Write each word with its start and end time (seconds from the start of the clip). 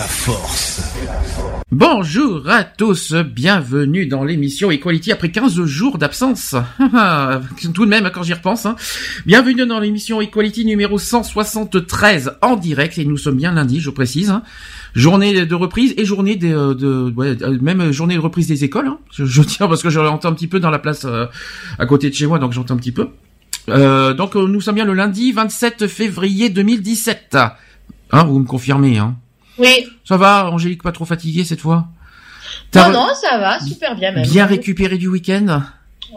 La 0.00 0.06
force. 0.06 0.80
Bonjour 1.70 2.48
à 2.48 2.64
tous, 2.64 3.12
bienvenue 3.12 4.06
dans 4.06 4.24
l'émission 4.24 4.70
Equality 4.70 5.12
après 5.12 5.30
15 5.30 5.62
jours 5.66 5.98
d'absence. 5.98 6.54
Tout 7.74 7.84
de 7.84 7.90
même 7.90 8.10
quand 8.10 8.22
j'y 8.22 8.32
repense. 8.32 8.64
Hein. 8.64 8.76
Bienvenue 9.26 9.66
dans 9.66 9.78
l'émission 9.78 10.22
Equality 10.22 10.64
numéro 10.64 10.96
173 10.96 12.38
en 12.40 12.56
direct 12.56 12.96
et 12.96 13.04
nous 13.04 13.18
sommes 13.18 13.36
bien 13.36 13.52
lundi, 13.52 13.78
je 13.78 13.90
précise. 13.90 14.30
hein. 14.30 14.42
Journée 14.94 15.44
de 15.44 15.54
reprise 15.54 15.92
et 15.98 16.06
journée 16.06 16.36
de, 16.36 16.48
euh, 16.48 16.74
de 16.74 17.12
ouais, 17.14 17.36
euh, 17.42 17.58
même 17.60 17.92
journée 17.92 18.14
de 18.14 18.20
reprise 18.20 18.46
des 18.48 18.64
écoles. 18.64 18.86
hein. 18.88 18.96
Je, 19.12 19.26
je 19.26 19.42
tiens 19.42 19.68
parce 19.68 19.82
que 19.82 19.90
je 19.90 20.00
l'entends 20.00 20.30
un 20.30 20.34
petit 20.34 20.48
peu 20.48 20.60
dans 20.60 20.70
la 20.70 20.78
place 20.78 21.04
euh, 21.04 21.26
à 21.78 21.84
côté 21.84 22.08
de 22.08 22.14
chez 22.14 22.26
moi, 22.26 22.38
donc 22.38 22.52
j'entends 22.54 22.72
un 22.72 22.78
petit 22.78 22.92
peu. 22.92 23.08
Euh, 23.68 24.14
donc 24.14 24.34
euh, 24.34 24.46
nous 24.48 24.62
sommes 24.62 24.76
bien 24.76 24.86
le 24.86 24.94
lundi 24.94 25.30
27 25.32 25.88
février 25.88 26.48
2017. 26.48 27.36
Hein, 28.12 28.24
vous 28.24 28.38
me 28.38 28.46
confirmez, 28.46 28.96
hein 28.96 29.16
Oui. 29.60 29.86
Ça 30.04 30.16
va, 30.16 30.50
Angélique, 30.50 30.82
pas 30.82 30.92
trop 30.92 31.04
fatiguée 31.04 31.44
cette 31.44 31.60
fois? 31.60 31.86
Non, 32.74 32.90
non, 32.92 33.08
ça 33.20 33.38
va, 33.38 33.60
super 33.60 33.94
bien 33.96 34.12
même. 34.12 34.26
bien 34.26 34.46
récupéré 34.46 34.96
du 34.96 35.08
week-end? 35.08 35.62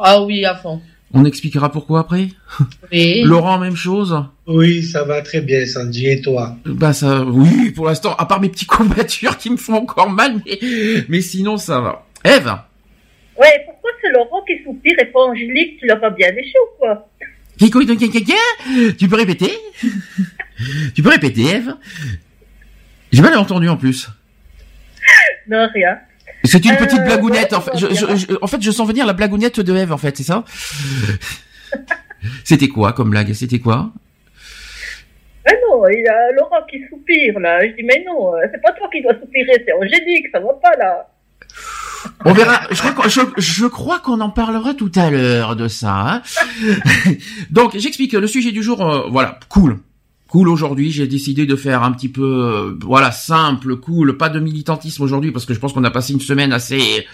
Ah 0.02 0.22
oui, 0.23 0.45
à 0.45 0.55
fond. 0.55 0.81
On 1.13 1.25
expliquera 1.25 1.72
pourquoi 1.72 2.00
après? 2.00 2.30
Oui. 2.91 3.22
Laurent, 3.25 3.59
même 3.59 3.75
chose? 3.75 4.16
Oui, 4.47 4.81
ça 4.81 5.03
va 5.03 5.22
très 5.22 5.41
bien, 5.41 5.66
Sandy, 5.66 6.08
et 6.08 6.22
toi? 6.22 6.55
Bah 6.66 6.94
ça, 6.94 7.23
oui, 7.23 7.72
pour 7.72 7.85
l'instant, 7.85 8.16
à 8.16 8.25
part 8.25 8.41
mes 8.41 8.50
petits 8.50 8.66
courbatures 8.66 9.38
qui 9.38 9.50
me 9.52 9.57
font 9.57 9.75
encore 9.75 10.09
mal, 10.09 10.41
mais, 10.45 10.59
mais 11.09 11.22
sinon 11.22 11.57
ça 11.57 11.80
va. 11.81 12.05
Eve, 12.23 12.52
Ouais, 13.39 13.63
pourquoi 13.66 13.89
c'est 14.02 14.11
Laurent 14.11 14.44
qui 14.47 14.63
soupire 14.63 14.94
et 15.00 15.05
pas 15.05 15.19
Angélique? 15.22 15.80
Tu 15.80 15.88
l'as 15.88 15.95
pas 15.95 16.11
bien 16.11 16.31
léché 16.31 16.53
ou 16.59 16.78
quoi? 16.80 17.09
Kiko, 17.57 17.83
donc, 17.83 17.97
quelqu'un 18.00 18.33
tu 18.97 19.07
peux 19.07 19.16
répéter? 19.16 19.52
Tu 20.95 21.02
peux 21.02 21.09
répéter, 21.09 21.41
Eve 21.44 21.75
J'ai 23.14 23.22
mal 23.22 23.38
entendu 23.38 23.69
en 23.69 23.78
plus. 23.78 24.09
Non, 25.47 25.67
rien. 25.73 25.97
C'est 26.44 26.66
une 26.66 26.75
petite 26.75 27.00
Euh, 27.00 27.06
blagounette. 27.06 27.52
ouais, 27.52 27.58
en, 27.58 27.61
fait. 27.61 27.78
Je, 27.78 28.36
en 28.42 28.47
fait, 28.47 28.61
je 28.61 28.72
sens 28.72 28.88
venir 28.88 29.06
la 29.06 29.14
blagounette 29.14 29.59
de 29.59 29.75
Eve, 29.75 29.92
en 29.94 29.97
fait, 29.97 30.17
c'est 30.17 30.23
ça? 30.23 30.44
C'était 32.44 32.67
quoi 32.69 32.94
comme 32.94 33.09
blague? 33.09 33.34
C'était 33.34 33.59
quoi? 33.59 33.91
Mais 35.45 35.53
non, 35.69 35.86
il 35.89 36.02
y 36.03 36.08
a 36.08 36.31
Laurent 36.34 36.66
qui 36.69 36.80
soupire 36.89 37.39
là. 37.39 37.59
Je 37.61 37.75
dis, 37.75 37.84
mais 37.84 38.03
non, 38.08 38.34
euh, 38.36 38.39
c'est 38.52 38.61
pas 38.61 38.72
toi 38.72 38.88
qui 38.91 39.02
dois 39.02 39.14
soupirer, 39.14 39.61
c'est 39.66 39.73
Angélique, 39.73 40.28
ça 40.34 40.39
va 40.39 40.53
pas 40.61 40.75
là. 40.78 41.08
On 42.25 42.34
verra. 42.34 42.62
Je 42.72 42.79
crois 42.79 42.91
qu'on, 42.94 43.09
je, 43.09 43.22
je 43.38 43.66
crois 43.66 44.00
qu'on 44.00 44.22
en 44.22 44.29
parlera 44.29 44.73
tout 44.73 44.91
à 44.96 45.09
l'heure 45.09 45.56
de 45.56 45.68
ça. 45.68 45.91
hein. 45.94 46.22
Donc, 47.50 47.78
j'explique 47.78 48.13
le 48.13 48.28
sujet 48.28 48.52
du 48.52 48.63
jour. 48.63 48.81
euh, 48.90 49.07
voilà, 49.09 49.40
cool. 49.50 49.79
Cool 50.33 50.49
aujourd'hui, 50.49 50.89
j'ai 50.91 51.05
décidé 51.05 51.45
de 51.45 51.55
faire 51.55 51.83
un 51.83 51.91
petit 51.91 52.09
peu, 52.09 52.23
euh, 52.23 52.73
voilà, 52.81 53.11
simple, 53.11 53.75
cool, 53.75 54.17
pas 54.17 54.29
de 54.29 54.39
militantisme 54.39 55.03
aujourd'hui 55.03 55.31
parce 55.31 55.45
que 55.45 55.53
je 55.53 55.59
pense 55.59 55.73
qu'on 55.73 55.83
a 55.83 55.91
passé 55.91 56.11
une 56.11 56.21
semaine 56.21 56.51
assez 56.51 57.05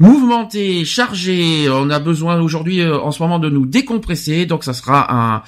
mouvementée, 0.00 0.84
chargée. 0.84 1.68
On 1.70 1.90
a 1.90 2.00
besoin 2.00 2.40
aujourd'hui, 2.40 2.80
euh, 2.80 2.98
en 2.98 3.12
ce 3.12 3.22
moment, 3.22 3.38
de 3.38 3.48
nous 3.50 3.66
décompresser. 3.66 4.46
Donc, 4.46 4.64
ça 4.64 4.72
sera 4.72 5.14
un, 5.36 5.42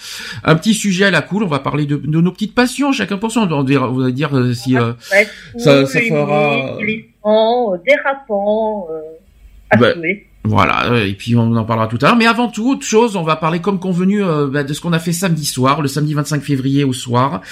un 0.44 0.54
petit 0.54 0.74
sujet 0.74 1.06
à 1.06 1.10
la 1.10 1.22
cool. 1.22 1.42
On 1.42 1.48
va 1.48 1.58
parler 1.58 1.86
de, 1.86 1.96
de 1.96 2.20
nos 2.20 2.30
petites 2.30 2.54
passions, 2.54 2.92
chacun 2.92 3.18
pour 3.18 3.32
soi. 3.32 3.48
On 3.50 3.64
va 3.64 4.10
dire 4.12 4.36
euh, 4.38 4.52
si. 4.54 4.76
euh, 4.76 4.92
Ouais, 5.10 5.26
Ça- 5.58 5.86
ça 5.86 5.98
fera- 6.08 6.76
euh, 7.26 7.76
dérapant, 7.84 8.86
euh, 8.92 9.76
Bah. 9.76 9.94
Voilà, 10.44 10.91
euh, 10.91 11.06
et 11.06 11.12
puis 11.14 11.36
on 11.36 11.54
en 11.54 11.64
parlera 11.64 11.86
tout 11.86 11.98
à 12.03 12.06
l'heure. 12.06 12.16
Mais 12.16 12.26
avant 12.26 12.48
tout, 12.48 12.70
autre 12.72 12.84
chose, 12.84 13.14
on 13.14 13.22
va 13.22 13.36
parler 13.36 13.60
comme 13.60 13.78
convenu 13.78 14.25
euh, 14.25 14.48
bah, 14.48 14.64
de 14.64 14.72
ce 14.75 14.80
qu'on 14.80 14.92
a 14.92 14.98
fait 14.98 15.12
samedi 15.12 15.47
soir, 15.47 15.80
le 15.82 15.86
samedi 15.88 16.14
25 16.14 16.42
février 16.42 16.82
au 16.82 16.92
soir, 16.92 17.42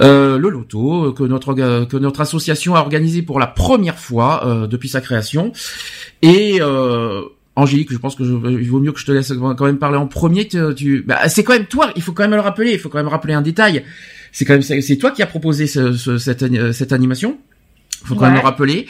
euh, 0.00 0.38
le 0.38 0.48
loto 0.48 1.12
que 1.12 1.22
notre 1.22 1.52
que 1.52 1.96
notre 1.98 2.22
association 2.22 2.74
a 2.76 2.80
organisé 2.80 3.20
pour 3.20 3.38
la 3.38 3.46
première 3.46 3.98
fois 3.98 4.46
euh, 4.46 4.66
depuis 4.66 4.88
sa 4.88 5.02
création. 5.02 5.52
Et 6.22 6.62
euh, 6.62 7.20
Angélique, 7.56 7.92
je 7.92 7.98
pense 7.98 8.14
que 8.16 8.24
je, 8.24 8.32
il 8.32 8.70
vaut 8.70 8.80
mieux 8.80 8.92
que 8.92 8.98
je 9.00 9.04
te 9.06 9.12
laisse 9.12 9.32
quand 9.38 9.64
même 9.66 9.78
parler 9.78 9.98
en 9.98 10.06
premier. 10.06 10.48
Tu, 10.48 10.58
tu- 10.74 11.02
bah, 11.06 11.28
c'est 11.28 11.44
quand 11.44 11.52
même 11.52 11.66
toi. 11.66 11.90
Il 11.94 12.00
faut 12.02 12.12
quand 12.12 12.22
même 12.24 12.32
le 12.32 12.40
rappeler. 12.40 12.72
Il 12.72 12.78
faut 12.78 12.88
quand 12.88 12.98
même 12.98 13.06
rappeler 13.08 13.34
un 13.34 13.42
détail. 13.42 13.84
C'est 14.32 14.46
quand 14.46 14.54
même 14.54 14.62
c'est 14.62 14.96
toi 14.96 15.10
qui 15.10 15.22
as 15.22 15.26
proposé 15.26 15.66
ce, 15.66 15.92
ce- 15.92 16.16
cette, 16.16 16.42
ani- 16.42 16.72
cette 16.72 16.92
animation. 16.94 17.36
Il 18.00 18.06
faut 18.08 18.14
quand 18.14 18.22
même 18.24 18.34
le 18.34 18.40
rappeler. 18.40 18.86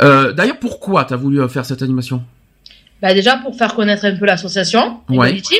Euh, 0.00 0.32
D'ailleurs, 0.32 0.58
pourquoi 0.60 1.04
t'as 1.04 1.16
voulu 1.16 1.46
faire 1.48 1.64
cette 1.66 1.82
animation? 1.82 2.22
Bah 3.02 3.12
déjà 3.14 3.36
pour 3.36 3.56
faire 3.56 3.74
connaître 3.74 4.04
un 4.04 4.16
peu 4.16 4.26
l'association 4.26 5.00
Ouais. 5.08 5.28
Equality. 5.28 5.56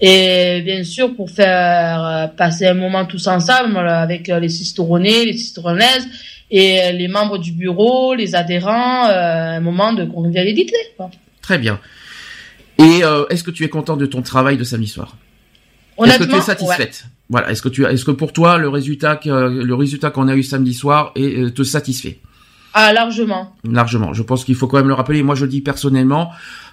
Et 0.00 0.62
bien 0.64 0.84
sûr 0.84 1.14
pour 1.14 1.30
faire 1.30 2.04
euh, 2.04 2.26
passer 2.26 2.66
un 2.66 2.74
moment 2.74 3.04
tous 3.06 3.26
ensemble 3.26 3.76
euh, 3.76 4.02
avec 4.02 4.28
euh, 4.28 4.40
les 4.40 4.48
cisteronnais, 4.48 5.24
les 5.24 5.32
cisteronnaises 5.32 6.06
et 6.50 6.92
les 6.92 7.08
membres 7.08 7.38
du 7.38 7.52
bureau, 7.52 8.14
les 8.14 8.34
adhérents, 8.34 9.06
un 9.06 9.60
moment 9.60 9.92
de 9.92 10.04
convivialité. 10.04 10.76
quoi. 10.96 11.10
Très 11.40 11.58
bien. 11.58 11.80
Et 12.78 13.04
euh, 13.04 13.24
est-ce 13.30 13.42
que 13.44 13.50
tu 13.50 13.64
es 13.64 13.68
content 13.68 13.96
de 13.96 14.06
ton 14.06 14.22
travail 14.22 14.56
de 14.56 14.64
samedi 14.64 14.88
soir? 14.88 15.16
Est-ce 16.02 16.18
que 16.18 16.24
tu 16.24 16.36
es 16.36 16.40
satisfaite? 16.40 17.04
Voilà. 17.28 17.50
Est-ce 17.50 17.62
que 17.62 17.68
tu 17.68 17.84
est-ce 17.84 18.04
que 18.04 18.10
pour 18.10 18.32
toi 18.32 18.58
le 18.58 18.68
résultat 18.68 19.16
que, 19.16 19.28
le 19.28 19.74
résultat 19.74 20.10
qu'on 20.10 20.28
a 20.28 20.34
eu 20.34 20.42
samedi 20.42 20.74
soir 20.74 21.12
est, 21.16 21.54
te 21.54 21.62
satisfait? 21.62 22.08
ouais. 22.08 22.18
Ah 22.76 22.92
largement. 22.92 23.54
largement 23.64 24.12
Je 24.12 24.22
pense 24.24 24.44
qu'il 24.44 24.56
faut 24.56 24.66
quand 24.66 24.78
même 24.78 24.88
le 24.88 24.94
rappeler. 24.94 25.22
Moi, 25.22 25.34
je 25.36 25.44
le 25.44 25.50
dis 25.50 25.60
personnellement. 25.60 26.30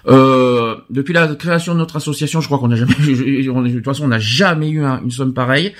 Euh, 0.08 0.74
depuis 0.90 1.14
la 1.14 1.28
création 1.36 1.74
de 1.74 1.78
notre 1.78 1.94
association, 1.94 2.40
je 2.40 2.46
crois 2.46 2.58
qu'on 2.58 2.66
n'a 2.66 2.74
jamais, 2.74 2.92
on- 3.54 3.62
de 3.62 3.70
toute 3.70 3.84
façon, 3.84 4.04
on 4.04 4.08
n'a 4.08 4.18
jamais 4.18 4.68
eu 4.70 4.82
un- 4.82 5.00
une 5.00 5.12
somme 5.12 5.32
pareille. 5.32 5.74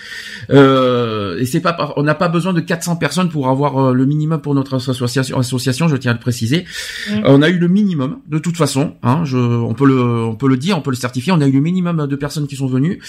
Euh, 0.51 1.39
et 1.41 1.45
c'est 1.45 1.61
pas, 1.61 1.73
par- 1.73 1.95
on 1.97 2.05
n'a 2.05 2.15
pas 2.15 2.29
besoin 2.29 2.53
de 2.53 2.61
400 2.61 2.95
personnes 2.97 3.31
pour 3.31 3.49
avoir 3.49 3.79
euh, 3.89 3.93
le 3.93 4.07
minimum 4.07 4.41
pour 4.41 4.55
notre 4.55 4.75
association. 4.75 5.39
Association, 5.39 5.89
je 5.89 5.97
tiens 5.97 6.13
à 6.13 6.15
le 6.15 6.21
préciser. 6.21 6.67
Mm. 7.11 7.15
Euh, 7.15 7.21
on 7.25 7.43
a 7.43 7.49
eu 7.49 7.59
le 7.59 7.67
minimum, 7.67 8.19
de 8.29 8.39
toute 8.39 8.57
façon. 8.57 8.95
Hein, 9.03 9.23
je, 9.25 9.37
on 9.39 9.75
peut 9.75 9.87
le, 9.87 10.01
on 10.01 10.37
peut 10.37 10.49
le 10.49 10.57
dire, 10.57 10.79
on 10.79 10.83
peut 10.83 10.91
le 10.91 10.97
certifier. 10.97 11.33
On 11.33 11.41
a 11.41 11.47
eu 11.49 11.53
le 11.53 11.61
minimum 11.61 12.07
de 12.07 12.15
personnes 12.17 12.47
qui 12.47 12.55
sont 12.55 12.69
venues 12.69 13.01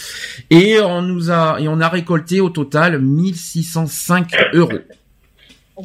et 0.49 0.79
on 0.81 1.03
nous 1.03 1.29
a, 1.29 1.57
et 1.59 1.67
on 1.67 1.79
a 1.79 1.89
récolté 1.89 2.41
au 2.41 2.49
total 2.49 2.99
1605 2.99 4.31
euros. 4.55 4.79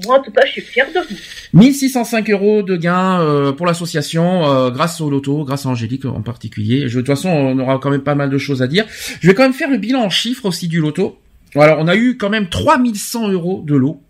Moi, 0.05 0.19
en 0.19 0.23
tout 0.23 0.33
je 0.45 0.51
suis 0.53 0.61
fière 0.61 0.87
de 0.93 1.01
vous. 1.01 1.17
1605 1.55 2.29
euros 2.31 2.63
de 2.63 2.77
gains 2.77 3.21
euh, 3.21 3.53
pour 3.53 3.65
l'association 3.65 4.47
euh, 4.47 4.71
grâce 4.71 5.01
au 5.01 5.09
loto, 5.09 5.45
grâce 5.45 5.65
à 5.65 5.71
Angélique 5.71 6.05
en 6.05 6.21
particulier. 6.21 6.89
Je, 6.89 6.97
de 6.97 7.01
toute 7.01 7.07
façon, 7.07 7.31
on 7.31 7.59
aura 7.59 7.79
quand 7.79 7.91
même 7.91 8.03
pas 8.03 8.15
mal 8.15 8.29
de 8.29 8.39
choses 8.39 8.61
à 8.61 8.67
dire. 8.67 8.85
Je 9.21 9.27
vais 9.27 9.35
quand 9.35 9.45
même 9.45 9.55
faire 9.55 9.71
le 9.71 9.79
bilan 9.79 10.03
en 10.03 10.11
chiffres 10.11 10.45
aussi 10.45 10.69
du 10.69 10.81
loto. 10.81 11.19
Alors, 11.55 11.79
on 11.81 11.89
a 11.89 11.97
eu 11.97 12.19
quand 12.19 12.29
même 12.29 12.51
3100 12.51 13.29
euros 13.29 13.65
de 13.67 13.75
lot. 13.75 14.03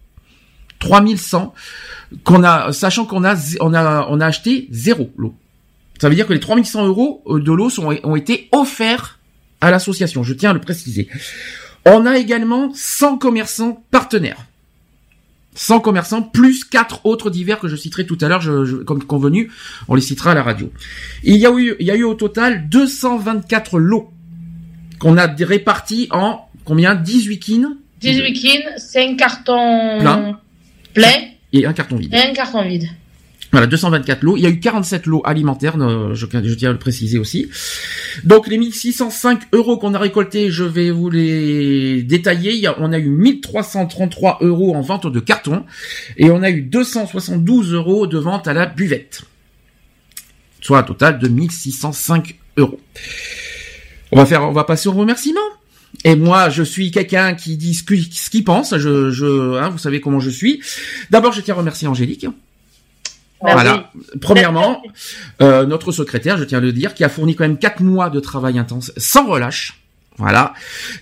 3100 0.81 1.55
qu'on 2.25 2.43
a, 2.43 2.73
sachant 2.73 3.05
qu'on 3.05 3.25
a, 3.25 3.37
on 3.61 3.73
a, 3.73 4.07
on 4.11 4.21
a 4.21 4.27
acheté 4.27 4.67
zéro 4.71 5.11
lot. 5.17 5.35
Ça 6.01 6.09
veut 6.09 6.15
dire 6.17 6.27
que 6.27 6.33
les 6.33 6.41
3100 6.41 6.87
euros 6.87 7.23
euh, 7.27 7.41
de 7.41 7.53
lot 7.53 7.71
ont 7.79 8.17
été 8.17 8.49
offerts 8.51 9.21
à 9.61 9.71
l'association. 9.71 10.25
Je 10.25 10.35
tiens 10.35 10.51
à 10.51 10.55
le 10.55 10.61
préciser. 10.61 11.09
On 11.85 12.05
a 12.05 12.19
également 12.19 12.73
100 12.75 13.19
commerçants 13.19 13.85
partenaires. 13.91 14.48
100 15.61 15.81
commerçants, 15.81 16.23
plus 16.23 16.63
quatre 16.65 17.05
autres 17.05 17.31
divers 17.31 17.59
que 17.59 17.67
je 17.67 17.75
citerai 17.75 18.07
tout 18.07 18.17
à 18.21 18.29
l'heure, 18.29 18.41
je, 18.41 18.65
je- 18.65 18.77
comme 18.77 19.03
convenu, 19.03 19.51
on 19.89 19.97
les 19.97 20.01
citera 20.01 20.31
à 20.31 20.35
la 20.35 20.45
radio. 20.45 20.73
Il 21.25 21.35
y 21.37 21.47
a 21.47 21.51
eu, 21.51 21.75
il 21.81 21.87
y 21.87 21.91
a 21.91 21.97
eu 21.97 22.05
au 22.05 22.15
total 22.15 22.69
224 22.69 23.79
lots 23.81 24.11
qu'on 25.01 25.17
a 25.17 25.27
répartis 25.27 26.07
en 26.13 26.47
combien? 26.65 26.95
18 26.95 27.39
kines? 27.41 27.77
18 28.01 28.33
kines, 28.35 28.63
5 28.77 29.17
cartons 29.17 29.99
Plein. 29.99 30.39
pleins 30.95 31.25
et 31.53 31.67
un 31.67 31.73
carton 31.73 31.97
vide. 31.97 32.15
et 32.15 32.19
un 32.19 32.33
carton 32.33 32.63
vide. 32.63 32.89
Voilà, 33.51 33.67
224 33.67 34.23
lots. 34.23 34.37
Il 34.37 34.43
y 34.43 34.47
a 34.47 34.51
eu 34.51 34.61
47 34.61 35.07
lots 35.07 35.23
alimentaires, 35.25 35.77
euh, 35.81 36.15
je, 36.15 36.27
tiens 36.27 36.71
à 36.71 36.73
le 36.73 36.79
préciser 36.79 37.19
aussi. 37.19 37.49
Donc 38.25 38.47
les 38.47 38.59
1605 38.59 39.49
euros 39.53 39.79
qu'on 39.79 39.95
a 39.95 39.99
récoltés, 39.99 40.51
je 40.51 40.65
vais 40.65 40.91
vous 40.91 41.09
les 41.09 42.03
détailler. 42.03 42.69
On 42.79 42.93
a 42.93 42.99
eu 42.99 43.09
1333 43.09 44.39
euros 44.43 44.75
en 44.75 44.83
vente 44.83 45.07
de 45.07 45.21
carton 45.21 45.65
et 46.19 46.31
on 46.31 46.43
a 46.43 46.51
eu 46.51 46.61
272 46.61 47.73
euros 47.73 48.07
de 48.07 48.19
vente 48.19 48.47
à 48.49 48.53
la 48.53 48.67
buvette. 48.67 49.23
Soit 50.61 50.79
un 50.79 50.83
total 50.83 51.19
de 51.19 51.29
1605 51.29 52.37
euros. 52.59 52.81
On 54.13 54.17
va 54.17 54.27
faire, 54.27 54.43
on 54.43 54.53
va 54.53 54.65
passer 54.65 54.89
au 54.89 54.93
remerciement. 54.93 55.41
Et 56.05 56.17
moi, 56.17 56.51
je 56.51 56.63
suis 56.63 56.91
quelqu'un 56.91 57.35
qui 57.35 57.57
dit 57.57 57.73
ce 57.73 57.83
qu'il 58.31 58.45
pense. 58.45 58.77
Je, 58.77 59.11
je 59.11 59.57
hein, 59.57 59.71
vous 59.71 59.79
savez 59.79 60.03
comment 60.03 60.21
je 60.21 60.29
suis. 60.29 60.61
D'abord, 61.11 61.33
je 61.33 61.41
tiens 61.41 61.55
à 61.55 61.59
remercier 61.59 61.89
Angélique 61.89 62.27
voilà. 63.41 63.91
Premièrement, 64.21 64.83
euh, 65.43 65.67
notre 65.67 65.93
secrétaire, 65.93 66.39
je 66.39 66.45
tiens 66.45 66.59
à 66.59 66.61
le 66.61 66.73
dire, 66.73 66.95
qui 66.95 67.05
a 67.05 67.09
fourni 67.09 67.37
quand 67.37 67.45
même 67.45 67.59
quatre 67.59 67.83
mois 67.83 68.11
de 68.11 68.21
travail 68.21 68.59
intense 68.59 68.93
sans 68.97 69.27
relâche. 69.27 69.81
Voilà. 70.17 70.53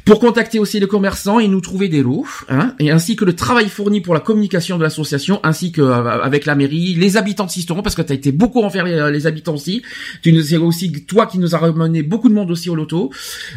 Pour 0.05 0.21
contacter 0.21 0.59
aussi 0.59 0.79
les 0.79 0.87
commerçants 0.87 1.39
et 1.39 1.49
nous 1.49 1.63
trouver 1.63 1.89
des 1.89 2.03
lots, 2.03 2.27
hein, 2.51 2.75
et 2.79 2.91
ainsi 2.91 3.17
que 3.17 3.25
le 3.25 3.35
travail 3.35 3.71
fourni 3.71 4.03
pour 4.03 4.13
la 4.13 4.21
communication 4.21 4.77
de 4.77 4.83
l'association, 4.83 5.41
ainsi 5.43 5.73
que 5.73 5.81
euh, 5.81 6.21
avec 6.21 6.45
la 6.45 6.55
mairie, 6.55 6.95
les 6.95 7.17
habitants 7.17 7.47
de 7.47 7.51
Sisteron, 7.51 7.81
parce 7.81 7.95
que 7.95 8.03
tu 8.03 8.13
as 8.13 8.15
été 8.15 8.31
beaucoup 8.31 8.61
envers 8.61 8.85
les, 8.85 9.11
les, 9.11 9.27
habitants 9.27 9.55
aussi. 9.55 9.83
Tu 10.23 10.35
nous 10.35 10.43
c'est 10.43 10.59
aussi 10.59 11.07
toi 11.07 11.25
qui 11.25 11.39
nous 11.39 11.55
a 11.55 11.59
ramené 11.59 12.03
beaucoup 12.03 12.29
de 12.29 12.35
monde 12.35 12.51
aussi 12.51 12.69
au 12.69 12.75
loto. 12.75 13.11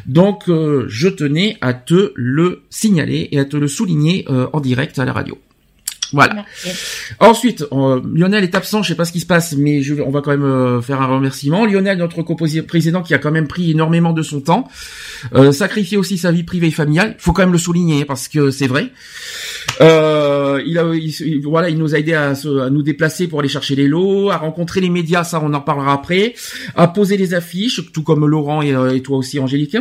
Donc 0.05 0.47
euh, 0.47 0.85
je 0.87 1.09
tenais 1.09 1.57
à 1.59 1.73
te 1.73 2.13
le 2.15 2.63
signaler 2.69 3.27
et 3.33 3.39
à 3.39 3.43
te 3.43 3.57
le 3.57 3.67
souligner 3.67 4.25
en 4.29 4.61
direct 4.61 4.97
à 4.97 5.03
la 5.03 5.11
radio. 5.11 5.37
Voilà. 6.11 6.45
Ensuite, 7.19 7.63
euh, 7.71 8.01
Lionel 8.13 8.43
est 8.43 8.55
absent, 8.55 8.81
je 8.81 8.89
sais 8.89 8.95
pas 8.95 9.05
ce 9.05 9.11
qui 9.11 9.19
se 9.19 9.25
passe, 9.25 9.53
mais 9.55 9.81
je, 9.81 9.95
on 9.95 10.09
va 10.09 10.21
quand 10.21 10.31
même 10.31 10.43
euh, 10.43 10.81
faire 10.81 11.01
un 11.01 11.05
remerciement. 11.05 11.65
Lionel, 11.65 11.97
notre 11.97 12.23
président, 12.23 13.03
qui 13.03 13.13
a 13.13 13.19
quand 13.19 13.31
même 13.31 13.47
pris 13.47 13.71
énormément 13.71 14.13
de 14.13 14.23
son 14.23 14.41
temps, 14.41 14.67
euh, 15.35 15.51
sacrifié 15.51 15.97
aussi 15.97 16.17
sa 16.17 16.31
vie 16.31 16.43
privée 16.43 16.67
et 16.67 16.71
familiale. 16.71 17.15
Il 17.19 17.21
faut 17.21 17.33
quand 17.33 17.43
même 17.43 17.51
le 17.51 17.59
souligner 17.59 18.05
parce 18.05 18.27
que 18.27 18.49
c'est 18.49 18.67
vrai. 18.67 18.91
Euh, 19.81 20.61
il, 20.65 20.77
a, 20.77 20.85
voilà, 21.43 21.69
il 21.69 21.77
nous 21.77 21.93
a 21.93 21.99
aidé 21.99 22.13
à, 22.13 22.31
à, 22.31 22.69
nous 22.69 22.81
déplacer 22.81 23.27
pour 23.27 23.39
aller 23.39 23.49
chercher 23.49 23.75
les 23.75 23.87
lots, 23.87 24.31
à 24.31 24.37
rencontrer 24.37 24.81
les 24.81 24.89
médias, 24.89 25.23
ça 25.23 25.39
on 25.43 25.53
en 25.53 25.61
parlera 25.61 25.93
après, 25.93 26.33
à 26.75 26.87
poser 26.87 27.17
les 27.17 27.33
affiches, 27.33 27.91
tout 27.93 28.03
comme 28.03 28.25
Laurent 28.25 28.61
et, 28.61 28.73
et 28.95 29.01
toi 29.01 29.17
aussi, 29.17 29.39
Angélique. 29.39 29.77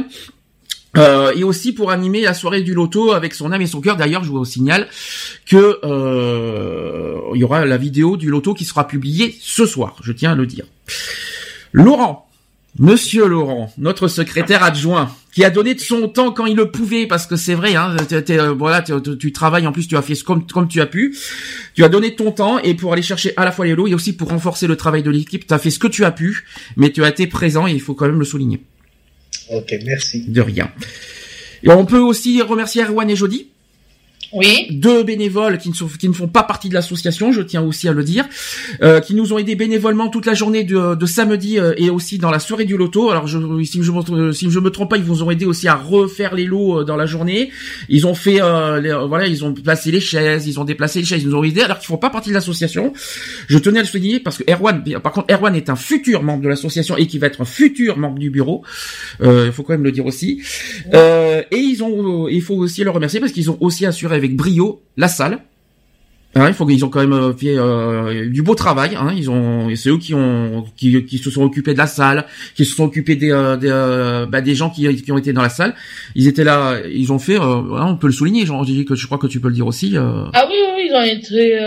Euh, 0.97 1.33
et 1.37 1.45
aussi 1.45 1.73
pour 1.73 1.91
animer 1.91 2.23
la 2.23 2.35
soirée 2.35 2.63
du 2.63 2.73
loto 2.73 3.13
avec 3.13 3.35
son 3.35 3.53
âme 3.53 3.61
et 3.61 3.67
son 3.67 3.81
cœur. 3.81 3.97
D'ailleurs, 3.97 4.25
je 4.25 4.31
vous 4.31 4.45
signale 4.45 4.89
que 5.47 5.79
euh, 5.85 7.21
il 7.35 7.41
y 7.41 7.45
aura 7.45 7.65
la 7.67 7.77
vidéo 7.77 8.17
du 8.17 8.31
loto 8.31 8.55
qui 8.55 8.65
sera 8.65 8.87
publiée 8.87 9.37
ce 9.41 9.67
soir. 9.67 9.97
Je 10.03 10.13
tiens 10.13 10.33
à 10.33 10.35
le 10.35 10.47
dire. 10.47 10.65
Laurent, 11.73 12.29
Monsieur 12.79 13.27
Laurent, 13.27 13.73
notre 13.77 14.07
secrétaire 14.07 14.63
adjoint, 14.63 15.11
qui 15.33 15.45
a 15.45 15.51
donné 15.51 15.75
de 15.75 15.81
son 15.81 16.07
temps 16.07 16.31
quand 16.31 16.47
il 16.47 16.57
le 16.57 16.71
pouvait, 16.71 17.07
parce 17.07 17.27
que 17.27 17.35
c'est 17.35 17.55
vrai, 17.55 17.75
hein, 17.75 17.97
euh, 18.13 18.55
voilà, 18.57 18.83
tu 18.83 19.33
travailles 19.33 19.67
en 19.67 19.73
plus, 19.73 19.89
tu 19.89 19.97
as 19.97 20.03
fait 20.03 20.15
comme, 20.23 20.47
comme 20.47 20.69
tu 20.69 20.81
as 20.81 20.87
pu, 20.87 21.17
tu 21.75 21.83
as 21.83 21.89
donné 21.89 22.15
ton 22.15 22.31
temps 22.31 22.61
et 22.61 22.75
pour 22.75 22.93
aller 22.93 23.03
chercher 23.03 23.33
à 23.37 23.45
la 23.45 23.51
fois 23.51 23.67
les 23.67 23.75
lots 23.75 23.89
et 23.89 23.95
aussi 23.95 24.13
pour 24.15 24.29
renforcer 24.29 24.69
le 24.69 24.77
travail 24.77 25.03
de 25.03 25.11
l'équipe, 25.11 25.45
tu 25.45 25.53
as 25.53 25.59
fait 25.59 25.71
ce 25.71 25.81
que 25.81 25.89
tu 25.89 26.05
as 26.05 26.13
pu, 26.13 26.45
mais 26.77 26.93
tu 26.93 27.03
as 27.03 27.09
été 27.09 27.27
présent 27.27 27.67
et 27.67 27.73
il 27.73 27.81
faut 27.81 27.95
quand 27.95 28.07
même 28.07 28.21
le 28.21 28.25
souligner. 28.25 28.63
Ok, 29.51 29.75
merci. 29.85 30.21
De 30.27 30.41
rien. 30.41 30.71
Et 31.63 31.71
on 31.71 31.85
peut 31.87 31.99
aussi 31.99 32.41
remercier 32.43 32.85
Erwan 32.85 33.09
et 33.11 33.17
Jody 33.17 33.49
oui. 34.33 34.69
Deux 34.71 35.03
bénévoles 35.05 35.59
qui 35.59 35.71
ne, 35.71 35.75
sont, 35.75 35.87
qui 35.87 36.09
ne 36.09 36.13
font 36.13 36.29
pas 36.29 36.43
partie 36.43 36.69
de 36.69 36.75
l'association, 36.75 37.33
je 37.33 37.41
tiens 37.41 37.63
aussi 37.63 37.89
à 37.89 37.93
le 37.93 38.05
dire, 38.05 38.27
euh, 38.83 39.01
qui 39.01 39.15
nous 39.15 39.33
ont 39.33 39.39
aidés 39.39 39.55
bénévolement 39.55 40.09
toute 40.09 40.27
la 40.27 40.35
journée 40.35 40.65
de, 40.65 40.95
de 40.95 41.07
samedi 41.07 41.59
euh, 41.59 41.73
et 41.77 41.89
aussi 41.89 42.19
dans 42.19 42.31
la 42.31 42.39
soirée 42.39 42.67
du 42.67 42.77
loto. 42.77 43.11
Alors 43.11 43.27
je, 43.27 43.39
si 43.65 43.83
je 43.83 43.91
me 43.91 44.33
si 44.33 44.51
je 44.51 44.59
me 44.59 44.71
trompe 44.71 44.91
pas, 44.91 44.97
ils 44.99 45.03
vous 45.03 45.23
ont 45.23 45.31
aidé 45.31 45.47
aussi 45.47 45.67
à 45.67 45.75
refaire 45.75 46.35
les 46.35 46.45
lots 46.45 46.81
euh, 46.81 46.85
dans 46.85 46.97
la 46.97 47.07
journée. 47.07 47.51
Ils 47.89 48.07
ont 48.07 48.15
fait 48.15 48.43
euh, 48.43 49.07
voilà, 49.07 49.27
ils 49.27 49.45
ont 49.45 49.55
placé 49.55 49.91
les 49.91 50.01
chaises, 50.01 50.47
ils 50.47 50.61
ont 50.61 50.65
déplacé 50.65 51.01
les 51.01 51.07
chaises, 51.07 51.23
ils 51.23 51.29
nous 51.29 51.37
ont 51.37 51.45
aidés 51.45 51.63
alors 51.63 51.79
qu'ils 51.79 51.87
font 51.87 51.97
pas 51.97 52.11
partie 52.11 52.29
de 52.29 52.35
l'association. 52.35 52.93
Je 53.49 53.59
tenais 53.59 53.79
à 53.79 53.83
le 53.83 53.89
souligner 53.89 54.21
parce 54.21 54.37
que 54.39 54.51
Erwan, 54.51 54.83
par 55.03 55.13
contre, 55.13 55.33
Erwan 55.33 55.55
est 55.57 55.71
un 55.71 55.77
futur 55.77 56.23
membre 56.23 56.43
de 56.43 56.49
l'association 56.49 56.97
et 56.97 57.07
qui 57.07 57.19
va 57.19 57.29
être 57.29 57.41
un 57.41 57.47
futur 57.47 57.97
membre 57.97 58.19
du 58.19 58.31
bureau. 58.31 58.63
Il 59.21 59.53
faut 59.53 59.63
quand 59.63 59.73
même 59.73 59.85
le 59.85 59.93
dire 59.93 60.07
aussi. 60.07 60.43
et 60.93 61.57
ils 61.57 61.83
ont, 61.83 62.29
il 62.29 62.43
faut 62.43 62.57
aussi 62.57 62.85
le 62.85 62.91
remercier 62.91 63.21
parce 63.21 63.33
qu'ils 63.33 63.51
ont 63.51 63.57
aussi 63.61 63.87
assuré 63.87 64.18
avec 64.19 64.37
brio 64.37 64.83
la 64.97 65.09
salle. 65.09 65.41
Hein, 66.35 66.49
il 66.49 66.55
faut 66.55 66.67
qu'ils 66.67 66.85
ont 66.85 66.91
quand 66.91 67.01
même 67.01 67.13
euh, 67.13 67.33
fait 67.33 67.57
euh, 67.57 68.29
du 68.29 68.43
beau 68.43 68.55
travail. 68.55 68.95
Hein, 68.97 69.13
ils 69.17 69.31
ont, 69.31 69.75
c'est 69.75 69.89
eux 69.89 69.99
qui 69.99 70.15
ont, 70.15 70.67
qui, 70.77 71.05
qui, 71.05 71.19
se 71.19 71.31
sont 71.31 71.43
occupés 71.43 71.73
de 71.73 71.79
la 71.79 71.87
salle, 71.87 72.27
qui 72.55 72.65
se 72.65 72.75
sont 72.75 72.85
occupés 72.85 73.17
des, 73.17 73.33
euh, 73.33 73.57
des, 73.57 74.31
bah, 74.31 74.41
des 74.41 74.55
gens 74.55 74.69
qui, 74.69 74.95
qui, 75.03 75.11
ont 75.11 75.19
été 75.19 75.33
dans 75.33 75.43
la 75.43 75.49
salle. 75.49 75.75
Ils 76.15 76.29
étaient 76.29 76.45
là, 76.45 76.77
ils 76.87 77.13
ont 77.13 77.19
fait. 77.19 77.39
on 77.39 77.97
peut 77.97 78.09
le 78.09 78.13
souligner. 78.13 78.45
Jean, 78.45 78.63
que 78.65 78.95
je 78.95 79.07
crois 79.07 79.19
que 79.19 79.27
tu 79.27 79.41
peux 79.41 79.49
le 79.49 79.55
dire 79.55 79.67
aussi. 79.67 79.97
Ah 79.97 80.47
oui, 80.49 80.57
oui, 80.77 80.91
ils 80.91 80.95
ont 80.95 81.03
été 81.03 81.59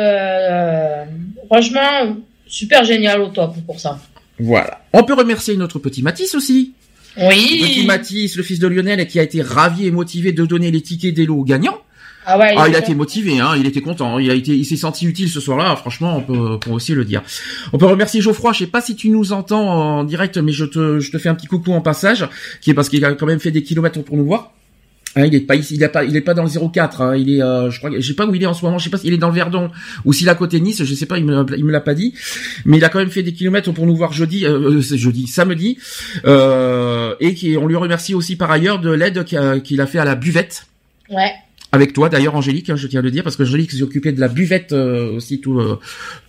franchement 1.47 2.17
super 2.47 2.83
génial 2.83 3.21
au 3.21 3.27
top 3.27 3.55
pour 3.65 3.79
ça. 3.79 3.99
Voilà. 4.39 4.81
On 4.93 5.03
peut 5.03 5.13
remercier 5.13 5.57
notre 5.57 5.79
petit 5.79 6.01
Matisse 6.01 6.35
aussi. 6.35 6.73
Oui. 7.17 7.59
petit 7.61 7.85
Matisse, 7.85 8.37
le 8.37 8.43
fils 8.43 8.59
de 8.59 8.67
Lionel, 8.67 9.05
qui 9.07 9.19
a 9.19 9.23
été 9.23 9.41
ravi 9.41 9.85
et 9.85 9.91
motivé 9.91 10.31
de 10.31 10.45
donner 10.45 10.71
les 10.71 10.81
tickets 10.81 11.13
des 11.13 11.25
lots 11.25 11.39
aux 11.39 11.43
gagnants. 11.43 11.77
Ah, 12.25 12.37
ouais, 12.37 12.53
ah 12.55 12.67
il 12.67 12.75
a 12.75 12.79
été 12.79 12.93
motivé, 12.93 13.39
hein, 13.39 13.53
il 13.57 13.65
était 13.65 13.81
content, 13.81 14.19
il 14.19 14.29
a 14.29 14.35
été, 14.35 14.55
il 14.55 14.65
s'est 14.65 14.77
senti 14.77 15.07
utile 15.07 15.27
ce 15.27 15.39
soir-là. 15.39 15.75
Franchement, 15.75 16.17
on 16.17 16.21
peut, 16.21 16.59
on 16.69 16.73
aussi 16.73 16.93
le 16.93 17.03
dire. 17.03 17.23
On 17.73 17.77
peut 17.77 17.87
remercier 17.87 18.21
Geoffroy. 18.21 18.53
Je 18.53 18.59
sais 18.59 18.67
pas 18.67 18.81
si 18.81 18.95
tu 18.95 19.09
nous 19.09 19.33
entends 19.33 19.67
en 19.67 20.03
direct, 20.03 20.37
mais 20.37 20.51
je 20.51 20.65
te, 20.65 20.99
je 20.99 21.11
te 21.11 21.17
fais 21.17 21.29
un 21.29 21.35
petit 21.35 21.47
coucou 21.47 21.73
en 21.73 21.81
passage, 21.81 22.27
qui 22.61 22.69
est 22.69 22.73
parce 22.73 22.89
qu'il 22.89 23.03
a 23.05 23.13
quand 23.13 23.25
même 23.25 23.39
fait 23.39 23.51
des 23.51 23.63
kilomètres 23.63 24.03
pour 24.03 24.17
nous 24.17 24.25
voir. 24.25 24.51
Hein, 25.15 25.25
il 25.25 25.35
est 25.35 25.41
pas 25.41 25.55
ici, 25.55 25.75
il 25.75 25.83
est 25.83 25.89
pas, 25.89 26.05
il 26.05 26.15
est 26.15 26.21
pas 26.21 26.33
dans 26.33 26.43
le 26.43 26.49
04. 26.49 27.01
Hein, 27.01 27.15
il 27.17 27.35
est, 27.35 27.41
euh, 27.41 27.69
je 27.69 27.79
crois, 27.79 27.89
je 27.93 28.07
sais 28.07 28.13
pas 28.13 28.25
où 28.25 28.33
il 28.33 28.41
est 28.41 28.45
en 28.45 28.53
ce 28.53 28.63
moment. 28.63 28.77
Je 28.77 28.85
sais 28.85 28.89
pas 28.89 28.97
s'il 28.97 29.13
est 29.13 29.17
dans 29.17 29.27
le 29.27 29.35
Verdon 29.35 29.71
ou 30.05 30.13
s'il 30.13 30.27
est 30.27 30.31
à 30.31 30.35
côté 30.35 30.59
de 30.59 30.63
Nice. 30.63 30.83
Je 30.83 30.93
sais 30.93 31.05
pas, 31.05 31.17
il 31.17 31.25
me, 31.25 31.45
il 31.57 31.65
me 31.65 31.71
l'a 31.71 31.81
pas 31.81 31.93
dit. 31.93 32.13
Mais 32.65 32.77
il 32.77 32.85
a 32.85 32.89
quand 32.89 32.99
même 32.99 33.09
fait 33.09 33.23
des 33.23 33.33
kilomètres 33.33 33.71
pour 33.71 33.85
nous 33.85 33.95
voir 33.95 34.13
jeudi, 34.13 34.45
euh, 34.45 34.77
euh 34.77 34.81
jeudi, 34.81 35.27
samedi, 35.27 35.77
euh, 36.25 37.15
et 37.19 37.33
qui, 37.33 37.57
on 37.57 37.67
lui 37.67 37.75
remercie 37.75 38.13
aussi 38.13 38.35
par 38.35 38.51
ailleurs 38.51 38.79
de 38.79 38.91
l'aide 38.91 39.23
qu'il 39.25 39.37
a, 39.81 39.83
a 39.83 39.87
fait 39.87 39.99
à 39.99 40.05
la 40.05 40.15
buvette. 40.15 40.67
Ouais 41.09 41.31
avec 41.71 41.93
toi 41.93 42.09
d'ailleurs 42.09 42.35
Angélique, 42.35 42.69
hein, 42.69 42.75
je 42.75 42.87
tiens 42.87 42.99
à 42.99 43.03
le 43.03 43.11
dire 43.11 43.23
parce 43.23 43.35
que 43.35 43.43
Angélique 43.43 43.71
s'est 43.71 43.81
occupée 43.81 44.11
de 44.11 44.19
la 44.19 44.27
buvette 44.27 44.73
euh, 44.73 45.15
aussi 45.15 45.39
tout 45.39 45.53
le, 45.53 45.79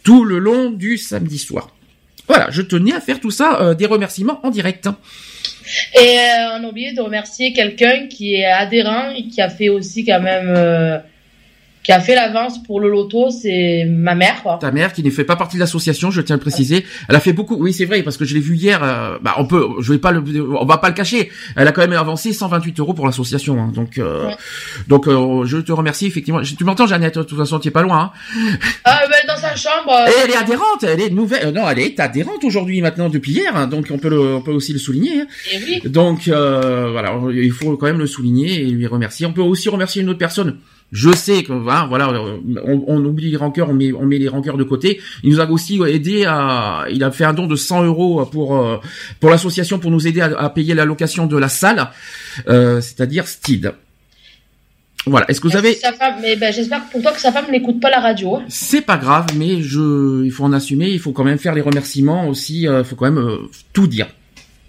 tout 0.02 0.24
le 0.24 0.38
long 0.38 0.70
du 0.70 0.96
samedi 0.96 1.38
soir. 1.38 1.74
Voilà, 2.28 2.48
je 2.50 2.62
tenais 2.62 2.92
à 2.92 3.00
faire 3.00 3.20
tout 3.20 3.32
ça, 3.32 3.60
euh, 3.60 3.74
des 3.74 3.86
remerciements 3.86 4.40
en 4.44 4.50
direct. 4.50 4.88
Et 5.94 5.98
euh, 5.98 6.58
on 6.58 6.64
a 6.64 6.68
oublié 6.68 6.92
de 6.92 7.00
remercier 7.00 7.52
quelqu'un 7.52 8.06
qui 8.06 8.34
est 8.34 8.46
adhérent 8.46 9.10
et 9.10 9.26
qui 9.26 9.40
a 9.40 9.50
fait 9.50 9.68
aussi 9.68 10.04
quand 10.04 10.20
même 10.20 11.02
qui 11.82 11.90
a 11.90 12.00
fait 12.00 12.14
l'avance 12.14 12.62
pour 12.62 12.80
le 12.80 12.88
loto, 12.88 13.30
c'est 13.30 13.84
ma 13.88 14.14
mère. 14.14 14.42
Quoi. 14.42 14.58
Ta 14.60 14.70
mère 14.70 14.92
qui 14.92 15.02
ne 15.02 15.10
fait 15.10 15.24
pas 15.24 15.36
partie 15.36 15.56
de 15.56 15.60
l'association, 15.60 16.10
je 16.10 16.20
tiens 16.20 16.34
à 16.34 16.38
le 16.38 16.40
préciser. 16.40 16.86
Elle 17.08 17.16
a 17.16 17.20
fait 17.20 17.32
beaucoup. 17.32 17.56
Oui, 17.56 17.72
c'est 17.72 17.86
vrai 17.86 18.02
parce 18.02 18.16
que 18.16 18.24
je 18.24 18.34
l'ai 18.34 18.40
vu 18.40 18.56
hier. 18.56 18.82
Euh, 18.82 19.18
bah, 19.20 19.34
on 19.38 19.46
peut, 19.46 19.66
je 19.80 19.92
vais 19.92 19.98
pas 19.98 20.12
le, 20.12 20.22
on 20.56 20.64
va 20.64 20.78
pas 20.78 20.88
le 20.88 20.94
cacher. 20.94 21.30
Elle 21.56 21.66
a 21.66 21.72
quand 21.72 21.80
même 21.80 21.92
avancé 21.92 22.32
128 22.32 22.78
euros 22.78 22.94
pour 22.94 23.06
l'association. 23.06 23.60
Hein, 23.60 23.72
donc, 23.74 23.98
euh, 23.98 24.30
donc, 24.86 25.08
euh, 25.08 25.44
je 25.44 25.58
te 25.58 25.72
remercie 25.72 26.06
effectivement. 26.06 26.40
Tu 26.42 26.64
m'entends, 26.64 26.86
Jeannette 26.86 27.18
De 27.18 27.24
toute 27.24 27.38
façon, 27.38 27.58
tu 27.58 27.68
es 27.68 27.72
pas 27.72 27.82
loin. 27.82 28.12
Hein 28.36 28.58
ah, 28.84 29.00
ben, 29.10 29.16
dans 29.26 29.40
sa 29.40 29.56
chambre. 29.56 29.92
Et 30.08 30.12
elle 30.24 30.30
est 30.30 30.36
adhérente. 30.36 30.84
Elle 30.84 31.00
est 31.00 31.10
nouvelle. 31.10 31.52
non, 31.52 31.68
elle 31.68 31.80
est 31.80 31.98
adhérente 31.98 32.44
aujourd'hui 32.44 32.80
maintenant 32.80 33.08
depuis 33.08 33.32
hier. 33.32 33.56
Hein, 33.56 33.66
donc, 33.66 33.88
on 33.90 33.98
peut 33.98 34.08
le, 34.08 34.36
on 34.36 34.40
peut 34.40 34.52
aussi 34.52 34.72
le 34.72 34.78
souligner. 34.78 35.22
Hein. 35.22 35.26
Et 35.52 35.58
oui. 35.58 35.90
Donc, 35.90 36.28
voilà, 36.28 37.18
il 37.32 37.50
faut 37.50 37.76
quand 37.76 37.86
même 37.86 37.98
le 37.98 38.06
souligner 38.06 38.60
et 38.60 38.66
lui 38.66 38.86
remercier. 38.86 39.26
On 39.26 39.32
peut 39.32 39.42
aussi 39.42 39.68
remercier 39.68 40.02
une 40.02 40.08
autre 40.08 40.18
personne 40.18 40.58
je 40.92 41.10
sais 41.10 41.42
que 41.42 41.52
hein, 41.52 41.86
voilà, 41.88 42.12
on, 42.12 42.84
on, 42.86 43.04
oublie 43.04 43.30
les 43.30 43.38
rancœurs, 43.38 43.70
on 43.70 43.72
met, 43.72 43.92
on 43.92 44.04
met 44.04 44.18
les 44.18 44.28
rancœurs 44.28 44.58
de 44.58 44.64
côté. 44.64 45.00
Il 45.24 45.30
nous 45.30 45.40
a 45.40 45.50
aussi 45.50 45.80
aidé 45.88 46.26
à, 46.26 46.84
il 46.90 47.02
a 47.02 47.10
fait 47.10 47.24
un 47.24 47.32
don 47.32 47.46
de 47.46 47.56
100 47.56 47.84
euros 47.84 48.26
pour 48.26 48.58
euh, 48.58 48.76
pour 49.18 49.30
l'association 49.30 49.78
pour 49.78 49.90
nous 49.90 50.06
aider 50.06 50.20
à, 50.20 50.50
payer 50.50 50.74
la 50.74 50.84
location 50.84 51.26
de 51.26 51.38
la 51.38 51.48
salle, 51.48 51.88
euh, 52.48 52.82
c'est-à-dire 52.82 53.26
Steed. 53.26 53.72
Voilà. 55.06 55.28
Est-ce 55.30 55.40
que 55.40 55.48
vous 55.48 55.56
avez 55.56 55.78
Mais 56.20 56.36
ben, 56.36 56.52
j'espère 56.52 56.84
pour 56.90 57.00
toi 57.00 57.10
que 57.10 57.20
sa 57.20 57.32
femme 57.32 57.50
n'écoute 57.50 57.80
pas 57.80 57.90
la 57.90 57.98
radio. 57.98 58.36
Hein. 58.36 58.44
C'est 58.48 58.82
pas 58.82 58.98
grave, 58.98 59.26
mais 59.36 59.62
je, 59.62 60.22
il 60.24 60.30
faut 60.30 60.44
en 60.44 60.52
assumer. 60.52 60.90
Il 60.90 61.00
faut 61.00 61.12
quand 61.12 61.24
même 61.24 61.38
faire 61.38 61.54
les 61.54 61.62
remerciements 61.62 62.28
aussi. 62.28 62.68
Euh, 62.68 62.80
il 62.80 62.84
faut 62.84 62.96
quand 62.96 63.10
même 63.10 63.38
tout 63.72 63.86
dire. 63.86 64.08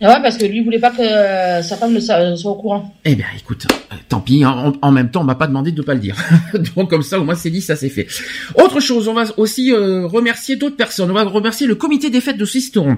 Ah 0.01 0.15
ouais, 0.15 0.21
parce 0.21 0.37
que 0.37 0.45
lui 0.45 0.61
voulait 0.61 0.79
pas 0.79 0.89
que 0.91 1.01
euh, 1.01 1.61
sa 1.61 1.77
femme 1.77 1.93
ne 1.93 1.99
soit 1.99 2.51
au 2.51 2.55
courant. 2.55 2.93
Eh 3.05 3.15
bien, 3.15 3.25
écoute, 3.37 3.67
euh, 3.71 3.95
tant 4.09 4.19
pis. 4.19 4.43
En, 4.45 4.91
même 4.91 5.11
temps, 5.11 5.21
on 5.21 5.23
m'a 5.23 5.35
pas 5.35 5.47
demandé 5.47 5.71
de 5.71 5.81
pas 5.81 5.93
le 5.93 5.99
dire. 5.99 6.17
Donc 6.75 6.89
comme 6.89 7.03
ça, 7.03 7.19
au 7.19 7.23
moins 7.23 7.35
c'est 7.35 7.49
dit, 7.49 7.61
ça 7.61 7.75
c'est 7.75 7.89
fait. 7.89 8.07
Autre 8.55 8.79
chose, 8.79 9.07
on 9.07 9.13
va 9.13 9.25
aussi 9.37 9.71
euh, 9.71 10.05
remercier 10.05 10.55
d'autres 10.55 10.75
personnes. 10.75 11.09
On 11.09 11.13
va 11.13 11.23
remercier 11.23 11.67
le 11.67 11.75
comité 11.75 12.09
des 12.09 12.21
fêtes 12.21 12.37
de 12.37 12.45
Sisteron, 12.45 12.97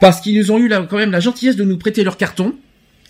parce 0.00 0.20
qu'ils 0.20 0.38
nous 0.38 0.50
ont 0.50 0.58
eu 0.58 0.68
quand 0.90 0.96
même 0.96 1.12
la 1.12 1.20
gentillesse 1.20 1.56
de 1.56 1.64
nous 1.64 1.78
prêter 1.78 2.04
leur 2.04 2.16
carton. 2.16 2.54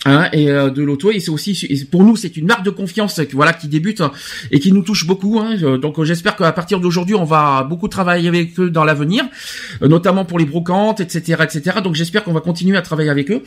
Hein, 0.05 0.29
et 0.33 0.49
euh, 0.49 0.71
de 0.71 0.81
l'auto 0.81 1.11
et 1.11 1.19
c'est 1.19 1.31
aussi 1.31 1.85
pour 1.91 2.05
nous 2.05 2.15
c'est 2.15 2.37
une 2.37 2.47
marque 2.47 2.63
de 2.63 2.71
confiance 2.71 3.19
voilà 3.33 3.53
qui 3.53 3.67
débute 3.67 4.01
hein, 4.01 4.13
et 4.53 4.61
qui 4.61 4.71
nous 4.71 4.83
touche 4.83 5.09
beaucoup 5.09 5.41
hein. 5.41 5.57
Euh, 5.61 5.77
donc 5.77 6.01
j'espère 6.05 6.37
qu'à 6.37 6.53
partir 6.53 6.79
d'aujourd'hui 6.79 7.17
on 7.17 7.25
va 7.25 7.65
beaucoup 7.65 7.89
travailler 7.89 8.29
avec 8.29 8.61
eux 8.61 8.71
dans 8.71 8.85
l'avenir 8.85 9.25
euh, 9.83 9.89
notamment 9.89 10.25
pour 10.25 10.39
les 10.39 10.45
brocantes 10.45 11.01
etc 11.01 11.43
etc 11.43 11.79
donc 11.83 11.97
j'espère 11.97 12.23
qu'on 12.23 12.33
va 12.33 12.41
continuer 12.41 12.77
à 12.77 12.83
travailler 12.83 13.11
avec 13.11 13.29
eux. 13.33 13.43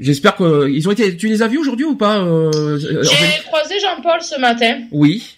J'espère 0.00 0.34
que 0.34 0.68
ils 0.68 0.88
ont 0.88 0.90
été 0.90 1.16
tu 1.16 1.28
les 1.28 1.42
as 1.42 1.46
vus 1.46 1.58
aujourd'hui 1.58 1.84
ou 1.84 1.94
pas 1.94 2.24
j'ai 2.52 3.44
croisé 3.46 3.78
Jean-Paul 3.78 4.20
ce 4.22 4.40
matin. 4.40 4.80
Oui 4.90 5.33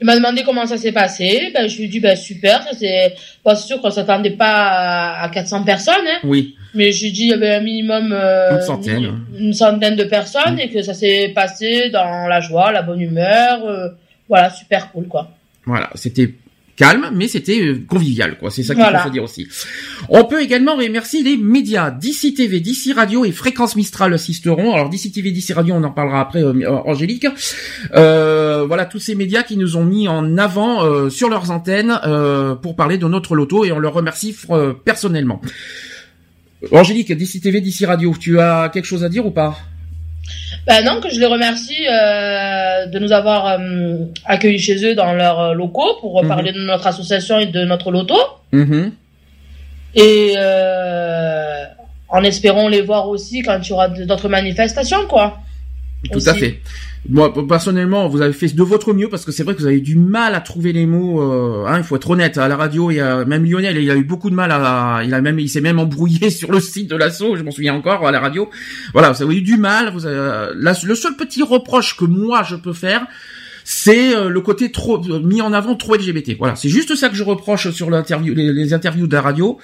il 0.00 0.06
m'a 0.06 0.16
demandé 0.16 0.42
comment 0.44 0.66
ça 0.66 0.78
s'est 0.78 0.92
passé. 0.92 1.50
Ben, 1.52 1.68
je 1.68 1.76
lui 1.76 1.84
ai 1.84 1.88
dit, 1.88 2.00
ben, 2.00 2.16
super. 2.16 2.66
C'est 2.78 3.14
pas 3.44 3.54
sûr 3.54 3.80
qu'on 3.80 3.90
s'attendait 3.90 4.30
pas 4.30 5.20
à 5.20 5.28
400 5.28 5.64
personnes. 5.64 5.94
Hein. 6.06 6.18
Oui. 6.24 6.56
Mais 6.74 6.92
j'ai 6.92 7.10
dit, 7.10 7.24
il 7.24 7.28
y 7.28 7.32
avait 7.32 7.54
un 7.54 7.60
minimum, 7.60 8.12
euh, 8.12 8.56
une 8.56 8.62
centaine. 8.62 9.20
Une, 9.38 9.52
centaine 9.52 9.96
de 9.96 10.04
personnes 10.04 10.58
et 10.58 10.70
que 10.70 10.82
ça 10.82 10.94
s'est 10.94 11.32
passé 11.34 11.90
dans 11.90 12.26
la 12.28 12.40
joie, 12.40 12.72
la 12.72 12.82
bonne 12.82 13.00
humeur. 13.00 13.64
Euh, 13.66 13.88
voilà, 14.28 14.50
super 14.50 14.90
cool, 14.92 15.06
quoi. 15.06 15.30
Voilà, 15.66 15.90
c'était 15.94 16.32
calme, 16.80 17.10
mais 17.14 17.28
c'était 17.28 17.60
euh, 17.60 17.84
convivial, 17.86 18.38
quoi. 18.38 18.50
C'est 18.50 18.62
ça 18.62 18.74
qu'il 18.74 18.84
faut 19.02 19.10
dire 19.10 19.22
aussi. 19.22 19.46
On 20.08 20.24
peut 20.24 20.40
également 20.40 20.76
remercier 20.76 21.22
les 21.22 21.36
médias 21.36 21.90
DC 21.90 22.34
TV, 22.34 22.60
DC 22.60 22.94
Radio 22.96 23.26
et 23.26 23.32
Fréquence 23.32 23.76
Mistral 23.76 24.14
assisteront. 24.14 24.72
Alors 24.72 24.88
DC 24.88 25.12
TV, 25.12 25.30
DC 25.30 25.52
Radio, 25.54 25.74
on 25.74 25.84
en 25.84 25.90
parlera 25.90 26.22
après, 26.22 26.42
euh, 26.42 26.70
Angélique. 26.86 27.26
Euh, 27.94 28.64
voilà, 28.66 28.86
tous 28.86 28.98
ces 28.98 29.14
médias 29.14 29.42
qui 29.42 29.58
nous 29.58 29.76
ont 29.76 29.84
mis 29.84 30.08
en 30.08 30.38
avant 30.38 30.82
euh, 30.82 31.10
sur 31.10 31.28
leurs 31.28 31.50
antennes 31.50 32.00
pour 32.62 32.76
parler 32.76 32.96
de 32.96 33.06
notre 33.06 33.34
loto 33.34 33.66
et 33.66 33.72
on 33.72 33.78
leur 33.78 33.92
remercie 33.92 34.34
personnellement. 34.84 35.42
Angélique, 36.72 37.12
DC 37.12 37.42
TV, 37.42 37.60
DC 37.60 37.84
Radio, 37.84 38.14
tu 38.18 38.40
as 38.40 38.70
quelque 38.72 38.86
chose 38.86 39.04
à 39.04 39.10
dire 39.10 39.26
ou 39.26 39.32
pas? 39.32 39.58
Ben 40.66 40.84
non, 40.84 41.00
que 41.00 41.10
je 41.10 41.18
les 41.18 41.26
remercie 41.26 41.86
euh, 41.88 42.86
de 42.86 42.98
nous 42.98 43.12
avoir 43.12 43.46
euh, 43.46 43.96
accueillis 44.24 44.58
chez 44.58 44.84
eux 44.84 44.94
dans 44.94 45.12
leurs 45.12 45.40
euh, 45.40 45.54
locaux 45.54 45.96
pour 46.00 46.22
mhm. 46.22 46.28
parler 46.28 46.52
de 46.52 46.60
notre 46.60 46.86
association 46.86 47.38
et 47.38 47.46
de 47.46 47.64
notre 47.64 47.90
loto. 47.90 48.16
Mhm. 48.52 48.92
Et 49.94 50.34
euh, 50.36 51.64
en 52.08 52.22
espérant 52.22 52.68
les 52.68 52.82
voir 52.82 53.08
aussi 53.08 53.42
quand 53.42 53.58
il 53.62 53.68
y 53.68 53.72
aura 53.72 53.88
d'autres 53.88 54.28
manifestations, 54.28 55.06
quoi. 55.08 55.38
Tout 56.12 56.20
à 56.26 56.34
fait. 56.34 56.60
Moi, 57.08 57.32
personnellement, 57.48 58.08
vous 58.08 58.20
avez 58.20 58.34
fait 58.34 58.54
de 58.54 58.62
votre 58.62 58.92
mieux 58.92 59.08
parce 59.08 59.24
que 59.24 59.32
c'est 59.32 59.42
vrai 59.42 59.54
que 59.54 59.60
vous 59.60 59.66
avez 59.66 59.80
du 59.80 59.96
mal 59.96 60.34
à 60.34 60.40
trouver 60.40 60.72
les 60.72 60.84
mots. 60.84 61.22
Euh, 61.22 61.64
hein, 61.66 61.78
il 61.78 61.84
faut 61.84 61.96
être 61.96 62.10
honnête. 62.10 62.36
À 62.36 62.46
la 62.46 62.56
radio, 62.56 62.90
il 62.90 62.96
y 62.96 63.00
a 63.00 63.24
même 63.24 63.44
Lionel, 63.44 63.78
il 63.78 63.90
a 63.90 63.96
eu 63.96 64.04
beaucoup 64.04 64.28
de 64.28 64.34
mal 64.34 64.52
à. 64.52 65.00
Il 65.04 65.14
a 65.14 65.20
même, 65.22 65.38
il 65.38 65.48
s'est 65.48 65.62
même 65.62 65.78
embrouillé 65.78 66.30
sur 66.30 66.52
le 66.52 66.60
site 66.60 66.90
de 66.90 66.96
l'assaut. 66.96 67.36
Je 67.36 67.42
m'en 67.42 67.50
souviens 67.50 67.74
encore 67.74 68.06
à 68.06 68.10
la 68.10 68.20
radio. 68.20 68.50
Voilà, 68.92 69.12
vous 69.12 69.22
avez 69.22 69.36
eu 69.36 69.42
du 69.42 69.56
mal. 69.56 69.92
Vous 69.92 70.04
avez, 70.04 70.52
le 70.54 70.94
seul 70.94 71.16
petit 71.16 71.42
reproche 71.42 71.96
que 71.96 72.04
moi 72.04 72.42
je 72.42 72.56
peux 72.56 72.74
faire, 72.74 73.06
c'est 73.72 74.16
euh, 74.16 74.28
le 74.28 74.40
côté 74.40 74.72
trop 74.72 75.00
euh, 75.08 75.20
mis 75.20 75.40
en 75.40 75.52
avant 75.52 75.76
trop 75.76 75.94
LGBT. 75.94 76.32
Voilà, 76.36 76.56
c'est 76.56 76.68
juste 76.68 76.96
ça 76.96 77.08
que 77.08 77.14
je 77.14 77.22
reproche 77.22 77.70
sur 77.70 77.88
l'interview, 77.88 78.34
les, 78.34 78.74
interviews 78.74 79.06
de 79.06 79.14
la 79.14 79.22
radio. 79.22 79.58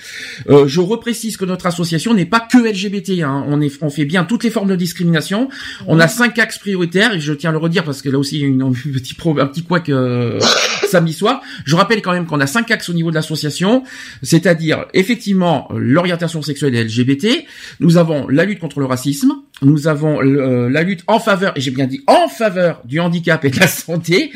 Euh, 0.49 0.69
je 0.69 0.81
reprécise 0.81 1.37
que 1.37 1.45
notre 1.45 1.67
association 1.67 2.15
n'est 2.15 2.25
pas 2.25 2.39
que 2.39 2.57
LGBT. 2.57 3.23
Hein. 3.23 3.45
On 3.49 3.61
est, 3.61 3.83
on 3.83 3.91
fait 3.91 4.05
bien 4.05 4.25
toutes 4.25 4.45
les 4.45 4.51
formes 4.51 4.69
de 4.69 4.77
discrimination. 4.77 5.49
On 5.89 5.99
a 5.99 6.07
cinq 6.07 6.39
axes 6.39 6.61
prioritaires 6.61 7.15
et 7.15 7.21
je 7.21 7.33
tiens 7.33 7.51
à 7.51 7.53
le 7.53 7.59
redire 7.59 7.83
parce 7.83 8.01
que 8.01 8.09
là 8.09 8.17
aussi 8.17 8.37
il 8.37 8.41
y 8.43 8.45
a 8.45 8.47
une, 8.47 8.63
un 8.63 8.71
petit 8.71 9.15
pro, 9.15 9.37
un 9.41 9.47
petit 9.47 9.65
couac 9.65 9.89
euh, 9.89 10.39
samedi 10.89 11.13
soir. 11.13 11.43
Je 11.65 11.75
rappelle 11.75 12.01
quand 12.01 12.13
même 12.13 12.27
qu'on 12.27 12.41
a 12.41 12.47
cinq 12.47 12.71
axes 12.71 12.89
au 12.89 12.95
niveau 12.95 13.11
de 13.11 13.17
l'association, 13.17 13.83
c'est-à-dire 14.23 14.87
effectivement 14.95 15.69
l'orientation 15.75 16.43
sexuelle 16.43 16.77
et 16.77 16.85
LGBT. 16.85 17.45
Nous 17.81 17.97
avons 17.97 18.29
la 18.29 18.45
lutte 18.45 18.61
contre 18.61 18.79
le 18.79 18.87
racisme. 18.87 19.33
Nous 19.63 19.89
avons 19.89 20.21
la 20.21 20.83
lutte 20.83 21.03
en 21.07 21.19
faveur, 21.19 21.57
et 21.57 21.61
j'ai 21.61 21.71
bien 21.71 21.87
dit 21.87 22.03
en 22.07 22.29
faveur 22.29 22.83
du 22.85 23.01
handicap 23.01 23.43
et 23.45 23.51
de 23.51 23.59
la 23.59 23.69
santé 23.69 24.31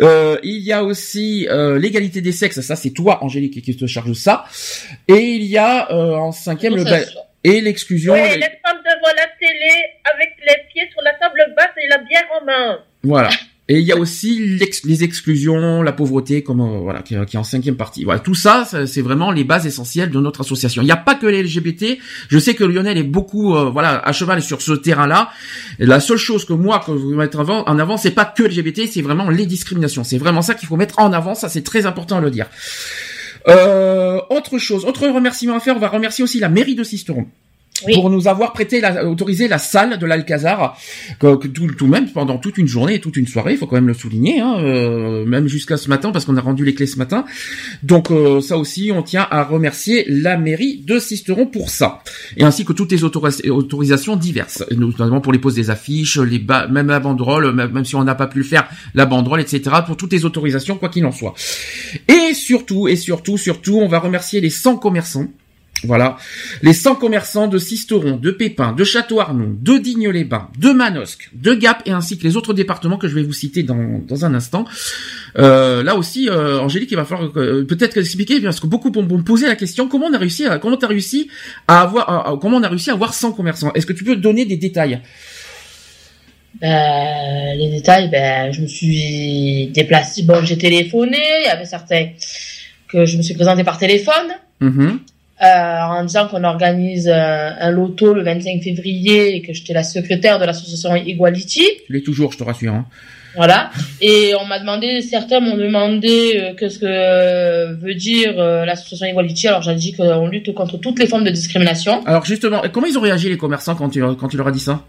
euh, 0.00 0.38
il 0.42 0.58
y 0.58 0.72
a 0.72 0.82
aussi 0.82 1.46
euh, 1.48 1.78
l'égalité 1.78 2.20
des 2.20 2.32
sexes, 2.32 2.60
ça 2.60 2.76
c'est 2.76 2.90
toi 2.90 3.22
Angélique 3.22 3.62
qui 3.62 3.76
te 3.76 3.86
charge 3.86 4.08
de 4.08 4.14
ça. 4.14 4.44
Et 5.08 5.20
il 5.20 5.44
y 5.44 5.58
a 5.58 5.90
euh, 5.92 6.14
en 6.14 6.32
cinquième 6.32 6.76
le 6.76 6.84
et 7.44 7.60
l'exclusion. 7.60 8.14
Oui, 8.14 8.20
les... 8.20 8.40
femmes 8.40 8.82
devant 8.84 9.14
la 9.16 9.26
télé 9.38 9.72
avec 10.12 10.36
les 10.46 10.56
pieds 10.72 10.88
sur 10.90 11.02
la 11.02 11.12
table 11.14 11.54
basse 11.56 11.70
et 11.76 11.88
la 11.88 11.98
bière 11.98 12.26
en 12.40 12.44
main. 12.44 12.78
Voilà. 13.02 13.30
Et 13.68 13.80
il 13.80 13.84
y 13.84 13.90
a 13.90 13.96
aussi 13.96 14.60
les 14.84 15.02
exclusions, 15.02 15.82
la 15.82 15.92
pauvreté, 15.92 16.44
comme 16.44 16.60
euh, 16.60 16.78
voilà, 16.78 17.02
qui, 17.02 17.14
est 17.14 17.36
en 17.36 17.42
cinquième 17.42 17.76
partie. 17.76 18.04
Voilà, 18.04 18.20
tout 18.20 18.34
ça, 18.34 18.64
c'est 18.86 19.02
vraiment 19.02 19.32
les 19.32 19.42
bases 19.42 19.66
essentielles 19.66 20.10
de 20.10 20.20
notre 20.20 20.42
association. 20.42 20.82
Il 20.82 20.84
n'y 20.84 20.92
a 20.92 20.96
pas 20.96 21.16
que 21.16 21.26
les 21.26 21.42
LGBT. 21.42 21.98
Je 22.28 22.38
sais 22.38 22.54
que 22.54 22.62
Lionel 22.62 22.96
est 22.96 23.02
beaucoup, 23.02 23.56
euh, 23.56 23.68
voilà, 23.70 23.98
à 24.06 24.12
cheval 24.12 24.40
sur 24.40 24.62
ce 24.62 24.72
terrain-là. 24.72 25.30
La 25.80 25.98
seule 25.98 26.16
chose 26.16 26.44
que 26.44 26.52
moi, 26.52 26.80
que 26.86 26.92
vous 26.92 27.14
mettre 27.14 27.40
en 27.40 27.78
avant, 27.78 27.96
c'est 27.96 28.12
pas 28.12 28.24
que 28.24 28.44
LGBT, 28.44 28.82
c'est 28.88 29.02
vraiment 29.02 29.30
les 29.30 29.46
discriminations. 29.46 30.04
C'est 30.04 30.18
vraiment 30.18 30.42
ça 30.42 30.54
qu'il 30.54 30.68
faut 30.68 30.76
mettre 30.76 31.00
en 31.00 31.12
avant. 31.12 31.34
Ça, 31.34 31.48
c'est 31.48 31.62
très 31.62 31.86
important 31.86 32.18
à 32.18 32.20
le 32.20 32.30
dire. 32.30 32.46
Euh, 33.48 34.20
autre 34.30 34.58
chose, 34.58 34.84
autre 34.84 35.08
remerciement 35.08 35.56
à 35.56 35.60
faire, 35.60 35.76
on 35.76 35.80
va 35.80 35.88
remercier 35.88 36.22
aussi 36.22 36.38
la 36.38 36.48
mairie 36.48 36.74
de 36.74 36.84
Sisteron 36.84 37.26
pour 37.84 38.10
nous 38.10 38.28
avoir 38.28 38.52
prêté 38.52 38.80
la, 38.80 39.06
autorisé 39.06 39.48
la 39.48 39.58
salle 39.58 39.98
de 39.98 40.06
l'Alcazar 40.06 40.78
que, 41.20 41.36
que 41.36 41.48
tout, 41.48 41.66
tout, 41.68 41.86
même 41.86 42.10
pendant 42.10 42.38
toute 42.38 42.58
une 42.58 42.66
journée 42.66 42.94
et 42.94 43.00
toute 43.00 43.16
une 43.16 43.26
soirée 43.26 43.52
il 43.52 43.58
faut 43.58 43.66
quand 43.66 43.76
même 43.76 43.86
le 43.86 43.94
souligner 43.94 44.40
hein, 44.40 44.56
euh, 44.58 45.24
même 45.24 45.48
jusqu'à 45.48 45.76
ce 45.76 45.88
matin 45.88 46.12
parce 46.12 46.24
qu'on 46.24 46.36
a 46.36 46.40
rendu 46.40 46.64
les 46.64 46.74
clés 46.74 46.86
ce 46.86 46.98
matin. 46.98 47.24
Donc 47.82 48.10
euh, 48.10 48.40
ça 48.40 48.56
aussi 48.58 48.90
on 48.94 49.02
tient 49.02 49.26
à 49.30 49.44
remercier 49.44 50.04
la 50.08 50.36
mairie 50.36 50.82
de 50.86 50.98
Sisteron 50.98 51.46
pour 51.46 51.70
ça. 51.70 52.00
Et 52.36 52.44
ainsi 52.44 52.64
que 52.64 52.72
toutes 52.72 52.92
les 52.92 53.04
autorisations 53.04 54.16
diverses. 54.16 54.64
Notamment 54.70 55.20
pour 55.20 55.32
les 55.32 55.38
poses 55.38 55.54
des 55.54 55.70
affiches 55.70 56.18
les 56.18 56.44
même 56.70 56.88
la 56.88 57.00
banderole 57.00 57.52
même, 57.52 57.84
si 57.84 57.96
on 57.96 58.04
n'a 58.04 58.14
pas 58.14 58.26
pu 58.26 58.38
le 58.38 58.44
faire 58.44 58.68
la 58.94 59.06
banderole 59.06 59.40
etc 59.40 59.76
pour 59.86 59.96
toutes 59.96 60.12
les 60.12 60.24
autorisations 60.24 60.76
quoi 60.76 60.88
qu'il 60.88 61.04
en 61.04 61.12
soit. 61.12 61.34
Et 62.08 62.34
surtout 62.34 62.88
et 62.88 62.96
surtout 62.96 63.38
surtout 63.38 63.78
on 63.78 63.88
va 63.88 63.98
remercier 63.98 64.40
les 64.40 64.50
100 64.50 64.76
commerçants 64.76 65.28
voilà. 65.84 66.16
Les 66.62 66.72
100 66.72 66.96
commerçants 66.96 67.48
de 67.48 67.58
Sisteron, 67.58 68.16
de 68.16 68.30
Pépin, 68.30 68.72
de 68.72 68.82
Château-Arnoux, 68.82 69.56
de 69.60 69.76
Digne-les-Bains, 69.76 70.48
de 70.58 70.70
Manosque, 70.70 71.28
de 71.34 71.54
Gap 71.54 71.82
et 71.84 71.90
ainsi 71.90 72.18
que 72.18 72.24
les 72.24 72.36
autres 72.36 72.54
départements 72.54 72.96
que 72.96 73.08
je 73.08 73.14
vais 73.14 73.22
vous 73.22 73.34
citer 73.34 73.62
dans, 73.62 74.00
dans 74.06 74.24
un 74.24 74.34
instant. 74.34 74.64
Euh, 75.38 75.82
là 75.82 75.94
aussi, 75.94 76.28
euh, 76.28 76.60
Angélique, 76.60 76.90
il 76.92 76.96
va 76.96 77.04
falloir 77.04 77.30
euh, 77.36 77.64
peut-être 77.64 77.98
expliquer 77.98 78.40
parce 78.40 78.58
que 78.58 78.66
beaucoup 78.66 78.90
vont 78.90 79.02
me 79.02 79.22
poser 79.22 79.46
la 79.46 79.56
question 79.56 79.88
comment 79.88 80.06
on 80.06 80.14
a 80.14 80.18
réussi 80.18 80.46
à 80.46 80.58
comment 80.58 80.76
as 80.76 80.86
réussi 80.86 81.28
à 81.68 81.82
avoir 81.82 82.38
comment 82.40 82.56
on 82.56 82.62
a 82.62 82.68
réussi 82.68 82.90
à 82.90 82.94
avoir 82.94 83.12
100 83.12 83.32
commerçants? 83.32 83.72
Est-ce 83.74 83.86
que 83.86 83.92
tu 83.92 84.04
peux 84.04 84.16
donner 84.16 84.46
des 84.46 84.56
détails? 84.56 85.00
Ben, 86.60 87.54
les 87.58 87.70
détails, 87.70 88.08
ben, 88.10 88.50
je 88.50 88.62
me 88.62 88.66
suis 88.66 89.66
déplacé. 89.74 90.22
Bon, 90.22 90.42
j'ai 90.42 90.56
téléphoné. 90.56 91.18
Il 91.42 91.46
y 91.46 91.50
avait 91.50 91.66
certains 91.66 92.08
que 92.88 93.04
je 93.04 93.18
me 93.18 93.22
suis 93.22 93.34
présenté 93.34 93.62
par 93.62 93.76
téléphone. 93.76 94.28
Mm 94.60 94.96
euh, 95.42 95.80
en 95.82 96.02
disant 96.04 96.28
qu'on 96.28 96.44
organise 96.44 97.08
euh, 97.08 97.50
un, 97.60 97.70
loto 97.70 98.14
le 98.14 98.22
25 98.22 98.62
février 98.62 99.36
et 99.36 99.42
que 99.42 99.52
j'étais 99.52 99.74
la 99.74 99.82
secrétaire 99.82 100.38
de 100.38 100.46
l'association 100.46 100.94
Equality. 100.94 101.62
Tu 101.86 101.92
l'es 101.92 102.02
toujours, 102.02 102.32
je 102.32 102.38
te 102.38 102.44
rassure. 102.44 102.72
Hein. 102.72 102.86
Voilà. 103.36 103.70
Et 104.00 104.32
on 104.40 104.46
m'a 104.46 104.58
demandé, 104.58 105.02
certains 105.02 105.40
m'ont 105.40 105.58
demandé 105.58 106.32
euh, 106.36 106.54
qu'est-ce 106.54 106.78
que 106.78 107.74
veut 107.74 107.94
dire 107.94 108.34
l'association 108.36 109.06
Equality. 109.06 109.48
Alors 109.48 109.60
j'ai 109.60 109.74
dit 109.74 109.92
qu'on 109.92 110.26
lutte 110.26 110.54
contre 110.54 110.78
toutes 110.78 110.98
les 110.98 111.06
formes 111.06 111.24
de 111.24 111.30
discrimination. 111.30 112.02
Alors 112.06 112.24
justement, 112.24 112.62
comment 112.72 112.86
ils 112.86 112.96
ont 112.96 113.02
réagi 113.02 113.28
les 113.28 113.36
commerçants 113.36 113.74
quand 113.74 113.90
tu, 113.90 114.00
quand 114.00 114.28
tu 114.28 114.38
leur 114.38 114.48
as 114.48 114.52
dit 114.52 114.60
ça? 114.60 114.86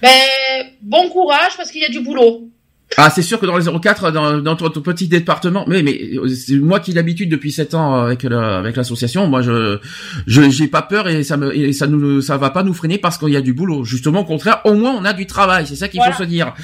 Ben 0.00 0.08
bon 0.80 1.08
courage 1.10 1.52
parce 1.56 1.70
qu'il 1.70 1.82
y 1.82 1.84
a 1.84 1.90
du 1.90 2.00
boulot. 2.00 2.48
Ah, 2.98 3.10
c'est 3.10 3.22
sûr 3.22 3.40
que 3.40 3.46
dans 3.46 3.58
les 3.58 3.64
04, 3.64 4.12
dans, 4.12 4.38
dans 4.38 4.56
ton, 4.56 4.70
petit 4.80 5.08
département, 5.08 5.64
mais 5.66 5.82
mais 5.82 5.98
c'est 6.34 6.54
moi 6.54 6.80
qui 6.80 6.92
l'habitude 6.92 7.28
depuis 7.28 7.50
7 7.50 7.74
ans 7.74 8.04
avec 8.04 8.24
avec 8.24 8.76
l'association. 8.76 9.26
Moi, 9.26 9.42
je 9.42 9.78
je 10.26 10.48
j'ai 10.50 10.68
pas 10.68 10.82
peur 10.82 11.08
et 11.08 11.24
ça 11.24 11.36
me 11.36 11.54
et 11.54 11.72
ça 11.72 11.88
nous 11.88 12.20
ça 12.20 12.36
va 12.36 12.50
pas 12.50 12.62
nous 12.62 12.72
freiner 12.72 12.96
parce 12.96 13.18
qu'il 13.18 13.30
y 13.30 13.36
a 13.36 13.40
du 13.40 13.52
boulot. 13.52 13.84
Justement, 13.84 14.20
au 14.20 14.24
contraire, 14.24 14.60
au 14.64 14.74
moins 14.74 14.96
on 14.98 15.04
a 15.04 15.12
du 15.12 15.26
travail. 15.26 15.66
C'est 15.66 15.76
ça 15.76 15.88
qu'il 15.88 16.00
faut 16.00 16.12
se 16.12 16.24
dire. 16.24 16.54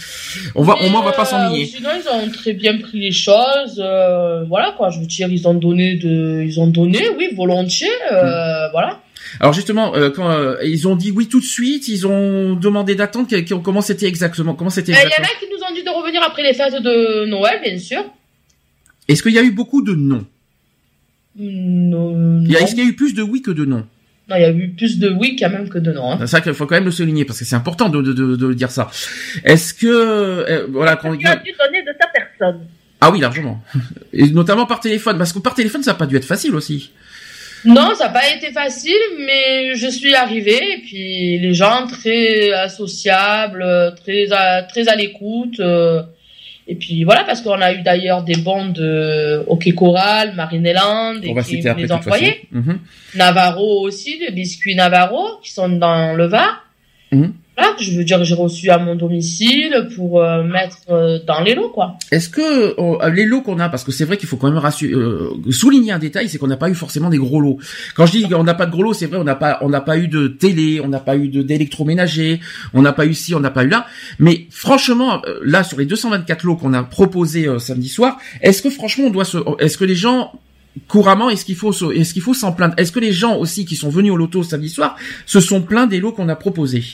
On 0.54 0.62
va 0.62 0.74
au 0.80 0.88
moins 0.90 1.00
on 1.00 1.04
va 1.04 1.12
pas 1.12 1.24
s'ennuyer. 1.24 1.64
Euh, 1.64 1.76
sinon, 1.76 1.90
ils 2.00 2.08
ont 2.08 2.30
très 2.30 2.52
bien 2.54 2.78
pris 2.78 3.00
les 3.00 3.12
choses. 3.12 3.78
Euh, 3.78 4.44
voilà 4.44 4.74
quoi. 4.76 4.90
Je 4.90 5.00
veux 5.00 5.06
dire, 5.06 5.28
ils 5.28 5.46
ont 5.48 5.54
donné 5.54 5.96
de, 5.96 6.42
ils 6.46 6.60
ont 6.60 6.68
donné, 6.68 7.00
oui, 7.18 7.30
volontiers. 7.36 7.88
Euh, 8.12 8.68
mm. 8.68 8.70
Voilà. 8.72 9.00
Alors 9.40 9.52
justement, 9.52 9.94
euh, 9.94 10.10
quand 10.10 10.30
euh, 10.30 10.56
ils 10.64 10.88
ont 10.88 10.96
dit 10.96 11.10
oui 11.10 11.28
tout 11.28 11.40
de 11.40 11.44
suite, 11.44 11.88
ils 11.88 12.06
ont 12.06 12.54
demandé 12.54 12.94
d'attendre. 12.94 13.28
Comment 13.62 13.80
c'était 13.80 14.06
exactement 14.06 14.54
Comment 14.54 14.70
c'était 14.70 14.92
Il 14.92 14.96
y 14.96 14.98
en 14.98 15.24
a 15.24 15.38
qui 15.38 15.46
nous 15.50 15.62
ont 15.62 15.74
dit 15.74 15.82
de 15.82 15.90
revenir 15.90 16.22
après 16.22 16.42
les 16.42 16.54
fêtes 16.54 16.74
de 16.82 17.26
Noël, 17.26 17.60
bien 17.62 17.78
sûr. 17.78 18.04
Est-ce 19.08 19.22
qu'il 19.22 19.32
y 19.32 19.38
a 19.38 19.42
eu 19.42 19.50
beaucoup 19.50 19.82
de 19.82 19.94
non 19.94 20.24
Non. 21.36 22.44
Est-ce 22.44 22.74
qu'il 22.74 22.84
y 22.84 22.86
a 22.86 22.90
eu 22.90 22.96
plus 22.96 23.14
de 23.14 23.22
oui 23.22 23.42
que 23.42 23.50
de 23.50 23.64
non 23.64 23.86
non, 24.28 24.36
il 24.36 24.42
y 24.42 24.44
a 24.44 24.50
eu 24.50 24.68
plus 24.70 25.00
de 25.00 25.10
oui 25.10 25.36
quand 25.38 25.50
même 25.50 25.68
que 25.68 25.78
de 25.78 25.92
non. 25.92 26.12
Hein. 26.12 26.18
C'est 26.20 26.28
ça 26.28 26.40
qu'il 26.40 26.54
faut 26.54 26.66
quand 26.66 26.76
même 26.76 26.84
le 26.84 26.92
souligner 26.92 27.24
parce 27.24 27.40
que 27.40 27.44
c'est 27.44 27.56
important 27.56 27.88
de, 27.88 28.00
de, 28.00 28.12
de, 28.12 28.52
dire 28.52 28.70
ça. 28.70 28.88
Est-ce 29.44 29.74
que 29.74 29.86
euh, 29.88 30.66
voilà 30.70 30.94
quand 30.94 31.16
tu 31.16 31.26
as 31.26 31.36
dû 31.36 31.52
donner 31.58 31.82
de 31.82 31.92
ta 31.98 32.06
personne? 32.06 32.60
Ah 33.00 33.10
oui 33.10 33.18
largement 33.18 33.60
et 34.12 34.30
notamment 34.30 34.64
par 34.64 34.78
téléphone 34.78 35.18
parce 35.18 35.32
que 35.32 35.40
par 35.40 35.54
téléphone 35.54 35.82
ça 35.82 35.90
n'a 35.90 35.98
pas 35.98 36.06
dû 36.06 36.16
être 36.16 36.24
facile 36.24 36.54
aussi. 36.54 36.92
Non, 37.64 37.94
ça 37.94 38.06
n'a 38.06 38.10
pas 38.10 38.28
été 38.34 38.50
facile, 38.50 38.92
mais 39.18 39.74
je 39.74 39.86
suis 39.86 40.14
arrivée 40.14 40.74
et 40.74 40.78
puis 40.78 41.38
les 41.38 41.54
gens 41.54 41.86
très 41.86 42.52
associables, 42.52 43.64
très 44.02 44.32
à, 44.32 44.62
très 44.62 44.88
à 44.88 44.96
l'écoute. 44.96 45.60
euh, 45.60 46.02
et 46.68 46.76
puis 46.76 47.02
voilà, 47.04 47.24
parce 47.24 47.40
qu'on 47.40 47.60
a 47.60 47.72
eu 47.72 47.82
d'ailleurs 47.82 48.22
des 48.22 48.36
bons 48.36 48.68
de 48.68 49.44
Hockey 49.48 49.72
Coral, 49.72 50.34
Marineland, 50.34 51.20
et 51.22 51.34
qui 51.42 51.56
les 51.56 51.62
façon. 51.62 51.94
envoyer. 51.94 52.42
Mhm. 52.52 52.78
Navarro 53.16 53.80
aussi, 53.82 54.18
les 54.18 54.30
biscuits 54.30 54.76
Navarro, 54.76 55.40
qui 55.42 55.50
sont 55.50 55.68
dans 55.68 56.14
le 56.14 56.26
Var. 56.26 56.64
Mhm. 57.10 57.34
Voilà, 57.56 57.74
je 57.78 57.92
veux 57.92 58.04
dire 58.04 58.24
j'ai 58.24 58.34
reçu 58.34 58.70
à 58.70 58.78
mon 58.78 58.94
domicile 58.94 59.88
pour 59.94 60.22
euh, 60.22 60.42
mettre 60.42 60.78
euh, 60.88 61.18
dans 61.26 61.40
les 61.42 61.54
lots, 61.54 61.68
quoi. 61.68 61.96
Est-ce 62.10 62.30
que 62.30 62.74
oh, 62.78 62.98
les 63.12 63.26
lots 63.26 63.42
qu'on 63.42 63.58
a, 63.58 63.68
parce 63.68 63.84
que 63.84 63.92
c'est 63.92 64.06
vrai 64.06 64.16
qu'il 64.16 64.28
faut 64.28 64.38
quand 64.38 64.50
même 64.50 64.62
euh, 64.82 65.30
souligner 65.50 65.92
un 65.92 65.98
détail, 65.98 66.30
c'est 66.30 66.38
qu'on 66.38 66.46
n'a 66.46 66.56
pas 66.56 66.70
eu 66.70 66.74
forcément 66.74 67.10
des 67.10 67.18
gros 67.18 67.40
lots. 67.40 67.58
Quand 67.94 68.06
je 68.06 68.12
dis 68.12 68.28
qu'on 68.28 68.44
n'a 68.44 68.54
pas 68.54 68.64
de 68.64 68.70
gros 68.70 68.82
lots, 68.82 68.94
c'est 68.94 69.06
vrai, 69.06 69.18
on 69.18 69.24
n'a 69.24 69.34
pas, 69.34 69.58
on 69.60 69.68
n'a 69.68 69.82
pas 69.82 69.98
eu 69.98 70.08
de 70.08 70.28
télé, 70.28 70.80
on 70.80 70.88
n'a 70.88 71.00
pas 71.00 71.16
eu 71.16 71.28
d'électroménager, 71.28 72.40
on 72.72 72.80
n'a 72.80 72.94
pas 72.94 73.04
eu 73.04 73.12
ci, 73.12 73.34
on 73.34 73.40
n'a 73.40 73.50
pas 73.50 73.64
eu 73.64 73.68
là. 73.68 73.86
Mais 74.18 74.46
franchement, 74.50 75.20
euh, 75.26 75.38
là 75.44 75.62
sur 75.62 75.78
les 75.78 75.84
224 75.84 76.44
lots 76.44 76.56
qu'on 76.56 76.72
a 76.72 76.82
proposés 76.82 77.48
euh, 77.48 77.58
samedi 77.58 77.90
soir, 77.90 78.18
est-ce 78.40 78.62
que 78.62 78.70
franchement 78.70 79.06
on 79.08 79.10
doit 79.10 79.26
se, 79.26 79.36
est-ce 79.58 79.76
que 79.76 79.84
les 79.84 79.94
gens 79.94 80.32
couramment, 80.88 81.28
est-ce 81.28 81.44
qu'il 81.44 81.56
faut, 81.56 81.72
est-ce 81.92 82.14
qu'il 82.14 82.22
faut 82.22 82.32
s'en 82.32 82.52
plaindre? 82.52 82.74
Est-ce 82.78 82.92
que 82.92 83.00
les 83.00 83.12
gens 83.12 83.36
aussi 83.36 83.66
qui 83.66 83.76
sont 83.76 83.90
venus 83.90 84.10
au 84.10 84.16
loto 84.16 84.42
samedi 84.42 84.70
soir 84.70 84.96
se 85.26 85.40
sont 85.40 85.60
plaints 85.60 85.86
des 85.86 86.00
lots 86.00 86.12
qu'on 86.12 86.30
a 86.30 86.36
proposés? 86.36 86.84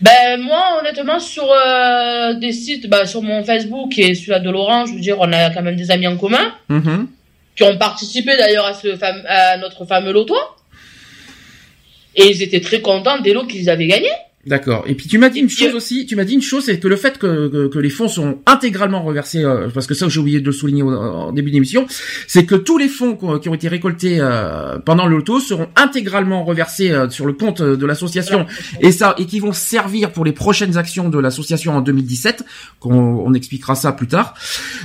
Ben 0.00 0.40
moi 0.40 0.78
honnêtement 0.80 1.18
sur 1.18 1.50
euh, 1.50 2.34
des 2.34 2.52
sites, 2.52 2.88
ben, 2.88 3.04
sur 3.06 3.22
mon 3.22 3.42
Facebook 3.44 3.98
et 3.98 4.14
celui 4.14 4.40
de 4.40 4.50
Laurent, 4.50 4.86
je 4.86 4.92
veux 4.94 5.00
dire 5.00 5.16
on 5.18 5.32
a 5.32 5.50
quand 5.50 5.62
même 5.62 5.76
des 5.76 5.90
amis 5.90 6.06
en 6.06 6.16
commun 6.16 6.52
Mhm. 6.68 7.08
qui 7.56 7.62
ont 7.64 7.76
participé 7.78 8.36
d'ailleurs 8.36 8.66
à 8.66 8.74
ce 8.74 8.88
à 9.28 9.56
notre 9.58 9.84
fameux 9.86 10.12
loto 10.12 10.36
et 12.14 12.26
ils 12.30 12.42
étaient 12.42 12.60
très 12.60 12.80
contents 12.80 13.18
des 13.20 13.32
lots 13.32 13.44
qu'ils 13.46 13.68
avaient 13.68 13.86
gagnés. 13.86 14.08
D'accord. 14.46 14.84
Et 14.86 14.94
puis 14.94 15.08
tu 15.08 15.18
m'as 15.18 15.28
dit 15.28 15.40
une 15.40 15.50
chose 15.50 15.74
aussi. 15.74 16.06
Tu 16.06 16.14
m'as 16.14 16.22
dit 16.24 16.34
une 16.34 16.40
chose, 16.42 16.64
c'est 16.66 16.78
que 16.78 16.86
le 16.86 16.94
fait 16.94 17.18
que, 17.18 17.48
que, 17.48 17.66
que 17.66 17.78
les 17.80 17.90
fonds 17.90 18.06
sont 18.06 18.38
intégralement 18.46 19.02
reversés, 19.02 19.42
euh, 19.44 19.68
parce 19.74 19.88
que 19.88 19.94
ça 19.94 20.08
j'ai 20.08 20.20
oublié 20.20 20.38
de 20.40 20.46
le 20.46 20.52
souligner 20.52 20.82
au- 20.84 20.90
en 20.94 21.32
début 21.32 21.50
d'émission, 21.50 21.84
c'est 22.28 22.44
que 22.46 22.54
tous 22.54 22.78
les 22.78 22.88
fonds 22.88 23.16
qui 23.40 23.48
ont 23.48 23.54
été 23.54 23.66
récoltés 23.66 24.18
euh, 24.20 24.78
pendant 24.78 25.06
le 25.06 25.16
loto 25.16 25.40
seront 25.40 25.66
intégralement 25.74 26.44
reversés 26.44 26.92
euh, 26.92 27.10
sur 27.10 27.26
le 27.26 27.32
compte 27.32 27.60
de 27.60 27.86
l'association 27.86 28.46
et 28.80 28.92
ça 28.92 29.16
et 29.18 29.26
qui 29.26 29.40
vont 29.40 29.52
servir 29.52 30.12
pour 30.12 30.24
les 30.24 30.32
prochaines 30.32 30.76
actions 30.76 31.08
de 31.08 31.18
l'association 31.18 31.72
en 31.76 31.80
2017. 31.80 32.44
Qu'on 32.78 32.94
on 32.94 33.34
expliquera 33.34 33.74
ça 33.74 33.90
plus 33.92 34.06
tard. 34.06 34.34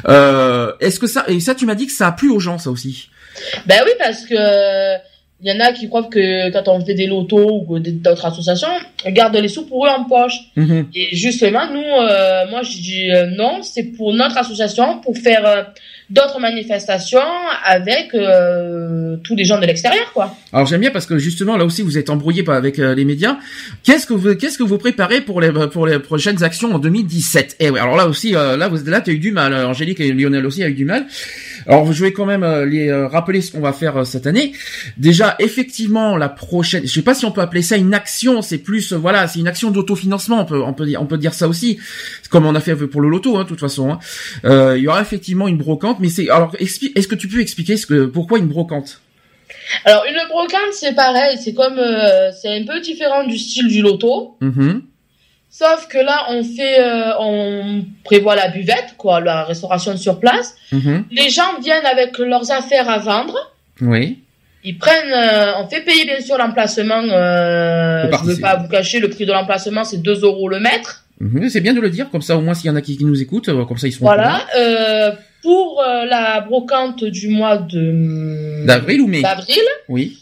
Euh, 0.10 0.72
Est-ce 0.80 1.00
que 1.00 1.06
ça 1.08 1.24
et 1.28 1.40
ça 1.40 1.54
tu 1.54 1.68
m'as 1.68 1.76
dit 1.76 1.86
que 1.86 1.94
ça 1.94 2.08
a 2.08 2.12
plu 2.12 2.30
aux 2.30 2.40
gens 2.40 2.58
ça 2.58 2.72
aussi? 2.72 3.10
Ben 3.68 3.82
oui 3.86 3.92
parce 4.00 4.26
que 4.26 4.36
il 5.44 5.52
y 5.52 5.56
en 5.56 5.60
a 5.60 5.72
qui 5.72 5.88
croient 5.88 6.04
que 6.04 6.52
quand 6.52 6.68
on 6.68 6.86
fait 6.86 6.94
des 6.94 7.08
lotos 7.08 7.66
ou 7.68 7.80
d'autres 7.80 8.26
associations, 8.26 8.68
on 9.06 9.12
garde 9.12 9.36
les 9.36 9.48
sous 9.48 9.66
pour 9.66 9.88
eux 9.88 9.90
en 9.90 10.04
poche. 10.04 10.36
Mhm. 10.56 10.88
Et 10.94 11.16
justement, 11.16 11.66
nous, 11.72 11.80
euh, 11.80 12.48
moi, 12.50 12.62
je 12.62 12.74
dis 12.74 13.12
euh, 13.12 13.26
non, 13.26 13.64
c'est 13.64 13.84
pour 13.84 14.14
notre 14.14 14.38
association, 14.38 15.00
pour 15.00 15.18
faire 15.18 15.46
euh, 15.48 15.64
d'autres 16.12 16.40
manifestations 16.40 17.20
avec 17.66 18.14
euh, 18.14 19.18
tous 19.24 19.36
les 19.36 19.44
gens 19.44 19.60
de 19.60 19.66
l'extérieur, 19.66 20.14
quoi. 20.14 20.36
Alors 20.54 20.68
j'aime 20.68 20.82
bien 20.82 20.92
parce 20.92 21.08
que 21.08 21.18
justement 21.18 21.58
là 21.58 21.66
aussi 21.66 21.82
vous 21.82 21.98
êtes 21.98 22.10
embrouillé 22.10 22.44
avec 22.48 22.78
les 22.78 23.06
médias. 23.06 23.38
Qu'est-ce 23.84 24.06
que 24.06 24.14
vous 24.14 24.36
qu'est-ce 24.36 24.58
que 24.58 24.64
vous 24.64 24.78
préparez 24.78 25.22
pour 25.22 25.42
les 25.42 25.52
pour 25.72 25.88
les 25.88 26.00
prochaines 26.00 26.44
actions 26.44 26.76
en 26.76 26.80
2017 26.80 27.56
Eh 27.60 27.70
oui, 27.70 27.80
alors 27.80 27.96
là 27.96 28.08
aussi 28.08 28.32
là 28.32 28.68
vous 28.68 28.90
là 28.90 29.02
as 29.06 29.10
eu 29.10 29.20
du 29.20 29.32
mal. 29.32 29.54
Angélique 29.54 30.02
et 30.02 30.12
Lionel 30.12 30.46
aussi 30.46 30.64
a 30.64 30.68
eu 30.68 30.74
du 30.74 30.86
mal. 30.86 31.06
Alors 31.68 31.92
je 31.92 32.04
vais 32.04 32.14
quand 32.14 32.26
même 32.26 32.44
euh, 32.44 32.66
les 32.66 32.90
euh, 32.90 33.08
rappeler 33.08 33.42
ce 33.42 33.52
qu'on 33.52 33.60
va 33.62 33.74
faire 33.74 33.98
euh, 33.98 34.04
cette 34.04 34.28
année. 34.28 34.54
Déjà 34.98 35.36
effectivement 35.40 36.18
la 36.18 36.30
prochaine, 36.30 36.84
je 36.86 36.92
sais 36.92 37.02
pas 37.02 37.14
si 37.14 37.26
on 37.26 37.32
peut 37.32 37.42
appeler 37.42 37.62
ça 37.62 37.78
une 37.78 37.94
action, 37.94 38.42
c'est 38.42 38.58
plus 38.58 38.94
voilà, 38.94 39.28
c'est 39.28 39.40
une 39.40 39.48
action 39.48 39.72
d'autofinancement, 39.72 40.42
on 40.42 40.46
peut 40.46 40.62
on 40.62 40.74
peut 40.74 40.86
dire 40.86 41.02
on 41.02 41.06
peut 41.06 41.18
dire 41.18 41.34
ça 41.34 41.48
aussi, 41.48 41.80
comme 42.30 42.46
on 42.46 42.56
a 42.56 42.60
fait 42.60 42.76
pour 42.76 43.02
le 43.02 43.10
loto 43.10 43.38
hein, 43.38 43.44
de 43.44 43.48
toute 43.48 43.60
façon. 43.60 43.92
hein. 43.92 44.00
Euh, 44.46 44.78
il 44.78 44.84
y 44.84 44.88
aura 44.88 45.02
effectivement 45.02 45.48
une 45.48 45.58
brocante, 45.58 46.00
mais 46.00 46.10
c'est 46.10 46.30
alors 46.30 46.56
est-ce 46.60 47.08
que 47.08 47.16
tu 47.16 47.28
peux 47.28 47.40
expliquer 47.42 47.78
ce 47.78 47.86
que 47.86 48.06
pourquoi 48.06 48.40
une 48.40 48.48
brocante? 48.48 49.02
Alors, 49.86 50.04
une 50.10 50.18
brocante, 50.28 50.74
c'est 50.74 50.96
pareil, 50.96 51.38
c'est 51.44 51.54
comme, 51.54 51.78
euh, 51.78 52.32
c'est 52.40 52.50
un 52.50 52.66
peu 52.66 52.80
différent 52.80 53.26
du 53.26 53.38
style 53.38 53.68
du 53.68 53.82
loto. 53.82 54.38
Mhm. 54.42 54.82
Sauf 55.54 55.88
que 55.90 55.98
là, 55.98 56.28
on 56.30 56.44
fait, 56.46 56.80
euh, 56.80 57.12
on 57.20 57.84
prévoit 58.06 58.36
la 58.38 58.48
buvette, 58.48 58.96
quoi, 58.98 59.20
la 59.20 59.44
restauration 59.44 59.98
sur 59.98 60.20
place. 60.22 60.56
Mhm. 60.72 61.06
Les 61.12 61.30
gens 61.30 61.60
viennent 61.62 61.86
avec 61.86 62.18
leurs 62.20 62.50
affaires 62.52 62.90
à 62.90 63.00
vendre. 63.00 63.38
Oui. 63.82 64.20
Ils 64.64 64.78
prennent, 64.78 65.12
euh, 65.12 65.52
on 65.62 65.68
fait 65.68 65.82
payer 65.82 66.06
bien 66.06 66.22
sûr 66.22 66.38
l'emplacement. 66.38 67.02
Euh, 67.04 68.04
je 68.06 68.10
participer. 68.10 68.36
veux 68.36 68.42
pas 68.42 68.56
vous 68.58 68.70
cacher, 68.70 69.00
le 69.00 69.10
prix 69.10 69.26
de 69.26 69.34
l'emplacement 69.34 69.84
c'est 69.84 70.02
2 70.02 70.22
euros 70.24 70.48
le 70.48 70.60
mètre. 70.62 71.04
Mhm, 71.20 71.50
C'est 71.50 71.62
bien 71.62 71.74
de 71.74 71.82
le 71.82 71.90
dire, 71.90 72.10
comme 72.10 72.22
ça 72.22 72.38
au 72.38 72.42
moins 72.42 72.54
s'il 72.54 72.68
y 72.68 72.70
en 72.70 72.76
a 72.78 72.82
qui, 72.82 72.98
qui 72.98 73.04
nous 73.06 73.22
écoutent, 73.22 73.48
comme 73.68 73.78
ça 73.78 73.88
ils 73.88 73.92
seront 73.92 74.06
Voilà. 74.06 74.46
Pour 75.44 75.82
la 76.08 76.42
brocante 76.42 77.04
du 77.04 77.28
mois 77.28 77.58
de. 77.58 78.64
D'avril 78.66 79.02
ou 79.02 79.08
mai 79.08 79.22
d'avril. 79.24 79.64
Oui. 79.90 80.20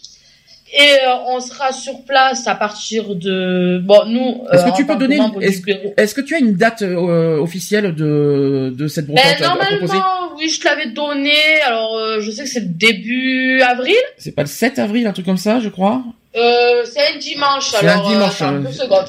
Et 0.72 0.82
euh, 1.08 1.14
on 1.28 1.40
sera 1.40 1.72
sur 1.72 2.04
place 2.06 2.46
à 2.48 2.54
partir 2.56 3.16
de 3.16 3.80
bon 3.84 4.06
nous. 4.08 4.44
Est-ce 4.52 4.64
euh, 4.66 4.70
que 4.72 4.78
tu 4.78 4.86
peux 4.86 4.96
donner- 4.96 5.20
est-ce- 5.42 5.62
Est-ce 5.98 6.14
que 6.14 6.22
tu 6.22 6.36
as 6.36 6.40
une 6.40 6.54
date 6.54 6.84
euh, 6.84 7.40
officielle 7.40 7.96
de, 7.96 8.72
de 8.78 8.88
cette 8.88 9.08
brocante 9.08 9.26
Ben, 9.40 9.46
à 9.46 9.56
proposer? 9.56 9.78
normalement, 9.94 10.36
oui, 10.38 10.48
je 10.50 10.60
te 10.60 10.66
l'avais 10.66 10.90
donné. 10.92 11.34
Alors, 11.66 11.98
euh, 11.98 12.20
je 12.22 12.30
sais 12.30 12.44
que 12.44 12.50
c'est 12.50 12.60
le 12.60 12.68
début 12.68 13.62
avril. 13.62 13.96
C'est 14.18 14.36
pas 14.36 14.44
le 14.44 14.48
7 14.48 14.78
avril, 14.80 15.08
un 15.08 15.12
truc 15.14 15.26
comme 15.26 15.38
ça, 15.38 15.60
je 15.60 15.70
crois 15.70 16.04
Euh, 16.36 16.84
c'est 16.86 17.16
un 17.16 17.18
dimanche. 17.18 17.72
C'est 17.72 17.86
un 17.88 17.90
alors, 17.90 18.10
dimanche, 18.10 18.42
attends, 18.42 18.54
euh, 18.56 18.60
deux 18.60 18.72
secondes. 18.72 19.06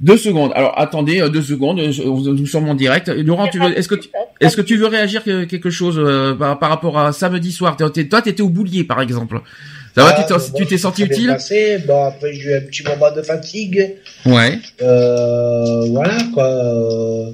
Deux 0.00 0.16
secondes. 0.18 0.52
Alors 0.54 0.78
attendez, 0.78 1.26
deux 1.30 1.40
secondes. 1.40 1.78
Nous 1.80 2.46
sommes 2.46 2.68
en 2.68 2.74
direct. 2.74 3.08
Laurent, 3.08 3.46
tu 3.48 3.58
veux, 3.60 3.78
est-ce 3.78 3.88
que 3.88 3.94
tu, 3.94 4.08
est-ce 4.40 4.56
que 4.56 4.60
tu 4.60 4.76
veux 4.76 4.88
réagir 4.88 5.22
que- 5.24 5.44
quelque 5.44 5.70
chose 5.70 5.98
euh, 5.98 6.34
par, 6.34 6.58
par 6.58 6.68
rapport 6.68 6.98
à 6.98 7.12
samedi 7.12 7.50
soir? 7.52 7.76
Toi, 7.76 7.90
t'étais 7.90 8.42
au 8.42 8.48
boulier, 8.50 8.84
par 8.84 9.00
exemple. 9.00 9.40
Ça 9.96 10.02
va 10.04 10.14
Ah, 10.16 10.22
Tu 10.22 10.66
t'es- 10.66 10.74
bon, 10.74 10.78
senti 10.78 11.02
utile 11.04 11.28
passé. 11.28 11.78
Bon, 11.86 12.04
après, 12.04 12.32
j'ai 12.34 12.50
eu 12.50 12.54
un 12.56 12.60
petit 12.60 12.82
moment 12.82 13.10
de 13.10 13.22
fatigue. 13.22 13.94
Ouais. 14.26 14.58
Euh, 14.82 15.86
voilà, 15.86 16.18
quoi. 16.34 16.44
Euh, 16.46 17.30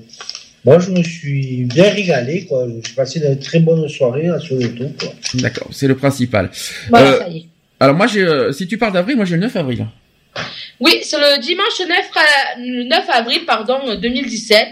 Moi, 0.64 0.79
je 0.79 0.90
me 0.92 1.03
suis 1.03 1.64
bien 1.64 1.90
régalé, 1.90 2.44
quoi. 2.44 2.68
J'ai 2.87 2.92
passé 2.94 3.18
une 3.20 3.37
très 3.40 3.59
bonne 3.59 3.88
soirée 3.88 4.29
à 4.29 4.38
ce 4.38 4.55
quoi. 4.79 4.87
D'accord, 5.35 5.66
c'est 5.72 5.88
le 5.88 5.96
principal. 5.96 6.51
Voilà, 6.88 7.11
Euh, 7.11 7.18
ça 7.18 7.29
y 7.29 7.38
est. 7.38 7.46
Alors 7.81 7.96
moi, 7.96 8.07
j'ai, 8.07 8.22
euh, 8.22 8.53
si 8.53 8.68
tu 8.68 8.79
parles 8.79 8.92
d'avril, 8.92 9.16
moi 9.16 9.25
j'ai 9.25 9.35
le 9.35 9.40
9 9.42 9.57
avril. 9.57 9.85
Oui, 10.79 11.01
c'est 11.03 11.16
le 11.18 11.40
dimanche 11.42 11.81
9, 11.81 12.07
ra- 12.14 12.61
le 12.61 12.85
9 12.85 13.05
avril 13.12 13.40
pardon, 13.44 13.79
2017 14.01 14.68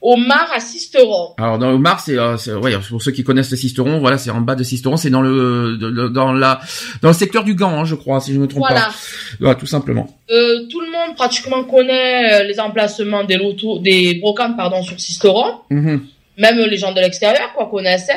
au 0.00 0.16
Mar 0.16 0.48
à 0.54 0.60
Sisteron. 0.60 1.34
Alors 1.38 1.58
dans 1.58 1.70
le 1.72 1.78
Mars, 1.78 2.04
c'est, 2.06 2.16
euh, 2.16 2.58
ouais, 2.60 2.72
pour 2.88 3.02
ceux 3.02 3.10
qui 3.10 3.24
connaissent 3.24 3.50
le 3.50 3.56
Sisteron, 3.56 3.98
voilà, 3.98 4.16
c'est 4.18 4.30
en 4.30 4.40
bas 4.40 4.54
de 4.54 4.62
Sisteron, 4.62 4.96
c'est 4.96 5.10
dans 5.10 5.22
le, 5.22 5.76
de- 5.76 5.90
de- 5.90 6.08
dans 6.08 6.32
la, 6.32 6.60
dans 7.02 7.08
le 7.08 7.14
secteur 7.14 7.42
du 7.44 7.54
Gand, 7.54 7.70
hein, 7.80 7.84
je 7.84 7.94
crois, 7.96 8.20
si 8.20 8.32
je 8.32 8.38
me 8.38 8.46
trompe 8.46 8.60
Voilà. 8.60 8.82
pas. 8.86 8.94
Voilà, 9.40 9.54
tout 9.56 9.66
simplement. 9.66 10.06
Euh, 10.30 10.66
tout 10.70 10.80
le 10.80 10.90
monde 10.92 11.16
pratiquement 11.16 11.64
connaît 11.64 12.32
euh, 12.32 12.44
les 12.44 12.60
emplacements 12.60 13.24
des 13.24 13.36
lotos, 13.36 13.80
des 13.80 14.14
brocantes 14.14 14.56
pardon 14.56 14.82
sur 14.82 14.98
Sisteron. 15.00 15.54
Mhm. 15.70 16.06
Même 16.38 16.58
les 16.58 16.76
gens 16.76 16.92
de 16.92 17.00
l'extérieur 17.00 17.52
quoi 17.54 17.66
connaissent. 17.68 18.10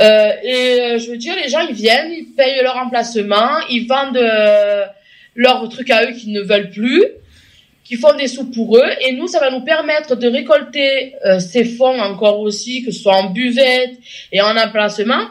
Euh, 0.00 0.30
et 0.44 0.98
je 1.00 1.10
veux 1.10 1.16
dire, 1.16 1.34
les 1.42 1.48
gens 1.48 1.60
ils 1.68 1.74
viennent, 1.74 2.12
ils 2.12 2.26
payent 2.36 2.62
leur 2.62 2.76
emplacement, 2.76 3.58
ils 3.70 3.86
vendent 3.88 4.20
leurs 5.34 5.68
trucs 5.68 5.90
à 5.90 6.04
eux 6.04 6.12
qu'ils 6.12 6.32
ne 6.32 6.42
veulent 6.42 6.70
plus, 6.70 7.02
qui 7.86 7.96
font 7.96 8.14
des 8.16 8.28
sous 8.28 8.50
pour 8.50 8.76
eux. 8.76 8.90
Et 9.00 9.12
nous, 9.12 9.28
ça 9.28 9.38
va 9.38 9.50
nous 9.50 9.62
permettre 9.62 10.16
de 10.16 10.28
récolter 10.28 11.14
euh, 11.24 11.38
ces 11.38 11.64
fonds 11.64 12.00
encore 12.00 12.40
aussi, 12.40 12.82
que 12.82 12.90
ce 12.90 13.00
soit 13.00 13.16
en 13.16 13.30
buvette 13.30 13.94
et 14.32 14.40
en 14.40 14.56
emplacement, 14.56 15.28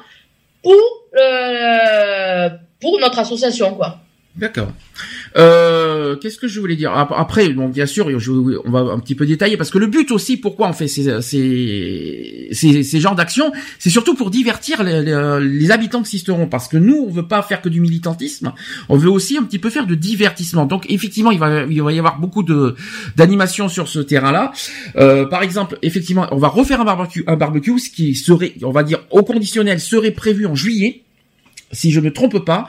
pour 0.63 0.73
euh, 1.17 2.49
pour 2.79 2.99
notre 2.99 3.19
association 3.19 3.73
quoi. 3.75 3.99
D'accord. 4.37 4.73
Euh, 5.37 6.17
qu'est-ce 6.17 6.37
que 6.37 6.47
je 6.49 6.59
voulais 6.59 6.75
dire 6.75 6.91
Ap- 6.91 7.13
Après, 7.15 7.47
bon, 7.49 7.69
bien 7.69 7.85
sûr, 7.85 8.07
on 8.65 8.69
va 8.71 8.79
un 8.79 8.99
petit 8.99 9.15
peu 9.15 9.25
détailler 9.25 9.55
parce 9.55 9.69
que 9.69 9.77
le 9.77 9.87
but 9.87 10.11
aussi, 10.11 10.35
pourquoi 10.35 10.67
on 10.67 10.73
fait 10.73 10.89
ces 10.89 11.21
ces 11.21 12.49
ces, 12.51 12.83
ces 12.83 12.99
genres 12.99 13.15
d'actions, 13.15 13.53
c'est 13.79 13.89
surtout 13.89 14.13
pour 14.13 14.31
divertir 14.31 14.83
les, 14.83 15.01
les, 15.01 15.39
les 15.41 15.71
habitants 15.71 16.01
de 16.01 16.05
Sisteron, 16.05 16.47
parce 16.47 16.67
que 16.67 16.75
nous, 16.75 17.05
on 17.07 17.09
veut 17.09 17.27
pas 17.27 17.41
faire 17.43 17.61
que 17.61 17.69
du 17.69 17.79
militantisme, 17.79 18.51
on 18.89 18.97
veut 18.97 19.09
aussi 19.09 19.37
un 19.37 19.43
petit 19.43 19.59
peu 19.59 19.69
faire 19.69 19.87
de 19.87 19.95
divertissement. 19.95 20.65
Donc, 20.65 20.85
effectivement, 20.89 21.31
il 21.31 21.39
va 21.39 21.63
il 21.69 21.81
va 21.81 21.93
y 21.93 21.97
avoir 21.99 22.19
beaucoup 22.19 22.43
de 22.43 22.75
d'animation 23.15 23.69
sur 23.69 23.87
ce 23.87 23.99
terrain-là. 23.99 24.51
Euh, 24.97 25.25
par 25.25 25.43
exemple, 25.43 25.77
effectivement, 25.81 26.27
on 26.31 26.37
va 26.37 26.49
refaire 26.49 26.81
un 26.81 26.85
barbecue, 26.85 27.23
un 27.27 27.37
barbecue, 27.37 27.79
ce 27.79 27.89
qui 27.89 28.15
serait, 28.15 28.53
on 28.63 28.71
va 28.71 28.83
dire, 28.83 28.99
au 29.11 29.23
conditionnel, 29.23 29.79
serait 29.79 30.11
prévu 30.11 30.45
en 30.45 30.55
juillet. 30.55 31.03
Si 31.75 31.91
je 31.91 31.99
me 31.99 32.11
trompe 32.11 32.43
pas. 32.43 32.67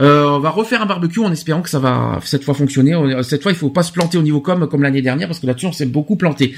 Euh, 0.00 0.24
on 0.28 0.38
va 0.38 0.50
refaire 0.50 0.80
un 0.82 0.86
barbecue 0.86 1.20
en 1.20 1.32
espérant 1.32 1.62
que 1.62 1.70
ça 1.70 1.78
va 1.78 2.20
cette 2.24 2.44
fois 2.44 2.54
fonctionner. 2.54 2.94
Cette 3.22 3.42
fois, 3.42 3.52
il 3.52 3.58
faut 3.58 3.70
pas 3.70 3.82
se 3.82 3.92
planter 3.92 4.16
au 4.18 4.22
niveau 4.22 4.40
com 4.40 4.66
comme 4.70 4.82
l'année 4.82 5.02
dernière 5.02 5.28
parce 5.28 5.40
que 5.40 5.46
là-dessus 5.46 5.66
on 5.66 5.72
s'est 5.72 5.86
beaucoup 5.86 6.16
planté. 6.16 6.54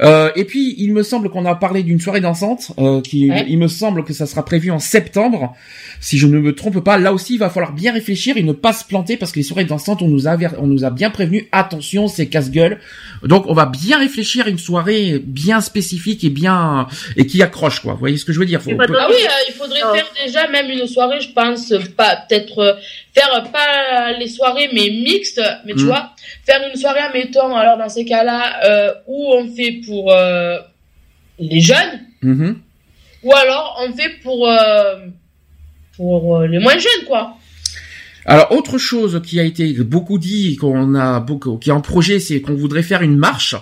Euh, 0.00 0.30
et 0.36 0.44
puis, 0.44 0.74
il 0.78 0.92
me 0.92 1.02
semble 1.02 1.30
qu'on 1.30 1.44
a 1.46 1.54
parlé 1.54 1.82
d'une 1.82 2.00
soirée 2.00 2.20
dansante 2.20 2.72
euh, 2.78 3.00
qui, 3.00 3.30
il 3.48 3.58
me 3.58 3.68
semble 3.68 4.04
que 4.04 4.12
ça 4.12 4.26
sera 4.26 4.44
prévu 4.44 4.70
en 4.70 4.78
septembre. 4.78 5.54
Si 6.00 6.18
je 6.18 6.26
ne 6.26 6.38
me 6.38 6.54
trompe 6.54 6.80
pas, 6.80 6.98
là 6.98 7.12
aussi, 7.12 7.34
il 7.34 7.38
va 7.38 7.50
falloir 7.50 7.72
bien 7.72 7.92
réfléchir 7.92 8.36
et 8.36 8.42
ne 8.42 8.52
pas 8.52 8.72
se 8.72 8.84
planter 8.84 9.16
parce 9.16 9.32
que 9.32 9.38
les 9.38 9.42
soirées 9.42 9.64
dansantes, 9.64 10.02
on 10.02 10.08
nous 10.08 10.28
a, 10.28 10.36
on 10.58 10.66
nous 10.66 10.84
a 10.84 10.90
bien 10.90 11.10
prévenu. 11.10 11.48
Attention, 11.52 12.08
c'est 12.08 12.26
casse-gueule. 12.26 12.78
Donc, 13.22 13.44
on 13.46 13.54
va 13.54 13.66
bien 13.66 13.98
réfléchir 13.98 14.46
à 14.46 14.48
une 14.48 14.58
soirée 14.58 15.22
bien 15.24 15.60
spécifique 15.60 16.24
et 16.24 16.30
bien 16.30 16.86
et 17.16 17.26
qui 17.26 17.42
accroche, 17.42 17.80
quoi. 17.80 17.94
Vous 17.94 18.00
voyez 18.00 18.16
ce 18.16 18.24
que 18.24 18.32
je 18.32 18.38
veux 18.38 18.46
dire? 18.46 18.62
Faut, 18.62 18.70
Ah 18.70 19.06
oui, 19.08 19.16
euh, 19.24 19.30
il 19.48 19.54
faudrait 19.54 19.80
faire 19.80 20.10
déjà 20.24 20.48
même 20.48 20.70
une 20.70 20.86
soirée, 20.86 21.20
je 21.20 21.29
pense, 21.32 21.72
pas 21.96 22.16
peut-être 22.28 22.58
euh, 22.58 22.74
faire 23.14 23.42
pas 23.52 24.12
les 24.18 24.28
soirées 24.28 24.68
mais 24.72 24.88
mixtes, 24.90 25.40
mais 25.64 25.72
tu 25.74 25.84
Mm. 25.84 25.86
vois, 25.86 26.10
faire 26.46 26.60
une 26.72 26.78
soirée, 26.78 27.00
admettons, 27.00 27.54
alors 27.56 27.76
dans 27.78 27.88
ces 27.88 28.04
cas-là, 28.04 28.64
euh, 28.64 28.94
où 29.06 29.32
on 29.34 29.48
fait 29.48 29.80
pour 29.86 30.12
euh, 30.12 30.58
les 31.38 31.60
jeunes, 31.60 32.00
Mhm. 32.22 32.58
ou 33.22 33.34
alors 33.34 33.80
on 33.86 33.92
fait 33.92 34.10
pour 34.22 34.48
euh, 34.48 34.96
pour 35.96 36.40
les 36.42 36.58
moins 36.58 36.78
jeunes, 36.78 37.04
quoi. 37.06 37.36
Alors 38.26 38.52
autre 38.52 38.78
chose 38.78 39.20
qui 39.24 39.40
a 39.40 39.44
été 39.44 39.72
beaucoup 39.82 40.18
dit, 40.18 40.56
qu'on 40.56 40.94
a 40.94 41.20
beaucoup, 41.20 41.56
qui 41.56 41.70
est 41.70 41.72
en 41.72 41.80
projet, 41.80 42.20
c'est 42.20 42.40
qu'on 42.40 42.54
voudrait 42.54 42.82
faire 42.82 43.02
une 43.02 43.16
marche. 43.16 43.56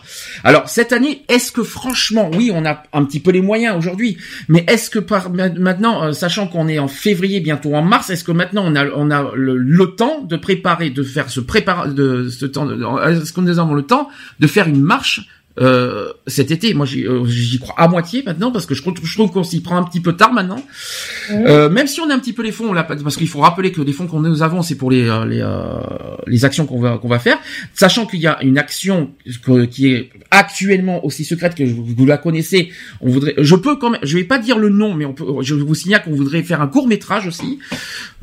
Alors 0.45 0.69
cette 0.69 0.93
année, 0.93 1.23
est-ce 1.29 1.53
que 1.53 1.63
franchement, 1.63 2.31
oui, 2.35 2.51
on 2.53 2.65
a 2.65 2.83
un 2.93 3.05
petit 3.05 3.21
peu 3.21 3.31
les 3.31 3.41
moyens 3.41 3.77
aujourd'hui, 3.77 4.19
mais 4.49 4.65
est-ce 4.69 4.91
que 4.91 4.99
par 4.99 5.31
maintenant, 5.31 6.05
euh, 6.05 6.13
sachant 6.13 6.49
qu'on 6.49 6.69
est 6.69 6.79
en 6.79 6.89
février, 6.89 7.41
bientôt 7.41 7.75
en 7.75 7.83
mars, 7.83 8.11
est-ce 8.11 8.25
que 8.25 8.33
maintenant 8.33 8.65
on 8.67 8.75
a 8.75 8.87
on 8.97 9.11
a 9.11 9.31
le, 9.35 9.87
temps 9.97 10.23
de 10.23 10.37
préparer, 10.37 10.91
de 10.91 11.03
faire 11.03 11.31
ce 11.31 11.41
préparer, 11.41 11.93
de 11.93 12.29
ce 12.29 12.47
temps, 12.47 12.67
de- 12.67 12.77
est-ce 13.11 13.33
qu'on 13.33 13.43
nous 13.43 13.59
avons 13.59 13.75
le 13.75 13.83
temps 13.83 14.09
de 14.41 14.47
faire 14.47 14.69
une 14.69 14.83
marche 14.83 15.29
euh, 15.61 16.13
cet 16.27 16.51
été, 16.51 16.75
moi 16.75 16.87
j'y 16.87 17.05
euh, 17.07 17.25
j'y 17.27 17.59
crois 17.59 17.75
à 17.79 17.89
moitié 17.89 18.23
maintenant 18.25 18.51
parce 18.53 18.67
que 18.67 18.75
je 18.75 18.83
trouve, 18.83 18.95
je 19.03 19.15
trouve 19.15 19.31
qu'on 19.31 19.45
s'y 19.45 19.61
prend 19.61 19.77
un 19.77 19.83
petit 19.85 20.01
peu 20.01 20.15
tard 20.15 20.33
maintenant. 20.33 20.63
Euh, 21.31 21.69
même 21.69 21.87
si 21.87 22.01
on 22.01 22.09
a 22.11 22.15
un 22.15 22.19
petit 22.19 22.33
peu 22.33 22.43
les 22.43 22.53
fonds, 22.53 22.73
là, 22.73 22.85
parce 22.85 23.17
qu'il 23.17 23.29
faut 23.29 23.41
rappeler 23.41 23.73
que 23.73 23.81
les 23.83 23.93
fonds 23.93 24.07
qu'on 24.07 24.21
nous 24.21 24.43
avons, 24.43 24.63
c'est 24.63 24.77
pour 24.77 24.91
les 24.91 25.09
euh, 25.09 25.25
les, 25.25 25.45
les 26.27 26.45
actions 26.45 26.67
qu'on 26.67 26.81
va 26.81 26.99
qu'on 26.99 27.09
va 27.09 27.19
faire, 27.19 27.39
sachant 27.75 28.07
qu'il 28.07 28.21
y 28.21 28.27
a 28.27 28.43
une 28.43 28.59
action 28.59 29.11
qui 29.71 29.89
est 29.89 30.11
actuellement 30.31 31.05
aussi 31.05 31.25
secrète 31.25 31.55
que 31.55 31.65
vous, 31.65 32.07
la 32.07 32.19
connaissez. 32.19 32.71
On 33.01 33.09
voudrait, 33.11 33.35
je 33.39 33.55
peux 33.55 33.77
quand 33.77 33.91
même, 33.91 34.01
je 34.03 34.17
vais 34.19 34.25
pas 34.25 34.39
dire 34.39 34.59
le 34.59 34.69
nom, 34.69 34.95
mais 34.95 35.05
on 35.05 35.13
peut, 35.13 35.25
je 35.43 35.55
vous 35.55 35.75
signale 35.75 36.03
qu'on 36.03 36.15
voudrait 36.15 36.43
faire 36.43 36.61
un 36.61 36.67
court 36.67 36.87
métrage 36.89 37.27
aussi. 37.27 37.59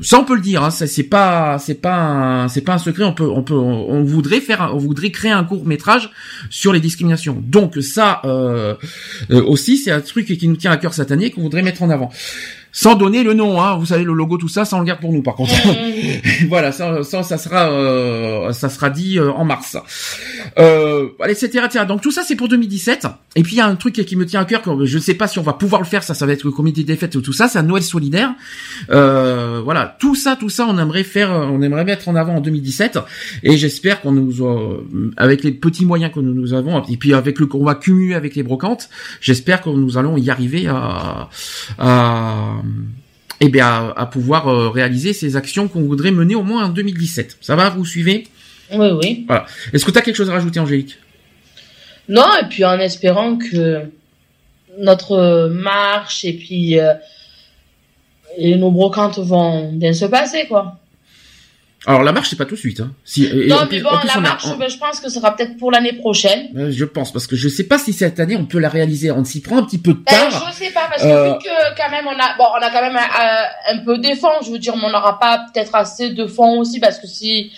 Ça, 0.00 0.18
on 0.20 0.24
peut 0.24 0.34
le 0.34 0.40
dire. 0.40 0.62
Hein, 0.62 0.70
c'est 0.70 1.02
pas, 1.02 1.58
c'est 1.58 1.80
pas, 1.80 1.96
un- 1.96 2.48
c'est 2.48 2.60
pas 2.60 2.74
un 2.74 2.78
secret. 2.78 3.04
On 3.04 3.12
peut, 3.12 3.28
on 3.28 3.42
peut, 3.42 3.54
on, 3.54 4.04
voudrait 4.04 4.40
faire, 4.40 4.70
on 4.72 4.78
voudrait 4.78 5.10
créer 5.10 5.32
un 5.32 5.44
court 5.44 5.66
métrage 5.66 6.10
sur 6.50 6.72
les 6.72 6.80
discriminations. 6.80 7.25
Donc 7.32 7.76
ça 7.80 8.20
euh, 8.24 8.74
euh, 9.30 9.42
aussi, 9.44 9.76
c'est 9.76 9.90
un 9.90 10.00
truc 10.00 10.26
qui 10.26 10.48
nous 10.48 10.56
tient 10.56 10.70
à 10.70 10.76
cœur 10.76 10.94
année 11.10 11.30
qu'on 11.30 11.42
voudrait 11.42 11.62
mettre 11.62 11.82
en 11.82 11.90
avant. 11.90 12.10
Sans 12.78 12.94
donner 12.94 13.22
le 13.22 13.32
nom, 13.32 13.58
hein, 13.58 13.78
vous 13.78 13.86
savez 13.86 14.04
le 14.04 14.12
logo, 14.12 14.36
tout 14.36 14.48
ça, 14.48 14.66
ça 14.66 14.76
on 14.76 14.80
le 14.80 14.84
garde 14.84 15.00
pour 15.00 15.10
nous 15.10 15.22
par 15.22 15.34
contre. 15.34 15.54
voilà, 16.48 16.72
ça, 16.72 17.02
ça, 17.04 17.22
ça 17.22 17.38
sera, 17.38 17.70
euh, 17.70 18.52
ça 18.52 18.68
sera 18.68 18.90
dit 18.90 19.18
euh, 19.18 19.32
en 19.32 19.46
mars. 19.46 19.78
Euh, 20.58 21.08
etc., 21.26 21.62
etc. 21.64 21.86
Donc 21.88 22.02
tout 22.02 22.10
ça 22.10 22.22
c'est 22.22 22.36
pour 22.36 22.48
2017. 22.48 23.06
Et 23.34 23.42
puis 23.42 23.54
il 23.54 23.58
y 23.58 23.60
a 23.62 23.66
un 23.66 23.76
truc 23.76 23.94
qui 23.94 24.14
me 24.14 24.26
tient 24.26 24.42
à 24.42 24.44
cœur, 24.44 24.60
que 24.60 24.84
je 24.84 24.96
ne 24.96 25.02
sais 25.02 25.14
pas 25.14 25.26
si 25.26 25.38
on 25.38 25.42
va 25.42 25.54
pouvoir 25.54 25.80
le 25.80 25.86
faire, 25.86 26.02
ça, 26.02 26.12
ça 26.12 26.26
va 26.26 26.32
être 26.34 26.44
le 26.44 26.50
comité 26.50 26.84
des 26.84 26.96
fêtes 26.96 27.16
ou 27.16 27.22
tout 27.22 27.32
ça, 27.32 27.48
c'est 27.48 27.58
un 27.58 27.62
Noël 27.62 27.82
solidaire. 27.82 28.34
Euh, 28.90 29.62
voilà, 29.64 29.96
tout 29.98 30.14
ça, 30.14 30.36
tout 30.36 30.50
ça, 30.50 30.66
on 30.68 30.76
aimerait 30.78 31.02
faire, 31.02 31.30
on 31.30 31.62
aimerait 31.62 31.86
mettre 31.86 32.10
en 32.10 32.14
avant 32.14 32.34
en 32.34 32.40
2017. 32.42 32.98
Et 33.42 33.56
j'espère 33.56 34.02
qu'on 34.02 34.12
nous, 34.12 34.44
euh, 34.44 35.12
avec 35.16 35.44
les 35.44 35.52
petits 35.52 35.86
moyens 35.86 36.12
que 36.12 36.20
nous, 36.20 36.34
nous 36.34 36.52
avons, 36.52 36.84
et 36.84 36.98
puis 36.98 37.14
avec 37.14 37.38
le 37.38 37.46
qu'on 37.46 37.64
va 37.64 37.74
cumuler 37.74 38.14
avec 38.14 38.36
les 38.36 38.42
brocantes, 38.42 38.90
j'espère 39.22 39.62
que 39.62 39.70
nous 39.70 39.96
allons 39.96 40.18
y 40.18 40.28
arriver 40.28 40.66
à, 40.66 41.30
à 41.78 42.62
eh 43.40 43.48
bien, 43.48 43.66
à, 43.66 43.94
à 43.96 44.06
pouvoir 44.06 44.48
euh, 44.48 44.68
réaliser 44.70 45.12
ces 45.12 45.36
actions 45.36 45.68
qu'on 45.68 45.82
voudrait 45.82 46.10
mener 46.10 46.34
au 46.34 46.42
moins 46.42 46.64
en 46.64 46.68
2017. 46.68 47.38
Ça 47.40 47.56
va, 47.56 47.70
vous 47.70 47.84
suivez? 47.84 48.26
Oui, 48.72 48.88
oui. 49.02 49.24
Voilà. 49.26 49.46
Est-ce 49.72 49.84
que 49.84 49.90
tu 49.90 49.98
as 49.98 50.02
quelque 50.02 50.16
chose 50.16 50.30
à 50.30 50.32
rajouter, 50.32 50.60
Angélique? 50.60 50.98
Non, 52.08 52.26
et 52.40 52.46
puis 52.48 52.64
en 52.64 52.78
espérant 52.78 53.36
que 53.36 53.82
notre 54.78 55.48
marche 55.48 56.24
et 56.24 56.32
puis 56.32 56.78
euh, 56.78 56.94
et 58.36 58.56
nos 58.56 58.70
brocantes 58.70 59.18
vont 59.18 59.72
bien 59.72 59.92
se 59.92 60.04
passer, 60.04 60.46
quoi. 60.46 60.78
Alors 61.86 62.02
la 62.02 62.12
marche 62.12 62.30
c'est 62.30 62.36
pas 62.36 62.44
tout 62.44 62.54
de 62.56 62.60
suite. 62.60 62.80
Hein. 62.80 62.92
Si, 63.04 63.24
et- 63.24 63.46
non, 63.46 63.56
en 63.56 63.66
mais 63.70 63.80
bon, 63.80 63.90
en 63.90 63.98
plus, 63.98 64.06
la 64.08 64.14
a- 64.14 64.20
marche, 64.20 64.44
on- 64.46 64.56
ben, 64.56 64.68
je 64.68 64.76
pense 64.76 65.00
que 65.00 65.08
ce 65.08 65.14
sera 65.20 65.34
peut-être 65.36 65.56
pour 65.56 65.70
l'année 65.70 65.92
prochaine. 65.92 66.48
Euh, 66.56 66.70
je 66.70 66.84
pense 66.84 67.12
parce 67.12 67.26
que 67.26 67.36
je 67.36 67.48
sais 67.48 67.64
pas 67.64 67.78
si 67.78 67.92
cette 67.92 68.18
année 68.20 68.36
on 68.36 68.44
peut 68.44 68.58
la 68.58 68.68
réaliser. 68.68 69.10
On 69.12 69.24
s'y 69.24 69.40
prend 69.40 69.58
un 69.58 69.62
petit 69.62 69.78
peu 69.78 69.92
Ben, 69.94 70.02
tard. 70.04 70.50
je 70.52 70.64
sais 70.64 70.70
pas, 70.72 70.88
parce 70.90 71.02
que 71.02 71.06
Euh, 71.08 71.32
vu 71.32 71.38
que 71.38 71.76
quand 71.76 71.90
même 71.90 72.06
on 72.06 72.10
a, 72.18 72.36
bon, 72.36 72.44
on 72.58 72.62
a 72.62 72.70
quand 72.70 72.82
même 72.82 72.96
un, 72.96 73.74
un 73.74 73.78
peu 73.84 73.98
des 73.98 74.16
fonds, 74.16 74.28
je 74.44 74.50
veux 74.50 74.58
dire, 74.58 74.74
mais 74.76 74.84
on 74.86 74.90
n'aura 74.90 75.18
pas 75.20 75.46
peut-être 75.52 75.74
assez 75.74 76.10
de 76.10 76.26
fonds 76.26 76.58
aussi, 76.58 76.80
parce 76.80 76.98
que 76.98 77.06
si, 77.06 77.52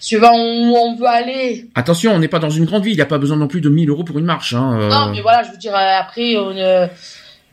suivant 0.00 0.32
où 0.34 0.76
on 0.76 0.96
veut 0.96 1.06
aller, 1.06 1.68
Attention, 1.74 2.12
on 2.12 2.18
n'est 2.18 2.28
pas 2.28 2.38
dans 2.38 2.50
une 2.50 2.64
grande 2.64 2.84
ville. 2.84 2.94
Il 2.94 2.96
n'y 2.96 3.02
a 3.02 3.06
pas 3.06 3.18
besoin 3.18 3.36
non 3.36 3.48
plus 3.48 3.60
de 3.60 3.68
1000 3.68 3.90
euros 3.90 4.04
pour 4.04 4.18
une 4.18 4.24
marche. 4.24 4.54
Hein. 4.54 4.78
euh. 4.80 4.88
non, 4.88 5.10
mais 5.12 5.20
voilà, 5.20 5.42
je 5.42 5.50
veux 5.50 5.56
dire, 5.58 5.74
euh, 5.74 5.98
après, 6.00 6.36
on, 6.36 6.56
euh, 6.56 6.86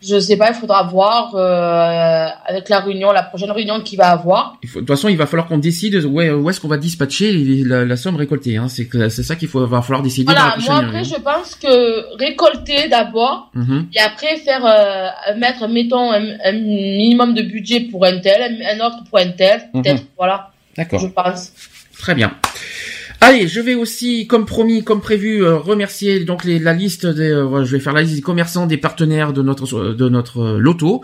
je 0.01 0.19
sais 0.19 0.35
pas, 0.37 0.49
il 0.49 0.55
faudra 0.55 0.83
voir, 0.83 1.35
euh, 1.35 2.27
avec 2.45 2.69
la 2.69 2.79
réunion, 2.79 3.11
la 3.11 3.23
prochaine 3.23 3.51
réunion 3.51 3.81
qu'il 3.81 3.97
va 3.97 4.09
avoir. 4.11 4.57
Il 4.63 4.69
faut- 4.69 4.79
de 4.81 4.85
toute 4.85 4.95
façon, 4.95 5.09
il 5.09 5.17
va 5.17 5.25
falloir 5.27 5.47
qu'on 5.47 5.57
décide 5.59 5.95
où, 6.05 6.19
est- 6.21 6.31
où 6.31 6.49
est-ce 6.49 6.59
qu'on 6.59 6.67
va 6.67 6.77
dispatcher 6.77 7.31
la, 7.65 7.85
la 7.85 7.95
somme 7.97 8.15
récoltée. 8.15 8.57
Hein. 8.57 8.67
C'est 8.67 9.23
ça 9.23 9.35
qu'il 9.35 9.47
va 9.47 9.81
falloir 9.81 10.01
décider 10.01 10.25
dans 10.25 10.33
la 10.33 10.39
Voilà, 10.39 10.51
prochaine 10.53 10.71
moi 10.73 10.83
après, 10.83 10.97
réunion. 11.01 11.15
je 11.17 11.21
pense 11.21 11.55
que 11.55 12.17
récolter 12.17 12.87
d'abord, 12.89 13.51
Mhm. 13.53 13.87
et 13.93 13.99
après 13.99 14.37
faire, 14.37 14.65
euh, 14.65 15.37
mettre, 15.37 15.67
mettons, 15.67 16.11
un, 16.11 16.23
un 16.43 16.51
minimum 16.51 17.33
de 17.33 17.43
budget 17.43 17.81
pour 17.81 18.05
un 18.05 18.17
tel, 18.19 18.41
un, 18.65 18.85
autre 18.85 19.03
pour 19.09 19.19
un 19.19 19.29
tel, 19.29 19.61
Mhm. 19.73 19.81
peut-être, 19.83 20.03
voilà, 20.17 20.49
D'accord. 20.77 20.99
je 20.99 21.07
pense. 21.07 21.51
Très 21.99 22.15
bien. 22.15 22.31
Allez, 23.23 23.47
je 23.47 23.61
vais 23.61 23.75
aussi, 23.75 24.25
comme 24.25 24.47
promis, 24.47 24.83
comme 24.83 24.99
prévu, 24.99 25.43
euh, 25.43 25.55
remercier 25.55 26.25
donc 26.25 26.43
les, 26.43 26.57
la 26.57 26.73
liste 26.73 27.05
des. 27.05 27.29
euh, 27.29 27.63
je 27.63 27.71
vais 27.71 27.79
faire 27.79 27.93
la 27.93 28.01
liste 28.01 28.15
des 28.15 28.21
commerçants, 28.21 28.65
des 28.65 28.77
partenaires 28.77 29.31
de 29.31 29.43
notre 29.43 29.93
de 29.93 30.09
notre 30.09 30.41
euh, 30.41 30.57
loto. 30.57 31.03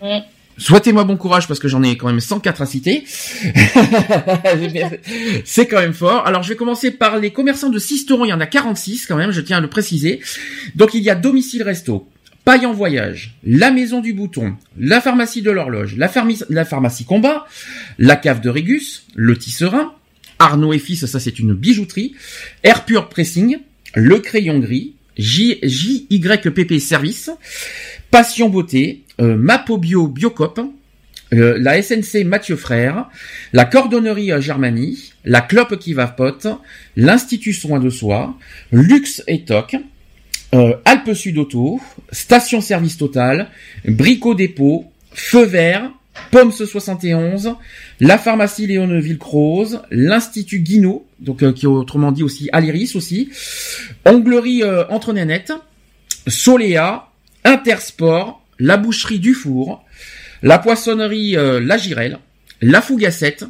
Mm. 0.00 0.18
Souhaitez-moi 0.56 1.04
bon 1.04 1.16
courage 1.16 1.46
parce 1.46 1.60
que 1.60 1.68
j'en 1.68 1.82
ai 1.84 1.96
quand 1.96 2.08
même 2.08 2.18
104 2.20 2.62
à 2.62 2.66
citer. 2.66 3.04
C'est 5.44 5.66
quand 5.68 5.78
même 5.78 5.94
fort. 5.94 6.26
Alors 6.26 6.42
je 6.42 6.48
vais 6.48 6.56
commencer 6.56 6.90
par 6.90 7.18
les 7.18 7.30
commerçants 7.32 7.70
de 7.70 7.78
Sisteron. 7.78 8.24
Il 8.24 8.28
y 8.28 8.32
en 8.32 8.40
a 8.40 8.46
46 8.46 9.06
quand 9.06 9.16
même, 9.16 9.30
je 9.30 9.40
tiens 9.40 9.58
à 9.58 9.60
le 9.60 9.68
préciser. 9.68 10.18
Donc 10.74 10.94
il 10.94 11.02
y 11.02 11.10
a 11.10 11.14
Domicile 11.14 11.62
Resto, 11.62 12.08
Paille 12.44 12.66
en 12.66 12.72
Voyage, 12.72 13.36
La 13.44 13.70
Maison 13.70 14.00
du 14.00 14.14
Bouton, 14.14 14.56
La 14.78 15.00
Pharmacie 15.00 15.42
de 15.42 15.50
l'Horloge, 15.52 15.94
la, 15.96 16.10
la 16.50 16.64
Pharmacie 16.64 17.04
Combat, 17.04 17.46
La 17.98 18.16
Cave 18.16 18.40
de 18.40 18.48
Régus, 18.48 19.04
Le 19.14 19.36
Tisserin, 19.36 19.92
Arnaud 20.38 20.72
et 20.72 20.78
Fils, 20.78 21.06
ça 21.06 21.20
c'est 21.20 21.38
une 21.38 21.54
bijouterie, 21.54 22.14
Air 22.62 22.84
Pure 22.84 23.08
Pressing, 23.08 23.58
Le 23.94 24.18
Crayon 24.18 24.58
Gris, 24.58 24.94
J, 25.16 25.58
JYPP 25.62 26.78
Service, 26.78 27.30
Passion 28.10 28.48
Beauté, 28.48 29.02
euh, 29.20 29.36
Mapobio 29.36 30.06
Biocop, 30.06 30.60
euh, 31.34 31.58
la 31.60 31.82
SNC 31.82 32.24
Mathieu 32.24 32.56
Frère, 32.56 33.06
la 33.52 33.66
Cordonnerie 33.66 34.32
euh, 34.32 34.40
Germanie, 34.40 35.12
la 35.24 35.42
Clope 35.42 35.78
qui 35.78 35.92
vapote, 35.92 36.46
l'Institut 36.96 37.52
Soins 37.52 37.80
de 37.80 37.90
Soi, 37.90 38.34
Luxe 38.72 39.22
et 39.26 39.44
Toc, 39.44 39.76
euh, 40.54 40.74
Alpes 40.86 41.12
Sud 41.12 41.36
Auto, 41.36 41.80
Station 42.12 42.62
Service 42.62 42.96
Total, 42.96 43.50
Brico 43.84 44.34
Dépôt, 44.34 44.90
Feu 45.12 45.44
Vert, 45.44 45.90
Pomme 46.30 46.52
71, 46.52 47.54
la 48.00 48.18
pharmacie 48.18 48.66
Léoneville 48.66 49.18
Croze, 49.18 49.82
l'Institut 49.90 50.60
Guinaud, 50.60 51.06
donc 51.20 51.42
euh, 51.42 51.52
qui 51.52 51.64
est 51.64 51.68
autrement 51.68 52.12
dit 52.12 52.22
aussi 52.22 52.48
Aléris 52.52 52.92
aussi, 52.94 53.30
Onglerie 54.04 54.62
euh, 54.62 54.84
Entre 54.88 55.12
Nénettes, 55.12 55.52
Soléa, 56.26 57.08
Intersport, 57.44 58.44
la 58.58 58.76
boucherie 58.76 59.20
du 59.20 59.34
Four, 59.34 59.84
la 60.42 60.58
poissonnerie 60.58 61.36
euh, 61.36 61.60
La 61.60 61.78
Girelle, 61.78 62.18
la 62.60 62.80
Fougassette, 62.80 63.44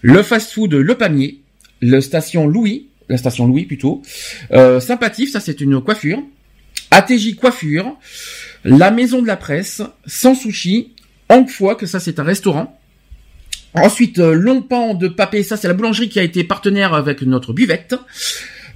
le 0.00 0.22
fast-food 0.22 0.74
Le 0.74 0.94
Pamier, 0.94 1.40
le 1.80 2.00
station 2.00 2.46
Louis, 2.46 2.88
la 3.08 3.16
station 3.16 3.46
Louis 3.46 3.64
plutôt, 3.64 4.02
euh, 4.52 4.80
Sympatif, 4.80 5.32
ça 5.32 5.40
c'est 5.40 5.60
une 5.60 5.80
coiffure, 5.80 6.22
ATJ 6.90 7.36
Coiffure, 7.36 7.96
la 8.64 8.90
Maison 8.90 9.22
de 9.22 9.26
la 9.26 9.36
Presse, 9.36 9.82
Sans 10.06 10.34
Sushi, 10.34 10.92
Angfoy, 11.32 11.76
que 11.76 11.86
ça 11.86 12.00
c'est 12.00 12.20
un 12.20 12.24
restaurant, 12.24 12.78
Ensuite, 13.74 14.18
euh, 14.18 14.34
Longpan 14.34 14.92
de 14.92 15.08
Papé, 15.08 15.42
ça 15.42 15.56
c'est 15.56 15.66
la 15.66 15.72
boulangerie 15.72 16.10
qui 16.10 16.20
a 16.20 16.22
été 16.22 16.44
partenaire 16.44 16.92
avec 16.92 17.22
notre 17.22 17.54
buvette. 17.54 17.94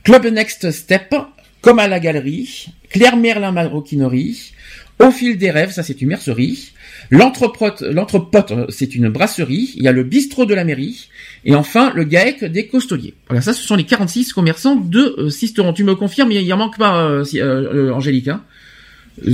Club 0.05 0.27
Next 0.27 0.71
Step, 0.71 1.15
comme 1.61 1.79
à 1.79 1.87
la 1.87 2.01
galerie, 2.01 2.69
Claire 2.89 3.17
Merlin 3.17 3.53
Maroquinerie, 3.53 4.53
Au 4.99 5.11
fil 5.11 5.37
des 5.37 5.51
rêves, 5.51 5.73
ça 5.73 5.83
c'est 5.83 6.01
une 6.01 6.09
mercerie. 6.09 6.73
L'entrepote, 7.11 7.83
l'entrepote, 7.83 8.55
c'est 8.71 8.95
une 8.95 9.11
brasserie. 9.11 9.75
Il 9.77 9.83
y 9.83 9.89
a 9.89 9.93
le 9.93 10.03
bistrot 10.03 10.47
de 10.47 10.55
la 10.55 10.65
mairie. 10.65 11.11
Et 11.45 11.55
enfin, 11.55 11.93
le 11.95 12.05
GAEC 12.05 12.45
des 12.47 12.67
costoliers. 12.67 13.13
Voilà, 13.29 13.43
ça 13.43 13.53
ce 13.53 13.63
sont 13.63 13.77
les 13.77 13.85
46 13.85 14.33
commerçants 14.33 14.77
de 14.77 15.15
euh, 15.19 15.29
Sisteron. 15.29 15.75
Tu 15.75 15.85
me 15.85 15.95
confirmes, 15.95 16.33
il 16.33 16.41
y 16.41 16.53
en 16.53 16.57
manque 16.57 16.79
pas, 16.79 17.03
euh, 17.03 17.25
euh, 17.35 17.93
Angélique. 17.93 18.29
Hein? 18.29 18.43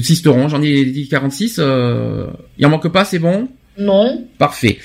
Sisteron, 0.03 0.49
j'en 0.49 0.63
ai 0.63 0.85
dit 0.85 1.09
46. 1.09 1.57
Euh, 1.59 2.27
il 2.59 2.67
en 2.67 2.71
manque 2.71 2.89
pas, 2.89 3.05
c'est 3.05 3.19
bon? 3.19 3.49
Non. 3.79 4.29
Parfait. 4.37 4.79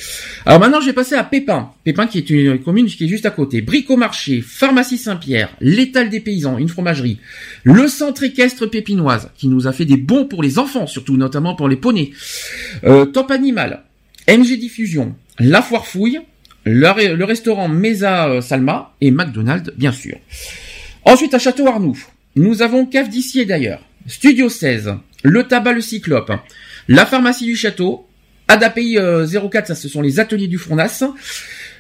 Alors 0.45 0.60
maintenant, 0.60 0.79
je 0.79 0.86
vais 0.86 0.93
passer 0.93 1.15
à 1.15 1.23
Pépin. 1.23 1.71
Pépin 1.83 2.07
qui 2.07 2.19
est 2.19 2.29
une 2.29 2.60
commune 2.60 2.88
qui 2.88 3.03
est 3.03 3.10
juste 3.10 3.25
à 3.25 3.31
côté. 3.31 3.62
Brico-marché, 3.62 4.41
pharmacie 4.41 4.97
Saint-Pierre, 4.97 5.49
l'étal 5.60 6.10
des 6.10 6.21
paysans, 6.21 6.57
une 6.57 6.69
fromagerie, 6.69 7.19
le 7.63 7.88
centre 7.89 8.23
équestre 8.23 8.65
pépinoise 8.65 9.29
qui 9.38 9.49
nous 9.49 9.67
a 9.67 9.73
fait 9.73 9.86
des 9.86 9.97
bons 9.97 10.25
pour 10.25 10.41
les 10.41 10.57
enfants, 10.57 10.88
surtout 10.88 11.17
notamment 11.17 11.53
pour 11.53 11.67
les 11.67 11.75
poneys. 11.75 12.12
Euh, 12.86 13.05
Top 13.05 13.29
Animal, 13.29 13.83
MG 14.29 14.57
Diffusion, 14.57 15.15
La 15.38 15.62
Foire 15.62 15.86
Fouille, 15.86 16.21
le, 16.63 17.23
restaurant 17.23 17.67
Mesa 17.67 18.29
euh, 18.29 18.41
Salma 18.41 18.93
et 19.01 19.12
McDonald's, 19.12 19.71
bien 19.75 19.91
sûr. 19.91 20.17
Ensuite, 21.03 21.33
à 21.33 21.39
Château 21.39 21.67
Arnoux, 21.67 21.97
nous 22.36 22.62
avons 22.62 22.86
Cave 22.86 23.10
d'ici 23.10 23.41
et 23.41 23.45
d'ailleurs, 23.45 23.81
Studio 24.08 24.48
16, 24.48 24.96
le 25.24 25.43
tabac 25.43 25.74
le 25.74 25.82
cyclope, 25.82 26.32
la 26.88 27.06
pharmacie 27.06 27.46
du 27.46 27.58
château, 27.58 28.08
ADAPI 28.48 28.96
04, 28.96 29.00
euh, 29.02 29.65
ça 29.65 29.76
ce 29.76 29.89
sont 29.89 30.02
les 30.02 30.22
ateliers 30.22 30.48
du 30.48 30.58
Frondas. 30.58 31.04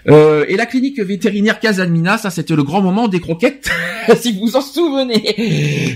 Euh, 0.09 0.45
et 0.47 0.57
la 0.57 0.65
clinique 0.65 0.99
vétérinaire 0.99 1.59
Casalmina, 1.59 2.17
ça 2.17 2.29
c'était 2.29 2.55
le 2.55 2.63
grand 2.63 2.81
moment 2.81 3.07
des 3.07 3.21
croquettes, 3.21 3.69
si 4.19 4.33
vous 4.33 4.41
vous 4.41 4.55
en 4.57 4.61
souvenez. 4.61 5.95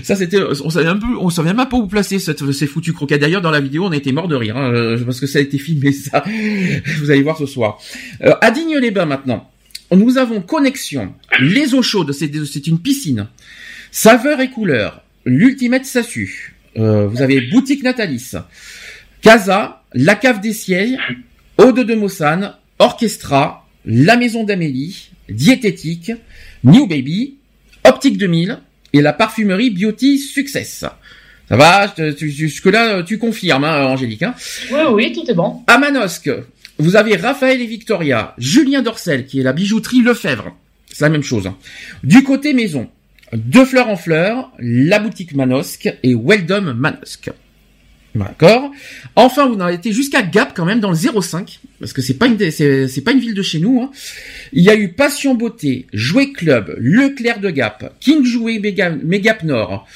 On 0.64 0.70
savait 0.70 0.88
un 0.88 0.96
peu, 0.96 1.06
on 1.18 1.28
savait 1.28 1.52
même 1.52 1.68
pas 1.68 1.86
placer 1.86 2.18
ces 2.18 2.66
foutues 2.66 2.94
croquettes. 2.94 3.20
D'ailleurs 3.20 3.42
dans 3.42 3.50
la 3.50 3.60
vidéo, 3.60 3.84
on 3.84 3.92
a 3.92 3.96
été 3.96 4.12
mort 4.12 4.28
de 4.28 4.36
rire 4.36 4.56
hein, 4.56 4.72
euh, 4.72 5.04
parce 5.04 5.20
que 5.20 5.26
ça 5.26 5.38
a 5.38 5.42
été 5.42 5.58
filmé. 5.58 5.92
Ça, 6.02 6.24
vous 6.98 7.10
allez 7.10 7.22
voir 7.22 7.36
ce 7.36 7.46
soir. 7.46 7.78
Euh, 8.22 8.34
à 8.40 8.50
Digne-les-Bains 8.50 9.04
maintenant, 9.04 9.50
nous 9.94 10.16
avons 10.16 10.40
connexion. 10.40 11.12
Les 11.40 11.74
eaux 11.74 11.82
chaudes, 11.82 12.12
c'est 12.12 12.66
une 12.66 12.78
piscine. 12.78 13.28
Saveur 13.90 14.40
et 14.40 14.50
couleur. 14.50 15.02
L'ultimate 15.24 15.84
Sassu. 15.84 16.54
Euh, 16.76 17.06
vous 17.06 17.22
avez 17.22 17.40
boutique 17.40 17.82
Natalis. 17.82 18.32
Casa, 19.20 19.82
La 19.94 20.14
Cave 20.14 20.40
des 20.40 20.52
Ciels, 20.52 20.98
Ode 21.58 21.80
de 21.80 21.94
Mossane, 21.94 22.54
Orchestra, 22.78 23.68
La 23.84 24.16
Maison 24.16 24.44
d'Amélie, 24.44 25.10
Diététique, 25.28 26.12
New 26.64 26.86
Baby, 26.86 27.36
Optique 27.84 28.18
2000 28.18 28.58
et 28.92 29.00
la 29.00 29.12
parfumerie 29.12 29.70
Beauty 29.70 30.18
Success. 30.18 30.84
Ça 31.48 31.56
va 31.56 31.94
Jusque-là, 32.18 33.02
tu 33.02 33.18
confirmes, 33.18 33.64
hein, 33.64 33.84
Angélique 33.86 34.22
hein 34.22 34.34
Oui, 34.72 34.80
oui, 34.92 35.12
tout 35.12 35.24
est 35.28 35.34
bon. 35.34 35.62
À 35.66 35.78
Manosque, 35.78 36.30
vous 36.78 36.96
avez 36.96 37.16
Raphaël 37.16 37.60
et 37.60 37.66
Victoria, 37.66 38.34
Julien 38.38 38.82
Dorcel, 38.82 39.26
qui 39.26 39.40
est 39.40 39.42
la 39.42 39.52
bijouterie 39.52 40.02
Lefebvre. 40.02 40.56
C'est 40.90 41.04
la 41.04 41.10
même 41.10 41.22
chose. 41.22 41.46
Hein. 41.46 41.56
Du 42.02 42.22
côté 42.22 42.54
maison, 42.54 42.88
Deux 43.32 43.64
Fleurs 43.64 43.88
en 43.88 43.96
Fleurs, 43.96 44.50
la 44.58 44.98
boutique 44.98 45.34
Manosque 45.34 45.92
et 46.02 46.14
Weldom 46.14 46.74
Manosque. 46.74 47.30
D'accord. 48.14 48.70
Enfin, 49.16 49.50
en 49.50 49.58
avez 49.60 49.74
été 49.74 49.90
jusqu'à 49.90 50.22
Gap 50.22 50.52
quand 50.54 50.66
même 50.66 50.80
dans 50.80 50.90
le 50.90 50.96
05, 50.96 51.60
parce 51.80 51.94
que 51.94 52.02
c'est 52.02 52.18
pas 52.18 52.26
une 52.26 52.38
c'est 52.50 53.04
pas 53.04 53.12
une 53.12 53.20
ville 53.20 53.34
de 53.34 53.42
chez 53.42 53.58
nous. 53.58 53.80
Hein. 53.80 53.90
Il 54.52 54.62
y 54.62 54.68
a 54.68 54.76
eu 54.76 54.92
Passion 54.92 55.34
Beauté, 55.34 55.86
Jouet 55.94 56.32
Club, 56.32 56.76
Leclerc 56.78 57.40
de 57.40 57.48
Gap, 57.48 57.94
King 58.00 58.22
Jouet 58.22 58.58
Mégap 58.58 59.42
Nord, 59.44 59.86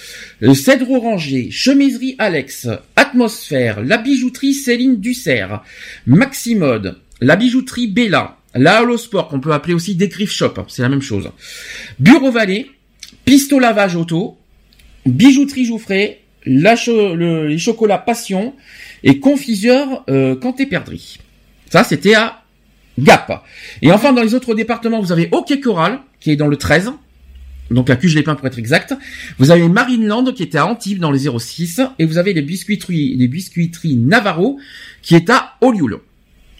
euh, 0.43 0.55
Cèdre 0.55 0.91
Oranger, 0.93 1.51
Chemiserie 1.51 2.15
Alex, 2.19 2.69
Atmosphère, 2.97 3.83
la 3.83 3.99
bijouterie 3.99 4.55
Céline 4.55 4.99
Dussert, 4.99 5.63
Maximode, 6.07 6.99
la 7.21 7.37
bijouterie 7.37 7.89
Bella, 7.89 8.39
la 8.55 8.79
Halo 8.79 8.97
Sport 8.97 9.29
qu'on 9.29 9.41
peut 9.41 9.53
appeler 9.53 9.75
aussi 9.75 9.95
Décrif 9.95 10.31
Shop, 10.31 10.55
c'est 10.69 10.81
la 10.81 10.89
même 10.89 11.03
chose. 11.03 11.31
Bureau 11.99 12.31
Vallée, 12.31 12.71
Pisto 13.27 13.59
Lavage 13.59 13.97
Auto, 13.97 14.39
Bijouterie 15.05 15.65
Jouffret, 15.65 16.21
les 16.47 17.59
chocolats 17.59 17.99
Passion 17.99 18.55
et 19.03 19.19
confiseur 19.19 20.05
euh, 20.09 20.37
Canté 20.37 20.65
Perdri. 20.65 21.19
Ça, 21.69 21.83
c'était 21.83 22.15
à 22.15 22.45
Gap. 23.01 23.45
Et 23.83 23.91
enfin, 23.91 24.13
dans 24.13 24.23
les 24.23 24.35
autres 24.35 24.55
départements, 24.55 25.01
vous 25.01 25.11
avez 25.11 25.29
OK 25.33 25.61
Coral, 25.61 25.99
qui 26.21 26.31
est 26.31 26.37
dans 26.37 26.47
le 26.47 26.57
13, 26.57 26.93
donc 27.73 27.91
à 27.91 27.97
Cuge-les-Pins 27.97 28.37
pour 28.37 28.47
être 28.47 28.61
exact. 28.61 28.95
Vous 29.39 29.51
avez 29.51 29.69
Marineland, 29.69 30.33
qui 30.33 30.45
était 30.45 30.59
à 30.59 30.67
Antibes, 30.69 31.01
dans 31.01 31.11
le 31.11 31.19
06, 31.19 31.81
et 31.99 32.07
vous 32.07 32.19
avez 32.19 32.33
les 32.33 32.43
biscuiteries, 32.43 33.17
les 33.17 33.27
biscuiteries 33.27 33.97
Navarro, 33.97 34.61
qui 35.03 35.17
est 35.17 35.29
à 35.31 35.57
Olioul 35.63 35.99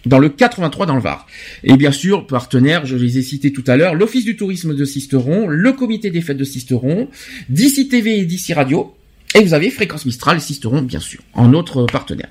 dans 0.07 0.19
le 0.19 0.29
83 0.29 0.85
dans 0.85 0.95
le 0.95 1.01
Var. 1.01 1.27
Et 1.63 1.77
bien 1.77 1.91
sûr, 1.91 2.27
partenaires, 2.27 2.85
je 2.85 2.95
les 2.95 3.17
ai 3.17 3.21
cités 3.21 3.51
tout 3.51 3.63
à 3.67 3.77
l'heure, 3.77 3.95
l'Office 3.95 4.25
du 4.25 4.35
tourisme 4.35 4.75
de 4.75 4.85
Sisteron, 4.85 5.47
le 5.47 5.73
Comité 5.73 6.09
des 6.09 6.21
fêtes 6.21 6.37
de 6.37 6.43
Sisteron, 6.43 7.09
DC 7.49 7.89
TV 7.89 8.19
et 8.19 8.25
DC 8.25 8.53
Radio, 8.55 8.93
et 9.35 9.43
vous 9.43 9.53
avez 9.53 9.69
Fréquence 9.69 10.05
Mistral 10.05 10.37
et 10.37 10.39
Sisteron, 10.39 10.81
bien 10.81 10.99
sûr, 10.99 11.19
en 11.33 11.53
autre 11.53 11.85
partenaire. 11.85 12.29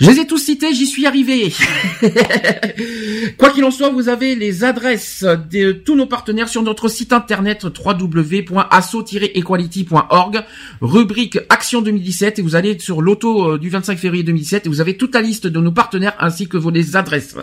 Je 0.00 0.10
les 0.10 0.20
ai 0.20 0.26
tous 0.26 0.38
cités, 0.38 0.72
j'y 0.72 0.86
suis 0.86 1.04
arrivé. 1.04 1.52
Quoi 3.36 3.50
qu'il 3.50 3.62
en 3.64 3.70
soit, 3.70 3.90
vous 3.90 4.08
avez 4.08 4.34
les 4.34 4.64
adresses 4.64 5.26
de 5.52 5.72
tous 5.72 5.94
nos 5.94 6.06
partenaires 6.06 6.48
sur 6.48 6.62
notre 6.62 6.88
site 6.88 7.12
internet 7.12 7.64
www.asso-equality.org, 7.64 10.42
rubrique 10.80 11.38
Action 11.50 11.82
2017, 11.82 12.38
et 12.38 12.42
vous 12.42 12.56
allez 12.56 12.78
sur 12.78 13.02
l'auto 13.02 13.52
euh, 13.52 13.58
du 13.58 13.68
25 13.68 13.98
février 13.98 14.22
2017 14.22 14.64
et 14.64 14.70
vous 14.70 14.80
avez 14.80 14.96
toute 14.96 15.14
la 15.14 15.20
liste 15.20 15.46
de 15.46 15.60
nos 15.60 15.72
partenaires 15.72 16.14
ainsi 16.18 16.48
que 16.48 16.56
vos 16.56 16.72
adresses. 16.94 17.36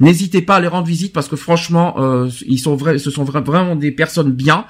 N'hésitez 0.00 0.40
pas 0.40 0.56
à 0.56 0.60
les 0.60 0.68
rendre 0.68 0.86
visite 0.86 1.12
parce 1.12 1.28
que 1.28 1.36
franchement, 1.36 1.96
euh, 1.98 2.30
ils 2.46 2.58
sont 2.58 2.74
vrais, 2.74 2.96
ce 2.96 3.10
sont 3.10 3.24
vraiment 3.24 3.76
des 3.76 3.90
personnes 3.90 4.32
bien, 4.32 4.64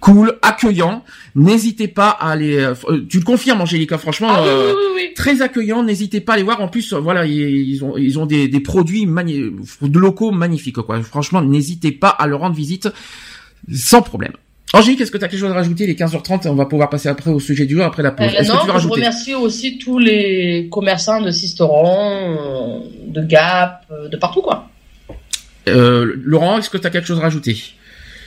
cool, 0.00 0.38
accueillants. 0.40 1.04
N'hésitez 1.34 1.88
pas 1.88 2.08
à 2.08 2.34
les. 2.34 2.56
Euh, 2.56 2.72
tu 3.10 3.18
le 3.18 3.24
confirmes, 3.24 3.60
Angélique, 3.60 3.94
franchement, 3.98 4.28
ah 4.30 4.42
très 5.14 5.42
accueillant. 5.42 5.82
N'hésitez 5.82 6.20
pas 6.20 6.32
à 6.32 6.38
les 6.38 6.42
voir. 6.42 6.62
En 6.62 6.68
plus 6.68 6.77
voilà, 6.92 7.26
ils 7.26 7.84
ont, 7.84 7.96
ils 7.96 8.18
ont 8.18 8.26
des, 8.26 8.48
des 8.48 8.60
produits 8.60 9.06
de 9.06 9.98
locaux 9.98 10.30
magnifiques, 10.30 10.76
quoi. 10.76 11.02
Franchement, 11.02 11.42
n'hésitez 11.42 11.92
pas 11.92 12.08
à 12.08 12.26
leur 12.26 12.40
rendre 12.40 12.56
visite 12.56 12.88
sans 13.72 14.02
problème. 14.02 14.32
Angélique, 14.74 15.00
est-ce 15.00 15.10
que 15.10 15.16
tu 15.16 15.24
as 15.24 15.28
quelque 15.28 15.40
chose 15.40 15.50
à 15.50 15.54
rajouter? 15.54 15.84
Il 15.84 15.90
est 15.90 15.98
15h30 15.98 16.46
et 16.46 16.48
on 16.48 16.54
va 16.54 16.66
pouvoir 16.66 16.90
passer 16.90 17.08
après 17.08 17.30
au 17.30 17.40
sujet 17.40 17.64
du 17.64 17.74
jour, 17.74 17.84
après 17.84 18.02
la 18.02 18.10
pause. 18.10 18.26
Euh, 18.38 18.42
non, 18.44 18.78
je 18.78 18.88
remercie 18.88 19.34
aussi 19.34 19.78
tous 19.78 19.98
les 19.98 20.68
commerçants 20.70 21.22
de 21.22 21.30
Sisteron, 21.30 22.82
de 23.06 23.22
Gap, 23.22 23.86
euh, 23.90 24.08
de 24.08 24.16
partout, 24.18 24.42
quoi. 24.42 24.68
Euh, 25.68 26.14
Laurent, 26.22 26.58
est-ce 26.58 26.68
que 26.68 26.76
tu 26.76 26.86
as 26.86 26.90
quelque 26.90 27.06
chose 27.06 27.18
à 27.18 27.22
rajouter? 27.22 27.56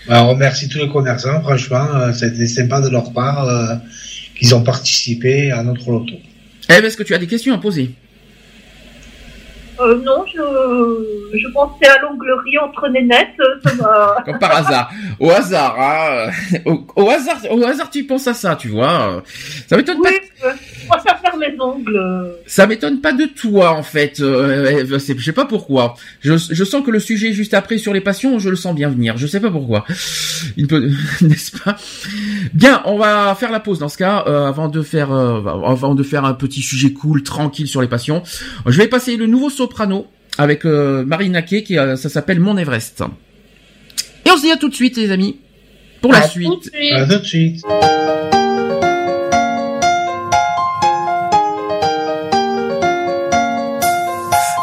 Bah, 0.07 0.23
On 0.23 0.29
remercie 0.29 0.67
tous 0.67 0.79
les 0.79 0.89
commerçants, 0.89 1.41
franchement, 1.41 2.11
c'était 2.11 2.47
sympa 2.47 2.81
de 2.81 2.89
leur 2.89 3.13
part 3.13 3.47
qu'ils 4.37 4.55
ont 4.55 4.63
participé 4.63 5.51
à 5.51 5.61
notre 5.61 5.91
loto. 5.91 6.15
Eh, 6.69 6.73
est-ce 6.73 6.97
que 6.97 7.03
tu 7.03 7.13
as 7.13 7.19
des 7.19 7.27
questions 7.27 7.53
à 7.53 7.59
poser? 7.59 7.91
Euh, 9.81 10.01
non, 10.03 10.25
je, 10.27 11.37
je 11.37 11.47
pensais 11.53 11.87
à 11.87 12.01
l'onglerie 12.01 12.57
entre 12.59 12.87
nénettes, 12.89 13.41
ça 13.63 13.71
va. 13.75 14.17
Comme 14.25 14.39
par 14.39 14.55
hasard. 14.55 14.91
Au 15.19 15.29
hasard, 15.29 15.75
hein. 15.79 16.31
Au, 16.95 17.09
hasard, 17.09 17.37
au 17.49 17.63
hasard, 17.63 17.89
tu 17.89 18.03
penses 18.05 18.27
à 18.27 18.33
ça, 18.33 18.55
tu 18.55 18.69
vois. 18.69 19.23
Ça 19.67 19.77
m'étonne 19.77 19.97
oui, 20.03 20.11
pas. 20.41 20.47
Euh, 20.47 20.51
je 20.81 20.87
préfère 20.87 21.19
faire 21.19 21.37
mes 21.37 21.59
ongles. 21.59 22.35
Ça 22.45 22.67
m'étonne 22.67 23.01
pas 23.01 23.13
de 23.13 23.25
toi, 23.25 23.71
en 23.71 23.83
fait. 23.83 24.19
Euh, 24.19 24.85
je 24.87 25.23
sais 25.23 25.33
pas 25.33 25.45
pourquoi. 25.45 25.95
Je, 26.21 26.33
je 26.37 26.63
sens 26.63 26.83
que 26.85 26.91
le 26.91 26.99
sujet 26.99 27.33
juste 27.33 27.53
après 27.53 27.77
sur 27.77 27.93
les 27.93 28.01
passions, 28.01 28.39
je 28.39 28.49
le 28.49 28.55
sens 28.55 28.75
bien 28.75 28.89
venir. 28.89 29.17
Je 29.17 29.27
sais 29.27 29.39
pas 29.39 29.51
pourquoi. 29.51 29.85
Il 30.57 30.67
peut, 30.67 30.91
n'est-ce 31.21 31.57
pas? 31.57 31.75
Bien, 32.53 32.81
on 32.85 32.97
va 32.97 33.33
faire 33.35 33.51
la 33.51 33.59
pause 33.59 33.79
dans 33.79 33.89
ce 33.89 33.97
cas, 33.97 34.23
euh, 34.27 34.47
avant 34.47 34.67
de 34.67 34.81
faire, 34.81 35.11
euh, 35.11 35.41
avant 35.65 35.95
de 35.95 36.03
faire 36.03 36.25
un 36.25 36.33
petit 36.33 36.61
sujet 36.61 36.93
cool, 36.93 37.23
tranquille 37.23 37.67
sur 37.67 37.81
les 37.81 37.87
passions. 37.87 38.23
Je 38.65 38.77
vais 38.77 38.87
passer 38.87 39.17
le 39.17 39.27
nouveau 39.27 39.49
soprano 39.71 40.07
avec 40.37 40.65
euh, 40.65 41.03
Marina 41.05 41.41
Kay, 41.41 41.63
qui 41.63 41.77
euh, 41.77 41.95
ça 41.95 42.09
s'appelle 42.09 42.39
Mon 42.39 42.57
Everest. 42.57 43.03
Et 44.25 44.31
on 44.31 44.37
se 44.37 44.41
dit 44.41 44.51
à 44.51 44.57
tout 44.57 44.69
de 44.69 44.75
suite, 44.75 44.97
les 44.97 45.11
amis, 45.11 45.39
pour 46.01 46.11
la 46.11 46.27
suite. 46.27 46.47
Tout 46.49 46.69
À 46.93 47.05
tout 47.05 47.19
de 47.19 47.25
suite. 47.25 47.61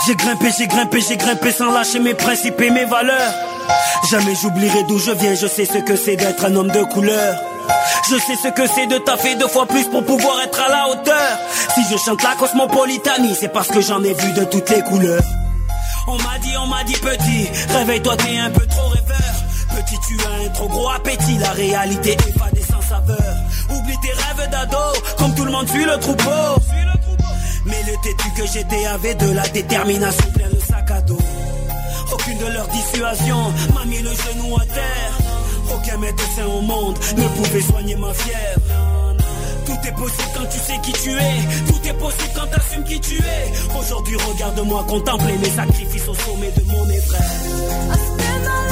J'ai 0.06 0.14
grimpé, 0.14 0.46
j'ai 0.58 0.66
grimpé, 0.66 0.98
j'ai 1.06 1.16
grimpé 1.16 1.50
sans 1.50 1.72
lâcher 1.72 1.98
mes 2.00 2.14
principes 2.14 2.60
et 2.60 2.70
mes 2.70 2.86
valeurs. 2.86 3.34
Jamais 4.10 4.34
j'oublierai 4.40 4.84
d'où 4.88 4.98
je 4.98 5.10
viens, 5.10 5.34
je 5.34 5.46
sais 5.46 5.66
ce 5.66 5.78
que 5.78 5.96
c'est 5.96 6.16
d'être 6.16 6.44
un 6.46 6.54
homme 6.54 6.70
de 6.70 6.82
couleur. 6.84 7.36
Je 8.10 8.16
sais 8.16 8.36
ce 8.36 8.48
que 8.48 8.66
c'est 8.66 8.86
de 8.86 8.98
taffer 8.98 9.34
deux 9.34 9.48
fois 9.48 9.66
plus 9.66 9.84
pour 9.88 10.04
pouvoir 10.04 10.40
être 10.42 10.60
à 10.60 10.68
la 10.68 10.88
hauteur. 10.88 11.38
Si 11.74 11.82
je 11.90 11.96
chante 11.98 12.22
la 12.22 12.34
cosmopolitanie, 12.36 13.36
c'est 13.38 13.48
parce 13.52 13.68
que 13.68 13.80
j'en 13.80 14.02
ai 14.02 14.14
vu 14.14 14.32
de 14.32 14.44
toutes 14.44 14.70
les 14.70 14.82
couleurs. 14.82 15.22
On 16.06 16.16
m'a 16.16 16.38
dit, 16.40 16.56
on 16.56 16.66
m'a 16.66 16.84
dit 16.84 16.94
petit, 16.94 17.48
réveille-toi, 17.68 18.16
t'es 18.16 18.38
un 18.38 18.50
peu 18.50 18.66
trop 18.66 18.88
rêveur. 18.88 19.18
Petit, 19.76 19.96
tu 20.08 20.16
as 20.24 20.46
un 20.46 20.48
trop 20.48 20.68
gros 20.68 20.88
appétit, 20.88 21.36
la 21.38 21.50
réalité 21.50 22.12
est 22.12 22.38
pas 22.38 22.50
des 22.50 22.62
sans 22.62 22.80
saveur. 22.80 23.34
Oublie 23.70 23.96
tes 24.00 24.12
rêves 24.12 24.50
d'ado, 24.50 24.78
comme 25.18 25.34
tout 25.34 25.44
le 25.44 25.52
monde 25.52 25.68
suit 25.68 25.84
le 25.84 25.98
troupeau. 25.98 26.62
j'étais 27.66 27.98
têtu 28.02 28.30
que 28.36 28.46
j'étais 28.46 28.86
avait 28.86 29.14
de 29.14 29.32
la 29.32 29.46
détermination 29.48 30.30
plein 30.32 30.48
de 30.48 30.60
sac 30.60 30.90
à 30.90 31.00
dos. 31.02 31.18
Aucune 32.12 32.38
de 32.38 32.46
leurs 32.46 32.68
dissuasions 32.68 33.52
m'a 33.74 33.84
mis 33.84 34.00
le 34.00 34.10
genou 34.10 34.56
à 34.56 34.64
terre. 34.64 35.37
Aucun 35.74 35.96
médecin 35.98 36.46
au 36.46 36.60
monde 36.60 36.98
ne 37.16 37.28
pouvait 37.28 37.60
soigner 37.60 37.96
ma 37.96 38.12
fièvre. 38.14 38.60
Tout 39.66 39.76
est 39.86 39.92
possible 39.92 40.28
quand 40.34 40.48
tu 40.50 40.58
sais 40.58 40.78
qui 40.82 40.92
tu 40.92 41.10
es. 41.10 41.66
Tout 41.66 41.88
est 41.88 41.98
possible 41.98 42.30
quand 42.34 42.46
t'assumes 42.46 42.84
qui 42.84 43.00
tu 43.00 43.14
es. 43.16 43.78
Aujourd'hui, 43.78 44.16
regarde-moi 44.16 44.84
contempler 44.88 45.36
mes 45.38 45.50
sacrifices 45.50 46.08
au 46.08 46.14
sommet 46.14 46.50
de 46.56 46.62
mon 46.64 46.88
épreuve. 46.88 48.67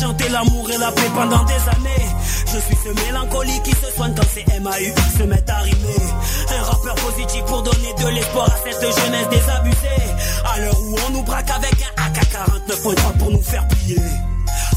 Chanté, 0.00 0.28
l'amour 0.28 0.70
et 0.70 0.78
la 0.78 0.92
paix 0.92 1.10
pendant 1.14 1.44
des 1.44 1.54
années. 1.54 2.06
Je 2.52 2.58
suis 2.58 2.76
ce 2.76 3.04
mélancolique 3.04 3.62
qui 3.62 3.72
se 3.72 3.90
soigne 3.94 4.14
quand 4.14 4.28
ces 4.32 4.60
MAU 4.60 4.94
se 5.18 5.22
mettent 5.24 5.50
à 5.50 5.58
rimer. 5.58 6.06
Un 6.58 6.62
rappeur 6.62 6.94
positif 6.94 7.44
pour 7.44 7.62
donner 7.62 7.94
de 7.98 8.08
l'espoir 8.08 8.46
à 8.46 8.56
cette 8.64 8.80
jeunesse 8.80 9.28
désabusée. 9.30 10.06
À 10.44 10.60
l'heure 10.60 10.80
où 10.80 10.96
on 11.06 11.10
nous 11.12 11.22
braque 11.22 11.50
avec 11.50 11.74
un 11.96 12.02
AK-49.3 12.04 13.18
pour 13.18 13.30
nous 13.30 13.42
faire 13.42 13.66
plier. 13.68 14.00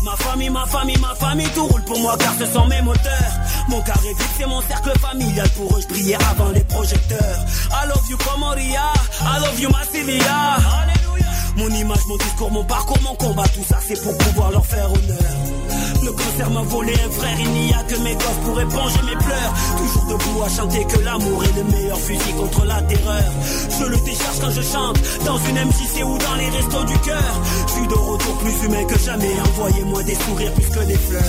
Ma 0.04 0.16
famille, 0.16 0.50
ma 0.50 0.66
famille, 0.66 0.98
ma 1.00 1.16
famille, 1.16 1.50
tout 1.50 1.68
roule 1.68 1.84
pour 1.84 2.00
moi 2.00 2.16
car 2.18 2.34
ce 2.40 2.46
sont 2.46 2.66
mes 2.68 2.82
moteurs. 2.82 3.34
Mon 3.68 3.82
carré 3.82 4.10
vide, 4.18 4.28
c'est 4.38 4.48
mon 4.48 4.62
cercle 4.62 4.98
familial. 5.00 5.50
Pour 5.50 5.78
eux, 5.78 5.82
je 5.82 6.16
avant 6.32 6.50
les 6.50 6.64
projecteurs. 6.64 7.46
I 7.72 7.88
love 7.88 8.10
you, 8.10 8.18
Comoria. 8.18 8.94
I 9.22 9.40
love 9.42 9.60
you, 9.60 9.70
Massilia. 9.70 10.99
Mon 11.60 11.70
image, 11.72 12.06
mon 12.08 12.16
discours, 12.16 12.52
mon 12.52 12.64
parcours, 12.64 13.02
mon 13.04 13.16
combat, 13.16 13.44
tout 13.50 13.66
ça 13.68 13.78
c'est 13.86 14.02
pour 14.02 14.18
pouvoir 14.18 14.52
leur 14.52 14.66
faire 14.66 14.86
honneur. 14.86 15.34
Le 16.04 16.12
cancer 16.14 16.50
m'a 16.52 16.62
volé 16.62 16.94
un 16.94 17.12
frère, 17.12 17.38
il 17.38 17.52
n'y 17.52 17.74
a 17.74 17.84
que 17.84 17.96
mes 17.96 18.14
gosses 18.14 18.42
pour 18.46 18.62
éponger 18.62 19.02
mes 19.06 19.18
pleurs. 19.18 19.54
Toujours 19.78 20.06
debout 20.06 20.42
à 20.42 20.50
chanter 20.50 20.86
que 20.86 21.00
l'amour 21.04 21.44
est 21.44 21.58
le 21.58 21.64
meilleur 21.66 22.00
fusil 22.00 22.34
contre 22.40 22.64
la 22.64 22.82
terreur. 22.84 23.32
Je 23.78 23.86
le 23.86 23.98
décharge 23.98 24.40
quand 24.40 24.52
je 24.52 24.62
chante, 24.62 25.00
dans 25.26 25.38
une 25.38 25.56
MJC 25.56 26.04
ou 26.06 26.18
dans 26.18 26.36
les 26.36 26.50
restos 26.50 26.84
du 26.86 26.98
cœur. 27.00 27.42
Je 27.68 27.74
suis 27.74 27.88
de 27.88 27.94
retour 27.94 28.38
plus 28.38 28.64
humain 28.64 28.86
que 28.86 28.98
jamais, 28.98 29.34
envoyez-moi 29.42 30.04
des 30.04 30.16
sourires 30.16 30.54
plus 30.54 30.70
que 30.70 30.86
des 30.86 30.98
fleurs. 30.98 31.24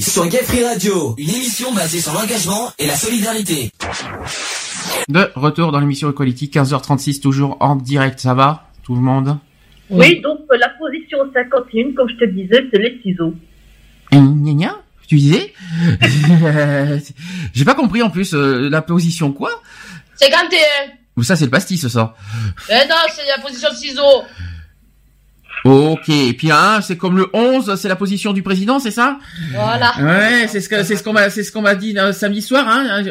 Sur 0.00 0.28
Gay 0.28 0.42
Free 0.44 0.64
Radio, 0.64 1.14
une 1.18 1.28
émission 1.28 1.72
basée 1.74 2.00
sur 2.00 2.12
l'engagement 2.12 2.70
et 2.78 2.86
la 2.86 2.94
solidarité. 2.94 3.72
De 5.08 5.28
retour 5.34 5.72
dans 5.72 5.80
l'émission 5.80 6.08
Equality, 6.10 6.50
15h36, 6.54 7.20
toujours 7.20 7.56
en 7.60 7.74
direct, 7.74 8.20
ça 8.20 8.34
va 8.34 8.68
Tout 8.84 8.94
le 8.94 9.00
monde? 9.00 9.38
Oui, 9.90 10.20
donc 10.20 10.40
euh, 10.52 10.56
la 10.56 10.68
position 10.78 11.18
51, 11.32 11.94
comme 11.96 12.08
je 12.10 12.24
te 12.24 12.30
disais, 12.30 12.64
c'est 12.72 12.78
les 12.78 13.00
ciseaux. 13.02 13.34
Gna 14.12 14.76
Tu 15.08 15.16
disais? 15.16 15.52
J'ai 17.54 17.64
pas 17.64 17.74
compris 17.74 18.02
en 18.02 18.10
plus, 18.10 18.34
euh, 18.34 18.68
la 18.70 18.82
position 18.82 19.32
quoi? 19.32 19.50
51 20.16 20.58
Ou 21.16 21.24
ça 21.24 21.34
c'est 21.34 21.46
le 21.46 21.50
pastis 21.50 21.88
ça? 21.88 22.14
Eh 22.70 22.88
non, 22.88 22.94
c'est 23.12 23.26
la 23.26 23.42
position 23.42 23.68
de 23.70 23.74
ciseaux 23.76 24.22
Ok, 25.64 26.10
et 26.10 26.34
puis 26.34 26.50
un, 26.50 26.82
c'est 26.82 26.98
comme 26.98 27.16
le 27.16 27.30
11, 27.32 27.76
c'est 27.80 27.88
la 27.88 27.96
position 27.96 28.34
du 28.34 28.42
président, 28.42 28.78
c'est 28.78 28.90
ça? 28.90 29.18
Voilà. 29.52 29.92
Ouais, 29.98 30.46
c'est 30.46 30.60
ce 30.60 30.68
que 30.68 30.82
c'est 30.82 30.94
ce 30.94 31.02
qu'on 31.02 31.14
m'a 31.14 31.30
c'est 31.30 31.42
ce 31.42 31.52
qu'on 31.52 31.62
m'a 31.62 31.74
dit 31.74 31.96
euh, 31.98 32.12
samedi 32.12 32.42
soir 32.42 32.66
hein. 32.68 33.02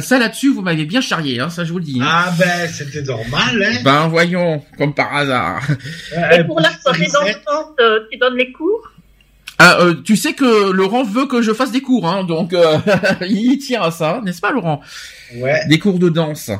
Ça 0.00 0.18
là-dessus, 0.18 0.52
vous 0.52 0.60
m'avez 0.60 0.84
bien 0.84 1.00
charrié 1.00 1.40
hein, 1.40 1.48
ça 1.48 1.64
je 1.64 1.72
vous 1.72 1.78
le 1.78 1.84
dis. 1.84 1.98
Hein. 2.02 2.06
Ah 2.06 2.32
ben, 2.38 2.68
c'était 2.68 3.02
normal 3.02 3.62
hein. 3.64 3.78
Ben 3.82 4.08
voyons, 4.08 4.62
comme 4.76 4.94
par 4.94 5.16
hasard. 5.16 5.62
Et 6.36 6.44
pour 6.44 6.60
la 6.60 6.70
soirée 6.78 7.08
euh, 7.80 8.00
tu 8.10 8.18
donnes 8.18 8.36
les 8.36 8.52
cours? 8.52 8.92
Ah, 9.58 9.78
euh, 9.80 9.94
tu 10.02 10.16
sais 10.16 10.32
que 10.32 10.70
Laurent 10.72 11.04
veut 11.04 11.26
que 11.26 11.40
je 11.40 11.52
fasse 11.52 11.70
des 11.70 11.82
cours, 11.82 12.08
hein, 12.08 12.24
donc 12.24 12.52
euh, 12.52 12.78
il 13.22 13.58
tient 13.58 13.82
à 13.82 13.90
ça, 13.90 14.20
n'est-ce 14.24 14.40
pas, 14.40 14.50
Laurent? 14.50 14.80
Ouais. 15.36 15.60
Des 15.68 15.78
cours 15.78 15.98
de 15.98 16.08
danse. 16.08 16.50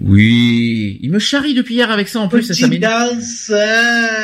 Oui, 0.00 0.98
il 1.02 1.12
me 1.12 1.20
charrie 1.20 1.54
depuis 1.54 1.74
hier 1.74 1.90
avec 1.90 2.08
ça 2.08 2.18
en 2.18 2.26
plus. 2.26 2.42
Ça, 2.42 2.54
ça 2.54 2.66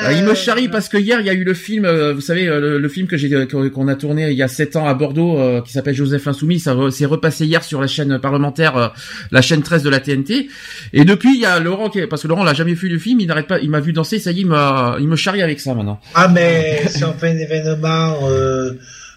ah, 0.04 0.12
il 0.12 0.24
me 0.24 0.35
charrie 0.35 0.68
parce 0.68 0.88
que 0.88 0.96
hier 0.96 1.20
il 1.20 1.26
y 1.26 1.30
a 1.30 1.33
eu 1.33 1.44
le 1.44 1.54
film, 1.54 1.85
euh, 1.85 2.12
vous 2.12 2.20
savez, 2.20 2.48
euh, 2.48 2.78
le, 2.78 2.88
film 2.88 3.06
que 3.06 3.16
j'ai 3.16 3.46
qu'on 3.46 3.88
a 3.88 3.94
tourné 3.94 4.30
il 4.30 4.37
y 4.37 4.42
a 4.42 4.48
sept 4.48 4.74
ans 4.74 4.87
à 4.87 4.94
Bordeaux, 4.94 5.38
euh, 5.38 5.62
qui 5.62 5.72
s'appelle 5.72 5.94
Joseph 5.94 6.26
Insoumis. 6.26 6.59
Ça 6.59 6.76
s'est 6.90 7.04
repassé 7.04 7.46
hier 7.46 7.62
sur 7.62 7.80
la 7.80 7.87
chaîne 7.87 8.18
parlementaire, 8.18 8.92
la 9.30 9.42
chaîne 9.42 9.62
13 9.62 9.85
de 9.85 9.90
la 9.90 10.00
TNT. 10.00 10.48
Et 10.92 11.04
depuis 11.04 11.35
il 11.35 11.40
y 11.40 11.46
a 11.46 11.60
Laurent, 11.60 11.88
qui, 11.88 12.04
parce 12.06 12.23
que 12.23 12.29
Laurent 12.29 12.42
l'a 12.42 12.54
jamais 12.54 12.75
vu 12.75 12.88
le 12.88 12.98
film, 12.98 13.21
il 13.21 13.29
n'arrête 13.29 13.46
pas, 13.46 13.60
il 13.60 13.71
m'a 13.71 13.81
vu 13.81 13.92
danser, 13.92 14.18
ça 14.18 14.33
y 14.33 14.38
est, 14.38 14.40
il 14.40 14.46
me, 14.48 15.00
il 15.00 15.06
me 15.06 15.16
charrie 15.16 15.42
avec 15.42 15.60
ça 15.60 15.75
maintenant. 15.75 16.00
Ah 16.14 16.27
mais 16.27 16.83
si 16.88 17.04
on 17.04 17.12
fait 17.12 17.29
un 17.29 17.38
événement 17.38 18.16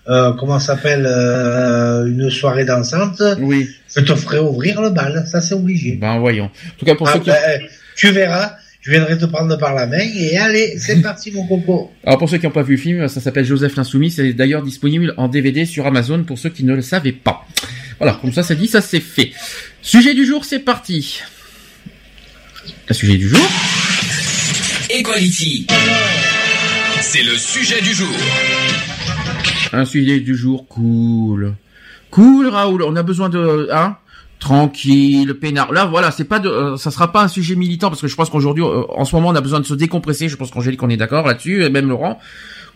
euh, 0.09 0.33
comment 0.33 0.59
ça 0.59 0.75
s'appelle, 0.75 1.05
euh, 1.07 2.05
une 2.07 2.29
soirée 2.29 2.65
dansante, 2.65 3.21
Oui. 3.39 3.69
je 3.95 4.01
te 4.01 4.15
ferai 4.15 4.39
ouvrir 4.39 4.81
le 4.81 4.89
bal. 4.89 5.25
Ça, 5.31 5.41
c'est 5.41 5.53
obligé. 5.55 5.93
Ben 5.95 6.19
voyons. 6.19 6.45
En 6.45 6.77
tout 6.77 6.85
cas 6.85 6.95
pour 6.95 7.07
Ah, 7.07 7.13
ceux 7.13 7.19
qui. 7.19 7.29
ben, 7.29 7.37
euh, 7.47 7.57
tu 7.95 8.11
verras, 8.11 8.53
je 8.81 8.91
viendrai 8.91 9.17
te 9.17 9.25
prendre 9.25 9.57
par 9.57 9.73
la 9.73 9.87
main 9.87 9.99
et 10.15 10.37
allez, 10.37 10.75
c'est 10.77 11.01
parti, 11.01 11.31
mon 11.31 11.47
coco. 11.47 11.91
Alors 12.05 12.19
pour 12.19 12.29
ceux 12.29 12.37
qui 12.37 12.45
n'ont 12.45 12.51
pas 12.51 12.63
vu 12.63 12.75
le 12.75 12.81
film, 12.81 13.07
ça 13.07 13.21
s'appelle 13.21 13.45
Joseph 13.45 13.75
l'Insoumis. 13.77 14.11
C'est 14.11 14.33
d'ailleurs 14.33 14.61
disponible 14.63 15.13
en 15.17 15.27
DVD 15.29 15.65
sur 15.65 15.85
Amazon 15.87 16.23
pour 16.23 16.37
ceux 16.37 16.49
qui 16.49 16.63
ne 16.65 16.73
le 16.75 16.81
savaient 16.81 17.11
pas. 17.13 17.45
Voilà, 17.99 18.17
comme 18.21 18.33
ça 18.33 18.43
c'est 18.43 18.55
dit, 18.55 18.67
ça 18.67 18.81
c'est 18.81 18.99
fait. 18.99 19.31
Sujet 19.81 20.13
du 20.13 20.25
jour, 20.25 20.43
c'est 20.43 20.59
parti. 20.59 21.21
Le 22.89 22.93
sujet 22.93 23.15
du 23.17 23.29
jour. 23.29 23.39
Equality. 24.89 25.65
C'est 27.01 27.23
le 27.23 27.35
sujet 27.37 27.81
du 27.81 27.93
jour. 27.93 28.09
Un 29.71 29.85
sujet 29.85 30.19
du 30.19 30.35
jour 30.35 30.67
cool. 30.67 31.55
Cool, 32.11 32.47
Raoul. 32.47 32.83
On 32.83 32.95
a 32.95 33.03
besoin 33.03 33.29
de, 33.29 33.69
hein? 33.71 33.97
Tranquille, 34.39 35.33
peinard. 35.35 35.71
Là, 35.71 35.85
voilà, 35.85 36.11
c'est 36.11 36.25
pas 36.25 36.39
de, 36.39 36.49
euh, 36.49 36.77
ça 36.77 36.91
sera 36.91 37.11
pas 37.11 37.23
un 37.23 37.27
sujet 37.27 37.55
militant 37.55 37.89
parce 37.89 38.01
que 38.01 38.07
je 38.07 38.15
pense 38.15 38.29
qu'aujourd'hui, 38.29 38.63
euh, 38.63 38.83
en 38.89 39.05
ce 39.05 39.15
moment, 39.15 39.29
on 39.29 39.35
a 39.35 39.41
besoin 39.41 39.59
de 39.59 39.65
se 39.65 39.73
décompresser. 39.73 40.27
Je 40.27 40.35
pense 40.35 40.51
qu'Angélique, 40.51 40.83
on 40.83 40.89
est 40.89 40.97
d'accord 40.97 41.25
là-dessus, 41.25 41.63
et 41.63 41.69
même 41.69 41.87
Laurent. 41.89 42.19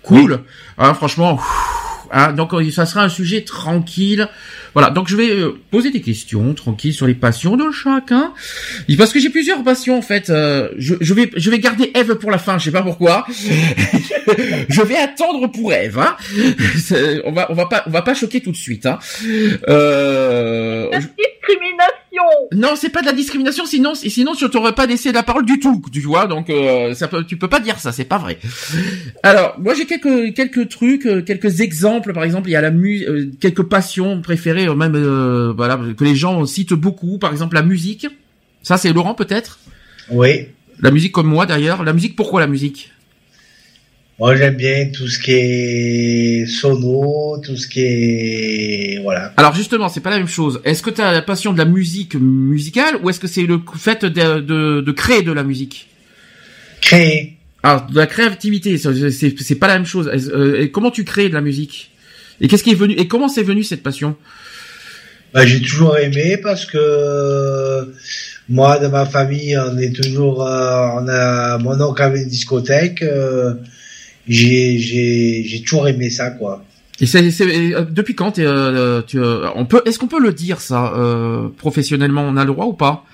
Cool. 0.01 0.39
Hein, 0.77 0.93
franchement. 0.93 1.39
Hein, 2.11 2.33
donc, 2.33 2.53
euh, 2.53 2.69
ça 2.71 2.85
sera 2.85 3.03
un 3.03 3.09
sujet 3.09 3.41
tranquille. 3.41 4.27
Voilà. 4.73 4.89
Donc, 4.89 5.07
je 5.07 5.15
vais 5.15 5.29
euh, 5.31 5.51
poser 5.71 5.91
des 5.91 6.01
questions 6.01 6.53
tranquilles 6.53 6.93
sur 6.93 7.07
les 7.07 7.13
passions 7.15 7.57
de 7.57 7.71
chacun. 7.71 8.33
Et 8.87 8.95
Parce 8.95 9.11
que 9.13 9.19
j'ai 9.19 9.29
plusieurs 9.29 9.63
passions 9.63 9.97
en 9.97 10.01
fait. 10.01 10.29
Euh, 10.29 10.69
je, 10.77 10.95
je 11.01 11.13
vais, 11.13 11.29
je 11.35 11.49
vais 11.49 11.59
garder 11.59 11.91
Eve 11.95 12.15
pour 12.15 12.31
la 12.31 12.37
fin. 12.37 12.57
Je 12.57 12.65
sais 12.65 12.71
pas 12.71 12.83
pourquoi. 12.83 13.25
je 14.69 14.81
vais 14.81 14.97
attendre 14.97 15.47
pour 15.51 15.73
Eve. 15.73 15.99
Hein. 15.99 16.15
On 17.25 17.31
va, 17.31 17.51
on 17.51 17.53
va 17.53 17.65
pas, 17.65 17.83
on 17.87 17.89
va 17.91 18.01
pas 18.01 18.13
choquer 18.13 18.41
tout 18.41 18.51
de 18.51 18.57
suite. 18.57 18.85
Hein. 18.85 18.99
Euh, 19.67 20.89
je- 20.93 20.97
Discrimination. 20.99 21.96
Non, 22.53 22.69
c'est 22.75 22.89
pas 22.89 23.01
de 23.01 23.07
la 23.07 23.13
discrimination, 23.13 23.65
sinon, 23.65 23.95
sinon 23.95 24.33
je 24.33 24.45
t'aurais 24.45 24.73
pas 24.73 24.85
laissé 24.85 25.11
la 25.11 25.23
parole 25.23 25.45
du 25.45 25.59
tout, 25.59 25.81
tu 25.91 26.01
vois. 26.01 26.27
Donc, 26.27 26.49
euh, 26.49 26.93
ça 26.93 27.07
peut, 27.07 27.23
tu 27.23 27.37
peux 27.37 27.47
pas 27.47 27.59
dire 27.59 27.79
ça, 27.79 27.91
c'est 27.91 28.05
pas 28.05 28.17
vrai. 28.17 28.39
Alors, 29.23 29.55
moi 29.59 29.73
j'ai 29.73 29.85
quelques 29.85 30.33
quelques 30.33 30.69
trucs, 30.69 31.05
euh, 31.05 31.21
quelques 31.21 31.61
exemples. 31.61 32.13
Par 32.13 32.23
exemple, 32.23 32.49
il 32.49 32.53
y 32.53 32.55
a 32.55 32.61
la 32.61 32.71
mu, 32.71 33.03
euh, 33.03 33.29
quelques 33.39 33.63
passions 33.63 34.21
préférées, 34.21 34.67
euh, 34.67 34.75
même 34.75 34.95
euh, 34.95 35.53
voilà, 35.55 35.79
que 35.97 36.03
les 36.03 36.15
gens 36.15 36.45
citent 36.45 36.73
beaucoup. 36.73 37.17
Par 37.17 37.31
exemple, 37.31 37.55
la 37.55 37.63
musique. 37.63 38.07
Ça, 38.63 38.77
c'est 38.77 38.91
Laurent 38.91 39.13
peut-être? 39.13 39.59
Oui. 40.09 40.47
La 40.79 40.91
musique 40.91 41.11
comme 41.11 41.27
moi 41.27 41.45
d'ailleurs. 41.45 41.83
La 41.83 41.93
musique, 41.93 42.15
pourquoi 42.15 42.39
la 42.39 42.47
musique? 42.47 42.91
Moi, 44.19 44.35
j'aime 44.35 44.55
bien 44.55 44.89
tout 44.91 45.07
ce 45.07 45.19
qui 45.19 45.31
est 45.31 46.45
sono, 46.47 47.39
tout 47.43 47.55
ce 47.55 47.67
qui 47.67 47.81
est, 47.81 48.99
voilà. 49.03 49.31
Alors 49.37 49.53
justement, 49.53 49.89
c'est 49.89 49.99
pas 49.99 50.09
la 50.09 50.17
même 50.17 50.27
chose. 50.27 50.59
Est-ce 50.65 50.81
que 50.81 50.89
tu 50.89 51.01
as 51.01 51.11
la 51.11 51.21
passion 51.21 51.53
de 51.53 51.59
la 51.59 51.65
musique 51.65 52.15
musicale 52.15 52.95
ou 53.03 53.11
est-ce 53.11 53.19
que 53.19 53.27
c'est 53.27 53.45
le 53.45 53.61
fait 53.75 54.05
de, 54.05 54.39
de, 54.39 54.81
de 54.81 54.91
créer 54.91 55.21
de 55.21 55.31
la 55.31 55.43
musique? 55.43 55.89
Créer. 56.81 57.37
Alors, 57.61 57.85
de 57.85 57.95
la 57.95 58.07
créativité, 58.07 58.77
c'est 58.77 59.37
c'est 59.37 59.55
pas 59.55 59.67
la 59.67 59.75
même 59.75 59.85
chose. 59.85 60.09
Euh, 60.33 60.61
et 60.61 60.71
comment 60.71 60.89
tu 60.89 61.03
crées 61.03 61.29
de 61.29 61.33
la 61.35 61.41
musique? 61.41 61.91
Et 62.41 62.47
qu'est-ce 62.47 62.63
qui 62.63 62.71
est 62.71 62.75
venu 62.75 62.93
Et 62.95 63.07
comment 63.07 63.27
c'est 63.27 63.43
venu 63.43 63.63
cette 63.63 63.83
passion? 63.83 64.15
Bah, 65.33 65.45
j'ai 65.45 65.61
toujours 65.61 65.97
aimé 65.97 66.37
parce 66.41 66.65
que 66.65 67.93
moi, 68.49 68.79
de 68.79 68.87
ma 68.87 69.05
famille, 69.05 69.57
on 69.57 69.77
est 69.77 69.93
toujours, 69.93 70.47
euh, 70.47 70.87
on 70.95 71.07
a, 71.07 71.57
mon 71.59 71.79
oncle 71.81 72.01
avait 72.01 72.23
une 72.23 72.29
discothèque, 72.29 73.03
euh, 73.03 73.53
j'ai, 74.27 74.77
j'ai, 74.77 75.43
j'ai 75.45 75.61
toujours 75.61 75.87
aimé 75.87 76.09
ça, 76.09 76.31
quoi. 76.31 76.63
Et 76.99 77.05
c'est 77.05 77.29
c'est- 77.31 77.73
euh, 77.75 77.85
depuis 77.89 78.15
quand 78.15 78.31
t'es, 78.33 78.45
euh, 78.45 79.01
tu, 79.05 79.19
euh, 79.19 79.47
on 79.55 79.65
peut 79.65 79.81
Est-ce 79.85 79.99
qu'on 79.99 80.07
peut 80.07 80.19
le 80.19 80.33
dire 80.33 80.59
ça 80.61 80.93
euh, 80.95 81.47
professionnellement 81.55 82.23
On 82.23 82.37
a 82.37 82.43
le 82.43 82.51
droit 82.51 82.65
ou 82.65 82.73
pas? 82.73 83.05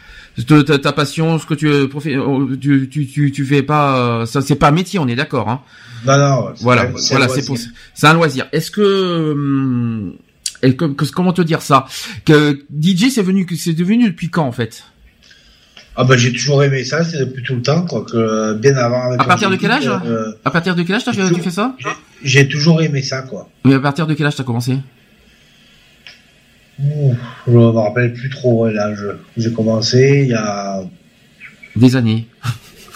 Ta, 0.48 0.64
ta- 0.64 0.80
ta 0.80 0.92
passion, 0.94 1.38
ce 1.38 1.46
que 1.46 1.54
tu, 1.54 1.68
euh, 1.68 1.86
profé- 1.88 2.16
euh, 2.16 2.56
tu, 2.60 2.90
tu, 2.90 3.06
tu, 3.06 3.32
tu 3.32 3.46
fais 3.46 3.62
pas, 3.62 4.22
euh, 4.22 4.26
ça 4.26 4.42
c'est 4.42 4.56
pas 4.56 4.70
un 4.70 4.72
métier, 4.72 4.98
on 5.00 5.08
est 5.08 5.16
d'accord, 5.16 5.48
hein 5.50 5.62
Non, 6.08 6.18
non. 6.18 6.48
c'est 6.56 6.64
Voilà, 6.64 6.84
un- 6.84 6.94
voilà, 7.12 7.28
c'est 7.28 7.46
pour, 7.46 7.58
c'est 7.94 8.08
un 8.08 8.14
loisir. 8.14 8.48
Est-ce 8.52 8.72
que, 8.72 9.32
hum, 9.34 10.14
et 10.64 10.76
que- 10.76 10.86
que- 10.86 11.06
comment 11.12 11.34
te 11.34 11.42
dire 11.44 11.62
ça? 11.62 11.86
Que 12.26 12.64
DJ, 12.72 13.10
c'est 13.12 13.22
venu, 13.22 13.46
c'est 13.56 13.74
devenu 13.74 14.06
depuis 14.08 14.30
quand 14.30 14.46
en 14.48 14.52
fait? 14.52 14.86
Ah, 15.96 16.04
bah, 16.06 16.18
j'ai 16.18 16.32
toujours 16.32 16.64
aimé 16.64 16.84
ça, 16.84 17.04
c'est 17.04 17.20
depuis 17.20 17.44
tout 17.44 17.56
le 17.56 17.62
temps, 17.62 17.86
quoi, 17.86 18.04
que 18.04 18.54
bien 18.56 18.76
avant. 18.78 19.04
avec 19.10 19.22
À 19.22 19.26
partir 19.26 19.50
de 19.50 19.56
quel 19.58 19.70
âge 19.72 19.88
euh, 19.88 20.32
À 20.44 20.50
partir 20.50 20.76
de 20.76 20.82
quel 20.82 20.96
âge 20.96 21.04
t'as 21.04 21.14
fait- 21.14 21.32
tu 21.34 21.42
fais 21.42 21.52
ça 21.52 21.76
J'ai 22.24 22.48
toujours 22.48 22.82
aimé 22.82 23.02
ça, 23.04 23.22
quoi. 23.22 23.48
Mais 23.64 23.76
à 23.76 23.80
partir 23.80 24.08
de 24.08 24.14
quel 24.16 24.26
âge 24.26 24.36
t'as 24.36 24.44
commencé 24.44 24.78
Ouh, 26.80 27.14
je 27.48 27.52
me 27.52 27.66
rappelle 27.68 28.14
plus 28.14 28.30
trop 28.30 28.68
l'âge. 28.68 29.06
J'ai 29.38 29.54
commencé 29.54 30.22
il 30.24 30.30
y 30.30 30.34
a, 30.34 30.82
Des 31.76 31.96
années. 31.96 32.28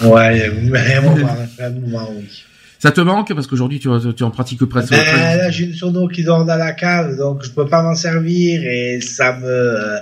ouais, 0.01 0.45
a 0.47 0.97
un 0.97 1.01
moment, 1.01 1.37
un 1.59 1.69
moment, 1.69 2.09
oui. 2.17 2.43
Ça 2.79 2.91
te 2.91 3.01
manque 3.01 3.33
parce 3.33 3.47
qu'aujourd'hui 3.47 3.79
tu, 3.79 3.89
tu 4.15 4.23
en 4.23 4.31
pratiques 4.31 4.63
presque. 4.65 4.91
Ben, 4.91 5.37
là, 5.37 5.49
j'ai 5.49 5.65
une 5.65 5.73
sono 5.73 6.07
qui 6.07 6.23
dort 6.23 6.45
dans 6.45 6.55
la 6.57 6.73
cave, 6.73 7.17
donc 7.17 7.43
je 7.43 7.49
peux 7.49 7.65
pas 7.67 7.81
m'en 7.81 7.95
servir 7.95 8.61
et 8.63 9.01
ça 9.01 9.35
me, 9.37 9.97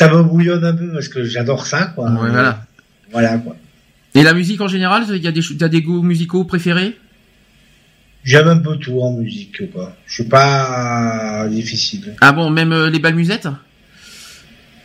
ça 0.00 0.08
me 0.08 0.22
bouillonne 0.22 0.64
un 0.64 0.72
peu 0.72 0.90
parce 0.94 1.08
que 1.08 1.24
j'adore 1.24 1.66
ça, 1.66 1.92
quoi. 1.94 2.08
Ouais, 2.10 2.30
voilà. 2.30 2.64
Voilà, 3.12 3.36
quoi. 3.36 3.54
Et 4.14 4.22
la 4.22 4.32
musique 4.32 4.62
en 4.62 4.66
général, 4.66 5.04
il 5.10 5.22
y 5.22 5.28
a 5.28 5.30
des, 5.30 5.42
t'as 5.58 5.68
des 5.68 5.82
goûts 5.82 6.00
musicaux 6.00 6.44
préférés? 6.44 6.96
J'aime 8.24 8.48
un 8.48 8.56
peu 8.56 8.78
tout 8.78 8.98
en 9.02 9.12
musique, 9.12 9.70
quoi. 9.70 9.94
Je 10.06 10.14
suis 10.14 10.24
pas 10.24 11.46
difficile. 11.50 12.14
Ah 12.22 12.32
bon, 12.32 12.48
même 12.48 12.72
euh, 12.72 12.88
les 12.88 12.98
balmusettes? 12.98 13.48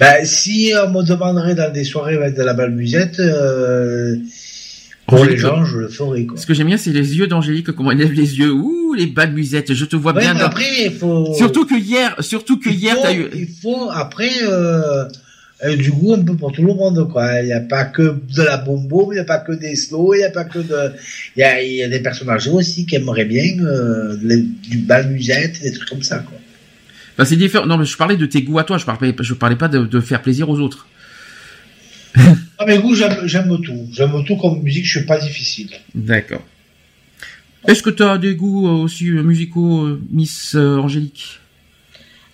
Ben, 0.01 0.26
si 0.26 0.74
on 0.84 0.91
me 0.91 1.01
demanderait 1.01 1.55
dans 1.55 1.72
des 1.72 1.86
soirées 1.86 2.16
avec 2.16 2.36
de 2.36 2.43
la 2.43 2.53
balmusette, 2.53 3.22
euh, 3.22 4.18
pour 5.07 5.23
les 5.25 5.37
gens, 5.37 5.63
je 5.65 5.77
le 5.77 5.87
ferais, 5.87 6.25
quoi. 6.25 6.37
Ce 6.37 6.45
que 6.45 6.53
j'aime 6.53 6.67
bien, 6.67 6.77
c'est 6.77 6.91
les 6.91 7.17
yeux 7.17 7.27
d'Angélique, 7.27 7.71
comment 7.71 7.91
elle 7.91 7.99
lève 7.99 8.11
les 8.13 8.37
yeux. 8.39 8.51
Ouh, 8.51 8.93
les 8.93 9.05
balmusettes, 9.07 9.73
je 9.73 9.85
te 9.85 9.95
vois 9.95 10.13
Ouais, 10.13 10.21
bien. 10.21 10.33
mais 10.33 10.41
après, 10.41 10.85
il 10.85 10.91
faut... 10.91 11.33
Surtout 11.35 11.65
que 11.65 11.75
hier, 11.79 12.15
surtout 12.19 12.57
que 12.59 12.69
il 12.69 12.75
hier, 12.75 12.95
faut, 12.95 13.01
t'as 13.03 13.13
eu. 13.13 13.27
il 13.35 13.47
faut 13.47 13.89
après 13.91 14.31
euh, 14.43 15.05
euh, 15.63 15.75
du 15.75 15.91
goût 15.91 16.13
un 16.13 16.23
peu 16.23 16.35
pour 16.35 16.51
tout 16.51 16.61
le 16.63 16.73
monde 16.73 17.07
quoi 17.11 17.39
il 17.41 17.45
n'y 17.45 17.53
a 17.53 17.59
pas 17.61 17.85
que 17.85 18.01
de 18.35 18.41
la 18.43 18.57
bombo 18.57 19.11
il 19.11 19.15
n'y 19.15 19.21
a 19.21 19.25
pas 19.25 19.37
que 19.39 19.53
des 19.53 19.75
slow 19.77 20.13
il 20.13 20.17
n'y 20.17 20.23
a 20.25 20.29
pas 20.29 20.43
que 20.43 20.59
de 20.59 20.91
il 21.37 21.39
y 21.39 21.43
a, 21.43 21.61
il 21.63 21.73
y 21.75 21.83
a 21.83 21.87
des 21.87 22.01
personnages 22.01 22.47
aussi 22.49 22.85
qui 22.85 22.95
aimeraient 22.95 23.23
bien 23.25 23.59
euh, 23.63 24.17
les- 24.21 24.41
du 24.41 24.79
bal 24.79 25.09
musette 25.11 25.61
des 25.61 25.71
trucs 25.71 25.87
comme 25.89 26.03
ça 26.03 26.19
quoi 26.19 26.37
Bah, 27.17 27.23
c'est 27.25 27.37
différent. 27.37 27.65
Non, 27.65 27.77
mais 27.77 27.85
je 27.85 27.95
parlais 27.95 28.17
de 28.17 28.25
tes 28.25 28.41
goûts 28.41 28.59
à 28.59 28.63
toi. 28.65 28.77
Je 28.77 28.85
parlais, 28.85 29.15
je 29.17 29.33
parlais 29.33 29.55
pas 29.55 29.69
de, 29.69 29.85
de 29.85 29.99
faire 30.01 30.21
plaisir 30.21 30.49
aux 30.49 30.59
autres. 30.59 30.87
Ah 32.57 32.65
mais 32.65 32.79
goût 32.79 32.95
j'aime 32.95 33.61
tout. 33.61 33.87
J'aime 33.91 34.23
tout 34.25 34.35
comme 34.37 34.61
musique 34.61 34.85
je 34.85 34.99
suis 34.99 35.05
pas 35.05 35.19
difficile. 35.19 35.69
D'accord. 35.93 36.43
Est-ce 37.67 37.81
que 37.81 37.89
tu 37.89 38.03
as 38.03 38.17
des 38.17 38.35
goûts 38.35 38.67
euh, 38.67 38.83
aussi 38.83 39.09
euh, 39.09 39.23
musicaux, 39.23 39.85
euh, 39.85 40.01
Miss 40.11 40.55
Angélique? 40.55 41.39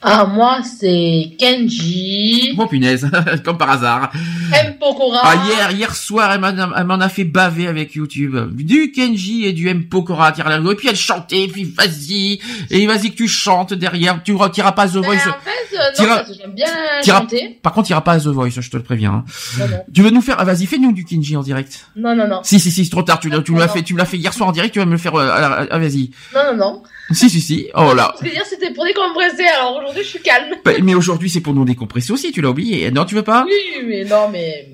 Ah, 0.03 0.25
moi, 0.25 0.61
c'est 0.63 1.33
Kenji, 1.37 2.55
Oh 2.57 2.65
punaise, 2.65 3.07
comme 3.45 3.57
par 3.57 3.69
hasard. 3.69 4.11
M. 4.51 4.75
Pokora. 4.79 5.19
Ah 5.23 5.35
hier, 5.45 5.71
hier 5.71 5.95
soir, 5.95 6.31
elle 6.33 6.41
m'en 6.41 6.47
elle 6.75 6.85
m'en 6.85 6.95
a 6.99 7.07
fait 7.09 7.23
baver 7.23 7.67
avec 7.67 7.93
YouTube. 7.93 8.35
Du 8.55 8.91
Kenji 8.91 9.45
et 9.45 9.53
du 9.53 9.67
M 9.67 9.85
Pokora 9.85 10.29
Et 10.31 10.75
puis 10.75 10.87
elle 10.89 10.95
chantait, 10.95 11.43
et 11.43 11.47
puis 11.47 11.65
vas-y, 11.65 12.39
et 12.71 12.87
vas-y 12.87 13.11
que 13.11 13.15
tu 13.15 13.27
chantes 13.27 13.73
derrière. 13.73 14.23
Tu 14.23 14.33
retireras 14.33 14.71
pas 14.71 14.87
The 14.87 14.93
Ben, 14.93 15.01
Voice. 15.03 15.17
en 15.27 15.33
fait, 15.33 15.77
euh, 15.77 15.91
Tira- 15.95 16.23
j'aime 16.39 16.53
bien 16.53 16.65
chanter. 17.05 17.59
Par 17.61 17.73
contre, 17.73 17.87
t'iras 17.87 18.01
pas 18.01 18.13
à 18.13 18.19
The 18.19 18.27
Voice, 18.27 18.49
je 18.59 18.69
te 18.69 18.77
le 18.77 18.83
préviens. 18.83 19.11
hein. 19.13 19.25
Non, 19.59 19.67
non. 19.67 19.77
Tu 19.93 20.01
veux 20.01 20.09
nous 20.09 20.21
faire, 20.21 20.37
ah, 20.39 20.43
vas-y, 20.45 20.65
fais-nous 20.65 20.93
du 20.93 21.05
Kenji 21.05 21.37
en 21.37 21.43
direct. 21.43 21.87
Non, 21.95 22.15
non, 22.15 22.27
non. 22.27 22.39
Si, 22.43 22.59
si, 22.59 22.71
si, 22.71 22.85
c'est 22.85 22.91
trop 22.91 23.03
tard. 23.03 23.19
Tu, 23.19 23.29
tu 23.43 23.51
me 23.51 23.59
l'as 23.59 23.67
fait, 23.67 23.83
tu 23.83 23.93
me 23.93 23.99
l'as 23.99 24.05
fait 24.05 24.17
hier 24.17 24.33
soir 24.33 24.49
en 24.49 24.51
direct. 24.51 24.73
Tu 24.73 24.79
vas 24.79 24.85
me 24.85 24.91
le 24.93 24.97
faire. 24.97 25.15
ah, 25.15 25.77
vas-y. 25.77 26.09
Non, 26.33 26.41
non, 26.51 26.57
non. 26.57 26.83
Si, 27.13 27.29
si, 27.29 27.41
si. 27.41 27.67
Oh 27.75 27.93
là. 27.93 28.09
Parce 28.09 28.21
que 28.21 28.29
dire, 28.29 28.45
c'était 28.45 28.71
pour 28.71 28.85
décompresser, 28.85 29.43
alors 29.43 29.77
aujourd'hui, 29.77 30.03
je 30.03 30.09
suis 30.09 30.21
calme. 30.21 30.55
Bah, 30.63 30.71
Mais 30.81 30.93
aujourd'hui, 30.93 31.29
c'est 31.29 31.41
pour 31.41 31.53
nous 31.53 31.65
décompresser 31.65 32.11
aussi. 32.11 32.31
Tu 32.31 32.41
l'as 32.41 32.49
oublié. 32.49 32.89
Non, 32.91 33.05
tu 33.05 33.15
veux 33.15 33.23
pas? 33.23 33.45
Oui, 33.45 33.85
mais 33.85 34.05
non, 34.05 34.29
mais. 34.31 34.69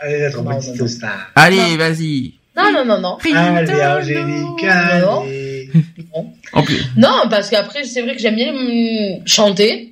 allez 0.00 0.28
Non, 0.34 0.42
non, 0.42 0.60
non. 0.78 0.88
star 0.88 1.30
Allez, 1.34 1.76
vas-y. 1.76 2.34
Non, 2.56 2.72
non, 2.72 2.84
non, 2.84 3.00
non. 3.00 3.18
allez 3.34 3.72
Angélique 3.72 4.62
Non. 4.62 5.22
allez 5.22 5.70
Non, 6.14 6.32
En 6.52 6.62
plus, 6.62 6.84
Non, 6.96 7.22
parce 7.30 7.48
qu'après, 7.48 7.84
c'est 7.84 8.02
vrai 8.02 8.14
que 8.14 8.20
j'aime 8.20 8.36
bien 8.36 8.54
hum, 8.54 9.26
chanter. 9.26 9.91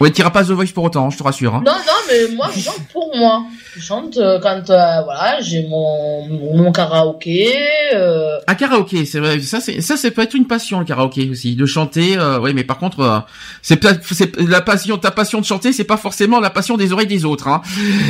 Ouais, 0.00 0.10
t'iras 0.10 0.30
pas 0.30 0.42
The 0.44 0.50
Voice 0.50 0.72
pour 0.74 0.84
autant. 0.84 1.06
hein, 1.06 1.10
je 1.10 1.18
te 1.18 1.22
rassure. 1.22 1.54
Hein. 1.54 1.62
Non, 1.64 1.72
non, 1.72 1.92
mais 2.08 2.34
moi, 2.34 2.48
je 2.54 2.60
chante 2.60 2.88
pour 2.92 3.14
moi. 3.16 3.44
Je 3.76 3.80
chante 3.80 4.16
euh, 4.16 4.40
quand, 4.40 4.68
euh, 4.70 5.02
voilà, 5.02 5.38
j'ai 5.40 5.66
mon, 5.68 6.26
mon 6.28 6.72
karaoké. 6.72 7.54
Euh... 7.94 8.38
À 8.46 8.54
karaoké, 8.54 9.04
c'est 9.04 9.20
vrai. 9.20 9.38
Ça, 9.40 9.60
c'est 9.60 9.80
ça, 9.80 9.96
ça 9.96 10.10
peut 10.10 10.22
être 10.22 10.34
une 10.34 10.46
passion 10.46 10.80
le 10.80 10.84
karaoké 10.84 11.28
aussi, 11.30 11.54
de 11.54 11.66
chanter. 11.66 12.16
Euh, 12.18 12.40
oui, 12.40 12.52
mais 12.54 12.64
par 12.64 12.78
contre, 12.78 13.00
euh, 13.00 13.18
c'est 13.62 13.76
peut-être 13.76 14.00
c'est 14.12 14.36
la 14.40 14.60
passion, 14.60 14.98
ta 14.98 15.10
passion 15.12 15.40
de 15.40 15.44
chanter, 15.44 15.72
c'est 15.72 15.84
pas 15.84 15.96
forcément 15.96 16.40
la 16.40 16.50
passion 16.50 16.76
des 16.76 16.92
oreilles 16.92 17.06
des 17.06 17.24
autres. 17.24 17.46
Hein. 17.48 17.62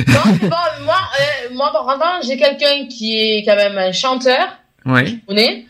Non, 0.09 0.14
bon, 0.43 0.49
moi, 0.84 0.97
euh, 1.20 1.55
moi, 1.55 1.70
par 1.72 1.84
contre, 1.84 2.26
j'ai 2.26 2.36
quelqu'un 2.38 2.86
qui 2.88 3.16
est 3.18 3.45
quand 3.45 3.57
même 3.57 3.76
un 3.76 3.93
chanteur. 3.93 4.47
Ouais. 4.86 5.18
Connais? 5.28 5.66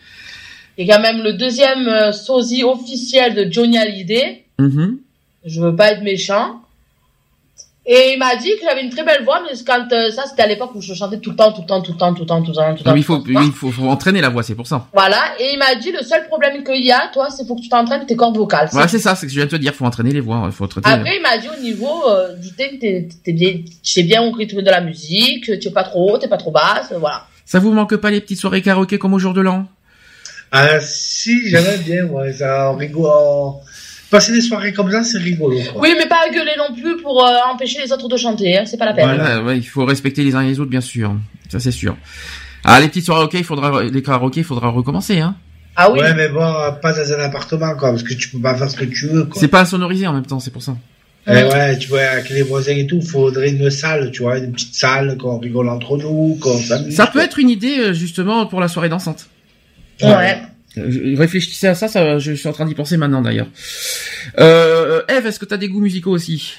Qui 0.76 0.82
est 0.82 0.86
quand 0.86 1.00
même 1.00 1.22
le 1.22 1.32
deuxième 1.32 2.12
sosie 2.12 2.62
officiel 2.62 3.34
de 3.34 3.50
Johnny 3.52 3.76
Hallyday. 3.76 4.44
Mhm. 4.58 4.98
Je 5.44 5.60
veux 5.60 5.74
pas 5.74 5.92
être 5.92 6.02
méchant. 6.02 6.60
Et 7.86 8.12
il 8.12 8.18
m'a 8.18 8.36
dit 8.36 8.50
que 8.50 8.62
j'avais 8.62 8.82
une 8.82 8.90
très 8.90 9.04
belle 9.04 9.24
voix, 9.24 9.42
mais 9.42 9.56
quand 9.66 9.90
euh, 9.92 10.10
ça 10.10 10.24
c'était 10.28 10.42
à 10.42 10.46
l'époque 10.46 10.72
où 10.74 10.82
je 10.82 10.92
chantais 10.92 11.18
tout 11.18 11.30
le 11.30 11.36
temps, 11.36 11.50
tout 11.50 11.62
le 11.62 11.66
temps, 11.66 11.80
tout 11.80 11.92
le 11.92 11.98
temps, 11.98 12.12
tout 12.12 12.20
le 12.20 12.26
temps, 12.26 12.42
tout 12.42 12.50
le 12.50 12.54
temps, 12.54 12.74
tout 12.74 12.78
le 12.78 12.84
temps. 12.84 12.94
Il 12.94 13.02
faut, 13.02 13.18
tout 13.18 13.28
le 13.28 13.34
temps. 13.34 13.42
il 13.42 13.52
faut, 13.52 13.70
faut 13.70 13.88
entraîner 13.88 14.20
la 14.20 14.28
voix, 14.28 14.42
c'est 14.42 14.54
pour 14.54 14.66
ça. 14.66 14.86
Voilà. 14.92 15.34
Et 15.40 15.54
il 15.54 15.58
m'a 15.58 15.74
dit 15.76 15.90
le 15.90 16.02
seul 16.02 16.26
problème 16.28 16.62
qu'il 16.62 16.84
y 16.84 16.92
a, 16.92 17.08
toi, 17.12 17.30
c'est 17.30 17.46
faut 17.46 17.56
que 17.56 17.62
tu 17.62 17.70
t'entraînes 17.70 18.04
tes 18.04 18.16
cordes 18.16 18.36
vocales. 18.36 18.68
Voilà, 18.70 18.86
c'est 18.86 18.98
ça, 18.98 19.14
c'est 19.14 19.22
ce 19.22 19.26
que 19.26 19.32
je 19.32 19.36
viens 19.36 19.46
de 19.46 19.50
te 19.50 19.56
dire, 19.56 19.74
faut 19.74 19.86
entraîner 19.86 20.12
les 20.12 20.20
voix, 20.20 20.42
il 20.44 20.52
faut. 20.52 20.68
Après, 20.84 21.16
il 21.16 21.22
m'a 21.22 21.38
dit 21.38 21.48
au 21.48 21.60
niveau 21.60 22.08
euh, 22.08 22.36
du 22.36 22.52
thème, 22.52 22.78
t'es 22.78 23.08
t'es 23.24 23.32
bien, 23.32 23.54
tu 23.54 23.90
sais 23.90 24.02
bien 24.02 24.22
au 24.22 24.30
rythme 24.30 24.60
de 24.60 24.70
la 24.70 24.82
musique, 24.82 25.46
tu 25.58 25.68
es 25.68 25.70
pas 25.72 25.84
trop 25.84 26.12
haut, 26.12 26.18
t'es 26.18 26.28
pas 26.28 26.36
trop 26.36 26.50
basse, 26.50 26.92
voilà. 26.98 27.26
Ça 27.46 27.58
vous 27.58 27.72
manque 27.72 27.96
pas 27.96 28.10
les 28.10 28.20
petites 28.20 28.38
soirées 28.38 28.62
karaoké 28.62 28.98
comme 28.98 29.14
au 29.14 29.18
jour 29.18 29.32
de 29.32 29.40
l'an? 29.40 29.66
Ah, 30.52 30.80
si, 30.80 31.48
j'aimerais 31.48 31.78
bien, 31.78 32.04
ouais, 32.04 32.32
ça, 32.34 32.70
on 32.72 32.76
rigole. 32.76 33.54
Passer 34.10 34.32
des 34.32 34.40
soirées 34.40 34.72
comme 34.72 34.90
ça, 34.90 35.04
c'est 35.04 35.18
rigolo, 35.18 35.56
quoi. 35.72 35.82
Oui, 35.82 35.94
mais 35.96 36.06
pas 36.06 36.18
à 36.26 36.30
gueuler 36.30 36.52
non 36.58 36.74
plus 36.74 36.96
pour 37.00 37.24
euh, 37.24 37.32
empêcher 37.52 37.80
les 37.82 37.92
autres 37.92 38.08
de 38.08 38.16
chanter, 38.16 38.58
hein, 38.58 38.64
c'est 38.66 38.76
pas 38.76 38.86
la 38.86 38.92
peine. 38.92 39.04
Voilà, 39.04 39.42
ouais, 39.42 39.56
il 39.56 39.62
faut 39.62 39.84
respecter 39.84 40.24
les 40.24 40.34
uns 40.34 40.42
et 40.42 40.48
les 40.48 40.58
autres, 40.58 40.70
bien 40.70 40.80
sûr. 40.80 41.14
Ça, 41.48 41.60
c'est 41.60 41.70
sûr. 41.70 41.96
Ah, 42.64 42.80
les 42.80 42.88
petites 42.88 43.04
soirées 43.06 43.24
ok, 43.24 43.34
il 43.34 43.44
faudra, 43.44 43.84
les 43.84 44.02
karaoké, 44.02 44.40
il 44.40 44.44
faudra 44.44 44.68
recommencer, 44.68 45.20
hein. 45.20 45.36
Ah 45.76 45.90
oui. 45.92 46.00
Ouais, 46.00 46.12
mais 46.14 46.28
bon, 46.28 46.40
pas 46.82 46.92
dans 46.92 47.12
un 47.12 47.20
appartement, 47.20 47.74
quoi, 47.76 47.90
parce 47.90 48.02
que 48.02 48.14
tu 48.14 48.28
peux 48.30 48.40
pas 48.40 48.56
faire 48.56 48.68
ce 48.68 48.76
que 48.76 48.84
tu 48.84 49.06
veux, 49.06 49.24
quoi. 49.24 49.40
C'est 49.40 49.48
pas 49.48 49.64
sonorisé 49.64 50.06
en 50.08 50.12
même 50.12 50.26
temps, 50.26 50.40
c'est 50.40 50.50
pour 50.50 50.62
ça. 50.62 50.76
Eh 51.26 51.32
ouais, 51.32 51.78
tu 51.78 51.88
vois, 51.88 52.00
avec 52.00 52.30
les 52.30 52.42
voisins 52.42 52.74
et 52.74 52.86
tout, 52.86 53.00
faudrait 53.02 53.50
une 53.50 53.70
salle, 53.70 54.10
tu 54.10 54.22
vois, 54.22 54.38
une 54.38 54.52
petite 54.52 54.74
salle, 54.74 55.16
qu'on 55.18 55.38
rigole 55.38 55.68
entre 55.68 55.96
nous, 55.98 56.36
qu'on 56.40 56.58
s'amuse. 56.58 56.96
Ça 56.96 57.06
peut 57.06 57.20
être 57.20 57.38
une 57.38 57.50
idée, 57.50 57.78
euh, 57.78 57.92
justement, 57.92 58.46
pour 58.46 58.60
la 58.60 58.68
soirée 58.68 58.88
dansante. 58.88 59.28
Ouais. 60.02 60.40
Je- 60.76 61.16
Réfléchissez 61.16 61.66
à 61.66 61.74
ça, 61.74 61.88
ça, 61.88 62.18
je 62.18 62.32
suis 62.32 62.48
en 62.48 62.52
train 62.52 62.66
d'y 62.66 62.74
penser 62.74 62.96
maintenant, 62.96 63.22
d'ailleurs. 63.22 63.48
Euh, 64.38 65.02
Eve, 65.08 65.26
est-ce 65.26 65.38
que 65.40 65.44
t'as 65.44 65.56
des 65.56 65.68
goûts 65.68 65.80
musicaux 65.80 66.10
aussi? 66.12 66.54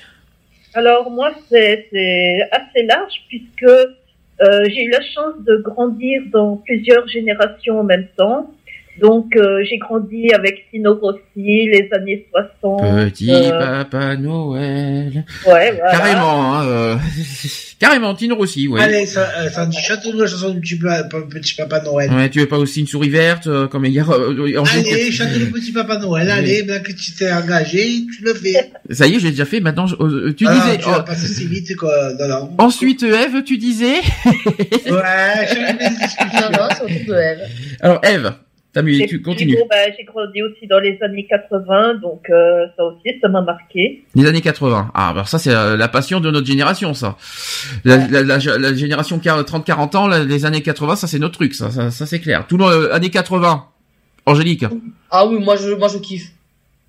Alors 0.74 1.10
moi, 1.12 1.32
c'est 1.50 1.88
c'est 1.92 2.40
assez 2.52 2.84
large 2.86 3.14
puisque 3.28 3.64
euh, 3.64 4.66
j'ai 4.70 4.84
eu 4.86 4.90
la 4.90 5.02
chance 5.02 5.36
de 5.46 5.58
grandir 5.58 6.22
dans 6.32 6.56
plusieurs 6.58 7.08
générations 7.08 7.80
en 7.80 7.84
même 7.84 8.08
temps. 8.18 8.54
Donc 9.00 9.36
euh, 9.36 9.64
j'ai 9.68 9.78
grandi 9.78 10.32
avec 10.34 10.70
Tino 10.70 10.94
Rossi, 10.96 11.20
les 11.36 11.88
années 11.94 12.28
60. 12.62 12.82
Petit 12.82 13.32
euh, 13.32 13.84
Papa 13.84 14.16
Noël. 14.18 15.26
ouais, 15.48 15.72
voilà. 15.72 15.92
Carrément, 15.92 16.54
hein, 16.56 16.66
euh, 16.68 16.96
carrément, 17.80 18.14
Tino 18.14 18.36
Rossi, 18.36 18.68
ouais. 18.68 18.82
Allez, 18.82 19.06
ça, 19.06 19.28
euh, 19.40 19.50
ça 19.50 19.66
dit, 19.66 19.78
chante-nous 19.78 20.20
la 20.20 20.28
chanson 20.28 20.52
du 20.52 20.60
petit, 20.60 20.76
pa- 20.78 21.04
pa- 21.06 21.22
petit 21.22 21.56
Papa 21.56 21.82
Noël. 21.82 22.12
Ouais, 22.12 22.30
tu 22.30 22.40
veux 22.42 22.48
pas 22.48 22.58
aussi 22.60 22.82
une 22.82 22.88
souris 22.88 23.10
verte, 23.10 23.48
euh, 23.48 23.68
comme 23.68 23.86
hier, 23.86 24.08
Angélique 24.10 24.92
Allez, 24.92 25.12
chante 25.12 25.30
le 25.40 25.46
petit 25.52 25.72
Papa 25.72 25.98
Noël, 25.98 26.30
allez, 26.30 26.62
bien 26.64 26.80
que 26.80 26.92
tu 26.92 27.12
t'es 27.14 27.32
engagé, 27.32 28.06
tu 28.16 28.24
le 28.24 28.34
fais. 28.34 28.72
Ça 28.92 29.08
y 29.08 29.16
est, 29.16 29.20
j'ai 29.20 29.32
déjà 29.32 29.46
fait, 29.46 29.62
maintenant, 29.62 29.88
je- 29.88 30.30
tu 30.32 30.46
Ah, 30.48 30.54
disais, 30.54 30.78
tu 30.78 30.86
vas 30.90 31.00
oh, 31.00 31.04
passer 31.06 31.28
si 31.28 31.48
vite, 31.48 31.76
quoi, 31.78 32.14
non, 32.20 32.28
non. 32.28 32.50
ensuite, 32.60 33.04
Eve, 33.04 33.44
tu 33.46 33.58
disais, 33.58 34.02
Ouais, 34.26 35.48
des 35.56 35.84
Non, 35.86 35.90
discussions. 36.00 36.52
non, 36.52 36.66
autour 36.66 36.88
de 36.88 37.14
Eve. 37.20 37.40
alors, 37.80 38.02
Eve, 38.04 38.34
t'as 38.74 38.82
Et 38.84 39.06
tu 39.08 39.22
continues. 39.22 39.56
bon, 39.56 39.68
bah, 39.70 39.76
j'ai 39.98 40.04
grandi 40.04 40.42
aussi 40.42 40.68
dans 40.68 40.80
les 40.80 40.98
années 41.02 41.26
80, 41.30 41.96
donc 41.96 42.30
euh, 42.30 42.66
ça 42.78 42.84
aussi, 42.86 43.20
ça 43.22 43.28
m'a 43.30 43.42
marqué. 43.42 44.04
Les 44.16 44.26
années 44.28 44.42
80. 44.42 44.92
Ah, 44.94 45.10
alors 45.10 45.28
ça, 45.28 45.40
c'est 45.40 45.54
euh, 45.54 45.76
la 45.78 45.88
passion 45.88 46.20
de 46.20 46.32
notre 46.32 46.48
génération, 46.48 46.94
ça. 46.94 47.18
La, 47.84 47.98
la, 48.08 48.22
la, 48.24 48.38
la 48.38 48.74
génération 48.74 49.18
30-40 49.18 49.98
ans, 49.98 50.08
la- 50.08 50.24
les 50.24 50.46
années 50.46 50.62
80, 50.62 50.96
ça, 50.96 51.08
c'est 51.08 51.20
notre 51.20 51.34
truc, 51.36 51.54
ça, 51.54 51.70
ça, 51.72 51.92
ça, 51.92 52.06
c'est 52.06 52.20
clair. 52.20 52.46
Tout 52.48 52.58
le 52.58 52.66
euh, 52.66 52.94
années 52.94 53.10
80. 53.10 53.66
Angélique. 54.26 54.66
Ah 55.10 55.26
oui, 55.26 55.40
moi 55.44 55.56
je, 55.56 55.72
moi 55.72 55.88
je 55.88 55.98
kiffe. 55.98 56.28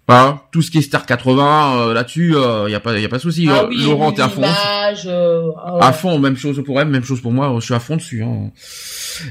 Hein, 0.08 0.40
tout 0.50 0.60
ce 0.62 0.70
qui 0.70 0.78
est 0.78 0.82
Star 0.82 1.06
80, 1.06 1.76
euh, 1.90 1.94
là-dessus, 1.94 2.34
il 2.66 2.70
y 2.70 2.74
a 2.74 2.80
pas, 2.80 2.98
y 2.98 3.04
a 3.04 3.08
pas 3.08 3.16
de 3.16 3.22
souci. 3.22 3.46
ah 3.48 3.62
Euh, 3.62 3.68
oui, 3.68 3.82
Laurent, 3.84 4.08
oui, 4.10 4.14
t'es 4.14 4.22
à 4.22 4.28
fond. 4.28 4.42
l'image, 4.42 5.04
euh, 5.06 5.50
ah 5.64 5.74
ouais. 5.76 5.82
À 5.84 5.92
fond, 5.92 6.18
même 6.18 6.36
chose 6.36 6.62
pour 6.64 6.80
elle, 6.80 6.88
même 6.88 7.04
chose 7.04 7.20
pour 7.22 7.30
moi. 7.32 7.54
Je 7.60 7.64
suis 7.64 7.72
à 7.74 7.78
fond 7.78 7.96
dessus. 7.96 8.22
Hein. 8.22 8.50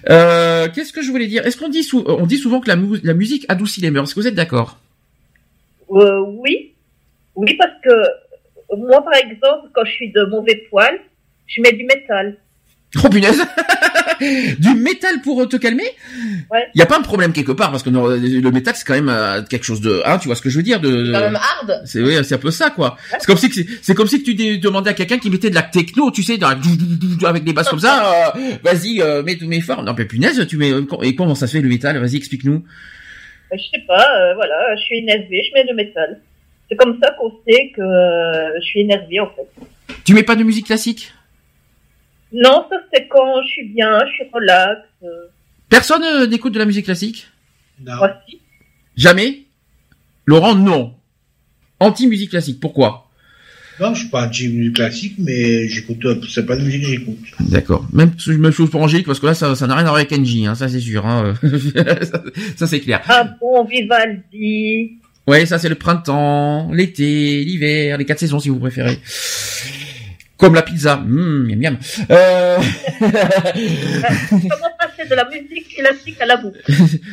Euh, 0.10 0.70
Qu'est-ce 0.74 0.94
que 0.94 1.02
je 1.04 1.12
voulais 1.12 1.28
dire? 1.28 1.46
Est-ce 1.46 1.58
qu'on 1.58 1.70
dit, 1.70 1.84
sou- 1.84 2.04
on 2.08 2.26
dit 2.26 2.38
souvent 2.38 2.62
que 2.62 2.70
la, 2.70 2.78
mu- 2.78 3.00
la 3.04 3.14
musique 3.14 3.46
adoucit 3.50 3.82
les 3.82 3.92
mœurs 3.92 4.06
Est-ce 4.06 4.16
que 4.16 4.22
vous 4.22 4.28
êtes 4.28 4.34
d'accord? 4.36 4.80
Euh, 5.92 6.22
oui, 6.26 6.72
oui, 7.36 7.54
parce 7.58 7.74
que 7.84 8.76
moi, 8.78 9.04
par 9.04 9.14
exemple, 9.16 9.70
quand 9.74 9.84
je 9.86 9.92
suis 9.92 10.12
de 10.14 10.24
mauvais 10.26 10.64
poil, 10.70 11.00
je 11.48 11.62
mets 11.62 11.74
du 11.74 11.84
métal. 11.84 12.38
Oh 13.04 13.10
punaise 13.10 13.42
Du 14.60 14.76
métal 14.76 15.22
pour 15.24 15.48
te 15.50 15.56
calmer 15.56 15.86
Ouais. 16.52 16.68
Il 16.76 16.80
y 16.80 16.82
a 16.82 16.86
pas 16.86 16.98
un 16.98 17.02
problème 17.02 17.34
quelque 17.34 17.52
part 17.54 17.72
parce 17.72 17.82
que 17.82 17.90
non, 17.90 18.06
le 18.08 18.52
métal 18.52 18.76
c'est 18.76 18.86
quand 18.86 18.94
même 18.94 19.10
euh, 19.10 19.42
quelque 19.42 19.64
chose 19.66 19.82
de, 19.82 20.02
hein, 20.06 20.18
tu 20.20 20.28
vois 20.28 20.36
ce 20.36 20.42
que 20.42 20.50
je 20.50 20.58
veux 20.58 20.64
dire 20.64 20.80
de. 20.80 21.06
C'est 21.08 21.12
quand 21.14 21.20
même 21.22 21.36
hard. 21.38 21.82
C'est 21.86 22.02
oui, 22.02 22.16
un 22.18 22.38
peu 22.38 22.52
ça 22.52 22.70
quoi. 22.70 22.98
C'est 23.18 23.26
comme 23.26 23.38
si 23.38 23.50
c'est- 23.82 23.96
comme 23.96 24.08
si 24.08 24.22
tu 24.22 24.36
demandais 24.60 24.90
à 24.92 24.94
quelqu'un 24.94 25.18
qui 25.18 25.30
mettait 25.32 25.50
de 25.50 25.56
la 25.56 25.64
techno, 25.64 26.12
tu 26.12 26.22
sais, 26.24 26.38
dans 26.38 26.50
la 26.50 27.30
avec 27.30 27.44
des 27.46 27.54
basses 27.54 27.70
comme 27.70 27.80
ça. 27.80 28.34
euh, 28.36 28.40
Vas-y, 28.64 29.02
euh, 29.02 29.24
mets 29.24 29.38
mets 29.42 29.62
fort. 29.62 29.82
Non 29.84 29.96
mais 29.98 30.06
punaise, 30.06 30.46
tu 30.48 30.58
mets 30.58 30.72
et 31.04 31.16
comment 31.16 31.34
ça 31.36 31.48
se 31.48 31.54
fait 31.54 31.62
le 31.62 31.70
métal? 31.70 31.98
Vas-y, 31.98 32.18
explique-nous. 32.18 32.64
Euh, 33.54 33.58
Je 33.58 33.64
sais 33.64 33.84
pas, 33.88 33.96
euh, 34.20 34.34
voilà, 34.36 34.76
je 34.76 34.82
suis 34.82 34.98
énervée, 35.00 35.42
je 35.50 35.54
mets 35.56 35.66
le 35.68 35.74
métal. 35.76 36.20
C'est 36.70 36.76
comme 36.78 36.98
ça 37.02 37.12
qu'on 37.20 37.32
sait 37.48 37.72
que 37.76 37.82
euh, 37.82 38.60
je 38.60 38.66
suis 38.66 38.82
énervée, 38.82 39.20
en 39.20 39.28
fait. 39.28 39.96
Tu 40.06 40.14
mets 40.14 40.24
pas 40.24 40.36
de 40.36 40.44
musique 40.44 40.68
classique? 40.68 41.12
Non, 42.34 42.66
ça 42.70 42.78
c'est 42.94 43.08
quand 43.08 43.42
je 43.44 43.48
suis 43.48 43.68
bien, 43.70 44.00
je 44.06 44.12
suis 44.14 44.24
relax. 44.34 44.82
Euh, 45.04 45.08
Personne 45.70 46.04
euh, 46.04 46.28
n'écoute 46.28 46.54
de 46.54 46.60
la 46.60 46.66
musique 46.66 46.86
classique? 46.86 47.28
Non. 47.84 47.96
moi 47.98 48.12
si. 48.28 48.40
Jamais? 48.96 49.44
Laurent, 50.26 50.56
non. 50.56 50.94
Anti-musique 51.80 52.30
classique, 52.30 52.60
pourquoi? 52.60 53.10
Non, 53.80 53.94
je 53.96 54.02
suis 54.02 54.10
pas 54.10 54.28
anti-musique 54.28 54.76
classique, 54.76 55.16
mais 55.18 55.68
j'écoute, 55.68 56.06
euh, 56.06 56.22
c'est 56.30 56.46
pas 56.46 56.56
de 56.56 56.62
musique 56.62 56.84
que 56.84 56.88
j'écoute. 56.88 57.18
D'accord. 57.40 57.86
Même, 57.92 58.12
même 58.28 58.52
chose 58.52 58.70
pour 58.70 58.82
Angélique, 58.82 59.08
parce 59.08 59.20
que 59.20 59.26
là, 59.26 59.34
ça 59.34 59.56
ça 59.56 59.66
n'a 59.66 59.76
rien 59.76 59.86
à 59.86 59.90
voir 59.90 59.96
avec 59.96 60.12
Angie, 60.12 60.46
hein, 60.46 60.56
ça 60.56 60.70
c'est 60.70 60.80
sûr. 60.80 61.06
Hein. 61.06 61.34
ça, 61.42 62.24
ça, 62.58 62.68
c'est 62.68 62.80
clair. 62.80 63.02
Ah 63.08 63.24
bon, 63.40 63.66
Vivaldi. 63.66 64.98
Ouais, 65.28 65.46
ça 65.46 65.58
c'est 65.58 65.70
le 65.70 65.76
printemps, 65.76 66.72
l'été, 66.72 67.44
l'hiver, 67.44 67.98
les 67.98 68.06
quatre 68.06 68.20
saisons 68.20 68.40
si 68.40 68.50
vous 68.50 68.60
préférez. 68.60 69.00
Comme 70.42 70.56
la 70.56 70.64
pizza. 70.64 70.98
Mmh, 70.98 71.48
miam 71.48 71.60
miam. 71.60 71.78
Euh... 72.10 72.58
Comment 73.00 74.72
passer 74.80 75.08
de 75.10 75.16
la 75.16 75.30
musique 75.30 75.76
classique 75.78 76.20
à 76.20 76.26
la 76.26 76.38
bouffe 76.38 76.56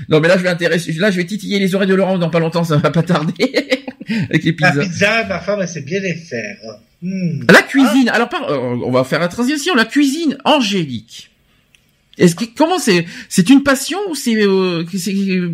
non 0.09 0.21
mais 0.21 0.29
là 0.29 0.37
je 0.39 0.43
vais 0.43 0.49
intéresser, 0.49 0.93
là 0.95 1.11
je 1.11 1.17
vais 1.19 1.25
titiller 1.25 1.59
les 1.59 1.75
oreilles 1.75 1.89
de 1.89 1.95
Laurent 1.95 2.19
dans 2.19 2.31
pas 2.31 2.41
longtemps, 2.41 2.65
ça 2.65 2.77
va 2.79 2.91
pas 2.91 3.03
tarder. 3.03 3.35
avec 4.31 4.45
les 4.45 4.57
La 4.59 4.71
pizzas. 4.71 4.83
pizza, 4.85 5.25
ma 5.25 5.41
femme, 5.41 5.61
elle 5.63 5.69
sait 5.69 5.83
bien 5.83 6.01
les 6.01 6.15
faire. 6.15 6.57
Hmm. 7.03 7.45
La 7.51 7.63
cuisine. 7.63 8.09
Alors, 8.09 8.29
par- 8.29 8.51
euh, 8.51 8.77
on 8.85 8.91
va 8.91 9.05
faire 9.05 9.21
la 9.21 9.29
transition. 9.29 9.75
La 9.75 9.85
cuisine, 9.85 10.37
Angélique. 10.45 11.31
Est-ce 12.17 12.35
que 12.35 12.45
comment 12.57 12.79
c'est 12.81 13.05
C'est 13.29 13.49
une 13.51 13.63
passion 13.63 13.99
ou 14.11 14.15
c'est 14.17 14.35
euh, 14.35 14.85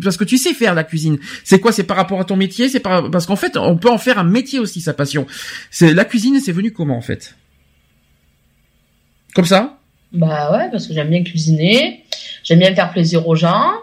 parce 0.03 0.17
que 0.17 0.23
tu 0.23 0.37
sais 0.37 0.53
faire 0.53 0.73
la 0.73 0.83
cuisine 0.83 1.19
C'est 1.43 1.59
quoi 1.59 1.71
C'est 1.71 1.83
par 1.83 1.97
rapport 1.97 2.19
à 2.19 2.25
ton 2.25 2.35
métier 2.37 2.69
C'est 2.69 2.79
par 2.79 3.11
parce 3.11 3.25
qu'en 3.27 3.35
fait, 3.35 3.55
on 3.57 3.77
peut 3.77 3.89
en 3.91 3.99
faire 3.99 4.17
un 4.17 4.23
métier 4.23 4.57
aussi 4.59 4.81
sa 4.81 4.93
passion. 4.93 5.27
C'est 5.69 5.93
la 5.93 6.05
cuisine. 6.05 6.39
C'est 6.43 6.51
venu 6.53 6.71
comment 6.71 6.97
en 6.97 7.01
fait? 7.01 7.35
Comme 9.35 9.45
ça? 9.45 9.77
Bah 10.13 10.51
ouais, 10.53 10.71
parce 10.71 10.87
que 10.87 10.93
j'aime 10.93 11.09
bien 11.09 11.23
cuisiner, 11.23 12.05
j'aime 12.43 12.59
bien 12.59 12.73
faire 12.73 12.91
plaisir 12.91 13.27
aux 13.27 13.35
gens. 13.35 13.73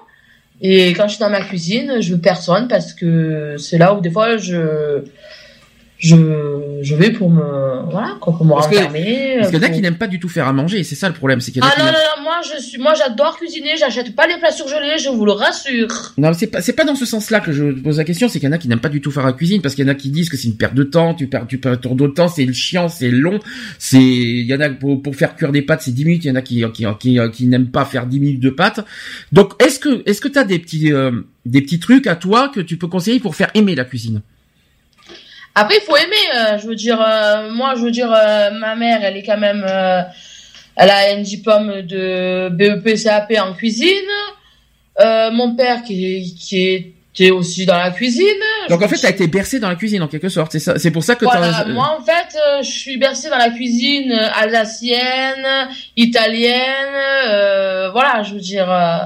Et 0.62 0.92
quand 0.94 1.05
je 1.05 1.14
suis 1.14 1.20
dans 1.20 1.28
ma 1.28 1.42
cuisine, 1.42 2.00
je 2.00 2.14
veux 2.14 2.20
personne 2.20 2.68
parce 2.68 2.94
que 2.94 3.57
c'est 3.59 3.78
là 3.78 3.94
où 3.94 4.00
des 4.00 4.11
fois 4.11 4.38
je 4.38 5.05
je 6.03 6.16
je 6.82 6.96
vais 6.96 7.11
pour 7.12 7.30
me 7.30 7.88
voilà 7.90 8.16
quoi, 8.20 8.36
pour 8.36 8.44
me 8.44 8.50
Parce 8.50 8.66
que-. 8.66 8.74
Parce 8.74 9.50
qu'il 9.50 9.62
y 9.62 9.64
en 9.64 9.66
a 9.66 9.70
qui 9.70 9.80
n'aiment 9.80 9.98
pas 9.98 10.09
du 10.09 10.18
tout 10.18 10.28
faire 10.28 10.48
à 10.48 10.53
manger. 10.53 10.80
et 10.80 10.84
C'est 10.84 10.96
ça 10.96 11.09
le 11.09 11.14
problème, 11.14 11.40
c'est 11.40 11.53
qu'il 11.53 11.62
y 11.62 11.64
en 11.64 11.68
a 11.68 11.70
Ah 11.72 11.76
qui 11.76 11.80
non 11.80 11.86
non 11.86 11.92
non, 11.92 12.22
moi 12.24 12.40
je 12.42 12.61
suis 12.61 12.78
moi 12.78 12.94
j'adore 12.94 13.36
cuisiner, 13.36 13.76
j'achète 13.78 14.14
pas 14.16 14.26
les 14.26 14.36
plats 14.38 14.50
surgelés, 14.50 14.98
je 14.98 15.11
vous 15.11 15.24
le 15.24 15.30
rassure. 15.30 16.12
Non, 16.18 16.32
c'est 16.32 16.48
pas 16.48 16.61
c'est 16.61 16.72
pas 16.72 16.84
dans 16.84 16.96
ce 16.96 17.07
sens-là 17.07 17.38
que 17.38 17.53
je 17.53 17.66
pose 17.66 17.98
la 17.98 18.05
question. 18.05 18.28
C'est 18.28 18.40
qu'il 18.40 18.48
y 18.48 18.50
en 18.50 18.55
a 18.55 18.59
qui 18.59 18.66
n'aiment 18.66 18.80
pas 18.80 18.88
du 18.88 19.00
tout 19.00 19.12
faire 19.12 19.24
la 19.24 19.32
cuisine 19.32 19.62
parce 19.62 19.76
qu'il 19.76 19.86
y 19.86 19.88
en 19.88 19.92
a 19.92 19.94
qui 19.94 20.11
disent 20.11 20.28
que 20.28 20.36
c'est 20.36 20.48
une 20.48 20.57
perte 20.57 20.74
de 20.74 20.82
temps. 20.82 21.14
Tu 21.14 21.28
perds 21.28 21.46
tu 21.46 21.59
perds 21.59 21.80
ton 21.80 21.94
de 21.94 22.09
temps, 22.09 22.26
c'est 22.28 22.53
chiant, 22.53 22.88
c'est 22.88 23.11
long. 23.11 23.38
C'est 23.78 24.03
il 24.03 24.46
y 24.46 24.55
en 24.55 24.61
a 24.61 24.70
pour 24.70 25.00
pour 25.03 25.14
faire 25.14 25.36
cuire 25.36 25.53
des 25.53 25.62
pâtes 25.62 25.82
c'est 25.82 25.92
10 25.92 26.05
minutes. 26.05 26.24
Il 26.24 26.28
y 26.28 26.30
en 26.32 26.36
a 26.36 26.42
qui 26.42 26.64
qui 26.72 26.84
qui, 26.98 27.18
qui 27.32 27.46
n'aiment 27.46 27.70
pas 27.70 27.84
faire 27.84 28.07
10 28.07 28.18
minutes 28.18 28.40
de 28.40 28.50
pâtes. 28.50 28.80
Donc 29.30 29.53
est-ce 29.62 29.78
que 29.78 30.03
est-ce 30.07 30.20
que 30.20 30.28
t'as 30.28 30.44
des 30.44 30.59
petits 30.59 30.92
euh, 30.92 31.12
des 31.46 31.62
petits 31.62 31.78
trucs 31.78 32.09
à 32.09 32.16
toi 32.16 32.48
que 32.53 32.61
tu 32.61 32.76
peux 32.76 32.88
conseiller 32.88 33.20
pour 33.20 33.36
faire 33.36 33.50
aimer 33.55 33.76
la 33.76 33.84
cuisine? 33.84 34.22
Après 35.55 35.76
il 35.76 35.82
faut 35.82 35.96
aimer, 35.96 36.28
euh, 36.34 36.59
je 36.59 36.66
veux 36.66 36.74
dire 36.74 36.98
euh, 37.00 37.50
moi 37.50 37.74
je 37.76 37.82
veux 37.82 37.90
dire 37.90 38.11
euh, 38.12 38.50
ma 38.53 38.74
mère 38.74 39.00
elle 39.05 39.16
est 39.18 39.22
quand 39.22 39.36
même 39.38 39.64
euh, 39.68 40.03
elle 40.76 40.90
a 40.90 41.12
un 41.14 41.20
diplôme 41.20 41.82
de 41.82 42.48
BEP 42.50 42.96
CAP 43.03 43.32
en 43.38 43.53
cuisine. 43.53 44.11
Euh, 45.00 45.30
mon 45.30 45.55
père 45.55 45.82
qui 45.82 46.34
qui 46.38 46.94
était 47.14 47.30
aussi 47.30 47.66
dans 47.66 47.76
la 47.76 47.90
cuisine. 47.90 48.26
Donc 48.70 48.80
en 48.82 48.88
fait 48.88 48.96
t'as 48.96 49.11
été 49.11 49.26
bercé 49.26 49.59
dans 49.61 49.68
la 49.68 49.74
cuisine 49.76 50.03
en 50.03 50.09
quelque 50.09 50.30
sorte. 50.30 50.53
C'est 50.53 50.59
ça. 50.59 50.78
C'est 50.78 50.90
pour 50.90 51.03
ça 51.05 51.14
que 51.16 51.24
Voilà, 51.26 51.64
moi 51.66 51.98
en 51.98 52.03
fait, 52.03 52.36
euh, 52.38 52.62
je 52.62 52.70
suis 52.70 52.96
bercée 52.96 53.28
dans 53.28 53.36
la 53.38 53.50
cuisine 53.50 54.11
alsacienne, 54.12 55.68
italienne, 55.96 56.94
euh, 57.26 57.90
voilà, 57.90 58.22
je 58.22 58.32
veux 58.34 58.40
dire. 58.40 58.70
euh, 58.72 58.98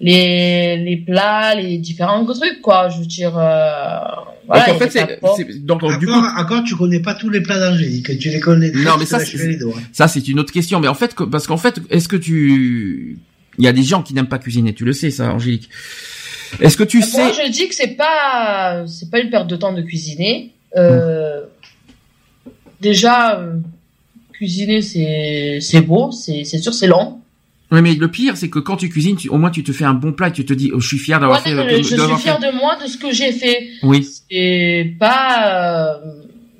les, 0.00 0.76
les 0.76 0.96
plats, 0.96 1.54
les 1.54 1.76
différents 1.78 2.24
trucs, 2.24 2.60
quoi. 2.62 2.88
Je 2.88 2.98
veux 3.00 3.06
dire, 3.06 3.36
euh, 3.36 3.98
voilà, 4.48 4.66
donc 4.66 4.76
en 4.76 4.78
fait, 4.78 4.90
c'est, 5.36 5.64
donc 5.64 5.82
Encore, 5.82 5.98
du 5.98 6.06
coup, 6.06 6.12
encore, 6.12 6.64
tu 6.64 6.74
connais 6.74 7.00
pas 7.00 7.14
tous 7.14 7.28
les 7.28 7.42
plats 7.42 7.60
d'Angélique. 7.60 8.18
Tu 8.18 8.30
les 8.30 8.40
connais. 8.40 8.70
Non, 8.70 8.92
mais 8.98 9.04
tu 9.04 9.10
ça, 9.10 9.18
doigts. 9.60 9.74
ça 9.92 10.08
c'est 10.08 10.26
une 10.26 10.40
autre 10.40 10.52
question. 10.52 10.80
Mais 10.80 10.88
en 10.88 10.94
fait, 10.94 11.14
parce 11.30 11.46
qu'en 11.46 11.58
fait, 11.58 11.80
est-ce 11.90 12.08
que 12.08 12.16
tu, 12.16 13.18
il 13.58 13.64
y 13.64 13.68
a 13.68 13.72
des 13.72 13.82
gens 13.82 14.02
qui 14.02 14.14
n'aiment 14.14 14.28
pas 14.28 14.38
cuisiner, 14.38 14.72
tu 14.72 14.84
le 14.86 14.92
sais, 14.94 15.10
ça, 15.10 15.32
Angélique. 15.32 15.68
Est-ce 16.60 16.78
que 16.78 16.84
tu 16.84 17.02
sais, 17.02 17.18
Moi, 17.18 17.32
je 17.32 17.50
dis 17.50 17.68
que 17.68 17.74
c'est 17.74 17.88
pas, 17.96 18.84
c'est 18.86 19.10
pas 19.10 19.20
une 19.20 19.28
perte 19.28 19.48
de 19.48 19.56
temps 19.56 19.74
de 19.74 19.82
cuisiner. 19.82 20.54
Euh, 20.76 21.42
déjà, 22.80 23.38
euh, 23.38 23.56
cuisiner, 24.32 24.80
c'est, 24.80 25.58
c'est 25.60 25.82
beau, 25.82 26.10
c'est, 26.10 26.44
c'est 26.44 26.58
sûr, 26.58 26.72
c'est 26.72 26.86
long. 26.86 27.20
Oui, 27.70 27.82
mais 27.82 27.94
le 27.94 28.08
pire, 28.08 28.36
c'est 28.36 28.48
que 28.48 28.58
quand 28.58 28.76
tu 28.76 28.88
cuisines, 28.88 29.16
tu- 29.16 29.28
au 29.28 29.36
moins 29.36 29.50
tu 29.50 29.62
te 29.62 29.72
fais 29.72 29.84
un 29.84 29.92
bon 29.94 30.12
plat 30.12 30.28
et 30.28 30.32
tu 30.32 30.44
te 30.44 30.54
dis, 30.54 30.70
oh, 30.74 30.80
je 30.80 30.86
suis 30.88 30.98
fier 30.98 31.20
d'avoir 31.20 31.38
Ouais, 31.44 31.50
fait. 31.50 31.54
mais 31.54 31.76
je 31.82 31.82
suis 31.82 31.96
fait- 31.96 32.00
de 32.40 32.56
moi, 32.56 32.76
de 32.82 32.86
ce 32.88 32.96
que 32.96 33.12
j'ai 33.12 33.32
fait. 33.32 33.68
Oui. 33.82 34.06
Et 34.30 34.94
pas, 34.98 35.92
euh, 35.92 35.94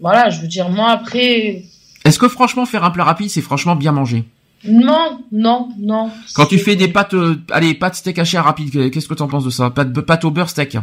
voilà, 0.00 0.28
je 0.30 0.40
veux 0.42 0.48
dire, 0.48 0.68
moi, 0.68 0.90
après, 0.90 1.62
Est-ce 2.04 2.18
que 2.18 2.28
franchement 2.28 2.66
faire 2.66 2.84
un 2.84 2.90
plat 2.90 3.04
rapide, 3.04 3.30
c'est 3.30 3.40
franchement 3.40 3.74
bien 3.76 3.92
manger? 3.92 4.24
non, 4.64 5.20
non, 5.30 5.68
non. 5.78 6.10
Quand 6.34 6.46
tu 6.46 6.58
fais 6.58 6.74
des 6.74 6.88
pâtes, 6.88 7.14
euh, 7.14 7.36
allez, 7.52 7.74
pâtes 7.74 7.94
steak 7.94 8.18
haché 8.18 8.38
rapide, 8.38 8.90
qu'est-ce 8.90 9.06
que 9.06 9.14
t'en 9.14 9.28
penses 9.28 9.44
de 9.44 9.50
ça? 9.50 9.70
Pâtes, 9.70 9.92
pâtes 10.00 10.24
au 10.24 10.30
beurre 10.32 10.48
steak. 10.50 10.76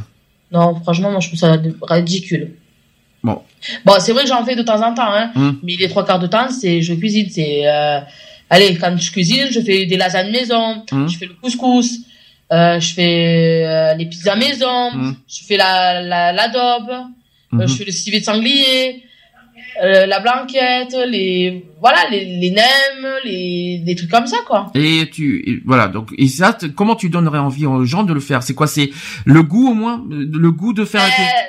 Non, 0.52 0.76
franchement, 0.82 1.12
moi, 1.12 1.20
je 1.20 1.28
trouve 1.28 1.40
ça 1.40 1.58
ridicule. 1.90 2.54
Bon. 3.24 3.42
Bon, 3.84 3.94
c'est 4.00 4.14
vrai 4.14 4.24
que 4.24 4.30
j'en 4.30 4.46
fais 4.46 4.56
de 4.56 4.62
temps 4.62 4.82
en 4.82 4.94
temps, 4.94 5.12
hein. 5.14 5.32
Hum. 5.36 5.60
Mais 5.64 5.76
les 5.78 5.90
trois 5.90 6.06
quarts 6.06 6.20
de 6.20 6.28
temps, 6.28 6.50
c'est 6.50 6.82
je 6.82 6.94
cuisine. 6.94 7.28
C'est 7.30 7.68
euh, 7.68 8.00
allez, 8.50 8.78
quand 8.78 8.96
je 8.98 9.12
cuisine, 9.12 9.48
je 9.52 9.60
fais 9.62 9.86
des 9.86 9.98
lasagnes 9.98 10.32
maison, 10.32 10.84
Hum. 10.92 11.08
je 11.10 11.18
fais 11.18 11.26
le 11.26 11.34
couscous, 11.42 12.00
euh, 12.52 12.80
je 12.80 12.94
fais 12.94 13.64
euh, 13.66 13.94
les 13.96 14.06
pizzas 14.06 14.36
maison, 14.36 14.90
Hum. 14.94 15.16
je 15.28 15.44
fais 15.48 15.58
la 15.58 16.02
la 16.02 16.32
l'adobe, 16.32 16.90
euh, 16.92 17.58
Mhm. 17.58 17.68
je 17.68 17.74
fais 17.76 17.86
le 17.86 17.92
civet 17.92 18.20
de 18.20 18.26
sanglier, 18.26 19.04
euh, 19.84 20.06
la 20.06 20.20
blanquette, 20.20 20.96
les 21.08 21.66
voilà, 21.80 22.00
les 22.12 22.24
les 22.26 22.52
nems, 22.52 23.08
les 23.26 23.80
des 23.86 23.96
trucs 23.96 24.10
comme 24.12 24.28
ça 24.28 24.38
quoi. 24.48 24.72
Et 24.76 25.10
tu, 25.14 25.44
et 25.50 25.62
voilà. 25.66 25.88
Donc, 25.88 26.12
et 26.18 26.28
ça, 26.28 26.58
comment 26.76 26.96
tu 26.96 27.10
donnerais 27.10 27.40
envie 27.40 27.66
aux 27.66 27.84
gens 27.86 28.04
de 28.04 28.14
le 28.14 28.20
faire? 28.20 28.42
C'est 28.44 28.54
quoi? 28.54 28.68
C'est 28.68 28.90
le 29.26 29.42
goût 29.44 29.70
au 29.72 29.74
moins, 29.74 30.04
le 30.10 30.52
goût 30.52 30.74
de 30.74 30.86
faire. 30.86 31.02
Euh, 31.04 31.42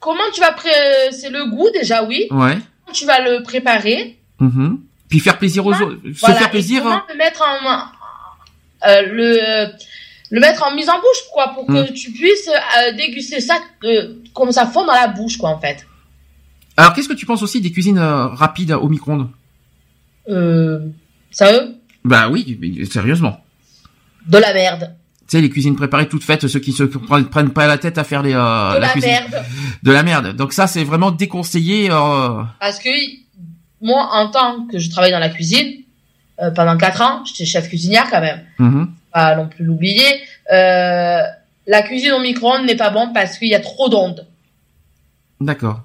comment 0.00 0.28
tu 0.34 0.40
vas 0.40 0.52
pré 0.52 0.70
c'est 1.10 1.30
le 1.30 1.46
goût 1.50 1.68
déjà 1.72 2.04
oui. 2.04 2.26
Ouais. 2.30 2.56
Comment 2.84 2.94
tu 2.94 3.04
vas 3.06 3.20
le 3.20 3.42
préparer? 3.42 4.18
Mhm. 4.40 4.80
Puis 5.08 5.20
faire 5.20 5.38
plaisir 5.38 5.64
aux 5.66 5.72
autres, 5.74 5.98
se 6.14 6.20
Voilà, 6.20 6.34
faire 6.36 6.50
plaisir. 6.50 6.86
hein. 6.86 7.02
le 7.10 7.16
mettre 7.16 7.42
en 7.42 8.88
euh, 8.88 9.02
le 9.10 9.66
le 10.30 10.40
mettre 10.40 10.62
en 10.66 10.74
mise 10.74 10.88
en 10.90 10.96
bouche 10.98 11.22
quoi 11.32 11.48
pour 11.54 11.66
que 11.66 11.90
Mm. 11.90 11.94
tu 11.94 12.12
puisses 12.12 12.48
euh, 12.48 12.92
déguster 12.96 13.40
ça 13.40 13.58
euh, 13.84 14.14
comme 14.34 14.52
ça 14.52 14.66
fond 14.66 14.84
dans 14.84 14.92
la 14.92 15.08
bouche 15.08 15.38
quoi 15.38 15.48
en 15.50 15.58
fait. 15.58 15.86
Alors, 16.76 16.92
qu'est-ce 16.92 17.08
que 17.08 17.14
tu 17.14 17.26
penses 17.26 17.42
aussi 17.42 17.60
des 17.60 17.72
cuisines 17.72 17.98
euh, 17.98 18.26
rapides 18.28 18.70
au 18.72 18.88
micro-ondes? 18.88 19.28
Euh, 20.28 20.80
sérieux? 21.30 21.74
Bah 22.04 22.28
oui, 22.28 22.56
mais 22.60 22.84
sérieusement. 22.84 23.42
De 24.26 24.38
la 24.38 24.52
merde. 24.52 24.94
Tu 25.28 25.36
sais, 25.36 25.40
les 25.40 25.50
cuisines 25.50 25.74
préparées 25.76 26.08
toutes 26.08 26.22
faites, 26.22 26.46
ceux 26.46 26.60
qui 26.60 26.72
se 26.72 26.84
prennent, 26.84 27.50
pas 27.50 27.66
la 27.66 27.78
tête 27.78 27.98
à 27.98 28.04
faire 28.04 28.22
les, 28.22 28.32
euh, 28.34 28.74
de 28.76 28.80
la, 28.80 28.88
cuisine. 28.90 29.10
merde. 29.10 29.44
De 29.82 29.90
la 29.92 30.02
merde. 30.02 30.36
Donc 30.36 30.52
ça, 30.52 30.66
c'est 30.66 30.84
vraiment 30.84 31.10
déconseillé. 31.10 31.90
Euh... 31.90 32.42
Parce 32.60 32.78
que 32.78 32.88
moi 33.80 34.08
en 34.12 34.28
tant 34.30 34.66
que 34.66 34.78
je 34.78 34.90
travaille 34.90 35.12
dans 35.12 35.18
la 35.18 35.28
cuisine 35.28 35.82
euh, 36.40 36.50
pendant 36.50 36.76
quatre 36.76 37.00
ans, 37.02 37.24
j'étais 37.24 37.44
chef 37.44 37.68
cuisinière 37.68 38.08
quand 38.10 38.20
même. 38.20 38.44
mhm. 38.58 38.92
Pas 39.12 39.36
non 39.36 39.48
plus 39.48 39.64
l'oublier. 39.64 40.04
Euh, 40.52 41.22
la 41.66 41.82
cuisine 41.82 42.12
au 42.12 42.20
micro-ondes 42.20 42.66
n'est 42.66 42.76
pas 42.76 42.90
bon 42.90 43.12
parce 43.12 43.38
qu'il 43.38 43.48
y 43.48 43.54
a 43.54 43.60
trop 43.60 43.88
d'ondes. 43.88 44.26
D'accord. 45.40 45.80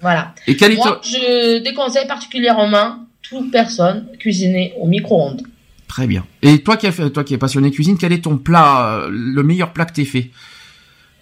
Voilà. 0.00 0.34
Et 0.46 0.56
quel 0.56 0.72
est 0.72 0.76
Moi, 0.76 1.00
je 1.02 1.58
déconseille 1.58 2.06
particulièrement 2.06 2.98
toute 3.22 3.50
personne 3.50 4.06
cuisiner 4.18 4.74
au 4.78 4.86
micro-ondes. 4.86 5.42
Très 5.88 6.06
bien. 6.06 6.24
Et 6.42 6.62
toi 6.62 6.76
qui 6.76 6.86
as 6.86 6.92
fait, 6.92 7.10
toi 7.10 7.24
qui 7.24 7.34
es 7.34 7.38
passionné 7.38 7.70
cuisine, 7.70 7.98
quel 7.98 8.12
est 8.12 8.22
ton 8.24 8.36
plat, 8.38 8.92
euh, 8.92 9.08
le 9.10 9.42
meilleur 9.42 9.72
plat 9.72 9.86
que 9.86 9.92
t'aies 9.94 10.04
fait? 10.04 10.30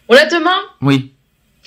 Honnêtement, 0.08 0.50
Oui. 0.82 1.12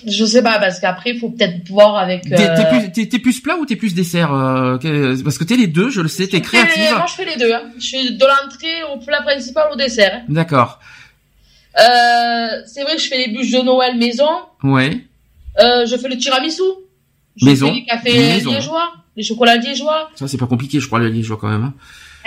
Je 0.08 0.26
sais 0.26 0.42
pas 0.44 0.60
parce 0.60 0.80
qu'après 0.80 1.12
il 1.12 1.20
faut 1.20 1.30
peut-être 1.30 1.68
voir 1.70 1.98
avec. 1.98 2.24
T'es 2.24 2.50
euh, 2.50 2.88
t'es 2.94 3.06
plus, 3.08 3.20
plus 3.22 3.40
plat 3.42 3.56
ou 3.58 3.66
t'es 3.66 3.76
plus 3.76 3.94
dessert 3.94 4.34
euh, 4.34 4.78
Parce 5.24 5.38
que 5.38 5.44
t'es 5.44 5.56
les 5.58 5.68
deux, 5.68 5.90
je 5.90 6.02
le 6.02 6.08
sais, 6.08 6.28
t'es 6.28 6.42
créative. 6.42 6.96
Moi, 6.96 7.06
je 7.08 7.14
fais 7.14 7.26
les 7.26 7.36
deux. 7.38 7.52
Hein. 7.54 7.64
Je 7.80 7.90
fais 7.90 8.10
de 8.12 8.26
l'entrée 8.26 8.84
au 8.94 9.00
plat 9.00 9.22
principal 9.22 9.70
au 9.72 9.76
dessert. 9.76 10.12
hein. 10.16 10.26
D'accord. 10.30 10.80
Euh, 11.80 12.62
c'est 12.66 12.84
vrai 12.84 12.96
que 12.96 13.02
je 13.02 13.08
fais 13.08 13.28
les 13.28 13.34
bûches 13.34 13.52
de 13.52 13.62
Noël 13.62 13.98
maison. 13.98 14.30
Ouais. 14.64 15.06
Euh, 15.60 15.86
je 15.86 15.96
fais 15.98 16.10
le 16.10 16.18
tiramisu. 16.18 16.62
Je 17.36 17.46
Maison. 17.46 17.68
fais 17.68 17.74
les 17.74 17.86
cafés 17.86 18.12
liégeois, 18.44 18.92
les 19.16 19.24
chocolats 19.24 19.56
liégeois. 19.56 20.10
Ça 20.16 20.28
c'est 20.28 20.38
pas 20.38 20.48
compliqué, 20.48 20.80
je 20.80 20.88
crois 20.88 21.00
les 21.00 21.10
liégeois 21.10 21.38
quand 21.40 21.48
même. 21.48 21.64
hein. 21.64 21.74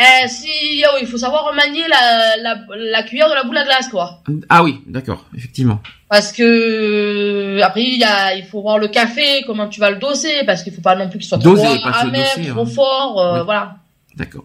Euh, 0.03 0.27
si, 0.29 0.49
oui, 0.95 1.01
il 1.03 1.07
faut 1.07 1.19
savoir 1.19 1.55
manier 1.55 1.85
la, 1.89 2.37
la, 2.43 2.61
la 2.77 3.03
cuillère 3.05 3.29
de 3.29 3.35
la 3.35 3.45
boule 3.45 3.57
à 3.57 3.65
glace, 3.65 3.89
quoi. 3.89 4.23
Ah 4.49 4.65
oui, 4.65 4.81
d'accord, 4.87 5.27
effectivement. 5.37 5.81
Parce 6.09 6.33
que 6.33 6.43
euh, 6.43 7.63
après 7.63 7.83
il 7.85 7.99
y 7.99 8.05
a, 8.05 8.35
il 8.35 8.45
faut 8.45 8.61
voir 8.61 8.79
le 8.79 8.89
café, 8.89 9.43
comment 9.47 9.69
tu 9.69 9.81
vas 9.81 9.91
le 9.91 9.97
doser, 9.97 10.45
parce 10.45 10.63
qu'il 10.63 10.73
faut 10.73 10.83
pas 10.83 10.97
non 10.97 11.09
plus 11.09 11.19
qu'il 11.19 11.29
soit 11.29 11.39
Doser, 11.39 11.63
trop 11.63 11.89
amer, 11.89 12.27
doser, 12.37 12.51
trop 12.51 12.63
hein. 12.63 12.67
fort, 12.67 13.21
euh, 13.21 13.43
voilà. 13.45 13.77
D'accord. 14.17 14.45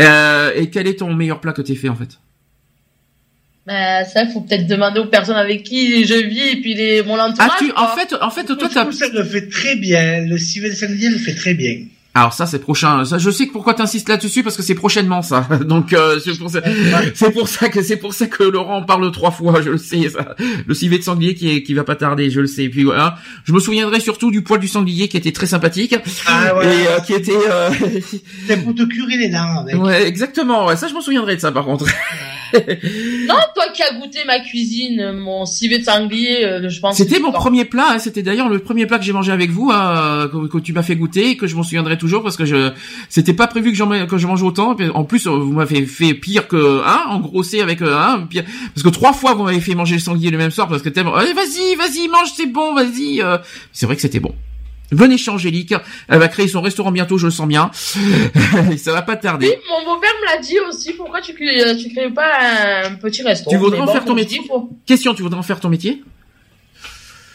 Euh, 0.00 0.52
et 0.56 0.70
quel 0.70 0.86
est 0.86 0.98
ton 0.98 1.12
meilleur 1.12 1.40
plat 1.40 1.52
que 1.52 1.62
t'aies 1.62 1.74
fait 1.76 1.88
en 1.88 1.94
fait? 1.96 2.18
Ben, 3.66 4.04
ça, 4.04 4.22
il 4.22 4.30
faut 4.30 4.40
peut-être 4.40 4.66
demander 4.66 4.98
aux 4.98 5.06
personnes 5.06 5.36
avec 5.36 5.62
qui 5.62 6.04
je 6.06 6.14
vis 6.14 6.48
et 6.48 6.60
puis 6.60 6.74
les, 6.74 7.02
mon 7.02 7.20
entourage. 7.20 7.50
Ah 7.52 7.56
tu, 7.58 7.70
en 7.76 7.88
fait, 7.88 8.14
en 8.20 8.30
fait, 8.30 8.44
toi 8.44 8.56
t'as. 8.72 8.90
ça 8.90 9.08
le 9.12 9.22
fait 9.22 9.48
très 9.48 9.76
bien. 9.76 10.22
Le 10.22 10.38
civet 10.38 10.70
de 10.70 10.74
sanglier 10.74 11.10
le 11.10 11.18
fait 11.18 11.34
très 11.34 11.54
bien. 11.54 11.84
Alors 12.18 12.32
ça 12.32 12.46
c'est 12.46 12.58
prochain. 12.58 13.04
Ça, 13.04 13.18
je 13.18 13.30
sais 13.30 13.46
que 13.46 13.52
pourquoi 13.52 13.74
t'insistes 13.74 14.08
là-dessus 14.08 14.42
parce 14.42 14.56
que 14.56 14.62
c'est 14.62 14.74
prochainement 14.74 15.22
ça. 15.22 15.46
Donc 15.66 15.92
euh, 15.92 16.18
c'est 16.18 16.36
pour 16.38 16.50
ça. 16.50 16.60
C'est 17.14 17.30
pour 17.32 17.48
ça 17.48 17.68
que 17.68 17.82
c'est 17.82 17.96
pour 17.96 18.12
ça 18.14 18.26
que 18.26 18.42
Laurent 18.42 18.78
en 18.78 18.82
parle 18.82 19.10
trois 19.12 19.30
fois. 19.30 19.60
Je 19.62 19.70
le 19.70 19.78
sais. 19.78 20.08
Ça. 20.08 20.34
Le 20.66 20.74
civet 20.74 20.98
de 20.98 21.02
sanglier 21.04 21.34
qui 21.34 21.50
est, 21.50 21.62
qui 21.62 21.74
va 21.74 21.84
pas 21.84 21.96
tarder. 21.96 22.30
Je 22.30 22.40
le 22.40 22.46
sais. 22.46 22.64
Et 22.64 22.68
puis 22.68 22.84
voilà. 22.84 23.16
Je 23.44 23.52
me 23.52 23.60
souviendrai 23.60 24.00
surtout 24.00 24.30
du 24.30 24.42
poil 24.42 24.58
du 24.60 24.68
sanglier 24.68 25.08
qui 25.08 25.16
était 25.16 25.32
très 25.32 25.46
sympathique 25.46 25.94
Ah 26.26 26.56
ouais. 26.56 26.66
et 26.66 26.86
euh, 26.88 27.00
qui 27.00 27.12
était. 27.14 27.32
euh, 27.36 27.70
C'est 28.46 28.56
pour 28.64 28.74
te 28.74 28.82
curer 28.82 29.16
les 29.16 29.28
dents 29.30 29.60
avec. 29.60 29.76
ouais, 29.80 30.06
exactement. 30.06 30.66
Ouais, 30.66 30.76
ça 30.76 30.88
je 30.88 30.94
me 30.94 31.00
souviendrai 31.00 31.36
de 31.36 31.40
ça 31.40 31.52
par 31.52 31.64
contre. 31.64 31.86
Non, 32.54 33.34
toi 33.54 33.64
qui 33.74 33.82
as 33.82 33.94
goûté 33.94 34.20
ma 34.26 34.40
cuisine, 34.40 35.12
mon 35.12 35.44
civet 35.46 35.78
de 35.78 35.84
sanglier, 35.84 36.44
euh, 36.44 36.68
je 36.68 36.80
pense. 36.80 36.96
C'était 36.96 37.18
mon 37.20 37.30
premier 37.32 37.64
plat. 37.64 37.88
hein. 37.92 37.98
C'était 37.98 38.22
d'ailleurs 38.22 38.48
le 38.48 38.58
premier 38.58 38.86
plat 38.86 38.98
que 38.98 39.04
j'ai 39.04 39.12
mangé 39.12 39.32
avec 39.32 39.50
vous, 39.50 39.70
hein, 39.72 40.28
que, 40.32 40.46
que 40.48 40.58
tu 40.58 40.72
m'as 40.72 40.82
fait 40.82 40.96
goûter 40.96 41.30
et 41.30 41.36
que 41.36 41.46
je 41.46 41.56
m'en 41.56 41.62
souviendrai 41.62 41.98
toujours 41.98 42.22
parce 42.22 42.36
que 42.36 42.44
je 42.44 42.70
c'était 43.08 43.32
pas 43.34 43.46
prévu 43.46 43.70
que 43.70 43.76
j'en 43.76 44.06
que 44.06 44.18
je 44.18 44.26
mange 44.26 44.42
autant. 44.42 44.76
En 44.94 45.04
plus, 45.04 45.26
vous 45.26 45.52
m'avez 45.52 45.86
fait 45.86 46.14
pire 46.14 46.48
que 46.48 46.82
hein, 46.84 47.04
engrossé 47.08 47.60
avec 47.60 47.82
euh, 47.82 47.94
hein, 47.96 48.26
pire 48.28 48.44
parce 48.74 48.82
que 48.82 48.88
trois 48.90 49.12
fois 49.12 49.34
vous 49.34 49.44
m'avez 49.44 49.60
fait 49.60 49.74
manger 49.74 49.96
le 49.96 50.00
sanglier 50.00 50.30
le 50.30 50.38
même 50.38 50.50
soir 50.50 50.68
parce 50.68 50.82
que 50.82 50.88
tellement. 50.88 51.14
Allez, 51.14 51.32
vas-y, 51.32 51.74
vas-y, 51.76 52.08
mange, 52.08 52.32
c'est 52.36 52.46
bon, 52.46 52.74
vas-y. 52.74 53.20
euh. 53.22 53.38
C'est 53.72 53.86
vrai 53.86 53.96
que 53.96 54.02
c'était 54.02 54.20
bon. 54.20 54.34
Venez 54.90 55.18
chez 55.18 55.30
Angélique, 55.30 55.74
elle 56.08 56.18
va 56.18 56.28
créer 56.28 56.48
son 56.48 56.60
restaurant 56.62 56.90
bientôt, 56.90 57.18
je 57.18 57.26
le 57.26 57.30
sens 57.30 57.46
bien. 57.46 57.70
ça 58.78 58.92
va 58.92 59.02
pas 59.02 59.14
Oui, 59.14 59.20
tarder. 59.20 59.58
mon 59.68 59.84
beau-père 59.94 60.10
me 60.22 60.26
l'a 60.34 60.40
dit 60.40 60.58
aussi. 60.68 60.92
Pourquoi 60.94 61.20
tu 61.20 61.34
crées, 61.34 61.76
tu 61.76 61.92
crées 61.94 62.10
pas 62.10 62.86
un 62.86 62.94
petit 62.94 63.22
resto 63.22 63.50
Tu 63.50 63.56
voudrais 63.56 63.80
en 63.80 63.84
bon, 63.84 63.92
faire 63.92 64.04
ton 64.04 64.14
métier? 64.14 64.40
Question, 64.86 65.12
tu 65.14 65.22
voudrais 65.22 65.38
en 65.38 65.42
faire 65.42 65.60
ton 65.60 65.68
métier? 65.68 66.02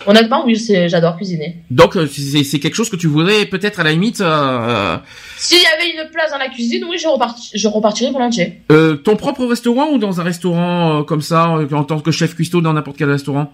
Honnêtement, 0.05 0.43
oui, 0.45 0.55
j'adore 0.87 1.15
cuisiner. 1.15 1.63
Donc 1.71 1.95
euh, 1.95 2.07
c'est 2.07 2.59
quelque 2.59 2.75
chose 2.75 2.89
que 2.89 2.97
tu 2.97 3.07
voudrais 3.07 3.45
peut-être 3.45 3.79
à 3.79 3.83
la 3.83 3.91
limite. 3.91 4.19
euh, 4.19 4.97
S'il 5.37 5.61
y 5.61 5.65
avait 5.65 5.91
une 5.91 6.09
place 6.11 6.31
dans 6.31 6.37
la 6.39 6.49
cuisine, 6.49 6.83
oui, 6.89 6.97
je, 6.97 7.07
reparti, 7.07 7.51
je 7.53 7.67
repartirais 7.69 8.11
volontiers. 8.11 8.61
Euh, 8.71 8.95
ton 8.97 9.15
propre 9.15 9.45
restaurant 9.45 9.91
ou 9.91 9.99
dans 9.99 10.19
un 10.19 10.23
restaurant 10.23 10.99
euh, 10.99 11.03
comme 11.03 11.21
ça, 11.21 11.55
euh, 11.55 11.69
en 11.71 11.85
tant 11.85 12.01
que 12.01 12.11
chef 12.11 12.35
cuistot 12.35 12.59
dans 12.59 12.73
n'importe 12.73 12.97
quel 12.97 13.09
restaurant? 13.11 13.53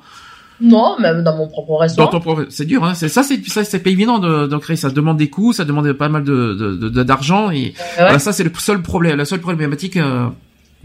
Non, 0.61 0.99
même 0.99 1.23
dans 1.23 1.35
mon 1.37 1.47
propre 1.47 1.69
Dans 1.71 1.77
restaurant. 1.77 2.07
ton 2.11 2.19
propre, 2.19 2.45
c'est 2.49 2.65
dur, 2.65 2.83
hein. 2.83 2.93
C'est 2.93 3.07
ça, 3.09 3.23
c'est 3.23 3.41
ça, 3.47 3.63
c'est 3.63 3.79
pas 3.79 3.89
évident 3.89 4.19
de, 4.19 4.45
de 4.47 4.57
créer. 4.57 4.75
Ça 4.75 4.89
demande 4.89 5.17
des 5.17 5.29
coûts, 5.29 5.53
ça 5.53 5.63
demande 5.65 5.91
pas 5.93 6.09
mal 6.09 6.23
de 6.23 6.53
de- 6.53 6.89
de- 6.89 7.03
d'argent 7.03 7.49
et 7.51 7.55
Euh, 7.57 7.61
ouais. 7.61 7.73
voilà, 7.97 8.19
ça 8.19 8.33
c'est 8.33 8.43
le 8.43 8.51
seul 8.57 8.81
problème, 8.81 9.17
la 9.17 9.25
seule 9.25 9.39
problématique. 9.41 9.95
euh, 9.97 10.27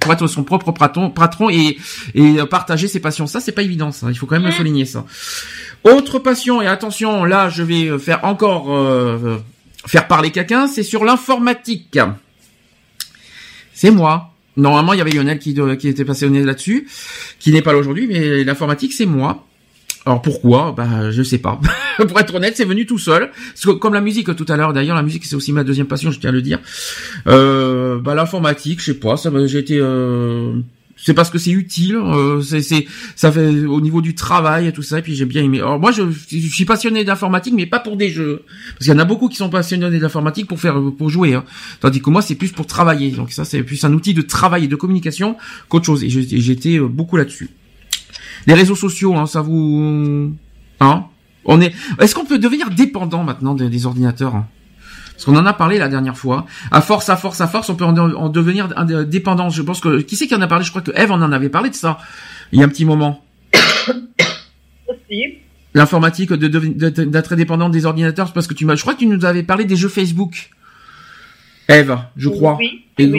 pour 0.00 0.12
être 0.12 0.26
son 0.26 0.42
propre 0.42 0.72
patron, 0.72 1.08
patron 1.08 1.50
et, 1.50 1.78
et 2.14 2.34
partager 2.50 2.88
ses 2.88 2.98
passions, 2.98 3.28
ça 3.28 3.38
c'est 3.40 3.52
pas 3.52 3.62
évident, 3.62 3.92
ça. 3.92 4.08
Il 4.10 4.16
faut 4.18 4.26
quand 4.26 4.34
même 4.34 4.42
le 4.44 4.48
Mm. 4.50 4.52
souligner 4.56 4.84
ça. 4.86 5.04
Autre 5.84 6.18
passion 6.18 6.60
et 6.60 6.66
attention, 6.66 7.24
là 7.24 7.48
je 7.48 7.62
vais 7.62 7.96
faire 8.00 8.24
encore 8.24 8.74
euh, 8.74 9.38
faire 9.86 10.08
parler 10.08 10.30
quelqu'un, 10.32 10.66
c'est 10.66 10.82
sur 10.82 11.04
l'informatique. 11.04 11.96
C'est 13.72 13.90
moi. 13.90 14.30
Normalement, 14.56 14.92
il 14.92 14.98
y 14.98 15.00
avait 15.00 15.10
Lionel 15.10 15.38
qui, 15.38 15.54
qui 15.78 15.88
était 15.88 16.04
passionné 16.04 16.42
là-dessus, 16.44 16.86
qui 17.40 17.52
n'est 17.52 17.62
pas 17.62 17.72
là 17.72 17.78
aujourd'hui, 17.78 18.06
mais 18.06 18.44
l'informatique, 18.44 18.92
c'est 18.92 19.06
moi. 19.06 19.44
Alors 20.06 20.20
pourquoi? 20.20 20.74
Bah, 20.76 21.10
je 21.10 21.22
sais 21.22 21.38
pas. 21.38 21.58
Pour 22.08 22.18
être 22.20 22.34
honnête, 22.34 22.54
c'est 22.56 22.64
venu 22.64 22.86
tout 22.86 22.98
seul. 22.98 23.30
Comme 23.80 23.94
la 23.94 24.00
musique 24.00 24.34
tout 24.36 24.46
à 24.48 24.56
l'heure, 24.56 24.72
d'ailleurs, 24.72 24.96
la 24.96 25.02
musique 25.02 25.24
c'est 25.24 25.36
aussi 25.36 25.52
ma 25.52 25.64
deuxième 25.64 25.86
passion, 25.86 26.10
je 26.10 26.18
tiens 26.18 26.30
à 26.30 26.32
le 26.32 26.42
dire. 26.42 26.60
Euh, 27.26 27.98
bah, 28.00 28.14
l'informatique, 28.14 28.80
je 28.80 28.92
sais 28.92 28.94
pas, 28.94 29.16
j'ai 29.46 29.58
été. 29.58 29.78
Euh, 29.78 30.52
c'est 30.96 31.14
parce 31.14 31.28
que 31.28 31.38
c'est 31.38 31.50
utile, 31.50 31.96
euh, 31.96 32.40
c'est, 32.40 32.86
ça 33.16 33.30
fait 33.30 33.66
au 33.66 33.80
niveau 33.80 34.00
du 34.00 34.14
travail 34.14 34.68
et 34.68 34.72
tout 34.72 34.82
ça. 34.82 35.00
Et 35.00 35.02
puis 35.02 35.14
j'ai 35.14 35.26
bien 35.26 35.42
aimé. 35.42 35.58
Alors 35.58 35.78
moi, 35.78 35.90
je, 35.92 36.02
je 36.10 36.48
suis 36.48 36.64
passionné 36.64 37.04
d'informatique, 37.04 37.54
mais 37.54 37.66
pas 37.66 37.80
pour 37.80 37.96
des 37.96 38.10
jeux, 38.10 38.42
parce 38.72 38.86
qu'il 38.86 38.88
y 38.88 38.96
en 38.96 38.98
a 38.98 39.04
beaucoup 39.04 39.28
qui 39.28 39.36
sont 39.36 39.50
passionnés 39.50 39.98
d'informatique 39.98 40.46
pour 40.46 40.60
faire, 40.60 40.80
pour 40.96 41.10
jouer. 41.10 41.34
Hein. 41.34 41.44
Tandis 41.80 42.00
que 42.00 42.10
moi, 42.10 42.22
c'est 42.22 42.36
plus 42.36 42.52
pour 42.52 42.66
travailler. 42.66 43.10
Donc 43.10 43.32
ça, 43.32 43.44
c'est 43.44 43.62
plus 43.62 43.84
un 43.84 43.92
outil 43.92 44.14
de 44.14 44.22
travail 44.22 44.64
et 44.64 44.68
de 44.68 44.76
communication 44.76 45.36
qu'autre 45.68 45.86
chose. 45.86 46.04
Et 46.04 46.08
j'étais 46.08 46.78
euh, 46.78 46.86
beaucoup 46.86 47.16
là-dessus. 47.16 47.50
Les 48.46 48.54
réseaux 48.54 48.76
sociaux, 48.76 49.16
hein, 49.16 49.26
ça 49.26 49.40
vous, 49.40 50.34
hein 50.80 51.04
On 51.44 51.60
est. 51.60 51.72
Est-ce 52.00 52.14
qu'on 52.14 52.24
peut 52.24 52.38
devenir 52.38 52.70
dépendant 52.70 53.24
maintenant 53.24 53.54
des, 53.54 53.68
des 53.68 53.86
ordinateurs 53.86 54.34
hein? 54.34 54.46
Parce 55.14 55.26
qu'on 55.26 55.36
en 55.36 55.46
a 55.46 55.52
parlé 55.52 55.78
la 55.78 55.88
dernière 55.88 56.18
fois. 56.18 56.44
À 56.72 56.80
force, 56.80 57.08
à 57.08 57.16
force, 57.16 57.40
à 57.40 57.46
force, 57.46 57.70
on 57.70 57.76
peut 57.76 57.84
en, 57.84 58.28
devenir 58.28 58.68
dépendant. 59.06 59.48
Je 59.48 59.62
pense 59.62 59.80
que 59.80 60.00
qui 60.00 60.16
c'est 60.16 60.26
qui 60.26 60.34
en 60.34 60.40
a 60.40 60.48
parlé? 60.48 60.64
Je 60.64 60.70
crois 60.70 60.82
que 60.82 60.90
Eve 60.96 61.12
en 61.12 61.20
avait 61.32 61.48
parlé 61.48 61.70
de 61.70 61.74
ça 61.76 61.98
il 62.52 62.58
y 62.58 62.62
a 62.62 62.66
un 62.66 62.68
petit 62.68 62.84
moment. 62.84 63.24
Aussi. 64.88 65.38
L'informatique 65.74 66.32
d'être 66.32 67.36
dépendant 67.36 67.68
des 67.68 67.86
ordinateurs, 67.86 68.32
parce 68.32 68.46
que 68.46 68.54
tu 68.54 68.64
m'as. 68.64 68.74
Je 68.74 68.82
crois 68.82 68.94
que 68.94 69.00
tu 69.00 69.06
nous 69.06 69.24
avais 69.24 69.42
parlé 69.42 69.64
des 69.64 69.76
jeux 69.76 69.88
Facebook. 69.88 70.50
Eve, 71.68 71.96
je 72.16 72.28
crois. 72.28 72.56
Oui. 72.58 72.84
Et, 72.98 73.10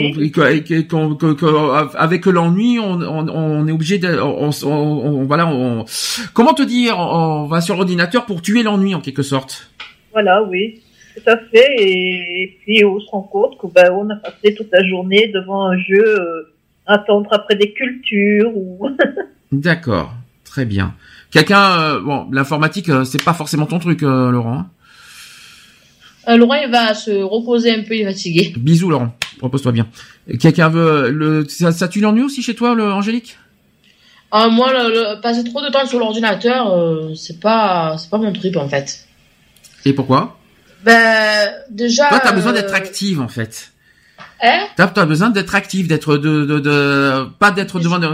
avec 1.94 2.26
l'ennui, 2.26 2.78
on, 2.78 3.00
on, 3.02 3.66
est 3.68 3.72
obligé 3.72 3.98
de, 3.98 4.18
on, 4.18 4.50
on, 4.64 5.24
voilà, 5.24 5.46
on, 5.48 5.84
comment 6.32 6.54
te 6.54 6.62
dire, 6.62 6.98
on 6.98 7.46
va 7.46 7.60
sur 7.60 7.76
l'ordinateur 7.76 8.24
pour 8.24 8.40
tuer 8.40 8.62
l'ennui 8.62 8.94
en 8.94 9.00
quelque 9.00 9.22
sorte. 9.22 9.70
Voilà, 10.12 10.42
oui. 10.44 10.80
Tout 11.16 11.30
à 11.30 11.36
fait. 11.36 11.74
Et, 11.78 12.58
puis 12.62 12.84
on 12.84 13.00
se 13.00 13.10
rend 13.10 13.22
compte 13.22 13.58
qu'on 13.58 13.68
ben, 13.68 13.90
on 13.92 14.08
a 14.10 14.16
passé 14.16 14.54
toute 14.54 14.68
la 14.72 14.86
journée 14.86 15.30
devant 15.34 15.66
un 15.66 15.78
jeu, 15.78 16.04
euh, 16.04 16.54
attendre 16.86 17.28
après 17.32 17.56
des 17.56 17.72
cultures 17.72 18.56
ou. 18.56 18.88
D'accord, 19.52 20.14
très 20.44 20.64
bien. 20.64 20.94
Quelqu'un, 21.30 21.80
euh, 21.80 22.00
bon, 22.00 22.28
l'informatique, 22.32 22.88
euh, 22.88 23.04
c'est 23.04 23.22
pas 23.22 23.34
forcément 23.34 23.66
ton 23.66 23.78
truc, 23.78 24.02
Laurent. 24.02 24.66
Hein 26.26 26.36
Laurent, 26.36 26.54
il 26.54 26.70
va 26.70 26.94
se 26.94 27.10
reposer 27.22 27.72
un 27.72 27.82
peu, 27.82 27.94
il 27.94 28.02
est 28.02 28.06
fatigué. 28.06 28.52
Bisous, 28.56 28.90
Laurent. 28.90 29.14
Repose-toi 29.40 29.72
bien. 29.72 29.86
Quelqu'un 30.40 30.68
veut 30.68 31.10
le, 31.10 31.46
ça, 31.48 31.72
ça 31.72 31.88
tue 31.88 32.00
l'ennui 32.00 32.22
aussi 32.22 32.42
chez 32.42 32.54
toi, 32.54 32.74
le, 32.74 32.90
Angélique? 32.92 33.36
Ah, 34.32 34.48
Moi, 34.48 34.72
le, 34.72 35.20
passer 35.20 35.44
trop 35.44 35.62
de 35.62 35.70
temps 35.70 35.86
sur 35.86 35.98
l'ordinateur, 35.98 36.74
c'est 37.14 37.38
pas, 37.38 37.96
c'est 37.98 38.10
pas 38.10 38.18
mon 38.18 38.32
truc 38.32 38.56
en 38.56 38.68
fait. 38.68 39.06
Et 39.86 39.92
pourquoi? 39.92 40.36
Ben, 40.86 41.52
déjà. 41.70 42.08
Toi, 42.08 42.20
t'as 42.20 42.32
besoin 42.32 42.52
d'être 42.52 42.72
euh, 42.72 42.76
active, 42.76 43.20
en 43.20 43.28
fait. 43.28 43.72
Hein? 44.42 44.66
T'as 44.76 44.92
as 44.94 45.06
besoin 45.06 45.30
d'être 45.30 45.54
active, 45.54 45.88
d'être 45.88 46.16
de, 46.16 46.44
de, 46.44 46.58
de, 46.58 47.24
pas 47.38 47.50
d'être 47.52 47.80
devant. 47.80 47.98
De... 47.98 48.08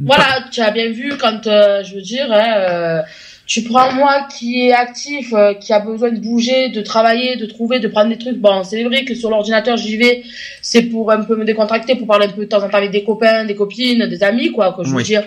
Voilà, 0.00 0.44
tu 0.50 0.60
as 0.60 0.70
bien 0.70 0.90
vu 0.90 1.12
quand 1.18 1.46
euh, 1.46 1.82
je 1.84 1.94
veux 1.94 2.00
dire, 2.00 2.26
hein, 2.30 2.54
euh, 2.56 3.02
tu 3.48 3.62
prends 3.64 3.92
moi 3.92 4.28
qui 4.32 4.68
est 4.68 4.72
actif, 4.72 5.34
qui 5.60 5.72
a 5.72 5.80
besoin 5.80 6.12
de 6.12 6.20
bouger, 6.20 6.68
de 6.68 6.80
travailler, 6.80 7.34
de 7.34 7.46
trouver, 7.46 7.80
de 7.80 7.88
prendre 7.88 8.10
des 8.10 8.18
trucs. 8.18 8.38
Bon, 8.38 8.62
c'est 8.62 8.84
vrai 8.84 9.04
que 9.04 9.14
sur 9.16 9.30
l'ordinateur 9.30 9.76
j'y 9.76 9.96
vais, 9.96 10.22
c'est 10.62 10.82
pour 10.82 11.10
un 11.10 11.24
peu 11.24 11.34
me 11.34 11.44
décontracter, 11.44 11.96
pour 11.96 12.06
parler 12.06 12.26
un 12.26 12.32
peu 12.32 12.44
de 12.44 12.48
temps 12.48 12.62
en 12.62 12.68
temps 12.68 12.78
avec 12.78 12.92
des 12.92 13.02
copains, 13.02 13.44
des 13.44 13.56
copines, 13.56 14.06
des 14.06 14.22
amis, 14.22 14.52
quoi, 14.52 14.72
que 14.74 14.84
je 14.84 14.94
veux 14.94 15.02
dire. 15.02 15.24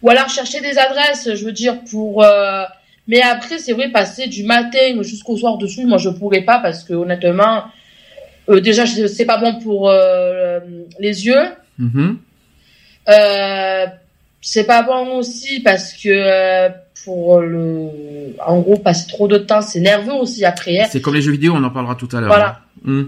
Ou 0.00 0.08
alors 0.08 0.30
chercher 0.30 0.60
des 0.62 0.78
adresses, 0.78 1.34
je 1.34 1.44
veux 1.44 1.52
dire 1.52 1.80
pour 1.90 2.24
mais 3.06 3.20
après, 3.20 3.58
c'est 3.58 3.72
vrai, 3.72 3.90
passer 3.90 4.28
du 4.28 4.44
matin 4.44 5.02
jusqu'au 5.02 5.36
soir 5.36 5.58
dessus, 5.58 5.84
moi, 5.84 5.98
je 5.98 6.08
pourrais 6.08 6.42
pas 6.42 6.58
parce 6.58 6.84
que 6.84 6.94
honnêtement, 6.94 7.64
euh, 8.48 8.60
déjà, 8.60 8.86
c'est 8.86 9.26
pas 9.26 9.36
bon 9.36 9.58
pour 9.58 9.90
euh, 9.90 10.60
les 10.98 11.26
yeux. 11.26 11.44
Mm-hmm. 11.78 12.16
Euh, 13.08 13.86
c'est 14.40 14.64
pas 14.64 14.82
bon 14.82 15.16
aussi 15.16 15.60
parce 15.60 15.92
que 15.92 16.08
euh, 16.08 16.68
pour 17.04 17.40
le, 17.40 17.88
en 18.44 18.60
gros, 18.60 18.76
passer 18.76 19.06
trop 19.08 19.28
de 19.28 19.38
temps, 19.38 19.62
c'est 19.62 19.80
nerveux 19.80 20.14
aussi 20.14 20.44
après. 20.44 20.80
Hein. 20.80 20.86
C'est 20.90 21.00
comme 21.00 21.14
les 21.14 21.22
jeux 21.22 21.32
vidéo, 21.32 21.54
on 21.56 21.62
en 21.62 21.70
parlera 21.70 21.94
tout 21.94 22.08
à 22.12 22.20
l'heure. 22.20 22.28
Voilà. 22.28 22.60
Mm. 22.82 23.02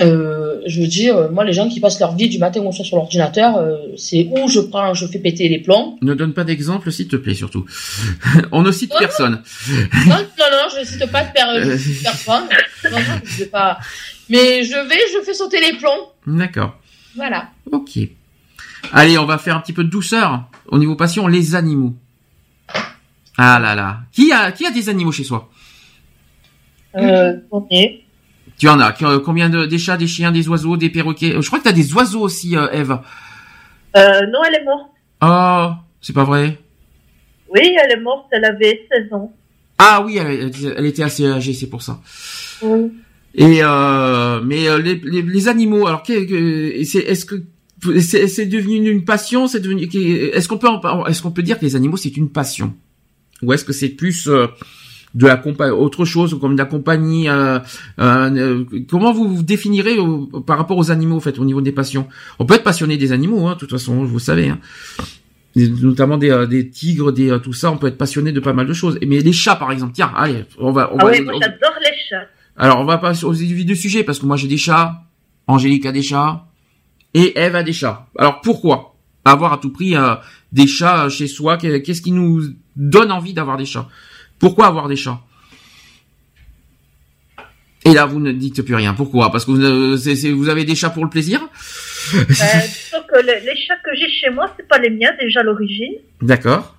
Euh, 0.00 0.60
je 0.66 0.80
veux 0.80 0.86
dire, 0.86 1.30
moi, 1.30 1.44
les 1.44 1.52
gens 1.52 1.68
qui 1.68 1.78
passent 1.78 2.00
leur 2.00 2.16
vie 2.16 2.28
du 2.28 2.38
matin 2.38 2.60
au 2.62 2.72
soir 2.72 2.86
sur 2.86 2.96
l'ordinateur, 2.96 3.58
euh, 3.58 3.76
c'est 3.96 4.28
où 4.30 4.48
je 4.48 4.60
prends, 4.60 4.94
je 4.94 5.06
fais 5.06 5.18
péter 5.18 5.48
les 5.48 5.58
plombs. 5.58 5.98
Ne 6.00 6.14
donne 6.14 6.32
pas 6.32 6.44
d'exemple, 6.44 6.90
s'il 6.90 7.08
te 7.08 7.16
plaît, 7.16 7.34
surtout. 7.34 7.66
On 8.52 8.62
ne 8.62 8.72
cite 8.72 8.92
personne. 8.98 9.42
Non, 10.06 10.16
non, 10.16 10.46
non, 10.50 10.68
je 10.74 10.80
ne 10.80 10.84
cite 10.84 11.10
pas 11.10 11.24
de 11.24 11.32
personne. 11.34 12.48
Non, 12.84 12.90
non, 12.90 12.98
je 13.24 13.38
vais 13.38 13.46
pas. 13.46 13.78
Mais 14.30 14.64
je 14.64 14.88
vais, 14.88 15.00
je 15.14 15.24
fais 15.24 15.34
sauter 15.34 15.60
les 15.60 15.76
plombs. 15.76 16.10
D'accord. 16.26 16.78
Voilà. 17.14 17.50
Ok. 17.70 17.98
Allez, 18.92 19.18
on 19.18 19.26
va 19.26 19.38
faire 19.38 19.56
un 19.56 19.60
petit 19.60 19.74
peu 19.74 19.84
de 19.84 19.90
douceur 19.90 20.44
au 20.68 20.78
niveau 20.78 20.96
passion, 20.96 21.26
les 21.26 21.54
animaux. 21.54 21.94
Ah 23.44 23.58
là 23.58 23.74
là. 23.74 24.02
Qui 24.12 24.30
a, 24.30 24.52
qui 24.52 24.64
a 24.64 24.70
des 24.70 24.88
animaux 24.88 25.10
chez 25.10 25.24
soi 25.24 25.50
euh, 26.94 27.36
est. 27.72 28.02
Tu 28.56 28.68
en 28.68 28.78
as 28.78 28.92
Combien 29.24 29.50
de 29.50 29.66
des 29.66 29.78
chats, 29.78 29.96
des 29.96 30.06
chiens, 30.06 30.30
des 30.30 30.48
oiseaux, 30.48 30.76
des 30.76 30.90
perroquets? 30.90 31.34
Je 31.40 31.46
crois 31.48 31.58
que 31.58 31.64
tu 31.64 31.68
as 31.68 31.72
des 31.72 31.92
oiseaux 31.92 32.20
aussi, 32.20 32.56
euh, 32.56 32.70
Eve. 32.70 33.00
Euh, 33.96 34.20
non, 34.32 34.38
elle 34.46 34.60
est 34.60 34.64
morte. 34.64 34.90
Oh, 35.22 35.70
c'est 36.00 36.12
pas 36.12 36.22
vrai 36.22 36.56
Oui, 37.52 37.76
elle 37.82 37.98
est 37.98 38.00
morte, 38.00 38.26
elle 38.30 38.44
avait 38.44 38.86
16 38.92 39.12
ans. 39.12 39.32
Ah 39.78 40.04
oui, 40.06 40.18
elle, 40.18 40.86
était 40.86 41.02
assez 41.02 41.26
âgée, 41.26 41.52
c'est 41.52 41.68
pour 41.68 41.82
ça. 41.82 42.00
Oui. 42.62 42.92
Et 43.34 43.58
euh, 43.62 44.40
mais 44.44 44.68
euh, 44.68 44.78
les, 44.78 44.94
les, 44.94 45.48
animaux, 45.48 45.88
alors 45.88 46.04
est-ce 46.08 47.24
que 47.24 47.42
c'est 48.00 48.46
devenu 48.46 48.88
une 48.88 49.04
passion? 49.04 49.48
C'est 49.48 49.58
devenu 49.58 49.82
Est-ce 49.82 50.46
qu'on 50.46 50.58
peut 50.58 50.68
est-ce 51.08 51.22
qu'on 51.22 51.32
peut 51.32 51.42
dire 51.42 51.58
que 51.58 51.64
les 51.64 51.74
animaux 51.74 51.96
c'est 51.96 52.16
une 52.16 52.30
passion? 52.30 52.74
Ou 53.42 53.52
est-ce 53.52 53.64
que 53.64 53.72
c'est 53.72 53.88
plus 53.88 54.28
de 55.14 55.26
la 55.26 55.42
autre 55.74 56.04
chose 56.04 56.38
comme 56.40 56.54
de 56.54 56.58
la 56.58 56.64
compagnie 56.64 57.28
euh, 57.28 57.58
euh, 58.00 58.64
comment 58.88 59.12
vous 59.12 59.36
vous 59.36 59.42
définirez 59.42 59.96
par 60.46 60.56
rapport 60.56 60.78
aux 60.78 60.90
animaux 60.90 61.16
en 61.16 61.20
fait 61.20 61.38
au 61.38 61.44
niveau 61.44 61.60
des 61.60 61.72
passions? 61.72 62.06
On 62.38 62.46
peut 62.46 62.54
être 62.54 62.62
passionné 62.62 62.96
des 62.96 63.12
animaux 63.12 63.46
hein, 63.46 63.54
de 63.54 63.58
toute 63.58 63.70
façon 63.70 64.04
vous 64.04 64.18
savez 64.18 64.48
hein. 64.48 64.58
notamment 65.56 66.16
des, 66.16 66.30
euh, 66.30 66.46
des 66.46 66.68
tigres 66.70 67.12
des 67.12 67.36
tout 67.42 67.52
ça 67.52 67.70
on 67.70 67.76
peut 67.76 67.88
être 67.88 67.98
passionné 67.98 68.32
de 68.32 68.40
pas 68.40 68.52
mal 68.52 68.66
de 68.66 68.72
choses. 68.72 68.98
Mais 69.06 69.20
les 69.20 69.32
chats 69.32 69.56
par 69.56 69.70
exemple 69.70 69.92
tiens 69.94 70.12
allez 70.16 70.44
on 70.58 70.72
va 70.72 70.92
on 70.94 70.98
ah 70.98 71.04
va, 71.04 71.10
oui, 71.10 71.20
moi 71.20 71.34
j'adore 71.40 71.74
les 71.80 71.96
chats. 72.08 72.26
Alors 72.56 72.80
on 72.80 72.84
va 72.84 72.98
passer 72.98 73.24
aux 73.24 73.34
du 73.34 73.76
sujet 73.76 74.04
parce 74.04 74.18
que 74.18 74.26
moi 74.26 74.36
j'ai 74.36 74.48
des 74.48 74.58
chats 74.58 75.02
Angélique 75.46 75.84
a 75.84 75.92
des 75.92 76.02
chats 76.02 76.46
et 77.12 77.38
Eve 77.38 77.56
a 77.56 77.62
des 77.62 77.72
chats. 77.74 78.06
Alors 78.16 78.40
pourquoi 78.40 78.96
avoir 79.24 79.52
à 79.52 79.58
tout 79.58 79.70
prix 79.70 79.94
des 80.52 80.66
chats 80.66 81.08
chez 81.10 81.26
soi? 81.26 81.58
Qu'est-ce 81.58 82.00
qui 82.00 82.12
nous 82.12 82.42
donne 82.76 83.12
envie 83.12 83.34
d'avoir 83.34 83.56
des 83.56 83.66
chats 83.66 83.88
pourquoi 84.42 84.66
avoir 84.66 84.88
des 84.88 84.96
chats? 84.96 85.20
Et 87.84 87.94
là, 87.94 88.06
vous 88.06 88.18
ne 88.18 88.32
dites 88.32 88.62
plus 88.62 88.74
rien. 88.74 88.92
Pourquoi? 88.92 89.30
Parce 89.30 89.44
que 89.44 89.52
vous, 89.52 90.36
vous, 90.36 90.48
avez 90.48 90.64
des 90.64 90.74
chats 90.74 90.90
pour 90.90 91.04
le 91.04 91.10
plaisir? 91.10 91.40
Euh, 92.12 92.18
que 93.08 93.24
les, 93.24 93.56
chats 93.56 93.76
que 93.84 93.94
j'ai 93.94 94.08
chez 94.08 94.30
moi, 94.30 94.52
c'est 94.56 94.66
pas 94.66 94.78
les 94.78 94.90
miens 94.90 95.12
déjà 95.20 95.40
à 95.40 95.42
l'origine. 95.44 95.94
D'accord. 96.20 96.76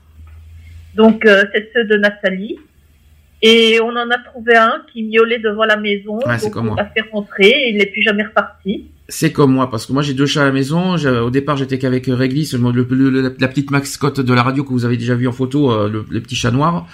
Donc 0.95 1.25
euh, 1.25 1.45
c'est 1.53 1.71
ceux 1.73 1.85
de 1.85 1.95
Nathalie. 1.95 2.57
Et 3.41 3.79
on 3.79 3.91
en 3.91 4.09
a 4.09 4.17
trouvé 4.17 4.57
un 4.57 4.83
qui 4.91 5.03
miaulait 5.03 5.39
devant 5.39 5.63
la 5.63 5.77
maison. 5.77 6.19
Ouais, 6.25 6.37
donc 6.39 6.55
on 6.57 6.75
l'a 6.75 6.85
fait 6.87 7.05
rentrer 7.13 7.47
et 7.47 7.69
il 7.69 7.77
n'est 7.77 7.85
plus 7.85 8.01
jamais 8.01 8.23
reparti 8.23 8.89
c'est 9.09 9.33
comme 9.33 9.51
moi 9.51 9.69
parce 9.69 9.85
que 9.85 9.91
moi 9.91 10.01
j'ai 10.01 10.13
deux 10.13 10.25
chats 10.25 10.43
à 10.43 10.45
la 10.45 10.51
maison. 10.53 10.95
Au 10.95 11.29
départ 11.29 11.57
j'étais 11.57 11.77
qu'avec 11.77 12.05
Réglisse, 12.07 12.53
le, 12.53 13.35
la 13.37 13.47
petite 13.49 13.69
mascotte 13.69 14.21
de 14.21 14.33
la 14.33 14.43
radio 14.43 14.63
que 14.63 14.69
vous 14.69 14.85
avez 14.85 14.95
déjà 14.95 15.13
vu 15.13 15.27
en 15.27 15.33
photo, 15.33 15.71
euh, 15.71 15.89
le, 15.89 16.21
petit 16.21 16.35
chat 16.35 16.51
noir. 16.51 16.87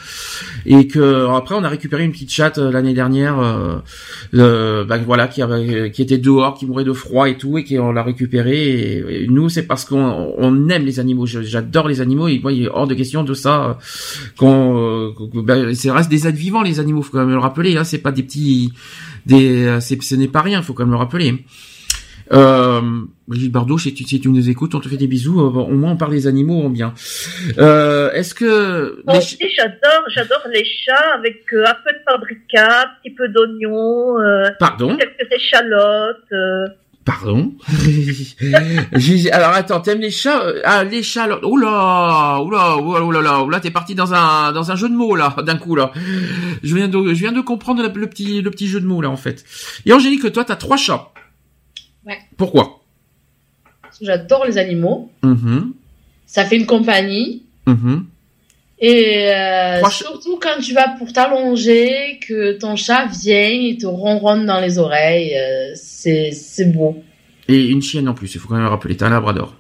Et 0.66 0.88
que 0.88 1.28
après 1.36 1.54
on 1.54 1.64
a 1.64 1.70
récupéré 1.70 2.04
une 2.04 2.12
petite 2.12 2.32
chatte 2.32 2.58
euh, 2.58 2.72
l'année 2.72 2.96
dernière, 2.96 3.38
euh, 4.34 4.86
bah, 4.86 4.98
voilà, 4.98 5.28
qui, 5.28 5.44
avait, 5.44 5.92
qui 5.92 6.02
était 6.02 6.18
dehors, 6.18 6.56
qui 6.56 6.66
mourait 6.66 6.84
de 6.84 6.94
froid 6.94 7.30
et 7.30 7.38
tout, 7.38 7.60
et 7.60 7.64
qui 7.64 7.78
on 7.78 7.92
l'a 7.92 8.02
récupéré. 8.02 9.24
Et, 9.24 9.28
nous 9.30 9.50
c'est 9.50 9.68
parce 9.68 9.86
qu'on 9.86 10.34
on 10.36 10.70
aime 10.70 10.86
les 10.86 11.00
animaux. 11.00 11.28
J'adore 11.28 11.88
les 11.88 12.02
animaux 12.02 12.28
et 12.28 12.40
moi 12.40 12.52
il 12.52 12.64
est 12.64 12.70
hors 12.70 12.88
de 12.88 12.96
question 12.96 13.24
de 13.24 13.36
ça. 13.36 13.78
Qu'on, 14.36 15.14
bah, 15.36 15.76
c'est 15.76 15.92
reste 15.92 16.10
des 16.10 16.28
êtres 16.28 16.38
vivants 16.38 16.64
les 16.64 16.80
animaux, 16.80 17.04
faut 17.04 17.12
quand 17.12 17.20
même 17.20 17.30
le 17.30 17.38
rappeler. 17.38 17.78
Hein, 17.78 17.84
c'est 17.84 18.00
pas 18.00 18.12
des 18.12 18.24
petits, 18.24 18.74
des, 19.28 19.78
ce 19.80 20.16
n'est 20.16 20.28
pas 20.28 20.42
rien, 20.42 20.64
faut 20.64 20.74
quand 20.74 20.86
même 20.86 20.92
le 20.92 20.98
rappeler. 20.98 21.46
Euh, 22.32 22.82
Brigitte 23.28 23.52
Bardot, 23.52 23.78
si 23.78 23.94
tu, 23.94 24.04
si 24.04 24.20
tu 24.20 24.30
nous 24.30 24.50
écoutes, 24.50 24.76
on 24.76 24.80
te 24.80 24.88
fait 24.88 24.98
des 24.98 25.08
bisous. 25.08 25.40
Euh, 25.40 25.50
au 25.50 25.74
moins, 25.74 25.92
on 25.92 25.98
parle 25.98 26.12
des 26.12 26.28
animaux 26.28 26.62
en 26.64 26.70
bien. 26.70 26.94
Euh, 27.58 28.12
Est-ce 28.12 28.34
que... 28.34 29.02
Moi 29.06 29.18
aussi, 29.18 29.38
j'adore, 29.56 30.04
j'adore 30.08 30.42
les 30.52 30.66
chats 30.66 31.16
avec 31.16 31.44
euh, 31.54 31.66
un 31.66 31.76
peu 31.84 31.92
de 31.92 32.04
paprika, 32.06 32.84
un 32.84 32.88
petit 33.02 33.14
peu 33.14 33.28
d'oignon, 33.30 34.20
euh, 34.20 34.50
Pardon 34.60 34.98
quelques 34.98 35.32
échalotes. 35.32 36.32
Euh. 36.32 36.68
Pardon 37.06 37.54
Alors 39.32 39.54
attends, 39.54 39.80
t'aimes 39.80 40.02
les 40.02 40.12
chats 40.12 40.44
Ah 40.64 40.84
les 40.84 41.02
chats. 41.02 41.28
Oula, 41.44 42.40
oula, 42.44 42.78
oula, 42.78 43.04
oula, 43.04 43.22
là, 43.22 43.46
là, 43.50 43.60
t'es 43.60 43.72
parti 43.72 43.96
dans 43.96 44.14
un 44.14 44.52
dans 44.52 44.72
un 44.72 44.76
jeu 44.76 44.90
de 44.90 44.94
mots 44.94 45.16
là, 45.16 45.36
d'un 45.44 45.58
coup 45.58 45.76
là. 45.76 45.92
Je 46.62 46.76
viens 46.76 46.88
de 46.88 47.14
je 47.14 47.20
viens 47.20 47.32
de 47.32 47.42
comprendre 47.42 47.82
le, 47.82 48.08
petit 48.08 48.42
le 48.44 48.52
petit 48.52 48.68
jeu 48.68 48.80
de 48.80 48.86
mots 48.86 49.02
là 49.02 49.10
en 49.10 49.18
fait. 49.18 49.44
Et 49.88 49.94
Angélique, 49.94 50.32
toi 50.32 50.44
t'as 50.44 50.56
trois 50.56 50.78
chats. 50.78 51.12
Pourquoi? 52.38 52.82
Parce 53.82 54.00
que 54.00 54.06
j'adore 54.06 54.46
les 54.46 54.58
animaux. 54.58 55.12
Mm-hmm. 55.24 55.72
ça 56.26 56.46
fait 56.46 56.58
une 56.58 56.66
compagnie. 56.66 57.44
Mhm. 57.66 58.06
Et 58.82 59.30
euh, 59.30 59.84
surtout 59.90 60.40
quand 60.42 60.62
tu 60.62 60.74
vas 60.74 60.88
pour 60.98 61.12
t'allonger, 61.12 62.20
que 62.26 62.58
ton 62.58 62.78
chat 62.78 63.08
vient 63.08 63.50
et 63.50 63.78
te 63.78 63.86
ronronne 63.86 64.46
dans 64.46 64.62
les 64.62 64.80
oreilles, 64.80 65.36
euh, 65.38 65.72
c'est 65.76 66.32
c'est 66.32 66.72
beau. 66.72 67.04
Et 67.50 67.68
une 67.68 67.82
chienne 67.82 68.08
en 68.08 68.14
plus, 68.14 68.34
il 68.36 68.40
faut 68.40 68.48
quand 68.48 68.56
même 68.56 68.64
le 68.64 68.70
rappeler. 68.70 68.96
T'as 68.96 69.08
un 69.08 69.10
labrador. 69.10 69.56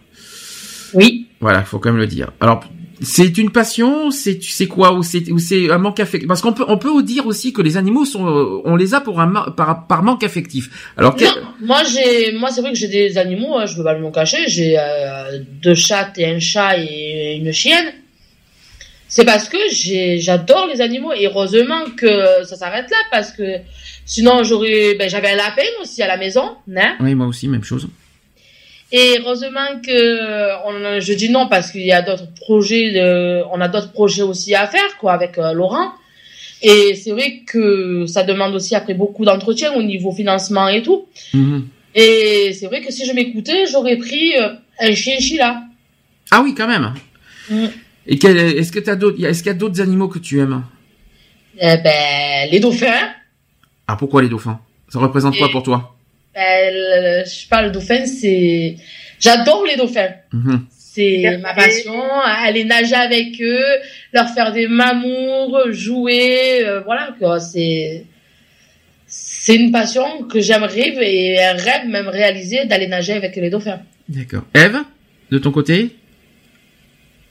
Oui. 0.94 1.28
Voilà, 1.42 1.64
faut 1.64 1.80
quand 1.80 1.90
même 1.90 2.00
le 2.00 2.08
dire. 2.08 2.32
Alors, 2.40 2.64
c'est 3.02 3.38
une 3.38 3.52
passion, 3.52 4.12
c'est 4.12 4.38
tu 4.38 4.52
sais 4.52 4.68
quoi, 4.68 4.94
ou 4.94 5.04
c'est 5.04 5.32
ou 5.32 5.40
c'est 5.40 5.70
un 5.70 5.78
manque 5.78 6.00
affectif. 6.00 6.28
Parce 6.28 6.42
qu'on 6.42 6.54
peut 6.54 6.66
on 6.68 6.78
peut 6.78 7.02
dire 7.04 7.28
aussi 7.28 7.54
que 7.54 7.62
les 7.62 7.78
animaux 7.78 8.06
sont, 8.06 8.28
euh, 8.28 8.62
on 8.66 8.76
les 8.76 8.94
a 8.94 9.02
pour 9.02 9.22
un 9.22 9.52
par 9.52 9.88
par 9.88 10.04
manque 10.04 10.24
affectif. 10.24 10.92
Alors, 10.98 11.16
Non, 11.20 11.28
moi 11.62 11.84
j'ai, 11.84 12.34
moi 12.34 12.50
c'est 12.52 12.62
vrai 12.62 12.72
que 12.72 12.78
j'ai 12.78 12.88
des 12.88 13.18
animaux, 13.18 13.58
hein, 13.58 13.66
je 13.66 13.76
veux 13.76 13.84
pas 13.84 13.94
le 13.94 14.02
m'en 14.02 14.12
cacher. 14.12 14.48
J'ai 14.48 14.78
euh, 14.78 15.40
deux 15.62 15.76
chats 15.76 16.12
et 16.18 16.26
un 16.26 16.40
chat 16.40 16.78
et 16.78 17.38
une 17.38 17.52
chienne. 17.52 17.94
C'est 19.08 19.26
parce 19.26 19.50
que 19.50 19.58
j'ai, 19.72 20.20
j'adore 20.20 20.68
les 20.72 20.82
animaux 20.82 21.14
et 21.14 21.26
heureusement 21.26 21.86
que 21.98 22.44
ça 22.44 22.56
s'arrête 22.56 22.92
là 22.92 22.98
parce 23.10 23.32
que 23.32 23.56
sinon 24.06 24.44
j'aurais, 24.44 24.96
ben 25.00 25.10
j'avais 25.10 25.30
un 25.32 25.36
lapin 25.36 25.64
aussi 25.82 26.04
à 26.04 26.08
la 26.08 26.18
maison, 26.18 26.52
hein. 26.76 26.96
oui, 27.00 27.16
moi 27.16 27.26
aussi, 27.26 27.48
même 27.48 27.64
chose. 27.64 27.88
Et 28.92 29.20
heureusement 29.20 29.80
que 29.86 30.66
on, 30.66 31.00
je 31.00 31.14
dis 31.14 31.30
non 31.30 31.48
parce 31.48 31.72
qu'il 31.72 31.86
y 31.86 31.92
a 31.92 32.02
d'autres 32.02 32.32
projets, 32.34 32.92
de, 32.92 33.44
on 33.52 33.62
a 33.62 33.68
d'autres 33.68 33.92
projets 33.92 34.24
aussi 34.24 34.56
à 34.56 34.68
faire 34.68 34.98
quoi 35.00 35.14
avec 35.14 35.38
euh, 35.38 35.54
Laurent. 35.54 35.92
Et 36.62 36.96
c'est 36.96 37.12
vrai 37.12 37.44
que 37.46 38.06
ça 38.08 38.24
demande 38.24 38.56
aussi 38.56 38.76
après 38.76 38.94
beaucoup 38.94 39.26
d'entretien 39.26 39.74
au 39.74 39.84
niveau 39.84 40.12
financement 40.12 40.68
et 40.68 40.82
tout. 40.82 41.08
Mhm. 41.34 41.68
Et 41.96 42.52
c'est 42.54 42.68
vrai 42.68 42.82
que 42.82 42.92
si 42.92 43.06
je 43.06 43.14
m'écoutais, 43.14 43.66
j'aurais 43.68 43.98
pris 43.98 44.36
euh, 44.36 44.50
un 44.80 44.94
chinchilla. 44.94 45.64
Ah 46.32 46.42
oui, 46.44 46.54
quand 46.56 46.68
même. 46.68 46.94
Mm. 47.50 47.68
Et 48.08 48.16
est-ce 48.16 48.72
que 48.72 48.80
t'as 48.80 48.96
d'autres, 48.96 49.24
est-ce 49.24 49.44
qu'il 49.44 49.52
y 49.52 49.56
a 49.56 49.58
d'autres 49.58 49.82
animaux 49.82 50.08
que 50.08 50.20
tu 50.20 50.40
aimes? 50.40 50.64
Eh 51.60 51.78
ben, 51.78 52.50
les 52.52 52.60
dauphins. 52.60 53.10
Ah, 53.88 53.96
pourquoi 53.96 54.22
les 54.22 54.30
dauphins? 54.30 54.60
Ça 54.88 55.00
représente 55.00 55.38
quoi 55.38 55.50
pour 55.50 55.64
toi? 55.64 55.96
Ben, 56.36 56.74
le- 56.74 57.26
je 57.26 57.30
sais 57.30 57.48
pas, 57.50 57.62
le 57.62 57.72
dauphin, 57.72 58.06
c'est... 58.06 58.76
J'adore 59.20 59.66
les 59.66 59.76
dauphins. 59.76 60.14
Mhm. 60.32 60.66
C'est 60.72 61.38
ma 61.42 61.54
passion. 61.54 61.94
Aller 62.24 62.64
nager 62.66 62.96
avec 62.96 63.40
eux, 63.42 63.64
leur 64.14 64.30
faire 64.30 64.52
des 64.52 64.68
mamours, 64.68 65.72
jouer, 65.72 66.66
euh, 66.66 66.82
voilà 66.82 67.14
quoi. 67.20 67.40
C'est 67.40 68.06
c'est 69.06 69.56
une 69.56 69.72
passion 69.72 70.24
que 70.24 70.40
j'aimerais 70.40 70.94
et 71.02 71.44
un 71.44 71.54
rêve 71.54 71.88
même 71.88 72.08
réalisé 72.08 72.66
d'aller 72.66 72.88
nager 72.88 73.14
avec 73.14 73.36
les 73.36 73.50
dauphins. 73.50 73.80
D'accord. 74.08 74.44
Eve, 74.54 74.78
de 75.32 75.38
ton 75.38 75.52
côté 75.52 75.92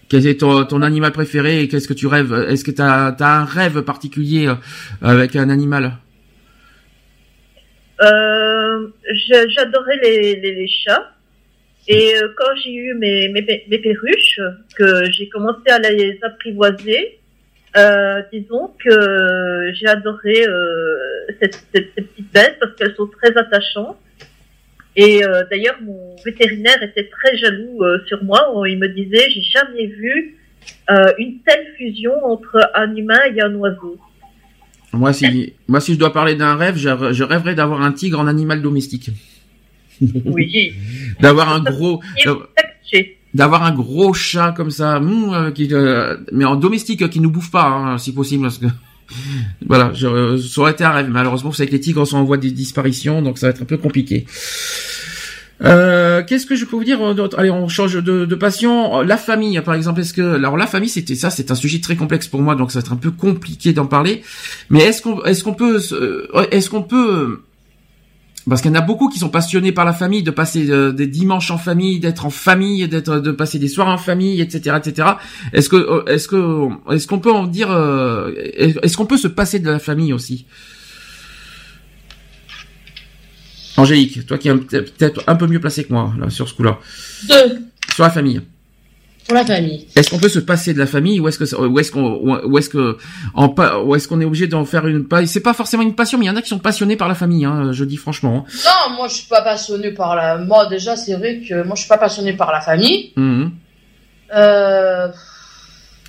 quel 0.08 0.26
est 0.26 0.40
ton, 0.40 0.64
ton 0.64 0.80
animal 0.82 1.12
préféré 1.12 1.60
et 1.60 1.68
qu'est-ce 1.68 1.86
que 1.86 1.92
tu 1.92 2.06
rêves? 2.06 2.46
Est-ce 2.48 2.64
que 2.64 2.70
tu 2.70 2.80
as, 2.80 3.14
un 3.20 3.44
rêve 3.44 3.82
particulier 3.82 4.46
euh, 4.46 4.54
avec 5.02 5.36
un 5.36 5.50
animal? 5.50 5.98
Euh, 8.00 8.88
j'adorais 9.54 9.98
les, 10.02 10.36
les, 10.36 10.54
les 10.54 10.68
chats. 10.68 11.12
Et 11.88 12.14
euh, 12.16 12.28
quand 12.36 12.54
j'ai 12.62 12.74
eu 12.74 12.94
mes, 12.94 13.28
mes, 13.28 13.64
mes 13.68 13.78
perruches, 13.78 14.40
que 14.76 15.10
j'ai 15.10 15.28
commencé 15.28 15.68
à 15.70 15.78
les 15.78 16.18
apprivoiser, 16.22 17.18
euh, 17.76 18.22
disons 18.32 18.72
que 18.82 19.72
j'ai 19.74 19.86
adoré 19.86 20.46
euh, 20.46 20.96
cette, 21.40 21.58
ces 21.74 21.80
petites 21.82 22.32
bêtes 22.32 22.56
parce 22.60 22.74
qu'elles 22.76 22.94
sont 22.94 23.08
très 23.08 23.36
attachantes. 23.36 23.98
Et 24.96 25.24
euh, 25.24 25.44
d'ailleurs, 25.50 25.78
mon 25.80 26.16
vétérinaire 26.24 26.82
était 26.82 27.08
très 27.08 27.36
jaloux 27.36 27.82
euh, 27.82 28.00
sur 28.06 28.22
moi. 28.24 28.52
Il 28.66 28.78
me 28.78 28.88
disait, 28.88 29.30
j'ai 29.30 29.42
jamais 29.42 29.86
vu 29.86 30.36
euh, 30.90 31.12
une 31.18 31.40
telle 31.40 31.68
fusion 31.76 32.12
entre 32.24 32.70
un 32.74 32.94
humain 32.96 33.20
et 33.34 33.40
un 33.40 33.54
oiseau. 33.54 33.96
Moi, 34.92 35.12
si, 35.12 35.52
moi, 35.68 35.80
si 35.80 35.94
je 35.94 35.98
dois 35.98 36.12
parler 36.12 36.34
d'un 36.34 36.56
rêve, 36.56 36.76
je, 36.76 37.12
je 37.12 37.24
rêverais 37.24 37.54
d'avoir 37.54 37.82
un 37.82 37.92
tigre 37.92 38.18
en 38.20 38.26
animal 38.26 38.62
domestique. 38.62 39.10
Oui. 40.24 40.72
D'avoir 41.20 41.52
un 41.52 41.58
gros, 41.58 42.00
d'avoir 43.34 43.64
un 43.64 43.72
gros 43.72 44.14
chat 44.14 44.52
comme 44.52 44.70
ça, 44.70 44.98
hum, 44.98 45.32
euh, 45.34 45.50
qui, 45.50 45.68
euh, 45.72 46.16
mais 46.32 46.44
en 46.44 46.54
domestique, 46.54 47.02
euh, 47.02 47.08
qui 47.08 47.18
nous 47.18 47.30
bouffe 47.30 47.50
pas, 47.50 47.66
hein, 47.66 47.98
si 47.98 48.12
possible, 48.12 48.44
parce 48.44 48.58
que 48.58 48.66
voilà, 49.66 49.92
je, 49.94 50.36
ça 50.36 50.60
aurait 50.60 50.72
été 50.72 50.84
un 50.84 50.90
rêve. 50.90 51.08
Malheureusement, 51.08 51.50
vous 51.50 51.56
savez 51.56 51.68
que 51.68 51.74
les 51.74 51.80
tigres 51.80 52.06
sont 52.06 52.18
en 52.18 52.24
voie 52.24 52.36
de 52.36 52.48
disparition, 52.48 53.22
donc 53.22 53.38
ça 53.38 53.48
va 53.48 53.50
être 53.50 53.62
un 53.62 53.66
peu 53.66 53.76
compliqué. 53.76 54.24
Euh, 55.62 56.22
Qu'est-ce 56.24 56.46
que 56.46 56.54
je 56.54 56.64
peux 56.64 56.76
vous 56.76 56.84
dire 56.84 57.02
euh, 57.02 57.28
Allez, 57.36 57.50
on 57.50 57.68
change 57.68 57.94
de, 57.94 58.24
de 58.24 58.34
passion. 58.34 59.00
Euh, 59.00 59.04
La 59.04 59.16
famille, 59.16 59.60
par 59.60 59.74
exemple, 59.74 60.00
est-ce 60.00 60.12
que 60.12 60.36
alors 60.36 60.56
la 60.56 60.66
famille, 60.66 60.88
c'était 60.88 61.14
ça, 61.14 61.30
c'est 61.30 61.50
un 61.50 61.54
sujet 61.54 61.80
très 61.80 61.96
complexe 61.96 62.28
pour 62.28 62.40
moi, 62.40 62.54
donc 62.54 62.70
ça 62.70 62.78
va 62.78 62.84
être 62.84 62.92
un 62.92 62.96
peu 62.96 63.10
compliqué 63.10 63.72
d'en 63.72 63.86
parler. 63.86 64.22
Mais 64.70 64.80
est-ce 64.84 65.02
qu'on 65.02 65.22
est-ce 65.24 65.42
qu'on 65.42 65.54
peut 65.54 65.80
est-ce 66.50 66.70
qu'on 66.70 66.82
peut 66.82 67.40
parce 68.48 68.62
qu'il 68.62 68.70
y 68.70 68.74
en 68.74 68.78
a 68.78 68.82
beaucoup 68.82 69.10
qui 69.10 69.18
sont 69.18 69.28
passionnés 69.28 69.72
par 69.72 69.84
la 69.84 69.92
famille, 69.92 70.22
de 70.22 70.30
passer 70.30 70.66
des 70.94 71.06
dimanches 71.06 71.50
en 71.50 71.58
famille, 71.58 72.00
d'être 72.00 72.24
en 72.24 72.30
famille, 72.30 72.88
d'être, 72.88 73.18
de 73.18 73.30
passer 73.30 73.58
des 73.58 73.68
soirs 73.68 73.88
en 73.88 73.98
famille, 73.98 74.40
etc., 74.40 74.74
etc. 74.78 75.08
Est-ce 75.52 75.68
que, 75.68 76.08
est-ce 76.08 76.28
que, 76.28 76.68
est-ce 76.90 77.06
qu'on 77.06 77.18
peut 77.18 77.32
en 77.32 77.46
dire, 77.46 77.68
est-ce 78.56 78.96
qu'on 78.96 79.04
peut 79.04 79.18
se 79.18 79.28
passer 79.28 79.58
de 79.58 79.70
la 79.70 79.78
famille 79.78 80.14
aussi? 80.14 80.46
Angélique, 83.78 84.26
toi 84.26 84.38
qui 84.38 84.48
es 84.48 84.54
peut-être 84.54 85.22
un 85.26 85.36
peu 85.36 85.46
mieux 85.46 85.60
placé 85.60 85.84
que 85.84 85.92
moi 85.92 86.12
là, 86.18 86.30
sur 86.30 86.48
ce 86.48 86.54
coup-là, 86.54 86.78
Deux, 87.28 87.60
sur 87.94 88.04
la 88.04 88.10
famille. 88.10 88.40
pour 89.26 89.34
la 89.34 89.44
famille. 89.44 89.86
Est-ce 89.94 90.08
qu'on 90.10 90.18
peut 90.18 90.28
se 90.30 90.38
passer 90.38 90.72
de 90.74 90.78
la 90.78 90.86
famille 90.86 91.20
ou 91.20 91.28
est-ce 91.28 91.38
que 91.38 91.54
ou 91.66 91.78
est-ce 91.78 91.92
qu'on 91.92 92.40
ou 92.46 92.58
est-ce 92.58 92.68
que 92.70 92.96
en 93.34 93.54
ou 93.84 93.94
est-ce 93.94 94.08
qu'on 94.08 94.20
est 94.20 94.24
obligé 94.24 94.46
d'en 94.46 94.64
faire 94.64 94.86
une 94.86 95.06
c'est 95.26 95.40
pas 95.40 95.52
forcément 95.54 95.82
une 95.82 95.94
passion 95.94 96.18
mais 96.18 96.24
il 96.24 96.28
y 96.28 96.30
en 96.30 96.36
a 96.36 96.42
qui 96.42 96.48
sont 96.48 96.58
passionnés 96.58 96.96
par 96.96 97.08
la 97.08 97.14
famille 97.14 97.44
hein, 97.44 97.72
je 97.72 97.84
dis 97.84 97.96
franchement. 97.98 98.46
hein. 98.48 98.52
Non, 98.90 98.96
moi 98.96 99.08
je 99.08 99.14
suis 99.14 99.28
pas 99.28 99.42
passionnée 99.42 99.90
par 99.92 100.16
la. 100.16 100.38
Moi 100.38 100.66
déjà, 100.68 100.96
c'est 100.96 101.14
vrai 101.14 101.42
que 101.48 101.62
moi 101.62 101.74
je 101.76 101.80
suis 101.82 101.88
pas 101.88 101.98
passionnée 101.98 102.32
par 102.32 102.50
la 102.52 102.60
famille. 102.60 103.12
Mhm. 103.16 103.50
Euh... 104.34 105.08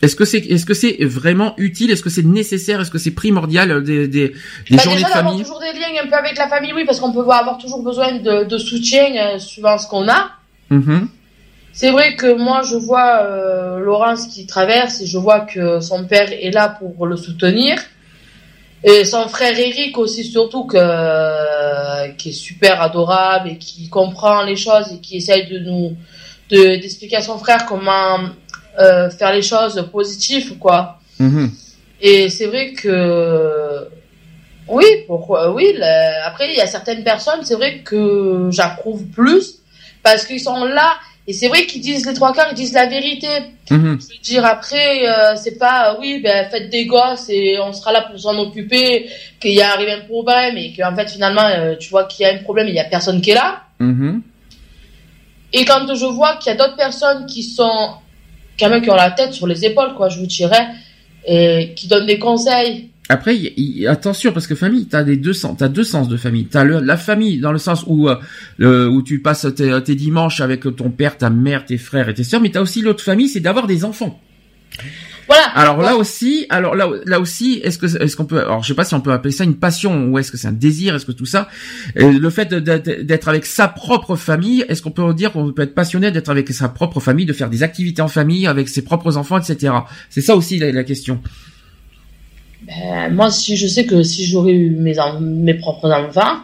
Est-ce 0.02 0.16
que 0.16 0.26
c'est 0.26 0.38
est-ce 0.40 0.66
que 0.66 0.74
c'est 0.74 0.98
vraiment 1.02 1.54
utile? 1.58 1.92
Est-ce 1.92 2.04
que 2.04 2.10
c'est 2.10 2.26
nécessaire? 2.26 2.80
Est-ce 2.82 2.92
que 2.92 2.98
c'est 2.98 3.12
primordial 3.12 3.72
euh, 3.72 3.82
des 3.82 4.08
des, 4.08 4.30
des 4.30 4.76
Bah, 4.78 4.84
journées 4.84 4.98
déjà 5.04 5.08
de 5.10 5.14
famille? 5.14 5.42
toujours 5.42 5.60
des 5.60 5.74
liens 5.78 6.02
un 6.04 6.08
peu 6.08 6.16
avec 6.16 6.38
la 6.38 6.48
famille, 6.48 6.74
oui, 6.74 6.86
parce 6.86 7.00
qu'on 7.00 7.12
peut 7.12 7.20
avoir 7.22 7.58
toujours 7.58 7.84
besoin 7.84 8.14
de, 8.20 8.46
de 8.46 8.58
soutien 8.58 9.06
euh, 9.16 9.40
suivant 9.40 9.78
ce 9.78 9.88
qu'on 9.88 10.08
a. 10.08 10.32
Mhm. 10.70 11.10
C'est 11.74 11.92
vrai 11.92 12.16
que 12.16 12.34
moi 12.38 12.62
je 12.64 12.76
vois 12.76 13.22
euh, 13.24 13.80
Laurence 13.80 14.28
qui 14.28 14.46
traverse 14.46 15.02
et 15.02 15.06
je 15.06 15.18
vois 15.18 15.42
que 15.42 15.80
son 15.82 16.06
père 16.06 16.30
est 16.32 16.52
là 16.52 16.68
pour 16.70 17.06
le 17.06 17.16
soutenir. 17.16 17.80
Et 18.84 19.04
son 19.04 19.28
frère 19.28 19.58
Eric 19.60 19.98
aussi 19.98 20.24
surtout 20.24 20.64
que 20.66 20.78
euh, 20.78 22.08
qui 22.18 22.30
est 22.30 22.40
super 22.50 22.82
adorable 22.82 23.50
et 23.50 23.58
qui 23.58 23.90
comprend 23.90 24.44
les 24.44 24.56
choses 24.56 24.94
et 24.94 25.00
qui 25.00 25.18
essaye 25.18 25.48
de 25.50 25.60
nous 25.60 25.96
de 26.50 26.78
d'expliquer 26.82 27.18
à 27.18 27.22
son 27.22 27.38
frère 27.38 27.66
comment 27.66 28.18
euh, 28.78 29.10
faire 29.10 29.34
les 29.34 29.42
choses 29.42 29.88
positives 29.92 30.58
quoi. 30.58 31.00
Mhm. 31.20 31.52
Et 32.02 32.30
c'est 32.30 32.48
vrai 32.48 32.74
que 32.74 33.88
oui, 34.68 34.86
pourquoi 35.08 35.52
oui. 35.52 35.76
Après, 36.24 36.50
il 36.50 36.56
y 36.56 36.62
a 36.62 36.68
certaines 36.68 37.04
personnes, 37.04 37.44
c'est 37.44 37.56
vrai 37.56 37.80
que 37.80 38.50
j'approuve 38.52 39.04
plus 39.08 39.56
parce 40.04 40.26
qu'ils 40.26 40.40
sont 40.40 40.64
là 40.66 40.98
et 41.30 41.34
c'est 41.34 41.48
vrai 41.48 41.68
qu'ils 41.68 41.82
disent 41.82 42.08
les 42.08 42.16
trois 42.16 42.34
quarts, 42.34 42.48
ils 42.52 42.56
disent 42.56 42.74
la 42.74 42.88
vérité. 42.88 43.28
Mhm. 43.70 44.00
Je 44.02 44.08
veux 44.08 44.22
dire 44.24 44.46
après, 44.46 45.08
euh, 45.08 45.36
c'est 45.36 45.60
pas 45.60 45.96
oui, 46.00 46.22
ben 46.24 46.50
faites 46.50 46.72
des 46.72 46.88
gosses 46.88 47.30
et 47.30 47.60
on 47.60 47.72
sera 47.72 47.92
là 47.92 48.02
pour 48.02 48.20
s'en 48.20 48.36
occuper, 48.40 49.08
qu'il 49.40 49.52
y 49.52 49.62
a 49.62 49.72
arrivé 49.72 49.92
un 49.92 50.06
problème 50.06 50.58
et 50.58 50.74
qu'en 50.76 50.96
fait 50.96 51.08
finalement 51.08 51.46
euh, 51.46 51.76
tu 51.76 51.90
vois 51.90 52.06
qu'il 52.06 52.26
y 52.26 52.30
a 52.30 52.34
un 52.34 52.40
problème, 52.40 52.66
et 52.68 52.72
il 52.72 52.76
y 52.76 52.80
a 52.80 52.86
personne 52.86 53.22
qui 53.22 53.30
est 53.30 53.36
là. 53.36 53.62
Mhm. 53.78 54.24
Et 55.54 55.66
quand 55.66 55.94
je 55.94 56.06
vois 56.06 56.38
qu'il 56.38 56.52
y 56.52 56.56
a 56.56 56.58
d'autres 56.58 56.78
personnes 56.78 57.28
qui 57.28 57.44
sont 57.44 57.94
même 58.68 58.82
qui 58.82 58.90
ont 58.90 58.96
la 58.96 59.12
tête 59.12 59.32
sur 59.32 59.48
les 59.48 59.64
épaules, 59.64 59.94
quoi, 59.96 60.10
je 60.10 60.20
vous 60.20 60.26
dirais, 60.26 60.68
et 61.26 61.74
qui 61.76 61.88
donnent 61.88 62.08
des 62.08 62.20
conseils. 62.20 62.90
Après, 63.12 63.36
il- 63.38 63.88
attention 63.88 64.32
parce 64.34 64.46
que 64.48 64.56
famille, 64.56 64.88
t'as 64.88 65.04
des 65.04 65.18
deux 65.18 65.34
sens, 65.34 65.56
t'as 65.58 65.68
deux 65.70 65.84
sens 65.84 66.10
de 66.10 66.18
famille. 66.18 66.46
T'as 66.46 66.64
le, 66.64 66.80
la 66.80 66.98
famille 66.98 67.40
dans 67.40 67.52
le 67.52 67.58
sens 67.58 67.84
où 67.88 68.10
euh, 68.10 68.88
où 68.90 69.02
tu 69.02 69.20
passes 69.20 69.48
tes, 69.56 69.82
tes 69.84 69.96
dimanches 69.96 70.42
avec 70.42 70.62
ton 70.76 70.90
père, 70.92 71.18
ta 71.18 71.30
mère, 71.30 71.66
tes 71.66 71.78
frères 71.78 72.10
et 72.10 72.14
tes 72.14 72.24
sœurs, 72.24 72.42
mais 72.42 72.50
t'as 72.52 72.62
aussi 72.62 72.82
l'autre 72.82 73.04
famille, 73.04 73.30
c'est 73.30 73.40
d'avoir 73.40 73.66
des 73.68 73.86
enfants. 73.86 74.20
Voilà. 75.30 75.46
Alors 75.54 75.78
là 75.80 75.96
aussi, 75.96 76.48
alors 76.50 76.74
là, 76.74 76.90
là 77.06 77.20
aussi, 77.20 77.62
est-ce 77.64 77.78
que 77.78 77.86
est-ce 77.86 78.16
qu'on 78.16 78.26
peut, 78.26 78.40
alors 78.40 78.64
je 78.64 78.68
sais 78.70 78.74
pas 78.74 78.84
si 78.84 78.96
on 78.96 79.00
peut 79.00 79.12
appeler 79.12 79.32
ça 79.32 79.44
une 79.44 79.58
passion 79.58 80.08
ou 80.08 80.18
est-ce 80.18 80.32
que 80.32 80.38
c'est 80.38 80.48
un 80.48 80.52
désir, 80.52 80.96
est-ce 80.96 81.06
que 81.06 81.12
tout 81.12 81.28
ça, 81.28 81.48
le 81.96 82.30
fait 82.32 82.52
d'être 82.52 83.28
avec 83.28 83.46
sa 83.46 83.68
propre 83.68 84.16
famille, 84.16 84.66
est-ce 84.68 84.82
qu'on 84.82 84.90
peut 84.90 85.14
dire 85.14 85.32
qu'on 85.32 85.54
peut 85.54 85.62
être 85.62 85.76
passionné 85.76 86.10
d'être 86.10 86.30
avec 86.30 86.50
sa 86.50 86.68
propre 86.68 87.00
famille, 87.00 87.28
de 87.28 87.34
faire 87.34 87.52
des 87.52 87.62
activités 87.62 88.02
en 88.02 88.08
famille 88.08 88.48
avec 88.48 88.70
ses 88.70 88.82
propres 88.82 89.18
enfants, 89.18 89.38
etc. 89.38 89.72
C'est 90.10 90.22
ça 90.22 90.36
aussi 90.36 90.58
la, 90.58 90.72
la 90.72 90.84
question. 90.84 91.22
Ben, 92.64 93.14
moi, 93.14 93.30
si 93.30 93.56
je 93.56 93.68
sais 93.68 93.86
que 93.86 94.02
si 94.02 94.26
j'aurais 94.26 94.54
eu 94.54 94.72
mes, 94.72 94.96
mes 95.22 95.54
propres 95.54 95.92
enfants, 95.92 96.40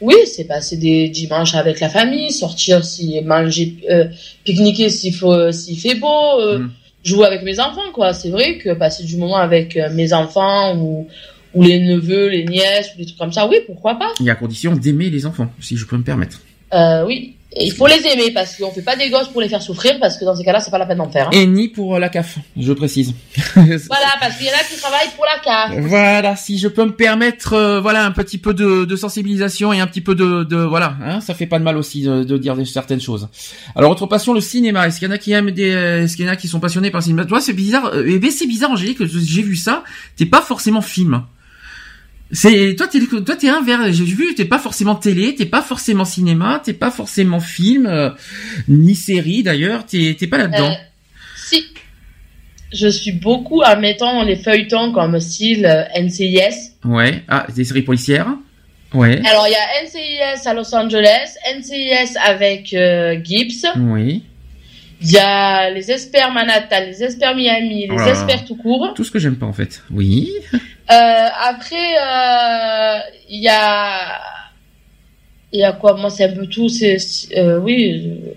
Oui, 0.00 0.14
c'est 0.26 0.44
passer 0.44 0.76
des 0.76 1.08
dimanches 1.08 1.54
avec 1.54 1.78
la 1.80 1.88
famille, 1.88 2.30
sortir, 2.32 2.84
si 2.84 3.20
manger, 3.22 3.76
euh, 3.90 4.06
pique-niquer 4.44 4.88
s'il 4.90 5.14
faut, 5.14 5.52
s'il 5.52 5.78
fait 5.78 5.94
beau, 5.96 6.40
euh, 6.40 6.58
Mm. 6.58 6.70
Jouer 7.04 7.26
avec 7.26 7.42
mes 7.42 7.60
enfants, 7.60 7.92
quoi. 7.92 8.12
C'est 8.12 8.30
vrai 8.30 8.58
que 8.58 8.72
passer 8.74 9.04
du 9.04 9.16
moment 9.16 9.36
avec 9.36 9.76
euh, 9.76 9.90
mes 9.92 10.12
enfants 10.12 10.76
ou, 10.76 11.08
ou 11.54 11.62
les 11.62 11.80
neveux, 11.80 12.28
les 12.28 12.44
nièces 12.44 12.92
ou 12.94 12.98
des 12.98 13.06
trucs 13.06 13.18
comme 13.18 13.32
ça, 13.32 13.48
oui, 13.48 13.58
pourquoi 13.66 13.96
pas. 13.98 14.12
Et 14.24 14.30
à 14.30 14.34
condition 14.34 14.74
d'aimer 14.74 15.10
les 15.10 15.26
enfants, 15.26 15.50
si 15.60 15.76
je 15.76 15.86
peux 15.86 15.96
me 15.96 16.04
permettre. 16.04 16.40
Euh, 16.72 17.04
oui, 17.04 17.36
Et 17.54 17.64
il 17.66 17.72
faut 17.72 17.86
les 17.86 18.00
aimer 18.06 18.30
parce 18.32 18.56
qu'on 18.56 18.70
fait 18.72 18.80
pas 18.82 18.96
des 18.96 19.10
gosses 19.10 19.28
pour 19.28 19.40
les 19.42 19.48
faire 19.48 19.60
souffrir 19.62 19.98
parce 20.00 20.16
que 20.16 20.24
dans 20.24 20.34
ces 20.34 20.42
cas-là, 20.44 20.60
c'est 20.60 20.70
pas 20.70 20.78
la 20.78 20.86
peine 20.86 20.98
d'en 20.98 21.10
faire. 21.10 21.26
hein. 21.28 21.30
Et 21.32 21.46
ni 21.46 21.68
pour 21.68 21.98
la 21.98 22.08
CAF, 22.08 22.38
je 22.56 22.72
précise. 22.72 23.14
Voilà, 23.54 24.08
parce 24.20 24.36
qu'il 24.38 24.46
y 24.46 24.50
en 24.50 24.54
a 24.54 24.64
qui 24.64 24.80
travaillent 24.80 25.10
pour 25.14 25.24
la 25.26 25.38
CAF. 25.42 25.84
Voilà, 25.86 26.34
si 26.36 26.58
je 26.58 26.68
peux 26.68 26.84
me 26.84 26.92
permettre, 26.94 27.52
euh, 27.52 27.80
voilà, 27.80 28.06
un 28.06 28.10
petit 28.10 28.38
peu 28.38 28.54
de, 28.54 28.84
de 28.86 28.96
sensibilisation 28.96 29.72
et 29.72 29.80
un 29.80 29.86
petit 29.86 30.00
peu 30.00 30.14
de, 30.14 30.44
de 30.44 30.56
voilà, 30.56 30.96
hein, 31.04 31.20
ça 31.20 31.34
fait 31.34 31.46
pas 31.46 31.58
de 31.58 31.64
mal 31.64 31.76
aussi 31.76 32.02
de, 32.02 32.24
de 32.24 32.38
dire 32.38 32.56
des, 32.56 32.64
certaines 32.64 33.00
choses. 33.00 33.28
Alors 33.76 33.90
autre 33.90 34.06
passion, 34.06 34.32
le 34.32 34.40
cinéma. 34.40 34.86
Est-ce 34.88 34.98
qu'il 34.98 35.08
y 35.08 35.10
en 35.10 35.14
a 35.14 35.18
qui 35.18 35.32
aiment 35.32 35.50
des, 35.50 35.72
euh, 35.72 36.04
est-ce 36.04 36.16
qu'il 36.16 36.24
y 36.24 36.28
en 36.28 36.32
a 36.32 36.36
qui 36.36 36.48
sont 36.48 36.60
passionnés 36.60 36.90
par 36.90 37.00
le 37.00 37.04
cinéma? 37.04 37.24
Toi, 37.26 37.40
c'est 37.40 37.52
bizarre. 37.52 37.86
euh, 37.94 38.04
Eh 38.08 38.18
ben, 38.18 38.30
c'est 38.30 38.46
bizarre, 38.46 38.70
Angélique, 38.70 38.98
que 38.98 39.06
j'ai 39.06 39.42
vu 39.42 39.56
ça. 39.56 39.84
T'es 40.16 40.26
pas 40.26 40.40
forcément 40.40 40.80
film. 40.80 41.22
C'est 42.34 42.74
toi, 42.76 42.88
t'es 42.88 42.98
toi, 43.00 43.36
t'es 43.36 43.48
inverse. 43.50 43.90
J'ai 43.90 44.04
vu, 44.04 44.34
t'es 44.34 44.46
pas 44.46 44.58
forcément 44.58 44.94
télé, 44.94 45.34
t'es 45.34 45.44
pas 45.44 45.60
forcément 45.60 46.06
cinéma, 46.06 46.62
t'es 46.64 46.72
pas 46.72 46.90
forcément 46.90 47.40
film, 47.40 47.86
euh, 47.86 48.08
ni 48.68 48.94
série 48.94 49.42
d'ailleurs. 49.42 49.84
T'es 49.84 50.16
t'es 50.18 50.26
pas 50.26 50.38
là-dedans. 50.38 50.70
Euh, 50.70 50.74
si. 51.36 51.64
Je 52.72 52.88
suis 52.88 53.12
beaucoup 53.12 53.60
en 53.60 53.78
mettant 53.78 54.22
les 54.22 54.36
feuilletons 54.36 54.92
comme 54.92 55.20
style 55.20 55.66
euh, 55.66 55.84
NCIS. 56.00 56.72
Ouais. 56.86 57.22
Ah, 57.28 57.46
des 57.54 57.64
séries 57.64 57.82
policières. 57.82 58.28
Ouais. 58.94 59.20
Alors, 59.26 59.46
il 59.46 59.52
y 59.52 59.54
a 59.54 59.84
NCIS 59.84 60.48
à 60.48 60.54
Los 60.54 60.74
Angeles, 60.74 61.34
NCIS 61.58 62.16
avec 62.24 62.72
euh, 62.72 63.18
Gibbs. 63.22 63.66
Oui. 63.76 64.22
Il 65.02 65.10
y 65.10 65.18
a 65.18 65.68
les 65.70 65.90
experts 65.90 66.32
Manhattan, 66.32 66.86
les 66.86 67.02
experts 67.02 67.34
Miami, 67.36 67.88
les 67.88 67.96
Ah. 67.98 68.08
experts 68.08 68.44
tout 68.46 68.56
court. 68.56 68.92
Tout 68.94 69.04
ce 69.04 69.10
que 69.10 69.18
j'aime 69.18 69.36
pas 69.36 69.46
en 69.46 69.52
fait. 69.52 69.82
Oui. 69.90 70.30
Euh, 70.90 71.28
après, 71.48 71.76
euh, 71.76 72.98
il 73.28 73.40
y 73.42 73.48
a, 73.48 74.20
il 75.52 75.60
y 75.60 75.64
a 75.64 75.72
quoi? 75.72 75.96
Moi, 75.96 76.10
c'est 76.10 76.24
un 76.24 76.34
peu 76.34 76.46
tout. 76.46 76.68
C'est, 76.68 76.96
euh, 77.36 77.58
oui, 77.58 78.02
euh, 78.26 78.32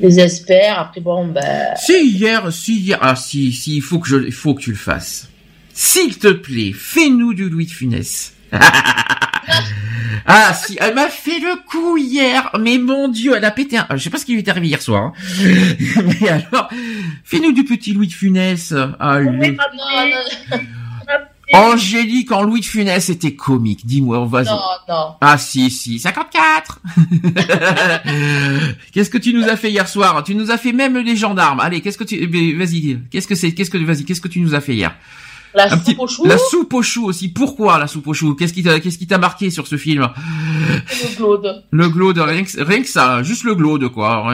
les 0.00 0.20
experts. 0.20 0.78
Après, 0.78 1.00
bon, 1.00 1.26
ben, 1.26 1.74
Si 1.76 2.10
hier, 2.10 2.50
si 2.52 2.78
hier, 2.80 2.98
ah 3.02 3.16
si, 3.16 3.52
si, 3.52 3.76
il 3.76 3.82
faut 3.82 3.98
que 3.98 4.08
je, 4.08 4.16
il 4.24 4.32
faut 4.32 4.54
que 4.54 4.62
tu 4.62 4.70
le 4.70 4.76
fasses. 4.76 5.28
S'il 5.72 6.16
te 6.18 6.28
plaît, 6.28 6.72
fais-nous 6.74 7.34
du 7.34 7.48
Louis 7.50 7.66
de 7.66 7.70
Funès. 7.72 8.32
ah 10.26 10.54
si, 10.54 10.78
elle 10.80 10.94
m'a 10.94 11.08
fait 11.08 11.38
le 11.40 11.56
coup 11.68 11.96
hier, 11.96 12.50
mais 12.60 12.78
mon 12.78 13.08
Dieu, 13.08 13.34
elle 13.36 13.44
a 13.44 13.50
pété 13.50 13.76
un, 13.78 13.86
je 13.90 13.96
sais 13.98 14.10
pas 14.10 14.18
ce 14.18 14.24
qui 14.24 14.32
lui 14.34 14.38
est 14.40 14.48
arrivé 14.48 14.68
hier 14.68 14.80
soir, 14.80 15.02
hein. 15.02 15.12
mais 16.22 16.28
alors, 16.28 16.70
fais-nous 17.24 17.52
du 17.52 17.64
petit 17.64 17.92
Louis 17.92 18.06
de 18.06 18.12
Funès. 18.12 18.72
Ah, 19.00 19.18
Oui, 19.18 19.26
le- 19.26 19.46
non, 19.48 19.56
non. 20.52 20.58
Angélique 21.52 22.32
en 22.32 22.42
Louis 22.42 22.60
de 22.60 22.64
Funès 22.64 23.08
était 23.10 23.34
comique. 23.34 23.84
Dis-moi, 23.84 24.24
vas-y. 24.26 24.46
non, 24.46 24.60
non. 24.88 25.14
Ah 25.20 25.38
si 25.38 25.70
si 25.70 25.98
54 25.98 26.80
Qu'est-ce 28.92 29.10
que 29.10 29.18
tu 29.18 29.34
nous 29.34 29.44
as 29.44 29.56
fait 29.56 29.70
hier 29.70 29.88
soir? 29.88 30.22
Tu 30.24 30.34
nous 30.34 30.50
as 30.50 30.58
fait 30.58 30.72
même 30.72 30.96
les 30.98 31.16
gendarmes. 31.16 31.60
Allez, 31.60 31.80
qu'est-ce 31.80 31.98
que 31.98 32.04
tu 32.04 32.16
eh 32.20 32.26
ben, 32.26 32.58
vas-y, 32.58 32.98
qu'est-ce 33.10 33.28
que 33.28 33.34
c'est 33.34 33.52
Qu'est-ce 33.52 33.70
que 33.70 33.78
vas-y, 33.78 34.04
qu'est-ce 34.04 34.20
que 34.20 34.28
tu 34.28 34.40
nous 34.40 34.54
as 34.54 34.60
fait 34.60 34.74
hier? 34.74 34.94
La 35.56 35.66
Un 35.66 35.68
soupe 35.70 35.84
petit 35.84 35.96
au 36.00 36.06
chou, 36.08 36.24
la 36.24 36.36
soupe 36.36 36.74
au 36.74 36.82
chou 36.82 37.04
aussi. 37.06 37.28
Pourquoi 37.28 37.78
la 37.78 37.86
soupe 37.86 38.08
au 38.08 38.12
chou 38.14 38.34
Qu'est-ce 38.34 38.52
qui 38.52 38.64
t'a 38.64 38.80
qu'est-ce 38.80 38.98
qui 38.98 39.06
t'a 39.06 39.18
marqué 39.18 39.50
sur 39.50 39.68
ce 39.68 39.76
film? 39.76 40.08
Le 40.08 41.16
Claude. 41.16 41.64
Le 41.70 41.88
glaude, 41.88 42.18
rien 42.18 42.42
que, 42.42 42.60
rien 42.60 42.82
que 42.82 42.88
ça, 42.88 43.22
juste 43.22 43.44
le 43.44 43.54
glaude 43.54 43.88
quoi. 43.88 44.26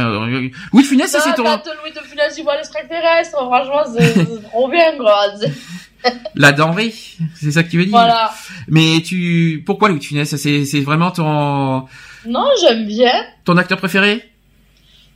Oui, 0.72 0.82
Funès, 0.82 1.10
c'est 1.10 1.34
ton 1.34 1.44
quand 1.44 1.62
Louis 1.82 1.92
de 1.94 2.00
Funès, 2.08 2.32
il 2.38 2.42
voit 2.42 2.56
l'extraterrestre, 2.56 3.36
franchement, 3.36 3.82
c'est 3.94 4.14
c'est 4.14 4.42
trop 4.44 4.70
bien, 4.70 4.96
quoi. 4.96 5.14
La 6.34 6.52
denrée, 6.52 6.94
c'est 7.34 7.50
ça 7.50 7.62
que 7.62 7.70
tu 7.70 7.76
veux 7.78 7.84
dire 7.84 7.92
Voilà. 7.92 8.32
Mais 8.68 9.02
tu 9.04 9.62
pourquoi 9.66 9.88
Louis 9.88 9.98
de 9.98 10.04
Funès? 10.04 10.34
C'est 10.36 10.64
c'est 10.64 10.80
vraiment 10.80 11.10
ton 11.10 11.86
Non, 12.26 12.46
j'aime 12.60 12.86
bien. 12.86 13.12
ton 13.44 13.56
acteur 13.56 13.78
préféré? 13.78 14.30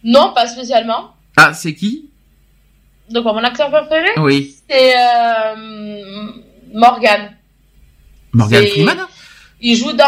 Non, 0.03 0.33
pas 0.35 0.47
spécialement. 0.47 1.15
Ah, 1.37 1.55
c'est 1.55 1.75
qui? 1.75 2.11
Quoi, 3.13 3.23
mon 3.33 3.45
acteur 3.45 3.71
préféré 3.71 4.09
Oui, 4.19 4.55
C'est 4.69 4.95
euh, 4.97 6.33
Morgan. 6.73 7.31
Morgan 8.33 8.67
Freeman? 8.67 8.99
Il 9.61 9.77
joue 9.77 9.93
dans... 9.93 10.05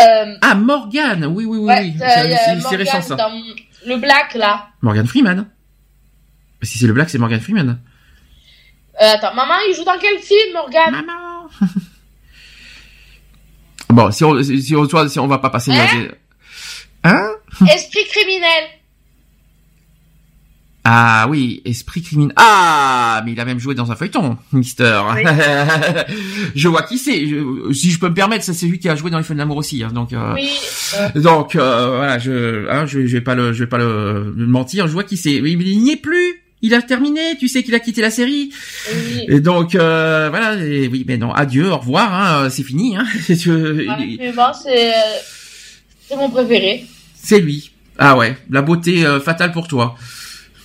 Euh, 0.00 0.34
Ah, 0.40 0.54
Morgan, 0.54 1.26
oui, 1.26 1.44
oui, 1.44 1.58
oui, 1.58 1.64
ouais, 1.66 1.80
oui. 1.82 1.94
c'est, 1.98 2.04
euh, 2.32 2.60
c'est- 2.68 2.76
récent 2.76 3.02
ça. 3.02 3.14
dans 3.16 3.30
le 3.86 3.96
Black, 3.96 4.34
là. 4.34 4.68
Morgan 4.80 5.06
Freeman? 5.06 5.48
Si 6.62 6.78
c'est 6.78 6.86
le 6.86 6.92
black, 6.92 7.10
c'est 7.10 7.18
Morgan 7.18 7.40
Freeman. 7.40 7.78
Euh, 9.02 9.14
attends, 9.14 9.34
maman, 9.34 9.54
il 9.68 9.74
joue 9.74 9.84
dans 9.84 9.98
quel 10.00 10.18
film, 10.20 10.52
Morgan 10.54 10.92
Maman. 10.92 11.48
bon, 13.90 14.10
si 14.12 14.24
on, 14.24 14.42
si 14.42 14.62
si 14.62 14.76
on, 14.76 15.08
si 15.08 15.18
on 15.18 15.26
va 15.26 15.38
pas 15.38 15.50
passer. 15.50 15.72
Hein? 15.72 16.08
Hein? 17.04 17.30
Esprit 17.74 18.04
criminel. 18.10 18.64
Ah 20.84 21.26
oui, 21.30 21.62
esprit 21.64 22.02
criminel. 22.02 22.32
Ah, 22.36 23.22
mais 23.24 23.32
il 23.32 23.40
a 23.40 23.44
même 23.44 23.60
joué 23.60 23.72
dans 23.76 23.92
un 23.92 23.94
feuilleton, 23.94 24.36
Mister. 24.52 25.00
Oui. 25.14 25.22
je 26.56 26.66
vois 26.68 26.82
qui 26.82 26.98
c'est. 26.98 27.24
Si 27.72 27.92
je 27.92 28.00
peux 28.00 28.08
me 28.08 28.14
permettre, 28.14 28.44
c'est 28.44 28.52
celui 28.52 28.80
qui 28.80 28.88
a 28.88 28.96
joué 28.96 29.08
dans 29.08 29.18
les 29.18 29.22
Feux 29.22 29.34
de 29.34 29.38
l'amour 29.38 29.58
aussi. 29.58 29.84
hein, 29.84 29.92
donc. 29.92 30.12
euh, 30.12 30.34
Oui. 30.34 30.50
euh, 30.98 31.20
Donc 31.20 31.54
euh, 31.54 31.96
voilà, 31.98 32.18
je, 32.18 32.68
hein, 32.68 32.86
je, 32.86 33.06
je 33.06 33.12
vais 33.16 33.20
pas 33.20 33.36
le, 33.36 33.52
je 33.52 33.60
vais 33.62 33.68
pas 33.68 33.78
le, 33.78 34.34
le 34.36 34.46
mentir. 34.48 34.88
Je 34.88 34.92
vois 34.92 35.04
qui 35.04 35.16
c'est. 35.16 35.40
Mais 35.40 35.52
il 35.52 35.80
n'y 35.82 35.92
est 35.92 35.96
plus. 36.02 36.41
Il 36.62 36.74
a 36.74 36.82
terminé. 36.82 37.36
Tu 37.38 37.48
sais 37.48 37.62
qu'il 37.62 37.74
a 37.74 37.80
quitté 37.80 38.00
la 38.00 38.10
série. 38.10 38.50
oui. 38.92 39.24
Et 39.28 39.40
donc 39.40 39.74
euh, 39.74 40.28
voilà. 40.30 40.54
et 40.54 40.88
oui, 40.88 41.04
mais 41.06 41.16
non. 41.16 41.32
Adieu, 41.32 41.70
au 41.70 41.78
revoir. 41.78 42.14
Hein, 42.14 42.50
c'est 42.50 42.62
fini. 42.62 42.96
Hein, 42.96 43.04
bon, 43.28 44.52
c'est, 44.62 44.90
euh, 44.90 44.98
c'est 46.08 46.16
mon 46.16 46.30
préféré. 46.30 46.86
c'est 47.14 47.40
lui. 47.40 47.72
Ah 47.98 48.16
ouais, 48.16 48.36
la 48.50 48.62
beauté 48.62 49.04
euh, 49.04 49.20
fatale 49.20 49.52
pour 49.52 49.68
toi. 49.68 49.96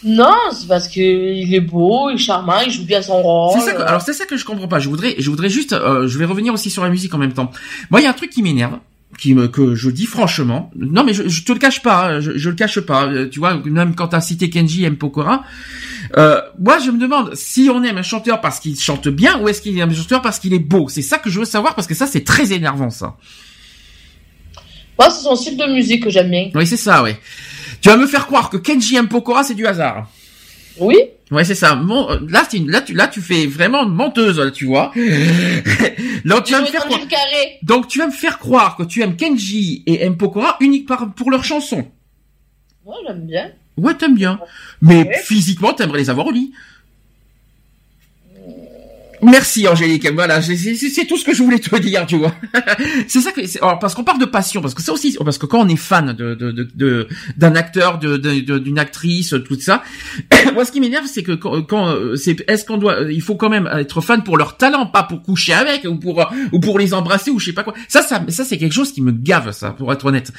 Non, 0.04 0.36
c'est 0.52 0.68
parce 0.68 0.88
que 0.88 1.00
il 1.00 1.54
est 1.54 1.62
beau, 1.62 2.10
il 2.10 2.16
est 2.16 2.18
charmant, 2.18 2.60
il 2.62 2.72
joue 2.72 2.86
bien 2.86 3.02
son 3.02 3.22
rôle. 3.22 3.60
C'est 3.60 3.66
ça. 3.66 3.74
Que, 3.74 3.82
alors 3.82 4.02
c'est 4.02 4.14
ça 4.14 4.26
que 4.26 4.38
je 4.38 4.46
comprends 4.46 4.68
pas. 4.68 4.80
Je 4.80 4.90
voudrais, 4.90 5.16
je 5.18 5.30
voudrais 5.30 5.50
juste, 5.50 5.74
euh, 5.74 6.08
je 6.08 6.18
vais 6.18 6.26
revenir 6.26 6.54
aussi 6.54 6.70
sur 6.70 6.84
la 6.84 6.90
musique 6.90 7.14
en 7.14 7.18
même 7.18 7.34
temps. 7.34 7.52
Moi, 7.90 8.02
il 8.02 8.04
y 8.04 8.08
a 8.08 8.10
un 8.12 8.14
truc 8.14 8.30
qui 8.30 8.44
m'énerve, 8.44 8.78
qui 9.18 9.34
me, 9.34 9.48
que 9.48 9.74
je 9.76 9.90
dis 9.90 10.06
franchement. 10.06 10.72
Non, 10.76 11.04
mais 11.04 11.14
je, 11.14 11.28
je 11.28 11.44
te 11.44 11.52
le 11.52 11.60
cache 11.60 11.82
pas. 11.82 12.08
hein, 12.08 12.20
Je, 12.20 12.38
je 12.38 12.50
le 12.50 12.56
cache 12.56 12.80
pas. 12.82 13.08
Euh, 13.08 13.28
Tu 13.30 13.40
vois, 13.40 13.56
même 13.66 13.96
quand 13.96 14.10
t'as 14.10 14.22
cité 14.22 14.50
Kenji 14.50 14.84
M 14.84 14.96
Pokora, 14.98 15.44
euh, 16.18 16.40
moi, 16.60 16.78
je 16.80 16.92
me 16.92 17.00
demande 17.00 17.34
si 17.36 17.70
on 17.74 17.84
aime 17.84 17.98
un 17.98 18.04
chanteur 18.04 18.40
parce 18.42 18.60
qu'il 18.60 18.80
chante 18.80 19.08
bien 19.08 19.40
ou 19.42 19.48
est-ce 19.50 19.62
qu'il 19.62 19.78
aime 19.80 19.90
un 19.90 19.94
chanteur 19.94 20.22
parce 20.22 20.40
qu'il 20.40 20.54
est 20.54 20.60
beau. 20.60 20.88
C'est 20.90 21.02
ça 21.02 21.18
que 21.18 21.30
je 21.30 21.40
veux 21.40 21.46
savoir 21.46 21.74
parce 21.76 21.88
que 21.88 21.96
ça, 21.96 22.06
c'est 22.08 22.24
très 22.24 22.54
énervant, 22.54 22.90
ça. 22.90 23.16
Moi, 25.00 25.10
c'est 25.10 25.24
son 25.24 25.36
style 25.36 25.58
de 25.58 25.66
musique 25.74 26.04
que 26.04 26.10
j'aime 26.10 26.30
bien. 26.32 26.50
Oui, 26.56 26.66
c'est 26.66 26.78
ça, 26.78 27.04
ouais. 27.04 27.20
Tu 27.82 27.90
vas 27.90 27.98
me 27.98 28.08
faire 28.08 28.26
croire 28.26 28.50
que 28.50 28.58
Kenji 28.58 28.96
M 28.96 29.08
Pokora, 29.08 29.44
c'est 29.44 29.54
du 29.56 29.66
hasard. 29.68 30.10
Oui. 30.80 30.96
Ouais, 31.30 31.44
c'est 31.44 31.56
ça. 31.56 31.76
Mon, 31.76 32.08
là, 32.30 32.44
une- 32.54 32.72
là, 32.72 32.82
tu, 32.82 32.94
là, 32.94 33.08
tu 33.08 33.22
fais 33.22 33.48
vraiment 33.48 33.86
menteuse, 33.86 34.40
là, 34.40 34.50
tu 34.52 34.66
vois. 34.66 34.92
là, 34.96 36.42
tu 36.42 36.54
vas 36.54 36.62
me 36.62 36.66
Je 36.66 36.72
faire 36.72 36.82
vais 36.84 36.88
croire. 36.88 37.00
le 37.02 37.08
carré. 37.08 37.58
Donc 37.64 37.88
tu 37.88 38.00
vas 38.00 38.08
me 38.08 38.12
faire 38.12 38.40
croire 38.40 38.76
que 38.78 38.84
tu 38.84 39.02
aimes 39.02 39.16
Kenji 39.16 39.84
et 39.86 40.04
M 40.04 40.16
Pokora 40.18 40.56
unique 40.62 40.88
par, 40.88 41.14
pour 41.14 41.30
leurs 41.32 41.44
chansons. 41.44 41.86
Moi, 42.86 42.96
j'aime 43.06 43.26
bien. 43.28 43.52
Ouais, 43.76 43.94
t'aimes 43.94 44.16
bien. 44.16 44.40
Mais 44.82 45.04
Ouais. 45.04 45.18
physiquement, 45.24 45.74
t'aimerais 45.74 46.00
les 46.00 46.10
avoir 46.10 46.28
au 46.28 46.32
lit. 46.32 46.54
Merci 49.22 49.68
Angélique. 49.68 50.08
Voilà, 50.14 50.42
c'est 50.42 51.06
tout 51.08 51.18
ce 51.18 51.26
que 51.26 51.34
je 51.34 51.42
voulais 51.44 51.60
te 51.60 51.76
dire, 51.78 52.06
tu 52.06 52.18
vois. 52.18 52.34
c'est 53.08 53.20
ça 53.20 53.32
que 53.32 53.42
alors, 53.64 53.80
parce 53.80 53.96
qu'on 53.96 54.04
parle 54.04 54.20
de 54.20 54.26
passion, 54.26 54.62
parce 54.62 54.74
que 54.74 54.82
ça 54.82 54.94
aussi, 54.94 55.18
parce 55.24 55.38
que 55.38 55.46
quand 55.46 55.60
on 55.60 55.68
est 55.68 55.76
fan 55.76 56.14
de 56.14 56.36
de 56.36 56.52
de- 56.52 56.68
de- 56.76 57.08
d'un 57.36 57.56
acteur, 57.56 57.98
de 58.00 58.18
de- 58.18 58.42
de- 58.42 58.60
d'une 58.60 58.78
actrice, 58.80 59.34
tout 59.46 59.60
ça. 59.60 59.82
moi, 60.54 60.66
ce 60.66 60.72
qui 60.72 60.80
m'énerve, 60.80 61.06
c'est 61.08 61.24
que 61.24 61.32
quand, 61.34 61.62
quand, 61.64 61.96
c'est 62.16 62.38
est-ce 62.50 62.66
qu'on 62.66 62.78
doit, 62.78 63.12
il 63.12 63.22
faut 63.22 63.36
quand 63.36 63.50
même 63.50 63.70
être 63.74 64.02
fan 64.02 64.24
pour 64.24 64.38
leur 64.38 64.58
talent, 64.58 64.86
pas 64.86 65.04
pour 65.04 65.24
coucher 65.24 65.54
avec 65.54 65.86
ou 65.86 65.96
pour 65.96 66.30
ou 66.52 66.60
pour 66.60 66.78
les 66.80 66.94
embrasser 66.94 67.32
ou 67.32 67.40
je 67.40 67.46
sais 67.46 67.54
pas 67.54 67.64
quoi. 67.64 67.74
Ça, 67.88 68.02
ça, 68.02 68.24
ça 68.28 68.44
c'est 68.46 68.58
quelque 68.58 68.74
chose 68.74 68.92
qui 68.92 69.02
me 69.02 69.12
gave, 69.12 69.52
ça, 69.52 69.72
pour 69.72 69.92
être 69.94 70.06
honnête. 70.06 70.32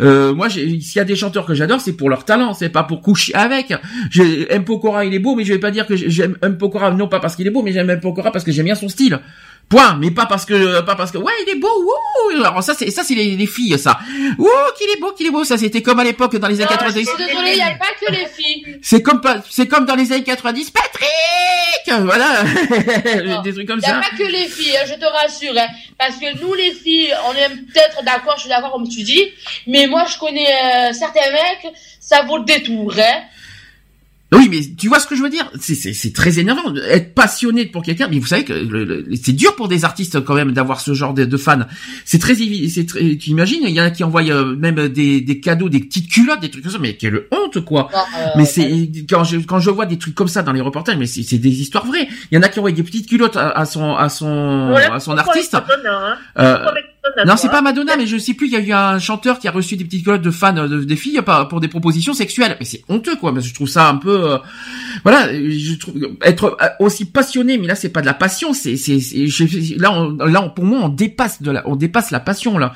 Euh, 0.00 0.34
moi, 0.34 0.50
s'il 0.50 0.80
y 0.96 0.98
a 1.00 1.04
des 1.04 1.16
chanteurs 1.16 1.46
que 1.46 1.54
j'adore, 1.54 1.80
c'est 1.80 1.92
pour 1.92 2.10
leur 2.10 2.24
talent, 2.24 2.52
c'est 2.54 2.68
pas 2.68 2.82
pour 2.82 3.00
coucher 3.00 3.34
avec. 3.34 3.72
J'ai 4.10 4.52
M 4.52 4.64
Pokora, 4.64 5.04
il 5.04 5.14
est 5.14 5.18
beau, 5.20 5.36
mais 5.36 5.44
je 5.44 5.52
vais 5.52 5.58
pas 5.60 5.70
dire 5.70 5.86
que 5.86 5.94
j'aime 5.96 6.36
M 6.42 6.58
Pokora 6.58 6.90
non 6.90 7.06
pas 7.08 7.20
parce 7.20 7.36
qu'il 7.36 7.46
est 7.46 7.50
beau, 7.50 7.62
mais 7.62 7.72
j'aime 7.72 7.90
M 7.90 8.00
Parce 8.30 8.44
que 8.44 8.52
j'aime 8.52 8.64
bien 8.66 8.74
son 8.74 8.88
style. 8.88 9.20
Point, 9.68 9.96
mais 9.98 10.10
pas 10.10 10.26
parce 10.26 10.44
que 10.44 10.82
pas 10.82 10.94
parce 10.94 11.10
que 11.10 11.16
ouais 11.16 11.32
il 11.46 11.52
est 11.52 11.58
beau. 11.58 11.68
Ouh 11.68 12.44
Alors 12.44 12.62
ça 12.62 12.74
c'est 12.74 12.90
ça 12.90 13.02
c'est 13.02 13.14
les, 13.14 13.34
les, 13.34 13.46
filles 13.46 13.78
ça. 13.78 13.98
Ouh 14.38 14.48
qu'il 14.76 14.90
est 14.90 15.00
beau, 15.00 15.12
qu'il 15.12 15.26
est 15.26 15.30
beau. 15.30 15.42
Ça 15.44 15.56
c'était 15.56 15.80
comme 15.80 15.98
à 16.00 16.04
l'époque 16.04 16.36
dans 16.36 16.48
les 16.48 16.60
années 16.60 16.68
90. 16.68 17.00
Je 17.00 17.04
suis 17.06 17.26
désolée, 17.26 17.50
il 17.52 17.56
n'y 17.56 17.62
a 17.62 17.70
pas 17.70 17.86
que 17.98 18.12
les 18.12 18.26
filles. 18.26 18.78
C'est 18.82 19.02
comme 19.02 19.22
c'est 19.48 19.66
comme 19.66 19.86
dans 19.86 19.94
les 19.94 20.12
années 20.12 20.22
90. 20.22 20.70
Patrick, 20.70 22.04
voilà 22.04 22.44
des 23.42 23.54
trucs 23.54 23.66
comme 23.66 23.80
ça. 23.80 23.88
Il 23.88 23.92
n'y 23.92 23.98
a 23.98 24.00
pas 24.00 24.16
que 24.16 24.30
les 24.30 24.48
filles, 24.48 24.76
hein, 24.76 24.86
je 24.86 24.94
te 24.94 25.06
rassure. 25.06 25.54
Hein. 25.56 25.66
parce 25.98 26.16
que 26.16 26.38
nous 26.40 26.52
les 26.52 26.72
filles, 26.72 27.14
on 27.26 27.32
est 27.32 27.48
peut-être 27.48 28.04
d'accord, 28.04 28.34
je 28.36 28.42
suis 28.42 28.50
d'accord 28.50 28.72
comme 28.72 28.88
tu 28.88 29.02
dis, 29.02 29.30
mais 29.66 29.86
moi 29.86 30.04
je 30.12 30.18
connais 30.18 30.46
euh, 30.46 30.92
certains 30.92 31.30
mecs, 31.32 31.72
ça 32.00 32.22
vaut 32.22 32.36
le 32.36 32.44
détour. 32.44 32.92
Hein. 32.98 33.22
Oui, 34.32 34.48
mais 34.50 34.60
tu 34.76 34.88
vois 34.88 34.98
ce 34.98 35.06
que 35.06 35.14
je 35.14 35.22
veux 35.22 35.30
dire? 35.30 35.50
C'est 35.60 36.12
très 36.12 36.38
énervant 36.38 36.74
être 36.88 37.14
passionné 37.14 37.66
pour 37.66 37.82
quelqu'un. 37.82 38.08
Mais 38.10 38.18
vous 38.18 38.26
savez 38.26 38.44
que 38.44 39.04
c'est 39.22 39.32
dur 39.32 39.54
pour 39.54 39.68
des 39.68 39.84
artistes 39.84 40.20
quand 40.24 40.34
même 40.34 40.52
d'avoir 40.52 40.80
ce 40.80 40.94
genre 40.94 41.14
de, 41.14 41.24
de 41.24 41.36
fans. 41.36 41.60
C'est 42.04 42.18
très, 42.18 42.34
c'est. 42.34 42.86
Tu 42.86 43.30
imagines 43.30 43.60
Il 43.64 43.70
y 43.70 43.80
en 43.80 43.84
a 43.84 43.90
qui 43.90 44.02
envoient 44.02 44.22
euh, 44.22 44.56
même 44.56 44.88
des, 44.88 45.20
des, 45.20 45.40
cadeaux, 45.40 45.68
des 45.68 45.80
petites 45.80 46.10
culottes, 46.10 46.40
des 46.40 46.50
trucs 46.50 46.64
comme 46.64 46.72
ça. 46.72 46.78
Mais 46.78 46.94
quelle 46.94 47.26
honte 47.30 47.64
quoi 47.64 47.90
euh, 47.94 47.98
Mais 48.36 48.44
c'est 48.44 48.90
quand 49.08 49.24
je 49.24 49.38
quand 49.38 49.60
je 49.60 49.70
vois 49.70 49.86
des 49.86 49.98
trucs 49.98 50.14
comme 50.14 50.28
ça 50.28 50.42
dans 50.42 50.52
les 50.52 50.60
reportages, 50.60 50.96
mais 50.96 51.06
c'est 51.06 51.38
des 51.38 51.60
histoires 51.60 51.86
vraies. 51.86 52.08
Il 52.30 52.34
y 52.34 52.38
en 52.38 52.42
a 52.42 52.48
qui 52.48 52.58
envoient 52.58 52.72
des 52.72 52.82
petites 52.82 53.08
culottes 53.08 53.36
à, 53.36 53.64
son 53.66 53.94
à 53.94 54.08
son 54.08 54.74
à 54.74 55.00
son 55.00 55.16
artiste. 55.16 55.54
Hein. 55.54 55.64
Euh, 56.38 56.58
non, 57.26 57.36
c'est 57.36 57.50
pas 57.50 57.60
Madonna, 57.60 57.96
mais 57.96 58.06
je 58.06 58.16
sais 58.16 58.34
plus. 58.34 58.46
Il 58.46 58.52
y 58.52 58.56
a 58.56 58.60
eu 58.60 58.72
un 58.72 58.98
chanteur 58.98 59.38
qui 59.38 59.46
a 59.46 59.50
reçu 59.50 59.76
des 59.76 59.84
petites 59.84 60.04
culottes 60.04 60.22
de 60.22 60.30
fans 60.30 60.52
de, 60.52 60.84
des 60.84 60.96
filles 60.96 61.20
pour 61.50 61.60
des 61.60 61.68
propositions 61.68 62.14
sexuelles. 62.14 62.56
Mais 62.58 62.64
c'est 62.64 62.82
honteux, 62.88 63.16
quoi. 63.16 63.32
Mais 63.32 63.42
je 63.42 63.52
trouve 63.52 63.68
ça 63.68 63.88
un 63.88 63.96
peu, 63.96 64.32
euh, 64.32 64.38
voilà. 65.02 65.28
Je 65.32 65.74
trouve 65.74 65.94
être 66.22 66.56
euh, 66.60 66.68
aussi 66.80 67.04
passionné, 67.04 67.58
mais 67.58 67.66
là 67.66 67.74
c'est 67.74 67.90
pas 67.90 68.00
de 68.00 68.06
la 68.06 68.14
passion. 68.14 68.52
C'est, 68.52 68.76
c'est, 68.76 68.98
là, 69.76 69.92
on, 69.92 70.12
là, 70.12 70.42
pour 70.48 70.64
moi, 70.64 70.80
on 70.82 70.88
dépasse 70.88 71.42
de 71.42 71.50
la, 71.50 71.68
on 71.68 71.76
dépasse 71.76 72.10
la 72.10 72.20
passion 72.20 72.58
là. 72.58 72.72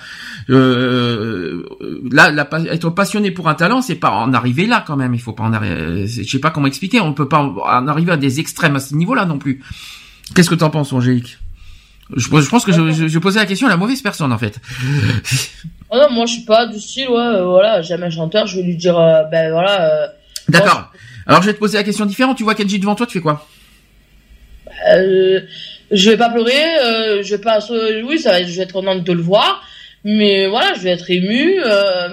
Euh, 0.51 1.65
là, 2.11 2.31
la, 2.31 2.49
être 2.71 2.91
passionné 2.91 3.31
pour 3.31 3.49
un 3.49 3.55
talent, 3.55 3.81
c'est 3.81 3.95
pas 3.95 4.11
en 4.11 4.33
arriver 4.35 4.67
là 4.67 4.85
quand 4.87 4.97
même. 4.97 5.15
Il 5.15 5.21
faut 5.21 5.33
pas 5.33 5.45
en 5.45 5.53
arriver. 5.53 6.07
Je 6.07 6.23
sais 6.23 6.39
pas 6.39 6.51
comment 6.51 6.67
expliquer. 6.67 7.01
On 7.01 7.15
peut 7.15 7.29
pas 7.29 7.41
en 7.41 7.89
arriver 7.89 8.13
à 8.13 8.17
des 8.17 8.41
extrêmes 8.41 8.77
à 8.77 8.81
ce 8.81 8.95
niveau-là 8.95 9.25
non 9.25 9.39
plus. 9.39 9.63
Qu'est-ce 10.35 10.51
que 10.51 10.55
t'en 10.55 10.71
penses, 10.71 10.93
Angélique? 10.93 11.39
Je, 12.17 12.41
je, 12.41 12.49
pense 12.49 12.65
que 12.65 12.73
je, 12.73 13.09
je, 13.09 13.19
posais 13.19 13.39
la 13.39 13.47
question 13.47 13.67
à 13.67 13.71
la 13.71 13.77
mauvaise 13.77 14.01
personne 14.01 14.33
en 14.33 14.39
fait. 14.39 14.59
oh 15.91 15.97
non, 15.97 16.11
moi 16.11 16.27
je 16.27 16.35
suis 16.35 16.45
pas 16.45 16.67
du 16.67 16.81
style, 16.81 17.09
ouais, 17.09 17.17
euh, 17.17 17.45
voilà, 17.45 17.83
j'aime 17.83 18.03
un 18.03 18.11
chanteur, 18.11 18.47
je 18.47 18.57
vais 18.57 18.63
lui 18.63 18.77
dire, 18.77 18.99
euh, 18.99 19.25
ben 19.25 19.51
voilà. 19.51 19.83
Euh, 19.83 20.07
D'accord. 20.49 20.91
Alors 21.27 21.43
je 21.43 21.49
vais 21.49 21.55
te 21.55 21.59
poser 21.59 21.77
la 21.77 21.85
question 21.85 22.07
différente. 22.07 22.39
Tu 22.39 22.45
vois 22.45 22.55
Kenji 22.55 22.79
devant 22.79 22.95
toi, 22.95 23.07
tu 23.07 23.15
fais 23.15 23.21
quoi? 23.21 23.47
Je 25.91 26.11
vais 26.11 26.17
pas 26.17 26.31
pleurer, 26.31 27.23
je 27.23 27.31
vais 27.35 27.41
pas, 27.41 27.59
oui, 28.05 28.19
ça 28.19 28.33
va, 28.33 28.43
je 28.43 28.57
vais 28.57 28.63
être 28.63 28.73
contente 28.73 29.05
de 29.05 29.13
le 29.13 29.21
voir, 29.21 29.63
mais 30.05 30.47
voilà, 30.47 30.73
je 30.75 30.81
vais 30.81 30.91
être 30.91 31.11
ému, 31.11 31.57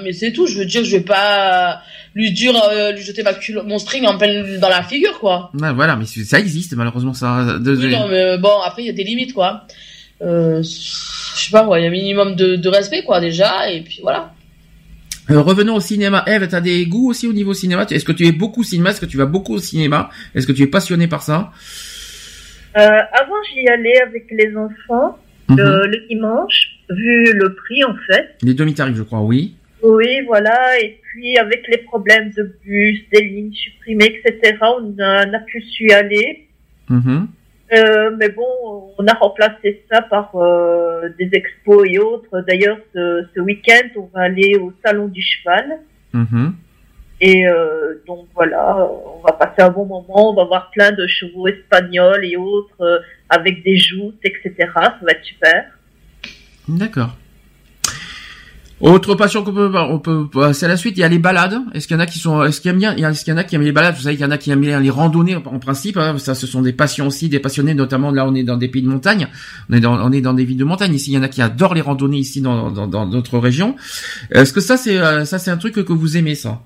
mais 0.04 0.12
c'est 0.12 0.34
tout. 0.34 0.48
Je 0.48 0.58
veux 0.58 0.66
dire, 0.66 0.84
je 0.84 0.98
vais 0.98 1.04
pas 1.04 1.82
lui 2.16 2.32
dire, 2.32 2.54
lui 2.96 3.04
jeter 3.04 3.24
ma 3.24 3.34
mon 3.66 3.78
string 3.78 4.08
en 4.08 4.18
plein 4.18 4.58
dans 4.58 4.70
la 4.70 4.82
figure, 4.84 5.20
quoi. 5.20 5.52
Ouais, 5.54 5.74
voilà, 5.74 5.96
mais 5.96 6.06
ça 6.06 6.40
existe 6.40 6.74
malheureusement 6.74 7.14
ça. 7.14 7.58
Oui, 7.64 7.90
non, 7.90 8.08
mais 8.08 8.38
bon, 8.38 8.60
après 8.66 8.84
il 8.84 8.86
y 8.88 8.90
a 8.90 8.94
des 8.94 9.04
limites, 9.04 9.34
quoi 9.34 9.68
euh, 10.22 10.62
je 10.64 10.70
sais 10.70 11.52
pas, 11.52 11.68
il 11.78 11.82
y 11.82 11.86
a 11.86 11.88
un 11.88 11.92
minimum 11.92 12.36
de, 12.36 12.56
de, 12.56 12.70
respect, 12.70 13.04
quoi, 13.04 13.20
déjà, 13.20 13.70
et 13.70 13.82
puis 13.82 14.00
voilà. 14.02 14.34
Euh, 15.32 15.42
revenons 15.42 15.76
au 15.76 15.80
cinéma. 15.80 16.24
Eve, 16.28 16.48
t'as 16.48 16.62
des 16.62 16.86
goûts 16.86 17.10
aussi 17.10 17.28
au 17.28 17.34
niveau 17.34 17.54
cinéma? 17.54 17.86
Est-ce 17.90 18.06
que 18.06 18.12
tu 18.12 18.28
es 18.28 18.32
beaucoup 18.32 18.64
cinéma? 18.64 18.92
Est-ce 18.92 19.02
que 19.02 19.08
tu 19.08 19.18
vas 19.18 19.26
beaucoup 19.26 19.56
au 19.56 19.60
cinéma? 19.60 20.10
Est-ce 20.36 20.46
que 20.46 20.52
tu 20.52 20.62
es 20.62 20.68
passionné 20.68 21.08
par 21.08 21.24
ça? 21.24 21.52
Euh, 22.78 22.80
Avant, 22.80 23.36
j'y 23.54 23.68
allais 23.68 24.02
avec 24.02 24.28
les 24.30 24.56
enfants 24.56 25.18
mhm. 25.50 25.58
le, 25.58 26.08
dimanche, 26.08 26.78
vu 26.92 27.34
le 27.34 27.56
prix 27.56 27.84
en 27.84 27.96
fait. 28.08 28.36
Les 28.44 28.54
demi-tarifs, 28.54 28.96
je 28.96 29.04
crois, 29.04 29.22
oui. 29.22 29.56
Oui, 29.86 30.22
voilà. 30.26 30.80
Et 30.80 31.00
puis 31.04 31.38
avec 31.38 31.68
les 31.68 31.78
problèmes 31.78 32.32
de 32.32 32.56
bus, 32.64 33.02
des 33.12 33.22
lignes 33.22 33.54
supprimées, 33.54 34.20
etc., 34.26 34.58
on 34.62 34.98
a, 35.00 35.22
a 35.22 35.40
pu 35.40 35.64
y 35.80 35.94
aller. 35.94 36.48
Mhm. 36.90 37.28
Euh, 37.74 38.12
mais 38.18 38.30
bon, 38.30 38.94
on 38.98 39.08
a 39.08 39.14
remplacé 39.14 39.84
ça 39.92 40.02
par 40.02 40.36
euh, 40.36 41.10
des 41.18 41.30
expos 41.34 41.88
et 41.90 42.00
autres. 42.00 42.42
D'ailleurs, 42.48 42.78
ce, 42.94 43.26
ce 43.36 43.40
week-end, 43.40 43.88
on 43.96 44.10
va 44.14 44.22
aller 44.24 44.56
au 44.58 44.72
Salon 44.84 45.08
du 45.08 45.22
Cheval. 45.22 45.80
Mm-hmm. 46.14 46.52
Et 47.22 47.48
euh, 47.48 47.96
donc 48.06 48.28
voilà, 48.36 48.78
on 48.78 49.22
va 49.22 49.34
passer 49.34 49.62
un 49.62 49.70
bon 49.70 49.86
moment, 49.86 50.32
on 50.32 50.36
va 50.36 50.44
voir 50.44 50.70
plein 50.72 50.92
de 50.92 51.08
chevaux 51.08 51.48
espagnols 51.48 52.24
et 52.26 52.36
autres 52.36 53.02
avec 53.30 53.64
des 53.64 53.78
joutes, 53.78 54.20
etc. 54.24 54.54
Ça 54.76 54.98
va 55.02 55.12
être 55.12 55.24
super. 55.24 55.66
D'accord. 56.68 57.16
Autre 58.82 59.16
passion 59.16 59.42
qu'on 59.46 59.54
peut, 59.54 59.72
on 59.74 60.00
peut 60.00 60.28
passer 60.28 60.66
à 60.66 60.68
la 60.68 60.76
suite. 60.76 60.98
Il 60.98 61.00
y 61.00 61.04
a 61.04 61.08
les 61.08 61.18
balades. 61.18 61.62
Est-ce 61.74 61.88
qu'il 61.88 61.96
y 61.96 61.98
en 61.98 62.02
a 62.02 62.06
qui 62.06 62.20
sont, 62.20 62.44
est-ce 62.44 62.60
qu'il 62.60 62.72
y 62.72 62.74
a 62.74 62.78
bien, 62.78 62.94
est-ce 62.94 63.24
qu'il 63.24 63.32
y 63.32 63.34
en 63.34 63.40
a 63.40 63.46
qui 63.46 63.56
aiment 63.56 63.62
les 63.62 63.72
balades? 63.72 63.96
Vous 63.96 64.02
savez 64.02 64.18
qu'il 64.18 64.26
y 64.26 64.28
en 64.28 64.32
a 64.32 64.38
qui 64.38 64.52
aiment 64.52 64.64
les 64.64 64.90
randonnées 64.90 65.38
en 65.38 65.60
principe. 65.60 65.96
Hein. 65.96 66.18
Ça, 66.18 66.36
ce 66.36 66.46
sont 66.46 66.62
des 66.62 66.74
passions 66.74 67.08
aussi, 67.08 67.30
des 67.30 67.40
passionnés. 67.40 67.74
Notamment 67.74 68.12
là, 68.12 68.28
on 68.28 68.36
est 68.36 68.44
dans 68.44 68.58
des 68.58 68.68
pays 68.68 68.82
de 68.82 68.90
montagne. 68.90 69.30
On 69.70 69.74
est 69.76 69.80
dans, 69.80 69.98
on 70.06 70.12
est 70.12 70.20
dans 70.20 70.34
des 70.34 70.44
villes 70.44 70.58
de 70.58 70.66
montagne. 70.66 70.94
Ici, 70.94 71.12
il 71.12 71.14
y 71.14 71.18
en 71.18 71.24
a 71.24 71.30
qui 71.30 71.42
adorent 71.42 71.74
les 71.74 71.80
randonnées 71.80 72.18
ici 72.18 72.42
dans 72.42 72.70
dans 72.70 72.86
dans 72.86 73.06
d'autres 73.06 73.40
régions. 73.40 73.78
Est-ce 74.30 74.52
que 74.52 74.60
ça, 74.60 74.76
c'est 74.76 74.98
euh, 74.98 75.24
ça, 75.24 75.40
c'est 75.40 75.52
un 75.52 75.58
truc 75.58 75.76
que 75.76 75.94
vous 75.94 76.18
aimez 76.18 76.36
ça? 76.36 76.62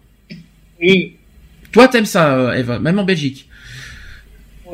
Oui. 0.81 1.15
Toi, 1.71 1.87
t'aimes 1.89 2.05
ça, 2.05 2.33
euh, 2.33 2.53
Eva, 2.53 2.79
même 2.79 2.97
en 2.97 3.03
Belgique? 3.03 3.47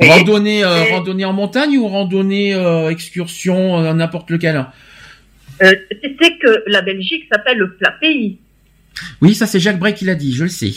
Oui. 0.00 0.08
Randonnée, 0.08 0.64
euh, 0.64 0.84
randonnée 0.90 1.26
en 1.26 1.34
montagne 1.34 1.76
ou 1.76 1.86
randonnée 1.86 2.54
excursion 2.88 3.92
n'importe 3.92 4.30
lequel? 4.30 4.66
Euh, 5.62 5.74
sais 6.02 6.38
que 6.38 6.62
la 6.66 6.82
Belgique 6.82 7.24
s'appelle 7.30 7.58
le 7.58 7.74
plat 7.74 7.94
pays. 8.00 8.38
Oui, 9.20 9.34
ça 9.34 9.46
c'est 9.46 9.60
Jacques 9.60 9.78
Bray 9.78 9.94
qui 9.94 10.04
l'a 10.04 10.14
dit, 10.14 10.32
je 10.32 10.44
le 10.44 10.48
sais. 10.48 10.72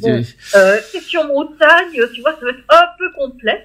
bon, 0.00 0.22
euh, 0.54 0.76
question 0.92 1.26
montagne, 1.26 2.00
tu 2.14 2.20
vois, 2.20 2.32
ça 2.38 2.44
va 2.44 2.50
être 2.50 2.64
un 2.68 2.86
peu 2.98 3.10
complexe. 3.16 3.64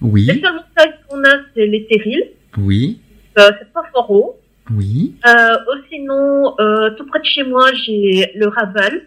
Oui. 0.00 0.24
Les 0.26 0.40
seules 0.40 0.54
montagnes 0.54 0.92
qu'on 1.08 1.24
a, 1.24 1.40
c'est 1.54 1.66
les 1.66 1.86
Terrils. 1.86 2.24
Oui. 2.58 2.98
Euh, 3.38 3.50
c'est 3.58 3.72
pas 3.72 3.84
fort 3.92 4.10
haut. 4.10 4.40
Oui. 4.70 5.14
Euh, 5.26 5.56
sinon, 5.90 6.54
euh, 6.58 6.90
tout 6.96 7.06
près 7.06 7.20
de 7.20 7.24
chez 7.24 7.44
moi, 7.44 7.70
j'ai 7.86 8.30
le 8.34 8.48
Raval. 8.48 9.02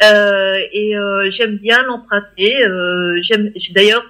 Euh, 0.00 0.58
et 0.72 0.96
euh, 0.96 1.30
j'aime 1.36 1.56
bien 1.56 1.82
l'emprunter. 1.84 2.64
Euh, 2.64 3.20
j'aime 3.22 3.52
d'ailleurs 3.74 4.06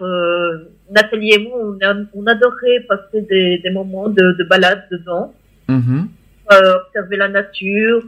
Nathalie 0.91 1.33
et 1.33 1.39
moi, 1.39 1.77
on, 2.15 2.27
adorait 2.27 2.81
passer 2.89 3.23
des, 3.23 3.71
moments 3.71 4.09
de, 4.09 4.37
de 4.39 4.45
balade 4.45 4.85
dedans. 4.91 5.35
Mm 5.69 6.07
observer 6.51 7.17
la 7.17 7.29
nature. 7.29 8.03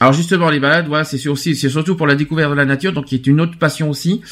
Alors 0.00 0.12
justement 0.12 0.48
les 0.48 0.60
balades, 0.60 0.88
ouais, 0.88 1.04
c'est 1.04 1.28
aussi, 1.28 1.56
c'est 1.56 1.68
surtout 1.68 1.96
pour 1.96 2.06
la 2.06 2.14
découverte 2.14 2.50
de 2.52 2.56
la 2.56 2.64
nature, 2.64 2.92
donc 2.92 3.06
qui 3.06 3.16
est 3.16 3.26
une 3.26 3.40
autre 3.40 3.58
passion 3.58 3.90
aussi. 3.90 4.22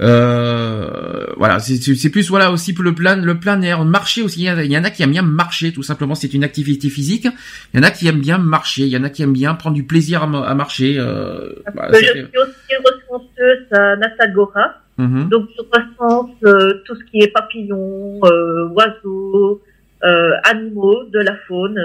Euh, 0.00 1.26
voilà, 1.36 1.58
c'est 1.58 2.10
plus 2.10 2.28
voilà 2.28 2.50
aussi 2.50 2.72
pour 2.72 2.82
le 2.82 2.94
plein 2.94 3.16
le 3.16 3.38
plein 3.38 3.60
air, 3.62 3.84
marcher 3.84 4.22
aussi. 4.22 4.44
Il 4.44 4.72
y 4.72 4.78
en 4.78 4.84
a 4.84 4.90
qui 4.90 5.02
aiment 5.02 5.10
bien 5.10 5.22
marcher, 5.22 5.72
tout 5.72 5.82
simplement. 5.82 6.14
C'est 6.14 6.32
une 6.34 6.44
activité 6.44 6.88
physique. 6.88 7.26
Il 7.72 7.80
y 7.80 7.80
en 7.80 7.86
a 7.86 7.90
qui 7.90 8.08
aiment 8.08 8.20
bien 8.20 8.38
marcher. 8.38 8.82
Il 8.82 8.88
y 8.88 8.96
en 8.96 9.04
a 9.04 9.10
qui 9.10 9.22
aiment 9.22 9.32
bien 9.32 9.54
prendre 9.54 9.76
du 9.76 9.84
plaisir 9.84 10.22
à, 10.22 10.54
marcher. 10.54 10.96
Euh, 10.98 11.52
bah, 11.74 11.88
je 11.92 11.98
suis 11.98 12.22
aussi 12.22 12.74
ressenteuse 12.84 13.66
à 13.72 13.96
Nassagora. 13.96 14.78
Mhm. 14.98 15.28
Donc 15.28 15.48
je 15.56 15.62
ressens 15.72 16.30
euh, 16.44 16.82
tout 16.84 16.94
ce 16.94 17.04
qui 17.10 17.18
est 17.20 17.32
papillons, 17.32 18.20
euh, 18.24 18.68
oiseaux, 18.68 19.62
euh, 20.04 20.32
animaux 20.44 21.04
de 21.04 21.20
la 21.20 21.36
faune. 21.48 21.78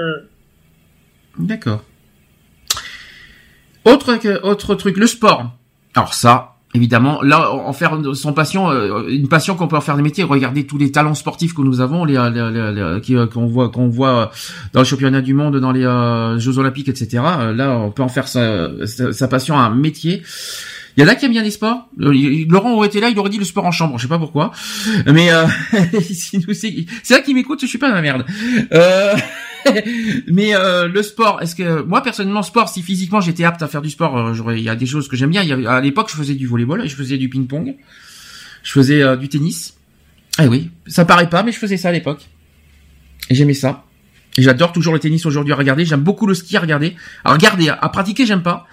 D'accord. 1.40 1.84
Autre 3.86 4.20
autre 4.44 4.76
truc, 4.76 4.98
le 4.98 5.08
sport. 5.08 5.52
Alors 5.96 6.14
ça, 6.14 6.58
évidemment, 6.74 7.22
là, 7.22 7.52
en 7.52 7.74
faire 7.74 8.00
son 8.14 8.34
passion, 8.34 8.70
euh, 8.70 9.08
une 9.08 9.30
passion 9.30 9.56
qu'on 9.56 9.68
peut 9.68 9.78
en 9.78 9.82
faire 9.82 9.96
des 9.96 10.04
métiers. 10.04 10.24
Regardez 10.24 10.66
tous 10.66 10.78
les 10.78 10.92
talents 10.92 11.16
sportifs 11.16 11.54
que 11.54 11.62
nous 11.62 11.82
avons, 11.82 12.06
les, 12.06 12.18
euh, 12.18 13.28
qu'on 13.28 13.48
voit, 13.48 13.70
qu'on 13.70 13.88
voit 13.88 14.32
dans 14.74 14.82
le 14.82 14.86
championnat 14.86 15.22
du 15.22 15.34
monde, 15.34 15.58
dans 15.60 15.72
les 15.72 15.86
euh, 15.86 16.38
Jeux 16.38 16.58
Olympiques, 16.58 16.90
etc. 16.90 17.24
Là, 17.56 17.78
on 17.80 17.92
peut 17.92 18.04
en 18.04 18.10
faire 18.10 18.28
sa, 18.28 19.28
passion 19.30 19.58
un 19.58 19.70
métier. 19.70 20.22
Il 20.98 21.04
y 21.04 21.06
en 21.06 21.10
a 21.10 21.16
qui 21.16 21.26
aiment 21.26 21.32
bien 21.32 21.44
les 21.44 21.52
sports. 21.52 21.88
Laurent 21.98 22.74
aurait 22.74 22.88
été 22.88 23.00
là, 23.00 23.10
il 23.10 23.20
aurait 23.20 23.30
dit 23.30 23.38
le 23.38 23.46
sport 23.46 23.66
en 23.66 23.72
chambre. 23.72 23.98
Je 23.98 24.04
sais 24.04 24.08
pas 24.08 24.18
pourquoi, 24.18 24.52
mais 25.06 25.30
c'est 26.02 27.12
là 27.12 27.22
qui 27.22 27.36
m'écoute. 27.36 27.62
Je 27.62 27.68
suis 27.68 27.78
pas 27.78 27.94
la 27.94 28.02
merde. 28.02 28.26
Euh... 28.74 29.16
mais 30.28 30.56
euh, 30.56 30.88
le 30.88 31.04
sport, 31.04 31.42
est-ce 31.42 31.56
que 31.56 31.82
moi 31.84 32.02
personnellement 32.02 32.44
sport, 32.44 32.70
si 32.70 32.82
physiquement 32.82 33.22
j'étais 33.22 33.44
apte 33.44 33.62
à 33.62 33.68
faire 33.68 33.82
du 33.82 33.90
sport, 33.90 34.18
euh, 34.18 34.56
il 34.58 34.64
y 34.64 34.70
a 34.70 34.76
des 34.76 34.86
choses 34.86 35.08
que 35.08 35.16
j'aime 35.16 35.30
bien. 35.30 35.44
Y 35.44 35.68
à 35.68 35.82
l'époque, 35.82 36.10
je 36.10 36.16
faisais 36.16 36.36
du 36.36 36.48
volleyball, 36.48 36.88
je 36.88 36.96
faisais 36.96 37.18
du 37.18 37.30
ping-pong, 37.30 37.76
je 38.64 38.72
faisais 38.72 39.02
euh, 39.02 39.16
du 39.16 39.30
tennis. 39.30 39.78
Eh 40.42 40.48
oui, 40.48 40.70
ça 40.86 41.06
paraît 41.06 41.30
pas, 41.30 41.44
mais 41.44 41.52
je 41.52 41.58
faisais 41.58 41.78
ça 41.78 41.90
à 41.90 41.92
l'époque. 41.92 42.28
Et 43.30 43.36
j'aimais 43.36 43.54
ça. 43.54 43.84
J'adore 44.38 44.72
toujours 44.72 44.94
le 44.94 45.00
tennis 45.00 45.26
aujourd'hui 45.26 45.54
à 45.54 45.56
regarder. 45.56 45.84
J'aime 45.84 46.02
beaucoup 46.02 46.28
le 46.28 46.36
ski 46.36 46.58
à 46.58 46.60
regarder. 46.60 46.96
À 47.24 47.34
regarder, 47.34 47.70
à, 47.70 47.90
pratiquer, 47.90 48.26
j'aime 48.26 48.44
pas. 48.44 48.68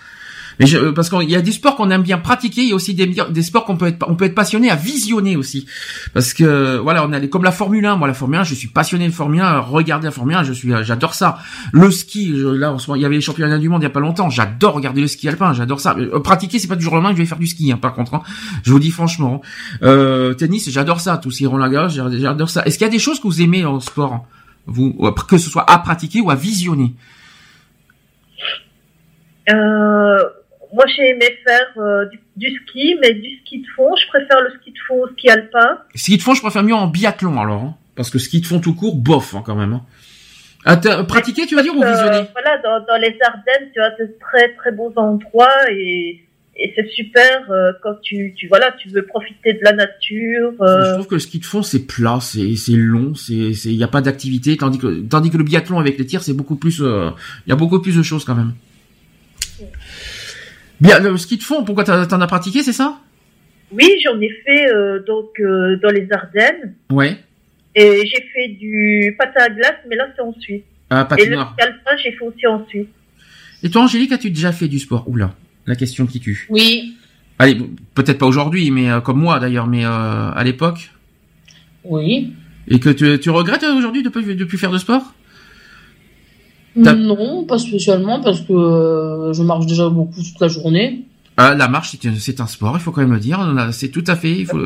Mais 0.61 0.67
je, 0.67 0.91
parce 0.91 1.11
qu'il 1.11 1.31
y 1.31 1.37
a 1.37 1.43
des 1.43 1.53
sports 1.53 1.77
qu'on 1.77 1.91
aime 1.91 2.03
bien 2.03 2.19
pratiquer, 2.19 2.63
il 2.63 2.69
y 2.69 2.73
a 2.73 2.75
aussi 2.75 2.95
des, 2.95 3.07
des 3.07 3.43
sports 3.43 3.65
qu'on 3.65 3.77
peut 3.77 3.87
être, 3.87 4.05
on 4.09 4.15
peut 4.15 4.25
être 4.25 4.35
passionné 4.35 4.71
à 4.71 4.77
visionner 4.77 5.37
aussi. 5.37 5.67
Parce 6.13 6.33
que 6.33 6.79
voilà, 6.79 7.07
on 7.07 7.13
a 7.13 7.19
les, 7.19 7.29
comme 7.29 7.45
la 7.45 7.53
Formule 7.53 7.85
1. 7.85 7.97
Moi, 7.97 8.09
la 8.09 8.15
Formule 8.15 8.39
1, 8.39 8.45
je 8.45 8.55
suis 8.55 8.69
passionné 8.69 9.07
de 9.07 9.13
Formule 9.13 9.41
1. 9.41 9.61
Regarder 9.61 10.07
la 10.07 10.11
Formule 10.11 10.37
1, 10.37 10.45
je 10.45 10.53
suis, 10.53 10.73
j'adore 10.83 11.15
ça. 11.15 11.39
Le 11.73 11.91
ski, 11.91 12.33
là, 12.35 12.73
en 12.73 12.79
ce 12.79 12.89
moment, 12.89 12.97
il 12.97 13.03
y 13.03 13.07
avait 13.07 13.17
les 13.17 13.21
championnats 13.21 13.59
du 13.59 13.69
monde 13.69 13.83
il 13.83 13.85
y 13.85 13.87
a 13.87 13.91
pas 13.91 14.01
longtemps. 14.01 14.31
J'adore 14.31 14.75
regarder 14.75 15.01
le 15.01 15.07
ski 15.07 15.29
alpin. 15.29 15.53
J'adore 15.53 15.81
ça. 15.81 15.95
Euh, 15.99 16.21
pratiquer, 16.21 16.59
c'est 16.59 16.69
pas 16.69 16.77
du 16.77 16.85
jour 16.85 16.93
au 16.93 16.97
lendemain 16.97 17.11
que 17.11 17.17
je 17.17 17.23
vais 17.23 17.29
faire 17.29 17.39
du 17.39 17.47
ski. 17.47 17.73
Hein, 17.73 17.77
par 17.77 17.95
contre, 17.95 18.15
hein. 18.15 18.23
je 18.63 18.71
vous 18.71 18.79
dis 18.79 18.91
franchement. 18.91 19.43
Euh, 19.83 20.35
tennis, 20.35 20.71
j'adore 20.71 21.01
ça. 21.01 21.19
Tout 21.19 21.31
Roland 21.47 21.69
Garros, 21.69 21.89
j'adore 21.89 22.51
ça. 22.51 22.65
Est-ce 22.65 22.79
qu'il 22.79 22.87
y 22.87 22.91
a 22.91 22.93
des 22.93 22.99
choses 22.99 23.21
que 23.21 23.27
vous 23.27 23.43
aimez 23.43 23.65
en 23.65 23.81
sport, 23.81 24.27
vous, 24.67 24.93
que 25.29 25.39
ce 25.39 25.51
soit 25.51 25.69
à 25.71 25.79
pratiquer 25.79 26.21
ou 26.21 26.31
à 26.31 26.35
visionner? 26.35 26.95
Euh, 29.51 30.19
moi, 30.75 30.85
j'ai 30.97 31.11
aimé 31.11 31.39
faire 31.47 31.69
euh, 31.79 32.07
du, 32.37 32.51
ski, 32.57 32.97
mais 33.01 33.15
du 33.15 33.39
ski 33.39 33.61
de 33.61 33.67
fond. 33.77 33.95
Je 33.95 34.09
préfère 34.09 34.41
le 34.41 34.51
ski 34.59 34.73
de 34.73 34.79
fond 34.89 35.03
au 35.03 35.09
ski 35.11 35.31
alpin. 35.31 35.79
Ski 35.95 36.17
de 36.17 36.23
fond, 36.23 36.35
je 36.35 36.41
préfère 36.41 36.65
mieux 36.65 36.75
en 36.75 36.89
biathlon 36.89 37.41
alors, 37.41 37.63
hein, 37.63 37.75
parce 37.95 38.11
que 38.11 38.19
ski 38.19 38.41
de 38.41 38.47
fond 38.47 38.59
tout 38.59 38.75
court, 38.75 38.97
bof 38.97 39.35
hein, 39.35 39.43
quand 39.47 39.55
même. 39.55 39.73
Hein. 39.73 39.83
Ah, 40.65 40.77
pratiquer, 40.77 41.47
tu 41.47 41.55
vas 41.55 41.63
dire, 41.63 41.77
ou 41.77 41.81
visionner 41.81 42.17
euh, 42.17 42.25
Voilà, 42.33 42.59
dans, 42.65 42.85
dans, 42.87 43.01
les 43.01 43.17
Ardennes, 43.23 43.71
tu 43.73 43.81
as 43.81 43.91
de 43.91 44.17
très 44.21 44.55
très 44.55 44.73
beaux 44.73 44.93
endroits 44.97 45.71
et 45.71 46.21
et 46.57 46.73
c'est 46.77 46.89
super 46.89 47.51
euh, 47.51 47.73
quand 47.83 47.95
tu, 48.01 48.33
tu 48.37 48.47
voilà 48.47 48.71
tu 48.79 48.89
veux 48.89 49.05
profiter 49.05 49.55
de 49.55 49.59
la 49.65 49.73
nature 49.73 50.53
euh... 50.61 50.85
je 50.85 50.95
trouve 50.95 51.09
que 51.09 51.15
le 51.17 51.21
ski 51.21 51.41
de 51.41 51.45
fond 51.45 51.65
c'est 51.65 51.85
plat 51.85 52.21
c'est 52.21 52.55
long 52.77 53.13
il 53.29 53.75
y 53.75 53.83
a 53.83 53.89
pas 53.89 54.01
d'activité 54.01 54.57
tandis 54.57 54.79
que 54.79 55.01
tandis 55.09 55.31
que 55.31 55.37
le 55.37 55.43
biathlon 55.43 55.81
avec 55.81 55.99
les 55.99 56.07
tirs 56.07 56.23
c'est 56.23 56.33
beaucoup 56.33 56.55
plus 56.55 56.79
il 56.79 57.49
y 57.49 57.53
a 57.53 57.57
beaucoup 57.57 57.81
plus 57.81 57.97
de 57.97 58.05
choses 58.05 58.25
quand 58.25 58.37
même 58.37 58.53
Bien, 60.81 60.99
le 60.99 61.17
ski 61.17 61.37
de 61.37 61.43
fond, 61.43 61.65
pourquoi 61.65 61.85
t'en 61.85 62.21
as 62.21 62.27
pratiqué, 62.27 62.63
c'est 62.63 62.73
ça? 62.73 63.01
Oui, 63.73 63.89
j'en 64.05 64.21
ai 64.21 64.31
fait 64.45 64.69
euh, 64.73 65.03
donc 65.05 65.31
euh, 65.41 65.77
dans 65.83 65.91
les 65.91 66.07
Ardennes. 66.13 66.75
Ouais. 66.91 67.17
Et 67.75 68.07
j'ai 68.07 68.23
fait 68.33 68.49
du 68.49 69.15
patin 69.19 69.45
à 69.47 69.49
glace, 69.49 69.77
mais 69.89 69.97
là 69.97 70.07
c'est 70.15 70.23
en 70.23 70.33
Suisse. 70.39 70.63
Ah, 70.91 71.09
Et 71.19 71.27
le 71.27 71.37
ski 71.37 71.61
alpin, 71.61 71.91
j'ai 72.03 72.13
fait 72.13 72.25
aussi 72.25 72.47
en 72.47 72.65
Suisse. 72.69 72.87
Et 73.63 73.71
toi, 73.71 73.83
Angélique, 73.83 74.13
as-tu 74.13 74.31
déjà 74.31 74.53
fait 74.53 74.69
du 74.69 74.79
sport? 74.79 75.09
Oula, 75.09 75.35
la 75.67 75.75
question 75.75 76.07
qui 76.07 76.21
tue. 76.21 76.47
Oui. 76.51 76.95
Allez, 77.39 77.57
peut-être 77.95 78.19
pas 78.19 78.27
aujourd'hui, 78.27 78.71
mais 78.71 78.91
euh, 78.91 79.01
comme 79.01 79.19
moi 79.19 79.41
d'ailleurs, 79.41 79.67
mais 79.67 79.85
à 79.85 80.41
l'époque. 80.45 80.91
Oui. 81.85 82.33
Et 82.69 82.79
que 82.79 82.91
tu, 82.91 83.19
tu 83.19 83.31
regrettes 83.31 83.65
aujourd'hui 83.65 84.03
de 84.03 84.09
ne 84.09 84.45
plus 84.45 84.59
faire 84.59 84.71
de 84.71 84.79
sport? 84.79 85.15
Non, 86.77 87.45
pas 87.45 87.59
spécialement 87.59 88.21
parce 88.21 88.41
que 88.41 88.53
euh, 88.53 89.33
je 89.33 89.43
marche 89.43 89.67
déjà 89.67 89.89
beaucoup 89.89 90.23
toute 90.23 90.41
la 90.41 90.49
journée. 90.49 91.05
Ah, 91.37 91.55
la 91.55 91.67
marche, 91.67 91.97
c'est 92.19 92.41
un 92.41 92.47
sport, 92.47 92.77
il 92.77 92.81
faut 92.81 92.93
quand 92.93 93.01
même 93.01 93.13
le 93.13 93.19
dire. 93.19 93.41
C'est 93.73 93.89
tout 93.89 94.05
à 94.07 94.15
fait. 94.15 94.31
Il 94.31 94.47
faut 94.47 94.61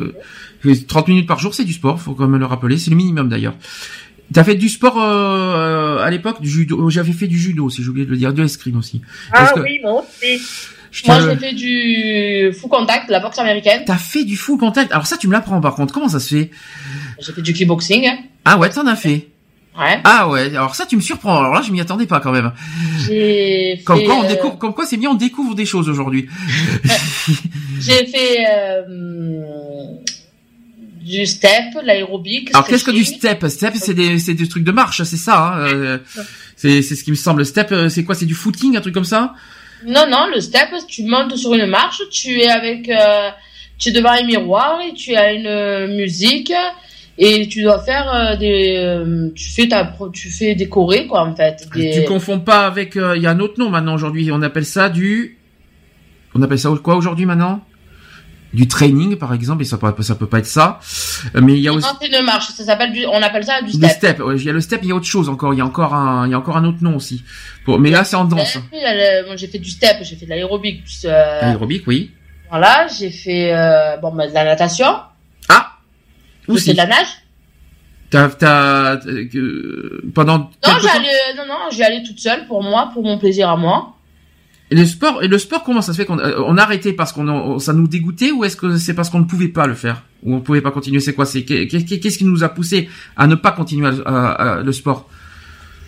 30 0.87 1.07
minutes 1.07 1.27
par 1.27 1.39
jour, 1.39 1.53
c'est 1.53 1.65
du 1.65 1.73
sport. 1.73 1.97
Il 1.99 2.03
faut 2.03 2.13
quand 2.13 2.27
même 2.27 2.39
le 2.39 2.45
rappeler. 2.45 2.77
C'est 2.77 2.91
le 2.91 2.95
minimum 2.95 3.27
d'ailleurs. 3.27 3.55
T'as 4.31 4.43
fait 4.43 4.55
du 4.55 4.69
sport 4.69 5.01
euh, 5.01 5.97
à 5.97 6.11
l'époque, 6.11 6.41
du 6.41 6.49
judo. 6.49 6.89
J'avais 6.91 7.13
fait 7.13 7.25
du 7.25 7.39
judo, 7.39 7.69
si 7.71 7.81
j'ai 7.81 7.89
oublié 7.89 8.05
de 8.05 8.11
le 8.11 8.17
dire, 8.17 8.31
de 8.31 8.43
l'escrime 8.43 8.77
aussi. 8.77 9.01
Ah 9.31 9.51
oui, 9.57 9.79
moi 9.81 10.03
aussi. 10.03 10.39
Moi, 11.07 11.19
j'ai 11.21 11.35
fait 11.35 11.53
du 11.53 12.53
full 12.53 12.69
contact, 12.69 13.09
la 13.09 13.19
boxe 13.19 13.39
américaine. 13.39 13.83
T'as 13.85 13.97
fait 13.97 14.23
du 14.23 14.37
full 14.37 14.59
contact. 14.59 14.91
Alors 14.91 15.07
ça, 15.07 15.17
tu 15.17 15.27
me 15.27 15.33
l'apprends 15.33 15.61
par 15.61 15.75
contre. 15.75 15.93
Comment 15.93 16.09
ça 16.09 16.19
se 16.19 16.35
fait? 16.35 16.51
J'ai 17.19 17.33
fait 17.33 17.41
du 17.41 17.53
kickboxing. 17.53 18.07
Ah 18.45 18.57
ouais, 18.57 18.69
t'en 18.69 18.85
as 18.85 18.95
fait. 18.95 19.27
Ouais. 19.77 20.01
Ah 20.03 20.27
ouais, 20.27 20.47
alors 20.55 20.75
ça 20.75 20.85
tu 20.85 20.95
me 20.95 21.01
surprends. 21.01 21.37
Alors 21.39 21.53
là, 21.53 21.61
je 21.61 21.71
m'y 21.71 21.79
attendais 21.79 22.07
pas 22.07 22.19
quand 22.19 22.31
même. 22.31 22.51
J'ai 23.05 23.81
comme 23.85 24.03
quoi 24.03 24.15
on 24.15 24.23
euh, 24.25 24.35
comme 24.57 24.73
quoi 24.73 24.85
c'est 24.85 24.97
bien, 24.97 25.11
on 25.11 25.15
découvre 25.15 25.55
des 25.55 25.65
choses 25.65 25.87
aujourd'hui. 25.87 26.27
J'ai 27.79 28.05
fait 28.07 28.45
euh, 28.51 28.81
du 31.01 31.25
step, 31.25 31.75
l'aérobic. 31.83 32.49
Alors 32.53 32.67
qu'est-ce 32.67 32.83
que 32.83 32.91
du 32.91 33.05
step? 33.05 33.45
Step, 33.47 33.73
c'est 33.75 33.93
des, 33.93 34.19
c'est 34.19 34.33
des 34.33 34.49
trucs 34.49 34.65
de 34.65 34.71
marche, 34.71 35.03
c'est 35.03 35.17
ça. 35.17 35.53
Hein 35.53 35.59
euh, 35.59 35.97
c'est, 36.55 36.81
c'est 36.81 36.95
ce 36.95 37.03
qui 37.03 37.11
me 37.11 37.15
semble. 37.15 37.45
Step, 37.45 37.73
c'est 37.89 38.03
quoi? 38.03 38.15
C'est 38.15 38.25
du 38.25 38.35
footing, 38.35 38.75
un 38.75 38.81
truc 38.81 38.93
comme 38.93 39.05
ça? 39.05 39.33
Non, 39.85 40.07
non, 40.09 40.27
le 40.33 40.41
step, 40.41 40.69
tu 40.89 41.03
montes 41.03 41.37
sur 41.37 41.53
une 41.53 41.67
marche, 41.67 42.01
tu 42.11 42.41
es 42.41 42.49
avec, 42.49 42.91
tu 43.77 43.89
es 43.89 43.91
devant 43.93 44.11
un 44.11 44.23
miroir 44.23 44.81
et 44.81 44.93
tu 44.93 45.15
as 45.15 45.31
une 45.31 45.95
musique 45.95 46.51
et 47.21 47.47
tu 47.49 47.61
dois 47.63 47.79
faire 47.79 48.11
euh, 48.13 48.37
des 48.37 48.77
euh, 48.77 49.29
tu 49.35 49.49
fais 49.49 49.67
ta 49.67 49.93
tu 50.13 50.29
fais 50.29 50.55
décorer 50.55 51.05
quoi 51.05 51.27
en 51.27 51.35
fait. 51.35 51.67
Des... 51.75 51.91
tu 51.91 52.05
confonds 52.05 52.39
pas 52.39 52.65
avec 52.65 52.95
euh, 52.95 53.17
il 53.17 53.21
y 53.21 53.27
a 53.27 53.31
un 53.31 53.39
autre 53.39 53.59
nom 53.59 53.69
maintenant 53.69 53.93
aujourd'hui. 53.93 54.31
On 54.31 54.41
appelle 54.41 54.65
ça 54.65 54.89
du 54.89 55.37
on 56.33 56.41
appelle 56.41 56.59
ça 56.59 56.69
quoi 56.81 56.95
aujourd'hui 56.95 57.25
maintenant? 57.25 57.61
Du 58.53 58.67
training 58.67 59.17
par 59.17 59.33
exemple 59.33 59.61
et 59.63 59.65
ça 59.65 59.77
peut 59.77 59.93
ça 60.01 60.15
peut 60.15 60.27
pas 60.27 60.39
être 60.39 60.45
ça. 60.45 60.79
Mais 61.35 61.53
il 61.53 61.59
y 61.59 61.67
a 61.67 61.73
aussi 61.73 61.87
une 62.01 62.25
marche 62.25 62.47
ça 62.47 62.63
s'appelle 62.63 62.93
du 62.93 63.05
on 63.05 63.21
appelle 63.21 63.43
ça 63.43 63.61
du 63.61 63.71
step. 63.71 63.81
du 63.81 63.89
step 63.89 64.21
il 64.37 64.43
y 64.43 64.49
a 64.49 64.53
le 64.53 64.61
step 64.61 64.79
il 64.83 64.89
y 64.89 64.91
a 64.93 64.95
autre 64.95 65.05
chose 65.05 65.27
encore 65.27 65.53
il 65.53 65.57
y 65.57 65.61
a 65.61 65.65
encore 65.65 65.93
un 65.93 66.25
il 66.25 66.31
y 66.31 66.33
a 66.33 66.39
encore 66.39 66.55
un 66.55 66.63
autre 66.63 66.81
nom 66.81 66.95
aussi. 66.95 67.21
Pour 67.65 67.79
mais 67.79 67.91
là 67.91 68.05
c'est 68.05 68.15
en 68.15 68.23
danse 68.23 68.57
j'ai 69.35 69.47
fait 69.47 69.59
du 69.59 69.69
step 69.69 69.97
j'ai 70.03 70.15
fait 70.15 70.25
de 70.25 70.31
l'aérobic 70.31 70.83
euh... 71.03 71.41
l'aérobic 71.41 71.85
oui. 71.85 72.11
voilà 72.49 72.87
j'ai 72.97 73.11
fait 73.11 73.51
bon 74.01 74.15
bah, 74.15 74.27
de 74.27 74.33
la 74.33 74.45
natation. 74.45 74.87
ah 74.87 75.08
c'est 76.57 76.73
de 76.73 76.77
la 76.77 76.87
nage 76.87 77.07
T'as, 78.09 78.27
t'as, 78.29 78.95
euh, 79.05 80.01
pendant. 80.15 80.39
Non, 80.39 80.49
j'allais, 80.81 81.35
non, 81.37 81.45
non, 81.47 81.69
j'y 81.71 81.83
allais 81.83 82.01
toute 82.01 82.19
seule 82.19 82.47
pour 82.47 82.63
moi, 82.63 82.89
pour 82.91 83.03
mon 83.03 83.19
plaisir 83.19 83.49
à 83.49 83.55
moi. 83.55 83.95
Et 84.71 84.75
le 84.75 84.85
sport, 84.85 85.23
et 85.23 85.27
le 85.27 85.37
sport, 85.37 85.63
comment 85.63 85.81
ça 85.81 85.93
se 85.93 85.97
fait 85.97 86.05
qu'on 86.05 86.19
euh, 86.19 86.41
on 86.45 86.57
a 86.57 86.61
arrêté 86.61 86.93
parce 86.93 87.11
qu'on 87.11 87.59
ça 87.59 87.73
nous 87.73 87.87
dégoûtait 87.87 88.31
ou 88.31 88.43
est-ce 88.43 88.55
que 88.55 88.77
c'est 88.77 88.93
parce 88.93 89.09
qu'on 89.09 89.19
ne 89.19 89.25
pouvait 89.25 89.47
pas 89.47 89.67
le 89.67 89.73
faire 89.73 90.03
ou 90.23 90.35
on 90.35 90.41
pouvait 90.41 90.61
pas 90.61 90.71
continuer? 90.71 90.99
C'est 90.99 91.13
quoi? 91.13 91.25
C'est 91.25 91.43
qu'est-ce 91.43 92.17
qui 92.17 92.25
nous 92.25 92.43
a 92.43 92.49
poussé 92.49 92.89
à 93.15 93.27
ne 93.27 93.35
pas 93.35 93.51
continuer 93.51 93.89
à, 94.05 94.61
le 94.63 94.71
sport? 94.71 95.07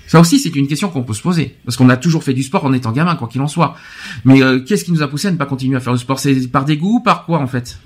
Ça 0.07 0.19
aussi, 0.19 0.39
c'est 0.39 0.53
une 0.55 0.67
question 0.67 0.89
qu'on 0.89 1.03
peut 1.03 1.13
se 1.13 1.21
poser 1.21 1.55
parce 1.63 1.77
qu'on 1.77 1.89
a 1.89 1.97
toujours 1.97 2.23
fait 2.23 2.33
du 2.33 2.43
sport 2.43 2.65
en 2.65 2.73
étant 2.73 2.91
gamin, 2.91 3.15
quoi 3.15 3.27
qu'il 3.27 3.41
en 3.41 3.47
soit. 3.47 3.75
Mais 4.25 4.43
euh, 4.43 4.59
qu'est-ce 4.59 4.83
qui 4.83 4.91
nous 4.91 5.01
a 5.01 5.07
poussé 5.07 5.27
à 5.27 5.31
ne 5.31 5.37
pas 5.37 5.45
continuer 5.45 5.77
à 5.77 5.79
faire 5.79 5.93
le 5.93 5.99
sport? 5.99 6.19
C'est 6.19 6.51
par 6.51 6.65
dégoût, 6.65 7.01
par 7.01 7.25
quoi 7.25 7.39
en 7.39 7.47
fait? 7.47 7.79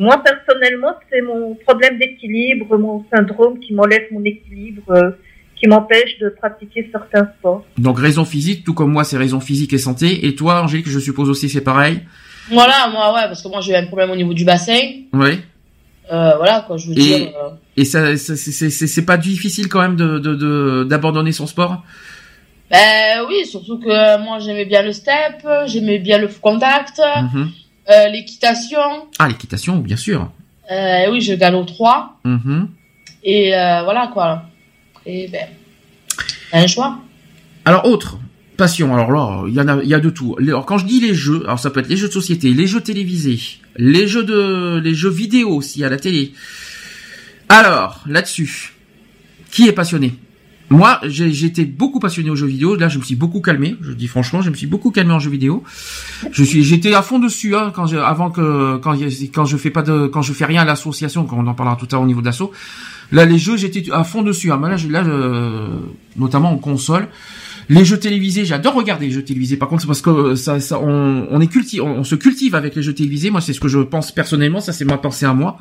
Moi, 0.00 0.22
personnellement, 0.24 0.94
c'est 1.10 1.20
mon 1.20 1.54
problème 1.56 1.98
d'équilibre, 1.98 2.78
mon 2.78 3.04
syndrome 3.14 3.60
qui 3.60 3.74
m'enlève 3.74 4.04
mon 4.10 4.24
équilibre, 4.24 4.82
euh, 4.88 5.10
qui 5.56 5.66
m'empêche 5.66 6.18
de 6.18 6.30
pratiquer 6.30 6.88
certains 6.90 7.28
sports. 7.38 7.66
Donc, 7.76 8.00
raison 8.00 8.24
physique, 8.24 8.64
tout 8.64 8.72
comme 8.72 8.90
moi, 8.90 9.04
c'est 9.04 9.18
raison 9.18 9.40
physique 9.40 9.74
et 9.74 9.78
santé. 9.78 10.26
Et 10.26 10.34
toi, 10.34 10.62
Angélique, 10.62 10.88
je 10.88 10.98
suppose 10.98 11.28
aussi, 11.28 11.50
c'est 11.50 11.60
pareil 11.60 12.00
Voilà, 12.50 12.88
moi, 12.90 13.12
ouais, 13.12 13.26
parce 13.26 13.42
que 13.42 13.48
moi, 13.48 13.60
j'ai 13.60 13.72
eu 13.72 13.76
un 13.76 13.84
problème 13.84 14.10
au 14.10 14.16
niveau 14.16 14.32
du 14.32 14.46
bassin. 14.46 14.80
Oui. 15.12 15.38
Euh, 16.10 16.32
voilà, 16.38 16.64
quoi, 16.66 16.78
je 16.78 16.88
veux 16.88 16.94
dire. 16.94 17.28
Euh. 17.38 17.50
Et 17.76 17.84
ça, 17.84 18.16
c'est 18.16 19.04
pas 19.04 19.18
difficile 19.18 19.68
quand 19.68 19.82
même 19.82 19.96
de 19.96 20.84
d'abandonner 20.84 21.32
son 21.32 21.46
sport? 21.46 21.84
Ben 22.70 23.26
oui, 23.28 23.44
surtout 23.44 23.78
que 23.78 24.24
moi, 24.24 24.38
j'aimais 24.38 24.64
bien 24.64 24.82
le 24.82 24.92
step, 24.92 25.46
j'aimais 25.66 25.98
bien 25.98 26.16
le 26.16 26.28
contact. 26.28 27.02
Mm 27.34 27.48
euh, 27.90 28.08
l'équitation. 28.08 29.08
Ah, 29.18 29.28
l'équitation, 29.28 29.76
bien 29.76 29.96
sûr. 29.96 30.30
Euh, 30.70 31.10
oui, 31.10 31.20
je 31.20 31.34
galop 31.34 31.64
3. 31.64 32.20
Mm-hmm. 32.24 32.66
Et 33.24 33.56
euh, 33.56 33.82
voilà 33.82 34.10
quoi. 34.12 34.44
Et 35.06 35.28
ben, 35.28 35.46
un 36.52 36.66
choix. 36.66 36.98
Alors, 37.64 37.86
autre 37.86 38.18
passion. 38.56 38.94
Alors 38.94 39.10
là, 39.10 39.44
il 39.48 39.54
y 39.54 39.60
en 39.60 39.68
a, 39.68 39.82
il 39.82 39.88
y 39.88 39.94
a 39.94 40.00
de 40.00 40.10
tout. 40.10 40.36
Alors, 40.38 40.66
quand 40.66 40.78
je 40.78 40.86
dis 40.86 41.00
les 41.00 41.14
jeux, 41.14 41.42
alors 41.44 41.58
ça 41.58 41.70
peut 41.70 41.80
être 41.80 41.88
les 41.88 41.96
jeux 41.96 42.08
de 42.08 42.12
société, 42.12 42.52
les 42.52 42.66
jeux 42.66 42.80
télévisés, 42.80 43.40
les 43.76 44.06
jeux 44.06 44.24
de, 44.24 44.80
les 44.82 44.94
jeux 44.94 45.10
vidéo 45.10 45.50
aussi 45.50 45.82
à 45.84 45.88
la 45.88 45.96
télé. 45.96 46.32
Alors, 47.48 48.00
là-dessus, 48.06 48.74
qui 49.50 49.66
est 49.66 49.72
passionné? 49.72 50.14
Moi, 50.70 51.00
j'étais 51.02 51.64
beaucoup 51.64 51.98
passionné 51.98 52.30
aux 52.30 52.36
jeux 52.36 52.46
vidéo. 52.46 52.76
Là, 52.76 52.88
je 52.88 52.98
me 52.98 53.02
suis 53.02 53.16
beaucoup 53.16 53.40
calmé. 53.40 53.76
Je 53.82 53.90
dis 53.90 54.06
franchement, 54.06 54.40
je 54.40 54.50
me 54.50 54.54
suis 54.54 54.68
beaucoup 54.68 54.92
calmé 54.92 55.12
en 55.12 55.18
jeux 55.18 55.30
vidéo. 55.30 55.64
Je 56.30 56.44
suis, 56.44 56.62
j'étais 56.62 56.94
à 56.94 57.02
fond 57.02 57.18
dessus 57.18 57.56
hein, 57.56 57.72
quand 57.74 57.92
avant 57.92 58.30
que 58.30 58.76
quand 58.76 59.44
je 59.44 59.56
fais 59.56 59.70
pas 59.70 59.82
de 59.82 60.06
quand 60.06 60.22
je 60.22 60.32
fais 60.32 60.44
rien 60.44 60.62
à 60.62 60.64
l'association, 60.64 61.24
quand 61.24 61.36
on 61.36 61.46
en 61.48 61.54
parlera 61.54 61.76
tout 61.76 61.86
à 61.90 61.94
l'heure 61.94 62.02
au 62.02 62.06
niveau 62.06 62.22
d'assaut. 62.22 62.52
Là, 63.10 63.24
les 63.24 63.38
jeux, 63.38 63.56
j'étais 63.56 63.90
à 63.90 64.04
fond 64.04 64.22
dessus. 64.22 64.52
Hein. 64.52 64.60
Là, 64.62 65.02
là, 65.02 65.04
notamment 66.16 66.52
en 66.52 66.58
console. 66.58 67.08
Les 67.68 67.84
jeux 67.84 67.98
télévisés, 67.98 68.44
j'adore 68.44 68.74
regarder 68.74 69.06
les 69.06 69.12
jeux 69.12 69.24
télévisés. 69.24 69.56
Par 69.56 69.68
contre, 69.68 69.82
c'est 69.82 69.86
parce 69.88 70.02
que 70.02 70.34
ça, 70.34 70.58
ça 70.58 70.80
on, 70.80 71.40
est 71.40 71.46
cultive, 71.46 71.84
on, 71.84 72.02
se 72.02 72.16
cultive 72.16 72.56
avec 72.56 72.74
les 72.74 72.82
jeux 72.82 72.94
télévisés. 72.94 73.30
Moi, 73.30 73.40
c'est 73.40 73.52
ce 73.52 73.60
que 73.60 73.68
je 73.68 73.78
pense 73.78 74.12
personnellement. 74.12 74.60
Ça, 74.60 74.72
c'est 74.72 74.84
ma 74.84 74.98
pensée 74.98 75.24
à 75.24 75.34
moi. 75.34 75.58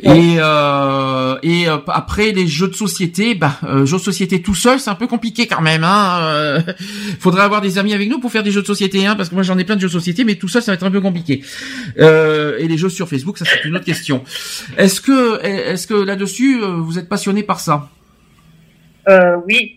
Et 0.00 0.36
euh, 0.38 1.36
et 1.42 1.68
euh, 1.68 1.78
après 1.88 2.30
les 2.30 2.46
jeux 2.46 2.68
de 2.68 2.74
société, 2.74 3.34
bah 3.34 3.58
euh, 3.64 3.84
jeux 3.84 3.96
de 3.96 4.02
société 4.02 4.40
tout 4.40 4.54
seul, 4.54 4.78
c'est 4.78 4.90
un 4.90 4.94
peu 4.94 5.08
compliqué 5.08 5.46
quand 5.48 5.60
même. 5.60 5.82
Hein. 5.82 6.20
Euh, 6.22 6.60
faudrait 7.18 7.42
avoir 7.42 7.60
des 7.60 7.78
amis 7.78 7.94
avec 7.94 8.08
nous 8.08 8.20
pour 8.20 8.30
faire 8.30 8.44
des 8.44 8.52
jeux 8.52 8.62
de 8.62 8.66
société, 8.66 9.06
hein, 9.06 9.16
parce 9.16 9.28
que 9.28 9.34
moi 9.34 9.42
j'en 9.42 9.58
ai 9.58 9.64
plein 9.64 9.74
de 9.74 9.80
jeux 9.80 9.88
de 9.88 9.92
société, 9.92 10.24
mais 10.24 10.36
tout 10.36 10.46
seul 10.46 10.62
ça 10.62 10.70
va 10.70 10.76
être 10.76 10.84
un 10.84 10.90
peu 10.90 11.00
compliqué. 11.00 11.42
Euh, 11.98 12.58
et 12.58 12.68
les 12.68 12.78
jeux 12.78 12.88
sur 12.88 13.08
Facebook, 13.08 13.38
ça 13.38 13.44
c'est 13.44 13.66
une 13.66 13.74
autre 13.74 13.84
question. 13.84 14.22
Est-ce 14.76 15.00
que 15.00 15.44
est-ce 15.44 15.88
que 15.88 15.94
là-dessus 15.94 16.60
vous 16.60 16.98
êtes 16.98 17.08
passionné 17.08 17.42
par 17.42 17.58
ça? 17.58 17.88
Euh, 19.08 19.36
Oui. 19.46 19.74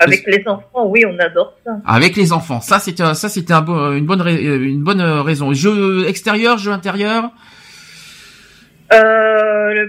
Avec 0.00 0.24
les 0.26 0.42
enfants, 0.46 0.86
oui, 0.86 1.04
on 1.06 1.16
adore 1.20 1.54
ça. 1.64 1.70
Avec 1.86 2.16
les 2.16 2.32
enfants, 2.32 2.60
ça 2.60 2.80
c'était 2.80 3.14
ça 3.14 3.28
c'était 3.28 3.54
un 3.54 3.64
une 3.92 4.06
bonne 4.06 4.26
une 4.28 4.82
bonne 4.82 5.00
raison. 5.00 5.52
Jeu 5.52 6.06
extérieur, 6.08 6.58
jeu 6.58 6.72
intérieur. 6.72 7.30
Euh, 8.94 9.86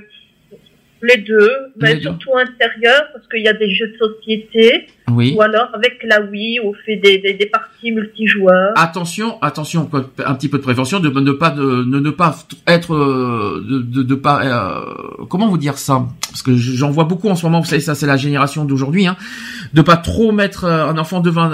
les 1.02 1.18
deux, 1.18 1.52
mais 1.78 2.02
surtout 2.02 2.36
intérieur, 2.36 3.04
parce 3.14 3.28
qu'il 3.28 3.44
y 3.44 3.48
a 3.48 3.54
des 3.54 3.70
jeux 3.70 3.90
de 3.90 3.98
société. 3.98 4.88
Oui. 5.12 5.36
Ou 5.38 5.42
alors 5.44 5.70
avec 5.74 6.02
la 6.04 6.22
Wii, 6.22 6.60
on 6.62 6.74
fait 6.74 6.96
des, 6.96 7.20
des, 7.20 7.34
des 7.36 7.46
parties 7.46 7.92
multijoueurs. 7.92 8.74
Attention, 8.76 9.40
attention, 9.44 9.88
un 10.26 10.34
petit 10.34 10.50
peu 10.50 10.58
de 10.58 10.64
prévention, 10.64 11.00
de 11.00 11.10
ne 11.10 11.32
pas 11.32 11.52
de 11.52 11.84
ne, 11.84 12.10
pas 12.10 12.36
être 12.66 12.96
de, 12.96 13.82
de, 13.84 14.02
de 14.02 14.16
pas 14.16 14.44
euh, 14.44 15.26
comment 15.30 15.48
vous 15.48 15.60
dire 15.60 15.78
ça? 15.78 16.08
Parce 16.30 16.42
que 16.42 16.56
j'en 16.56 16.90
vois 16.90 17.04
beaucoup 17.04 17.30
en 17.30 17.36
ce 17.36 17.46
moment. 17.46 17.60
Vous 17.60 17.68
savez, 17.68 17.82
ça 17.82 17.94
c'est 17.94 18.08
la 18.08 18.18
génération 18.18 18.66
d'aujourd'hui, 18.66 19.06
hein, 19.06 19.16
de 19.74 19.82
pas 19.84 19.98
trop 19.98 20.32
mettre 20.32 20.64
euh, 20.64 20.88
un 20.88 20.98
enfant 20.98 21.20
devant 21.20 21.52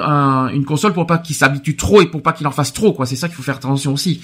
une 0.48 0.64
console 0.64 0.94
pour 0.94 1.08
pas 1.08 1.18
qu'il 1.18 1.36
s'habitue 1.36 1.76
trop 1.76 2.02
et 2.02 2.06
pour 2.06 2.24
pas 2.24 2.32
qu'il 2.32 2.48
en 2.48 2.52
fasse 2.52 2.72
trop. 2.72 2.94
Quoi, 2.94 3.06
c'est 3.06 3.18
ça 3.18 3.28
qu'il 3.28 3.36
faut 3.36 3.44
faire 3.44 3.58
attention 3.58 3.92
aussi. 3.92 4.22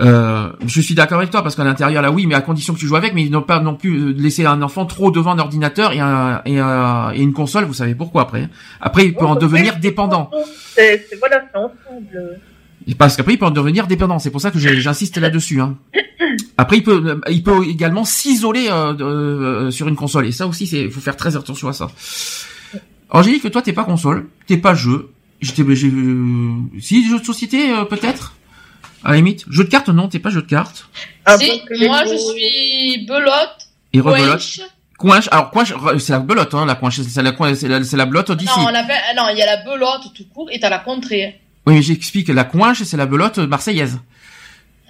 Euh, 0.00 0.52
je 0.64 0.80
suis 0.80 0.94
d'accord 0.94 1.18
avec 1.18 1.30
toi 1.30 1.42
parce 1.42 1.56
qu'à 1.56 1.64
l'intérieur 1.64 2.02
là 2.02 2.12
oui, 2.12 2.26
mais 2.26 2.34
à 2.34 2.40
condition 2.40 2.72
que 2.72 2.78
tu 2.78 2.86
joues 2.86 2.96
avec, 2.96 3.14
mais 3.14 3.28
ne 3.28 3.38
pas 3.38 3.60
non 3.60 3.74
plus 3.74 3.98
euh, 3.98 4.14
laisser 4.16 4.46
un 4.46 4.62
enfant 4.62 4.86
trop 4.86 5.10
devant 5.10 5.32
un 5.32 5.38
ordinateur 5.38 5.92
et, 5.92 6.00
un, 6.00 6.40
et, 6.44 6.56
et 6.56 7.22
une 7.22 7.32
console. 7.32 7.64
Vous 7.64 7.74
savez 7.74 7.94
pourquoi 7.94 8.22
après 8.22 8.42
hein. 8.42 8.50
Après, 8.80 9.06
il 9.06 9.14
peut 9.14 9.26
en 9.26 9.34
devenir 9.36 9.78
dépendant. 9.78 10.30
C'est 10.74 11.08
voilà, 11.18 11.42
c'est 11.52 11.58
ensemble. 11.58 12.38
Parce 12.96 13.16
qu'après, 13.16 13.34
il 13.34 13.38
peut 13.38 13.46
en 13.46 13.50
devenir 13.50 13.86
dépendant. 13.86 14.18
C'est 14.18 14.30
pour 14.30 14.40
ça 14.40 14.50
que 14.50 14.58
j'insiste 14.58 15.18
là-dessus. 15.18 15.60
Hein. 15.60 15.76
Après, 16.56 16.78
il 16.78 16.82
peut, 16.82 17.20
il 17.28 17.42
peut 17.42 17.66
également 17.66 18.04
s'isoler 18.04 18.68
euh, 18.70 18.94
euh, 19.00 19.70
sur 19.70 19.88
une 19.88 19.96
console. 19.96 20.26
Et 20.26 20.32
ça 20.32 20.46
aussi, 20.46 20.66
c'est, 20.66 20.88
faut 20.88 21.00
faire 21.00 21.16
très 21.16 21.36
attention 21.36 21.68
à 21.68 21.72
ça. 21.72 21.88
Angélique, 23.10 23.50
toi, 23.50 23.62
t'es 23.62 23.72
pas 23.72 23.84
console, 23.84 24.26
t'es 24.46 24.56
pas 24.56 24.74
jeu. 24.74 25.10
J'étais, 25.40 25.62
j'ai, 25.74 25.92
si 26.80 27.08
jeu 27.08 27.18
de 27.20 27.24
société, 27.24 27.72
peut-être? 27.88 28.34
À 29.04 29.10
la 29.10 29.16
limite, 29.16 29.44
jeu 29.50 29.64
de 29.64 29.68
cartes, 29.68 29.88
non, 29.88 30.08
t'es 30.08 30.18
pas 30.18 30.30
jeu 30.30 30.42
de 30.42 30.46
cartes. 30.46 30.88
Ah, 31.24 31.36
si, 31.38 31.62
moi 31.86 32.04
je 32.04 32.16
suis 32.16 33.06
belote. 33.06 33.68
Et 33.92 34.00
rebelote. 34.00 34.42
Coinche. 34.98 35.28
Alors 35.30 35.50
coinche, 35.50 35.72
c'est 35.98 36.12
la 36.12 36.18
belote, 36.18 36.52
hein, 36.54 36.66
la 36.66 36.74
coinche, 36.74 37.00
c'est 37.00 37.22
la 37.22 37.32
c'est 37.54 37.68
la, 37.68 37.84
c'est 37.84 37.96
la 37.96 38.06
belote 38.06 38.32
d'ici. 38.32 38.50
Non, 38.58 38.64
non, 38.64 39.28
il 39.30 39.38
y 39.38 39.42
a 39.42 39.46
la 39.46 39.62
belote 39.62 40.12
tout 40.14 40.24
court 40.34 40.48
et 40.50 40.58
t'as 40.58 40.70
la 40.70 40.80
contrée. 40.80 41.40
Oui, 41.66 41.74
mais 41.74 41.82
j'explique. 41.82 42.28
La 42.28 42.44
coinche, 42.44 42.82
c'est 42.82 42.96
la 42.96 43.06
belote 43.06 43.38
marseillaise. 43.38 44.00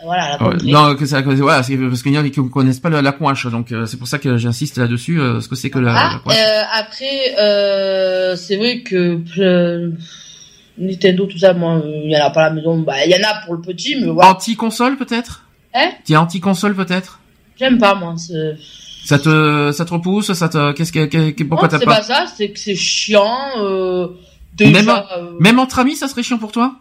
Voilà, 0.03 0.31
la 0.31 0.39
contrée. 0.39 0.71
non, 0.71 0.95
que 0.95 1.05
ça, 1.05 1.21
voilà, 1.21 1.63
c'est 1.63 1.77
parce 1.77 2.03
qu'il 2.03 2.15
y 2.15 2.19
en 2.19 2.25
a 2.25 2.29
qui 2.31 2.41
ne 2.41 2.49
connaissent 2.49 2.81
pas 2.81 2.89
la, 2.89 3.03
la 3.03 3.13
coinche, 3.13 3.47
donc 3.49 3.73
euh, 3.73 3.85
c'est 3.85 3.97
pour 3.99 4.09
ça 4.09 4.19
que 4.19 4.37
j'insiste 4.39 4.79
là-dessus, 4.79 5.21
euh, 5.21 5.41
ce 5.41 5.49
que 5.49 5.57
c'est 5.57 5.71
que 5.71 5.79
la, 5.79 5.95
ah, 5.95 6.13
la 6.15 6.19
coinche. 6.21 6.39
Euh, 6.39 6.63
après, 6.73 7.35
euh, 7.39 8.37
c'est 8.37 8.57
vrai 8.57 8.81
que 8.81 9.21
Nintendo, 10.79 11.27
tout 11.27 11.39
ça, 11.39 11.55
moi, 11.55 11.83
il 11.85 12.11
y 12.11 12.17
en 12.17 12.25
a 12.25 12.31
pas 12.31 12.45
à 12.45 12.49
la 12.49 12.55
maison. 12.55 12.79
Bah, 12.79 13.05
il 13.05 13.11
y 13.11 13.15
en 13.15 13.29
a 13.29 13.45
pour 13.45 13.55
le 13.55 13.61
petit, 13.61 13.97
mais 13.97 14.07
voilà. 14.07 14.31
Anti-console, 14.31 14.97
peut-être 14.97 15.45
Hein 15.75 15.91
Tu 16.05 16.13
es 16.13 16.17
anti-console, 16.17 16.75
peut-être 16.75 17.21
J'aime 17.59 17.79
pas, 17.79 17.95
moi. 17.95 18.15
Ça 19.05 19.19
te, 19.19 19.73
ça 19.73 19.85
te 19.85 19.93
repousse 19.93 20.33
Ça 20.33 20.49
te, 20.49 20.73
qu'est-ce 20.73 20.93
que, 20.93 21.43
pourquoi 21.45 21.69
t'as 21.69 21.79
pas 21.79 22.01
C'est 22.01 22.01
pas 22.01 22.03
ça, 22.03 22.27
c'est 22.35 22.51
que 22.51 22.59
c'est 22.59 22.77
chiant. 22.77 23.37
Euh, 23.59 24.09
même, 24.61 24.89
euh, 24.89 25.33
même 25.41 25.59
entre 25.59 25.79
amis, 25.79 25.97
ça 25.97 26.09
serait 26.09 26.23
chiant 26.23 26.39
pour 26.39 26.53
toi 26.53 26.77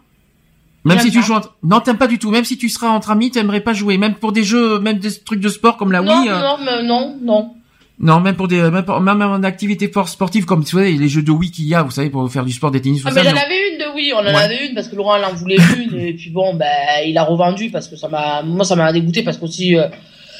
même 0.84 1.00
si 1.00 1.10
tu 1.10 1.22
joues 1.22 1.34
entre... 1.34 1.54
non 1.62 1.80
t'aimes 1.80 1.98
pas 1.98 2.06
du 2.06 2.18
tout 2.18 2.30
même 2.30 2.44
si 2.44 2.56
tu 2.56 2.68
seras 2.68 2.88
entre 2.88 3.10
amis 3.10 3.30
t'aimerais 3.30 3.60
pas 3.60 3.72
jouer 3.72 3.98
même 3.98 4.14
pour 4.14 4.32
des 4.32 4.44
jeux 4.44 4.78
même 4.78 4.98
des 4.98 5.12
trucs 5.20 5.40
de 5.40 5.48
sport 5.48 5.76
comme 5.76 5.92
la 5.92 6.02
Wii 6.02 6.28
euh... 6.28 6.40
non 6.40 6.56
mais 6.64 6.82
non 6.82 7.18
non 7.20 7.54
non, 8.00 8.20
même 8.20 8.36
pour 8.36 8.46
des, 8.46 8.62
même, 8.70 8.84
pour, 8.84 9.00
même 9.00 9.20
en 9.22 9.42
activité 9.42 9.90
sportive 10.06 10.44
comme 10.44 10.64
tu 10.64 10.76
vois, 10.76 10.84
les 10.84 11.08
jeux 11.08 11.22
de 11.22 11.32
Wii 11.32 11.50
qu'il 11.50 11.66
y 11.66 11.74
a, 11.74 11.82
vous 11.82 11.90
savez, 11.90 12.10
pour 12.10 12.30
faire 12.30 12.44
du 12.44 12.52
sport, 12.52 12.70
des 12.70 12.80
tennis. 12.80 13.02
Ah, 13.04 13.10
mais 13.12 13.24
j'en 13.24 13.30
avais 13.30 13.72
une 13.72 13.78
de 13.78 13.94
Wii, 13.94 14.12
on 14.12 14.18
en 14.18 14.26
avait 14.26 14.66
une 14.68 14.74
parce 14.74 14.88
que 14.88 14.94
Laurent 14.94 15.20
en 15.20 15.34
voulait 15.34 15.56
une 15.78 15.98
et 15.98 16.12
puis 16.14 16.30
bon, 16.30 16.54
ben, 16.54 16.66
il 17.04 17.18
a 17.18 17.24
revendu 17.24 17.70
parce 17.70 17.88
que 17.88 17.96
ça 17.96 18.08
m'a, 18.08 18.42
moi 18.42 18.64
ça 18.64 18.76
m'a 18.76 18.92
dégoûté 18.92 19.22
parce 19.22 19.36
qu'aussi, 19.36 19.76
euh, 19.76 19.88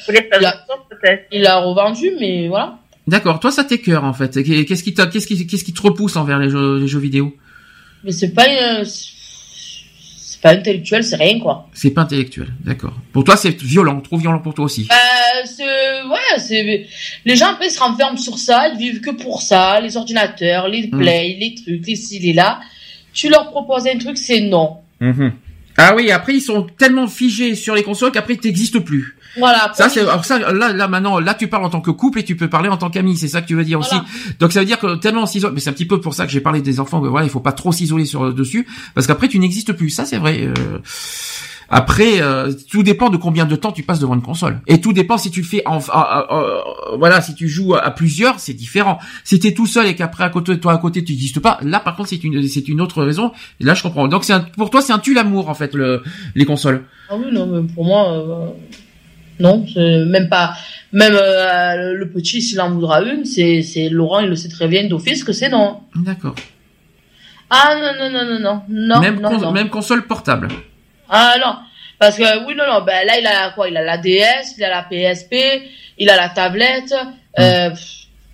il, 0.07 0.45
a, 0.45 0.65
il 1.31 1.45
a 1.45 1.57
revendu, 1.59 2.11
mais 2.19 2.47
voilà. 2.47 2.79
D'accord. 3.07 3.39
Toi, 3.39 3.51
ça 3.51 3.63
t'écœure 3.65 4.05
en 4.05 4.13
fait. 4.13 4.41
Qu'est-ce 4.43 4.83
qui, 4.83 4.93
qu'est-ce 4.93 5.27
qui, 5.27 5.47
qu'est-ce 5.47 5.63
qui 5.63 5.73
te 5.73 5.81
repousse 5.81 6.15
envers 6.15 6.39
les 6.39 6.49
jeux, 6.49 6.79
les 6.79 6.87
jeux 6.87 6.99
vidéo? 6.99 7.35
Mais 8.03 8.11
c'est 8.11 8.33
pas, 8.33 8.45
euh, 8.45 8.85
c'est 8.85 9.18
pas 10.41 10.51
intellectuel, 10.51 11.03
c'est 11.03 11.15
rien 11.15 11.39
quoi. 11.39 11.67
C'est 11.73 11.91
pas 11.91 12.01
intellectuel, 12.01 12.47
d'accord. 12.63 12.93
Pour 13.11 13.23
toi, 13.23 13.35
c'est 13.35 13.61
violent, 13.61 13.99
trop 14.01 14.17
violent 14.17 14.39
pour 14.39 14.53
toi 14.53 14.65
aussi. 14.65 14.87
Euh, 14.91 15.45
c'est, 15.45 15.63
ouais, 15.63 16.39
c'est 16.39 16.87
les 17.25 17.35
gens 17.35 17.47
après 17.47 17.69
se 17.69 17.79
renferment 17.79 18.17
sur 18.17 18.37
ça, 18.37 18.69
ils 18.69 18.77
vivent 18.77 19.01
que 19.01 19.11
pour 19.11 19.41
ça, 19.41 19.79
les 19.79 19.97
ordinateurs, 19.97 20.67
les 20.67 20.87
hmm. 20.87 20.97
plays, 20.97 21.37
les 21.39 21.55
trucs, 21.55 21.85
les 21.85 21.95
ci, 21.95 22.19
les 22.19 22.33
là. 22.33 22.59
Tu 23.13 23.29
leur 23.29 23.49
proposes 23.49 23.87
un 23.87 23.97
truc, 23.97 24.17
c'est 24.17 24.41
non. 24.41 24.77
Mhm. 24.99 25.33
Ah 25.77 25.93
oui, 25.95 26.11
après 26.11 26.35
ils 26.35 26.41
sont 26.41 26.63
tellement 26.77 27.07
figés 27.07 27.55
sur 27.55 27.73
les 27.73 27.83
consoles 27.83 28.11
qu'après 28.11 28.33
ils 28.33 28.45
n'existent 28.45 28.81
plus. 28.81 29.15
Voilà. 29.37 29.71
Ça 29.73 29.89
c'est 29.89 30.01
alors 30.01 30.25
ça 30.25 30.39
là 30.39 30.73
là 30.73 30.87
maintenant 30.87 31.19
là 31.19 31.33
tu 31.33 31.47
parles 31.47 31.65
en 31.65 31.69
tant 31.69 31.81
que 31.81 31.91
couple 31.91 32.19
et 32.19 32.23
tu 32.23 32.35
peux 32.35 32.49
parler 32.49 32.69
en 32.69 32.77
tant 32.77 32.89
qu'ami, 32.89 33.17
c'est 33.17 33.27
ça 33.27 33.41
que 33.41 33.47
tu 33.47 33.55
veux 33.55 33.63
dire 33.63 33.79
aussi. 33.79 33.95
Donc 34.39 34.51
ça 34.51 34.59
veut 34.59 34.65
dire 34.65 34.79
que 34.79 34.95
tellement 34.95 35.23
on 35.23 35.27
s'isole, 35.27 35.53
mais 35.53 35.59
c'est 35.59 35.69
un 35.69 35.73
petit 35.73 35.85
peu 35.85 35.99
pour 36.01 36.13
ça 36.13 36.25
que 36.25 36.31
j'ai 36.31 36.41
parlé 36.41 36.61
des 36.61 36.79
enfants. 36.79 37.01
Mais 37.01 37.09
voilà, 37.09 37.25
il 37.25 37.29
faut 37.29 37.39
pas 37.39 37.51
trop 37.51 37.71
s'isoler 37.71 38.05
sur 38.05 38.33
dessus 38.33 38.67
parce 38.95 39.07
qu'après 39.07 39.27
tu 39.27 39.39
n'existes 39.39 39.73
plus. 39.73 39.89
Ça 39.89 40.05
c'est 40.05 40.17
vrai. 40.17 40.41
Euh... 40.41 40.79
Après, 41.69 42.21
euh, 42.21 42.51
tout 42.69 42.81
dépend 42.81 43.09
de 43.09 43.17
combien 43.17 43.45
de 43.45 43.55
temps 43.55 43.71
tu 43.71 43.83
passes 43.83 43.99
devant 43.99 44.15
une 44.15 44.23
console. 44.23 44.59
Et 44.65 44.81
tout 44.81 44.91
dépend 44.91 45.17
si 45.17 45.29
tu 45.29 45.41
le 45.41 45.45
fais 45.45 45.61
en, 45.67 45.77
voilà, 46.97 47.21
si 47.21 47.35
tu 47.35 47.47
joues 47.47 47.75
à 47.75 47.91
plusieurs, 47.91 48.39
c'est 48.39 48.53
différent. 48.53 48.97
Si 49.23 49.39
t'es 49.39 49.53
tout 49.53 49.67
seul 49.67 49.85
et 49.85 49.95
qu'après 49.95 50.23
à 50.23 50.29
côté 50.29 50.59
toi 50.59 50.73
à 50.73 50.77
côté 50.77 51.03
tu 51.03 51.13
n'existes 51.13 51.39
pas, 51.39 51.59
là 51.61 51.79
par 51.79 51.95
contre 51.95 52.09
c'est 52.09 52.23
une 52.23 52.47
c'est 52.47 52.67
une 52.67 52.81
autre 52.81 53.03
raison. 53.03 53.31
Et 53.59 53.65
là 53.65 53.75
je 53.75 53.83
comprends. 53.83 54.07
Donc 54.07 54.23
c'est 54.23 54.33
pour 54.57 54.71
toi 54.71 54.81
c'est 54.81 54.93
un 54.93 54.99
tue 54.99 55.13
l'amour 55.13 55.49
en 55.49 55.53
fait 55.53 55.75
le 55.75 56.01
les 56.33 56.45
consoles. 56.45 56.85
Ah 57.09 57.15
oui 57.17 57.31
non 57.31 57.45
mais 57.45 57.67
pour 57.73 57.85
moi 57.85 58.13
euh, 58.13 58.47
non 59.39 59.65
même 59.75 60.29
pas 60.29 60.53
même 60.91 61.13
euh, 61.15 61.93
le 61.93 62.09
petit 62.09 62.41
s'il 62.41 62.59
en 62.61 62.71
voudra 62.71 63.01
une 63.01 63.25
c'est 63.25 63.61
c'est 63.61 63.89
Laurent 63.89 64.19
il 64.19 64.29
le 64.29 64.35
sait 64.35 64.49
très 64.49 64.67
bien 64.67 64.87
d'office 64.87 65.23
que 65.23 65.33
c'est 65.33 65.49
non. 65.49 65.81
D'accord. 65.95 66.35
Ah 67.49 67.75
non 67.75 67.93
non 67.99 68.09
non 68.11 68.25
non 68.25 68.39
non 68.39 68.61
non 68.69 68.99
même 68.99 69.19
non. 69.19 69.51
même 69.51 69.69
console 69.69 70.05
portable. 70.05 70.49
Ah 71.09 71.35
non, 71.39 71.55
parce 71.99 72.17
que 72.17 72.45
oui, 72.45 72.55
non, 72.55 72.65
non, 72.65 72.85
ben 72.85 73.05
là, 73.05 73.19
il 73.19 73.27
a 73.27 73.49
quoi 73.51 73.67
Il 73.67 73.75
a 73.75 73.83
la 73.83 73.97
DS, 73.97 74.55
il 74.57 74.63
a 74.63 74.69
la 74.69 74.83
PSP, 74.83 75.35
il 75.97 76.09
a 76.09 76.15
la 76.15 76.29
tablette. 76.29 76.93
Euh, 77.37 77.71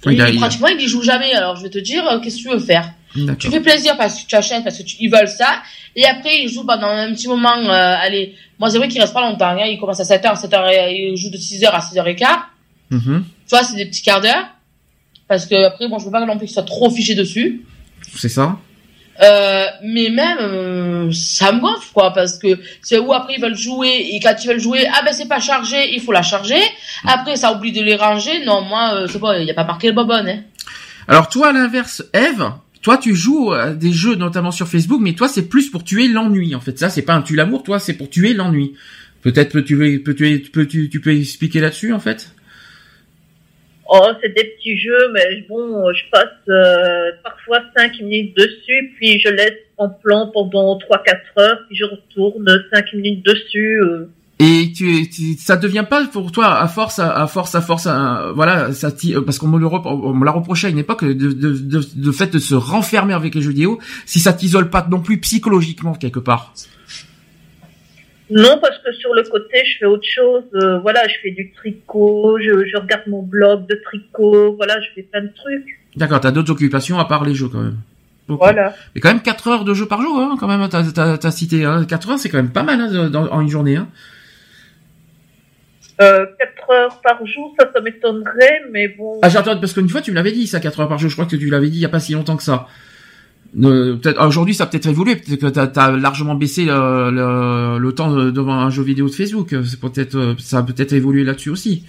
il, 0.05 0.37
pratiquement, 0.37 0.67
il 0.67 0.79
y 0.79 0.87
joue 0.87 1.01
jamais. 1.01 1.33
Alors, 1.33 1.55
je 1.55 1.63
vais 1.63 1.69
te 1.69 1.79
dire, 1.79 2.07
euh, 2.07 2.19
qu'est-ce 2.19 2.37
que 2.37 2.41
tu 2.43 2.49
veux 2.49 2.59
faire? 2.59 2.91
Tu 3.39 3.49
fais 3.49 3.61
plaisir 3.61 3.97
parce 3.97 4.21
que 4.21 4.27
tu 4.27 4.35
achètes, 4.35 4.63
parce 4.63 4.77
que 4.77 4.83
tu, 4.83 4.97
ils 4.99 5.09
veulent 5.09 5.27
ça. 5.27 5.63
Et 5.95 6.05
après, 6.05 6.43
il 6.43 6.49
joue 6.49 6.65
pendant 6.65 6.87
un 6.87 7.13
petit 7.13 7.27
moment. 7.27 7.55
Euh, 7.57 7.95
allez, 7.99 8.35
moi, 8.59 8.69
c'est 8.69 8.77
vrai 8.77 8.87
qu'il 8.87 8.99
reste 8.99 9.13
pas 9.13 9.21
longtemps. 9.21 9.47
Hein, 9.47 9.65
il 9.65 9.79
commence 9.79 9.99
à 9.99 10.03
7h, 10.03 10.41
7h, 10.41 10.91
il 10.91 11.15
joue 11.15 11.29
de 11.29 11.37
6h 11.37 11.67
à 11.67 11.79
6h15. 11.79 12.25
Mm-hmm. 12.91 13.21
Tu 13.21 13.49
vois, 13.49 13.63
c'est 13.63 13.75
des 13.75 13.85
petits 13.85 14.01
quarts 14.01 14.21
d'heure. 14.21 14.45
Parce 15.27 15.45
que 15.45 15.55
après, 15.65 15.87
bon, 15.87 15.97
je 15.99 16.05
veux 16.05 16.11
pas 16.11 16.25
plus 16.25 16.39
qu'il 16.39 16.49
soit 16.49 16.63
trop 16.63 16.89
fiché 16.89 17.15
dessus. 17.15 17.65
C'est 18.15 18.29
ça 18.29 18.57
euh, 19.21 19.65
mais 19.81 20.09
même 20.09 20.37
euh, 20.41 21.11
ça 21.13 21.53
me 21.53 21.61
gonfle 21.61 21.87
quoi 21.93 22.11
parce 22.11 22.37
que 22.37 22.59
c'est 22.81 22.97
où 22.97 23.13
après 23.13 23.35
ils 23.37 23.41
veulent 23.41 23.55
jouer 23.55 24.09
et 24.11 24.19
quand 24.19 24.35
ils 24.43 24.47
veulent 24.47 24.59
jouer 24.59 24.85
ah 24.93 25.03
ben 25.05 25.13
c'est 25.13 25.29
pas 25.29 25.39
chargé 25.39 25.93
il 25.93 26.01
faut 26.01 26.11
la 26.11 26.21
charger 26.21 26.59
après 27.07 27.37
ça 27.37 27.53
oublie 27.53 27.71
de 27.71 27.81
les 27.81 27.95
ranger 27.95 28.43
non 28.43 28.59
moi 28.63 28.93
euh, 28.93 29.07
c'est 29.07 29.19
pas 29.19 29.39
il 29.39 29.47
y 29.47 29.51
a 29.51 29.53
pas 29.53 29.63
marqué 29.63 29.87
le 29.87 29.93
bobonne 29.93 30.27
hein. 30.27 30.41
alors 31.07 31.29
toi 31.29 31.47
à 31.47 31.51
l'inverse 31.53 32.03
Eve 32.13 32.51
toi 32.85 32.99
tu 32.99 33.15
joues 33.15 33.51
à 33.51 33.73
des 33.73 33.91
jeux 33.91 34.13
notamment 34.13 34.51
sur 34.51 34.67
Facebook 34.67 35.01
mais 35.01 35.13
toi 35.13 35.27
c'est 35.27 35.49
plus 35.49 35.71
pour 35.71 35.83
tuer 35.83 36.07
l'ennui 36.07 36.53
en 36.53 36.59
fait 36.59 36.77
ça 36.77 36.91
c'est 36.91 37.01
pas 37.01 37.15
un 37.15 37.23
tue 37.23 37.35
l'amour 37.35 37.63
toi 37.63 37.79
c'est 37.79 37.93
pour 37.93 38.11
tuer 38.11 38.35
l'ennui 38.35 38.75
peut-être 39.23 39.53
peux 39.53 39.63
tu 39.63 39.75
peux 40.03 40.13
tu 40.13 40.51
peux 40.51 40.67
tu, 40.67 40.87
tu 40.87 41.01
peux 41.01 41.15
expliquer 41.15 41.61
là-dessus 41.61 41.93
en 41.93 41.99
fait? 41.99 42.29
Oh, 43.87 44.07
c'est 44.21 44.33
des 44.35 44.43
petits 44.43 44.77
jeux, 44.79 45.11
mais 45.13 45.45
bon, 45.47 45.93
je 45.93 46.09
passe 46.11 46.27
euh, 46.49 47.11
parfois 47.23 47.61
5 47.77 48.01
minutes 48.01 48.35
dessus, 48.35 48.93
puis 48.95 49.19
je 49.19 49.29
laisse 49.29 49.59
en 49.77 49.89
plan 49.89 50.31
pendant 50.33 50.79
3-4 50.79 51.19
heures, 51.37 51.59
puis 51.67 51.77
je 51.77 51.85
retourne 51.85 52.47
5 52.73 52.93
minutes 52.93 53.23
dessus. 53.23 53.79
Euh. 53.83 54.09
Et 54.37 54.73
tu, 54.75 55.09
tu, 55.09 55.35
ça 55.37 55.55
devient 55.55 55.85
pas 55.89 56.05
pour 56.07 56.33
toi 56.33 56.59
à 56.59 56.67
force, 56.67 56.99
à, 56.99 57.25
force, 57.27 57.55
à 57.55 57.61
force, 57.61 57.87
voilà, 58.35 58.73
ça 58.73 58.89
parce 59.25 59.37
qu'on 59.37 59.47
me 59.47 59.57
le 59.57 59.65
on 59.65 60.13
me 60.13 60.25
l'a 60.25 60.31
reproché 60.31 60.67
à 60.67 60.69
une 60.69 60.77
époque 60.77 61.05
de, 61.05 61.13
de, 61.13 61.53
de, 61.53 61.81
de, 61.95 62.11
fait 62.11 62.33
de 62.33 62.39
se 62.39 62.53
renfermer 62.53 63.13
avec 63.13 63.33
les 63.33 63.41
jeux 63.41 63.51
vidéo, 63.51 63.79
si 64.05 64.19
ça 64.19 64.33
t'isole 64.33 64.69
pas 64.69 64.85
non 64.91 64.99
plus 64.99 65.21
psychologiquement 65.21 65.93
quelque 65.93 66.19
part. 66.19 66.53
Non, 68.29 68.57
parce 68.59 68.77
que 68.79 68.91
sur 68.93 69.13
le 69.13 69.23
côté, 69.23 69.63
je 69.65 69.77
fais 69.79 69.85
autre 69.85 70.07
chose. 70.07 70.43
Euh, 70.55 70.79
voilà, 70.79 71.07
je 71.07 71.13
fais 71.21 71.31
du 71.31 71.51
tricot, 71.51 72.37
je, 72.39 72.65
je, 72.65 72.77
regarde 72.77 73.03
mon 73.07 73.21
blog 73.21 73.67
de 73.67 73.79
tricot, 73.85 74.53
voilà, 74.55 74.75
je 74.81 74.87
fais 74.95 75.03
plein 75.03 75.21
de 75.21 75.31
trucs. 75.33 75.79
D'accord, 75.95 76.19
t'as 76.19 76.31
d'autres 76.31 76.51
occupations 76.51 76.99
à 76.99 77.05
part 77.05 77.23
les 77.23 77.35
jeux 77.35 77.47
quand 77.47 77.61
même. 77.61 77.77
Voilà. 78.27 78.73
Mais 78.95 79.01
quand 79.01 79.09
même 79.09 79.21
4 79.21 79.47
heures 79.47 79.63
de 79.65 79.73
jeu 79.73 79.85
par 79.85 80.01
jour, 80.01 80.17
hein, 80.19 80.35
quand 80.39 80.47
même, 80.47 80.67
t'as 80.67 81.17
as, 81.23 81.31
cité. 81.31 81.63
Hein. 81.63 81.85
4 81.85 82.09
heures, 82.09 82.19
c'est 82.19 82.29
quand 82.29 82.37
même 82.37 82.51
pas 82.51 82.63
mal 82.63 82.81
hein, 82.81 83.09
dans, 83.09 83.27
en 83.27 83.41
une 83.41 83.49
journée. 83.49 83.75
Hein. 83.75 83.87
Euh, 86.01 86.25
4 86.39 86.71
heures 86.71 87.01
par 87.01 87.25
jour, 87.25 87.55
ça, 87.57 87.69
ça 87.73 87.81
m'étonnerait, 87.81 88.63
mais 88.71 88.89
bon. 88.89 89.19
Ah, 89.21 89.29
j'attends, 89.29 89.57
parce 89.57 89.73
qu'une 89.73 89.87
fois, 89.87 90.01
tu 90.01 90.11
me 90.11 90.15
l'avais 90.15 90.31
dit, 90.31 90.45
ça, 90.47 90.59
4 90.59 90.81
heures 90.81 90.87
par 90.89 90.97
jour. 90.97 91.09
Je 91.09 91.15
crois 91.15 91.25
que 91.25 91.35
tu 91.35 91.49
l'avais 91.49 91.69
dit 91.69 91.77
il 91.77 91.81
y 91.81 91.85
a 91.85 91.89
pas 91.89 91.99
si 92.01 92.13
longtemps 92.13 92.35
que 92.35 92.43
ça. 92.43 92.67
peut-être 93.53 94.21
aujourd'hui 94.21 94.53
ça 94.53 94.65
a 94.65 94.67
peut-être 94.67 94.87
évolué, 94.87 95.15
peut-être 95.15 95.39
que 95.39 95.47
t'as 95.47 95.83
as 95.83 95.91
largement 95.91 96.35
baissé 96.35 96.65
le, 96.65 97.77
le, 97.79 97.91
temps 97.93 98.13
devant 98.13 98.55
un 98.55 98.69
jeu 98.69 98.83
vidéo 98.83 99.07
de 99.07 99.13
Facebook. 99.13 99.55
C'est 99.63 99.79
peut-être 99.79 100.35
ça 100.39 100.59
a 100.59 100.63
peut-être 100.63 100.93
évolué 100.93 101.23
là-dessus 101.23 101.49
aussi. 101.49 101.85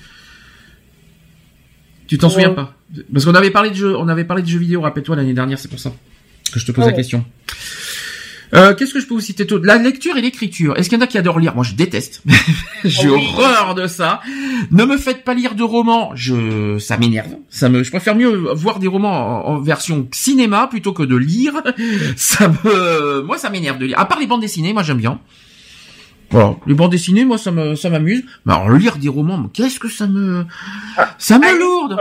Tu 2.06 2.18
t'en 2.18 2.30
souviens 2.30 2.50
pas? 2.50 2.74
Parce 3.12 3.24
qu'on 3.24 3.34
avait 3.34 3.50
parlé 3.50 3.70
de 3.70 3.74
jeux, 3.74 3.96
on 3.96 4.06
avait 4.08 4.24
parlé 4.24 4.42
de 4.42 4.48
jeux 4.48 4.60
vidéo, 4.60 4.82
rappelle-toi 4.82 5.16
l'année 5.16 5.34
dernière, 5.34 5.58
c'est 5.58 5.68
pour 5.68 5.80
ça 5.80 5.92
que 6.52 6.60
je 6.60 6.66
te 6.66 6.72
pose 6.72 6.86
la 6.86 6.92
question. 6.92 7.24
Euh, 8.54 8.74
Qu'est-ce 8.74 8.94
que 8.94 9.00
je 9.00 9.06
peux 9.06 9.14
vous 9.14 9.20
citer 9.20 9.46
tout? 9.46 9.58
La 9.62 9.76
lecture 9.76 10.16
et 10.16 10.22
l'écriture. 10.22 10.76
Est-ce 10.76 10.88
qu'il 10.88 10.98
y 10.98 11.00
en 11.00 11.04
a 11.04 11.06
qui 11.06 11.18
adorent 11.18 11.38
lire? 11.38 11.54
Moi, 11.54 11.64
je 11.64 11.74
déteste. 11.74 12.22
J'ai 12.84 13.08
oh 13.08 13.16
horreur 13.16 13.74
de 13.74 13.86
ça. 13.86 14.20
Ne 14.70 14.84
me 14.84 14.96
faites 14.96 15.24
pas 15.24 15.34
lire 15.34 15.54
de 15.54 15.62
romans. 15.62 16.12
Je, 16.14 16.78
ça 16.78 16.96
m'énerve. 16.96 17.36
Ça 17.50 17.68
me, 17.68 17.82
je 17.82 17.90
préfère 17.90 18.14
mieux 18.14 18.28
voir 18.54 18.78
des 18.78 18.86
romans 18.86 19.46
en, 19.46 19.60
version 19.60 20.08
cinéma 20.12 20.68
plutôt 20.68 20.92
que 20.92 21.02
de 21.02 21.16
lire. 21.16 21.54
Ça 22.16 22.48
me, 22.48 23.22
moi, 23.22 23.38
ça 23.38 23.50
m'énerve 23.50 23.78
de 23.78 23.86
lire. 23.86 23.98
À 23.98 24.04
part 24.04 24.18
les 24.20 24.26
bandes 24.26 24.40
dessinées, 24.40 24.72
moi, 24.72 24.82
j'aime 24.82 24.98
bien. 24.98 25.20
Voilà, 26.30 26.56
les 26.66 26.74
bandes 26.74 26.90
dessinées, 26.90 27.24
moi, 27.24 27.38
ça 27.38 27.50
me, 27.52 27.74
ça 27.76 27.88
m'amuse. 27.88 28.24
Mais 28.44 28.52
alors, 28.52 28.70
lire 28.70 28.96
des 28.96 29.08
romans, 29.08 29.48
qu'est-ce 29.52 29.78
que 29.78 29.88
ça 29.88 30.06
me, 30.06 30.44
ah, 30.96 31.14
ça 31.18 31.38
me 31.38 31.58
lourde. 31.58 31.96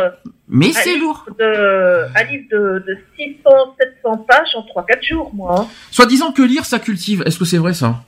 Mais 0.47 0.71
c'est 0.73 0.97
lourd. 0.97 1.25
un 1.29 2.23
livre 2.23 2.45
de, 2.51 2.83
de 2.87 2.97
600, 3.17 3.49
700 4.03 4.17
pages 4.27 4.55
en 4.55 4.81
3-4 4.81 5.07
jours, 5.07 5.31
moi. 5.33 5.61
Hein. 5.61 5.67
Soit 5.91 6.05
disant 6.05 6.31
que 6.31 6.41
lire, 6.41 6.65
ça 6.65 6.79
cultive. 6.79 7.23
Est-ce 7.25 7.37
que 7.37 7.45
c'est 7.45 7.57
vrai, 7.57 7.73
ça? 7.73 8.03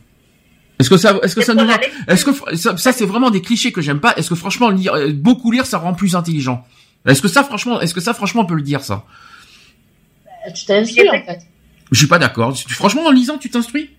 Est-ce 0.79 0.89
que 0.89 0.97
ça, 0.97 1.17
est-ce 1.23 1.35
que 1.35 1.41
ça 1.41 1.55
nous 1.55 1.67
est-ce 2.07 2.23
que 2.23 2.55
ça, 2.55 2.91
c'est 2.91 3.05
vraiment 3.05 3.31
des 3.31 3.41
clichés 3.41 3.71
que 3.71 3.81
j'aime 3.81 3.99
pas. 3.99 4.13
Est-ce 4.15 4.29
que 4.29 4.35
franchement 4.35 4.69
lire, 4.69 4.93
euh, 4.93 5.11
beaucoup 5.11 5.51
lire, 5.51 5.65
ça 5.65 5.79
rend 5.79 5.93
plus 5.93 6.15
intelligent? 6.15 6.65
Est-ce 7.05 7.21
que 7.21 7.27
ça, 7.27 7.43
franchement, 7.43 7.81
est-ce 7.81 7.93
que 7.93 8.01
ça, 8.01 8.13
franchement, 8.13 8.41
on 8.41 8.45
peut 8.45 8.55
le 8.55 8.61
dire 8.61 8.83
ça? 8.83 9.03
Bah, 10.25 10.51
Tu 10.51 10.65
t'instruis 10.65 11.09
en 11.09 11.13
fait. 11.13 11.39
Je 11.91 11.97
suis 11.97 12.07
pas 12.07 12.19
d'accord. 12.19 12.55
Franchement, 12.69 13.05
en 13.05 13.11
lisant, 13.11 13.37
tu 13.37 13.49
t'instruis? 13.49 13.89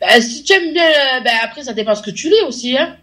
Bah, 0.00 0.20
si 0.20 0.42
tu 0.42 0.52
aimes 0.52 0.72
bien, 0.72 0.84
euh, 0.84 1.20
bah, 1.20 1.30
après, 1.42 1.64
ça 1.64 1.72
dépend 1.72 1.94
ce 1.94 2.02
que 2.02 2.10
tu 2.10 2.28
lis 2.28 2.42
aussi, 2.46 2.76
hein. 2.76 2.96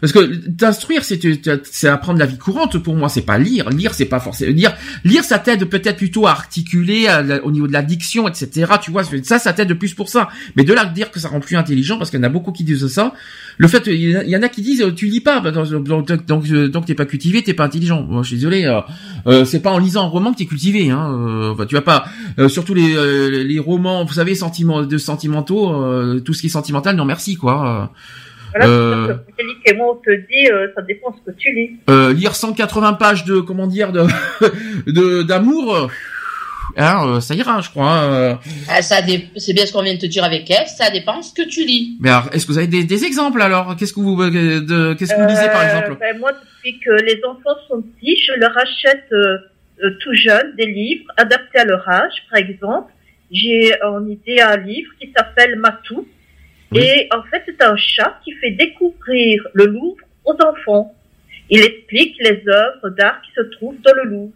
Parce 0.00 0.12
que 0.12 0.34
t'instruire, 0.50 1.02
c'est 1.04 1.88
apprendre 1.88 2.18
la 2.18 2.26
vie 2.26 2.38
courante 2.38 2.78
pour 2.78 2.94
moi. 2.94 3.08
C'est 3.08 3.22
pas 3.22 3.38
lire. 3.38 3.70
Lire, 3.70 3.94
c'est 3.94 4.04
pas 4.04 4.20
forcément 4.20 4.52
lire. 4.52 4.74
Lire, 5.04 5.24
ça 5.24 5.38
t'aide 5.38 5.64
peut-être 5.64 5.96
plutôt 5.96 6.26
à 6.26 6.30
articuler 6.30 7.08
au 7.42 7.50
niveau 7.50 7.66
de 7.66 7.72
la 7.72 7.82
diction, 7.82 8.28
etc. 8.28 8.72
Tu 8.82 8.90
vois, 8.90 9.02
ça, 9.22 9.38
ça 9.38 9.52
t'aide 9.52 9.68
de 9.68 9.74
plus 9.74 9.94
pour 9.94 10.08
ça. 10.08 10.28
Mais 10.56 10.64
de 10.64 10.72
là 10.72 10.84
dire 10.84 11.10
que 11.10 11.20
ça 11.20 11.28
rend 11.28 11.40
plus 11.40 11.56
intelligent, 11.56 11.98
parce 11.98 12.10
qu'il 12.10 12.18
y 12.18 12.22
en 12.22 12.26
a 12.26 12.30
beaucoup 12.30 12.52
qui 12.52 12.64
disent 12.64 12.86
ça. 12.88 13.12
Le 13.56 13.68
fait, 13.68 13.86
il 13.86 14.28
y 14.28 14.36
en 14.36 14.42
a 14.42 14.48
qui 14.48 14.62
disent, 14.62 14.84
tu 14.96 15.06
lis 15.06 15.20
pas, 15.20 15.40
donc 15.40 16.06
donc 16.26 16.46
donc 16.48 16.86
t'es 16.86 16.94
pas 16.94 17.06
cultivé, 17.06 17.42
t'es 17.42 17.54
pas 17.54 17.64
intelligent. 17.64 18.02
Moi, 18.02 18.22
je 18.22 18.28
suis 18.28 18.36
désolé. 18.36 18.64
Euh, 18.64 18.80
euh, 19.26 19.44
c'est 19.44 19.60
pas 19.60 19.70
en 19.70 19.78
lisant 19.78 20.04
un 20.04 20.08
roman 20.08 20.32
que 20.32 20.38
t'es 20.38 20.46
cultivé. 20.46 20.90
Hein. 20.90 21.54
Euh, 21.58 21.64
tu 21.66 21.74
vas 21.74 21.82
pas, 21.82 22.04
surtout 22.48 22.74
les 22.74 23.44
les 23.44 23.58
romans, 23.58 24.04
vous 24.04 24.14
savez, 24.14 24.34
sentiments 24.34 24.82
de 24.82 24.98
sentimentaux, 24.98 26.20
tout 26.20 26.34
ce 26.34 26.40
qui 26.40 26.46
est 26.48 26.50
sentimental, 26.50 26.96
non 26.96 27.04
merci 27.04 27.36
quoi. 27.36 27.92
Voilà, 28.54 28.70
euh, 28.70 29.14
et 29.66 29.74
moi 29.74 29.92
on 29.92 29.96
te 29.96 30.10
dit, 30.14 30.48
euh, 30.50 30.68
ça 30.76 30.82
dépend 30.82 31.12
ce 31.12 31.30
que 31.30 31.36
tu 31.36 31.52
lis. 31.52 31.76
Euh, 31.90 32.12
lire 32.12 32.36
180 32.36 32.92
pages 32.94 33.24
de, 33.24 33.40
comment 33.40 33.66
dire, 33.66 33.90
de, 33.90 34.06
de 34.86 35.22
d'amour, 35.22 35.90
hein, 36.76 37.08
euh, 37.08 37.20
ça 37.20 37.34
ira, 37.34 37.60
je 37.60 37.70
crois. 37.70 37.96
Euh. 38.02 38.34
Ah, 38.68 38.80
ça 38.80 38.98
c'est 39.36 39.52
bien 39.52 39.66
ce 39.66 39.72
qu'on 39.72 39.82
vient 39.82 39.94
de 39.94 39.98
te 39.98 40.06
dire 40.06 40.22
avec 40.22 40.48
elle, 40.50 40.68
ça 40.68 40.90
dépend 40.90 41.20
ce 41.22 41.34
que 41.34 41.48
tu 41.48 41.64
lis. 41.64 41.96
Mais 42.00 42.10
alors, 42.10 42.28
est-ce 42.32 42.46
que 42.46 42.52
vous 42.52 42.58
avez 42.58 42.68
des, 42.68 42.84
des 42.84 43.04
exemples 43.04 43.42
alors? 43.42 43.74
Qu'est-ce 43.76 43.92
que 43.92 44.00
vous, 44.00 44.16
de, 44.16 44.94
qu'est-ce 44.94 45.14
que 45.14 45.20
vous 45.20 45.28
lisez 45.28 45.48
par 45.48 45.64
exemple? 45.64 45.96
ben, 45.98 46.18
Moi, 46.18 46.30
depuis 46.32 46.78
que 46.78 46.92
les 47.04 47.20
enfants 47.28 47.58
sont 47.68 47.82
petits, 47.82 48.16
je 48.24 48.38
leur 48.38 48.56
achète 48.56 49.10
tout 50.00 50.14
jeune 50.14 50.54
des 50.56 50.66
livres 50.66 51.06
adaptés 51.16 51.58
à 51.58 51.64
leur 51.64 51.88
âge, 51.88 52.14
par 52.30 52.38
exemple. 52.38 52.92
J'ai 53.32 53.72
en 53.82 54.06
idée 54.06 54.40
un 54.40 54.56
livre 54.58 54.90
qui 55.00 55.10
s'appelle 55.16 55.56
Matou 55.58 56.06
et 56.72 57.08
en 57.12 57.22
fait, 57.24 57.42
c'est 57.46 57.62
un 57.62 57.76
chat 57.76 58.20
qui 58.24 58.32
fait 58.32 58.50
découvrir 58.52 59.42
le 59.52 59.66
Louvre 59.66 60.02
aux 60.24 60.36
enfants. 60.42 60.94
Il 61.50 61.60
explique 61.60 62.16
les 62.20 62.42
œuvres 62.48 62.90
d'art 62.96 63.20
qui 63.22 63.30
se 63.36 63.42
trouvent 63.56 63.76
dans 63.84 63.92
le 64.02 64.10
Louvre. 64.10 64.32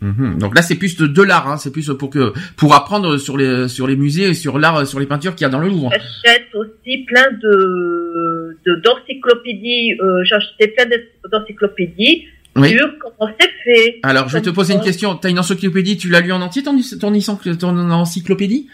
Mhm. 0.00 0.38
Donc 0.38 0.54
là, 0.54 0.62
c'est 0.62 0.74
plus 0.74 0.96
de, 0.96 1.22
l'art, 1.22 1.48
hein. 1.48 1.56
c'est 1.56 1.72
plus 1.72 1.90
pour 1.98 2.10
que 2.10 2.32
pour 2.56 2.74
apprendre 2.74 3.16
sur 3.16 3.36
les 3.36 3.66
sur 3.68 3.86
les 3.86 3.96
musées 3.96 4.28
et 4.28 4.34
sur 4.34 4.58
l'art, 4.58 4.86
sur 4.86 5.00
les 5.00 5.06
peintures 5.06 5.34
qu'il 5.34 5.44
y 5.44 5.48
a 5.48 5.50
dans 5.50 5.60
le 5.60 5.68
Louvre. 5.68 5.90
J'achète 5.90 6.54
aussi 6.54 6.98
plein 7.06 7.30
de 7.42 8.58
d'encyclopédies. 8.84 9.94
Euh, 10.00 10.22
J'ai 10.24 10.34
acheté 10.34 10.68
plein 10.68 10.86
d'encyclopédies 11.30 12.26
sur 12.64 12.98
comment 12.98 13.32
c'est 13.38 13.50
fait. 13.64 14.00
Alors, 14.02 14.28
je 14.28 14.34
vais 14.34 14.42
te 14.42 14.50
poser 14.50 14.74
une 14.74 14.80
question. 14.80 15.14
T'as 15.16 15.30
une 15.30 15.38
encyclopédie, 15.38 15.96
tu 15.96 16.08
l'as 16.08 16.20
lu 16.20 16.32
en 16.32 16.40
entier 16.40 16.62
ton, 16.62 16.78
ton, 17.00 17.12
ton 17.58 17.90
encyclopédie? 17.90 18.68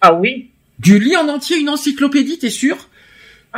Ah 0.00 0.14
oui. 0.14 0.50
Du 0.78 0.98
lis 0.98 1.16
en 1.16 1.28
entier 1.28 1.58
une 1.58 1.68
encyclopédie, 1.68 2.38
t'es 2.38 2.50
sûr? 2.50 2.88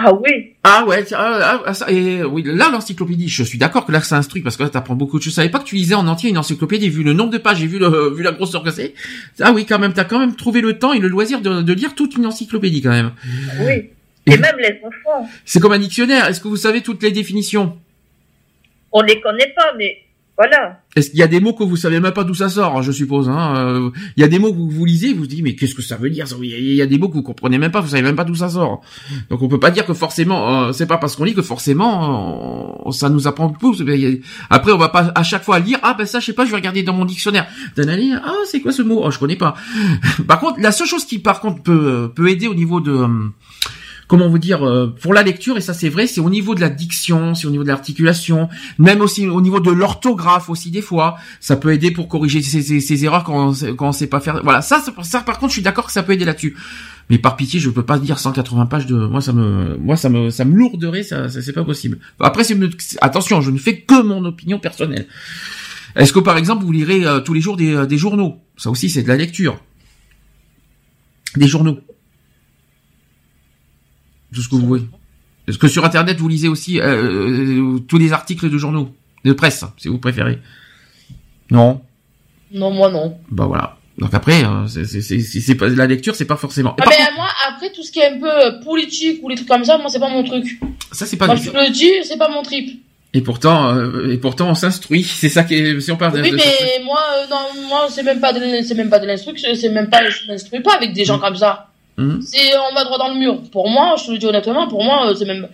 Ah 0.01 0.13
oui. 0.15 0.55
Ah 0.63 0.85
ouais, 0.87 1.05
ah, 1.13 1.63
ah, 1.67 1.73
ah, 1.81 1.91
et 1.91 2.23
oui, 2.23 2.45
là 2.45 2.71
l'encyclopédie, 2.71 3.29
je 3.29 3.43
suis 3.43 3.59
d'accord 3.59 3.85
que 3.85 3.91
là 3.91 4.01
ça 4.01 4.17
instruit 4.17 4.43
parce 4.43 4.57
que 4.57 4.63
là 4.63 4.69
t'apprends 4.69 4.95
beaucoup 4.95 5.19
de 5.19 5.25
choses. 5.25 5.33
Je 5.33 5.37
savais 5.37 5.49
pas 5.49 5.59
que 5.59 5.65
tu 5.65 5.75
lisais 5.75 5.97
en 5.97 6.07
entier 6.07 6.31
une 6.31 6.39
encyclopédie 6.39 6.89
vu 6.89 7.03
le 7.03 7.15
nombre 7.15 7.31
de 7.31 7.39
pages 7.39 7.61
et 7.65 7.67
vu 7.67 7.81
le 7.81 8.11
vu 8.15 8.23
la 8.23 8.31
grosseur 8.31 8.63
que 8.63 8.71
c'est. 8.71 8.95
Ah 9.41 9.51
oui, 9.53 9.67
quand 9.67 9.81
même, 9.81 9.93
t'as 9.93 10.05
quand 10.05 10.21
même 10.21 10.37
trouvé 10.37 10.61
le 10.61 10.79
temps 10.79 10.93
et 10.93 11.01
le 11.01 11.09
loisir 11.09 11.41
de, 11.41 11.63
de 11.63 11.73
lire 11.73 11.97
toute 11.97 12.17
une 12.17 12.27
encyclopédie 12.27 12.81
quand 12.81 12.91
même. 12.91 13.11
Oui. 13.61 13.91
Et, 14.27 14.37
même 14.37 14.57
les 14.59 14.79
enfants. 14.85 15.29
C'est 15.45 15.59
comme 15.59 15.73
un 15.73 15.79
dictionnaire. 15.79 16.27
Est-ce 16.27 16.41
que 16.41 16.49
vous 16.49 16.57
savez 16.57 16.83
toutes 16.83 17.03
les 17.03 17.11
définitions? 17.11 17.77
On 18.93 19.03
les 19.03 19.21
connaît 19.21 19.53
pas, 19.57 19.73
mais 19.77 19.99
voilà. 20.39 20.79
Est-ce 20.95 21.11
qu'il 21.11 21.19
y 21.19 21.23
a 21.25 21.27
des 21.27 21.41
mots 21.41 21.53
que 21.53 21.65
vous 21.65 21.75
savez 21.75 21.99
même 21.99 22.13
pas 22.13 22.23
d'où 22.23 22.33
ça 22.33 22.49
sort, 22.49 22.81
je 22.85 22.93
suppose 22.93 23.29
hein 23.29 23.57
euh, 23.57 23.91
Il 24.17 24.21
y 24.21 24.25
a 24.25 24.29
des 24.29 24.39
mots 24.39 24.53
que 24.53 24.57
vous, 24.57 24.85
lisez, 24.85 25.13
vous 25.13 25.21
vous 25.21 25.27
dites 25.27 25.43
mais 25.43 25.57
qu'est-ce 25.57 25.75
que 25.75 25.83
ça 25.83 25.97
veut 25.97 26.11
dire 26.11 26.27
Il 26.41 26.75
y 26.75 26.81
a 26.81 26.87
des 26.87 26.97
mots 26.97 27.09
que 27.09 27.15
vous 27.15 27.25
comprenez 27.25 27.59
même 27.59 27.73
pas, 27.73 27.81
vous 27.81 27.89
savez 27.89 28.03
même 28.03 28.15
pas 28.15 28.23
d'où 28.23 28.37
ça 28.37 28.49
sort. 28.49 28.81
Donc 29.31 29.43
on 29.43 29.49
peut 29.49 29.59
pas 29.59 29.73
dire 29.73 29.85
que 29.85 29.95
forcément, 29.95 30.63
euh, 30.63 30.73
c'est 30.73 30.87
pas 30.87 30.97
parce 30.97 31.17
qu'on 31.17 31.25
lit 31.25 31.35
que 31.35 31.43
forcément 31.43 32.87
euh, 32.87 32.93
ça 32.93 33.09
nous 33.09 33.27
apprend 33.27 33.49
plus. 33.49 33.83
Après 34.49 34.71
on 34.71 34.79
va 34.79 34.91
pas 34.91 35.11
à 35.13 35.25
chaque 35.25 35.43
fois 35.43 35.59
lire 35.59 35.81
ah 35.83 35.95
ben 35.99 36.07
ça 36.07 36.21
je 36.21 36.27
sais 36.27 36.33
pas, 36.33 36.45
je 36.45 36.51
vais 36.51 36.57
regarder 36.57 36.85
dans 36.85 36.95
mon 36.95 37.05
dictionnaire. 37.05 37.49
ah 37.77 38.33
c'est 38.47 38.61
quoi 38.61 38.71
ce 38.71 38.83
mot? 38.83 39.03
Oh 39.05 39.11
je 39.11 39.19
connais 39.19 39.35
pas. 39.35 39.57
par 40.29 40.39
contre 40.39 40.61
la 40.61 40.71
seule 40.71 40.87
chose 40.87 41.05
qui 41.05 41.19
par 41.19 41.41
contre 41.41 41.65
peut 41.65 42.13
peut 42.15 42.29
aider 42.29 42.47
au 42.47 42.55
niveau 42.55 42.81
de 42.81 43.09
comment 44.09 44.29
vous 44.29 44.39
dire, 44.39 44.67
euh, 44.67 44.93
pour 45.01 45.15
la 45.15 45.23
lecture, 45.23 45.59
et 45.59 45.61
ça 45.61 45.75
c'est 45.75 45.91
vrai, 45.91 46.07
c'est 46.07 46.21
au 46.21 46.31
niveau 46.31 46.55
de 46.55 46.61
la 46.61 46.71
diction, 46.71 47.35
c'est 47.35 47.47
au 47.47 47.51
niveau 47.51 47.63
de 47.63 47.69
l'articulation, 47.69 48.49
même 48.79 49.03
aussi 49.03 49.29
au 49.29 49.41
niveau 49.41 49.61
de 49.61 49.71
l'orthographe 49.71 50.49
aussi 50.49 50.71
des 50.71 50.81
fois, 50.83 51.17
ça 51.41 51.57
peut 51.57 51.73
aider 51.73 51.91
pour 51.91 52.09
corriger 52.09 52.41
ces, 52.41 53.05
erreurs 53.05 53.23
quand 53.23 53.53
on, 53.79 53.93
sait 53.93 54.07
pas 54.07 54.21
faire. 54.21 54.41
Voilà, 54.43 54.63
ça, 54.63 54.83
ça 55.03 55.21
par 55.21 55.39
contre, 55.39 55.51
je 55.51 55.57
suis 55.57 55.63
d'accord 55.63 55.87
que 55.87 55.93
ça 55.93 56.03
peut 56.03 56.15
aider 56.15 56.25
là-dessus. 56.25 56.57
Mais 57.11 57.19
par 57.19 57.37
pitié, 57.37 57.61
je 57.61 57.71
peux 57.71 57.85
pas 57.85 57.99
dire 57.99 58.19
180 58.19 58.67
pages 58.67 58.87
de, 58.87 58.97
moi 58.97 59.21
ça 59.21 59.33
me, 59.33 59.77
moi 59.77 59.97
ça 59.97 60.09
me, 60.09 60.31
ça 60.31 60.45
me 60.45 60.57
lourderait, 60.57 61.03
ça, 61.03 61.29
c'est 61.29 61.53
pas 61.53 61.65
possible. 61.65 61.99
Après, 62.19 62.45
c'est 62.45 62.59
attention, 63.03 63.43
je 63.43 63.51
ne 63.51 63.59
fais 63.59 63.81
que 63.81 64.03
mon 64.03 64.25
opinion 64.25 64.59
personnelle. 64.59 65.07
Est-ce 65.97 66.13
que 66.13 66.19
par 66.19 66.39
exemple 66.39 66.65
vous 66.65 66.73
lirez 66.73 67.07
euh, 67.07 67.21
tous 67.21 67.35
les 67.35 67.41
jours 67.41 67.57
des, 67.57 67.75
euh, 67.75 67.87
des 67.87 67.99
journaux? 67.99 68.41
Ça 68.57 68.71
aussi, 68.71 68.89
c'est 68.89 69.03
de 69.03 69.09
la 69.09 69.17
lecture. 69.17 69.61
Des 71.37 71.49
journaux 71.49 71.79
tout 74.33 74.43
ce 74.43 74.49
que 74.49 74.57
vous 74.57 74.67
voulez. 74.67 74.85
Est-ce 75.49 75.59
que 75.59 75.69
sur 75.69 75.85
Internet, 75.85 76.19
vous 76.19 76.29
lisez 76.29 76.49
aussi 76.49 76.79
euh, 76.79 77.77
euh, 77.77 77.79
tous 77.81 77.97
les 77.97 78.13
articles 78.13 78.51
de 78.51 78.59
journaux, 78.59 78.95
de 79.25 79.33
presse, 79.33 79.65
si 79.79 79.89
vous 79.89 79.99
préférez 79.99 80.41
Non 81.51 81.81
Non, 82.53 82.71
moi 82.71 82.91
non. 82.91 83.17
Bah 83.31 83.47
voilà. 83.47 83.77
Donc 83.97 84.13
après, 84.13 84.45
hein, 84.45 84.67
c'est 84.69 85.55
pas 85.55 85.69
la 85.69 85.87
lecture, 85.87 86.15
c'est 86.15 86.27
pas 86.27 86.37
forcément. 86.37 86.77
Ah 86.81 86.85
ben 86.87 87.15
moi, 87.17 87.27
après 87.49 87.73
tout 87.73 87.83
ce 87.83 87.91
qui 87.91 87.99
est 87.99 88.15
un 88.15 88.21
peu 88.21 88.31
euh, 88.31 88.61
politique 88.63 89.21
ou 89.23 89.29
les 89.29 89.35
trucs 89.35 89.49
comme 89.49 89.65
ça, 89.65 89.79
moi 89.79 89.89
c'est 89.89 89.99
pas 89.99 90.11
mon 90.11 90.23
truc. 90.23 90.61
Ça 90.93 91.07
c'est 91.07 91.17
pas. 91.17 91.27
Moi 91.27 91.37
je 91.37 91.51
le 91.51 91.73
dis, 91.73 91.93
c'est 92.05 92.19
pas 92.19 92.29
mon 92.29 92.43
trip. 92.43 92.85
Et 93.15 93.23
pourtant, 93.23 93.75
et 94.11 94.19
pourtant 94.19 94.51
on 94.51 94.55
s'instruit. 94.55 95.03
C'est 95.15 95.31
ça 95.31 95.43
qui 95.43 95.55
est. 95.55 95.81
Si 95.81 95.91
on 95.91 95.97
parle. 95.97 96.21
Oui, 96.21 96.31
mais 96.31 96.85
moi, 96.85 97.01
non, 97.31 97.67
moi 97.67 97.87
c'est 97.89 98.03
même 98.03 98.21
pas 98.21 98.35
de, 98.35 98.63
c'est 98.63 98.75
même 98.75 98.91
pas 98.91 98.99
de 98.99 99.07
l'instruction, 99.07 99.49
c'est 99.55 99.71
même 99.71 99.89
pas, 99.89 100.09
je 100.11 100.27
m'instruis 100.29 100.61
pas 100.61 100.75
avec 100.75 100.93
des 100.93 101.07
gens 101.07 101.17
mm. 101.17 101.21
comme 101.23 101.37
ça. 101.37 101.71
Mhm. 101.99 102.23
C'est 102.23 102.57
on 102.71 102.75
va 102.75 102.85
droit 102.85 102.99
dans 102.99 103.09
le 103.09 103.19
mur. 103.19 103.43
Pour 103.51 103.69
moi, 103.69 103.97
je 103.99 104.07
te 104.07 104.13
le 104.13 104.19
dis 104.19 104.27
honnêtement, 104.27 104.69
pour 104.69 104.85
moi, 104.85 105.11
euh, 105.11 105.15
c'est 105.15 105.25
même 105.25 105.49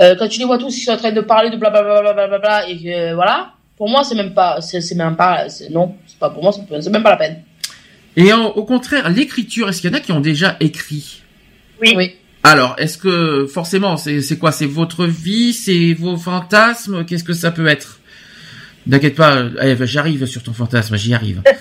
euh, 0.00 0.14
quand 0.18 0.28
tu 0.28 0.40
les 0.40 0.44
vois 0.44 0.58
tous, 0.58 0.76
ils 0.76 0.82
sont 0.82 0.92
en 0.92 0.96
train 0.96 1.12
de 1.12 1.20
parler 1.20 1.48
de 1.48 1.56
blablabla 1.56 2.12
bla, 2.12 2.26
bla, 2.26 2.38
bla, 2.38 2.68
et 2.68 2.76
que 2.76 3.14
voilà. 3.14 3.52
Pour 3.76 3.88
moi, 3.88 4.04
c'est 4.04 4.14
même 4.14 4.34
pas, 4.34 4.60
c'est 4.60 4.94
même 4.94 5.16
pas, 5.16 5.46
non, 5.70 5.94
c'est 6.06 6.18
pas 6.18 6.30
pour 6.30 6.42
moi, 6.42 6.52
c'est 6.52 6.90
même 6.90 7.02
pas 7.02 7.10
la 7.10 7.16
peine. 7.16 7.42
Et 8.16 8.32
au 8.32 8.64
contraire, 8.64 9.10
l'écriture, 9.10 9.68
est-ce 9.68 9.82
qu'il 9.82 9.90
y 9.90 9.94
en 9.94 9.96
a 9.96 10.00
qui 10.00 10.12
ont 10.12 10.20
déjà 10.20 10.56
écrit? 10.60 11.22
Oui. 11.82 11.92
oui. 11.94 12.16
Alors, 12.42 12.74
est-ce 12.78 12.96
que 12.96 13.46
forcément, 13.46 13.98
c'est 13.98 14.38
quoi? 14.38 14.52
C'est 14.52 14.66
votre 14.66 15.04
vie, 15.04 15.52
c'est 15.52 15.92
vos 15.92 16.16
fantasmes? 16.16 17.04
Qu'est-ce 17.04 17.24
que 17.24 17.34
ça 17.34 17.50
peut 17.50 17.66
être? 17.66 18.00
N'inquiète 18.86 19.16
pas, 19.16 19.44
j'arrive 19.84 20.24
sur 20.24 20.42
ton 20.42 20.54
fantasme, 20.54 20.96
j'y 20.96 21.12
arrive. 21.12 21.42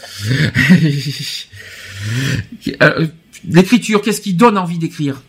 euh, 2.81 3.07
L'écriture, 3.47 4.01
qu'est-ce 4.01 4.21
qui 4.21 4.33
donne 4.33 4.57
envie 4.57 4.77
d'écrire 4.77 5.21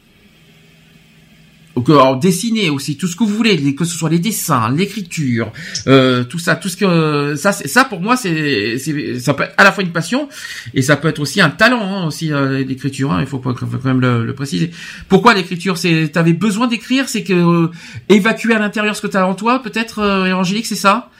alors, 1.89 2.19
dessiner 2.19 2.71
aussi 2.71 2.97
tout 2.97 3.07
ce 3.07 3.17
que 3.17 3.25
vous 3.25 3.35
voulez, 3.37 3.75
que 3.75 3.85
ce 3.85 3.97
soit 3.97 4.09
les 4.09 4.19
dessins, 4.19 4.73
l'écriture, 4.73 5.53
euh, 5.87 6.25
tout 6.25 6.39
ça, 6.39 6.57
tout 6.57 6.69
ce 6.69 6.77
que 6.77 7.35
ça, 7.37 7.53
ça 7.53 7.85
pour 7.85 8.01
moi 8.01 8.17
c'est, 8.17 8.79
ça 9.19 9.35
peut 9.35 9.45
être 9.45 9.55
à 9.59 9.65
la 9.65 9.73
fois 9.73 9.85
une 9.85 9.93
passion 9.93 10.29
et 10.73 10.81
ça 10.81 10.97
peut 10.97 11.09
être 11.09 11.19
aussi 11.19 11.41
un 11.41 11.51
talent 11.51 11.83
hein, 11.83 12.07
aussi 12.07 12.33
euh, 12.33 12.65
l'écriture. 12.65 13.13
Hein, 13.13 13.21
il 13.21 13.27
faut, 13.27 13.39
quand 13.39 13.85
même 13.85 14.01
le, 14.01 14.35
préciser. 14.35 14.71
Pourquoi 15.09 15.35
l'écriture 15.35 15.77
C'est, 15.77 16.09
t'avais 16.09 16.33
besoin 16.33 16.67
d'écrire, 16.67 17.09
c'est 17.09 17.23
que 17.23 17.35
euh, 17.35 17.71
évacuer 18.09 18.55
à 18.55 18.59
l'intérieur 18.59 18.97
ce 18.97 19.03
que 19.03 19.07
t'as 19.07 19.25
en 19.25 19.35
toi, 19.35 19.63
peut-être, 19.63 20.03
Angélique, 20.33 20.67
c'est 20.67 20.75
ça? 20.75 21.11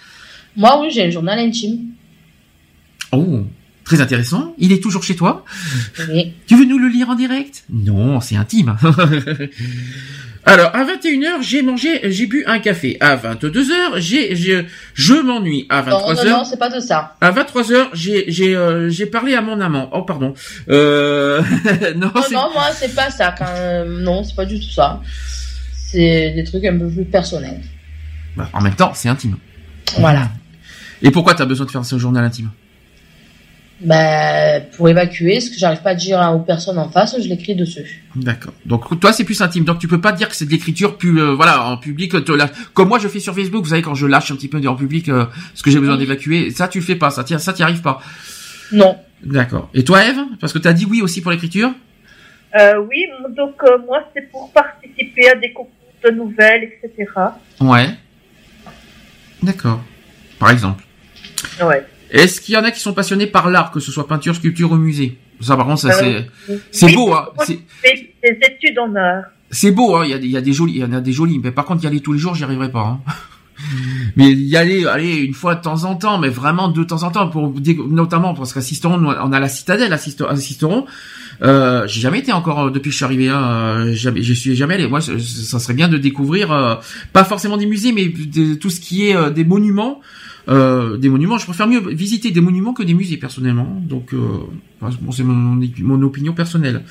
Moi, 0.57 0.81
oui, 0.81 0.89
j'ai 0.91 1.05
un 1.05 1.11
journal 1.11 1.39
intime. 1.39 1.81
Oh. 3.13 3.45
Très 3.87 4.01
intéressant. 4.01 4.53
Il 4.59 4.73
est 4.73 4.83
toujours 4.83 5.05
chez 5.05 5.15
toi. 5.15 5.45
Oui. 6.11 6.35
Tu 6.49 6.57
veux 6.57 6.65
nous 6.65 6.77
le 6.77 6.89
lire 6.89 7.09
en 7.09 7.15
direct? 7.15 7.63
Non, 7.71 8.21
c'est 8.21 8.35
intime. 8.35 8.77
Alors, 10.45 10.75
à 10.75 10.85
21h, 10.85 11.41
j'ai 11.41 11.63
mangé, 11.63 12.01
j'ai 12.11 12.27
bu 12.27 12.45
un 12.47 12.59
café. 12.59 12.97
À 13.01 13.17
22h, 13.17 13.99
j'ai, 13.99 14.67
je 14.95 15.15
m'ennuie. 15.15 15.67
À 15.69 15.83
23h. 15.83 16.25
Non, 16.25 16.39
non, 16.39 16.45
c'est 16.45 16.59
pas 16.59 16.69
de 16.69 16.81
ça. 16.81 17.17
À 17.21 17.31
23h, 17.31 17.91
j'ai, 17.95 18.25
j'ai, 18.27 18.57
euh, 18.57 18.91
j'ai 18.91 19.07
parlé 19.07 19.35
à 19.35 19.41
mon 19.41 19.61
amant. 19.61 19.89
Oh, 19.93 20.03
pardon. 20.03 20.35
Euh... 20.69 21.41
non, 21.97 22.11
non, 22.33 22.53
moi, 22.53 22.67
c'est 22.73 22.95
pas 22.95 23.11
ça. 23.11 23.35
Quand... 23.39 23.85
Non, 23.87 24.25
c'est 24.25 24.35
pas 24.35 24.47
du 24.47 24.59
tout 24.59 24.71
ça. 24.71 25.01
C'est 25.73 26.33
des 26.33 26.43
trucs 26.43 26.65
un 26.65 26.77
peu 26.77 26.89
plus 26.89 27.05
personnels. 27.05 27.61
Bah, 28.37 28.49
en 28.53 28.61
même 28.61 28.75
temps, 28.75 28.93
c'est 28.95 29.09
intime. 29.09 29.37
Voilà. 29.99 30.29
Et 31.03 31.13
pourquoi 31.13 31.35
tu 31.35 31.43
as 31.43 31.47
besoin 31.47 31.67
de 31.67 31.71
faire 31.71 31.85
ce 31.85 31.99
journal 31.99 32.25
intime? 32.25 32.51
Bah, 33.81 34.61
pour 34.77 34.89
évacuer 34.89 35.41
ce 35.41 35.51
que 35.51 35.57
j'arrive 35.59 35.83
pas 35.83 35.91
à 35.91 35.95
dire 35.95 36.19
aux 36.35 36.39
personnes 36.39 36.79
en 36.79 36.89
face, 36.89 37.21
je 37.21 37.29
l'écris 37.29 37.55
dessus. 37.55 38.03
D'accord. 38.15 38.55
Donc 38.65 38.99
toi 39.01 39.13
c'est 39.13 39.25
plus 39.25 39.41
intime. 39.43 39.65
Donc 39.65 39.79
tu 39.79 39.89
peux 39.89 40.01
pas 40.01 40.13
dire 40.13 40.29
que 40.29 40.37
c'est 40.37 40.47
de 40.47 40.51
l'écriture 40.51 40.97
plus 40.97 41.21
euh, 41.21 41.35
voilà 41.35 41.63
en 41.69 41.77
public 41.77 42.15
comme 42.73 42.89
moi 42.89 42.99
je 42.99 43.09
fais 43.09 43.21
sur 43.21 43.35
Facebook, 43.35 43.65
vous 43.65 43.71
savez 43.71 43.83
quand 43.83 43.95
je 43.95 44.07
lâche 44.07 44.31
un 44.31 44.37
petit 44.37 44.49
peu 44.49 44.67
en 44.67 44.77
public 44.77 45.09
euh, 45.09 45.27
ce 45.55 45.63
que 45.63 45.71
j'ai 45.71 45.79
besoin 45.79 45.99
d'évacuer, 45.99 46.51
ça 46.51 46.69
tu 46.69 46.79
le 46.79 46.85
fais 46.85 46.97
pas, 46.97 47.11
ça 47.11 47.25
ça 47.27 47.53
t'y 47.53 47.63
arrive 47.63 47.83
pas. 47.83 48.01
Non. 48.73 48.97
D'accord. 49.23 49.69
Et 49.75 49.85
toi 49.85 50.05
Eve? 50.07 50.21
Parce 50.41 50.53
que 50.53 50.59
tu 50.59 50.69
as 50.69 50.73
dit 50.73 50.87
oui 50.87 51.03
aussi 51.03 51.21
pour 51.21 51.31
l'écriture? 51.31 51.71
Euh, 52.59 52.79
oui, 52.89 53.05
donc 53.37 53.63
moi 53.87 54.03
c'est 54.15 54.31
pour 54.31 54.51
participer 54.53 55.29
à 55.29 55.35
des 55.35 55.53
concours 55.53 55.71
de 56.03 56.11
nouvelles, 56.13 56.71
etc. 56.83 57.11
Ouais. 57.61 57.89
D'accord. 59.43 59.83
Par 60.39 60.51
exemple. 60.51 60.83
Ouais. 61.63 61.85
Est-ce 62.11 62.41
qu'il 62.41 62.55
y 62.55 62.59
en 62.59 62.65
a 62.65 62.71
qui 62.71 62.81
sont 62.81 62.93
passionnés 62.93 63.27
par 63.27 63.51
l'art, 63.51 63.71
que 63.71 63.81
ce 63.81 63.91
soit 63.91 64.07
peinture, 64.07 64.35
sculpture 64.35 64.73
ou 64.73 64.77
musée? 64.77 65.19
Ça, 65.41 65.57
par 65.57 65.67
contre, 65.67 65.81
ça 65.81 65.93
c'est 65.93 66.27
euh, 66.51 66.57
c'est 66.71 66.93
beau. 66.93 67.13
Hein. 67.13 67.29
C'est 67.45 67.61
des 67.85 68.39
études 68.43 68.79
en 68.79 68.95
art. 68.95 69.25
C'est 69.51 69.71
beau. 69.71 69.97
Hein. 69.97 70.05
Il 70.05 70.11
y 70.11 70.15
a 70.15 70.17
il 70.17 70.31
y 70.31 70.37
a 70.37 70.41
des 70.41 70.53
jolis, 70.53 70.75
il 70.75 70.81
y 70.81 70.85
en 70.85 70.93
a 70.93 71.01
des 71.01 71.13
jolis. 71.13 71.39
Mais 71.43 71.51
par 71.51 71.65
contre, 71.65 71.85
y 71.85 71.87
aller 71.87 72.01
tous 72.01 72.13
les 72.13 72.19
jours, 72.19 72.35
j'y 72.35 72.45
arriverai 72.45 72.71
pas. 72.71 72.81
Hein. 72.81 73.01
mais 74.17 74.33
y 74.33 74.57
aller, 74.57 74.87
aller 74.87 75.17
une 75.17 75.35
fois 75.35 75.55
de 75.55 75.63
temps 75.63 75.85
en 75.85 75.97
temps, 75.97 76.19
mais 76.19 76.29
vraiment 76.29 76.69
de 76.69 76.85
temps 76.85 77.03
en 77.03 77.11
temps, 77.11 77.29
pour 77.29 77.53
notamment 77.89 78.35
parce 78.35 78.53
qu'à 78.53 78.61
Sisteron, 78.61 79.03
on 79.05 79.33
a 79.33 79.41
la 79.41 79.49
citadelle 79.49 79.93
à 79.93 79.99
Sisteron. 79.99 80.87
Euh, 81.43 81.87
j'ai 81.87 82.01
jamais 82.01 82.21
été 82.21 82.33
encore 82.33 82.61
euh, 82.61 82.71
depuis 82.71 82.89
que 82.89 82.93
je 82.93 82.97
suis 82.97 83.05
arrivé. 83.05 83.29
Hein, 83.29 83.93
jamais, 83.93 84.23
je 84.23 84.33
suis 84.33 84.55
jamais 84.57 84.75
allé. 84.75 84.89
Moi, 84.89 85.01
ça 85.01 85.59
serait 85.59 85.75
bien 85.75 85.89
de 85.89 85.99
découvrir, 85.99 86.53
euh, 86.53 86.77
pas 87.13 87.25
forcément 87.25 87.57
des 87.57 87.67
musées, 87.67 87.93
mais 87.93 88.13
tout 88.57 88.71
ce 88.71 88.81
qui 88.81 89.07
est 89.09 89.31
des 89.33 89.45
monuments. 89.45 90.01
Euh, 90.49 90.97
des 90.97 91.09
monuments. 91.09 91.39
Je 91.39 91.45
préfère 91.45 91.67
mieux 91.67 91.81
visiter 91.93 92.31
des 92.31 92.41
monuments 92.41 92.73
que 92.73 92.85
des 92.85 92.95
musées 92.95 93.17
personnellement. 93.17 93.83
Donc, 93.83 94.15
euh, 94.15 94.19
bon, 94.81 95.11
c'est 95.11 95.25
mon, 95.25 95.61
mon, 95.81 96.03
opinion 96.03 96.35
personnelle. 96.35 96.83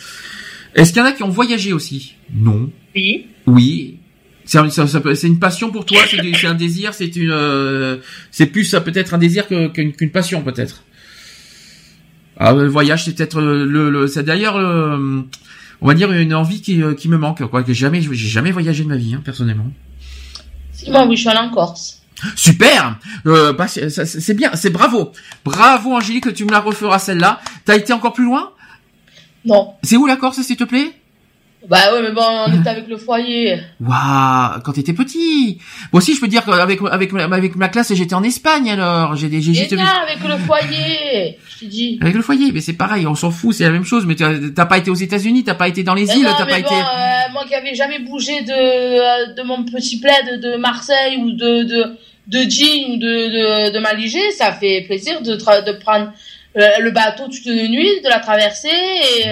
Est-ce 0.76 0.92
qu'il 0.92 1.02
y 1.02 1.06
en 1.06 1.08
a 1.08 1.14
qui 1.14 1.24
ont 1.24 1.30
voyagé 1.30 1.72
aussi? 1.72 2.16
Non. 2.34 2.70
Oui. 2.96 3.28
Oui. 3.46 3.98
C'est 4.44 5.28
une 5.28 5.40
passion 5.40 5.72
pour 5.72 5.86
toi, 5.86 6.00
c'est 6.08 6.46
un 6.46 6.54
désir, 6.54 6.94
c'est 6.94 7.16
une, 7.16 7.32
euh, 7.32 7.98
c'est 8.30 8.46
plus 8.46 8.66
ça 8.66 8.80
peut-être 8.80 9.16
un 9.16 9.18
désir 9.18 9.48
qu'une 9.48 10.12
passion 10.12 10.44
peut-être. 10.44 10.84
Ah, 12.38 12.54
le 12.54 12.68
voyage, 12.68 13.06
c'est 13.06 13.16
peut-être 13.16 13.42
le, 13.42 13.90
le 13.90 14.08
c'est 14.08 14.22
d'ailleurs, 14.22 14.56
on 14.58 15.88
va 15.88 15.94
dire 15.96 16.12
une 16.12 16.36
envie 16.36 16.62
qui, 16.62 16.84
qui 16.98 17.10
me 17.10 17.18
manque, 17.18 17.44
quoi. 17.48 17.64
Que 17.64 17.74
jamais, 17.74 18.02
j'ai 18.02 18.14
jamais 18.14 18.52
voyagé 18.52 18.84
de 18.84 18.90
ma 18.90 18.98
vie, 18.98 19.16
hein, 19.16 19.22
personnellement. 19.26 19.72
Moi, 20.90 21.08
oui, 21.08 21.16
je 21.16 21.22
suis 21.22 21.30
allé 21.30 21.40
en 21.40 21.50
Corse. 21.50 22.05
Super, 22.36 22.98
euh, 23.26 23.52
bah, 23.54 23.68
c'est 23.68 24.34
bien, 24.34 24.52
c'est 24.56 24.70
bravo, 24.70 25.12
bravo 25.44 25.94
Angélique, 25.94 26.34
tu 26.34 26.46
me 26.46 26.52
la 26.52 26.60
referas 26.60 27.00
celle-là. 27.00 27.42
T'as 27.66 27.76
été 27.76 27.94
encore 27.94 28.14
plus 28.14 28.24
loin? 28.24 28.54
Non. 29.44 29.76
C'est 29.84 29.98
où 29.98 30.06
la 30.06 30.16
Corse, 30.16 30.42
s'il 30.42 30.58
te 30.58 30.64
plaît? 30.64 30.94
Bah 31.68 31.94
ouais, 31.94 32.02
mais 32.02 32.12
bon, 32.12 32.22
on 32.48 32.60
était 32.60 32.70
avec 32.70 32.88
le 32.88 32.98
foyer. 32.98 33.60
Waouh, 33.82 34.62
quand 34.64 34.74
t'étais 34.74 34.94
petit. 34.94 35.60
Moi 35.92 36.02
aussi, 36.02 36.14
je 36.14 36.22
peux 36.22 36.28
dire 36.28 36.46
qu'avec 36.46 36.80
avec 36.92 37.14
avec 37.14 37.56
ma 37.56 37.70
classe, 37.70 37.94
j'étais 37.94 38.14
en 38.14 38.24
Espagne 38.24 38.70
alors. 38.70 39.16
J'ai 39.16 39.30
j'ai 39.42 39.54
j'ai 39.54 39.64
avec 39.64 40.24
le 40.24 40.38
foyer. 40.38 41.40
Je 41.50 41.60
t'ai 41.60 41.66
dit. 41.66 42.00
Avec 42.02 42.16
le 42.16 42.22
foyer, 42.22 42.52
mais 42.52 42.62
c'est 42.62 42.74
pareil, 42.74 43.08
on 43.08 43.16
s'en 43.16 43.32
fout, 43.32 43.56
c'est 43.56 43.64
la 43.64 43.72
même 43.72 43.86
chose. 43.86 44.06
Mais 44.06 44.16
t'as 44.16 44.66
pas 44.66 44.78
été 44.78 44.92
aux 44.92 44.96
États-Unis, 44.96 45.44
t'as 45.44 45.56
pas 45.56 45.68
été 45.68 45.84
dans 45.84 45.96
les 45.96 46.10
îles, 46.16 46.28
t'as 46.38 46.46
pas 46.46 46.60
été. 46.60 46.74
Euh, 46.74 47.32
moi 47.34 47.46
qui 47.48 47.56
avais 47.56 47.74
jamais 47.74 48.00
bougé 48.00 48.42
de 48.42 48.52
euh, 48.52 49.34
de 49.34 49.42
mon 49.44 49.64
petit 49.64 50.00
plaid 50.00 50.42
de 50.42 50.58
Marseille 50.58 51.18
ou 51.18 51.32
de 51.32 51.64
de 51.64 51.98
de 52.28 52.50
jean 52.50 52.94
ou 52.94 52.98
de 52.98 53.06
de, 53.06 53.74
de 53.74 53.80
Maligé, 53.80 54.32
ça 54.32 54.52
fait 54.52 54.84
plaisir 54.86 55.22
de 55.22 55.36
de 55.36 55.80
prendre 55.80 56.12
euh, 56.58 56.68
le 56.80 56.92
bateau 56.92 57.26
toute 57.26 57.46
une 57.46 57.70
nuit, 57.70 58.02
de 58.04 58.10
la 58.10 58.20
traverser 58.20 58.70
et 58.70 59.26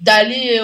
d'aller 0.00 0.60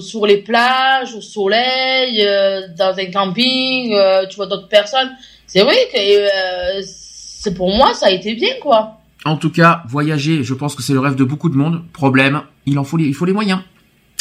sur 0.00 0.26
les 0.26 0.38
plages, 0.38 1.14
au 1.14 1.20
soleil, 1.20 2.22
euh, 2.22 2.62
dans 2.76 2.94
un 2.98 3.06
camping, 3.06 3.94
euh, 3.94 4.26
tu 4.26 4.36
vois 4.36 4.46
d'autres 4.46 4.68
personnes. 4.68 5.10
C'est 5.46 5.62
vrai 5.62 5.76
que 5.92 5.98
euh, 5.98 6.82
c'est 6.84 7.54
pour 7.54 7.70
moi 7.74 7.94
ça 7.94 8.06
a 8.06 8.10
été 8.10 8.34
bien 8.34 8.54
quoi. 8.60 8.98
En 9.24 9.36
tout 9.36 9.50
cas, 9.50 9.82
voyager, 9.88 10.44
je 10.44 10.54
pense 10.54 10.74
que 10.74 10.82
c'est 10.82 10.92
le 10.92 11.00
rêve 11.00 11.16
de 11.16 11.24
beaucoup 11.24 11.48
de 11.48 11.56
monde. 11.56 11.82
Problème, 11.92 12.42
il 12.64 12.78
en 12.78 12.84
faut 12.84 12.96
les, 12.96 13.06
il 13.06 13.14
faut 13.14 13.24
les 13.24 13.32
moyens. 13.32 13.60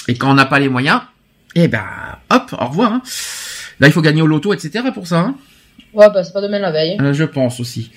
Et 0.07 0.15
quand 0.15 0.31
on 0.31 0.33
n'a 0.33 0.45
pas 0.45 0.59
les 0.59 0.69
moyens, 0.69 1.01
eh 1.55 1.67
ben, 1.67 1.83
hop, 2.31 2.55
au 2.59 2.65
revoir. 2.65 2.93
Hein. 2.93 3.01
Là, 3.79 3.87
il 3.87 3.93
faut 3.93 4.01
gagner 4.01 4.23
au 4.23 4.27
loto, 4.27 4.53
etc. 4.53 4.85
pour 4.93 5.05
ça. 5.05 5.19
Hein. 5.19 5.35
Ouais, 5.93 6.09
bah 6.09 6.23
c'est 6.23 6.33
pas 6.33 6.41
demain 6.41 6.59
la 6.59 6.71
veille. 6.71 6.97
je 7.11 7.23
pense 7.23 7.59
aussi. 7.59 7.91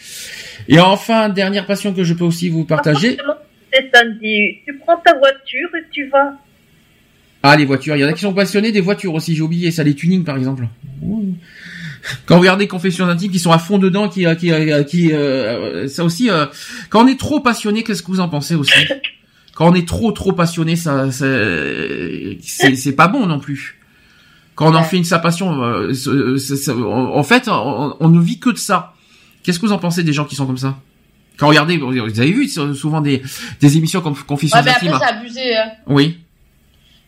Et 0.68 0.80
enfin, 0.80 1.28
dernière 1.28 1.66
passion 1.66 1.94
que 1.94 2.04
je 2.04 2.14
peux 2.14 2.24
aussi 2.24 2.48
vous 2.48 2.64
partager 2.64 3.16
c'est 3.72 3.90
samedi. 3.94 4.58
Tu 4.66 4.76
prends 4.78 4.96
ta 4.98 5.16
voiture 5.16 5.68
et 5.76 5.84
tu 5.90 6.06
vas. 6.08 6.34
Ah, 7.42 7.56
les 7.56 7.64
voitures. 7.64 7.96
Il 7.96 8.00
y 8.00 8.04
en 8.04 8.08
a 8.08 8.12
qui 8.12 8.20
sont 8.20 8.34
passionnés 8.34 8.72
des 8.72 8.80
voitures 8.80 9.14
aussi. 9.14 9.34
J'ai 9.34 9.42
oublié 9.42 9.70
ça, 9.70 9.82
les 9.82 9.94
tuning 9.94 10.24
par 10.24 10.36
exemple. 10.36 10.66
Quand 12.26 12.34
vous 12.34 12.40
regardez 12.40 12.66
Confessions 12.66 13.06
intimes 13.06 13.30
qui 13.30 13.38
sont 13.38 13.52
à 13.52 13.58
fond 13.58 13.78
dedans, 13.78 14.08
qui, 14.08 14.24
qui, 14.36 14.52
qui, 14.86 15.12
euh, 15.12 15.88
ça 15.88 16.04
aussi. 16.04 16.30
Euh, 16.30 16.46
quand 16.90 17.04
on 17.04 17.06
est 17.06 17.18
trop 17.18 17.40
passionné, 17.40 17.82
qu'est-ce 17.82 18.02
que 18.02 18.08
vous 18.08 18.20
en 18.20 18.28
pensez 18.28 18.54
aussi? 18.54 18.72
Quand 19.54 19.70
on 19.70 19.74
est 19.74 19.88
trop 19.88 20.12
trop 20.12 20.32
passionné, 20.32 20.76
ça, 20.76 21.10
c'est 21.10 22.96
pas 22.96 23.08
bon 23.08 23.26
non 23.26 23.40
plus. 23.40 23.80
Quand 24.54 24.72
on 24.72 24.74
en 24.74 24.84
fait 24.84 24.96
une 24.96 25.04
sa 25.04 25.18
passion, 25.18 25.62
euh, 25.62 25.92
en 26.86 27.22
fait, 27.22 27.48
on, 27.48 28.08
ne 28.08 28.20
vit 28.20 28.38
que 28.38 28.50
de 28.50 28.56
ça. 28.56 28.94
Qu'est-ce 29.42 29.58
que 29.58 29.66
vous 29.66 29.72
en 29.72 29.78
pensez 29.78 30.02
des 30.02 30.12
gens 30.12 30.24
qui 30.24 30.36
sont 30.36 30.46
comme 30.46 30.58
ça? 30.58 30.78
Quand 31.38 31.48
regardez, 31.48 31.76
vous 31.76 31.92
avez 31.92 32.32
vu 32.32 32.48
souvent 32.48 33.00
des, 33.00 33.22
des 33.60 33.76
émissions 33.76 34.00
comme 34.00 34.16
Confessions 34.16 34.58
ouais, 34.58 34.64
mais 34.64 34.70
Après, 34.70 35.06
c'est 35.06 35.14
abusé. 35.14 35.56
Hein. 35.56 35.70
Oui. 35.86 36.18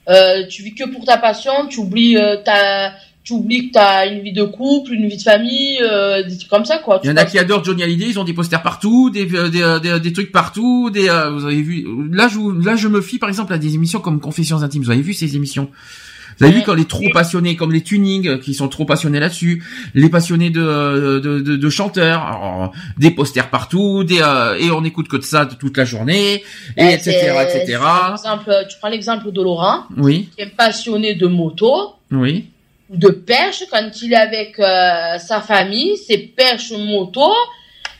Euh, 0.08 0.46
tu 0.48 0.62
vis 0.62 0.74
que 0.74 0.88
pour 0.88 1.04
ta 1.04 1.18
passion, 1.18 1.66
tu 1.68 1.80
oublies 1.80 2.16
euh, 2.16 2.36
ta 2.36 2.92
tu 3.22 3.34
oublies 3.34 3.68
que 3.68 3.74
t'as 3.74 4.06
une 4.06 4.20
vie 4.22 4.32
de 4.32 4.44
couple, 4.44 4.94
une 4.94 5.06
vie 5.06 5.18
de 5.18 5.22
famille, 5.22 5.78
euh, 5.82 6.22
des 6.22 6.38
trucs 6.38 6.48
comme 6.48 6.64
ça 6.64 6.78
quoi. 6.78 7.00
Il 7.04 7.10
y 7.10 7.12
en 7.12 7.16
a 7.16 7.24
qui 7.26 7.38
adorent 7.38 7.62
Johnny 7.62 7.82
Hallyday, 7.82 8.06
ils 8.06 8.18
ont 8.18 8.24
des 8.24 8.32
posters 8.32 8.62
partout, 8.62 9.10
des 9.10 9.26
des, 9.26 10.00
des, 10.00 10.12
trucs 10.12 10.32
partout, 10.32 10.90
des 10.90 11.02
vous 11.02 11.44
avez 11.44 11.60
vu 11.60 11.86
là 12.10 12.28
je 12.28 12.64
là 12.64 12.76
je 12.76 12.88
me 12.88 13.02
fie 13.02 13.18
par 13.18 13.28
exemple 13.28 13.52
à 13.52 13.58
des 13.58 13.74
émissions 13.74 14.00
comme 14.00 14.20
Confessions 14.20 14.62
intimes, 14.62 14.82
vous 14.82 14.90
avez 14.90 15.02
vu 15.02 15.12
ces 15.12 15.36
émissions? 15.36 15.70
Vous 16.40 16.46
avez 16.46 16.54
vu 16.54 16.62
quand 16.62 16.74
les 16.74 16.86
trop 16.86 17.04
passionnés, 17.12 17.54
comme 17.54 17.70
les 17.70 17.82
tunings, 17.82 18.26
euh, 18.26 18.38
qui 18.38 18.54
sont 18.54 18.68
trop 18.68 18.86
passionnés 18.86 19.20
là-dessus, 19.20 19.62
les 19.94 20.08
passionnés 20.08 20.48
de, 20.48 21.18
de, 21.18 21.38
de, 21.40 21.70
chanteurs, 21.70 22.72
des 22.96 23.10
posters 23.10 23.50
partout, 23.50 24.04
des, 24.04 24.22
euh, 24.22 24.56
et 24.58 24.70
on 24.70 24.82
écoute 24.84 25.08
que 25.08 25.18
de 25.18 25.22
ça 25.22 25.44
toute 25.44 25.76
la 25.76 25.84
journée, 25.84 26.42
et 26.78 26.94
etc., 26.94 27.34
etc. 27.42 27.78
Exemple, 28.12 28.66
tu 28.70 28.78
prends 28.78 28.88
l'exemple 28.88 29.30
de 29.30 29.42
Laurent, 29.42 29.84
oui. 29.98 30.30
qui 30.34 30.42
est 30.42 30.56
passionné 30.56 31.14
de 31.14 31.26
moto, 31.26 31.96
oui. 32.10 32.46
ou 32.88 32.96
de 32.96 33.08
pêche, 33.08 33.64
quand 33.70 33.90
il 34.02 34.14
est 34.14 34.16
avec 34.16 34.58
euh, 34.58 35.18
sa 35.18 35.42
famille, 35.42 35.98
c'est 35.98 36.18
pêche 36.18 36.72
moto, 36.72 37.30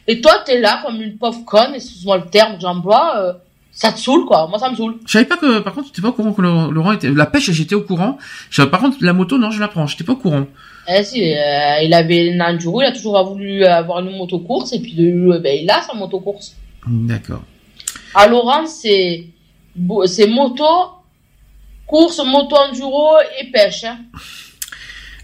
et 0.07 0.23
toi, 0.23 0.43
t'es 0.47 0.61
là 0.61 0.81
comme 0.83 1.03
une 1.03 1.19
pauvre 1.19 1.45
conne, 1.45 1.75
excuse-moi 1.75 2.17
le 2.17 2.31
terme 2.31 2.55
que 2.55 2.62
j'emploie, 2.62 3.37
ça 3.81 3.93
te 3.93 3.98
saoule 3.98 4.27
quoi 4.27 4.47
moi 4.48 4.59
ça 4.59 4.70
me 4.70 4.77
saoule 4.77 4.97
je 5.07 5.12
savais 5.12 5.24
pas 5.24 5.36
que 5.36 5.61
par 5.61 5.73
contre 5.73 5.86
tu 5.86 5.93
étais 5.93 6.02
pas 6.02 6.09
au 6.09 6.12
courant 6.12 6.32
que 6.32 6.43
Laurent 6.43 6.93
était 6.93 7.11
la 7.11 7.27
pêche 7.27 7.51
j'étais 7.51 7.74
au 7.74 7.82
courant 7.82 8.19
par 8.70 8.81
contre 8.81 8.98
la 9.01 9.12
moto 9.12 9.39
non 9.39 9.51
je 9.51 9.61
la 9.61 9.69
prends 9.69 9.86
j'étais 9.86 10.05
pas 10.05 10.12
au 10.12 10.16
courant 10.16 10.47
eh 10.89 11.02
si 11.02 11.35
euh, 11.35 11.81
il 11.82 11.94
avait 11.94 12.27
une 12.27 12.43
enduro 12.43 12.82
il 12.82 12.86
a 12.86 12.93
toujours 12.93 13.23
voulu 13.24 13.65
avoir 13.65 14.01
une 14.01 14.16
moto 14.16 14.39
course 14.40 14.73
et 14.73 14.81
puis 14.81 14.94
de, 14.94 15.39
ben, 15.39 15.59
il 15.62 15.70
a 15.70 15.81
sa 15.82 15.94
moto 15.94 16.20
course 16.20 16.57
d'accord 16.86 17.43
à 18.15 18.27
Laurent 18.27 18.66
c'est 18.66 19.27
c'est 20.07 20.27
moto 20.27 20.65
Course, 21.90 22.23
moto 22.24 22.55
enduro 22.55 23.16
et 23.40 23.51
pêche. 23.51 23.82
Hein. 23.82 23.98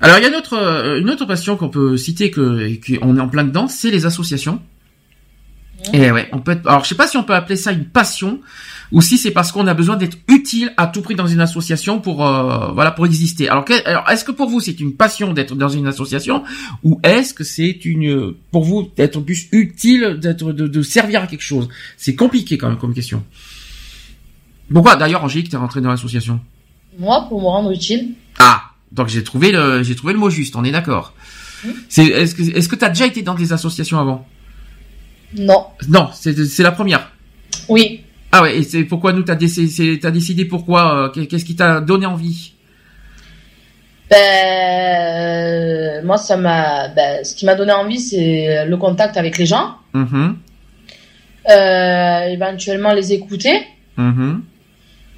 Alors 0.01 0.19
il 0.19 0.23
y 0.23 0.25
a 0.25 0.29
une 0.31 0.35
autre, 0.35 0.55
euh, 0.55 0.99
une 0.99 1.09
autre 1.11 1.25
passion 1.25 1.57
qu'on 1.57 1.69
peut 1.69 1.97
citer 1.97 2.33
que 2.33 2.69
qu'on 2.99 3.17
est 3.17 3.21
en 3.21 3.29
plein 3.29 3.45
dedans, 3.45 3.69
c'est 3.69 3.93
les 3.93 4.05
associations. 4.05 4.61
Et 5.93 6.11
ouais, 6.11 6.29
on 6.33 6.39
peut 6.39 6.59
alors 6.65 6.85
je 6.85 6.89
sais 6.89 6.95
pas 6.95 7.07
si 7.07 7.17
on 7.17 7.23
peut 7.23 7.35
appeler 7.35 7.57
ça 7.57 7.73
une 7.73 7.85
passion 7.85 8.41
ou 8.93 9.03
si 9.03 9.19
c'est 9.19 9.31
parce 9.31 9.53
qu'on 9.53 9.67
a 9.67 9.75
besoin 9.75 9.97
d'être 9.97 10.17
utile 10.29 10.73
à 10.77 10.87
tout 10.87 11.03
prix 11.03 11.15
dans 11.15 11.27
une 11.27 11.41
association 11.41 12.01
pour 12.01 12.27
euh, 12.27 12.73
voilà 12.73 12.91
pour 12.91 13.07
exister. 13.07 13.49
Alors, 13.49 13.65
alors 13.85 14.09
est-ce 14.11 14.25
que 14.25 14.33
pour 14.33 14.49
vous 14.49 14.61
c'est 14.61 14.79
une 14.81 14.95
passion 14.95 15.33
d'être 15.33 15.55
dans 15.55 15.69
une 15.69 15.87
association 15.87 16.45
ou 16.83 17.01
est-ce 17.03 17.35
que 17.35 17.45
c'est 17.45 17.85
une 17.85 18.35
pour 18.51 18.65
vous 18.65 18.91
d'être 18.97 19.21
plus 19.21 19.49
utile 19.53 20.19
d'être 20.21 20.53
de, 20.53 20.67
de, 20.67 20.83
servir 20.83 21.23
à 21.23 21.27
quelque 21.27 21.43
chose? 21.43 21.69
C'est 21.97 22.15
compliqué 22.15 22.59
quand 22.59 22.69
même 22.69 22.79
comme 22.79 22.95
question. 22.95 23.23
Pourquoi 24.73 24.97
d'ailleurs 24.97 25.25
Angélique 25.25 25.51
t'es 25.51 25.57
rentrée 25.57 25.81
dans 25.81 25.91
l'association? 25.91 26.41
Moi 26.99 27.27
pour 27.29 27.41
me 27.41 27.47
rendre 27.47 27.71
utile. 27.73 28.15
Ah 28.39 28.63
donc 28.93 29.09
j'ai 29.09 29.25
trouvé 29.25 29.53
le 29.53 29.83
j'ai 29.83 29.95
trouvé 29.95 30.13
le 30.13 30.19
mot 30.19 30.31
juste. 30.31 30.57
On 30.57 30.65
est 30.65 30.73
d'accord. 30.73 31.15
C'est 31.89 32.07
est-ce 32.07 32.35
que 32.35 32.43
est-ce 32.43 32.69
que 32.69 32.77
t'as 32.77 32.89
déjà 32.89 33.07
été 33.07 33.23
dans 33.23 33.35
des 33.35 33.53
associations 33.53 33.99
avant? 33.99 34.27
Non. 35.39 35.67
Non, 35.89 36.09
c'est 36.13 36.63
la 36.63 36.73
première. 36.73 37.11
Oui. 37.69 38.03
Ah 38.33 38.43
ouais, 38.43 38.59
et 38.59 38.63
c'est 38.63 38.85
pourquoi 38.85 39.13
nous 39.13 39.23
t'as 39.23 39.35
décidé, 39.35 39.99
t'as 39.99 40.11
décidé 40.11 40.45
pourquoi 40.45 41.11
euh, 41.17 41.27
Qu'est-ce 41.27 41.45
qui 41.45 41.57
t'a 41.57 41.81
donné 41.81 42.07
envie? 42.07 42.53
Ben 44.11 44.17
euh, 44.17 46.03
moi 46.05 46.17
ça 46.17 46.37
m'a, 46.37 46.89
ben, 46.89 47.25
ce 47.25 47.35
qui 47.35 47.45
m'a 47.45 47.57
donné 47.57 47.73
envie 47.73 47.99
c'est 47.99 48.65
le 48.65 48.77
contact 48.77 49.17
avec 49.17 49.37
les 49.37 49.47
gens, 49.47 49.75
mm-hmm. 49.95 50.35
euh, 51.51 52.21
éventuellement 52.29 52.93
les 52.93 53.13
écouter 53.13 53.63
mm-hmm. 53.99 54.41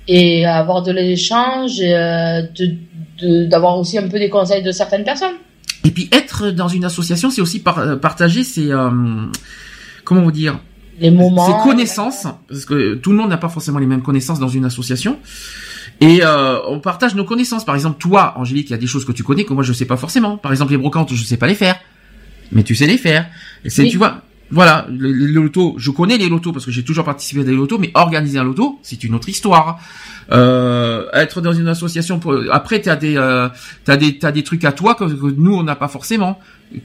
et 0.08 0.46
avoir 0.46 0.82
de 0.82 0.92
l'échange, 0.92 1.80
et, 1.80 1.92
de, 1.92 3.44
d'avoir 3.46 3.78
aussi 3.78 3.98
un 3.98 4.08
peu 4.08 4.18
des 4.18 4.30
conseils 4.30 4.62
de 4.62 4.72
certaines 4.72 5.04
personnes. 5.04 5.36
Et 5.84 5.90
puis 5.90 6.08
être 6.10 6.50
dans 6.50 6.68
une 6.68 6.86
association, 6.86 7.30
c'est 7.30 7.42
aussi 7.42 7.60
partager 7.60 8.42
ses 8.42 8.72
comment 10.08 10.22
vous 10.22 10.32
dire 10.32 10.58
les 10.98 11.10
moments. 11.10 11.46
Ces 11.46 11.68
connaissances, 11.68 12.26
parce 12.48 12.64
que 12.64 12.94
tout 12.94 13.10
le 13.10 13.16
monde 13.16 13.28
n'a 13.28 13.36
pas 13.36 13.50
forcément 13.50 13.78
les 13.78 13.86
mêmes 13.86 14.02
connaissances 14.02 14.40
dans 14.40 14.48
une 14.48 14.64
association. 14.64 15.18
Et 16.00 16.20
euh, 16.22 16.58
on 16.66 16.80
partage 16.80 17.14
nos 17.14 17.24
connaissances. 17.24 17.64
Par 17.64 17.74
exemple, 17.74 17.98
toi, 17.98 18.32
Angélique, 18.36 18.70
il 18.70 18.72
y 18.72 18.74
a 18.74 18.78
des 18.78 18.86
choses 18.86 19.04
que 19.04 19.12
tu 19.12 19.22
connais 19.22 19.44
que 19.44 19.52
moi 19.52 19.62
je 19.62 19.72
sais 19.72 19.84
pas 19.84 19.96
forcément. 19.96 20.36
Par 20.38 20.50
exemple, 20.50 20.72
les 20.72 20.78
brocantes, 20.78 21.12
je 21.14 21.22
sais 21.22 21.36
pas 21.36 21.46
les 21.46 21.54
faire, 21.54 21.78
mais 22.50 22.64
tu 22.64 22.74
sais 22.74 22.86
les 22.86 22.98
faire. 22.98 23.28
Et 23.64 23.70
c'est, 23.70 23.86
tu 23.86 23.98
vois, 23.98 24.22
voilà, 24.50 24.86
les, 24.90 25.12
lotos, 25.12 25.74
je 25.76 25.90
connais 25.90 26.16
les 26.16 26.28
lotos 26.28 26.52
parce 26.52 26.64
que 26.64 26.70
j'ai 26.70 26.82
toujours 26.82 27.04
participé 27.04 27.42
à 27.42 27.44
des 27.44 27.52
lotos, 27.52 27.78
mais 27.78 27.90
organiser 27.94 28.38
un 28.38 28.44
loto, 28.44 28.78
c'est 28.82 29.04
une 29.04 29.14
autre 29.14 29.28
histoire. 29.28 29.78
Euh, 30.32 31.06
être 31.12 31.40
dans 31.40 31.52
une 31.52 31.68
association, 31.68 32.18
pour, 32.18 32.34
après 32.50 32.80
t'as 32.80 32.96
des, 32.96 33.16
euh, 33.16 33.48
t'as 33.84 33.96
des, 33.96 34.18
t'as 34.18 34.32
des 34.32 34.42
trucs 34.42 34.64
à 34.64 34.72
toi 34.72 34.94
que, 34.94 35.04
nous 35.04 35.54
on 35.54 35.62
n'a 35.62 35.76
pas 35.76 35.88
forcément. 35.88 36.38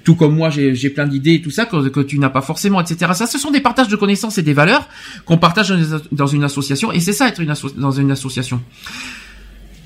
Tout 0.06 0.16
comme 0.16 0.36
moi, 0.36 0.50
j'ai, 0.50 0.90
plein 0.90 1.06
d'idées 1.06 1.36
et 1.36 1.42
tout 1.42 1.52
ça 1.52 1.66
que, 1.66 1.90
que 1.90 2.00
tu 2.00 2.18
n'as 2.18 2.30
pas 2.30 2.42
forcément, 2.42 2.80
etc. 2.80 3.12
Ça, 3.14 3.28
ce 3.28 3.38
sont 3.38 3.52
des 3.52 3.60
partages 3.60 3.90
de 3.90 3.98
connaissances 3.98 4.38
et 4.38 4.42
des 4.42 4.54
valeurs 4.54 4.88
qu'on 5.26 5.38
partage 5.38 5.74
dans 6.12 6.28
une 6.28 6.44
association, 6.44 6.92
et 6.92 7.00
c'est 7.00 7.14
ça 7.14 7.28
être 7.28 7.42
une 7.42 7.54
dans 7.78 7.92
une 7.92 8.12
association. 8.12 8.62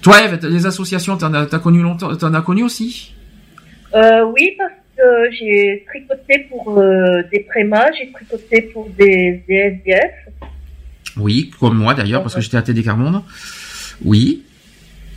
Toi, 0.02 0.24
Eve, 0.24 0.40
les 0.44 0.66
associations, 0.66 1.18
t'en 1.18 1.34
as, 1.34 1.48
t'as 1.48 1.60
connu 1.60 1.82
longtemps, 1.82 2.16
t'en 2.16 2.34
as 2.34 2.41
connu 2.41 2.64
aussi? 2.64 3.14
Euh, 3.95 4.24
Oui, 4.36 4.52
parce 4.58 4.72
j'ai 5.32 5.86
tricoté 5.88 6.48
pour 6.49 6.80
euh, 6.80 7.22
des 7.32 7.41
prémas, 7.41 7.91
j'ai 7.98 8.11
tricoté 8.11 8.61
pour 8.61 8.90
des, 8.90 9.44
des 9.48 9.56
SDF. 9.56 10.11
Oui, 11.18 11.52
comme 11.60 11.78
moi 11.78 11.94
d'ailleurs, 11.94 12.22
parce 12.22 12.36
que 12.36 12.41
j'étais 12.41 12.57
à 12.57 12.61
TD 12.61 12.84
Carmonde. 12.84 13.22
Oui. 14.03 14.44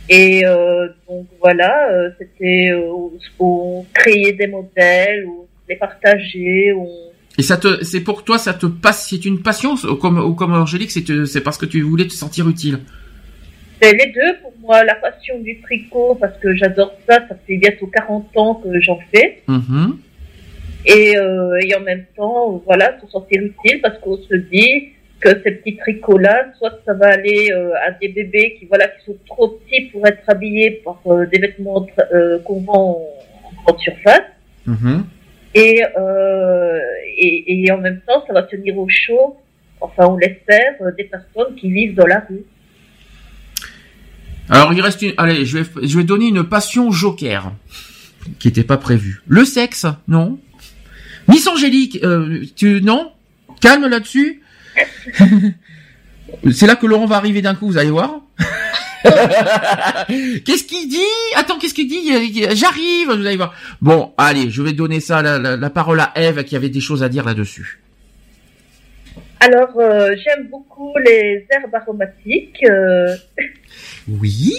Et 0.09 0.45
euh, 0.45 0.87
donc 1.07 1.27
voilà, 1.39 1.89
euh, 1.91 2.09
c'était 2.17 2.71
on 3.39 3.85
créer 3.93 4.33
des 4.33 4.47
modèles, 4.47 5.25
ou 5.25 5.47
les 5.69 5.75
partager. 5.75 6.73
Et 7.37 7.43
ça 7.43 7.57
te, 7.57 7.83
c'est 7.83 8.01
pour 8.01 8.23
toi, 8.23 8.37
ça 8.37 8.53
te 8.53 8.65
passe, 8.65 9.07
c'est 9.09 9.25
une 9.25 9.41
passion, 9.41 9.75
comme, 9.99 10.19
ou 10.19 10.33
comme 10.33 10.53
Angélique, 10.53 10.91
c'est 10.91 11.41
parce 11.41 11.57
que 11.57 11.65
tu 11.65 11.81
voulais 11.81 12.07
te 12.07 12.13
sentir 12.13 12.47
utile? 12.49 12.79
C'est 13.81 13.93
les 13.93 14.11
deux 14.11 14.37
pour 14.43 14.53
moi, 14.61 14.83
la 14.83 14.93
passion 14.93 15.39
du 15.39 15.59
tricot, 15.61 16.15
parce 16.15 16.37
que 16.37 16.53
j'adore 16.55 16.93
ça, 17.09 17.27
ça 17.27 17.35
fait 17.47 17.57
bientôt 17.57 17.87
40 17.87 18.37
ans 18.37 18.55
que 18.55 18.79
j'en 18.79 18.99
fais. 19.11 19.41
Mm-hmm. 19.47 19.95
Et, 20.85 21.17
euh, 21.17 21.59
et, 21.63 21.75
en 21.75 21.79
même 21.79 22.05
temps, 22.15 22.61
voilà, 22.65 22.99
se 23.01 23.07
sentir 23.07 23.41
utile, 23.41 23.81
parce 23.81 23.97
qu'on 23.99 24.17
se 24.17 24.35
dit 24.35 24.89
que 25.19 25.29
ces 25.43 25.51
petits 25.51 25.77
tricots-là, 25.77 26.53
soit 26.59 26.79
ça 26.85 26.93
va 26.93 27.07
aller 27.07 27.51
euh, 27.51 27.71
à 27.87 27.91
des 27.91 28.09
bébés 28.09 28.55
qui, 28.59 28.65
voilà, 28.65 28.87
qui 28.87 29.05
sont 29.05 29.17
trop 29.27 29.47
petits 29.47 29.85
pour 29.91 30.05
être 30.05 30.23
habillés 30.27 30.81
par 30.83 31.01
euh, 31.07 31.25
des 31.25 31.39
vêtements 31.39 31.87
qu'on 32.45 32.61
vend 32.61 33.01
en 33.43 33.63
grande 33.63 33.79
surface. 33.79 34.21
Mm-hmm. 34.67 35.01
Et, 35.55 35.81
et, 37.17 37.63
et, 37.63 37.71
en 37.71 37.77
même 37.79 38.01
temps, 38.07 38.23
ça 38.27 38.33
va 38.33 38.43
tenir 38.43 38.77
au 38.77 38.87
chaud, 38.87 39.37
enfin 39.81 40.05
on 40.07 40.17
l'espère, 40.17 40.75
des 40.95 41.03
personnes 41.03 41.55
qui 41.55 41.71
vivent 41.71 41.95
dans 41.95 42.05
la 42.05 42.19
rue. 42.29 42.43
Alors 44.51 44.73
il 44.73 44.81
reste 44.81 45.01
une. 45.01 45.13
Allez, 45.17 45.45
je 45.45 45.57
vais 45.57 45.65
je 45.81 45.97
vais 45.97 46.03
donner 46.03 46.27
une 46.27 46.43
passion 46.43 46.91
joker 46.91 47.53
qui 48.37 48.49
n'était 48.49 48.63
pas 48.63 48.77
prévue. 48.77 49.21
Le 49.27 49.45
sexe, 49.45 49.85
non. 50.07 50.39
Miss 51.27 51.47
Angélique, 51.47 51.99
euh, 52.03 52.43
tu 52.55 52.81
non 52.81 53.11
Calme 53.61 53.87
là-dessus. 53.87 54.41
C'est 56.51 56.67
là 56.67 56.75
que 56.75 56.85
Laurent 56.85 57.05
va 57.05 57.15
arriver 57.17 57.41
d'un 57.41 57.55
coup, 57.55 57.67
vous 57.67 57.77
allez 57.77 57.91
voir. 57.91 58.21
qu'est-ce 59.03 60.63
qu'il 60.63 60.89
dit? 60.89 60.99
Attends, 61.35 61.57
qu'est-ce 61.57 61.73
qu'il 61.73 61.87
dit? 61.87 62.11
J'arrive, 62.55 63.07
vous 63.07 63.25
allez 63.25 63.37
voir. 63.37 63.53
Bon, 63.81 64.13
allez, 64.17 64.49
je 64.49 64.61
vais 64.61 64.73
donner 64.73 64.99
ça 64.99 65.21
la, 65.21 65.37
la, 65.39 65.69
parole 65.69 65.99
à 65.99 66.11
Eve 66.15 66.43
qui 66.43 66.55
avait 66.55 66.69
des 66.69 66.79
choses 66.79 67.03
à 67.03 67.09
dire 67.09 67.25
là-dessus. 67.25 67.79
Alors, 69.43 69.75
euh, 69.79 70.15
j'aime 70.23 70.47
beaucoup 70.49 70.93
les 71.03 71.47
herbes 71.49 71.73
aromatiques. 71.73 72.63
Euh, 72.63 73.15
oui. 74.07 74.53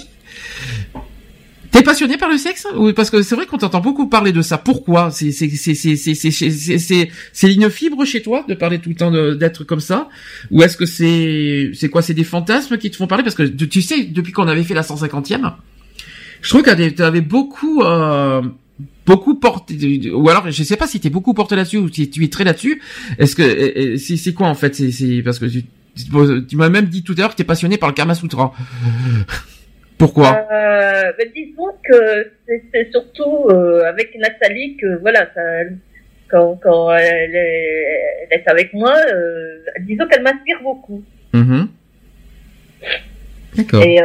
T'es 1.71 1.85
passionné 1.85 2.17
par 2.19 2.29
le 2.29 2.37
sexe 2.37 2.67
Oui, 2.77 2.93
parce 2.93 3.09
que 3.09 3.23
c'est 3.23 3.37
vrai 3.37 3.47
qu'on 3.47 3.59
t'entend 3.59 3.81
beaucoup 3.81 4.09
parler 4.09 4.33
de 4.33 4.43
ça. 4.43 4.59
Pourquoi? 4.59 5.13
C'est 5.13 5.31
une 7.45 7.71
fibre 7.71 8.05
chez 8.05 8.23
toi 8.23 8.45
de 8.49 8.55
parler 8.55 8.81
tout 8.81 8.89
le 8.89 8.97
temps 8.97 9.13
d'être 9.37 9.63
comme 9.63 9.79
ça? 9.79 10.09
Ou 10.51 10.65
est-ce 10.65 10.77
que 10.77 10.85
c'est 10.85 11.71
c'est 11.75 11.89
quoi? 11.89 12.03
C'est 12.03 12.13
des 12.13 12.25
fantasmes 12.25 12.77
qui 12.77 12.91
te 12.91 12.97
font 12.97 13.07
parler? 13.07 13.23
Parce 13.23 13.37
que 13.37 13.45
tu 13.45 13.83
sais, 13.83 14.03
depuis 14.03 14.33
qu'on 14.33 14.49
avait 14.49 14.65
fait 14.65 14.75
la 14.75 14.83
150e, 14.83 15.53
je 16.43 16.49
trouve 16.49 16.63
que 16.63 16.89
t'avais 16.91 17.21
beaucoup 17.21 17.83
euh, 17.83 18.43
beaucoup 19.07 19.35
porté 19.35 20.11
ou 20.12 20.29
alors 20.29 20.51
je 20.51 20.62
sais 20.62 20.77
pas 20.77 20.87
si 20.87 21.01
t'es 21.01 21.11
beaucoup 21.11 21.35
porté 21.35 21.57
là-dessus 21.57 21.79
ou 21.79 21.93
si 21.93 22.11
tu 22.11 22.24
es 22.24 22.29
très 22.29 22.45
là-dessus. 22.45 22.81
Est-ce 23.19 23.35
que 23.37 23.97
c'est 23.97 24.35
quoi 24.35 24.49
en 24.49 24.55
fait? 24.55 24.74
C'est 24.74 25.23
parce 25.23 25.39
que 25.39 25.47
tu 25.47 25.65
tu 26.49 26.57
m'as 26.57 26.69
même 26.69 26.87
dit 26.87 27.03
tout 27.03 27.15
à 27.19 27.20
l'heure 27.20 27.31
que 27.31 27.37
tu 27.37 27.43
es 27.43 27.47
passionné 27.47 27.77
par 27.77 27.89
le 27.89 27.95
Kama 27.95 28.15
Sutra. 28.15 28.53
Pourquoi? 29.99 30.47
Euh, 30.51 31.12
ben 31.19 31.29
Disons 31.35 31.70
que 31.85 32.33
c'est 32.73 32.91
surtout 32.91 33.47
euh, 33.51 33.85
avec 33.85 34.16
Nathalie 34.19 34.77
que 34.77 34.99
voilà, 35.01 35.29
ça, 35.35 35.41
quand, 36.29 36.59
quand 36.62 36.93
elle, 36.93 37.37
est, 37.37 38.29
elle, 38.31 38.41
est, 38.41 38.49
avec 38.49 38.73
moi, 38.73 38.97
euh, 39.15 39.59
disons 39.81 40.07
qu'elle 40.09 40.23
m'inspire 40.23 40.61
beaucoup. 40.62 41.05
Mm-hmm. 41.35 41.66
D'accord. 43.57 43.83
Et 43.85 44.01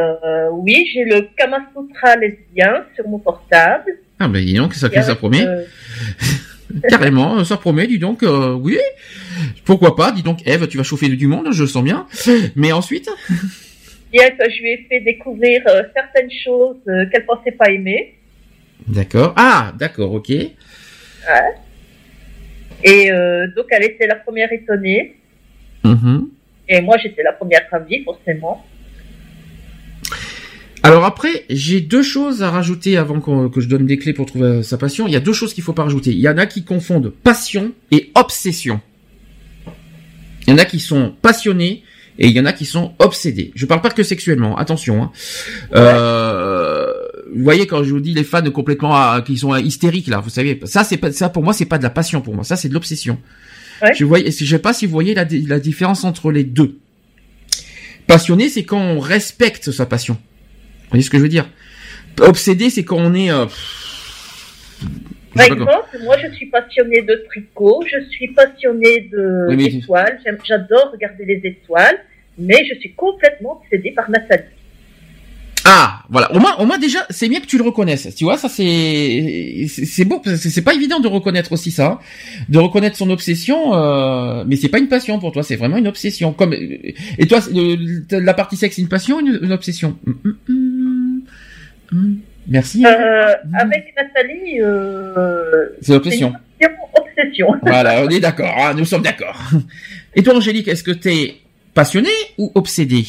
oui, 0.52 0.88
j'ai 0.92 1.04
le 1.04 1.28
Kama 1.36 1.66
Sutra 1.74 2.16
lesbien 2.16 2.84
sur 2.94 3.08
mon 3.08 3.18
portable. 3.18 3.98
Ah 4.20 4.28
ben 4.28 4.44
dis 4.44 4.54
donc, 4.54 4.74
ça 4.74 4.90
fait 4.90 5.02
ça 5.02 5.14
promet. 5.14 5.44
Euh, 5.44 5.62
Carrément, 6.88 7.44
ça 7.44 7.56
promet, 7.56 7.86
dis 7.86 7.98
donc, 7.98 8.22
euh, 8.22 8.52
oui. 8.52 8.78
Pourquoi 9.64 9.96
pas, 9.96 10.12
dis 10.12 10.22
donc, 10.22 10.46
Eve, 10.46 10.68
tu 10.68 10.76
vas 10.76 10.82
chauffer 10.82 11.08
du 11.08 11.26
monde, 11.26 11.48
je 11.52 11.62
le 11.62 11.68
sens 11.68 11.82
bien. 11.82 12.06
Mais 12.56 12.72
ensuite 12.72 13.08
que 14.12 14.50
je 14.50 14.62
lui 14.62 14.70
ai 14.70 14.86
fait 14.88 15.00
découvrir 15.00 15.62
euh, 15.66 15.82
certaines 15.94 16.30
choses 16.44 16.76
euh, 16.88 17.06
qu'elle 17.10 17.24
pensait 17.26 17.52
pas 17.52 17.70
aimer. 17.70 18.14
D'accord. 18.86 19.34
Ah, 19.36 19.72
d'accord, 19.78 20.12
ok. 20.12 20.28
Ouais. 20.28 20.52
Et 22.84 23.10
donc, 23.56 23.66
elle 23.70 23.84
était 23.84 24.06
la 24.06 24.14
première 24.14 24.52
étonnée. 24.52 25.16
Mm-hmm. 25.84 26.28
Et 26.68 26.80
moi, 26.80 26.96
j'étais 26.96 27.24
la 27.24 27.32
première 27.32 27.62
ravie, 27.70 28.04
forcément. 28.04 28.64
Alors 30.88 31.04
après, 31.04 31.44
j'ai 31.50 31.82
deux 31.82 32.02
choses 32.02 32.42
à 32.42 32.50
rajouter 32.50 32.96
avant 32.96 33.20
que 33.20 33.60
je 33.60 33.68
donne 33.68 33.84
des 33.84 33.98
clés 33.98 34.14
pour 34.14 34.24
trouver 34.24 34.62
sa 34.62 34.78
passion. 34.78 35.06
Il 35.06 35.12
y 35.12 35.16
a 35.16 35.20
deux 35.20 35.34
choses 35.34 35.52
qu'il 35.52 35.62
faut 35.62 35.74
pas 35.74 35.82
rajouter. 35.82 36.12
Il 36.12 36.18
y 36.18 36.30
en 36.30 36.38
a 36.38 36.46
qui 36.46 36.64
confondent 36.64 37.12
passion 37.22 37.72
et 37.90 38.10
obsession. 38.14 38.80
Il 40.46 40.50
y 40.50 40.54
en 40.54 40.56
a 40.56 40.64
qui 40.64 40.80
sont 40.80 41.12
passionnés 41.20 41.82
et 42.18 42.28
il 42.28 42.32
y 42.32 42.40
en 42.40 42.46
a 42.46 42.54
qui 42.54 42.64
sont 42.64 42.94
obsédés. 43.00 43.52
Je 43.54 43.66
parle 43.66 43.82
pas 43.82 43.90
que 43.90 44.02
sexuellement, 44.02 44.56
attention. 44.56 45.02
Hein. 45.02 45.12
Euh, 45.74 46.90
vous 47.34 47.42
voyez 47.44 47.66
quand 47.66 47.84
je 47.84 47.90
vous 47.90 48.00
dis 48.00 48.14
les 48.14 48.24
fans 48.24 48.50
complètement 48.50 48.94
ah, 48.94 49.22
qui 49.26 49.36
sont 49.36 49.54
hystériques 49.56 50.08
là, 50.08 50.20
vous 50.20 50.30
savez, 50.30 50.58
ça 50.64 50.84
c'est 50.84 50.96
pas 50.96 51.12
ça 51.12 51.28
pour 51.28 51.42
moi 51.42 51.52
c'est 51.52 51.66
pas 51.66 51.76
de 51.76 51.82
la 51.82 51.90
passion 51.90 52.22
pour 52.22 52.34
moi, 52.34 52.44
ça 52.44 52.56
c'est 52.56 52.70
de 52.70 52.74
l'obsession. 52.74 53.18
Je 53.94 54.06
vois, 54.06 54.20
je 54.24 54.30
sais 54.30 54.58
pas 54.58 54.72
si 54.72 54.86
vous 54.86 54.92
voyez 54.92 55.12
la, 55.12 55.26
la 55.46 55.60
différence 55.60 56.04
entre 56.04 56.32
les 56.32 56.44
deux. 56.44 56.78
Passionné, 58.06 58.48
c'est 58.48 58.64
quand 58.64 58.80
on 58.80 59.00
respecte 59.00 59.70
sa 59.70 59.84
passion. 59.84 60.16
Vous 60.88 60.92
voyez 60.92 61.02
ce 61.02 61.10
que 61.10 61.18
je 61.18 61.22
veux 61.22 61.28
dire? 61.28 61.46
Obsédé, 62.20 62.70
c'est 62.70 62.82
quand 62.82 62.96
on 62.96 63.12
est. 63.14 63.30
Euh, 63.30 63.44
par 65.34 65.44
exemple, 65.44 65.98
moi 66.02 66.16
je 66.18 66.34
suis 66.34 66.46
passionnée 66.46 67.02
de 67.02 67.22
tricot, 67.28 67.84
je 67.86 68.08
suis 68.10 68.28
passionnée 68.28 69.10
de 69.12 69.54
d'étoiles, 69.54 70.18
j'adore 70.44 70.92
regarder 70.92 71.26
les 71.26 71.40
étoiles, 71.44 71.98
mais 72.38 72.64
je 72.64 72.78
suis 72.78 72.94
complètement 72.94 73.60
obsédée 73.60 73.92
par 73.92 74.10
Nathalie. 74.10 74.44
Ah, 75.70 76.02
voilà. 76.08 76.32
Au 76.34 76.38
moins, 76.38 76.56
au 76.56 76.64
moins 76.64 76.78
déjà, 76.78 77.00
c'est 77.10 77.28
bien 77.28 77.40
que 77.40 77.46
tu 77.46 77.58
le 77.58 77.64
reconnaisses. 77.64 78.14
Tu 78.14 78.24
vois, 78.24 78.38
ça 78.38 78.48
c'est 78.48 79.66
c'est 79.68 80.04
beau. 80.06 80.22
C'est 80.36 80.62
pas 80.62 80.72
évident 80.72 80.98
de 80.98 81.08
reconnaître 81.08 81.52
aussi 81.52 81.70
ça, 81.70 81.98
de 82.48 82.58
reconnaître 82.58 82.96
son 82.96 83.10
obsession. 83.10 83.74
Euh, 83.74 84.44
mais 84.46 84.56
c'est 84.56 84.70
pas 84.70 84.78
une 84.78 84.88
passion 84.88 85.18
pour 85.18 85.30
toi, 85.30 85.42
c'est 85.42 85.56
vraiment 85.56 85.76
une 85.76 85.88
obsession. 85.88 86.32
Comme 86.32 86.54
et 86.54 87.26
toi, 87.28 87.40
la 88.10 88.34
partie 88.34 88.56
sexe, 88.56 88.76
c'est 88.76 88.82
une 88.82 88.88
passion, 88.88 89.16
ou 89.16 89.20
une, 89.20 89.52
obsession? 89.52 89.98
Hum, 90.06 90.18
hum, 90.24 90.38
hum, 91.92 92.20
Merci. 92.48 92.84
Euh, 92.84 93.34
avec 93.60 93.94
Nathalie, 93.96 94.60
euh, 94.60 95.68
c'est 95.82 95.94
obsession. 95.94 96.32
Obsession. 96.94 97.54
Voilà, 97.62 98.02
on 98.02 98.08
est 98.08 98.20
d'accord. 98.20 98.54
Hein, 98.58 98.74
nous 98.74 98.84
sommes 98.84 99.02
d'accord. 99.02 99.38
Et 100.14 100.22
toi, 100.22 100.34
Angélique, 100.34 100.68
est-ce 100.68 100.82
que 100.82 100.90
t'es 100.90 101.36
passionné 101.74 102.08
ou 102.38 102.50
obsédé 102.54 103.04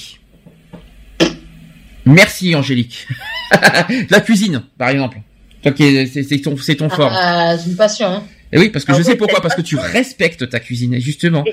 Merci 2.06 2.54
Angélique. 2.56 3.08
la 4.10 4.20
cuisine, 4.22 4.64
par 4.78 4.90
exemple. 4.90 5.18
c'est 5.64 6.42
ton, 6.42 6.58
c'est 6.58 6.76
ton 6.76 6.90
fort. 6.90 7.12
Ah, 7.16 7.56
c'est 7.58 7.70
une 7.70 7.78
passion. 7.78 8.08
Hein. 8.08 8.24
Et 8.52 8.58
oui, 8.58 8.70
parce 8.70 8.84
que 8.84 8.94
je 8.94 9.04
sais 9.04 9.16
pourquoi, 9.16 9.42
parce 9.42 9.56
que 9.56 9.62
tu 9.62 9.78
respectes 9.78 10.50
ta 10.50 10.60
cuisine, 10.60 11.00
justement. 11.00 11.46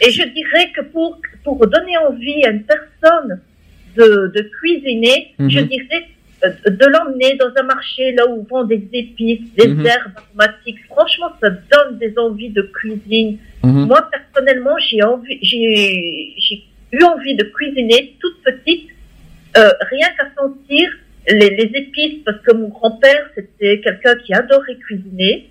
Et, 0.00 0.10
je 0.10 0.22
dirais 0.22 0.70
que 0.74 0.82
pour, 0.82 1.20
pour 1.44 1.58
donner 1.66 1.96
envie 2.08 2.44
à 2.44 2.50
une 2.50 2.62
personne 2.62 3.40
de, 3.96 4.32
de 4.34 4.50
cuisiner, 4.60 5.34
je 5.38 5.60
mhm. 5.60 5.68
dirais 5.68 6.06
de 6.42 6.86
l'emmener 6.86 7.36
dans 7.36 7.50
un 7.56 7.62
marché 7.62 8.12
là 8.12 8.26
où 8.26 8.40
on 8.40 8.42
vend 8.42 8.64
des 8.64 8.86
épices, 8.92 9.52
des 9.56 9.68
mhm. 9.68 9.86
herbes 9.86 10.12
aromatiques. 10.16 10.84
Franchement, 10.86 11.28
ça 11.40 11.50
donne 11.50 11.98
des 11.98 12.16
envies 12.18 12.50
de 12.50 12.62
cuisine. 12.62 13.38
Mhm. 13.64 13.86
Moi, 13.86 14.08
personnellement, 14.10 14.76
j'ai 14.78 15.02
envie, 15.02 15.38
j'ai, 15.42 16.34
j'ai 16.38 16.62
eu 16.92 17.02
envie 17.04 17.34
de 17.34 17.44
cuisiner 17.44 18.16
toute 18.20 18.42
petite 18.42 18.90
euh, 19.56 19.70
rien 19.90 20.08
qu'à 20.16 20.28
sentir 20.36 20.90
les, 21.28 21.50
les, 21.50 21.70
épices, 21.74 22.22
parce 22.24 22.38
que 22.42 22.52
mon 22.52 22.68
grand-père, 22.68 23.30
c'était 23.34 23.80
quelqu'un 23.80 24.14
qui 24.16 24.34
adorait 24.34 24.76
cuisiner, 24.76 25.48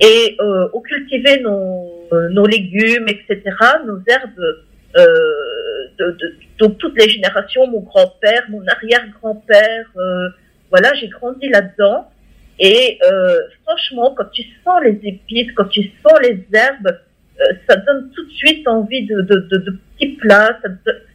et 0.00 0.36
euh, 0.40 0.68
on 0.72 0.80
cultivait 0.80 1.40
nos, 1.40 2.08
euh, 2.12 2.28
nos 2.30 2.46
légumes, 2.46 3.06
etc., 3.08 3.42
nos 3.86 3.98
herbes, 4.06 4.38
euh, 4.38 4.62
de, 4.94 6.16
de, 6.58 6.66
toutes 6.66 6.98
les 6.98 7.08
générations, 7.08 7.66
mon 7.66 7.80
grand-père, 7.80 8.44
mon 8.48 8.66
arrière-grand-père, 8.66 9.86
euh, 9.96 10.28
voilà, 10.70 10.92
j'ai 10.94 11.08
grandi 11.08 11.48
là-dedans. 11.48 12.10
Et 12.58 12.98
euh, 13.04 13.38
franchement, 13.64 14.14
quand 14.16 14.30
tu 14.32 14.42
sens 14.64 14.80
les 14.82 14.98
épices, 15.04 15.52
quand 15.52 15.66
tu 15.66 15.90
sens 16.02 16.18
les 16.22 16.44
herbes, 16.52 16.98
ça 17.68 17.76
donne 17.76 18.10
tout 18.14 18.24
de 18.24 18.32
suite 18.32 18.66
envie 18.66 19.06
de, 19.06 19.20
petits 19.20 20.16
plats. 20.16 20.58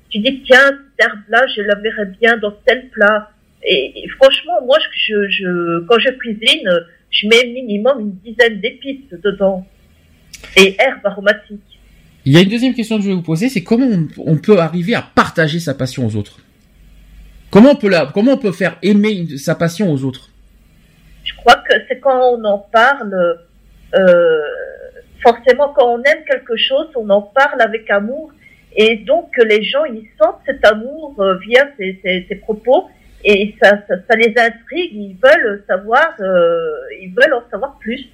Tu 0.10 0.20
dis 0.20 0.44
tiens 0.44 0.68
cette 0.68 1.08
herbe 1.08 1.20
là 1.30 1.46
je 1.48 1.62
la 1.62 1.76
verrais 1.76 2.06
bien 2.20 2.38
dans 2.38 2.52
tel 2.66 2.90
plat 2.90 3.32
et, 3.64 4.08
franchement 4.18 4.62
moi 4.66 4.78
quand 5.88 6.00
je 6.00 6.10
cuisine 6.12 6.70
je 7.10 7.28
mets 7.28 7.46
minimum 7.46 8.00
une 8.02 8.16
dizaine 8.18 8.60
d'épices 8.60 9.10
dedans 9.12 9.66
et 10.58 10.76
herbes 10.80 11.06
aromatiques 11.06 11.71
il 12.26 12.34
y 12.34 12.38
a 12.38 12.42
une 12.42 12.50
deuxième 12.50 12.74
question 12.74 12.98
que 12.98 13.04
je 13.04 13.10
vais 13.10 13.16
vous 13.16 13.22
poser 13.22 13.50
c'est 13.50 13.64
comment 13.64 13.88
on, 14.18 14.38
peut 14.38 14.60
arriver 14.60 14.94
à 14.94 15.02
partager 15.02 15.60
sa 15.60 15.74
passion 15.74 16.06
aux 16.06 16.16
autres? 16.16 16.40
Comment 17.50 17.72
on 17.72 17.76
peut 17.76 17.90
la, 17.90 18.10
comment 18.14 18.34
on 18.34 18.38
peut 18.38 18.52
faire 18.52 18.78
aimer 18.82 19.38
sa 19.38 19.56
passion 19.56 19.92
aux 19.92 20.04
autres? 20.04 20.30
Je 21.24 21.34
crois 21.36 21.56
que 21.56 21.74
c'est 21.88 22.00
quand 22.00 22.38
on 22.38 22.44
en 22.46 22.60
parle 22.60 23.40
euh, 23.96 24.42
forcément 25.22 25.74
quand 25.76 25.88
on 25.88 26.04
aime 26.04 26.24
quelque 26.28 26.56
chose 26.58 26.88
on 26.96 27.10
en 27.10 27.22
parle 27.22 27.62
avec 27.62 27.90
amour. 27.90 28.32
Et 28.76 28.98
donc 28.98 29.36
les 29.38 29.64
gens, 29.64 29.84
ils 29.86 30.08
sentent 30.22 30.42
cet 30.46 30.66
amour 30.66 31.16
euh, 31.20 31.38
via 31.40 31.68
ces, 31.78 32.36
propos. 32.42 32.90
Et 33.24 33.56
ça, 33.62 33.82
ça, 33.88 33.96
ça, 34.10 34.16
les 34.16 34.34
intrigue, 34.38 34.94
ils 34.94 35.18
veulent 35.22 35.64
savoir, 35.68 36.14
euh, 36.20 36.72
ils 37.02 37.14
veulent 37.14 37.34
en 37.34 37.44
savoir 37.52 37.78
plus. 37.80 38.08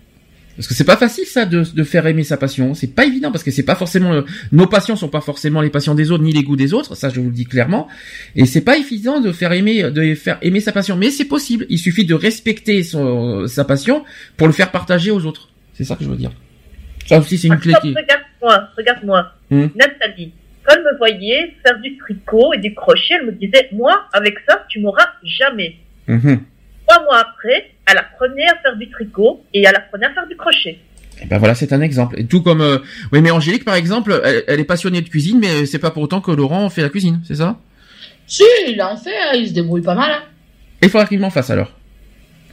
Parce 0.57 0.67
que 0.67 0.73
c'est 0.73 0.83
pas 0.83 0.97
facile 0.97 1.25
ça 1.25 1.45
de, 1.45 1.63
de, 1.63 1.83
faire 1.83 2.05
aimer 2.07 2.23
sa 2.23 2.35
passion. 2.35 2.73
C'est 2.73 2.93
pas 2.93 3.05
évident 3.05 3.31
parce 3.31 3.43
que 3.43 3.51
c'est 3.51 3.63
pas 3.63 3.75
forcément 3.75 4.23
nos 4.51 4.67
passions 4.67 4.95
sont 4.95 5.07
pas 5.07 5.21
forcément 5.21 5.61
les 5.61 5.69
passions 5.69 5.95
des 5.95 6.11
autres 6.11 6.23
ni 6.23 6.33
les 6.33 6.43
goûts 6.43 6.57
des 6.57 6.73
autres. 6.73 6.95
Ça 6.95 7.09
je 7.09 7.19
vous 7.21 7.27
le 7.27 7.33
dis 7.33 7.45
clairement. 7.45 7.87
Et 8.35 8.45
c'est 8.45 8.61
pas 8.61 8.77
évident 8.77 9.21
de 9.21 9.31
faire 9.31 9.53
aimer 9.53 9.89
de 9.91 10.15
faire 10.15 10.37
aimer 10.41 10.59
sa 10.59 10.71
passion. 10.71 10.97
Mais 10.97 11.11
c'est 11.11 11.25
possible. 11.25 11.65
Il 11.69 11.77
suffit 11.77 12.05
de 12.05 12.15
respecter 12.15 12.83
son, 12.83 13.47
sa 13.47 13.63
passion 13.63 14.03
pour 14.35 14.47
le 14.47 14.53
faire 14.53 14.71
partager 14.71 15.11
aux 15.11 15.25
autres. 15.25 15.49
C'est 15.73 15.83
ça 15.83 15.95
que 15.95 16.03
je 16.03 16.09
veux 16.09 16.17
dire. 16.17 16.31
Ça 17.05 17.19
aussi 17.19 17.37
c'est 17.37 17.47
une 17.47 17.59
clé. 17.59 17.73
Regarde-moi, 17.73 18.69
regarde-moi, 18.75 19.31
hmm. 19.51 19.67
Nathalie 19.75 20.33
elle 20.67 20.83
me 20.83 20.97
voyait 20.97 21.53
faire 21.65 21.79
du 21.79 21.97
tricot 21.97 22.53
et 22.53 22.57
du 22.57 22.73
crochet, 22.73 23.15
elle 23.19 23.27
me 23.27 23.31
disait, 23.31 23.69
moi, 23.71 24.07
avec 24.13 24.37
ça, 24.47 24.65
tu 24.69 24.79
m'auras 24.81 25.07
jamais. 25.23 25.77
Mhm. 26.07 26.41
Trois 26.87 27.03
mois 27.03 27.19
après, 27.19 27.71
elle 27.85 27.97
apprenait 27.97 28.47
à 28.47 28.55
faire 28.61 28.75
du 28.77 28.89
tricot 28.89 29.43
et 29.53 29.63
elle 29.63 29.75
apprenait 29.75 30.05
à 30.05 30.13
faire 30.13 30.27
du 30.27 30.35
crochet. 30.35 30.79
Et 31.19 31.23
eh 31.23 31.25
ben 31.25 31.39
voilà, 31.39 31.55
c'est 31.55 31.73
un 31.73 31.81
exemple. 31.81 32.19
Et 32.19 32.25
tout 32.25 32.43
comme, 32.43 32.61
euh, 32.61 32.77
oui, 33.11 33.21
mais 33.21 33.31
Angélique, 33.31 33.65
par 33.65 33.73
exemple, 33.73 34.21
elle, 34.23 34.59
est 34.59 34.63
passionnée 34.63 35.01
de 35.01 35.09
cuisine, 35.09 35.39
mais 35.39 35.65
c'est 35.65 35.79
pas 35.79 35.89
pour 35.89 36.03
autant 36.03 36.21
que 36.21 36.29
Laurent 36.29 36.69
fait 36.69 36.83
la 36.83 36.89
cuisine, 36.89 37.21
c'est 37.27 37.35
ça? 37.35 37.57
Si, 38.27 38.43
il 38.67 38.79
en 38.81 38.95
fait, 38.95 39.09
hein, 39.09 39.31
il 39.33 39.47
se 39.47 39.53
débrouille 39.53 39.81
pas 39.81 39.95
mal. 39.95 40.11
Hein. 40.11 40.23
il 40.83 40.89
faudra 40.89 41.07
qu'il 41.07 41.19
m'en 41.19 41.31
fasse 41.31 41.49
alors. 41.49 41.71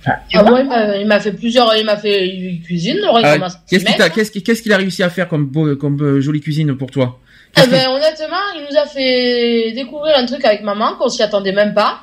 Ah, 0.06 0.22
il 0.32 1.06
m'a 1.06 1.20
fait 1.20 1.32
plusieurs, 1.32 1.74
il 1.76 1.84
m'a 1.84 1.96
fait 1.96 2.58
cuisine. 2.64 2.98
Laurent, 3.02 3.20
ah, 3.22 3.36
qu'est-ce 3.68 4.62
qu'il 4.62 4.72
a 4.72 4.76
réussi 4.76 5.02
à 5.02 5.10
faire 5.10 5.28
comme 5.28 5.50
comme 5.78 6.02
euh, 6.02 6.20
jolie 6.20 6.40
cuisine 6.40 6.74
pour 6.76 6.90
toi? 6.90 7.20
Eh 7.56 7.66
ben, 7.68 7.88
honnêtement, 7.88 8.36
il 8.56 8.66
nous 8.70 8.78
a 8.78 8.86
fait 8.86 9.72
découvrir 9.72 10.16
un 10.16 10.26
truc 10.26 10.44
avec 10.44 10.62
maman 10.62 10.96
qu'on 10.98 11.08
s'y 11.08 11.22
attendait 11.22 11.52
même 11.52 11.74
pas. 11.74 12.00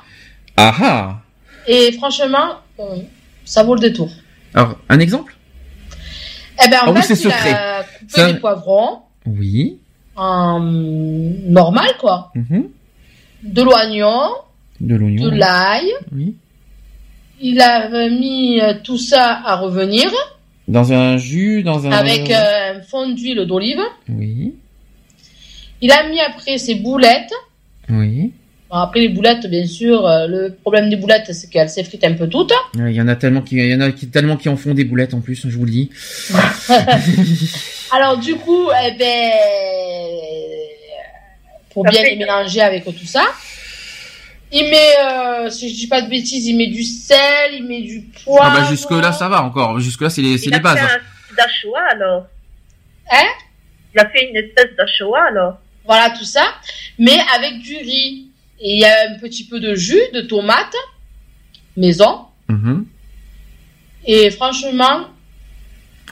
Ah 0.56 0.74
ah 0.80 1.22
Et 1.66 1.92
franchement, 1.92 2.56
ça 3.44 3.62
vaut 3.62 3.74
le 3.74 3.80
détour. 3.80 4.10
Alors, 4.54 4.78
un 4.88 4.98
exemple? 4.98 5.36
Eh 6.64 6.68
ben, 6.68 6.80
en 6.86 6.94
ah 6.94 7.02
fait, 7.02 7.14
il 7.14 7.30
a 7.30 7.84
coupé 7.84 8.32
des 8.32 8.38
poivrons. 8.38 8.98
Oui. 9.26 9.78
En 10.14 10.60
normal, 10.60 11.90
quoi. 11.98 12.32
Mhm. 12.34 12.68
De 13.44 13.62
l'oignon. 13.62 14.30
De 14.80 14.94
l'oignon. 14.94 15.24
De 15.24 15.30
l'ail. 15.30 15.90
Oui. 16.12 16.36
Il 17.40 17.60
a 17.60 18.08
mis 18.08 18.60
euh, 18.60 18.74
tout 18.84 18.98
ça 18.98 19.40
à 19.44 19.56
revenir. 19.56 20.10
Dans 20.68 20.92
un 20.92 21.16
jus, 21.16 21.62
dans 21.62 21.86
un... 21.86 21.90
Avec 21.90 22.30
euh, 22.30 22.76
un 22.76 22.82
fond 22.82 23.08
d'huile 23.08 23.44
d'olive. 23.46 23.80
Oui. 24.08 24.54
Il 25.80 25.90
a 25.90 26.08
mis 26.08 26.20
après 26.20 26.58
ses 26.58 26.76
boulettes. 26.76 27.32
Oui. 27.88 28.32
Après 28.80 29.00
les 29.00 29.10
boulettes, 29.10 29.46
bien 29.48 29.66
sûr, 29.66 30.06
euh, 30.06 30.26
le 30.26 30.54
problème 30.54 30.88
des 30.88 30.96
boulettes, 30.96 31.30
c'est 31.32 31.50
qu'elles 31.50 31.68
s'effritent 31.68 32.04
un 32.04 32.14
peu 32.14 32.26
toutes. 32.26 32.54
Il 32.74 32.90
y 32.92 33.02
en 33.02 33.08
a 33.08 33.16
tellement 33.16 33.42
qui, 33.42 33.56
il 33.56 33.70
y 33.70 33.74
en 33.74 33.82
a 33.82 33.92
qui, 33.92 34.08
tellement 34.08 34.38
qui 34.38 34.48
en 34.48 34.56
font 34.56 34.72
des 34.72 34.84
boulettes 34.84 35.12
en 35.12 35.20
plus, 35.20 35.46
je 35.46 35.56
vous 35.56 35.66
le 35.66 35.70
dis. 35.70 35.90
Alors 37.92 38.16
du 38.16 38.34
coup, 38.36 38.70
eh 38.70 38.92
ben, 38.92 39.30
pour 41.70 41.84
bien 41.84 42.02
les 42.02 42.16
mélanger 42.16 42.62
avec 42.62 42.84
tout 42.84 43.06
ça, 43.06 43.24
il 44.50 44.64
met, 44.70 44.96
euh, 45.04 45.50
si 45.50 45.68
je 45.68 45.74
dis 45.74 45.86
pas 45.86 46.00
de 46.00 46.08
bêtises, 46.08 46.46
il 46.46 46.56
met 46.56 46.68
du 46.68 46.82
sel, 46.82 47.52
il 47.52 47.66
met 47.66 47.82
du 47.82 48.00
poivre. 48.24 48.52
Ah 48.56 48.60
bah 48.60 48.66
jusque 48.70 48.90
là 48.90 49.12
ça 49.12 49.28
va 49.28 49.42
encore, 49.42 49.80
jusque 49.80 50.00
là 50.00 50.08
c'est 50.08 50.22
les, 50.22 50.38
c'est 50.38 50.50
les 50.50 50.60
bases. 50.60 50.78
Il 51.30 51.40
a 51.40 51.46
fait 51.46 51.68
un 51.68 51.96
alors. 51.96 52.26
Hein? 53.10 53.28
Il 53.94 54.00
a 54.00 54.08
fait 54.08 54.30
une 54.30 54.36
espèce 54.36 54.74
d'Ashoa 54.78 55.24
alors. 55.28 55.58
Voilà 55.84 56.08
tout 56.10 56.24
ça, 56.24 56.54
mais 56.98 57.18
avec 57.36 57.60
du 57.60 57.76
riz. 57.76 58.31
Il 58.62 58.78
y 58.78 58.84
a 58.84 59.10
un 59.10 59.18
petit 59.18 59.44
peu 59.44 59.60
de 59.60 59.74
jus 59.74 60.00
de 60.14 60.20
tomate 60.20 60.74
maison. 61.76 62.20
Mhm. 62.48 62.86
Et 64.06 64.30
franchement, 64.30 65.08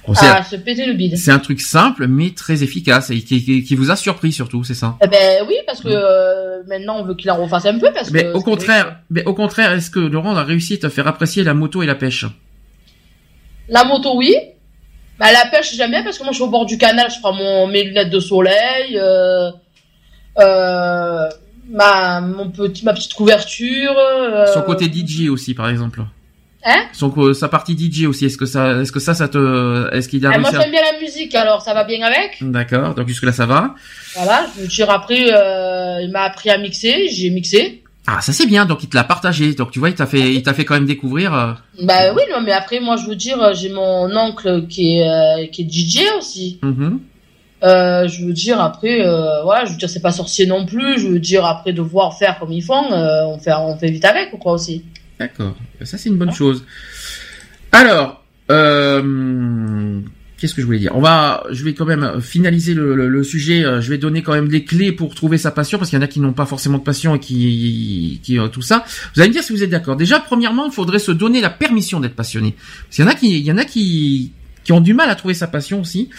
oh, 0.07 0.13
à 0.21 0.43
se 0.43 0.57
péter 0.57 0.87
le 0.87 0.95
bide. 0.95 1.17
C'est 1.17 1.31
un 1.31 1.39
truc 1.39 1.61
simple 1.61 2.07
mais 2.07 2.31
très 2.31 2.63
efficace 2.63 3.11
et 3.11 3.21
qui, 3.21 3.75
vous 3.75 3.91
a 3.91 3.97
surpris 3.97 4.33
surtout, 4.33 4.65
c'est 4.65 4.75
ça? 4.75 4.97
Eh 5.03 5.09
Ben 5.09 5.45
oui, 5.49 5.55
parce 5.67 5.81
que 5.81 5.89
euh, 5.89 6.63
maintenant 6.69 6.99
on 7.01 7.05
veut 7.05 7.15
qu'il 7.15 7.31
en 7.31 7.43
refasse 7.43 7.67
un 7.67 7.79
peu 7.79 7.93
parce 7.93 8.11
mais 8.11 8.31
au 8.33 8.41
contraire, 8.41 9.01
mais 9.11 9.25
au 9.25 9.35
contraire, 9.35 9.73
est-ce 9.73 9.91
que 9.91 10.01
Laurent 10.01 10.37
a 10.37 10.45
réussi 10.45 10.75
à 10.75 10.79
te 10.79 10.89
faire 10.89 11.07
apprécier 11.07 11.43
la 11.43 11.55
moto 11.55 11.83
et 11.83 11.87
la 11.87 11.95
pêche? 11.95 12.27
La 13.69 13.85
moto 13.85 14.17
oui, 14.17 14.35
bah, 15.21 15.33
la 15.33 15.51
pêche, 15.51 15.75
j'aime 15.77 15.91
bien 15.91 16.03
parce 16.03 16.17
que 16.17 16.23
moi, 16.23 16.33
je 16.33 16.37
suis 16.37 16.45
au 16.45 16.49
bord 16.49 16.65
du 16.65 16.79
canal, 16.79 17.11
je 17.11 17.21
prends 17.21 17.35
mon, 17.35 17.67
mes 17.67 17.85
lunettes 17.85 18.09
de 18.09 18.21
soleil, 18.21 18.99
euh, 18.99 19.51
euh, 20.39 21.29
ma, 21.71 22.21
mon 22.21 22.51
petit, 22.51 22.85
ma 22.85 22.93
petite 22.93 23.15
couverture. 23.15 23.95
Euh, 23.97 24.47
Son 24.53 24.63
côté 24.63 24.87
DJ 24.87 25.29
aussi, 25.29 25.55
par 25.55 25.69
exemple. 25.69 26.03
Hein? 26.65 26.85
Son, 26.93 27.33
sa 27.33 27.49
partie 27.49 27.73
DJ 27.73 28.05
aussi, 28.05 28.27
est-ce 28.27 28.37
que 28.37 28.45
ça, 28.45 28.81
est-ce 28.81 28.93
que 28.93 29.01
ça, 29.01 29.15
ça 29.15 29.29
te, 29.29 29.89
est-ce 29.95 30.09
qu'il 30.09 30.27
a 30.27 30.33
ah, 30.35 30.39
Moi, 30.39 30.51
j'aime 30.51 30.71
bien 30.71 30.83
la 30.93 31.01
musique, 31.01 31.35
alors 31.35 31.63
ça 31.63 31.73
va 31.73 31.85
bien 31.85 32.03
avec? 32.03 32.37
D'accord, 32.43 32.95
donc 32.95 33.09
jusque 33.09 33.25
là, 33.25 33.33
ça 33.33 33.47
va. 33.47 33.75
Voilà, 34.15 34.47
je 34.61 34.67
tire 34.67 34.91
après, 34.91 35.33
euh, 35.33 36.03
il 36.03 36.11
m'a 36.11 36.23
appris 36.23 36.51
à 36.51 36.59
mixer, 36.59 37.09
j'ai 37.09 37.31
mixé. 37.31 37.83
Ah, 38.07 38.21
ça 38.21 38.33
c'est 38.33 38.47
bien. 38.47 38.67
Donc 38.67 38.83
il 38.83 38.89
te 38.89 38.97
l'a 38.97 39.05
partagé. 39.05 39.55
Donc 39.55 39.71
tu 39.71 39.79
vois, 39.79 39.89
il 39.89 39.95
t'a 39.95 40.07
fait, 40.07 40.35
il 40.35 40.43
t'a 40.43 40.55
fait 40.55 40.65
quand 40.65 40.75
même 40.75 40.87
découvrir. 40.87 41.35
Euh... 41.35 41.53
Bah 41.83 42.13
oui, 42.15 42.23
non, 42.31 42.41
mais 42.43 42.53
après 42.53 42.81
moi 42.81 42.97
je 42.97 43.07
veux 43.07 43.15
dire, 43.15 43.55
j'ai 43.55 43.69
mon 43.69 44.15
oncle 44.17 44.67
qui 44.69 44.99
est 44.99 45.09
euh, 45.09 45.47
qui 45.47 45.63
est 45.63 45.73
DJ 45.73 46.01
aussi. 46.19 46.59
Mhm. 46.63 47.01
Euh, 47.63 48.09
je 48.09 48.25
veux 48.25 48.33
dire 48.33 48.61
après, 48.61 49.07
euh, 49.07 49.43
voilà, 49.43 49.67
je 49.67 49.73
veux 49.73 49.77
dire 49.77 49.91
c'est 49.91 50.01
pas 50.01 50.13
sorcier 50.13 50.47
non 50.47 50.65
plus. 50.65 50.99
Je 50.99 51.09
veux 51.09 51.19
dire 51.19 51.45
après 51.45 51.73
devoir 51.73 52.19
faire 52.19 52.39
comme 52.39 52.53
ils 52.53 52.63
font, 52.63 52.93
euh, 52.93 53.25
on 53.27 53.39
fait 53.39 53.53
on 53.53 53.77
fait 53.77 53.91
vite 53.91 54.05
avec 54.05 54.31
quoi 54.39 54.53
aussi. 54.53 54.85
D'accord, 55.19 55.55
ça 55.83 55.99
c'est 55.99 56.09
une 56.09 56.17
bonne 56.17 56.33
chose. 56.33 56.65
Alors, 57.73 58.25
euh, 58.51 60.01
qu'est-ce 60.39 60.55
que 60.55 60.63
je 60.63 60.67
voulais 60.67 60.79
dire? 60.79 60.93
On 60.95 61.01
va, 61.01 61.45
je 61.51 61.63
vais 61.63 61.75
quand 61.75 61.85
même 61.85 62.21
finaliser 62.21 62.75
le, 62.75 63.23
sujet. 63.23 63.65
Euh, 63.65 63.81
je 63.81 63.91
vais 63.91 63.99
donner 63.99 64.23
quand 64.23 64.33
même 64.33 64.49
des 64.49 64.65
clés 64.65 64.93
pour 64.93 65.15
trouver 65.15 65.39
sa 65.39 65.51
passion 65.51 65.79
parce 65.79 65.91
qu'il 65.91 65.99
y 65.99 66.01
en 66.01 66.05
a 66.05 66.09
qui 66.09 66.21
n'ont 66.21 66.33
pas 66.33 66.47
forcément 66.47 66.79
de 66.79 66.83
passion 66.83 67.15
et 67.15 67.21
qui, 67.21 68.21
qui 68.23 68.39
tout 68.51 68.63
ça. 68.63 68.85
Vous 69.15 69.21
allez 69.21 69.29
me 69.29 69.35
dire 69.35 69.43
si 69.43 69.53
vous 69.53 69.63
êtes 69.63 69.71
d'accord. 69.71 69.97
Déjà, 69.97 70.19
premièrement, 70.19 70.67
il 70.67 70.73
faudrait 70.73 70.99
se 70.99 71.13
donner 71.13 71.41
la 71.41 71.51
permission 71.51 72.01
d'être 72.01 72.17
passionné. 72.17 72.57
Parce 72.87 72.97
qu'il 72.97 73.05
y 73.05 73.09
en 73.09 73.11
a 73.11 73.15
qui, 73.15 73.39
il 73.39 73.45
y 73.45 73.53
en 73.53 73.59
a 73.59 73.65
qui 73.65 74.33
qui 74.65 74.73
ont 74.73 74.81
du 74.81 74.95
mal 74.95 75.11
à 75.11 75.15
trouver 75.15 75.35
sa 75.35 75.47
passion 75.47 75.81
aussi. 75.81 76.11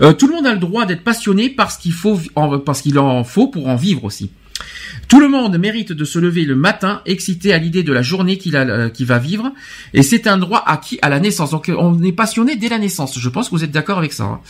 Euh, 0.00 0.12
tout 0.12 0.26
le 0.26 0.34
monde 0.34 0.46
a 0.46 0.52
le 0.52 0.60
droit 0.60 0.86
d'être 0.86 1.04
passionné 1.04 1.50
parce 1.50 1.76
qu'il 1.76 1.92
faut, 1.92 2.18
parce 2.64 2.82
qu'il 2.82 2.98
en 2.98 3.24
faut 3.24 3.48
pour 3.48 3.68
en 3.68 3.76
vivre 3.76 4.04
aussi. 4.04 4.30
Tout 5.08 5.20
le 5.20 5.28
monde 5.28 5.56
mérite 5.58 5.92
de 5.92 6.04
se 6.04 6.18
lever 6.18 6.44
le 6.44 6.54
matin 6.54 7.00
excité 7.06 7.52
à 7.54 7.58
l'idée 7.58 7.82
de 7.82 7.92
la 7.92 8.02
journée 8.02 8.36
qu'il 8.36 8.56
euh, 8.56 8.90
va 9.00 9.18
vivre, 9.18 9.52
et 9.94 10.02
c'est 10.02 10.26
un 10.26 10.36
droit 10.36 10.62
acquis 10.66 10.98
à 11.02 11.08
la 11.08 11.20
naissance. 11.20 11.50
Donc 11.50 11.70
on 11.76 12.02
est 12.02 12.12
passionné 12.12 12.56
dès 12.56 12.68
la 12.68 12.78
naissance. 12.78 13.18
Je 13.18 13.28
pense 13.28 13.48
que 13.48 13.54
vous 13.54 13.64
êtes 13.64 13.70
d'accord 13.70 13.98
avec 13.98 14.12
ça. 14.12 14.24
Hein. 14.24 14.40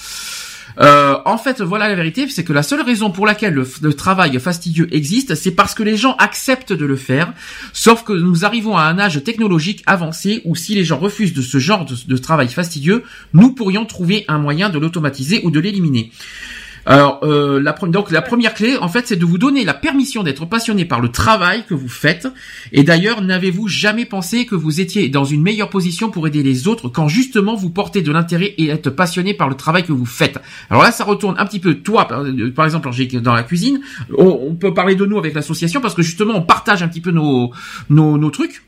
Euh, 0.80 1.18
en 1.24 1.38
fait, 1.38 1.60
voilà 1.60 1.88
la 1.88 1.94
vérité, 1.94 2.26
c'est 2.28 2.44
que 2.44 2.52
la 2.52 2.62
seule 2.62 2.82
raison 2.82 3.10
pour 3.10 3.26
laquelle 3.26 3.54
le, 3.54 3.94
travail 3.94 4.38
fastidieux 4.38 4.88
existe, 4.94 5.34
c'est 5.34 5.50
parce 5.50 5.74
que 5.74 5.82
les 5.82 5.96
gens 5.96 6.14
acceptent 6.18 6.72
de 6.72 6.86
le 6.86 6.96
faire. 6.96 7.32
Sauf 7.72 8.04
que 8.04 8.12
nous 8.12 8.44
arrivons 8.44 8.76
à 8.76 8.84
un 8.84 8.98
âge 8.98 9.22
technologique 9.24 9.82
avancé 9.86 10.42
où 10.44 10.54
si 10.54 10.74
les 10.74 10.84
gens 10.84 10.98
refusent 10.98 11.34
de 11.34 11.42
ce 11.42 11.58
genre 11.58 11.84
de 11.84 12.16
travail 12.16 12.48
fastidieux, 12.48 13.02
nous 13.32 13.52
pourrions 13.52 13.86
trouver 13.86 14.24
un 14.28 14.38
moyen 14.38 14.68
de 14.68 14.78
l'automatiser 14.78 15.40
ou 15.44 15.50
de 15.50 15.60
l'éliminer. 15.60 16.12
Alors, 16.88 17.20
euh, 17.22 17.60
la, 17.60 17.72
donc 17.72 18.10
la 18.10 18.22
première 18.22 18.54
clé, 18.54 18.78
en 18.78 18.88
fait, 18.88 19.06
c'est 19.06 19.16
de 19.16 19.26
vous 19.26 19.36
donner 19.36 19.62
la 19.62 19.74
permission 19.74 20.22
d'être 20.22 20.46
passionné 20.46 20.86
par 20.86 21.02
le 21.02 21.10
travail 21.10 21.64
que 21.68 21.74
vous 21.74 21.88
faites. 21.88 22.26
Et 22.72 22.82
d'ailleurs, 22.82 23.20
n'avez-vous 23.20 23.68
jamais 23.68 24.06
pensé 24.06 24.46
que 24.46 24.54
vous 24.54 24.80
étiez 24.80 25.10
dans 25.10 25.26
une 25.26 25.42
meilleure 25.42 25.68
position 25.68 26.10
pour 26.10 26.26
aider 26.26 26.42
les 26.42 26.66
autres 26.66 26.88
quand 26.88 27.06
justement 27.06 27.56
vous 27.56 27.68
portez 27.68 28.00
de 28.00 28.10
l'intérêt 28.10 28.54
et 28.56 28.70
êtes 28.70 28.88
passionné 28.88 29.34
par 29.34 29.50
le 29.50 29.54
travail 29.54 29.84
que 29.84 29.92
vous 29.92 30.06
faites? 30.06 30.38
Alors 30.70 30.82
là, 30.82 30.90
ça 30.90 31.04
retourne 31.04 31.34
un 31.38 31.44
petit 31.44 31.60
peu. 31.60 31.74
Toi, 31.74 32.08
par, 32.08 32.22
euh, 32.22 32.64
exemple, 32.64 32.88
dans 33.20 33.34
la 33.34 33.42
cuisine, 33.42 33.80
on, 34.16 34.54
peut 34.54 34.72
parler 34.72 34.94
de 34.94 35.04
nous 35.04 35.18
avec 35.18 35.34
l'association 35.34 35.82
parce 35.82 35.92
que 35.92 36.00
justement, 36.00 36.36
on 36.36 36.42
partage 36.42 36.82
un 36.82 36.88
petit 36.88 37.02
peu 37.02 37.10
nos, 37.10 37.52
nos 37.90 38.30
trucs 38.30 38.62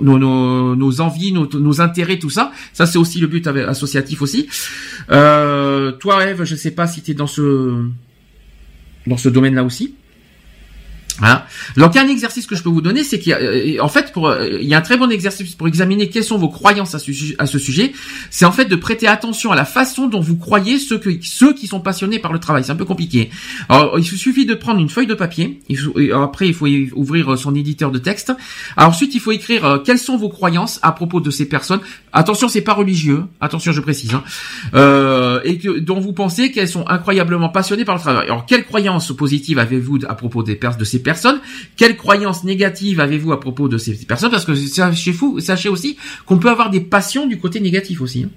nos, 0.00 0.18
nos, 0.18 0.76
nos 0.76 1.00
envies, 1.00 1.32
nos, 1.32 1.48
nos, 1.48 1.80
intérêts, 1.80 2.18
tout 2.18 2.30
ça. 2.30 2.52
Ça, 2.72 2.86
c'est 2.86 2.98
aussi 2.98 3.20
le 3.20 3.26
but 3.26 3.46
associatif 3.46 4.22
aussi. 4.22 4.48
Euh, 5.10 5.92
toi, 5.92 6.26
Eve, 6.26 6.44
je 6.44 6.56
sais 6.56 6.72
pas 6.72 6.86
si 6.86 7.02
tu 7.02 7.12
es 7.12 7.14
dans 7.14 7.26
ce 7.26 7.84
dans 9.06 9.16
ce 9.16 9.28
domaine-là 9.28 9.62
aussi. 9.62 9.94
Hein 11.22 11.42
Donc 11.76 11.94
il 11.94 11.96
y 11.96 12.00
a 12.00 12.04
un 12.04 12.08
exercice 12.08 12.46
que 12.46 12.54
je 12.54 12.62
peux 12.62 12.68
vous 12.68 12.82
donner, 12.82 13.02
c'est 13.02 13.16
a, 13.32 13.38
euh, 13.38 13.88
fait, 13.88 14.12
euh, 14.16 14.58
il 14.60 14.68
y 14.68 14.74
a 14.74 14.78
un 14.78 14.82
très 14.82 14.96
bon 14.96 15.10
exercice 15.10 15.54
pour 15.54 15.66
examiner 15.66 16.10
quelles 16.10 16.24
sont 16.24 16.36
vos 16.36 16.48
croyances 16.48 16.94
à 16.94 16.98
ce, 16.98 17.58
sujet. 17.58 17.92
C'est 18.30 18.44
en 18.44 18.52
fait 18.52 18.66
de 18.66 18.76
prêter 18.76 19.06
attention 19.06 19.50
à 19.50 19.56
la 19.56 19.64
façon 19.64 20.08
dont 20.08 20.20
vous 20.20 20.36
croyez 20.36 20.78
ceux, 20.78 20.98
qui 20.98 21.66
sont 21.66 21.80
passionnés 21.80 22.18
par 22.18 22.32
le 22.32 22.38
travail. 22.38 22.64
C'est 22.64 22.72
un 22.72 22.76
peu 22.76 22.84
compliqué. 22.84 23.30
Alors 23.68 23.98
il 23.98 24.04
suffit 24.04 24.44
de 24.44 24.54
prendre 24.54 24.80
une 24.80 24.90
feuille 24.90 25.06
de 25.06 25.14
papier. 25.14 25.60
après 26.14 26.48
il 26.48 26.54
faut 26.54 26.66
ouvrir 26.66 27.38
son 27.38 27.54
éditeur 27.54 27.90
de 27.90 27.98
texte. 27.98 28.32
Alors, 28.76 28.90
ensuite 28.90 29.14
il 29.14 29.20
faut 29.20 29.32
écrire 29.32 29.64
euh, 29.64 29.78
quelles 29.78 29.98
sont 29.98 30.18
vos 30.18 30.28
croyances 30.28 30.78
à 30.82 30.92
propos 30.92 31.20
de 31.20 31.30
ces 31.30 31.48
personnes. 31.48 31.80
Attention, 32.12 32.48
c'est 32.48 32.62
pas 32.62 32.74
religieux. 32.74 33.24
Attention, 33.40 33.72
je 33.72 33.80
précise. 33.80 34.14
Hein. 34.14 34.22
Euh, 34.74 35.40
et 35.44 35.58
que 35.58 35.78
dont 35.78 36.00
vous 36.00 36.12
pensez 36.12 36.50
qu'elles 36.50 36.68
sont 36.68 36.86
incroyablement 36.88 37.48
passionnées 37.48 37.84
par 37.84 37.94
le 37.94 38.00
travail. 38.00 38.26
Alors 38.26 38.44
quelles 38.46 38.64
croyances 38.64 39.14
positives 39.16 39.58
avez-vous 39.58 40.00
à 40.08 40.14
propos 40.14 40.42
des 40.42 40.56
de 40.76 40.84
ces 40.84 41.00
personnes. 41.00 41.05
Quelles 41.76 41.96
croyances 41.96 42.44
négatives 42.44 43.00
avez-vous 43.00 43.32
à 43.32 43.40
propos 43.40 43.68
de 43.68 43.78
ces 43.78 43.94
personnes? 43.94 44.30
Parce 44.30 44.44
que 44.44 44.54
sachez, 44.54 45.12
vous, 45.12 45.40
sachez 45.40 45.68
aussi 45.68 45.96
qu'on 46.24 46.38
peut 46.38 46.50
avoir 46.50 46.70
des 46.70 46.80
passions 46.80 47.26
du 47.26 47.38
côté 47.38 47.60
négatif 47.60 48.00
aussi. 48.00 48.24
Hein. 48.24 48.30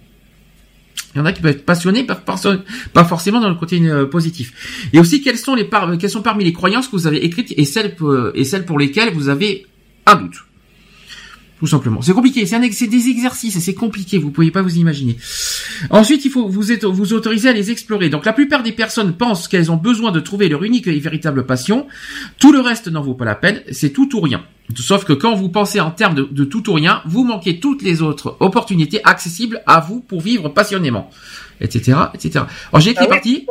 Il 1.16 1.18
y 1.18 1.22
en 1.22 1.26
a 1.26 1.34
qui 1.34 1.42
peuvent 1.42 1.52
être 1.52 1.66
passionnés, 1.66 2.04
pas 2.04 3.04
forcément 3.04 3.40
dans 3.40 3.50
le 3.50 3.56
côté 3.56 3.82
euh, 3.82 4.06
positif. 4.06 4.88
Et 4.94 5.00
aussi, 5.00 5.22
quelles 5.22 5.40
sont 5.40 5.56
les 5.56 5.68
quelles 6.00 6.10
sont 6.10 6.22
parmi 6.22 6.44
les 6.44 6.54
croyances 6.54 6.88
que 6.88 6.92
vous 6.92 7.08
avez 7.08 7.26
écrites 7.26 7.54
et 7.58 7.66
celles, 7.66 7.96
et 8.36 8.44
celles 8.44 8.66
pour 8.66 8.78
lesquelles 8.78 9.12
vous 9.14 9.28
avez 9.28 9.66
un 10.06 10.16
doute? 10.16 10.46
Tout 11.60 11.68
simplement. 11.68 12.02
C'est 12.02 12.14
compliqué, 12.14 12.46
c'est 12.46 12.88
des 12.88 13.10
exercices 13.10 13.58
et 13.58 13.60
c'est 13.60 13.74
compliqué, 13.74 14.18
vous 14.18 14.32
pouvez 14.32 14.50
pas 14.50 14.62
vous 14.62 14.78
imaginer. 14.78 15.18
Ensuite, 15.90 16.24
il 16.24 16.32
faut 16.32 16.48
vous, 16.48 16.64
vous 16.92 17.14
autoriser 17.14 17.50
à 17.50 17.54
les 17.54 17.70
explorer. 17.70 18.10
Donc 18.10 18.26
la 18.26 18.32
plupart 18.32 18.64
des 18.64 18.72
personnes 18.72 19.14
pensent 19.14 19.50
qu'elles 19.50 19.70
ont 19.70 19.76
besoin 19.76 20.12
de 20.12 20.22
trouver 20.22 20.48
leur 20.48 20.64
unique 20.64 20.88
et 20.88 20.98
véritable 21.00 21.46
passion. 21.46 21.88
Tout 22.40 22.54
le 22.54 22.62
reste 22.62 22.88
n'en 22.88 23.02
vaut 23.02 23.14
pas 23.14 23.26
la 23.26 23.36
peine, 23.36 23.62
c'est 23.72 23.90
tout 23.90 24.16
ou 24.16 24.22
rien. 24.22 24.46
Sauf 24.76 25.04
que 25.04 25.14
quand 25.14 25.34
vous 25.36 25.50
pensez 25.50 25.82
en 25.82 25.92
termes 25.92 26.16
de, 26.16 26.44
tout 26.46 26.70
ou 26.70 26.74
rien, 26.74 27.02
vous 27.06 27.26
manquez 27.26 27.60
toutes 27.60 27.82
les 27.82 28.02
autres 28.02 28.38
opportunités 28.40 29.02
accessibles 29.04 29.62
à 29.66 29.82
vous 29.82 30.00
pour 30.00 30.22
vivre 30.22 30.48
passionnément, 30.50 31.10
etc., 31.60 31.98
etc. 32.14 32.46
Alors 32.72 32.80
j'ai 32.80 32.92
écrit 32.92 33.06
ah 33.08 33.10
partie. 33.10 33.48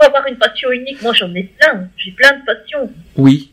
avoir 0.00 0.26
une 0.26 0.38
passion 0.38 0.70
unique, 0.72 1.00
moi 1.02 1.12
j'en 1.12 1.32
ai 1.34 1.44
plein, 1.44 1.88
j'ai 1.98 2.12
plein 2.12 2.30
de 2.30 2.44
passions. 2.46 2.90
Oui, 3.16 3.52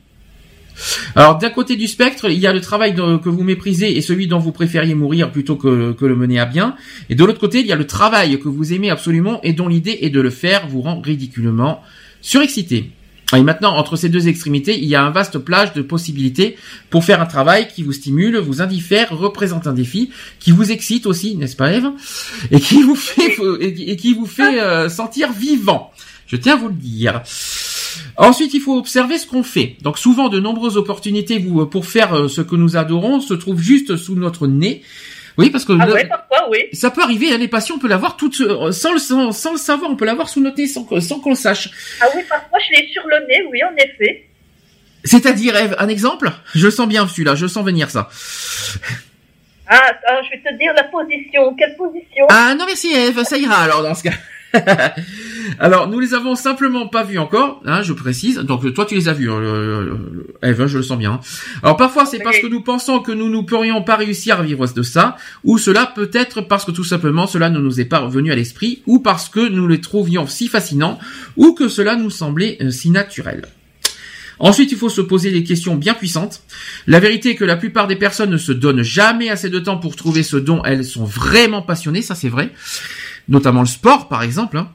alors 1.16 1.38
d'un 1.38 1.50
côté 1.50 1.76
du 1.76 1.88
spectre, 1.88 2.30
il 2.30 2.40
y 2.40 2.48
a 2.48 2.54
le 2.54 2.62
travail 2.62 2.96
que 2.96 3.30
vous 3.30 3.44
méprisez 3.44 3.96
et 3.96 4.02
celui 4.02 4.28
dont 4.28 4.40
vous 4.40 4.52
préfériez 4.52 4.96
mourir 4.96 5.32
plutôt 5.32 5.56
que, 5.56 5.96
le 6.00 6.16
mener 6.16 6.40
à 6.40 6.46
bien. 6.46 6.76
Et 7.10 7.16
de 7.16 7.24
l'autre 7.24 7.40
côté, 7.40 7.60
il 7.60 7.68
y 7.68 7.72
a 7.72 7.76
le 7.76 7.88
travail 7.88 8.40
que 8.40 8.48
vous 8.48 8.74
aimez 8.74 8.90
absolument 8.90 9.40
et 9.44 9.54
dont 9.54 9.68
l'idée 9.68 10.00
est 10.02 10.10
de 10.10 10.22
le 10.22 10.30
faire 10.30 10.68
vous 10.68 10.82
rend 10.82 11.00
ridiculement 11.02 11.82
surexcité. 12.22 12.92
Et 13.36 13.42
maintenant, 13.42 13.76
entre 13.76 13.96
ces 13.96 14.10
deux 14.10 14.28
extrémités, 14.28 14.78
il 14.78 14.86
y 14.86 14.96
a 14.96 15.04
un 15.04 15.10
vaste 15.10 15.40
plage 15.40 15.74
de 15.74 15.82
possibilités 15.82 16.56
pour 16.92 17.04
faire 17.04 17.20
un 17.20 17.26
travail 17.26 17.68
qui 17.68 17.82
vous 17.82 17.94
stimule, 17.94 18.38
vous 18.38 18.62
indiffère, 18.62 19.10
représente 19.12 19.66
un 19.66 19.74
défi, 19.74 20.12
qui 20.40 20.52
vous 20.52 20.72
excite 20.72 21.08
aussi, 21.08 21.36
n'est-ce 21.36 21.56
pas 21.56 21.72
Eve? 21.74 21.90
Et 22.52 22.60
qui 22.60 22.84
vous 22.84 22.96
fait, 22.96 23.36
et 23.60 23.96
qui 23.96 24.14
vous 24.14 24.28
fait 24.28 24.62
euh, 24.62 24.88
sentir 24.88 25.32
vivant. 25.32 25.92
Je 26.28 26.36
tiens 26.36 26.54
à 26.54 26.58
vous 26.58 26.68
le 26.68 26.76
dire. 26.76 27.24
Ensuite, 28.18 28.54
il 28.54 28.62
faut 28.62 28.78
observer 28.78 29.18
ce 29.18 29.28
qu'on 29.28 29.44
fait. 29.44 29.76
Donc 29.82 29.98
souvent, 29.98 30.30
de 30.30 30.40
nombreuses 30.40 30.78
opportunités 30.78 31.40
pour 31.40 31.86
faire 31.86 32.14
euh, 32.14 32.28
ce 32.28 32.42
que 32.42 32.56
nous 32.56 32.78
adorons 32.78 33.20
se 33.20 33.34
trouvent 33.34 33.62
juste 33.62 33.96
sous 33.98 34.16
notre 34.16 34.48
nez. 34.48 34.82
Oui, 35.38 35.50
parce 35.50 35.66
que 35.66 35.74
ah 35.80 35.90
ouais, 35.90 36.06
parfois, 36.06 36.48
oui. 36.52 36.60
ça 36.74 36.92
peut 36.92 37.02
arriver. 37.02 37.34
Hein, 37.34 37.38
les 37.38 37.48
passions, 37.48 37.76
on 37.76 37.80
peut 37.80 37.88
l'avoir 37.88 38.18
toute 38.18 38.40
euh, 38.42 38.72
sans 38.72 38.94
le 38.94 39.00
sans, 39.00 39.52
le 39.52 39.58
savoir, 39.58 39.90
on 39.90 39.96
peut 39.96 40.06
l'avoir 40.06 40.30
sous 40.30 40.42
notre 40.42 40.58
nez 40.58 40.68
sans, 40.68 40.88
sans 41.02 41.20
qu'on 41.20 41.32
le 41.32 41.36
sache. 41.36 41.70
Ah 42.02 42.06
oui, 42.16 42.22
parfois 42.30 42.60
je 42.60 42.78
l'ai 42.78 42.88
sur 42.90 43.02
le 43.08 43.26
nez, 43.28 43.44
oui, 43.52 43.60
en 43.64 43.76
effet. 43.76 44.28
C'est-à-dire, 45.04 45.56
Eve, 45.56 45.76
un 45.80 45.90
exemple? 45.90 46.32
Je 46.54 46.70
sens 46.70 46.88
bien 46.88 47.08
celui-là, 47.08 47.36
je 47.36 47.48
sens 47.48 47.66
venir 47.66 47.90
ça. 47.90 48.10
Ah, 49.68 49.92
ah, 50.08 50.22
je 50.24 50.30
vais 50.30 50.44
te 50.44 50.58
dire 50.58 50.74
la 50.76 50.84
position. 50.84 51.56
Quelle 51.56 51.76
position? 51.76 52.26
Ah 52.30 52.54
non 52.58 52.66
merci 52.66 52.94
Eve, 52.94 53.24
ça 53.24 53.38
ira 53.38 53.56
alors 53.56 53.82
dans 53.82 53.96
ce 53.96 54.04
cas. 54.04 54.14
Alors, 55.60 55.90
nous 55.90 56.00
les 56.00 56.14
avons 56.14 56.36
simplement 56.36 56.88
pas 56.88 57.04
vus 57.04 57.18
encore, 57.18 57.62
hein, 57.66 57.82
je 57.82 57.94
précise. 57.94 58.38
Donc, 58.38 58.72
toi, 58.74 58.86
tu 58.86 58.96
les 58.96 59.10
as 59.10 59.14
vus, 59.14 59.30
hein, 59.32 59.88
Eve, 60.42 60.68
je 60.68 60.78
le 60.78 60.84
sens 60.84 60.98
bien. 60.98 61.20
Alors, 61.62 61.78
parfois, 61.78 62.06
c'est 62.06 62.20
parce 62.20 62.40
que 62.40 62.48
nous 62.48 62.62
pensons 62.62 63.00
que 63.00 63.12
nous 63.12 63.30
ne 63.30 63.42
pourrions 63.42 63.82
pas 63.82 63.96
réussir 63.96 64.40
à 64.40 64.44
vivre 64.44 64.68
de 64.68 64.82
ça, 64.82 65.18
ou 65.44 65.58
cela 65.58 65.92
peut 65.94 66.10
être 66.14 66.42
parce 66.42 66.66
que 66.66 66.72
tout 66.72 66.84
simplement 66.84 67.28
cela 67.28 67.50
ne 67.50 67.60
nous 67.60 67.80
est 67.80 67.86
pas 67.86 68.00
revenu 68.00 68.32
à 68.32 68.36
l'esprit, 68.36 68.82
ou 68.86 69.00
parce 69.00 69.30
que 69.30 69.48
nous 69.48 69.68
les 69.68 69.82
trouvions 69.82 70.28
si 70.28 70.48
fascinants, 70.48 71.00
ou 71.36 71.54
que 71.54 71.68
cela 71.68 71.96
nous 71.96 72.10
semblait 72.10 72.58
euh, 72.62 72.70
si 72.70 72.90
naturel. 72.92 73.44
Ensuite, 74.40 74.72
il 74.72 74.78
faut 74.78 74.90
se 74.90 75.02
poser 75.02 75.32
des 75.32 75.44
questions 75.44 75.76
bien 75.76 75.94
puissantes. 75.94 76.42
La 76.88 77.00
vérité 77.00 77.30
est 77.30 77.36
que 77.36 77.46
la 77.46 77.56
plupart 77.56 77.88
des 77.88 77.96
personnes 77.96 78.32
ne 78.32 78.38
se 78.38 78.52
donnent 78.52 78.82
jamais 78.82 79.30
assez 79.30 79.50
de 79.50 79.60
temps 79.60 79.78
pour 79.78 79.96
trouver 79.96 80.24
ce 80.24 80.38
dont 80.38 80.64
elles 80.64 80.84
sont 80.84 81.06
vraiment 81.06 81.62
passionnées, 81.62 82.02
ça 82.02 82.16
c'est 82.16 82.30
vrai 82.30 82.52
notamment 83.28 83.62
le 83.62 83.68
sport 83.68 84.08
par 84.08 84.24
exemple. 84.24 84.58
Hein. 84.58 84.70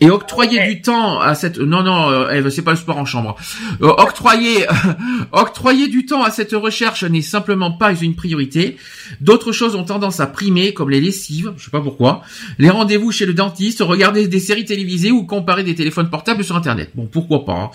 Et 0.00 0.10
octroyer 0.10 0.66
du 0.66 0.82
temps 0.82 1.20
à 1.20 1.34
cette 1.34 1.58
non 1.58 1.82
non 1.82 2.10
euh, 2.10 2.50
c'est 2.50 2.62
pas 2.62 2.72
le 2.72 2.76
sport 2.76 2.98
en 2.98 3.06
chambre. 3.06 3.36
Euh, 3.80 3.88
octroyer 3.88 4.66
octroyer 5.32 5.88
du 5.88 6.04
temps 6.04 6.22
à 6.22 6.30
cette 6.30 6.52
recherche 6.52 7.02
n'est 7.04 7.22
simplement 7.22 7.72
pas 7.72 7.94
une 7.94 8.14
priorité. 8.14 8.76
D'autres 9.22 9.52
choses 9.52 9.74
ont 9.74 9.84
tendance 9.84 10.20
à 10.20 10.26
primer 10.26 10.74
comme 10.74 10.90
les 10.90 11.00
lessives, 11.00 11.54
je 11.56 11.64
sais 11.64 11.70
pas 11.70 11.80
pourquoi, 11.80 12.22
les 12.58 12.68
rendez-vous 12.68 13.10
chez 13.10 13.24
le 13.24 13.32
dentiste, 13.32 13.80
regarder 13.80 14.28
des 14.28 14.40
séries 14.40 14.66
télévisées 14.66 15.10
ou 15.10 15.24
comparer 15.24 15.64
des 15.64 15.74
téléphones 15.74 16.10
portables 16.10 16.44
sur 16.44 16.56
internet. 16.56 16.90
Bon, 16.94 17.06
pourquoi 17.06 17.46
pas. 17.46 17.54
Hein. 17.54 17.70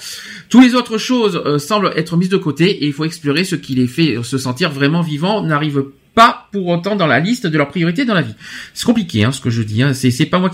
Toutes 0.49 0.64
les 0.64 0.76
autres 0.76 0.99
choses 0.99 1.41
euh, 1.43 1.57
semblent 1.57 1.91
être 1.95 2.18
mises 2.18 2.30
de 2.30 2.38
côté 2.38 2.69
et 2.69 2.85
il 2.85 2.93
faut 2.93 3.06
explorer 3.06 3.43
ce 3.43 3.56
qui 3.56 3.73
les 3.73 3.88
fait 3.88 4.18
se 4.22 4.38
sentir 4.38 4.69
vraiment 4.69 5.02
vivants 5.02 5.41
n'arrive 5.41 5.85
pas 6.13 6.49
pour 6.51 6.67
autant 6.67 6.95
dans 6.95 7.07
la 7.07 7.19
liste 7.19 7.47
de 7.47 7.57
leurs 7.57 7.69
priorités 7.69 8.03
dans 8.05 8.13
la 8.13 8.21
vie. 8.21 8.35
C'est 8.73 8.85
compliqué, 8.85 9.23
hein, 9.23 9.31
ce 9.31 9.39
que 9.39 9.49
je 9.49 9.61
dis. 9.61 9.81
Hein. 9.81 9.93
C'est, 9.93 10.25
pas 10.25 10.39
moi 10.39 10.51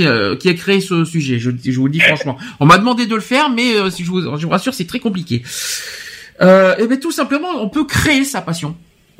euh, 0.00 0.36
qui 0.36 0.48
ai 0.48 0.54
créé 0.54 0.80
ce 0.80 1.04
sujet. 1.04 1.38
Je, 1.38 1.50
vous 1.50 1.86
le 1.86 1.92
dis 1.92 2.00
franchement. 2.00 2.36
On 2.60 2.66
m'a 2.66 2.78
demandé 2.78 3.06
de 3.06 3.14
le 3.14 3.20
faire, 3.20 3.50
mais 3.50 3.76
euh, 3.76 3.90
si 3.90 4.04
je 4.04 4.10
vous, 4.10 4.48
rassure, 4.48 4.74
c'est 4.74 4.86
très 4.86 4.98
compliqué. 4.98 5.42
euh, 6.40 6.74
eh 6.78 6.86
bien 6.86 6.96
tout 6.96 7.12
simplement, 7.12 7.50
on 7.60 7.68
peut 7.68 7.84
créer 7.84 8.24
sa 8.24 8.42
passion. 8.42 8.76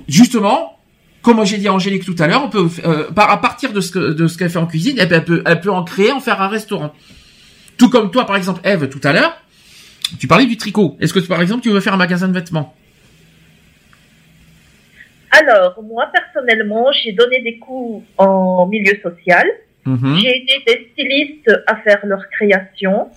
Justement, 0.09 0.79
comme 1.23 1.45
j'ai 1.45 1.59
dit 1.59 1.69
à 1.69 1.73
Angélique 1.73 2.05
tout 2.05 2.17
à 2.19 2.27
l'heure, 2.27 2.45
on 2.45 2.51
peut 2.51 2.69
euh, 2.85 3.09
à 3.17 3.37
partir 3.37 3.73
de 3.73 3.81
ce 3.81 3.93
que 3.93 4.13
de 4.13 4.27
ce 4.27 4.37
qu'elle 4.37 4.51
fait 4.51 4.59
en 4.59 4.67
cuisine, 4.67 4.97
eh 4.99 5.07
ben, 5.07 5.17
elle 5.17 5.25
peut 5.25 5.43
elle 5.47 5.61
peut 5.61 5.71
en 5.71 5.85
créer, 5.85 6.13
en 6.13 6.21
faire 6.21 6.43
un 6.43 6.49
restaurant. 6.49 6.93
Tout 7.79 7.89
comme 7.89 8.11
toi, 8.11 8.27
par 8.27 8.37
exemple, 8.37 8.61
Eve, 8.65 8.89
tout 8.89 9.01
à 9.05 9.13
l'heure, 9.13 9.37
tu 10.19 10.27
parlais 10.27 10.47
du 10.47 10.57
tricot. 10.57 10.97
Est-ce 11.01 11.15
que 11.15 11.21
par 11.21 11.41
exemple, 11.41 11.63
tu 11.63 11.71
veux 11.71 11.81
faire 11.81 11.95
un 11.95 11.99
magasin 11.99 12.29
de 12.29 12.35
vêtements? 12.35 12.75
Alors, 15.39 15.83
moi 15.83 16.11
personnellement, 16.13 16.93
j'ai 16.93 17.13
donné 17.13 17.41
des 17.41 17.59
cours 17.59 18.03
en 18.19 18.67
milieu 18.67 18.95
social. 19.03 19.47
Mhm. 19.85 20.19
J'ai 20.19 20.37
aidé 20.37 20.63
des 20.67 20.89
stylistes 20.93 21.51
à 21.67 21.77
faire 21.77 22.01
leur 22.07 22.29
création. 22.31 23.09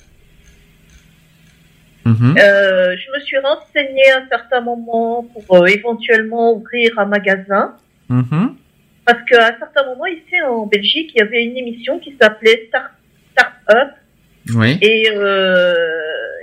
Mhm. 2.05 2.35
Euh, 2.39 2.95
je 2.97 3.11
me 3.13 3.19
suis 3.23 3.37
renseignée 3.37 4.09
à 4.11 4.19
un 4.19 4.27
certain 4.29 4.61
moment 4.61 5.23
pour 5.23 5.57
euh, 5.57 5.65
éventuellement 5.65 6.53
ouvrir 6.53 6.97
un 6.97 7.05
magasin. 7.05 7.75
Mhm. 8.09 8.55
Parce 9.05 9.23
qu'à 9.29 9.47
un 9.47 9.57
certain 9.59 9.85
moment, 9.85 10.05
ici 10.07 10.41
en 10.45 10.65
Belgique, 10.65 11.11
il 11.13 11.19
y 11.19 11.21
avait 11.21 11.43
une 11.43 11.57
émission 11.57 11.99
qui 11.99 12.15
s'appelait 12.19 12.65
Start, 12.67 12.91
Start 13.31 13.53
Up. 13.69 13.89
Oui. 14.55 14.77
Et, 14.81 15.09
euh, 15.13 15.73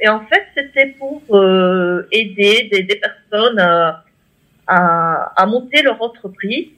et 0.03 0.09
en 0.09 0.21
fait, 0.27 0.47
c'était 0.55 0.95
pour 0.99 1.23
aider 2.13 2.69
des, 2.71 2.83
des 2.83 2.97
personnes 2.97 3.59
à, 3.59 4.05
à, 4.67 5.33
à 5.37 5.47
monter 5.47 5.83
leur 5.83 6.01
entreprise. 6.03 6.69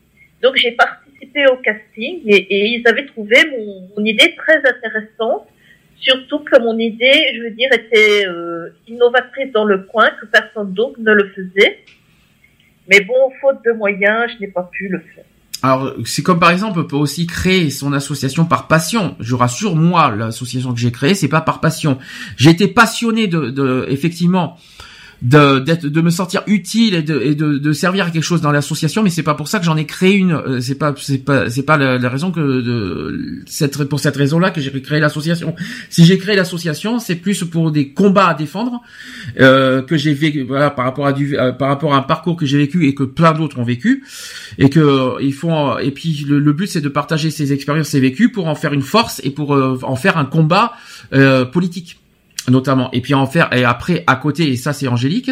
Donc, 0.43 0.57
j'ai 0.57 0.73
participé 0.73 1.47
au 1.47 1.57
casting 1.57 2.23
et, 2.27 2.37
et 2.37 2.67
ils 2.75 2.87
avaient 2.87 3.07
trouvé 3.07 3.37
mon, 3.51 3.89
mon 3.97 4.05
idée 4.05 4.35
très 4.37 4.59
intéressante. 4.59 5.47
Surtout 5.99 6.41
que 6.41 6.61
mon 6.61 6.79
idée, 6.79 7.33
je 7.35 7.43
veux 7.43 7.51
dire, 7.53 7.69
était 7.73 8.27
euh, 8.27 8.69
innovatrice 8.87 9.51
dans 9.53 9.65
le 9.65 9.79
coin, 9.79 10.11
que 10.21 10.27
personne 10.27 10.73
d'autre 10.75 11.01
ne 11.01 11.11
le 11.11 11.31
faisait. 11.31 11.79
Mais 12.89 13.01
bon, 13.01 13.15
faute 13.41 13.65
de 13.65 13.73
moyens, 13.73 14.31
je 14.35 14.41
n'ai 14.41 14.49
pas 14.49 14.69
pu 14.71 14.89
le 14.89 15.01
faire. 15.15 15.25
Alors, 15.63 15.95
c'est 16.05 16.23
comme 16.23 16.39
par 16.39 16.51
exemple, 16.51 16.79
on 16.81 16.85
peut 16.85 16.97
aussi 16.97 17.27
créer 17.27 17.71
son 17.71 17.95
association 17.95 18.45
par 18.45 18.69
passion. 18.69 19.17
Je 19.21 19.35
rassure, 19.35 19.75
moi, 19.75 20.15
l'association 20.15 20.75
que 20.75 20.79
j'ai 20.79 20.93
créée, 20.93 21.15
c'est 21.15 21.31
pas 21.31 21.41
par 21.41 21.61
passion. 21.61 21.99
Été 22.39 22.69
passionné 22.69 23.27
de, 23.27 23.49
de 23.49 23.87
effectivement, 23.89 24.59
de, 25.23 25.59
de 25.61 26.01
me 26.01 26.11
sentir 26.11 26.43
utile 26.47 26.95
et 26.95 27.03
de, 27.03 27.21
et 27.21 27.35
de, 27.35 27.59
de 27.59 27.73
servir 27.73 28.07
à 28.07 28.11
quelque 28.11 28.23
chose 28.23 28.41
dans 28.41 28.53
l'association, 28.53 29.03
mais 29.03 29.11
c'est 29.11 29.23
pas 29.23 29.35
pour 29.35 29.49
ça 29.49 29.59
que 29.59 29.65
j'en 29.65 29.77
ai 29.77 29.87
créé 29.87 30.15
une. 30.15 30.33
Euh, 30.33 30.61
C'est 30.61 30.75
pas, 30.79 30.95
c'est 30.99 31.25
pas, 31.25 31.49
c'est 31.49 31.63
pas 31.63 31.77
la, 31.77 31.97
la 31.99 32.09
raison 32.09 32.31
que 32.33 32.41
de 32.41 33.43
cette, 33.47 33.85
pour 33.85 34.01
cette 34.01 34.17
raison-là 34.17 34.51
que 34.51 34.61
j'ai 34.61 34.71
créé 34.83 35.01
l'association. 35.01 35.55
Si 35.91 36.05
j'ai 36.05 36.19
créé 36.19 36.37
l'association, 36.37 36.99
c'est 36.99 37.15
plus 37.15 37.45
pour 37.45 37.71
des 37.71 37.93
combats 37.93 38.29
à 38.29 38.35
défendre 38.35 38.83
euh, 39.41 39.83
que 39.83 39.97
j'ai 39.97 40.13
vécu, 40.13 40.43
voilà, 40.43 40.71
par 40.71 40.85
rapport 40.85 41.07
à 41.07 41.13
du, 41.13 41.39
euh, 41.39 41.53
par 41.53 41.69
rapport 41.69 41.95
à 41.95 41.99
un 41.99 42.03
parcours 42.03 42.37
que 42.37 42.47
j'ai 42.47 42.59
vécu 42.59 42.87
et 42.87 42.95
que 42.95 43.05
plein 43.05 43.33
d'autres 43.33 43.59
ont 43.59 43.65
vécu, 43.65 44.03
et 44.59 44.69
que 44.71 44.81
euh, 44.81 45.23
ils 45.23 45.35
font. 45.35 45.79
Et 45.79 45.93
puis 45.93 46.27
le, 46.29 46.39
le 46.41 46.53
but, 46.53 46.67
c'est 46.67 46.81
de 46.81 46.89
partager 46.91 47.31
ces 47.31 47.53
expériences, 47.53 47.89
ces 47.89 48.01
vécus, 48.01 48.31
pour 48.33 48.49
en 48.49 48.55
faire 48.55 48.73
une 48.73 48.83
force 48.83 49.21
et 49.25 49.31
pour 49.31 49.55
euh, 49.55 49.79
en 49.83 49.97
faire 49.97 50.19
un 50.19 50.25
combat 50.25 50.73
euh, 51.13 51.45
politique 51.45 51.99
notamment. 52.49 52.91
Et 52.93 53.01
puis 53.01 53.15
en 53.15 53.27
faire 53.27 53.49
et 53.53 53.65
après 53.65 54.05
à 54.07 54.17
côté 54.17 54.51
et 54.51 54.57
ça 54.57 54.73
c'est 54.73 54.89
Angélique 54.89 55.31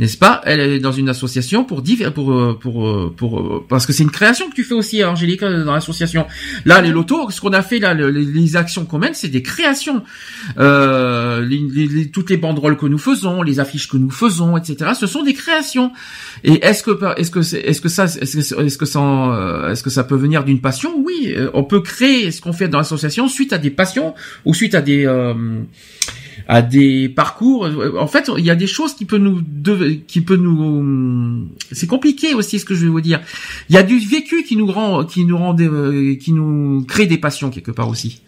n'est-ce 0.00 0.18
pas? 0.18 0.40
Elle 0.44 0.58
est 0.60 0.78
dans 0.80 0.90
une 0.90 1.08
association 1.08 1.64
pour 1.64 1.82
pour 2.14 2.32
euh, 2.32 2.58
pour 2.60 2.88
euh, 2.88 3.14
pour, 3.16 3.38
euh, 3.40 3.64
parce 3.68 3.86
que 3.86 3.92
c'est 3.92 4.02
une 4.02 4.10
création 4.10 4.50
que 4.50 4.54
tu 4.54 4.64
fais 4.64 4.74
aussi 4.74 5.04
Angélique 5.04 5.40
dans 5.42 5.72
l'association. 5.74 6.26
Là 6.64 6.80
les 6.80 6.90
lotos 6.90 7.30
ce 7.30 7.40
qu'on 7.40 7.52
a 7.52 7.62
fait 7.62 7.78
là 7.78 7.94
le- 7.94 8.10
les, 8.10 8.56
actions 8.56 8.84
qu'on 8.86 8.98
mène 8.98 9.14
c'est 9.14 9.28
des 9.28 9.42
créations. 9.42 10.02
Euh, 10.58 11.40
les, 11.44 11.58
les- 11.86 12.10
toutes 12.10 12.30
les 12.30 12.36
banderoles 12.36 12.76
que 12.76 12.86
nous 12.86 12.98
faisons 12.98 13.42
les 13.42 13.60
affiches 13.60 13.88
que 13.88 13.96
nous 13.96 14.10
faisons 14.10 14.56
etc 14.56 14.92
ce 14.98 15.06
sont 15.06 15.22
des 15.22 15.34
créations. 15.34 15.92
Et 16.42 16.64
est-ce 16.64 16.82
que 16.82 16.90
est-ce 17.18 17.30
que 17.30 17.40
est-ce 17.40 17.80
que 17.80 17.88
ça 17.88 18.04
est-ce 18.04 18.78
que 18.78 18.86
ça 18.86 19.68
est-ce 19.70 19.82
que 19.82 19.90
ça 19.90 20.04
peut 20.04 20.16
venir 20.16 20.44
d'une 20.44 20.60
passion? 20.60 20.92
Oui 20.98 21.34
on 21.52 21.64
peut 21.64 21.80
créer 21.80 22.30
ce 22.30 22.40
qu'on 22.40 22.52
fait 22.52 22.68
dans 22.68 22.78
l'association 22.78 23.28
suite 23.28 23.52
à 23.52 23.58
des 23.58 23.70
passions 23.70 24.14
ou 24.44 24.54
suite 24.54 24.74
à 24.74 24.80
des 24.80 25.06
euh, 25.06 25.34
à 26.48 26.62
des 26.62 27.08
parcours. 27.08 27.68
En 27.98 28.06
fait, 28.06 28.30
il 28.36 28.44
y 28.44 28.50
a 28.50 28.54
des 28.54 28.66
choses 28.66 28.94
qui 28.94 29.04
peut 29.04 29.18
nous, 29.18 29.40
de- 29.42 29.90
qui 30.06 30.20
peut 30.20 30.36
nous, 30.36 31.48
c'est 31.72 31.86
compliqué 31.86 32.34
aussi 32.34 32.58
ce 32.58 32.64
que 32.64 32.74
je 32.74 32.84
vais 32.84 32.90
vous 32.90 33.00
dire. 33.00 33.20
Il 33.70 33.74
y 33.74 33.78
a 33.78 33.82
du 33.82 33.98
vécu 33.98 34.42
qui 34.44 34.56
nous 34.56 34.66
rend, 34.66 35.04
qui 35.04 35.24
nous 35.24 35.36
rend, 35.38 35.54
des- 35.54 35.66
euh, 35.68 36.14
qui 36.16 36.32
nous 36.32 36.84
crée 36.86 37.06
des 37.06 37.18
passions 37.18 37.50
quelque 37.50 37.70
part 37.70 37.88
aussi. 37.88 38.20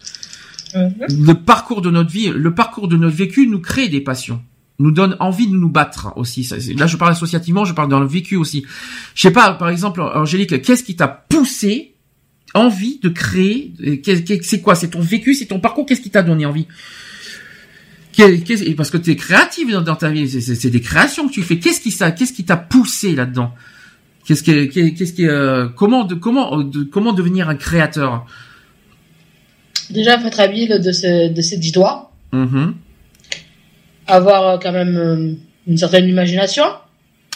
Le 1.09 1.33
parcours 1.33 1.81
de 1.81 1.89
notre 1.91 2.11
vie, 2.11 2.29
le 2.29 2.53
parcours 2.53 2.87
de 2.87 2.97
notre 2.97 3.15
vécu 3.15 3.47
nous 3.47 3.59
crée 3.61 3.87
des 3.89 4.01
passions 4.01 4.41
nous 4.79 4.91
donne 4.91 5.15
envie 5.19 5.47
de 5.47 5.55
nous 5.55 5.69
battre 5.69 6.13
aussi. 6.17 6.47
Là, 6.77 6.85
je 6.85 6.97
parle 6.97 7.11
associativement, 7.11 7.65
je 7.65 7.73
parle 7.73 7.89
dans 7.89 7.99
le 7.99 8.05
vécu 8.05 8.35
aussi. 8.35 8.63
Je 9.15 9.21
sais 9.23 9.31
pas, 9.31 9.53
par 9.53 9.69
exemple, 9.69 10.01
Angélique, 10.01 10.61
qu'est-ce 10.61 10.83
qui 10.83 10.95
t'a 10.95 11.07
poussé 11.07 11.95
envie 12.53 12.99
de 13.01 13.09
créer 13.09 13.73
euh, 13.83 13.97
C'est 14.43 14.61
quoi? 14.61 14.75
C'est 14.75 14.89
ton 14.89 14.99
vécu, 15.01 15.33
c'est 15.33 15.47
ton 15.47 15.59
parcours 15.59 15.85
Qu'est-ce 15.87 16.01
qui 16.01 16.11
t'a 16.11 16.21
donné 16.21 16.45
envie? 16.45 16.67
Parce 18.75 18.89
que 18.89 18.97
tu 18.97 19.11
es 19.11 19.15
créative 19.15 19.71
dans, 19.71 19.95
ta 19.95 20.09
vie, 20.09 20.27
c'est- 20.29 20.69
des 20.69 20.81
créations 20.81 21.27
que 21.27 21.33
tu 21.33 21.43
fais. 21.43 21.59
Qu'est-ce 21.59 21.81
qui 21.81 21.91
ça 21.91 22.11
Qu'est-ce 22.11 22.33
qui 22.33 22.45
t'a 22.45 22.57
poussé 22.57 23.15
là-dedans? 23.15 23.53
Qu'est-ce 24.25 24.43
qui, 24.43 24.67
qu'est- 24.69 24.93
qu'est-ce 24.93 25.13
qui, 25.13 25.27
euh, 25.27 25.67
comment, 25.69 26.03
de, 26.03 26.15
comment, 26.15 26.61
de, 26.63 26.83
comment 26.83 27.13
devenir 27.13 27.47
un 27.47 27.55
créateur? 27.55 28.25
Déjà, 29.89 30.19
faut 30.19 30.27
être 30.27 30.39
habile 30.39 30.81
de, 30.83 30.91
ce, 30.91 31.31
de 31.31 31.41
ces 31.41 31.57
dix 31.57 31.71
doigts. 31.71 32.11
Mhm. 32.33 32.75
Avoir 34.07 34.47
euh, 34.47 34.57
quand 34.61 34.71
même 34.71 34.95
euh, 34.97 35.33
une 35.67 35.77
certaine 35.77 36.07
imagination, 36.09 36.63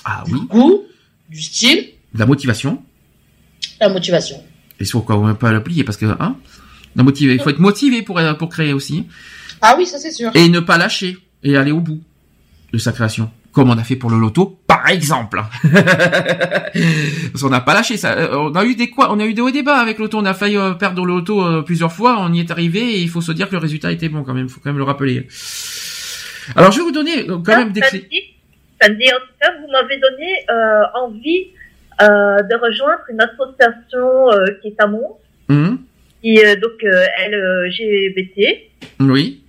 Ah 0.03 0.24
oui, 0.32 0.40
goût, 0.49 0.84
du 1.30 1.41
style, 1.41 1.90
de 2.14 2.20
la 2.20 2.26
motivation. 2.26 2.82
la 3.80 3.90
motivation. 3.90 4.38
Et 4.80 4.86
sur 4.86 5.03
quoi 5.06 5.18
on 5.18 5.26
va 5.26 5.36
pas 5.36 5.52
l'appliquer 5.52 5.84
parce 5.84 5.98
que 5.98 6.06
hein, 6.20 6.36
la 6.95 7.03
motiver, 7.03 7.34
il 7.36 7.40
faut 7.40 7.49
être 7.52 7.60
motivé 7.60 8.02
pour 8.02 8.18
euh, 8.20 8.34
pour 8.34 8.49
créer 8.49 8.74
aussi 8.74 9.06
Ah 9.61 9.75
oui, 9.77 9.85
ça 9.85 9.97
c'est 9.99 10.11
sûr. 10.11 10.31
et 10.33 10.49
ne 10.49 10.59
pas 10.59 10.77
lâcher 10.77 11.17
et 11.43 11.55
aller 11.57 11.71
au 11.71 11.79
bout 11.79 12.01
de 12.73 12.77
sa 12.77 12.91
création. 12.91 13.29
Comme 13.51 13.69
on 13.69 13.77
a 13.77 13.83
fait 13.83 13.97
pour 13.97 14.09
le 14.09 14.17
loto, 14.17 14.59
par 14.65 14.88
exemple. 14.89 15.41
Parce 15.63 17.41
qu'on 17.43 17.49
n'a 17.49 17.59
pas 17.59 17.73
lâché 17.73 17.97
ça. 17.97 18.13
Euh, 18.17 18.29
On 18.38 18.55
a 18.55 18.63
eu 18.63 18.75
des 18.75 18.89
quoi 18.89 19.11
On 19.11 19.19
a 19.19 19.25
eu 19.25 19.33
des 19.33 19.41
hauts 19.41 19.49
et 19.49 19.51
des 19.51 19.61
bas 19.63 19.75
avec 19.77 19.97
l'auto. 19.99 20.17
On 20.17 20.25
a 20.25 20.33
failli 20.33 20.55
euh, 20.57 20.71
perdre 20.73 21.05
le 21.05 21.13
loto 21.15 21.45
euh, 21.45 21.61
plusieurs 21.61 21.91
fois. 21.91 22.17
On 22.21 22.31
y 22.31 22.39
est 22.39 22.49
arrivé 22.49 22.79
et 22.79 22.99
il 23.01 23.09
faut 23.09 23.19
se 23.21 23.33
dire 23.33 23.47
que 23.49 23.53
le 23.53 23.57
résultat 23.59 23.91
était 23.91 24.07
bon 24.07 24.23
quand 24.23 24.33
même. 24.33 24.45
Il 24.45 24.49
faut 24.49 24.61
quand 24.63 24.69
même 24.69 24.77
le 24.77 24.83
rappeler. 24.85 25.27
Alors 26.55 26.71
je 26.71 26.77
vais 26.77 26.83
vous 26.83 26.91
donner 26.91 27.25
quand 27.27 27.43
Ah, 27.47 27.57
même 27.57 27.71
des 27.73 27.81
clés. 27.81 28.07
Sandy, 28.81 29.05
en 29.09 29.19
tout 29.19 29.33
cas, 29.39 29.51
vous 29.59 29.67
m'avez 29.71 29.99
donné 29.99 30.33
euh, 30.49 30.83
envie 30.95 31.47
euh, 32.01 32.41
de 32.43 32.55
rejoindre 32.55 33.01
une 33.11 33.21
association 33.21 34.31
euh, 34.31 34.45
qui 34.61 34.69
est 34.69 34.81
à 34.81 34.88
Mons, 34.88 35.17
qui 36.23 36.38
est 36.38 36.55
donc 36.55 36.83
euh, 36.83 37.05
LGBT. 37.27 38.71
Oui. 39.01 39.43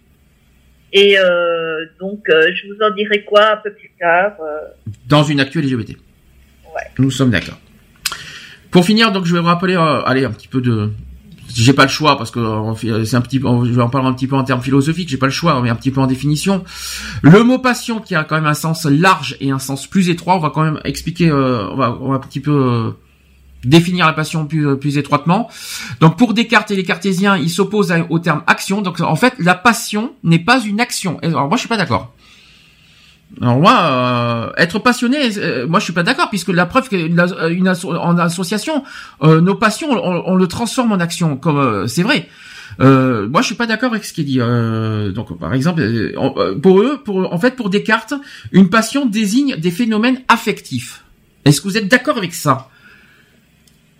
Et 0.92 1.18
euh, 1.18 1.84
donc, 2.00 2.20
euh, 2.28 2.42
je 2.54 2.68
vous 2.68 2.78
en 2.84 2.94
dirai 2.94 3.24
quoi 3.24 3.52
un 3.52 3.56
peu 3.56 3.72
plus 3.72 3.90
tard. 3.98 4.32
euh. 4.40 4.92
dans 5.08 5.22
une 5.24 5.40
actuelle 5.40 5.64
LGBT. 5.66 5.96
Nous 6.98 7.10
sommes 7.10 7.30
d'accord. 7.30 7.58
Pour 8.70 8.84
finir, 8.84 9.12
donc 9.12 9.26
je 9.26 9.34
vais 9.34 9.40
vous 9.40 9.46
rappeler, 9.46 9.76
euh, 9.76 10.02
allez, 10.04 10.24
un 10.24 10.30
petit 10.30 10.48
peu 10.48 10.60
de. 10.60 10.90
J'ai 11.54 11.74
pas 11.74 11.82
le 11.82 11.90
choix 11.90 12.16
parce 12.16 12.30
que 12.30 12.40
euh, 12.40 13.04
c'est 13.04 13.16
un 13.16 13.20
petit, 13.20 13.38
peu- 13.38 13.48
je 13.66 13.72
vais 13.72 13.82
en 13.82 13.90
parler 13.90 14.08
un 14.08 14.14
petit 14.14 14.26
peu 14.26 14.36
en 14.36 14.44
termes 14.44 14.62
philosophiques. 14.62 15.10
J'ai 15.10 15.18
pas 15.18 15.26
le 15.26 15.32
choix, 15.32 15.60
mais 15.62 15.68
un 15.68 15.74
petit 15.74 15.90
peu 15.90 16.00
en 16.00 16.06
définition. 16.06 16.64
Le 17.22 17.42
mot 17.42 17.58
passion, 17.58 18.00
qui 18.00 18.14
a 18.14 18.24
quand 18.24 18.36
même 18.36 18.46
un 18.46 18.54
sens 18.54 18.86
large 18.86 19.36
et 19.40 19.50
un 19.50 19.58
sens 19.58 19.86
plus 19.86 20.08
étroit, 20.08 20.36
on 20.36 20.40
va 20.40 20.48
quand 20.48 20.62
même 20.62 20.80
expliquer, 20.84 21.28
euh, 21.30 21.68
on 21.70 21.76
va, 21.76 21.98
on 22.00 22.08
va 22.10 22.14
un 22.16 22.20
petit 22.20 22.40
peu 22.40 22.52
euh, 22.52 22.90
définir 23.64 24.06
la 24.06 24.12
passion 24.12 24.46
plus, 24.46 24.66
euh, 24.66 24.76
plus 24.76 24.98
étroitement. 24.98 25.48
Donc 26.00 26.16
pour 26.18 26.34
Descartes 26.34 26.70
et 26.70 26.76
les 26.76 26.84
cartésiens, 26.84 27.36
ils 27.36 27.50
s'opposent 27.50 27.92
au 28.10 28.18
terme 28.18 28.42
action. 28.46 28.82
Donc 28.82 29.00
en 29.00 29.16
fait, 29.16 29.34
la 29.38 29.54
passion 29.54 30.12
n'est 30.24 30.38
pas 30.38 30.60
une 30.60 30.80
action. 30.80 31.18
Alors 31.22 31.48
moi, 31.48 31.56
je 31.56 31.60
suis 31.60 31.68
pas 31.68 31.76
d'accord. 31.76 32.14
Alors 33.40 33.58
moi, 33.58 33.80
euh, 33.80 34.52
être 34.58 34.78
passionné, 34.78 35.16
euh, 35.38 35.66
moi 35.66 35.80
je 35.80 35.84
suis 35.84 35.94
pas 35.94 36.02
d'accord 36.02 36.28
puisque 36.28 36.48
la 36.48 36.66
preuve 36.66 36.90
que 36.90 36.96
la- 36.96 37.48
une 37.48 37.66
asso- 37.66 37.96
en 37.96 38.18
association, 38.18 38.84
euh, 39.22 39.40
nos 39.40 39.54
passions, 39.54 39.90
on, 39.90 40.22
on 40.26 40.34
le 40.34 40.46
transforme 40.46 40.92
en 40.92 41.00
action. 41.00 41.36
Comme 41.36 41.88
c'est 41.88 42.02
vrai. 42.02 42.28
Moi 42.78 43.40
je 43.40 43.46
suis 43.46 43.54
pas 43.54 43.66
d'accord 43.66 43.90
avec 43.92 44.04
ce 44.04 44.12
qui 44.12 44.20
est 44.20 44.24
dit. 44.24 44.38
Donc 45.14 45.38
par 45.38 45.54
exemple, 45.54 45.82
pour 46.62 46.80
eux, 46.80 47.00
pour 47.02 47.32
en 47.32 47.38
fait 47.38 47.56
pour 47.56 47.70
Descartes, 47.70 48.14
une 48.50 48.68
passion 48.68 49.06
désigne 49.06 49.56
des 49.56 49.70
phénomènes 49.70 50.20
affectifs. 50.28 51.02
Est-ce 51.46 51.60
que 51.62 51.68
vous 51.68 51.78
êtes 51.78 51.88
d'accord 51.88 52.18
avec 52.18 52.34
ça? 52.34 52.68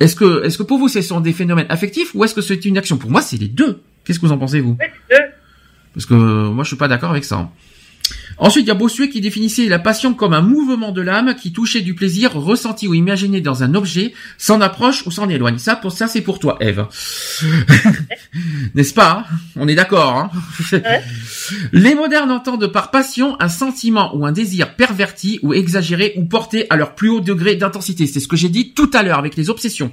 Est-ce 0.00 0.16
que 0.16 0.44
est-ce 0.44 0.58
que 0.58 0.62
pour 0.62 0.78
vous 0.78 0.88
ce 0.88 1.00
sont 1.02 1.20
des 1.20 1.32
phénomènes 1.32 1.66
affectifs 1.68 2.14
ou 2.14 2.24
est-ce 2.24 2.34
que 2.34 2.40
c'est 2.40 2.64
une 2.64 2.78
action? 2.78 2.96
Pour 2.96 3.10
moi 3.10 3.22
c'est 3.22 3.36
les 3.36 3.48
deux. 3.48 3.82
Qu'est-ce 4.04 4.18
que 4.18 4.26
vous 4.26 4.32
en 4.32 4.38
pensez 4.38 4.60
vous? 4.60 4.76
Parce 5.94 6.06
que 6.06 6.14
euh, 6.14 6.50
moi 6.50 6.64
je 6.64 6.68
suis 6.68 6.76
pas 6.76 6.88
d'accord 6.88 7.10
avec 7.10 7.24
ça. 7.24 7.50
Ensuite, 8.42 8.64
il 8.64 8.68
y 8.68 8.72
a 8.72 8.74
Bossuet 8.74 9.08
qui 9.08 9.20
définissait 9.20 9.68
la 9.68 9.78
passion 9.78 10.14
comme 10.14 10.32
un 10.32 10.40
mouvement 10.40 10.90
de 10.90 11.00
l'âme 11.00 11.36
qui 11.36 11.52
touchait 11.52 11.80
du 11.80 11.94
plaisir 11.94 12.34
ressenti 12.34 12.88
ou 12.88 12.94
imaginé 12.94 13.40
dans 13.40 13.62
un 13.62 13.76
objet, 13.76 14.14
s'en 14.36 14.60
approche 14.60 15.06
ou 15.06 15.12
s'en 15.12 15.28
éloigne. 15.28 15.58
Ça, 15.58 15.76
pour 15.76 15.92
ça, 15.92 16.08
c'est 16.08 16.22
pour 16.22 16.40
toi, 16.40 16.56
Eve. 16.58 16.84
N'est-ce 18.74 18.94
pas 18.94 19.24
hein? 19.30 19.36
On 19.54 19.68
est 19.68 19.76
d'accord. 19.76 20.16
Hein? 20.16 20.30
Les 21.72 21.94
modernes 21.94 22.32
entendent 22.32 22.66
par 22.66 22.90
passion 22.90 23.36
un 23.38 23.48
sentiment 23.48 24.12
ou 24.16 24.26
un 24.26 24.32
désir 24.32 24.74
perverti 24.74 25.38
ou 25.44 25.54
exagéré 25.54 26.14
ou 26.16 26.24
porté 26.24 26.66
à 26.68 26.74
leur 26.74 26.96
plus 26.96 27.10
haut 27.10 27.20
degré 27.20 27.54
d'intensité. 27.54 28.08
C'est 28.08 28.18
ce 28.18 28.26
que 28.26 28.36
j'ai 28.36 28.48
dit 28.48 28.72
tout 28.72 28.90
à 28.92 29.04
l'heure 29.04 29.20
avec 29.20 29.36
les 29.36 29.50
obsessions. 29.50 29.92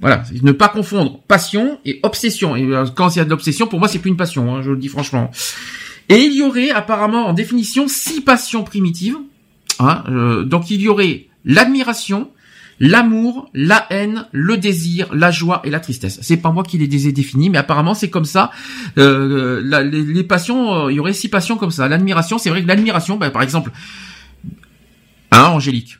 Voilà, 0.00 0.22
ne 0.42 0.52
pas 0.52 0.68
confondre 0.68 1.20
passion 1.28 1.80
et 1.84 2.00
obsession. 2.02 2.56
Et 2.56 2.64
euh, 2.64 2.86
quand 2.94 3.14
il 3.14 3.18
y 3.18 3.20
a 3.20 3.26
de 3.26 3.30
l'obsession, 3.30 3.66
pour 3.66 3.78
moi, 3.78 3.88
c'est 3.88 3.98
plus 3.98 4.10
une 4.10 4.16
passion, 4.16 4.54
hein, 4.54 4.62
je 4.62 4.70
le 4.70 4.78
dis 4.78 4.88
franchement. 4.88 5.30
Et 6.08 6.20
il 6.20 6.34
y 6.34 6.42
aurait 6.42 6.70
apparemment 6.70 7.26
en 7.26 7.32
définition 7.32 7.88
six 7.88 8.20
passions 8.20 8.62
primitives. 8.62 9.16
Hein, 9.78 10.04
euh, 10.08 10.44
donc 10.44 10.70
il 10.70 10.80
y 10.80 10.88
aurait 10.88 11.26
l'admiration, 11.44 12.30
l'amour, 12.78 13.50
la 13.54 13.86
haine, 13.90 14.26
le 14.32 14.56
désir, 14.56 15.12
la 15.12 15.30
joie 15.30 15.62
et 15.64 15.70
la 15.70 15.80
tristesse. 15.80 16.18
C'est 16.22 16.36
pas 16.36 16.50
moi 16.50 16.62
qui 16.62 16.78
les 16.78 17.08
ai 17.08 17.12
définis, 17.12 17.50
mais 17.50 17.58
apparemment 17.58 17.94
c'est 17.94 18.10
comme 18.10 18.24
ça. 18.24 18.50
Euh, 18.98 19.60
les, 19.82 20.24
passions, 20.24 20.88
il 20.88 20.96
y 20.96 21.00
aurait 21.00 21.12
six 21.12 21.28
passions 21.28 21.56
comme 21.56 21.72
ça. 21.72 21.88
L'admiration, 21.88 22.38
c'est 22.38 22.50
vrai 22.50 22.62
que 22.62 22.68
l'admiration, 22.68 23.16
bah, 23.16 23.30
par 23.30 23.42
exemple, 23.42 23.72
hein, 25.32 25.46
Angélique. 25.46 25.98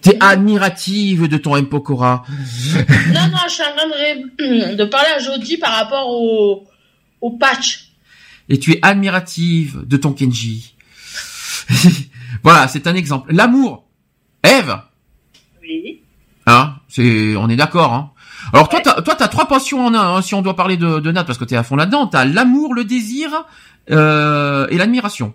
T'es 0.00 0.16
admirative 0.20 1.26
de 1.26 1.38
ton 1.38 1.56
M. 1.56 1.66
Pokora. 1.66 2.22
non, 2.28 3.28
non, 3.32 3.38
je 3.48 3.52
suis 3.52 3.62
en 3.64 3.76
train 3.76 4.74
de, 4.76 4.84
parler 4.84 5.08
à 5.16 5.18
Jody 5.18 5.56
par 5.56 5.72
rapport 5.72 6.08
au 6.08 7.30
patch. 7.32 7.87
Et 8.48 8.58
tu 8.58 8.72
es 8.72 8.78
admirative 8.82 9.86
de 9.86 9.96
ton 9.96 10.12
Kenji. 10.12 10.74
voilà, 12.42 12.68
c'est 12.68 12.86
un 12.86 12.94
exemple. 12.94 13.32
L'amour. 13.32 13.84
Eve. 14.42 14.78
Oui. 15.62 16.02
Hein, 16.46 16.76
c'est, 16.88 17.36
on 17.36 17.48
est 17.48 17.56
d'accord, 17.56 17.92
hein. 17.92 18.12
Alors 18.52 18.68
toi, 18.68 18.80
toi, 18.80 19.14
t'as 19.14 19.28
trois 19.28 19.46
passions 19.46 19.84
en 19.84 19.94
un, 19.94 20.16
hein, 20.16 20.22
si 20.22 20.34
on 20.34 20.42
doit 20.42 20.56
parler 20.56 20.76
de, 20.76 21.00
de 21.00 21.12
Nat, 21.12 21.24
parce 21.24 21.38
que 21.38 21.44
t'es 21.44 21.56
à 21.56 21.62
fond 21.62 21.76
là-dedans. 21.76 22.06
T'as 22.06 22.24
l'amour, 22.24 22.72
le 22.72 22.84
désir 22.84 23.44
euh, 23.90 24.66
et 24.70 24.78
l'admiration. 24.78 25.34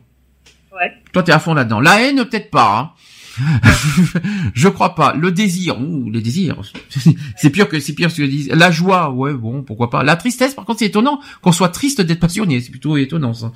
Ouais. 0.74 0.92
Toi, 1.12 1.22
t'es 1.22 1.32
à 1.32 1.40
fond 1.40 1.54
là-dedans. 1.54 1.80
La 1.80 2.02
haine, 2.02 2.26
peut-être 2.26 2.50
pas. 2.50 2.80
Hein. 2.80 2.92
je 4.54 4.68
crois 4.68 4.96
pas. 4.96 5.14
Le 5.14 5.32
désir, 5.32 5.80
ouh, 5.80 6.10
les 6.12 6.22
désirs, 6.22 6.62
c'est 7.38 7.50
pire 7.50 7.68
que 7.68 7.80
c'est 7.80 7.94
pire 7.94 8.14
que 8.14 8.22
le 8.22 8.56
La 8.56 8.72
joie, 8.72 9.10
ouais, 9.12 9.34
bon, 9.34 9.64
pourquoi 9.64 9.90
pas. 9.90 10.04
La 10.04 10.16
tristesse, 10.16 10.54
par 10.54 10.66
contre, 10.66 10.80
c'est 10.80 10.86
étonnant 10.86 11.20
qu'on 11.42 11.52
soit 11.52 11.70
triste 11.70 12.02
d'être 12.02 12.20
passionné. 12.20 12.62
C'est 12.62 12.72
plutôt 12.72 12.98
étonnant 12.98 13.34
ça. 13.34 13.52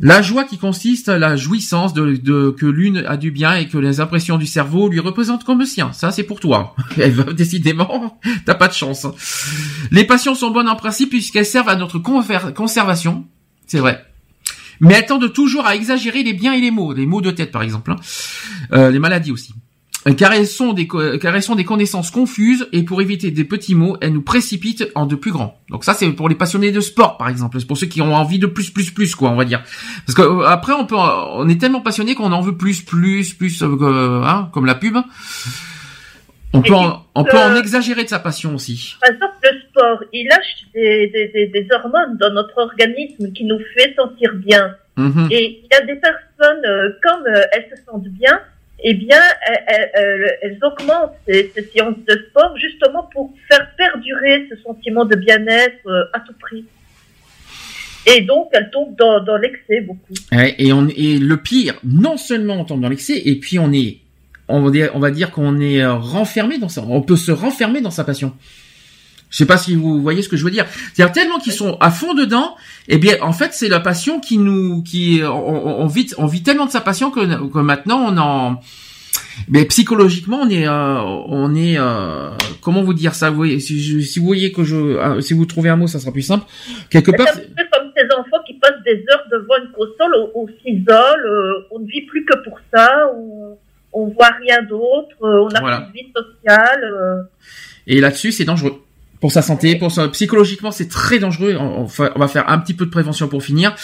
La 0.00 0.22
joie 0.22 0.42
qui 0.42 0.58
consiste 0.58 1.08
à 1.08 1.18
la 1.18 1.36
jouissance 1.36 1.94
de, 1.94 2.16
de 2.16 2.50
que 2.50 2.66
l'une 2.66 3.04
a 3.06 3.16
du 3.16 3.30
bien 3.30 3.54
et 3.54 3.68
que 3.68 3.78
les 3.78 4.00
impressions 4.00 4.38
du 4.38 4.46
cerveau 4.46 4.88
lui 4.88 4.98
représentent 4.98 5.44
comme 5.44 5.60
le 5.60 5.66
sien. 5.66 5.92
Ça, 5.92 6.10
c'est 6.10 6.24
pour 6.24 6.40
toi. 6.40 6.74
Décidément, 7.36 8.20
t'as 8.44 8.56
pas 8.56 8.66
de 8.66 8.72
chance. 8.72 9.06
Les 9.92 10.04
passions 10.04 10.34
sont 10.34 10.50
bonnes 10.50 10.68
en 10.68 10.74
principe 10.74 11.10
puisqu'elles 11.10 11.46
servent 11.46 11.68
à 11.68 11.76
notre 11.76 11.98
conservation. 11.98 13.24
C'est 13.68 13.78
vrai 13.78 14.04
mais 14.80 14.94
elles 14.94 15.06
tendent 15.06 15.32
toujours 15.32 15.66
à 15.66 15.74
exagérer 15.74 16.22
les 16.22 16.32
biens 16.32 16.52
et 16.52 16.60
les 16.60 16.70
maux, 16.70 16.92
les 16.92 17.06
maux 17.06 17.20
de 17.20 17.30
tête 17.30 17.52
par 17.52 17.62
exemple, 17.62 17.92
hein. 17.92 17.96
euh, 18.72 18.90
les 18.90 18.98
maladies 18.98 19.32
aussi. 19.32 19.54
Car 20.18 20.34
elles, 20.34 20.46
sont 20.46 20.74
des, 20.74 20.86
connaissances 20.86 22.10
confuses 22.10 22.68
et 22.72 22.82
pour 22.82 23.00
éviter 23.00 23.30
des 23.30 23.44
petits 23.44 23.74
mots, 23.74 23.96
elles 24.02 24.12
nous 24.12 24.20
précipitent 24.20 24.86
en 24.94 25.06
de 25.06 25.16
plus 25.16 25.32
grands. 25.32 25.58
Donc 25.70 25.82
ça 25.84 25.94
c'est 25.94 26.10
pour 26.10 26.28
les 26.28 26.34
passionnés 26.34 26.72
de 26.72 26.80
sport 26.80 27.16
par 27.16 27.30
exemple, 27.30 27.58
c'est 27.58 27.66
pour 27.66 27.78
ceux 27.78 27.86
qui 27.86 28.02
ont 28.02 28.14
envie 28.14 28.38
de 28.38 28.46
plus 28.46 28.70
plus 28.70 28.90
plus 28.90 29.14
quoi 29.14 29.30
on 29.30 29.36
va 29.36 29.46
dire. 29.46 29.62
Parce 30.04 30.14
que 30.14 30.20
euh, 30.20 30.46
après 30.46 30.74
on 30.74 31.48
est 31.48 31.58
tellement 31.58 31.80
passionné 31.80 32.14
qu'on 32.14 32.32
en 32.32 32.42
veut 32.42 32.56
plus 32.56 32.82
plus 32.82 33.32
plus 33.32 33.62
euh, 33.62 34.22
hein, 34.24 34.50
comme 34.52 34.66
la 34.66 34.74
pub. 34.74 34.98
On 36.54 36.62
peut, 36.62 36.72
en, 36.72 37.04
on 37.16 37.24
peut 37.24 37.36
en 37.36 37.56
exagérer 37.56 38.04
de 38.04 38.08
sa 38.08 38.20
passion 38.20 38.54
aussi. 38.54 38.94
Par 39.00 39.10
exemple, 39.10 39.34
le 39.42 39.60
sport, 39.60 40.04
il 40.12 40.28
lâche 40.28 40.66
des, 40.72 41.08
des, 41.08 41.46
des, 41.48 41.68
hormones 41.74 42.16
dans 42.16 42.30
notre 42.32 42.56
organisme 42.58 43.32
qui 43.32 43.44
nous 43.44 43.58
fait 43.76 43.92
sentir 43.96 44.32
bien. 44.34 44.76
Mhm. 44.96 45.28
Et 45.32 45.62
il 45.64 45.68
y 45.68 45.74
a 45.74 45.84
des 45.84 45.96
personnes, 45.96 46.64
euh, 46.64 46.90
comme 47.02 47.26
euh, 47.26 47.42
elles 47.52 47.68
se 47.76 47.82
sentent 47.84 48.06
bien, 48.06 48.40
eh 48.84 48.94
bien, 48.94 49.20
elles, 49.48 49.90
elles, 49.94 50.38
elles 50.42 50.58
augmentent 50.62 51.16
ces, 51.26 51.50
ces, 51.56 51.64
séances 51.74 51.98
de 52.06 52.24
sport 52.30 52.56
justement 52.56 53.08
pour 53.12 53.34
faire 53.50 53.74
perdurer 53.76 54.46
ce 54.48 54.56
sentiment 54.62 55.04
de 55.04 55.16
bien-être 55.16 55.86
euh, 55.86 56.04
à 56.12 56.20
tout 56.20 56.34
prix. 56.38 56.64
Et 58.06 58.20
donc, 58.20 58.50
elles 58.52 58.70
tombent 58.70 58.94
dans, 58.96 59.24
dans 59.24 59.38
l'excès 59.38 59.80
beaucoup. 59.80 60.14
Et, 60.32 60.72
on, 60.72 60.86
et 60.88 61.18
le 61.18 61.36
pire, 61.38 61.74
non 61.82 62.16
seulement 62.16 62.60
on 62.60 62.64
tombe 62.64 62.82
dans 62.82 62.90
l'excès, 62.90 63.20
et 63.24 63.36
puis 63.40 63.58
on 63.58 63.72
est 63.72 64.03
on 64.48 64.62
va 64.62 64.70
dire, 64.70 64.90
on 64.94 64.98
va 64.98 65.10
dire 65.10 65.30
qu'on 65.30 65.60
est 65.60 65.82
euh, 65.82 65.94
renfermé 65.94 66.58
dans 66.58 66.68
ça. 66.68 66.82
On 66.86 67.02
peut 67.02 67.16
se 67.16 67.32
renfermer 67.32 67.80
dans 67.80 67.90
sa 67.90 68.04
passion. 68.04 68.32
Je 69.30 69.38
sais 69.38 69.46
pas 69.46 69.56
si 69.56 69.74
vous 69.74 70.00
voyez 70.00 70.22
ce 70.22 70.28
que 70.28 70.36
je 70.36 70.44
veux 70.44 70.50
dire. 70.50 70.66
C'est-à-dire 70.92 71.12
tellement 71.12 71.38
qu'ils 71.38 71.52
sont 71.52 71.76
à 71.80 71.90
fond 71.90 72.14
dedans, 72.14 72.54
eh 72.86 72.98
bien, 72.98 73.16
en 73.20 73.32
fait, 73.32 73.50
c'est 73.52 73.68
la 73.68 73.80
passion 73.80 74.20
qui 74.20 74.38
nous, 74.38 74.82
qui, 74.82 75.22
on, 75.24 75.80
on, 75.80 75.86
vit, 75.86 76.06
on 76.18 76.26
vit 76.26 76.42
tellement 76.42 76.66
de 76.66 76.70
sa 76.70 76.80
passion 76.80 77.10
que, 77.10 77.48
que 77.48 77.58
maintenant 77.58 78.06
on 78.06 78.16
en, 78.16 78.60
mais 79.48 79.64
psychologiquement, 79.64 80.40
on 80.42 80.48
est, 80.48 80.68
euh, 80.68 81.00
on 81.00 81.54
est, 81.54 81.78
euh, 81.78 82.30
comment 82.60 82.82
vous 82.82 82.94
dire 82.94 83.14
ça? 83.14 83.30
Vous 83.30 83.36
voyez, 83.36 83.58
si, 83.58 84.04
si, 84.04 84.18
vous 84.18 84.26
voyez 84.26 84.52
que 84.52 84.62
je, 84.62 85.20
si 85.20 85.34
vous 85.34 85.46
trouvez 85.46 85.70
un 85.70 85.76
mot, 85.76 85.86
ça 85.86 85.98
sera 85.98 86.12
plus 86.12 86.22
simple. 86.22 86.44
Quelque 86.90 87.10
part. 87.10 87.26
C'est 87.32 87.40
un 87.40 87.54
peu 87.56 87.64
comme 87.72 87.90
ces 87.96 88.04
enfants 88.14 88.42
qui 88.46 88.54
passent 88.54 88.82
des 88.84 89.04
heures 89.10 89.24
devant 89.32 89.56
une 89.64 89.72
console, 89.72 90.14
on, 90.34 90.42
on 90.42 90.46
s'isole, 90.62 91.66
on 91.72 91.80
ne 91.80 91.86
vit 91.86 92.02
plus 92.02 92.24
que 92.24 92.36
pour 92.44 92.58
ça, 92.72 93.10
ou 93.16 93.58
on 93.94 94.08
voit 94.08 94.30
rien 94.40 94.62
d'autre, 94.62 95.16
euh, 95.22 95.44
on 95.44 95.54
a 95.54 95.60
voilà. 95.60 95.80
plus 95.80 95.88
de 95.88 96.06
vie 96.06 96.12
sociale. 96.14 96.84
Euh. 96.84 97.22
Et 97.86 98.00
là-dessus, 98.00 98.32
c'est 98.32 98.44
dangereux 98.44 98.80
pour 99.24 99.32
sa 99.32 99.40
santé, 99.40 99.76
pour 99.76 99.90
sa... 99.90 100.08
psychologiquement, 100.08 100.70
c'est 100.70 100.88
très 100.88 101.18
dangereux. 101.18 101.56
On, 101.58 101.84
va 101.84 102.28
faire 102.28 102.50
un 102.50 102.58
petit 102.58 102.74
peu 102.74 102.84
de 102.84 102.90
prévention 102.90 103.26
pour 103.26 103.42
finir. 103.42 103.74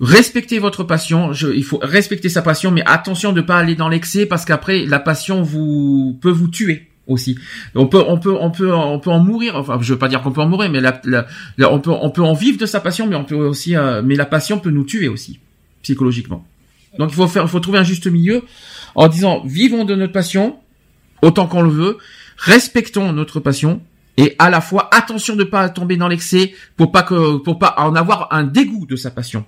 Respectez 0.00 0.60
votre 0.60 0.84
passion. 0.84 1.32
Je, 1.32 1.48
il 1.48 1.64
faut 1.64 1.80
respecter 1.82 2.28
sa 2.28 2.42
passion, 2.42 2.70
mais 2.70 2.84
attention 2.86 3.32
de 3.32 3.40
pas 3.40 3.58
aller 3.58 3.74
dans 3.74 3.88
l'excès 3.88 4.24
parce 4.24 4.44
qu'après 4.44 4.86
la 4.86 5.00
passion 5.00 5.42
vous 5.42 6.16
peut 6.22 6.30
vous 6.30 6.46
tuer 6.46 6.88
aussi. 7.08 7.36
On 7.74 7.86
peut, 7.86 8.04
on 8.06 8.18
peut, 8.18 8.36
on 8.38 8.52
peut, 8.52 8.72
on 8.72 9.00
peut 9.00 9.10
en 9.10 9.18
mourir. 9.18 9.56
Enfin, 9.56 9.78
je 9.80 9.92
veux 9.92 9.98
pas 9.98 10.06
dire 10.06 10.22
qu'on 10.22 10.30
peut 10.30 10.42
en 10.42 10.48
mourir, 10.48 10.70
mais 10.70 10.80
la, 10.80 11.00
on 11.68 11.80
peut, 11.80 11.90
on 11.90 12.10
peut 12.10 12.22
en 12.22 12.34
vivre 12.34 12.58
de 12.58 12.66
sa 12.66 12.78
passion, 12.78 13.08
mais 13.08 13.16
on 13.16 13.24
peut 13.24 13.34
aussi, 13.34 13.74
euh, 13.74 14.00
mais 14.04 14.14
la 14.14 14.26
passion 14.26 14.60
peut 14.60 14.70
nous 14.70 14.84
tuer 14.84 15.08
aussi 15.08 15.40
psychologiquement. 15.82 16.46
Donc 16.98 17.10
il 17.10 17.16
faut 17.16 17.26
faire, 17.26 17.42
il 17.42 17.48
faut 17.48 17.58
trouver 17.60 17.78
un 17.78 17.84
juste 17.84 18.06
milieu 18.06 18.42
en 18.98 19.06
disant 19.06 19.42
vivons 19.46 19.84
de 19.84 19.94
notre 19.94 20.12
passion 20.12 20.58
autant 21.22 21.46
qu'on 21.46 21.62
le 21.62 21.70
veut, 21.70 21.98
respectons 22.36 23.12
notre 23.12 23.38
passion 23.38 23.80
et 24.16 24.34
à 24.40 24.50
la 24.50 24.60
fois 24.60 24.92
attention 24.92 25.36
de 25.36 25.44
pas 25.44 25.68
tomber 25.68 25.96
dans 25.96 26.08
l'excès 26.08 26.52
pour 26.76 26.90
pas 26.90 27.04
que 27.04 27.36
pour 27.38 27.60
pas 27.60 27.76
en 27.78 27.94
avoir 27.94 28.26
un 28.32 28.42
dégoût 28.42 28.86
de 28.86 28.96
sa 28.96 29.12
passion, 29.12 29.44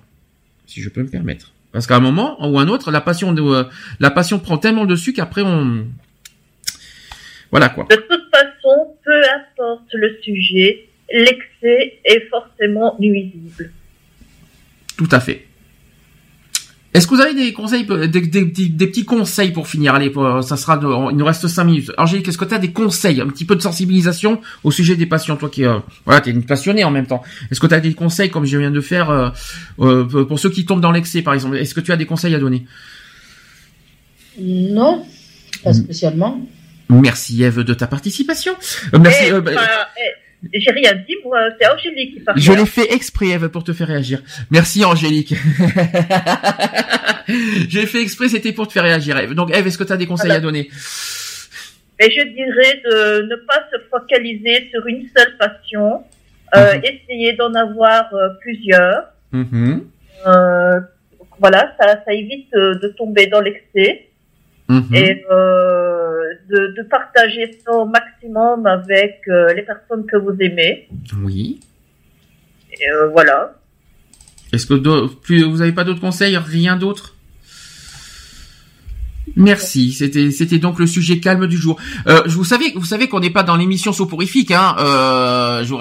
si 0.65 0.81
je 0.81 0.87
peux 0.87 1.03
me 1.03 1.09
permettre. 1.09 1.51
Parce 1.73 1.85
qu'à 1.85 1.97
un 1.97 1.99
moment 1.99 2.37
ou 2.49 2.59
un 2.59 2.67
autre, 2.69 2.91
la 2.91 3.01
passion 3.01 3.33
de, 3.33 3.41
euh, 3.41 3.63
la 3.99 4.09
passion 4.09 4.39
prend 4.39 4.57
tellement 4.57 4.85
dessus 4.85 5.11
qu'après 5.11 5.41
on 5.41 5.85
voilà 7.51 7.67
quoi. 7.67 7.85
De 7.89 7.95
toute 7.97 8.29
façon, 8.33 8.95
peu 9.03 9.21
importe 9.35 9.93
le 9.93 10.17
sujet, 10.21 10.87
l'excès 11.13 11.99
est 12.05 12.29
forcément 12.29 12.95
nuisible. 13.01 13.73
Tout 14.95 15.09
à 15.11 15.19
fait. 15.19 15.45
Est-ce 16.93 17.07
que 17.07 17.15
vous 17.15 17.21
avez 17.21 17.33
des 17.33 17.53
conseils, 17.53 17.85
des, 17.85 18.87
petits 18.87 19.05
conseils 19.05 19.51
pour 19.51 19.67
finir? 19.67 19.95
Allez, 19.95 20.11
ça 20.41 20.57
sera, 20.57 20.77
il 21.11 21.17
nous 21.17 21.25
reste 21.25 21.47
cinq 21.47 21.63
minutes. 21.63 21.91
Angélique, 21.97 22.27
est-ce 22.27 22.37
que 22.37 22.43
tu 22.43 22.53
as 22.53 22.59
des 22.59 22.73
conseils, 22.73 23.21
un 23.21 23.27
petit 23.27 23.45
peu 23.45 23.55
de 23.55 23.61
sensibilisation 23.61 24.41
au 24.65 24.71
sujet 24.71 24.97
des 24.97 25.05
patients, 25.05 25.37
toi 25.37 25.49
qui, 25.49 25.63
euh, 25.63 25.79
voilà, 26.05 26.19
t'es 26.19 26.31
une 26.31 26.43
passionnée 26.43 26.83
en 26.83 26.91
même 26.91 27.07
temps. 27.07 27.23
Est-ce 27.49 27.61
que 27.61 27.67
tu 27.67 27.73
as 27.73 27.79
des 27.79 27.93
conseils, 27.93 28.29
comme 28.29 28.45
je 28.45 28.57
viens 28.57 28.71
de 28.71 28.81
faire, 28.81 29.09
euh, 29.09 29.29
euh, 29.79 30.25
pour 30.25 30.37
ceux 30.37 30.49
qui 30.49 30.65
tombent 30.65 30.81
dans 30.81 30.91
l'excès, 30.91 31.21
par 31.21 31.33
exemple? 31.33 31.55
Est-ce 31.57 31.73
que 31.73 31.79
tu 31.79 31.93
as 31.93 31.97
des 31.97 32.05
conseils 32.05 32.35
à 32.35 32.39
donner? 32.39 32.65
Non, 34.37 35.05
pas 35.63 35.73
spécialement. 35.73 36.45
Merci 36.89 37.41
Eve 37.41 37.63
de 37.63 37.73
ta 37.73 37.87
participation. 37.87 38.51
merci. 38.99 39.23
Eh, 39.27 39.39
bah, 39.39 39.51
eh, 39.97 40.20
j'ai 40.53 40.71
rien 40.71 40.93
dit, 41.07 41.15
moi, 41.23 41.39
c'est 41.59 41.67
Angélique 41.67 42.15
qui 42.15 42.19
parle. 42.21 42.39
Je 42.39 42.51
l'ai 42.51 42.65
fait 42.65 42.91
exprès, 42.93 43.27
Eve, 43.27 43.49
pour 43.49 43.63
te 43.63 43.73
faire 43.73 43.87
réagir. 43.87 44.21
Merci, 44.49 44.83
Angélique. 44.83 45.35
J'ai 47.69 47.85
fait 47.85 48.01
exprès, 48.01 48.29
c'était 48.29 48.51
pour 48.51 48.67
te 48.67 48.73
faire 48.73 48.83
réagir, 48.83 49.17
Eve. 49.17 49.33
Donc, 49.33 49.55
Eve, 49.55 49.67
est-ce 49.67 49.77
que 49.77 49.83
tu 49.83 49.93
as 49.93 49.97
des 49.97 50.07
conseils 50.07 50.31
à 50.31 50.39
donner? 50.39 50.69
Mais 51.99 52.09
Je 52.09 52.21
dirais 52.21 52.81
de 52.83 53.27
ne 53.27 53.35
pas 53.45 53.63
se 53.71 53.77
focaliser 53.89 54.69
sur 54.71 54.85
une 54.87 55.07
seule 55.15 55.37
passion, 55.37 56.03
euh, 56.55 56.75
mhm. 56.75 56.81
essayer 56.83 57.33
d'en 57.33 57.53
avoir 57.53 58.13
euh, 58.13 58.29
plusieurs. 58.41 59.09
Mhm. 59.31 59.85
euh, 60.27 60.79
voilà, 61.39 61.73
ça, 61.79 62.03
ça 62.05 62.13
évite 62.13 62.51
de, 62.53 62.79
de 62.81 62.87
tomber 62.89 63.27
dans 63.27 63.41
l'excès. 63.41 64.07
Mhm. 64.71 64.95
Et 64.95 65.25
euh, 65.29 66.33
de, 66.49 66.73
de, 66.77 66.83
partager 66.89 67.59
ça 67.61 67.73
au 67.73 67.85
maximum 67.85 68.65
avec 68.65 69.19
euh, 69.27 69.53
les 69.53 69.63
personnes 69.63 70.05
que 70.05 70.15
vous 70.15 70.33
aimez. 70.39 70.87
Oui. 71.21 71.59
Et 72.71 72.89
euh, 72.89 73.09
voilà. 73.09 73.53
Est-ce 74.53 74.65
que 74.65 75.07
plus, 75.21 75.43
vous 75.43 75.57
n'avez 75.57 75.73
pas 75.73 75.83
d'autres 75.83 75.99
conseils 75.99 76.37
Rien 76.37 76.77
d'autre? 76.77 77.15
Merci. 79.35 79.93
C'était 79.93 80.31
c'était 80.31 80.57
donc 80.57 80.79
le 80.79 80.87
sujet 80.87 81.19
calme 81.19 81.47
du 81.47 81.57
jour. 81.57 81.79
Euh, 82.07 82.21
vous 82.27 82.43
savez 82.43 82.73
vous 82.75 82.85
savez 82.85 83.07
qu'on 83.07 83.19
n'est 83.19 83.29
pas 83.29 83.43
dans 83.43 83.55
l'émission 83.55 83.93
soporifique. 83.93 84.51
Hein. 84.51 84.75
Euh, 84.79 85.63
je, 85.63 85.75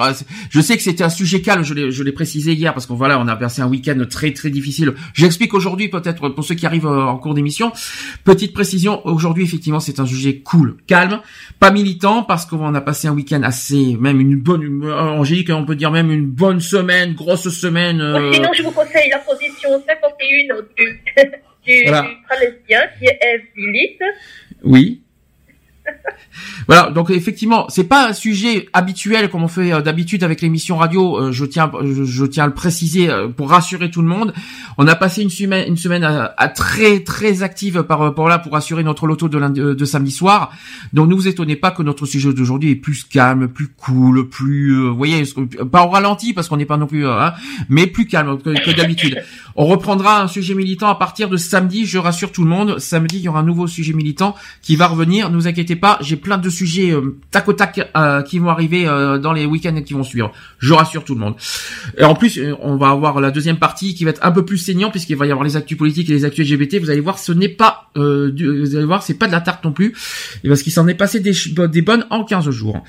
je, 0.51 0.61
sais 0.61 0.77
que 0.77 0.83
c'était 0.83 1.03
un 1.03 1.11
sujet 1.11 1.41
calme. 1.41 1.65
Je 1.65 1.75
l'ai 1.75 1.91
je 1.91 2.03
l'ai 2.03 2.13
précisé 2.13 2.53
hier 2.53 2.73
parce 2.73 2.87
qu'on 2.87 2.95
voilà 2.95 3.19
on 3.19 3.29
a 3.29 3.37
passé 3.37 3.63
un 3.63 3.69
week-end 3.69 3.99
très 4.09 4.33
très 4.33 4.51
difficile. 4.51 4.95
J'explique 5.15 5.55
aujourd'hui 5.55 5.89
peut-être 5.89 6.29
pour 6.29 6.45
ceux 6.45 6.55
qui 6.55 6.67
arrivent 6.67 6.87
euh, 6.87 7.03
en 7.03 7.19
cours 7.19 7.35
d'émission. 7.35 7.73
Petite 8.25 8.53
précision. 8.53 9.05
Aujourd'hui 9.07 9.45
effectivement 9.45 9.81
c'est 9.81 10.01
un 10.01 10.07
sujet 10.07 10.39
cool, 10.39 10.77
calme, 10.87 11.21
pas 11.59 11.71
militant 11.71 12.23
parce 12.23 12.47
qu'on 12.47 12.75
a 12.75 12.81
passé 12.81 13.09
un 13.09 13.13
week-end 13.13 13.43
assez 13.43 13.97
même 13.99 14.21
une 14.21 14.37
bonne 14.37 14.91
Angélique 14.91 15.51
on 15.51 15.65
peut 15.65 15.77
dire 15.77 15.91
même 15.91 16.11
une 16.11 16.27
bonne 16.27 16.61
semaine, 16.61 17.15
grosse 17.15 17.49
semaine. 17.49 18.01
Euh... 18.01 18.33
Sinon 18.33 18.51
je 18.57 18.63
vous 18.63 18.71
conseille 18.71 19.11
la 19.11 19.19
position 19.19 19.71
51 19.87 20.57
du 20.77 21.41
du 21.65 21.83
voilà. 21.83 22.07
Palestin 22.29 22.89
qui 22.99 23.07
est 23.07 23.19
Eve 23.23 24.01
Oui. 24.63 25.03
Voilà, 26.67 26.91
donc 26.91 27.11
effectivement, 27.11 27.67
c'est 27.69 27.85
pas 27.85 28.09
un 28.09 28.13
sujet 28.13 28.69
habituel 28.73 29.29
comme 29.31 29.43
on 29.43 29.49
fait 29.49 29.73
euh, 29.73 29.81
d'habitude 29.81 30.23
avec 30.25 30.41
l'émission 30.41 30.77
radio. 30.77 31.17
Euh, 31.17 31.33
je 31.33 31.45
tiens, 31.45 31.71
je, 31.83 32.25
tiens 32.25 32.45
à 32.45 32.47
le 32.47 32.55
préciser 32.55 33.11
euh, 33.11 33.29
pour 33.29 33.51
rassurer 33.51 33.91
tout 33.91 34.03
le 34.03 34.09
monde. 34.09 34.33
On 34.79 34.87
a 34.87 34.95
passé 34.95 35.23
une 35.23 35.31
semaine, 35.31 35.69
une 35.69 35.77
semaine 35.77 36.05
à, 36.05 36.49
très 36.49 37.01
très 37.01 37.43
active 37.43 37.83
par 37.83 37.99
rapport 37.99 38.29
là 38.29 38.39
pour 38.39 38.57
assurer 38.57 38.83
notre 38.85 39.07
loto 39.07 39.29
de, 39.29 39.75
de, 39.75 39.85
samedi 39.85 40.11
soir. 40.11 40.53
Donc 40.93 41.09
ne 41.09 41.15
vous 41.15 41.29
étonnez 41.29 41.57
pas 41.57 41.71
que 41.71 41.83
notre 41.83 42.07
sujet 42.07 42.33
d'aujourd'hui 42.33 42.71
est 42.71 42.77
plus 42.77 43.05
calme, 43.05 43.49
plus 43.49 43.69
cool, 43.69 44.29
plus, 44.29 44.89
vous 44.89 44.97
voyez, 44.97 45.25
pas 45.71 45.85
au 45.85 45.89
ralenti 45.89 46.33
parce 46.33 46.49
qu'on 46.49 46.57
n'est 46.57 46.67
pas 46.67 46.77
non 46.77 46.87
plus, 46.87 47.07
hein, 47.07 47.35
mais 47.69 47.87
plus 47.87 48.07
calme 48.07 48.39
que, 48.39 48.71
d'habitude. 48.71 49.23
On 49.57 49.67
reprendra 49.67 50.23
un 50.23 50.29
sujet 50.29 50.55
militant 50.55 50.89
à 50.89 50.95
partir 50.95 51.29
de 51.29 51.37
samedi. 51.37 51.85
Je 51.85 51.99
rassure 51.99 52.33
tout 52.33 52.43
le 52.43 52.49
monde. 52.49 52.79
Samedi, 52.79 53.19
il 53.19 53.23
y 53.23 53.29
aura 53.29 53.41
un 53.41 53.45
nouveau 53.45 53.67
sujet 53.67 53.93
militant 53.93 54.35
qui 54.63 54.77
va 54.77 54.87
revenir. 54.87 55.31
Ne 55.31 55.37
vous 55.37 55.49
inquiétez 55.49 55.77
pas, 55.77 55.80
j'ai 56.01 56.17
plein 56.17 56.39
de 56.39 56.51
sujets 56.51 56.91
euh, 56.91 57.17
tac 57.31 57.49
au 57.49 57.53
tac 57.53 57.91
euh, 57.97 58.23
qui 58.23 58.39
vont 58.39 58.49
arriver 58.49 58.87
euh, 58.87 59.19
dans 59.19 59.33
les 59.33 59.47
week-ends 59.47 59.81
qui 59.83 59.95
vont 59.95 60.03
suivre. 60.03 60.33
Je 60.59 60.73
rassure 60.73 61.05
tout 61.05 61.15
le 61.15 61.21
monde. 61.21 61.35
Et 61.99 62.05
en 62.05 62.15
plus, 62.15 62.41
on 62.61 62.77
va 62.77 62.89
avoir 62.89 63.21
la 63.21 63.31
deuxième 63.31 63.59
partie 63.59 63.95
qui 63.95 64.05
va 64.05 64.11
être 64.11 64.25
un 64.25 64.33
peu 64.33 64.45
plus 64.45 64.59
saignant 64.59 64.91
puisqu'il 64.91 65.17
va 65.17 65.27
y 65.27 65.31
avoir 65.31 65.45
les 65.45 65.57
actus 65.57 65.77
politiques 65.77 66.11
et 66.11 66.13
les 66.13 66.25
actus 66.25 66.49
LGBT. 66.51 66.77
Vous 66.77 66.91
allez 66.91 67.01
voir, 67.01 67.19
ce 67.19 67.33
n'est 67.33 67.49
pas, 67.49 67.91
du, 67.95 68.61
vous 68.61 68.77
allez 68.77 68.85
voir, 68.85 69.03
c'est 69.03 69.15
pas 69.15 69.27
de 69.27 69.33
la 69.33 69.41
tarte 69.41 69.65
non 69.65 69.73
plus, 69.73 69.95
parce 70.47 70.63
qu'il 70.63 70.73
s'en 70.73 70.87
est 70.89 70.95
passé 70.95 71.21
des, 71.21 71.33
des 71.69 71.83
bonnes 71.83 72.07
en 72.11 72.25
15 72.25 72.51
jours. 72.51 72.83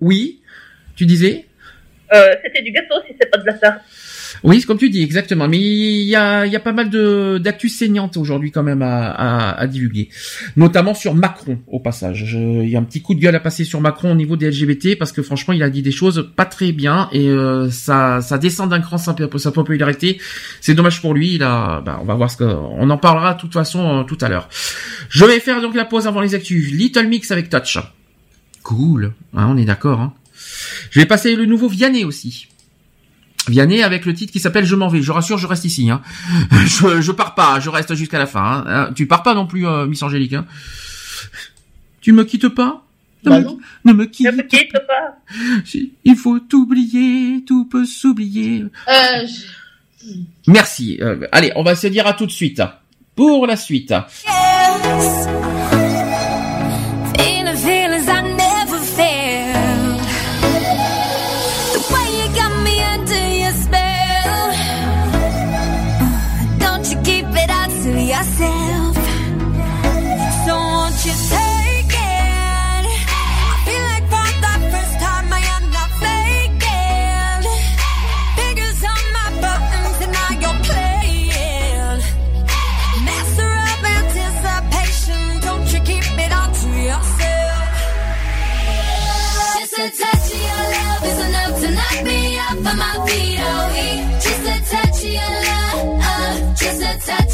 oui, 0.00 0.40
tu 0.96 1.06
disais? 1.06 1.46
C'était 2.10 2.62
du 2.62 2.72
gâteau 2.72 2.94
si 3.06 3.14
c'est 3.20 3.30
pas 3.30 3.38
de 3.38 3.46
la 3.46 3.54
tarte. 3.54 3.80
Oui, 4.42 4.62
comme 4.62 4.78
tu 4.78 4.90
dis, 4.90 5.02
exactement. 5.02 5.48
Mais 5.48 5.58
il 5.58 6.08
y 6.08 6.16
a, 6.16 6.46
y 6.46 6.56
a 6.56 6.60
pas 6.60 6.72
mal 6.72 6.90
de 6.90 7.38
d'actus 7.38 7.76
saignantes 7.76 8.16
aujourd'hui 8.16 8.50
quand 8.50 8.62
même 8.62 8.82
à, 8.82 9.10
à, 9.10 9.60
à, 9.60 9.66
divulguer, 9.66 10.08
notamment 10.56 10.94
sur 10.94 11.14
Macron 11.14 11.58
au 11.66 11.80
passage. 11.80 12.32
Il 12.32 12.68
y 12.68 12.76
a 12.76 12.78
un 12.78 12.84
petit 12.84 13.02
coup 13.02 13.14
de 13.14 13.20
gueule 13.20 13.34
à 13.34 13.40
passer 13.40 13.64
sur 13.64 13.80
Macron 13.80 14.12
au 14.12 14.14
niveau 14.14 14.36
des 14.36 14.50
LGBT 14.50 14.98
parce 14.98 15.12
que 15.12 15.22
franchement, 15.22 15.54
il 15.54 15.62
a 15.62 15.70
dit 15.70 15.82
des 15.82 15.92
choses 15.92 16.30
pas 16.36 16.44
très 16.44 16.72
bien 16.72 17.08
et 17.12 17.28
euh, 17.28 17.70
ça, 17.70 18.20
ça 18.20 18.38
descend 18.38 18.70
d'un 18.70 18.80
cran 18.80 18.98
sa, 18.98 19.14
sa 19.36 19.50
popularité. 19.52 20.20
C'est 20.60 20.74
dommage 20.74 21.00
pour 21.00 21.14
lui. 21.14 21.34
Il 21.34 21.42
a, 21.42 21.80
bah, 21.80 21.98
on 22.00 22.04
va 22.04 22.14
voir 22.14 22.30
ce 22.30 22.36
que, 22.36 22.44
on 22.44 22.88
en 22.90 22.98
parlera 22.98 23.34
de 23.34 23.40
toute 23.40 23.52
façon 23.52 24.00
euh, 24.00 24.02
tout 24.04 24.18
à 24.20 24.28
l'heure. 24.28 24.48
Je 25.08 25.24
vais 25.24 25.40
faire 25.40 25.60
donc 25.60 25.74
la 25.74 25.84
pause 25.84 26.06
avant 26.06 26.20
les 26.20 26.34
actus. 26.34 26.72
Little 26.72 27.06
Mix 27.08 27.30
avec 27.30 27.48
Touch. 27.48 27.78
Cool, 28.62 29.12
hein, 29.34 29.48
on 29.50 29.56
est 29.56 29.64
d'accord. 29.64 30.00
Hein. 30.00 30.14
Je 30.90 31.00
vais 31.00 31.06
passer 31.06 31.34
le 31.34 31.46
nouveau 31.46 31.68
Vianney 31.68 32.04
aussi. 32.04 32.48
Vianney 33.48 33.82
avec 33.82 34.06
le 34.06 34.14
titre 34.14 34.32
qui 34.32 34.40
s'appelle 34.40 34.64
Je 34.64 34.76
m'en 34.76 34.88
vais. 34.88 35.02
Je 35.02 35.12
rassure, 35.12 35.38
je 35.38 35.46
reste 35.46 35.64
ici. 35.64 35.90
Hein. 35.90 36.00
Je, 36.66 37.00
je 37.00 37.12
pars 37.12 37.34
pas, 37.34 37.60
je 37.60 37.70
reste 37.70 37.94
jusqu'à 37.94 38.18
la 38.18 38.26
fin. 38.26 38.42
Hein. 38.42 38.64
Euh, 38.66 38.92
tu 38.92 39.06
pars 39.06 39.22
pas 39.22 39.34
non 39.34 39.46
plus, 39.46 39.66
euh, 39.66 39.86
Miss 39.86 40.02
Angélique. 40.02 40.34
Hein. 40.34 40.46
Tu 42.00 42.12
me 42.12 42.24
quittes 42.24 42.48
pas? 42.48 42.84
Ne, 43.24 43.30
bah 43.30 43.40
me, 43.40 43.46
ne 43.84 43.92
me 43.92 44.04
quitte, 44.06 44.32
me 44.32 44.42
quitte 44.42 44.72
pas. 44.72 45.16
Il 46.04 46.16
faut 46.16 46.40
t'oublier, 46.40 47.44
tout 47.46 47.66
peut 47.66 47.84
s'oublier. 47.84 48.64
Euh, 48.88 49.26
Merci. 50.46 50.98
Euh, 51.00 51.26
allez, 51.30 51.52
on 51.54 51.62
va 51.62 51.76
se 51.76 51.86
dire 51.86 52.06
à 52.06 52.14
tout 52.14 52.26
de 52.26 52.32
suite. 52.32 52.62
Pour 53.14 53.46
la 53.46 53.56
suite. 53.56 53.94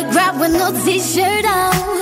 Photograph 0.00 0.40
with 0.40 0.52
no 0.52 0.72
t-shirt 0.82 1.44
on 1.44 1.99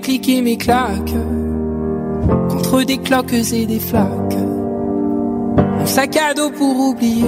Clics 0.00 0.28
et 0.28 0.42
mes 0.42 0.56
claques 0.56 1.14
contre 2.50 2.82
des 2.84 2.98
cloques 2.98 3.32
et 3.32 3.66
des 3.66 3.80
flaques. 3.80 4.38
Mon 5.78 5.86
sac 5.86 6.16
à 6.16 6.34
dos 6.34 6.50
pour 6.50 6.90
oublier 6.90 7.24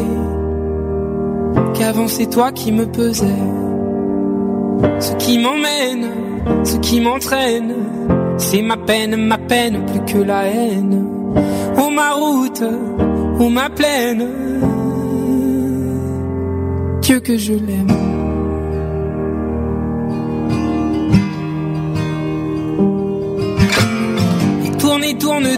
qu'avant 1.75 2.09
c'est 2.09 2.31
toi 2.31 2.53
qui 2.53 2.73
me 2.73 2.87
pesais. 2.87 3.27
Ce 4.99 5.15
qui 5.17 5.39
m'emmène, 5.39 6.07
ce 6.65 6.77
qui 6.77 7.01
m'entraîne, 7.01 7.75
c'est 8.39 8.63
ma 8.63 8.77
peine, 8.77 9.17
ma 9.17 9.39
peine 9.39 9.85
plus 9.87 10.13
que 10.13 10.19
la 10.19 10.45
haine. 10.45 11.05
Ou 11.77 11.91
ma 11.91 12.13
route, 12.13 12.63
ou 13.39 13.49
ma 13.49 13.69
plaine. 13.71 14.27
Dieu 17.03 17.21
que 17.21 17.37
je 17.37 17.55
l'aime. 17.55 18.30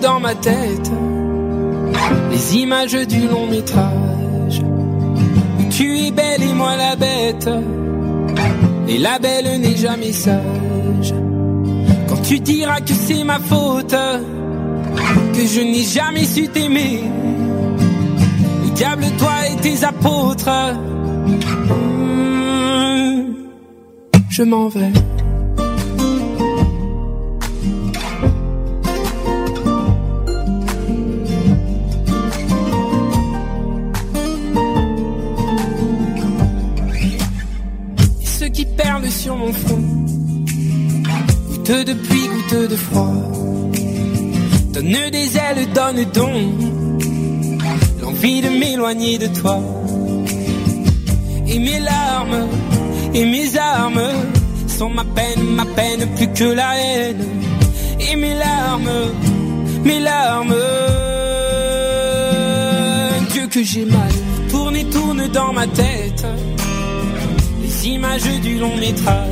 Dans 0.01 0.21
ma 0.21 0.35
tête 0.35 0.91
les 2.31 2.57
images 2.57 3.07
du 3.07 3.29
long 3.29 3.47
métrage. 3.47 4.63
Tu 5.71 5.99
es 5.99 6.11
belle 6.11 6.43
et 6.43 6.53
moi 6.55 6.77
la 6.77 6.97
bête. 6.97 7.49
Et 8.89 8.99
la 8.99 9.19
belle 9.19 9.61
n'est 9.61 9.77
jamais 9.77 10.13
sage. 10.13 11.15
Quand 12.09 12.23
tu 12.23 12.41
diras 12.41 12.81
que 12.81 12.93
c'est 12.93 13.25
ma 13.25 13.39
faute, 13.39 13.95
que 15.35 15.47
je 15.47 15.61
n'ai 15.61 15.83
jamais 15.83 16.25
su 16.25 16.49
t'aimer. 16.49 17.03
Le 18.65 18.71
diable, 18.71 19.05
toi 19.19 19.33
et 19.51 19.57
tes 19.57 19.85
apôtres. 19.85 20.51
Mmh, 21.99 23.35
Je 24.31 24.43
m'en 24.43 24.69
vais. 24.69 24.93
Froid. 42.77 43.15
Donne 44.73 45.11
des 45.11 45.37
ailes, 45.37 45.67
donne 45.75 46.05
donc 46.13 46.53
l'envie 48.01 48.41
de 48.41 48.49
m'éloigner 48.49 49.19
de 49.19 49.27
toi. 49.27 49.61
Et 51.47 51.59
mes 51.59 51.81
larmes 51.81 52.49
et 53.15 53.25
mes 53.25 53.57
armes 53.57 54.09
sont 54.67 54.89
ma 54.89 55.05
peine, 55.05 55.43
ma 55.51 55.67
peine 55.67 56.07
plus 56.17 56.29
que 56.29 56.45
la 56.45 56.79
haine. 56.79 57.25
Et 58.01 58.17
mes 58.17 58.35
larmes, 58.35 58.91
mes 59.85 60.01
larmes, 60.01 60.55
Dieu 63.33 63.47
que 63.49 63.63
j'ai 63.63 63.85
mal, 63.85 64.13
tourne 64.51 64.77
et 64.77 64.85
tourne 64.85 65.29
dans 65.29 65.53
ma 65.53 65.67
tête 65.67 66.25
les 67.63 67.89
images 67.89 68.41
du 68.43 68.59
long 68.59 68.77
métrage. 68.77 69.32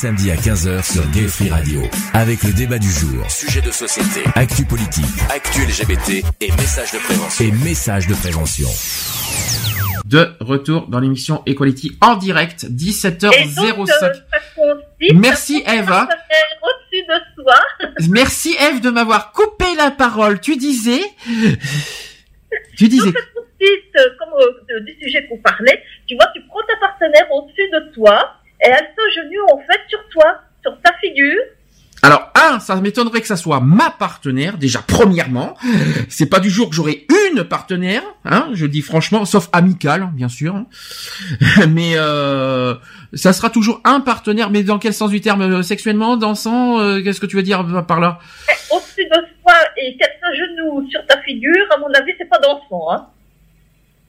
Samedis 0.00 0.30
à 0.30 0.34
15h 0.36 0.82
sur 0.94 1.06
Gay 1.10 1.28
Free 1.28 1.50
Radio. 1.50 1.82
Avec 2.14 2.42
le 2.42 2.54
débat 2.54 2.78
du 2.78 2.90
jour, 2.90 3.30
Sujet 3.30 3.60
de 3.60 3.70
société, 3.70 4.22
actu 4.34 4.64
politique 4.64 5.04
actu 5.28 5.60
LGBT 5.60 6.24
et 6.40 6.50
messages 6.52 6.92
de 6.92 6.98
prévention. 7.00 7.44
et 7.44 7.52
messages 7.52 8.06
de 8.06 8.14
prévention. 8.14 8.68
De 10.06 10.32
retour 10.40 10.86
dans 10.88 11.00
l'émission 11.00 11.42
Equality 11.44 11.98
en 12.00 12.16
direct, 12.16 12.64
Et 12.64 12.68
donc, 12.68 12.78
17h05. 12.78 14.22
euh, 14.58 14.74
Merci, 15.16 15.62
de 15.66 17.42
soi. 17.42 17.54
Merci 18.08 18.56
Eve 18.58 18.80
de 18.80 18.88
m'avoir 18.88 19.32
coupé 19.32 19.66
la 19.76 19.90
parole. 19.90 20.40
Tu 20.40 20.56
disais, 20.56 21.02
tu 22.78 22.88
disais, 22.88 23.10
euh, 23.10 24.00
comme 24.18 24.30
euh, 24.40 24.80
du 24.80 24.96
sujet 25.02 25.26
qu'on 25.28 25.36
parlait, 25.42 25.82
tu 26.06 26.14
vois, 26.16 26.28
tu 26.34 26.40
prends 26.48 26.60
ta 26.66 26.76
partenaire 26.80 27.30
au-dessus 27.32 27.68
de 27.70 27.92
toi 27.92 28.39
et 28.62 28.68
elle 28.68 28.88
s'agenouille 28.96 29.52
en 29.52 29.58
fait 29.58 29.80
sur 29.88 30.00
toi, 30.10 30.24
sur 30.62 30.72
ta 30.82 30.92
figure. 31.00 31.40
alors 32.02 32.30
un, 32.34 32.58
ça 32.60 32.76
m'étonnerait 32.76 33.20
que 33.20 33.26
ça 33.26 33.36
soit 33.36 33.60
ma 33.60 33.90
partenaire 33.90 34.56
déjà 34.58 34.80
premièrement. 34.86 35.54
C'est 36.08 36.26
pas 36.28 36.40
du 36.40 36.50
jour 36.50 36.68
que 36.70 36.74
j'aurai 36.74 37.06
une 37.32 37.44
partenaire, 37.44 38.02
hein. 38.24 38.48
Je 38.54 38.66
dis 38.66 38.80
franchement, 38.82 39.24
sauf 39.24 39.48
amicale, 39.52 40.02
hein, 40.02 40.10
bien 40.14 40.28
sûr. 40.28 40.54
hein. 40.56 40.66
Mais 41.68 41.92
euh, 41.96 42.74
ça 43.12 43.32
sera 43.32 43.50
toujours 43.50 43.80
un 43.84 44.00
partenaire. 44.00 44.50
Mais 44.50 44.62
dans 44.62 44.78
quel 44.78 44.94
sens 44.94 45.10
du 45.10 45.20
terme? 45.20 45.42
Euh, 45.42 45.62
Sexuellement, 45.62 46.16
dansant 46.16 46.80
euh, 46.80 47.02
Qu'est-ce 47.02 47.20
que 47.20 47.26
tu 47.26 47.36
veux 47.36 47.42
dire 47.42 47.64
par 47.86 48.00
là? 48.00 48.18
Et 48.48 48.74
Au-dessus 48.74 49.04
de 49.04 49.16
soi 49.42 49.54
et 49.76 49.96
qu'elle 49.96 50.12
s'agenouille 50.20 50.90
sur 50.90 51.04
ta 51.06 51.20
figure, 51.22 51.66
à 51.74 51.78
mon 51.78 51.92
avis, 51.94 52.12
c'est 52.18 52.28
pas 52.28 52.38
dansant, 52.38 52.90
hein. 52.92 53.06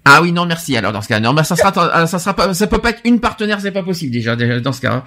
Ah 0.06 0.22
oui, 0.22 0.32
non, 0.32 0.46
merci. 0.46 0.76
Alors 0.76 0.92
dans 0.92 1.02
ce 1.02 1.08
cas, 1.08 1.20
non, 1.20 1.34
bah, 1.34 1.44
ça 1.44 1.56
sera, 1.56 2.02
euh, 2.02 2.06
ça 2.08 2.18
sera 2.20 2.36
pas, 2.36 2.54
ça 2.54 2.68
peut 2.68 2.80
pas 2.80 2.90
être 2.90 3.02
une 3.06 3.20
partenaire, 3.20 3.62
c'est 3.62 3.72
pas 3.72 3.84
possible 3.84 4.12
déjà 4.12 4.36
déjà, 4.36 4.60
dans 4.60 4.74
ce 4.74 4.82
cas. 4.82 4.94
hein. 4.94 5.04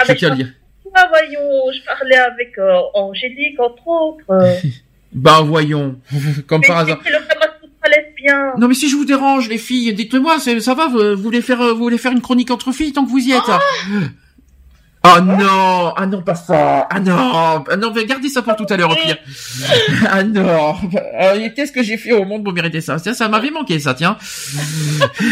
Ah, 0.00 0.04
Je 0.08 0.28
dire. 0.34 0.52
Ah, 0.96 1.08
voyons, 1.08 1.40
je 1.72 1.84
parlais 1.84 2.16
avec 2.16 2.56
euh, 2.58 2.78
Angélique, 2.94 3.58
entre 3.58 3.86
autres. 3.86 4.30
euh. 4.30 4.54
Bah 5.12 5.42
voyons, 5.44 6.00
comme 6.48 6.60
Mais 6.62 6.66
par 6.66 6.78
hasard. 6.78 6.98
Non 8.58 8.68
mais 8.68 8.74
si 8.74 8.88
je 8.88 8.96
vous 8.96 9.04
dérange 9.04 9.48
les 9.48 9.58
filles, 9.58 9.92
dites-moi, 9.94 10.38
ça 10.40 10.74
va, 10.74 10.88
vous, 10.88 11.16
voulez 11.16 11.42
faire, 11.42 11.60
euh, 11.60 11.72
vous 11.72 11.82
voulez 11.84 11.98
faire 11.98 12.12
une 12.12 12.20
chronique 12.22 12.50
entre 12.50 12.72
filles 12.72 12.92
tant 12.92 13.04
que 13.04 13.10
vous 13.10 13.18
y 13.18 13.32
êtes. 13.32 13.42
Oh 13.48 13.52
non, 15.20 15.92
ah 15.96 16.06
non 16.06 16.22
pas 16.22 16.34
ça, 16.34 16.86
ah 16.90 17.00
non, 17.00 17.64
ah 17.68 17.76
non, 17.76 17.92
mais 17.94 18.06
gardez 18.06 18.28
ça 18.28 18.42
pour 18.42 18.56
tout 18.56 18.66
à 18.70 18.76
l'heure 18.76 18.90
au 18.90 18.94
pire. 18.94 19.18
Ah 20.08 20.22
non, 20.22 20.74
et 21.36 21.52
qu'est-ce 21.52 21.72
que 21.72 21.82
j'ai 21.82 21.96
fait 21.96 22.12
au 22.12 22.24
monde 22.24 22.42
pour 22.42 22.52
mériter 22.52 22.80
ça? 22.80 22.98
Tiens, 22.98 23.14
ça 23.14 23.28
m'avait 23.28 23.50
manqué 23.50 23.78
ça, 23.78 23.94
tiens. 23.94 24.16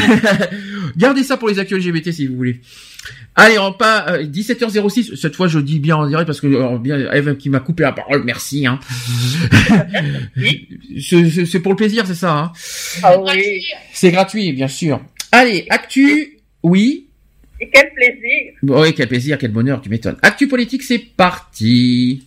gardez 0.96 1.22
ça 1.22 1.36
pour 1.36 1.48
les 1.48 1.58
actus 1.58 1.78
LGBT 1.78 2.12
si 2.12 2.26
vous 2.26 2.36
voulez. 2.36 2.60
Allez, 3.34 3.58
on 3.58 3.72
pas 3.72 4.18
17h06. 4.18 5.16
Cette 5.16 5.34
fois, 5.34 5.48
je 5.48 5.58
dis 5.58 5.78
bien 5.78 5.96
en 5.96 6.06
direct 6.06 6.26
parce 6.26 6.40
que 6.40 6.46
euh, 6.48 6.78
bien 6.78 6.98
Eve 7.12 7.36
qui 7.36 7.48
m'a 7.48 7.60
coupé 7.60 7.82
la 7.82 7.92
parole. 7.92 8.24
Merci. 8.24 8.66
Hein. 8.66 8.78
C'est 11.00 11.60
pour 11.60 11.72
le 11.72 11.76
plaisir, 11.76 12.06
c'est 12.06 12.14
ça. 12.14 12.36
Hein. 12.36 12.52
Ah 13.02 13.18
oui. 13.18 13.64
C'est 13.94 14.10
gratuit, 14.10 14.52
bien 14.52 14.68
sûr. 14.68 15.00
Allez, 15.32 15.66
actu, 15.70 16.40
oui. 16.62 17.06
Et 17.62 17.70
quel 17.72 17.92
plaisir. 17.94 18.54
Oui, 18.64 18.92
quel 18.92 19.06
plaisir, 19.06 19.38
quel 19.38 19.52
bonheur, 19.52 19.80
tu 19.80 19.88
m'étonnes. 19.88 20.16
Actu 20.20 20.48
politique, 20.48 20.82
c'est 20.82 20.98
parti. 20.98 22.24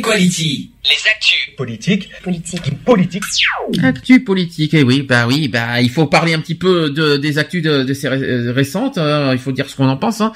Equality. 0.00 0.70
Les 0.84 1.10
actus. 1.10 1.54
Politique. 1.56 2.10
Politique. 2.22 2.84
Politique. 2.84 3.22
Actu 3.82 4.24
politique, 4.24 4.72
eh 4.74 4.82
oui, 4.82 5.02
bah 5.02 5.26
oui, 5.26 5.46
bah 5.48 5.80
il 5.82 5.90
faut 5.90 6.06
parler 6.06 6.32
un 6.32 6.40
petit 6.40 6.54
peu 6.54 6.88
de, 6.90 7.16
des 7.18 7.36
actus 7.38 7.62
de, 7.62 7.82
de 7.84 7.92
ces 7.94 8.08
ré- 8.08 8.50
récentes. 8.50 8.96
hein, 8.98 9.30
il 9.32 9.38
faut 9.38 9.52
dire 9.52 9.68
ce 9.68 9.76
qu'on 9.76 9.88
en 9.88 9.96
pense, 9.98 10.20
hein. 10.22 10.32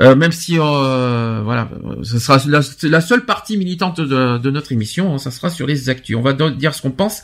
Euh, 0.00 0.16
même 0.16 0.32
si 0.32 0.58
euh, 0.58 1.40
voilà, 1.44 1.70
ce 2.02 2.18
sera 2.18 2.42
la, 2.48 2.60
la 2.82 3.00
seule 3.00 3.24
partie 3.24 3.56
militante 3.56 4.00
de, 4.00 4.38
de 4.38 4.50
notre 4.50 4.72
émission, 4.72 5.14
hein, 5.14 5.18
ça 5.18 5.30
sera 5.30 5.48
sur 5.48 5.66
les 5.66 5.88
actus. 5.88 6.16
On 6.16 6.22
va 6.22 6.32
dire 6.32 6.74
ce 6.74 6.82
qu'on 6.82 6.90
pense. 6.90 7.22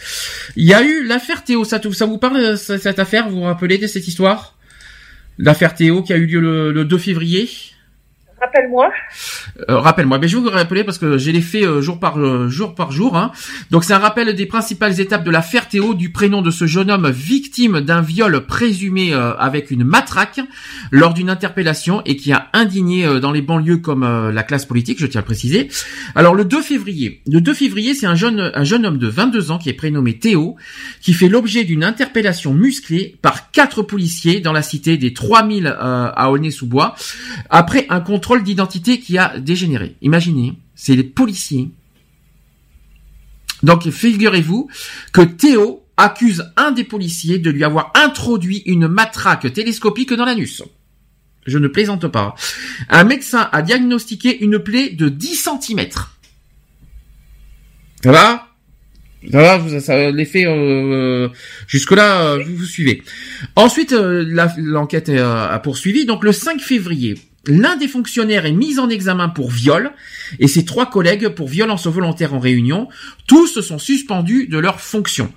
Il 0.57 0.65
y 0.65 0.75
a 0.75 0.83
eu 0.83 1.05
l'affaire 1.05 1.43
Théo, 1.45 1.65
ça, 1.65 1.81
ça 1.93 2.07
vous 2.07 2.19
parle 2.19 2.37
euh, 2.37 2.57
ce- 2.57 2.79
cette 2.79 2.99
affaire 3.01 3.29
Vous 3.29 3.37
vous 3.37 3.43
rappelez 3.43 3.79
de 3.79 3.87
cette 3.89 4.07
histoire? 4.07 4.57
L'affaire 5.39 5.75
Théo 5.75 6.03
qui 6.03 6.13
a 6.13 6.17
eu 6.17 6.27
lieu 6.27 6.39
le, 6.41 6.73
le 6.73 6.85
2 6.85 6.99
février? 6.99 7.49
Rappelle-moi. 8.45 8.91
Euh, 9.71 9.79
rappelle-moi, 9.79 10.19
mais 10.19 10.29
je 10.29 10.37
vais 10.37 10.43
vous 10.43 10.51
rappeler 10.51 10.85
parce 10.85 10.99
que 10.99 11.16
j'ai 11.16 11.33
les 11.33 11.41
faits 11.41 11.65
euh, 11.65 11.81
jour 11.81 11.99
par 11.99 12.19
euh, 12.19 12.49
jour 12.49 12.75
par 12.75 12.93
jour. 12.93 13.16
Hein. 13.16 13.33
Donc 13.71 13.85
c'est 13.85 13.95
un 13.95 13.99
rappel 13.99 14.35
des 14.35 14.45
principales 14.45 15.01
étapes 15.01 15.25
de 15.25 15.31
l'affaire 15.31 15.66
Théo, 15.66 15.95
du 15.95 16.11
prénom 16.12 16.43
de 16.43 16.51
ce 16.51 16.66
jeune 16.66 16.91
homme 16.91 17.11
victime 17.11 17.81
d'un 17.81 18.03
viol 18.03 18.45
présumé 18.47 19.15
avec 19.15 19.71
une 19.71 19.85
matraque 19.85 20.41
lors 20.91 21.15
d'une 21.15 21.31
interpellation 21.31 22.03
et 22.05 22.16
qui 22.16 22.33
a 22.33 22.49
indigné 22.53 23.21
dans 23.21 23.33
les 23.33 23.43
banlieues 23.43 23.79
comme 23.79 24.31
la 24.31 24.43
classe 24.43 24.66
politique, 24.66 24.99
je 25.01 25.07
tiens 25.07 25.21
à 25.21 25.23
le 25.23 25.27
préciser. 25.27 25.69
Alors 26.15 26.35
le 26.35 26.45
2 26.45 26.61
février, 26.61 27.23
le 27.27 27.41
2 27.41 27.55
février, 27.55 27.95
c'est 27.95 28.07
un 28.07 28.15
jeune 28.15 28.53
un 28.55 28.65
jeune 28.65 28.85
homme 28.85 28.99
de 28.99 29.09
22 29.09 29.51
ans 29.51 29.59
qui 29.59 29.71
est 29.71 29.75
prénommé 29.75 30.19
Théo, 30.19 30.57
qui 31.01 31.12
fait 31.12 31.29
l'objet 31.29 31.65
d'une 31.65 31.85
interpellation 31.85 32.53
musclée 32.53 33.16
par 33.23 33.51
quatre 33.53 33.83
policiers 33.83 34.41
dans 34.41 34.53
la 34.53 34.62
cité 34.62 34.97
des 34.97 35.15
3000 35.15 35.66
euh, 35.66 35.73
à 36.15 36.31
Aulnay-sous-Bois 36.31 36.95
après 37.51 37.87
un 37.89 38.01
contrôle 38.01 38.34
d'identité 38.43 38.98
qui 38.98 39.19
a 39.19 39.39
dégénéré. 39.39 39.97
Imaginez, 40.02 40.55
c'est 40.74 40.97
les 40.97 41.05
policiers. 41.05 41.70
Donc 43.62 43.89
figurez-vous 43.89 44.69
que 45.12 45.23
Théo 45.23 45.85
accuse 45.97 46.51
un 46.56 46.73
des 46.73 46.85
policiers 46.85 47.39
de 47.39 47.51
lui 47.51 47.65
avoir 47.65 47.93
introduit 47.94 48.62
une 48.66 48.89
matraque 48.89 49.52
télescopique 49.52 50.12
dans 50.12 50.24
l'anus. 50.24 50.62
Je 51.47 51.59
ne 51.59 51.69
plaisante 51.69 52.09
pas. 52.09 52.35
Un 52.89 53.05
médecin 53.05 53.48
a 53.52 53.62
diagnostiqué 53.62 54.43
une 54.43 54.59
plaie 54.59 54.90
de 54.90 55.09
10 55.09 55.48
cm. 55.61 55.89
Ça 58.02 58.12
va? 58.12 58.48
Ça 59.31 59.59
va, 59.59 59.81
ça, 59.81 60.11
l'effet 60.11 60.44
euh, 60.47 61.28
jusque 61.66 61.93
là, 61.93 62.36
vous, 62.36 62.56
vous 62.56 62.66
suivez. 62.66 63.02
Ensuite, 63.56 63.93
euh, 63.93 64.24
l'enquête 64.59 65.09
euh, 65.09 65.48
a 65.48 65.59
poursuivi. 65.61 66.05
Donc 66.05 66.24
le 66.24 66.32
5 66.32 66.61
février, 66.61 67.15
l'un 67.47 67.77
des 67.77 67.89
fonctionnaires 67.89 68.47
est 68.47 68.53
mis 68.53 68.79
en 68.79 68.89
examen 68.89 69.29
pour 69.29 69.51
viol 69.51 69.93
et 70.39 70.49
ses 70.49 70.65
trois 70.65 70.91
collègues 70.91 71.29
pour 71.29 71.49
violence 71.49 71.87
volontaire 71.87 72.35
en 72.35 72.39
réunion. 72.39 72.89
Tous 73.27 73.61
sont 73.61 73.79
suspendus 73.79 74.47
de 74.47 74.59
leurs 74.59 74.81
fonctions. 74.81 75.33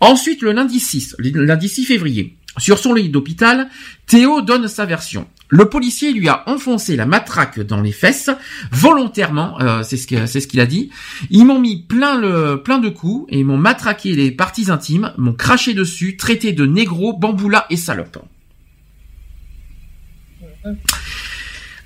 Ensuite, 0.00 0.42
le 0.42 0.52
lundi 0.52 0.80
6, 0.80 1.16
le 1.18 1.44
lundi 1.44 1.68
6 1.68 1.84
février, 1.84 2.36
sur 2.58 2.78
son 2.78 2.92
lit 2.92 3.08
d'hôpital, 3.08 3.68
Théo 4.06 4.42
donne 4.42 4.68
sa 4.68 4.84
version. 4.84 5.26
Le 5.48 5.68
policier 5.68 6.12
lui 6.12 6.28
a 6.28 6.48
enfoncé 6.48 6.96
la 6.96 7.06
matraque 7.06 7.60
dans 7.60 7.80
les 7.80 7.92
fesses 7.92 8.30
volontairement, 8.70 9.60
euh, 9.60 9.82
c'est 9.82 9.96
ce 9.96 10.06
que 10.06 10.26
c'est 10.26 10.40
ce 10.40 10.46
qu'il 10.46 10.60
a 10.60 10.66
dit. 10.66 10.90
Ils 11.30 11.44
m'ont 11.44 11.58
mis 11.58 11.82
plein 11.82 12.18
le 12.18 12.62
plein 12.62 12.78
de 12.78 12.88
coups 12.88 13.26
et 13.28 13.44
m'ont 13.44 13.58
matraqué 13.58 14.14
les 14.14 14.30
parties 14.30 14.70
intimes, 14.70 15.12
m'ont 15.18 15.34
craché 15.34 15.74
dessus, 15.74 16.16
traité 16.16 16.52
de 16.52 16.64
négro, 16.66 17.12
bamboula 17.16 17.66
et 17.70 17.76
salope. 17.76 18.18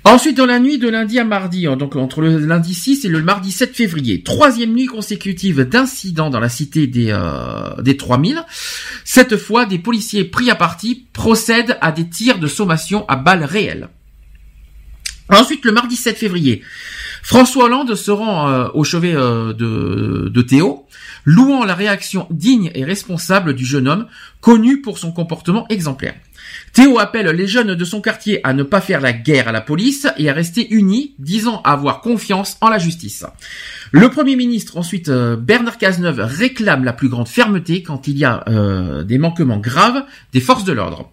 Ensuite, 0.07 0.37
dans 0.37 0.45
la 0.45 0.59
nuit 0.59 0.77
de 0.77 0.87
lundi 0.87 1.19
à 1.19 1.25
mardi, 1.25 1.67
hein, 1.67 1.75
donc 1.75 1.97
entre 1.97 2.21
le 2.21 2.39
lundi 2.39 2.73
6 2.73 3.03
et 3.03 3.09
le 3.09 3.21
mardi 3.21 3.51
7 3.51 3.75
février, 3.75 4.23
troisième 4.23 4.71
nuit 4.71 4.85
consécutive 4.85 5.63
d'incidents 5.65 6.29
dans 6.29 6.39
la 6.39 6.47
cité 6.47 6.87
des, 6.87 7.09
euh, 7.11 7.81
des 7.81 7.97
3000. 7.97 8.41
Cette 9.03 9.35
fois, 9.35 9.65
des 9.65 9.79
policiers 9.79 10.23
pris 10.23 10.49
à 10.49 10.55
partie 10.55 11.07
procèdent 11.11 11.77
à 11.81 11.91
des 11.91 12.07
tirs 12.07 12.39
de 12.39 12.47
sommation 12.47 13.05
à 13.09 13.17
balles 13.17 13.43
réelles. 13.43 13.89
Ensuite, 15.27 15.65
le 15.65 15.73
mardi 15.73 15.97
7 15.97 16.15
février, 16.17 16.61
François 17.21 17.65
Hollande 17.65 17.93
se 17.95 18.09
rend 18.09 18.47
euh, 18.47 18.69
au 18.75 18.85
chevet 18.85 19.13
euh, 19.13 19.51
de, 19.51 20.29
de 20.29 20.41
Théo, 20.41 20.85
louant 21.25 21.65
la 21.65 21.75
réaction 21.75 22.27
digne 22.31 22.71
et 22.75 22.85
responsable 22.85 23.55
du 23.55 23.65
jeune 23.65 23.89
homme, 23.89 24.07
connu 24.39 24.79
pour 24.79 24.99
son 24.99 25.11
comportement 25.11 25.67
exemplaire. 25.67 26.15
Théo 26.73 26.99
appelle 26.99 27.27
les 27.27 27.47
jeunes 27.47 27.75
de 27.75 27.85
son 27.85 28.01
quartier 28.01 28.39
à 28.43 28.53
ne 28.53 28.63
pas 28.63 28.81
faire 28.81 29.01
la 29.01 29.13
guerre 29.13 29.47
à 29.47 29.51
la 29.51 29.61
police 29.61 30.07
et 30.17 30.29
à 30.29 30.33
rester 30.33 30.67
unis, 30.69 31.15
disant 31.19 31.61
avoir 31.63 32.01
confiance 32.01 32.57
en 32.61 32.69
la 32.69 32.77
justice. 32.77 33.25
Le 33.91 34.09
Premier 34.09 34.35
ministre, 34.35 34.77
ensuite 34.77 35.07
euh, 35.09 35.37
Bernard 35.37 35.77
Cazeneuve, 35.77 36.19
réclame 36.19 36.83
la 36.83 36.93
plus 36.93 37.07
grande 37.07 37.27
fermeté 37.27 37.83
quand 37.83 38.07
il 38.07 38.17
y 38.17 38.25
a 38.25 38.43
euh, 38.49 39.03
des 39.03 39.17
manquements 39.17 39.59
graves 39.59 40.03
des 40.33 40.41
forces 40.41 40.65
de 40.65 40.73
l'ordre. 40.73 41.09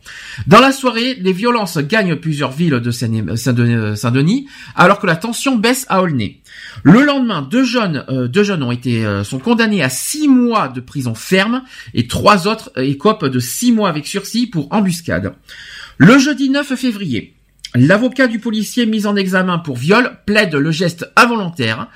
Dans 0.47 0.61
la 0.61 0.73
soirée, 0.73 1.15
les 1.21 1.33
violences 1.33 1.79
gagnent 1.79 2.17
plusieurs 2.17 2.51
villes 2.51 2.81
de 2.81 2.91
Saint-Denis, 2.91 4.49
alors 4.75 4.99
que 4.99 5.07
la 5.07 5.17
tension 5.17 5.57
baisse 5.57 5.87
à 5.89 6.03
Aulnay. 6.03 6.41
Le 6.83 7.05
lendemain, 7.05 7.43
deux 7.43 7.65
jeunes, 7.65 8.05
euh, 8.09 8.29
ont 8.63 8.73
été 8.73 9.05
euh, 9.07 9.25
sont 9.25 9.39
condamnés 9.39 9.83
à 9.83 9.89
six 9.89 10.29
mois 10.29 10.69
de 10.69 10.81
prison 10.81 11.15
ferme 11.15 11.63
et 11.95 12.07
trois 12.07 12.47
autres 12.47 12.73
écopent 12.77 13.27
de 13.27 13.39
six 13.39 13.73
mois 13.73 13.89
avec 13.89 14.07
sursis 14.07 14.47
pour 14.47 14.73
embuscade. 14.73 15.35
Le 15.99 16.19
jeudi 16.19 16.51
9 16.51 16.75
février, 16.75 17.35
l'avocat 17.75 18.29
du 18.29 18.39
policier 18.39 18.87
mis 18.87 19.07
en 19.07 19.17
examen 19.17 19.59
pour 19.59 19.77
viol 19.77 20.19
plaide 20.27 20.55
le 20.55 20.71
geste 20.71 21.11
involontaire 21.17 21.89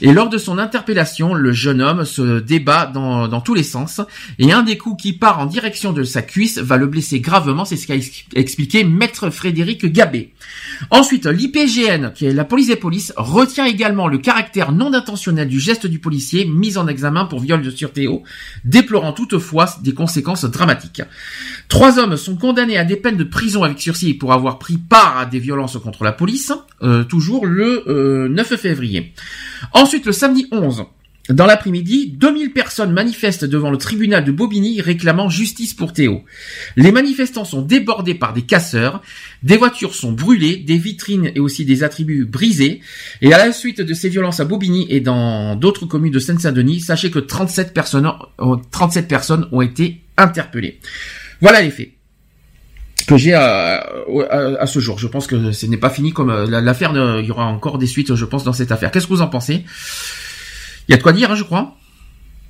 et 0.00 0.12
lors 0.12 0.28
de 0.28 0.36
son 0.36 0.58
interpellation, 0.58 1.32
le 1.32 1.52
jeune 1.52 1.80
homme 1.80 2.04
se 2.04 2.40
débat 2.40 2.86
dans, 2.86 3.40
tous 3.40 3.54
les 3.54 3.62
sens 3.62 4.00
et 4.38 4.52
un 4.52 4.62
des 4.62 4.76
coups 4.76 5.00
qui 5.02 5.12
part 5.12 5.38
en 5.38 5.46
direction 5.46 5.92
de 5.92 6.02
sa 6.02 6.22
cuisse 6.22 6.58
va 6.58 6.76
le 6.76 6.86
blesser 6.86 7.20
gravement, 7.20 7.64
c'est 7.64 7.76
ce 7.76 7.86
qu'a 7.86 7.94
ex- 7.94 8.24
expliqué 8.34 8.84
maître 8.84 9.30
Frédéric 9.30 9.86
Gabé. 9.86 10.32
Ensuite, 10.90 11.26
l'IPGN, 11.26 12.10
qui 12.14 12.26
est 12.26 12.34
la 12.34 12.44
police 12.44 12.66
des 12.68 12.76
polices, 12.76 13.12
retient 13.16 13.64
également 13.64 14.08
le 14.08 14.18
caractère 14.18 14.72
non 14.72 14.92
intentionnel 14.92 15.48
du 15.48 15.60
geste 15.60 15.86
du 15.86 15.98
policier 15.98 16.44
mis 16.44 16.76
en 16.76 16.88
examen 16.88 17.24
pour 17.24 17.40
viol 17.40 17.62
de 17.62 17.70
sûreté, 17.70 18.08
déplorant 18.64 19.12
toutefois 19.12 19.66
des 19.82 19.94
conséquences 19.94 20.44
dramatiques. 20.44 21.02
Trois 21.68 21.98
hommes 21.98 22.16
sont 22.16 22.36
condamnés 22.36 22.76
à 22.76 22.84
des 22.84 22.96
peines 22.96 23.16
de 23.16 23.24
prison 23.24 23.62
avec 23.62 23.80
sursis 23.80 24.14
pour 24.14 24.32
avoir 24.32 24.58
pris 24.58 24.78
part 24.78 25.21
des 25.26 25.38
violences 25.38 25.76
contre 25.78 26.04
la 26.04 26.12
police, 26.12 26.52
euh, 26.82 27.04
toujours 27.04 27.46
le 27.46 27.84
euh, 27.88 28.28
9 28.28 28.56
février. 28.56 29.12
Ensuite, 29.72 30.06
le 30.06 30.12
samedi 30.12 30.46
11, 30.52 30.84
dans 31.28 31.46
l'après-midi, 31.46 32.12
2000 32.16 32.52
personnes 32.52 32.92
manifestent 32.92 33.44
devant 33.44 33.70
le 33.70 33.76
tribunal 33.78 34.24
de 34.24 34.32
Bobigny 34.32 34.80
réclamant 34.80 35.28
justice 35.28 35.72
pour 35.72 35.92
Théo. 35.92 36.24
Les 36.74 36.90
manifestants 36.90 37.44
sont 37.44 37.62
débordés 37.62 38.14
par 38.14 38.32
des 38.32 38.42
casseurs, 38.42 39.00
des 39.44 39.56
voitures 39.56 39.94
sont 39.94 40.10
brûlées, 40.10 40.56
des 40.56 40.78
vitrines 40.78 41.30
et 41.32 41.38
aussi 41.38 41.64
des 41.64 41.84
attributs 41.84 42.24
brisés. 42.24 42.80
Et 43.20 43.32
à 43.32 43.38
la 43.38 43.52
suite 43.52 43.80
de 43.80 43.94
ces 43.94 44.08
violences 44.08 44.40
à 44.40 44.44
Bobigny 44.44 44.86
et 44.90 44.98
dans 44.98 45.54
d'autres 45.54 45.86
communes 45.86 46.12
de 46.12 46.18
Seine-Saint-Denis, 46.18 46.80
sachez 46.80 47.12
que 47.12 47.20
37 47.20 47.72
personnes, 47.72 48.10
ont- 48.38 48.56
37 48.72 49.06
personnes 49.06 49.48
ont 49.52 49.60
été 49.62 50.00
interpellées. 50.16 50.80
Voilà 51.40 51.62
les 51.62 51.70
faits 51.70 51.90
que 53.06 53.16
j'ai 53.16 53.34
à, 53.34 53.76
à, 54.30 54.38
à 54.60 54.66
ce 54.66 54.78
jour. 54.78 54.98
Je 54.98 55.06
pense 55.06 55.26
que 55.26 55.52
ce 55.52 55.66
n'est 55.66 55.76
pas 55.76 55.90
fini 55.90 56.12
comme 56.12 56.30
euh, 56.30 56.46
la- 56.46 56.60
l'affaire. 56.60 56.92
Il 57.20 57.26
y 57.26 57.30
aura 57.30 57.46
encore 57.46 57.78
des 57.78 57.86
suites, 57.86 58.14
je 58.14 58.24
pense, 58.24 58.44
dans 58.44 58.52
cette 58.52 58.72
affaire. 58.72 58.90
Qu'est-ce 58.90 59.06
que 59.06 59.12
vous 59.12 59.22
en 59.22 59.28
pensez? 59.28 59.64
Il 60.88 60.92
y 60.92 60.94
a 60.94 60.96
de 60.96 61.02
quoi 61.02 61.12
dire, 61.12 61.30
hein, 61.30 61.34
je 61.34 61.44
crois. 61.44 61.74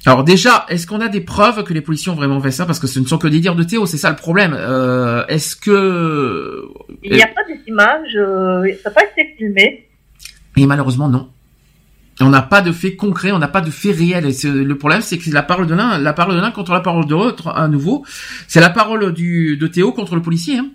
Alors 0.04 0.24
déjà, 0.24 0.66
est-ce 0.68 0.86
qu'on 0.88 1.00
a 1.00 1.08
des 1.08 1.20
preuves 1.20 1.62
que 1.62 1.72
les 1.72 1.80
policiers 1.80 2.10
ont 2.10 2.16
vraiment 2.16 2.40
fait 2.40 2.50
ça? 2.50 2.66
Parce 2.66 2.80
que 2.80 2.88
ce 2.88 2.98
ne 2.98 3.06
sont 3.06 3.18
que 3.18 3.28
des 3.28 3.38
dires 3.38 3.54
de 3.54 3.62
Théo, 3.62 3.86
c'est 3.86 3.98
ça 3.98 4.10
le 4.10 4.16
problème. 4.16 4.52
Euh, 4.58 5.24
est-ce 5.28 5.54
que... 5.54 6.64
Il 7.04 7.12
n'y 7.12 7.22
a 7.22 7.28
pas 7.28 7.44
des 7.46 7.60
images, 7.68 8.16
euh, 8.16 8.66
ça 8.82 8.90
n'a 8.90 8.94
pas 8.94 9.02
été 9.04 9.34
filmé. 9.38 9.86
Et 10.56 10.66
malheureusement, 10.66 11.08
non. 11.08 11.28
On 12.20 12.28
n'a 12.28 12.42
pas 12.42 12.60
de 12.60 12.72
faits 12.72 12.96
concrets, 12.96 13.32
on 13.32 13.38
n'a 13.38 13.48
pas 13.48 13.60
de. 13.60 13.70
Et 13.70 14.32
c'est- 14.32 14.50
le 14.50 14.78
problème, 14.78 15.00
c'est 15.00 15.18
que 15.18 15.30
la 15.30 15.42
parole 15.42 15.66
de 15.66 15.74
l'un, 15.74 15.98
la 15.98 16.12
parole 16.12 16.36
de 16.36 16.40
l'un 16.40 16.50
contre 16.50 16.72
la 16.72 16.80
parole 16.80 17.06
de 17.06 17.14
l'autre, 17.14 17.48
à 17.48 17.68
nouveau. 17.68 18.04
C'est 18.48 18.60
la 18.60 18.70
parole 18.70 19.12
du, 19.12 19.56
de 19.56 19.66
Théo 19.66 19.92
contre 19.92 20.14
le 20.14 20.22
policier, 20.22 20.58
hein. 20.58 20.66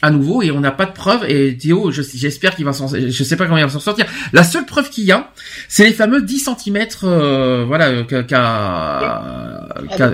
À 0.00 0.10
nouveau, 0.10 0.42
et 0.42 0.52
on 0.52 0.60
n'a 0.60 0.70
pas 0.70 0.86
de 0.86 0.92
preuves. 0.92 1.24
Et 1.28 1.56
Théo, 1.56 1.90
je- 1.90 2.02
j'espère 2.14 2.54
qu'il 2.54 2.64
va 2.64 2.72
s'en, 2.72 2.86
je 2.88 3.22
sais 3.24 3.36
pas 3.36 3.46
comment 3.46 3.58
il 3.58 3.64
va 3.64 3.68
s'en 3.68 3.80
sortir. 3.80 4.06
La 4.32 4.44
seule 4.44 4.64
preuve 4.64 4.90
qu'il 4.90 5.02
y 5.04 5.10
a, 5.10 5.32
c'est 5.68 5.84
les 5.84 5.92
fameux 5.92 6.22
10 6.22 6.38
cm, 6.38 6.86
euh, 7.02 7.64
voilà, 7.66 7.88
euh, 7.88 8.04
qu'a, 8.04 8.22
qu'a, 8.22 8.38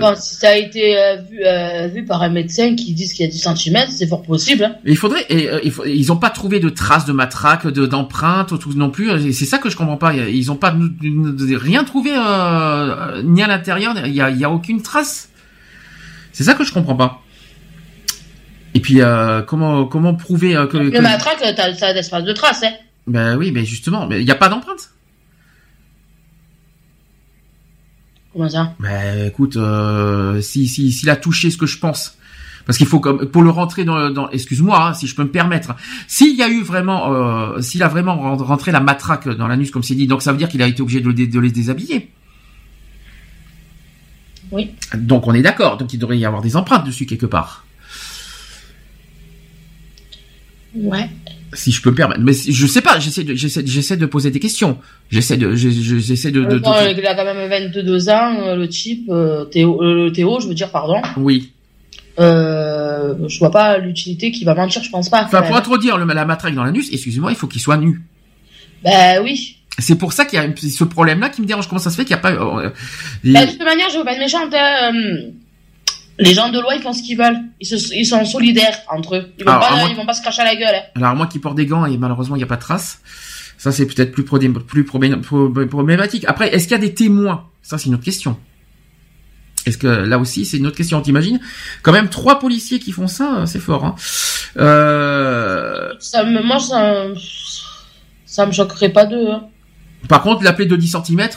Ah, 0.01 0.15
si 0.15 0.35
ça 0.35 0.49
a 0.49 0.55
été 0.55 0.97
euh, 0.97 1.17
vu, 1.29 1.37
euh, 1.45 1.87
vu 1.87 2.03
par 2.03 2.23
un 2.23 2.29
médecin 2.29 2.75
qui 2.75 2.93
dit 2.93 3.07
qu'il 3.07 3.25
y 3.25 3.29
a 3.29 3.31
10 3.31 3.37
cm, 3.39 3.85
c'est 3.91 4.07
fort 4.07 4.23
possible. 4.23 4.63
Hein. 4.63 4.75
Il 4.85 4.97
faudrait, 4.97 5.25
et, 5.29 5.49
euh, 5.49 5.59
il 5.63 5.71
faut- 5.71 5.85
ils 5.85 6.11
ont 6.11 6.17
pas 6.17 6.31
trouvé 6.31 6.59
de 6.59 6.69
traces 6.69 7.05
de 7.05 7.13
matraque, 7.13 7.67
de 7.67 7.85
d'empreintes, 7.85 8.57
tout 8.59 8.73
non 8.75 8.89
plus. 8.89 9.33
C'est 9.33 9.45
ça 9.45 9.59
que 9.59 9.69
je 9.69 9.77
comprends 9.77 9.97
pas. 9.97 10.13
Ils 10.15 10.51
ont 10.51 10.55
pas 10.55 10.75
rien 11.03 11.83
trouvé 11.83 12.09
euh, 12.15 13.21
ni 13.23 13.43
à 13.43 13.47
l'intérieur. 13.47 13.93
Il 14.05 14.13
y 14.13 14.21
a, 14.21 14.29
y 14.31 14.43
a 14.43 14.49
aucune 14.49 14.81
trace. 14.81 15.29
C'est 16.31 16.43
ça 16.43 16.53
que 16.55 16.63
je 16.63 16.73
comprends 16.73 16.95
pas. 16.95 17.21
Et 18.75 18.79
puis 18.81 19.01
euh, 19.01 19.41
comment 19.41 19.85
comment 19.85 20.13
prouver 20.13 20.55
euh, 20.55 20.67
que, 20.67 20.77
Le 20.77 20.91
que- 20.91 20.99
matraque, 21.01 21.37
t'as 21.39 21.53
t'as 21.73 21.93
l'espace 21.93 22.23
de 22.23 22.33
traces. 22.33 22.61
Hein. 22.63 22.73
ben 23.07 23.35
oui, 23.37 23.51
mais 23.51 23.65
justement, 23.65 24.05
mais 24.05 24.19
il 24.21 24.25
n'y 24.25 24.31
a 24.31 24.35
pas 24.35 24.49
d'empreinte. 24.49 24.91
Comment 28.33 28.49
ça? 28.49 28.73
Ben 28.79 29.27
écoute, 29.27 29.55
euh, 29.55 30.41
si 30.41 30.67
si 30.67 30.91
s'il 30.91 31.09
a 31.09 31.15
touché 31.15 31.49
ce 31.49 31.57
que 31.57 31.65
je 31.65 31.79
pense. 31.79 32.17
Parce 32.65 32.77
qu'il 32.79 32.87
faut 32.87 32.99
comme 32.99 33.27
pour 33.27 33.43
le 33.43 33.49
rentrer 33.51 33.85
dans, 33.85 34.09
dans 34.09 34.29
excuse-moi 34.31 34.87
hein, 34.87 34.93
si 34.95 35.05
je 35.07 35.15
peux 35.15 35.23
me 35.23 35.29
permettre. 35.31 35.75
S'il 36.07 36.35
y 36.35 36.41
a 36.43 36.49
eu 36.49 36.61
vraiment, 36.63 37.13
euh, 37.13 37.61
s'il 37.61 37.83
a 37.83 37.87
vraiment 37.87 38.35
rentré 38.35 38.71
la 38.71 38.79
matraque 38.79 39.29
dans 39.29 39.47
l'anus 39.47 39.69
comme 39.71 39.83
c'est 39.83 39.93
dit, 39.95 40.07
donc 40.07 40.21
ça 40.23 40.31
veut 40.31 40.37
dire 40.37 40.49
qu'il 40.49 40.61
a 40.63 40.67
été 40.67 40.81
obligé 40.81 40.99
de, 40.99 41.07
le- 41.07 41.13
de 41.27 41.39
les 41.39 41.51
déshabiller. 41.51 42.11
Oui. 44.51 44.71
Donc 44.95 45.27
on 45.27 45.33
est 45.33 45.43
d'accord. 45.43 45.77
Donc 45.77 45.93
il 45.93 45.99
devrait 45.99 46.17
y 46.17 46.25
avoir 46.25 46.41
des 46.41 46.55
empreintes 46.55 46.85
dessus 46.85 47.05
quelque 47.05 47.27
part. 47.27 47.64
Ouais. 50.75 51.09
Si 51.53 51.71
je 51.71 51.81
peux 51.81 51.91
me 51.91 51.95
permettre. 51.95 52.21
Mais 52.21 52.33
je 52.33 52.67
sais 52.67 52.81
pas. 52.81 52.99
J'essaie 52.99 53.23
de 53.23 53.33
j'essaie 53.33 53.63
j'essaie 53.65 53.95
de 53.97 54.05
poser 54.05 54.29
des 54.31 54.39
questions. 54.39 54.77
J'essaie 55.09 55.37
de 55.37 55.55
je- 55.55 55.69
je- 55.69 55.97
j'essaie 55.99 56.31
de, 56.31 56.41
de- 56.43 56.55
de- 56.55 56.57
Bon, 56.59 56.73
il 56.91 57.05
a 57.05 57.15
quand 57.15 57.23
même 57.23 57.49
22 57.49 58.09
ans, 58.09 58.35
euh, 58.41 58.55
le 58.57 58.67
type, 58.67 59.05
euh, 59.09 59.45
Théo, 59.45 59.81
euh, 59.81 60.09
Théo, 60.09 60.39
je 60.41 60.47
veux 60.47 60.53
dire, 60.53 60.69
pardon. 60.71 61.01
oui. 61.17 61.51
Euh, 62.19 63.13
je 63.27 63.39
vois 63.39 63.51
pas 63.51 63.77
l'utilité 63.77 64.31
qui 64.31 64.45
va 64.45 64.55
mentir, 64.55 64.81
je 64.83 64.89
pense 64.89 65.09
pas. 65.09 65.23
Enfin 65.23 65.29
quand 65.31 65.37
pour 65.39 65.49
même. 65.49 65.57
introduire 65.59 65.97
le, 65.97 66.05
la 66.13 66.25
matraque 66.25 66.55
dans 66.55 66.63
l'anus, 66.63 66.89
excusez-moi, 66.91 67.31
il 67.31 67.35
faut 67.37 67.47
qu'il 67.47 67.61
soit 67.61 67.77
nu. 67.77 68.01
Ben 68.83 69.21
oui. 69.23 69.57
C'est 69.79 69.95
pour 69.97 70.13
ça 70.13 70.23
qu'il 70.23 70.39
y 70.39 70.41
a 70.41 70.47
ce 70.55 70.83
problème-là 70.85 71.27
qui 71.29 71.41
me 71.41 71.45
dérange. 71.45 71.67
Comment 71.67 71.79
ça 71.81 71.89
se 71.89 71.97
fait 71.97 72.05
qu'il 72.05 72.15
n'y 72.15 72.19
a 72.19 72.23
pas 72.23 72.31
euh, 72.31 72.69
il- 73.25 73.33
Ben, 73.33 73.45
de 73.45 73.51
toute 73.51 73.59
manière, 73.65 73.89
je 73.89 73.97
veux 73.97 74.05
pas 74.05 74.13
être 74.13 74.19
méchante. 74.19 74.53
hein, 74.53 74.93
euh, 74.93 75.21
Les 76.17 76.33
gens 76.33 76.49
de 76.49 76.59
loi, 76.59 76.75
ils 76.75 76.81
font 76.81 76.93
ce 76.93 77.01
qu'ils 77.03 77.17
veulent. 77.17 77.39
Ils, 77.59 77.65
se- 77.65 77.93
ils 77.93 78.05
sont 78.05 78.23
solidaires 78.25 78.77
entre 78.89 79.15
eux. 79.17 79.31
Ils 79.37 79.43
vont, 79.43 79.51
Alors, 79.51 79.67
pas, 79.67 79.75
moins- 79.75 79.89
ils 79.89 79.95
vont 79.95 80.05
pas 80.05 80.13
se 80.13 80.21
cracher 80.21 80.41
à 80.41 80.45
la 80.45 80.55
gueule. 80.55 80.75
hein. 80.75 80.81
Alors 80.95 81.15
moi 81.15 81.27
qui 81.27 81.39
porte 81.39 81.55
des 81.55 81.65
gants 81.65 81.85
et 81.85 81.97
malheureusement 81.97 82.35
il 82.35 82.39
n'y 82.39 82.43
a 82.43 82.47
pas 82.47 82.55
de 82.55 82.61
traces. 82.61 83.01
Ça 83.57 83.71
c'est 83.71 83.85
peut-être 83.85 84.11
plus, 84.13 84.23
problématique. 84.85 86.25
Après, 86.27 86.53
est-ce 86.53 86.63
qu'il 86.67 86.71
y 86.71 86.75
a 86.75 86.77
des 86.77 86.93
témoins? 86.93 87.45
Ça 87.61 87.77
c'est 87.77 87.87
une 87.87 87.95
autre 87.95 88.03
question. 88.03 88.37
Est-ce 89.65 89.77
que 89.79 89.87
là 89.87 90.19
aussi 90.19 90.45
c'est 90.45 90.57
une 90.57 90.67
autre 90.67 90.77
question 90.77 91.01
T'imagines? 91.01 91.39
Quand 91.81 91.91
même 91.91 92.07
trois 92.09 92.39
policiers 92.39 92.79
qui 92.79 92.91
font 92.91 93.07
ça, 93.07 93.39
euh, 93.39 93.45
c'est 93.45 93.59
fort. 93.59 93.83
Hein 93.83 93.95
euh... 94.57 95.91
Ça 95.99 96.23
me, 96.23 96.41
moi, 96.43 96.59
ça, 96.59 97.05
ça 98.25 98.45
me 98.45 98.51
choquerait 98.51 98.89
pas 98.89 99.05
d'eux. 99.05 99.29
hein. 99.31 99.45
Par 100.07 100.21
contre, 100.21 100.43
l'appeler 100.43 100.67
de 100.67 100.75
10 100.75 100.97
cm, 101.07 101.29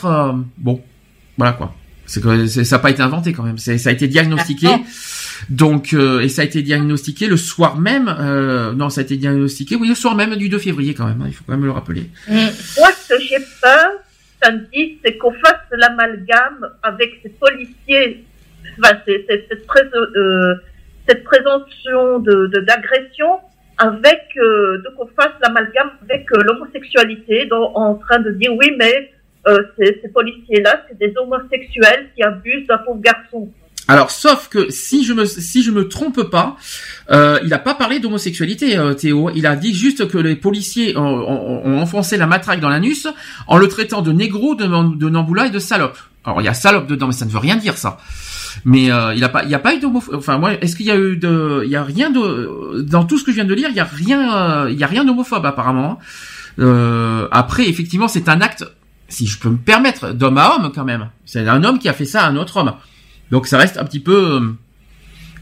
bon, 0.57 0.81
voilà 1.37 1.53
quoi. 1.53 1.73
C'est 2.09 2.21
que 2.23 2.47
ça 2.47 2.75
n'a 2.75 2.79
pas 2.81 2.89
été 2.89 3.01
inventé 3.03 3.33
quand 3.33 3.43
même. 3.43 3.57
Ça 3.59 3.71
a 3.71 3.91
été 3.93 4.07
diagnostiqué. 4.07 4.67
Ah. 4.67 4.79
Donc 5.49 5.93
euh, 5.93 6.21
et 6.21 6.29
ça 6.29 6.41
a 6.41 6.45
été 6.45 6.61
diagnostiqué 6.63 7.27
le 7.27 7.37
soir 7.37 7.77
même. 7.77 8.07
euh, 8.19 8.73
non, 8.73 8.89
ça 8.89 9.01
a 9.01 9.03
été 9.03 9.15
diagnostiqué 9.15 9.75
oui 9.75 9.87
le 9.87 9.95
soir 9.95 10.15
même 10.15 10.35
du 10.35 10.49
2 10.49 10.57
février 10.57 10.93
quand 10.95 11.05
même. 11.07 11.21
hein, 11.21 11.25
il 11.27 11.33
faut 11.33 11.43
quand 11.45 11.53
même 11.53 11.65
le 11.65 11.71
rappeler. 11.71 12.09
Mm. 12.27 12.33
Moi, 12.79 12.89
ce 12.99 13.13
que 13.13 13.21
j'ai 13.21 13.37
peur, 13.61 13.89
samedi, 14.43 14.97
c'est 15.05 15.17
qu'on 15.17 15.31
fasse 15.33 15.61
l'amalgame 15.71 16.67
avec 16.83 17.19
ces 17.21 17.29
policiers, 17.29 18.25
enfin, 18.81 18.95
c'est- 19.05 19.25
c'est- 19.29 19.45
cette, 19.49 19.65
prés- 19.67 19.89
euh, 19.93 20.55
cette 21.07 21.23
présomption 21.23 22.19
de 22.19 22.47
de- 22.47 22.59
d'agression, 22.61 23.39
avec 23.77 24.21
euh, 24.37 24.77
donc 24.83 24.93
on 24.97 25.21
fasse 25.21 25.33
l'amalgame 25.43 25.91
avec 26.09 26.25
euh, 26.33 26.41
l'homosexualité, 26.43 27.45
donc 27.45 27.71
en 27.75 27.95
train 27.95 28.19
de 28.19 28.31
dire 28.31 28.51
oui, 28.55 28.71
mais 28.77 29.11
euh, 29.49 29.61
ces, 29.77 30.09
policiers-là, 30.13 30.83
c'est 30.87 30.97
des 30.99 31.13
homosexuels 31.17 32.09
qui 32.15 32.23
abusent 32.23 32.67
d'un 32.67 32.77
pauvre 32.79 33.01
garçon. 33.01 33.49
Alors, 33.87 34.11
sauf 34.11 34.49
que 34.49 34.69
si 34.69 35.03
je 35.03 35.13
me 35.13 35.25
si 35.25 35.63
je 35.63 35.71
me 35.71 35.87
trompe 35.87 36.21
pas, 36.29 36.55
euh, 37.09 37.39
il 37.43 37.51
a 37.55 37.57
pas 37.57 37.73
parlé 37.73 37.99
d'homosexualité, 37.99 38.77
euh, 38.77 38.93
Théo. 38.93 39.31
Il 39.35 39.47
a 39.47 39.55
dit 39.55 39.73
juste 39.73 40.07
que 40.07 40.19
les 40.19 40.35
policiers 40.35 40.95
ont, 40.95 41.01
ont- 41.03 41.61
ont 41.65 41.79
enfoncé 41.79 42.15
la 42.17 42.27
matraque 42.27 42.59
dans 42.59 42.69
l'anus 42.69 43.07
en 43.47 43.57
le 43.57 43.67
traitant 43.67 44.03
de 44.03 44.11
négro, 44.11 44.53
de, 44.53 44.65
de 44.95 45.09
namboula 45.09 45.47
et 45.47 45.49
de 45.49 45.57
salope. 45.57 45.97
Alors, 46.23 46.39
il 46.41 46.45
y 46.45 46.49
a 46.49 46.53
salope 46.53 46.85
dedans, 46.85 47.07
mais 47.07 47.13
ça 47.13 47.25
ne 47.25 47.31
veut 47.31 47.39
rien 47.39 47.55
dire 47.55 47.77
ça. 47.77 47.97
Mais 48.63 48.91
euh, 48.91 49.15
il 49.15 49.23
a 49.23 49.29
pas, 49.29 49.43
il 49.43 49.49
y 49.49 49.55
a 49.55 49.59
pas 49.59 49.73
eu 49.73 49.79
d'homo. 49.79 50.03
Enfin, 50.13 50.37
moi, 50.37 50.53
est-ce 50.61 50.75
qu'il 50.75 50.85
y 50.85 50.91
a 50.91 50.97
eu 50.97 51.17
de, 51.17 51.63
il 51.65 51.71
y 51.71 51.75
a 51.75 51.83
rien 51.83 52.11
de 52.11 52.81
dans 52.81 53.05
tout 53.05 53.17
ce 53.17 53.23
que 53.23 53.31
je 53.31 53.37
viens 53.37 53.45
de 53.45 53.53
lire, 53.55 53.69
il 53.71 53.75
y 53.75 53.79
a 53.79 53.85
rien, 53.85 54.21
euh, 54.65 54.69
il 54.71 54.77
y 54.77 54.83
a 54.83 54.87
rien 54.87 55.03
d'homophobe 55.03 55.45
apparemment. 55.47 55.97
Euh, 56.59 57.27
après, 57.31 57.67
effectivement, 57.69 58.07
c'est 58.07 58.27
un 58.29 58.41
acte, 58.41 58.65
si 59.09 59.27
je 59.27 59.39
peux 59.39 59.49
me 59.49 59.57
permettre, 59.57 60.13
d'homme 60.13 60.37
à 60.37 60.55
homme 60.55 60.71
quand 60.73 60.85
même. 60.85 61.09
C'est 61.25 61.47
un 61.47 61.63
homme 61.63 61.79
qui 61.79 61.89
a 61.89 61.93
fait 61.93 62.05
ça 62.05 62.23
à 62.23 62.29
un 62.29 62.35
autre 62.37 62.57
homme. 62.57 62.73
Donc 63.31 63.47
ça 63.47 63.57
reste 63.57 63.77
un 63.77 63.83
petit 63.85 63.99
peu. 63.99 64.39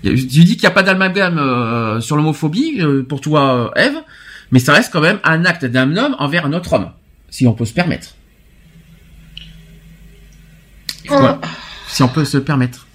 euh, 0.03 0.15
Tu 0.15 0.15
dis 0.43 0.55
qu'il 0.57 0.61
n'y 0.61 0.67
a 0.67 0.71
pas 0.71 0.83
d'amalgame 0.83 1.37
euh, 1.37 1.99
sur 2.01 2.15
l'homophobie 2.15 2.81
euh, 2.81 3.03
pour 3.03 3.21
toi, 3.21 3.71
Eve, 3.75 3.97
mais 4.51 4.59
ça 4.59 4.73
reste 4.73 4.91
quand 4.91 5.01
même 5.01 5.19
un 5.23 5.45
acte 5.45 5.65
d'un 5.65 5.95
homme 5.97 6.15
envers 6.19 6.45
un 6.45 6.53
autre 6.53 6.73
homme, 6.73 6.91
si 7.29 7.45
on 7.47 7.53
peut 7.53 7.65
se 7.65 7.73
permettre. 7.73 8.15
Voilà. 11.07 11.39
Si 11.87 12.03
on 12.03 12.09
peut 12.09 12.25
se 12.25 12.37
permettre. 12.37 12.85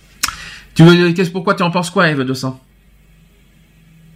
Tu 0.74 0.82
veux, 0.84 1.12
qu'est-ce 1.12 1.30
pourquoi 1.30 1.54
tu 1.54 1.62
en 1.62 1.70
penses 1.70 1.90
quoi, 1.90 2.08
Eve, 2.10 2.22
de 2.24 2.34
ça 2.34 2.58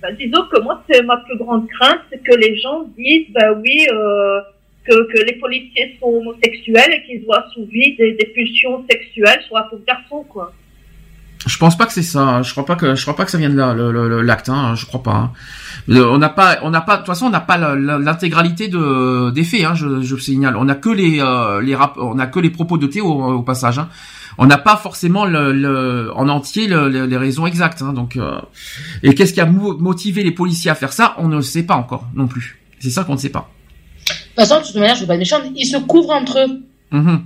Bah, 0.02 0.12
disons 0.12 0.42
que 0.52 0.60
moi, 0.62 0.82
c'est 0.88 1.02
ma 1.02 1.16
plus 1.18 1.36
grande 1.38 1.66
crainte, 1.68 2.00
c'est 2.10 2.22
que 2.22 2.34
les 2.36 2.58
gens 2.58 2.84
disent, 2.96 3.26
bah 3.34 3.52
oui, 3.62 3.86
euh, 3.92 4.40
que, 4.86 5.12
que 5.12 5.24
les 5.24 5.34
policiers 5.38 5.96
sont 6.00 6.06
homosexuels 6.08 6.92
et 6.92 7.02
qu'ils 7.06 7.22
ont 7.28 7.32
assouvi 7.32 7.96
des, 7.96 8.12
des 8.14 8.26
pulsions 8.34 8.84
sexuelles 8.90 9.40
sur 9.46 9.56
un 9.56 9.62
pauvre 9.62 9.82
garçon, 9.86 10.24
quoi. 10.28 10.52
Je 11.46 11.58
pense 11.58 11.76
pas 11.78 11.86
que 11.86 11.92
c'est 11.92 12.02
ça. 12.02 12.22
hein. 12.22 12.42
Je 12.42 12.50
crois 12.50 12.66
pas 12.66 12.74
que 12.74 12.96
je 12.96 13.02
crois 13.02 13.14
pas 13.14 13.24
que 13.24 13.30
ça 13.30 13.38
vienne 13.38 13.52
de 13.52 13.58
là 13.58 13.72
l'acte. 14.22 14.48
Hein. 14.48 14.74
Je 14.74 14.84
crois 14.84 15.02
pas. 15.02 15.12
hein. 15.14 15.32
On 15.88 16.18
n'a 16.18 16.28
pas, 16.28 16.58
on 16.62 16.70
n'a 16.70 16.80
pas. 16.80 16.94
De 16.94 17.00
toute 17.02 17.06
façon, 17.06 17.26
on 17.26 17.30
n'a 17.30 17.38
pas 17.40 17.56
l'intégralité 17.56 18.66
de 18.66 19.30
des 19.30 19.44
faits. 19.44 19.62
Hein, 19.64 19.74
je, 19.74 20.00
je 20.02 20.16
signale. 20.16 20.56
On 20.56 20.64
n'a 20.64 20.74
que 20.74 20.88
les 20.88 21.20
euh, 21.20 21.60
les 21.62 21.76
rap, 21.76 21.98
on 21.98 22.18
a 22.18 22.26
que 22.26 22.40
les 22.40 22.50
propos 22.50 22.78
de 22.78 22.88
Théo 22.88 23.06
au, 23.06 23.34
au 23.34 23.42
passage. 23.42 23.78
Hein. 23.78 23.88
On 24.38 24.46
n'a 24.46 24.58
pas 24.58 24.76
forcément 24.76 25.24
le, 25.24 25.52
le- 25.52 26.10
en 26.16 26.28
entier 26.28 26.66
le- 26.66 26.88
le- 26.88 27.06
les 27.06 27.16
raisons 27.16 27.46
exactes. 27.46 27.80
Hein, 27.80 27.92
donc, 27.92 28.16
euh, 28.16 28.40
et 29.04 29.14
qu'est-ce 29.14 29.32
qui 29.32 29.40
a 29.40 29.46
mo- 29.46 29.76
motivé 29.78 30.24
les 30.24 30.32
policiers 30.32 30.70
à 30.72 30.74
faire 30.74 30.92
ça 30.92 31.14
On 31.18 31.28
ne 31.28 31.40
sait 31.42 31.62
pas 31.64 31.76
encore 31.76 32.06
non 32.14 32.26
plus. 32.26 32.58
C'est 32.80 32.90
ça 32.90 33.04
qu'on 33.04 33.12
ne 33.14 33.18
sait 33.18 33.30
pas. 33.30 33.48
De 34.36 34.42
toute 34.42 34.48
façon, 34.48 34.60
de 34.60 34.66
toute 34.66 34.76
manière, 34.76 34.94
je 34.94 35.00
veux 35.00 35.06
pas 35.06 35.14
être 35.14 35.20
méchante, 35.20 35.44
ils 35.54 35.64
se 35.66 35.78
couvrent 35.78 36.10
entre 36.10 36.38
eux. 36.40 36.60
Mhm. 36.90 37.24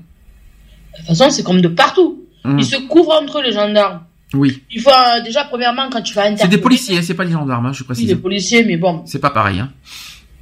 De 0.92 0.98
toute 0.98 1.06
façon, 1.08 1.30
c'est 1.30 1.42
comme 1.42 1.60
de 1.60 1.68
partout. 1.68 2.24
Mhm. 2.44 2.58
Ils 2.60 2.64
se 2.64 2.76
couvrent 2.76 3.20
entre 3.20 3.38
eux, 3.38 3.42
les 3.42 3.52
gendarmes. 3.52 4.02
Oui. 4.32 4.62
Il 4.70 4.80
faut, 4.80 4.90
euh, 4.90 5.20
déjà, 5.24 5.42
premièrement, 5.44 5.88
quand 5.90 6.02
tu 6.02 6.14
vas 6.14 6.22
C'est 6.22 6.28
interpeller... 6.34 6.56
des 6.56 6.62
policiers, 6.62 6.98
hein, 6.98 7.02
c'est 7.02 7.14
pas 7.14 7.24
des 7.24 7.32
gendarmes. 7.32 7.66
Hein, 7.66 7.72
je 7.72 7.82
précise. 7.82 8.06
des 8.06 8.14
policiers, 8.14 8.62
mais 8.64 8.76
bon. 8.76 9.02
C'est 9.06 9.18
pas 9.18 9.30
pareil. 9.30 9.58
Hein. 9.58 9.72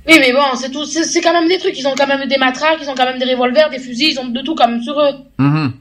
Oui, 0.07 0.17
mais 0.21 0.33
bon, 0.33 0.43
c'est 0.57 0.71
tout, 0.71 0.85
c'est 0.85 1.05
c'est 1.05 1.23
quand 1.23 1.33
même 1.33 1.49
des 1.49 1.59
trucs. 1.59 1.79
Ils 1.79 1.87
ont 1.87 1.95
quand 1.97 2.07
même 2.07 2.29
des 2.29 2.37
matraques, 2.37 2.79
ils 2.83 2.89
ont 2.89 2.95
quand 2.95 3.05
même 3.07 3.19
des 3.19 3.33
revolvers, 3.33 3.71
des 3.71 3.79
fusils, 3.79 4.11
ils 4.13 4.19
ont 4.19 4.29
de 4.29 4.41
tout 4.43 4.55
quand 4.55 4.69
même 4.69 4.83
sur 4.83 4.99
eux. 5.01 5.15
Mhm. 5.39 5.73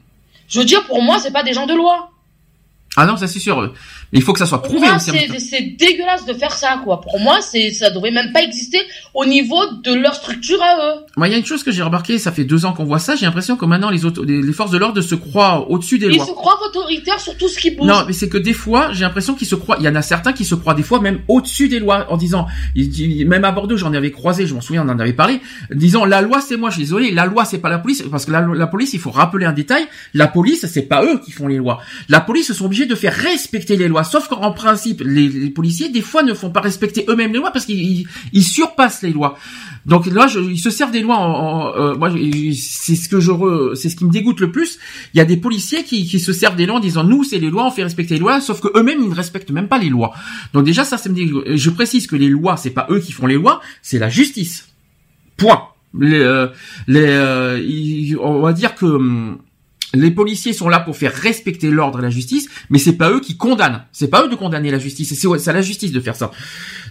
Je 0.48 0.58
veux 0.58 0.64
dire, 0.64 0.84
pour 0.84 1.02
moi, 1.02 1.18
c'est 1.18 1.32
pas 1.32 1.42
des 1.42 1.52
gens 1.52 1.66
de 1.66 1.74
loi. 1.74 2.10
Ah 2.96 3.04
non, 3.04 3.16
ça 3.16 3.26
c'est 3.26 3.38
sûr. 3.38 3.74
Il 4.12 4.22
faut 4.22 4.32
que 4.32 4.38
ça 4.38 4.46
soit 4.46 4.62
prouvé 4.62 4.86
aussi. 4.90 5.10
c'est 5.38 5.62
dégueulasse 5.76 6.24
de 6.26 6.32
faire 6.32 6.52
ça, 6.52 6.80
quoi. 6.82 7.00
Pour 7.00 7.20
moi, 7.20 7.40
c'est 7.42 7.70
ça 7.72 7.90
devrait 7.90 8.10
même 8.10 8.32
pas 8.32 8.42
exister 8.42 8.78
au 9.14 9.26
niveau 9.26 9.58
de 9.84 9.92
leur 9.92 10.14
structure 10.14 10.62
à 10.62 10.76
eux. 10.76 11.00
Moi, 11.16 11.28
il 11.28 11.32
y 11.32 11.34
a 11.34 11.38
une 11.38 11.44
chose 11.44 11.62
que 11.62 11.70
j'ai 11.70 11.82
remarqué, 11.82 12.18
ça 12.18 12.32
fait 12.32 12.44
deux 12.44 12.64
ans 12.64 12.72
qu'on 12.72 12.84
voit 12.84 12.98
ça, 12.98 13.16
j'ai 13.16 13.26
l'impression 13.26 13.56
que 13.56 13.66
maintenant 13.66 13.90
les, 13.90 14.04
auto- 14.06 14.24
les, 14.24 14.40
les 14.40 14.52
forces 14.52 14.70
de 14.70 14.78
l'ordre 14.78 15.00
se 15.02 15.14
croient 15.14 15.68
au-dessus 15.70 15.98
des 15.98 16.06
Ils 16.06 16.16
lois. 16.16 16.26
se 16.26 16.30
croient 16.32 16.58
autoritaires 16.66 17.20
sur 17.20 17.36
tout 17.36 17.48
ce 17.48 17.58
qui 17.58 17.70
bouge. 17.72 17.86
Non, 17.86 18.04
mais 18.06 18.12
c'est 18.14 18.28
que 18.30 18.38
des 18.38 18.54
fois, 18.54 18.92
j'ai 18.92 19.04
l'impression 19.04 19.34
qu'ils 19.34 19.46
se 19.46 19.54
croient, 19.56 19.76
il 19.78 19.84
y 19.84 19.88
en 19.88 19.94
a 19.94 20.02
certains 20.02 20.32
qui 20.32 20.44
se 20.46 20.54
croient 20.54 20.74
des 20.74 20.82
fois 20.82 21.00
même 21.00 21.20
au-dessus 21.28 21.68
des 21.68 21.78
lois, 21.78 22.06
en 22.10 22.16
disant, 22.16 22.46
ils- 22.74 22.98
ils- 23.00 23.26
même 23.28 23.44
à 23.44 23.52
Bordeaux, 23.52 23.76
j'en 23.76 23.92
avais 23.92 24.10
croisé, 24.10 24.46
je 24.46 24.54
m'en 24.54 24.60
souviens, 24.62 24.86
on 24.86 24.90
en 24.90 24.98
avait 24.98 25.12
parlé, 25.12 25.40
disant, 25.74 26.04
la 26.06 26.22
loi 26.22 26.40
c'est 26.40 26.56
moi, 26.56 26.70
je 26.70 26.76
suis 26.76 26.84
désolé, 26.84 27.10
la 27.10 27.26
loi 27.26 27.44
c'est 27.44 27.58
pas 27.58 27.68
la 27.68 27.78
police, 27.78 28.02
parce 28.10 28.24
que 28.24 28.30
la, 28.32 28.40
la 28.40 28.66
police, 28.66 28.94
il 28.94 29.00
faut 29.00 29.10
rappeler 29.10 29.44
un 29.44 29.52
détail, 29.52 29.86
la 30.14 30.28
police, 30.28 30.66
c'est 30.66 30.82
pas 30.82 31.04
eux 31.04 31.20
qui 31.22 31.30
font 31.30 31.46
les 31.46 31.56
lois. 31.58 31.80
La 32.08 32.20
police 32.20 32.52
sont 32.52 32.64
obligés 32.64 32.86
de 32.86 32.94
faire 32.94 33.12
respecter 33.12 33.76
les 33.76 33.88
lois, 33.88 33.97
sauf 34.04 34.28
qu'en 34.28 34.52
principe, 34.52 35.02
les, 35.04 35.28
les 35.28 35.50
policiers, 35.50 35.88
des 35.88 36.00
fois, 36.00 36.22
ne 36.22 36.34
font 36.34 36.50
pas 36.50 36.60
respecter 36.60 37.04
eux-mêmes 37.08 37.32
les 37.32 37.38
lois 37.38 37.50
parce 37.50 37.64
qu'ils 37.64 38.06
ils- 38.32 38.42
surpassent 38.44 39.02
les 39.02 39.10
lois. 39.12 39.38
Donc 39.86 40.06
là, 40.06 40.26
je, 40.26 40.40
ils 40.40 40.58
se 40.58 40.70
servent 40.70 40.90
des 40.90 41.00
lois. 41.00 41.16
En, 41.16 41.74
euh, 41.76 41.94
moi, 41.94 42.10
c'est 42.10 42.96
ce 42.96 43.08
que 43.08 43.20
je, 43.20 43.30
c'est 43.74 43.88
ce 43.88 43.96
qui 43.96 44.04
me 44.04 44.10
dégoûte 44.10 44.40
le 44.40 44.50
plus. 44.50 44.78
Il 45.14 45.18
y 45.18 45.20
a 45.20 45.24
des 45.24 45.36
policiers 45.36 45.84
qui, 45.84 46.06
qui 46.06 46.20
se 46.20 46.32
servent 46.32 46.56
des 46.56 46.66
lois 46.66 46.76
en 46.76 46.80
disant 46.80 47.04
nous, 47.04 47.24
c'est 47.24 47.38
les 47.38 47.50
lois, 47.50 47.66
on 47.66 47.70
fait 47.70 47.82
respecter 47.84 48.14
les 48.14 48.20
lois, 48.20 48.40
sauf 48.40 48.60
que 48.60 48.68
eux-mêmes 48.78 49.00
ils 49.02 49.08
ne 49.08 49.14
respectent 49.14 49.50
même 49.50 49.68
pas 49.68 49.78
les 49.78 49.88
lois. 49.88 50.12
Donc 50.52 50.64
déjà, 50.64 50.84
ça, 50.84 50.98
ça 50.98 51.08
me 51.08 51.14
dégoûte. 51.14 51.44
Je 51.54 51.70
précise 51.70 52.06
que 52.06 52.16
les 52.16 52.28
lois, 52.28 52.56
c'est 52.56 52.70
pas 52.70 52.86
eux 52.90 53.00
qui 53.00 53.12
font 53.12 53.26
les 53.26 53.36
lois, 53.36 53.60
c'est 53.82 53.98
la 53.98 54.08
justice. 54.08 54.68
Point. 55.36 55.62
Les, 55.98 56.18
euh, 56.20 56.48
les, 56.86 57.06
euh, 57.06 58.16
on 58.20 58.40
va 58.40 58.52
dire 58.52 58.74
que 58.74 58.84
hum, 58.84 59.38
les 59.98 60.10
policiers 60.10 60.52
sont 60.52 60.68
là 60.68 60.80
pour 60.80 60.96
faire 60.96 61.12
respecter 61.14 61.70
l'ordre 61.70 61.98
et 61.98 62.02
la 62.02 62.10
justice, 62.10 62.48
mais 62.70 62.78
c'est 62.78 62.96
pas 62.96 63.10
eux 63.10 63.20
qui 63.20 63.36
condamnent. 63.36 63.82
C'est 63.92 64.08
pas 64.08 64.24
eux 64.24 64.28
de 64.28 64.34
condamner 64.36 64.70
la 64.70 64.78
justice. 64.78 65.14
C'est 65.14 65.48
à 65.48 65.52
la 65.52 65.62
justice 65.62 65.92
de 65.92 66.00
faire 66.00 66.16
ça. 66.16 66.30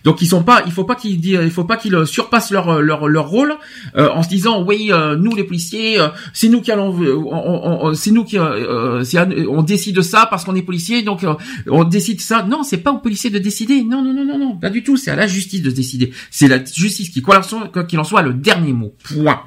Donc 0.03 0.21
ils 0.21 0.27
sont 0.27 0.43
pas, 0.43 0.61
il 0.65 0.71
faut 0.71 0.83
pas 0.83 0.95
qu'ils 0.95 1.25
il 1.25 1.51
faut 1.51 1.63
pas 1.63 1.77
qu'ils 1.77 1.95
euh, 1.95 2.05
surpassent 2.05 2.51
leur 2.51 2.81
leur 2.81 3.07
leur 3.07 3.27
rôle 3.27 3.55
euh, 3.95 4.09
en 4.09 4.21
se 4.23 4.29
disant 4.29 4.63
oui 4.63 4.89
euh, 4.91 5.15
nous 5.15 5.35
les 5.35 5.43
policiers 5.43 5.99
euh, 5.99 6.07
c'est 6.33 6.49
nous 6.49 6.61
qui 6.61 6.71
allons 6.71 6.91
euh, 7.01 7.15
on- 7.15 7.93
c'est 7.93 8.11
nous 8.11 8.23
qui 8.23 8.37
euh, 8.37 9.03
euh, 9.03 9.45
on 9.49 9.63
décide 9.63 10.01
ça 10.01 10.27
parce 10.29 10.43
qu'on 10.45 10.55
est 10.55 10.61
policier 10.61 11.01
donc 11.01 11.23
euh, 11.23 11.33
on 11.67 11.83
décide 11.83 12.21
ça 12.21 12.45
non 12.47 12.63
c'est 12.63 12.77
pas 12.77 12.91
aux 12.91 12.99
policiers 12.99 13.29
de 13.31 13.39
décider 13.39 13.83
non 13.83 14.01
non 14.03 14.13
non 14.13 14.23
non 14.25 14.37
non 14.37 14.55
pas 14.57 14.69
du 14.69 14.83
tout 14.83 14.97
c'est 14.97 15.11
à 15.11 15.15
la 15.15 15.27
justice 15.27 15.61
de 15.61 15.71
décider 15.71 16.11
c'est 16.31 16.47
la 16.47 16.63
justice 16.63 17.09
qui 17.09 17.21
quoi 17.21 17.41
qu'il 17.87 17.99
en 17.99 18.03
soit- 18.03 18.21
le 18.21 18.33
dernier 18.33 18.73
mot 18.73 18.93
point 19.03 19.41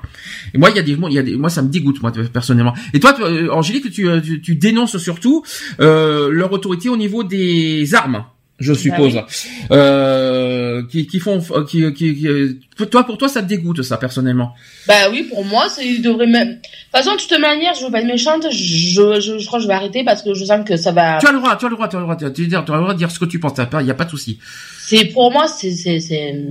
et 0.55 0.59
moi 0.59 0.71
il 0.71 0.77
y 0.77 0.79
a 0.79 0.83
des 0.83 0.93
il 1.09 1.13
y 1.15 1.19
a 1.19 1.23
des 1.23 1.37
moi 1.37 1.49
ça 1.51 1.63
me 1.63 1.69
dégoûte 1.69 2.03
moi 2.03 2.13
personnellement 2.33 2.75
et 2.93 3.01
toi 3.01 3.13
tu- 3.13 3.23
euh, 3.23 3.50
Angélique, 3.51 3.91
tu, 3.91 4.09
tu, 4.25 4.41
tu 4.41 4.55
dénonces 4.57 4.97
surtout 4.99 5.45
euh, 5.81 6.29
leur 6.31 6.53
autorité 6.53 6.89
au 6.89 6.97
niveau 6.97 7.25
des 7.25 7.95
armes 7.95 8.25
je 8.61 8.75
suppose, 8.75 9.15
Bah 9.15 9.27
euh, 9.73 10.83
qui, 10.91 11.07
qui 11.07 11.19
font, 11.19 11.41
qui, 11.67 11.93
qui, 11.95 12.15
qui- 12.15 12.87
toi 12.91 13.05
pour 13.05 13.17
toi 13.17 13.29
ça 13.29 13.43
te 13.43 13.49
dégoûte 13.49 13.83
ça 13.83 13.97
personnellement? 13.97 14.53
Bah 14.87 15.09
oui, 15.11 15.27
pour 15.31 15.45
moi, 15.47 15.69
c'est 15.71 15.87
il 15.87 16.03
devrait 16.03 16.27
même. 16.27 16.49
De 16.49 16.55
toute 16.55 16.63
façon, 16.93 17.15
de 17.15 17.21
toute 17.21 17.41
manière, 17.41 17.73
je 17.75 17.87
veux 17.87 17.91
pas 17.91 18.01
être 18.01 18.07
méchante, 18.07 18.47
je, 18.53 19.19
je, 19.21 19.39
je 19.39 19.47
crois 19.47 19.59
que 19.59 19.63
je 19.63 19.69
vais 19.69 19.75
arrêter 19.75 20.05
parce 20.05 20.23
que 20.23 20.35
je 20.35 20.45
sens 20.45 20.63
que 20.67 20.77
ça 20.77 20.93
va. 20.93 21.19
Tu 21.21 21.27
as 21.27 21.33
le 21.33 21.39
droit, 21.39 21.57
tu 21.57 21.65
as 21.65 21.69
le 21.71 21.75
droit, 21.75 21.89
tu 21.89 21.97
as 21.97 22.01
le 22.01 22.05
droit, 22.05 22.17
tu 22.17 22.25
as 22.25 22.29
le 22.29 22.33
droit, 22.35 22.63
tu 22.65 22.73
as 22.73 22.75
le 22.77 22.81
droit 22.83 22.93
de 22.93 22.99
dire 22.99 23.11
ce 23.11 23.19
que 23.19 23.25
tu 23.25 23.41
penses. 23.41 23.55
Il 23.81 23.87
y 23.87 23.91
a 23.91 23.95
pas 23.95 24.05
de 24.05 24.11
souci. 24.11 24.39
C'est 24.87 25.07
pour 25.07 25.33
moi, 25.33 25.47
c'est 25.49 25.73
c'est 25.73 26.45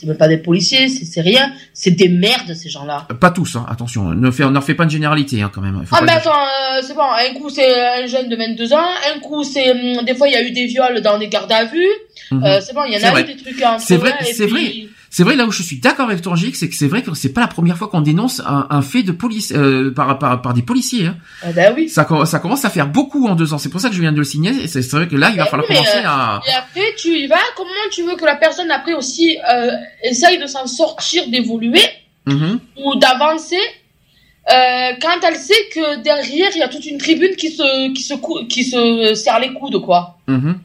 c'est 0.00 0.06
même 0.06 0.16
pas 0.16 0.28
des 0.28 0.38
policiers, 0.38 0.88
c'est 0.88 1.20
rien, 1.20 1.52
c'est 1.74 1.90
des 1.90 2.08
merdes 2.08 2.54
ces 2.54 2.70
gens-là. 2.70 3.06
Pas 3.20 3.30
tous, 3.30 3.56
hein, 3.56 3.66
attention. 3.68 4.04
Ne 4.14 4.30
fais, 4.30 4.48
n'en 4.48 4.60
fais 4.62 4.74
pas 4.74 4.84
une 4.84 4.90
généralité 4.90 5.42
hein, 5.42 5.50
quand 5.54 5.60
même. 5.60 5.82
Faut 5.84 5.94
Ah 5.98 6.02
mais 6.02 6.12
attends, 6.12 6.30
euh, 6.32 6.80
c'est 6.82 6.94
bon, 6.94 7.02
un 7.02 7.34
coup 7.38 7.50
c'est 7.50 7.80
un 8.02 8.06
jeune 8.06 8.28
de 8.30 8.36
22 8.36 8.72
ans, 8.72 8.78
un 9.14 9.18
coup 9.20 9.44
c'est 9.44 9.70
hum, 9.72 10.04
des 10.04 10.14
fois 10.14 10.26
il 10.28 10.32
y 10.32 10.36
a 10.36 10.42
eu 10.42 10.52
des 10.52 10.66
viols 10.66 11.00
dans 11.02 11.18
des 11.18 11.28
gardes 11.28 11.52
à 11.52 11.64
vue. 11.66 11.86
Mhm. 12.30 12.44
Euh, 12.44 12.60
c'est 12.60 12.72
bon, 12.74 12.84
il 12.86 12.94
y 12.94 12.96
en 13.04 13.06
a 13.06 13.10
vrai. 13.10 13.22
eu 13.22 13.24
des 13.24 13.36
trucs 13.36 13.62
entre 13.62 13.80
C'est 13.84 13.96
vrai, 13.96 14.14
c'est 14.22 14.46
puis- 14.46 14.82
vrai. 14.82 14.88
C'est 15.12 15.24
vrai 15.24 15.34
là 15.34 15.44
où 15.44 15.50
je 15.50 15.62
suis 15.62 15.78
d'accord 15.80 16.08
avec 16.08 16.24
Angélique, 16.24 16.54
c'est 16.54 16.68
que 16.68 16.76
c'est 16.76 16.86
vrai 16.86 17.02
que 17.02 17.12
c'est 17.14 17.32
pas 17.32 17.40
la 17.40 17.48
première 17.48 17.76
fois 17.76 17.88
qu'on 17.88 18.00
dénonce 18.00 18.40
un, 18.46 18.68
un 18.70 18.80
fait 18.80 19.02
de 19.02 19.10
police 19.10 19.52
euh, 19.54 19.92
par, 19.92 20.18
par 20.20 20.40
par 20.40 20.54
des 20.54 20.62
policiers. 20.62 21.06
Hein. 21.06 21.16
Ah 21.42 21.52
bah 21.52 21.72
oui. 21.76 21.88
Ça, 21.88 22.06
ça 22.26 22.38
commence 22.38 22.64
à 22.64 22.70
faire 22.70 22.86
beaucoup 22.86 23.26
en 23.26 23.34
deux 23.34 23.52
ans. 23.52 23.58
C'est 23.58 23.70
pour 23.70 23.80
ça 23.80 23.88
que 23.88 23.94
je 23.96 24.00
viens 24.00 24.12
de 24.12 24.18
le 24.18 24.24
signer. 24.24 24.68
C'est 24.68 24.88
vrai 24.92 25.08
que 25.08 25.16
là, 25.16 25.30
il 25.30 25.36
va 25.36 25.44
Mais 25.44 25.50
falloir 25.50 25.68
mais, 25.68 25.74
commencer 25.76 25.98
euh, 25.98 26.06
à. 26.08 26.40
Et 26.48 26.52
après, 26.52 26.94
tu 26.96 27.08
y 27.08 27.26
vas, 27.26 27.36
comment 27.56 27.70
tu 27.90 28.04
veux 28.04 28.14
que 28.14 28.24
la 28.24 28.36
personne 28.36 28.70
après 28.70 28.94
aussi 28.94 29.36
euh, 29.52 29.70
essaye 30.04 30.38
de 30.38 30.46
s'en 30.46 30.66
sortir, 30.66 31.28
d'évoluer 31.28 31.82
Mhm. 32.26 32.60
ou 32.84 32.96
d'avancer 32.96 33.56
euh, 33.56 34.92
quand 35.00 35.26
elle 35.26 35.36
sait 35.36 35.54
que 35.74 36.02
derrière 36.02 36.50
il 36.54 36.58
y 36.58 36.62
a 36.62 36.68
toute 36.68 36.84
une 36.84 36.98
tribune 36.98 37.34
qui 37.36 37.50
se 37.50 37.92
qui 37.94 38.02
se 38.02 38.14
qui 38.46 38.64
se 38.64 39.14
serre 39.14 39.40
les 39.40 39.52
coudes 39.54 39.80
quoi. 39.82 40.18
Mhm. 40.26 40.58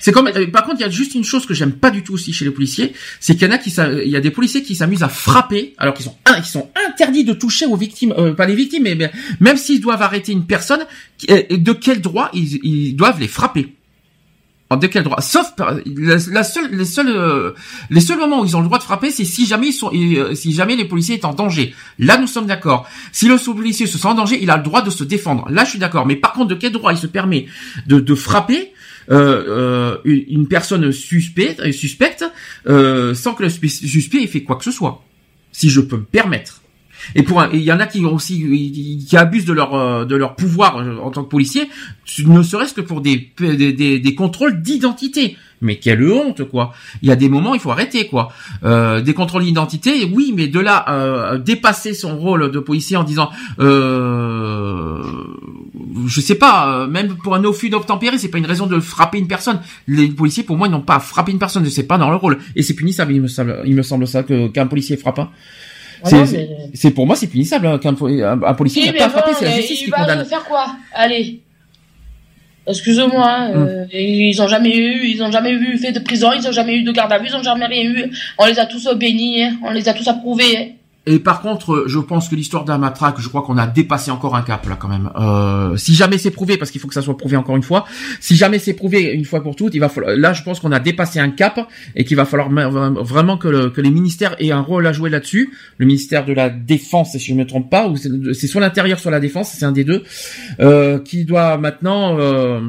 C'est 0.00 0.12
comme. 0.12 0.28
euh, 0.28 0.46
par 0.50 0.64
contre, 0.64 0.76
il 0.80 0.82
y 0.82 0.86
a 0.86 0.90
juste 0.90 1.14
une 1.14 1.24
chose 1.24 1.46
que 1.46 1.54
j'aime 1.54 1.72
pas 1.72 1.90
du 1.90 2.02
tout 2.02 2.14
aussi 2.14 2.32
chez 2.32 2.44
les 2.44 2.50
policiers, 2.50 2.92
c'est 3.20 3.34
qu'il 3.34 3.46
y 3.46 3.50
en 3.50 3.54
a 3.54 3.58
qui, 3.58 3.70
il 4.04 4.10
y 4.10 4.16
a 4.16 4.20
des 4.20 4.30
policiers 4.30 4.62
qui 4.62 4.74
s'amusent 4.74 5.02
à 5.02 5.08
frapper, 5.08 5.74
alors 5.78 5.94
qu'ils 5.94 6.06
sont, 6.06 6.70
interdits 6.88 7.24
de 7.24 7.32
toucher 7.32 7.66
aux 7.66 7.76
victimes, 7.76 8.14
euh, 8.18 8.32
pas 8.34 8.46
les 8.46 8.54
victimes, 8.54 8.84
mais, 8.84 9.10
même 9.40 9.56
s'ils 9.56 9.80
doivent 9.80 10.02
arrêter 10.02 10.32
une 10.32 10.46
personne, 10.46 10.84
euh, 11.30 11.42
de 11.50 11.72
quel 11.72 12.00
droit 12.00 12.30
ils, 12.32 12.94
doivent 12.94 13.20
les 13.20 13.28
frapper? 13.28 13.74
De 14.70 14.86
quel 14.86 15.04
droit? 15.04 15.20
Sauf 15.20 15.52
la, 15.58 16.16
la 16.30 16.42
seule, 16.42 16.74
les 16.74 16.86
seuls, 16.86 17.52
les 17.90 18.00
seuls 18.00 18.18
moments 18.18 18.40
où 18.40 18.46
ils 18.46 18.56
ont 18.56 18.60
le 18.60 18.66
droit 18.66 18.78
de 18.78 18.82
frapper, 18.82 19.10
c'est 19.10 19.26
si 19.26 19.44
jamais 19.44 19.70
sont, 19.70 19.90
si 20.32 20.54
jamais 20.54 20.76
les 20.76 20.86
policiers 20.86 21.20
sont 21.20 21.28
en 21.28 21.34
danger. 21.34 21.74
Là, 21.98 22.16
nous 22.16 22.26
sommes 22.26 22.46
d'accord. 22.46 22.88
Si 23.12 23.28
le 23.28 23.36
policier 23.36 23.86
se 23.86 23.98
sent 23.98 24.08
en 24.08 24.14
danger, 24.14 24.38
il 24.40 24.50
a 24.50 24.56
le 24.56 24.62
droit 24.62 24.80
de 24.80 24.88
se 24.88 25.04
défendre. 25.04 25.46
Là, 25.50 25.64
je 25.64 25.70
suis 25.70 25.78
d'accord. 25.78 26.06
Mais 26.06 26.16
par 26.16 26.32
contre, 26.32 26.48
de 26.48 26.54
quel 26.54 26.72
droit 26.72 26.90
il 26.90 26.98
se 26.98 27.06
permet 27.06 27.48
de, 27.86 28.00
de 28.00 28.14
frapper 28.14 28.72
euh, 29.10 29.96
euh, 29.96 29.96
une 30.04 30.46
personne 30.48 30.92
suspecte, 30.92 31.70
suspecte 31.72 32.24
euh, 32.68 33.14
sans 33.14 33.34
que 33.34 33.42
le 33.42 33.48
spe- 33.48 33.68
suspect 33.68 34.22
ait 34.22 34.26
fait 34.26 34.42
quoi 34.42 34.56
que 34.56 34.64
ce 34.64 34.70
soit, 34.70 35.04
si 35.52 35.70
je 35.70 35.80
peux 35.80 35.96
me 35.96 36.04
permettre. 36.04 36.62
Et 37.16 37.24
pour 37.24 37.42
il 37.52 37.62
y 37.62 37.72
en 37.72 37.80
a 37.80 37.86
qui 37.86 38.04
aussi 38.04 38.38
qui 39.08 39.16
abusent 39.16 39.44
de 39.44 39.52
leur 39.52 40.06
de 40.06 40.14
leur 40.14 40.36
pouvoir 40.36 40.76
en 40.76 41.10
tant 41.10 41.24
que 41.24 41.30
policier, 41.30 41.68
ne 42.24 42.42
serait-ce 42.44 42.74
que 42.74 42.80
pour 42.80 43.00
des, 43.00 43.32
des 43.38 44.14
contrôles 44.14 44.62
d'identité. 44.62 45.36
Mais 45.62 45.76
quelle 45.76 46.02
honte 46.10 46.42
quoi 46.44 46.74
Il 47.02 47.08
y 47.08 47.12
a 47.12 47.16
des 47.16 47.28
moments 47.30 47.54
il 47.54 47.60
faut 47.60 47.70
arrêter 47.70 48.06
quoi. 48.08 48.30
Euh, 48.64 49.00
des 49.00 49.14
contrôles 49.14 49.44
d'identité, 49.44 50.10
oui, 50.12 50.34
mais 50.36 50.48
de 50.48 50.60
là 50.60 50.84
euh, 50.90 51.38
dépasser 51.38 51.94
son 51.94 52.18
rôle 52.18 52.50
de 52.50 52.58
policier 52.58 52.96
en 52.96 53.04
disant 53.04 53.30
euh, 53.60 55.02
je 56.06 56.20
sais 56.20 56.34
pas, 56.34 56.68
euh, 56.82 56.86
même 56.86 57.16
pour 57.16 57.34
un 57.34 57.44
offus 57.44 57.70
d'obtempérer, 57.70 58.18
c'est 58.18 58.28
pas 58.28 58.38
une 58.38 58.46
raison 58.46 58.66
de 58.66 58.78
frapper 58.80 59.18
une 59.18 59.28
personne. 59.28 59.60
Les 59.86 60.08
policiers, 60.08 60.42
pour 60.42 60.56
moi, 60.56 60.66
ils 60.68 60.70
n'ont 60.70 60.80
pas 60.80 60.96
à 60.96 61.00
frapper 61.00 61.32
une 61.32 61.38
personne, 61.38 61.64
c'est 61.70 61.82
pas 61.86 61.98
dans 61.98 62.10
leur 62.10 62.20
rôle. 62.20 62.38
Et 62.56 62.62
c'est 62.62 62.74
punissable, 62.74 63.12
il 63.12 63.22
me 63.22 63.28
semble, 63.28 63.60
il 63.64 63.74
me 63.74 63.82
semble 63.82 64.06
ça, 64.06 64.22
que, 64.22 64.48
qu'un 64.48 64.66
policier 64.66 64.96
frappe. 64.96 65.18
hein. 65.20 65.30
C'est- 66.04 66.48
mais- 66.84 66.90
pour 66.90 67.06
moi, 67.06 67.14
c'est 67.14 67.28
punissable, 67.28 67.66
hein, 67.68 67.78
qu'un 67.78 67.90
un, 67.90 68.54
policier 68.54 68.82
Oui, 68.90 68.98
n'a 68.98 69.08
pas 69.08 69.20
bon, 69.24 69.32
c'est 69.38 69.44
la 69.44 69.50
mais 69.52 69.56
justice 69.58 69.82
il 69.82 69.84
qui 69.84 69.90
va 69.90 69.98
condamne. 69.98 70.24
faire 70.24 70.44
quoi? 70.44 70.66
Allez. 70.92 71.40
Excuse-moi, 72.66 73.28
hein, 73.28 73.48
Mm. 73.48 73.66
euh, 73.68 73.84
ils 73.92 74.40
ont 74.40 74.46
jamais 74.48 74.76
eu, 74.76 75.04
ils 75.06 75.22
ont 75.22 75.30
jamais 75.32 75.50
eu 75.50 75.76
fait 75.78 75.92
de 75.92 75.98
prison, 75.98 76.30
ils 76.32 76.46
ont 76.46 76.52
jamais 76.52 76.76
eu 76.76 76.82
de 76.82 76.92
garde 76.92 77.12
à 77.12 77.18
vue, 77.18 77.26
ils 77.28 77.34
ont 77.36 77.42
jamais 77.42 77.66
rien 77.66 77.82
eu. 77.82 78.10
On 78.38 78.46
les 78.46 78.58
a 78.58 78.66
tous 78.66 78.88
bénis, 78.94 79.42
hein, 79.42 79.56
on 79.64 79.72
les 79.72 79.88
a 79.88 79.94
tous 79.94 80.06
approuvés. 80.06 80.74
Et 81.04 81.18
par 81.18 81.40
contre, 81.42 81.84
je 81.88 81.98
pense 81.98 82.28
que 82.28 82.36
l'histoire 82.36 82.64
d'un 82.64 82.78
matraque, 82.78 83.16
je 83.18 83.28
crois 83.28 83.42
qu'on 83.42 83.58
a 83.58 83.66
dépassé 83.66 84.12
encore 84.12 84.36
un 84.36 84.42
cap 84.42 84.68
là 84.68 84.76
quand 84.76 84.86
même. 84.86 85.10
Euh, 85.18 85.76
si 85.76 85.94
jamais 85.96 86.16
c'est 86.16 86.30
prouvé, 86.30 86.56
parce 86.56 86.70
qu'il 86.70 86.80
faut 86.80 86.86
que 86.86 86.94
ça 86.94 87.02
soit 87.02 87.16
prouvé 87.16 87.36
encore 87.36 87.56
une 87.56 87.64
fois, 87.64 87.84
si 88.20 88.36
jamais 88.36 88.60
c'est 88.60 88.72
prouvé 88.74 89.10
une 89.12 89.24
fois 89.24 89.42
pour 89.42 89.56
toutes, 89.56 89.74
il 89.74 89.80
va 89.80 89.88
falloir. 89.88 90.14
Là, 90.16 90.32
je 90.32 90.44
pense 90.44 90.60
qu'on 90.60 90.70
a 90.70 90.78
dépassé 90.78 91.18
un 91.18 91.30
cap 91.30 91.58
et 91.96 92.04
qu'il 92.04 92.16
va 92.16 92.24
falloir 92.24 92.48
vraiment 93.02 93.36
que, 93.36 93.48
le- 93.48 93.70
que 93.70 93.80
les 93.80 93.90
ministères 93.90 94.36
aient 94.38 94.52
un 94.52 94.60
rôle 94.60 94.86
à 94.86 94.92
jouer 94.92 95.10
là-dessus. 95.10 95.52
Le 95.78 95.86
ministère 95.86 96.24
de 96.24 96.32
la 96.34 96.50
Défense, 96.50 97.10
si 97.12 97.18
je 97.18 97.32
ne 97.34 97.38
me 97.40 97.46
trompe 97.48 97.68
pas, 97.68 97.88
ou 97.88 97.96
c'est 97.96 98.08
c'est 98.32 98.46
soit 98.46 98.60
l'intérieur, 98.60 99.00
soit 99.00 99.10
la 99.10 99.18
Défense, 99.20 99.52
c'est 99.58 99.64
un 99.64 99.72
des 99.72 99.82
deux, 99.84 100.04
euh, 100.60 101.00
qui 101.00 101.24
doit 101.24 101.58
maintenant. 101.58 102.16
euh, 102.20 102.60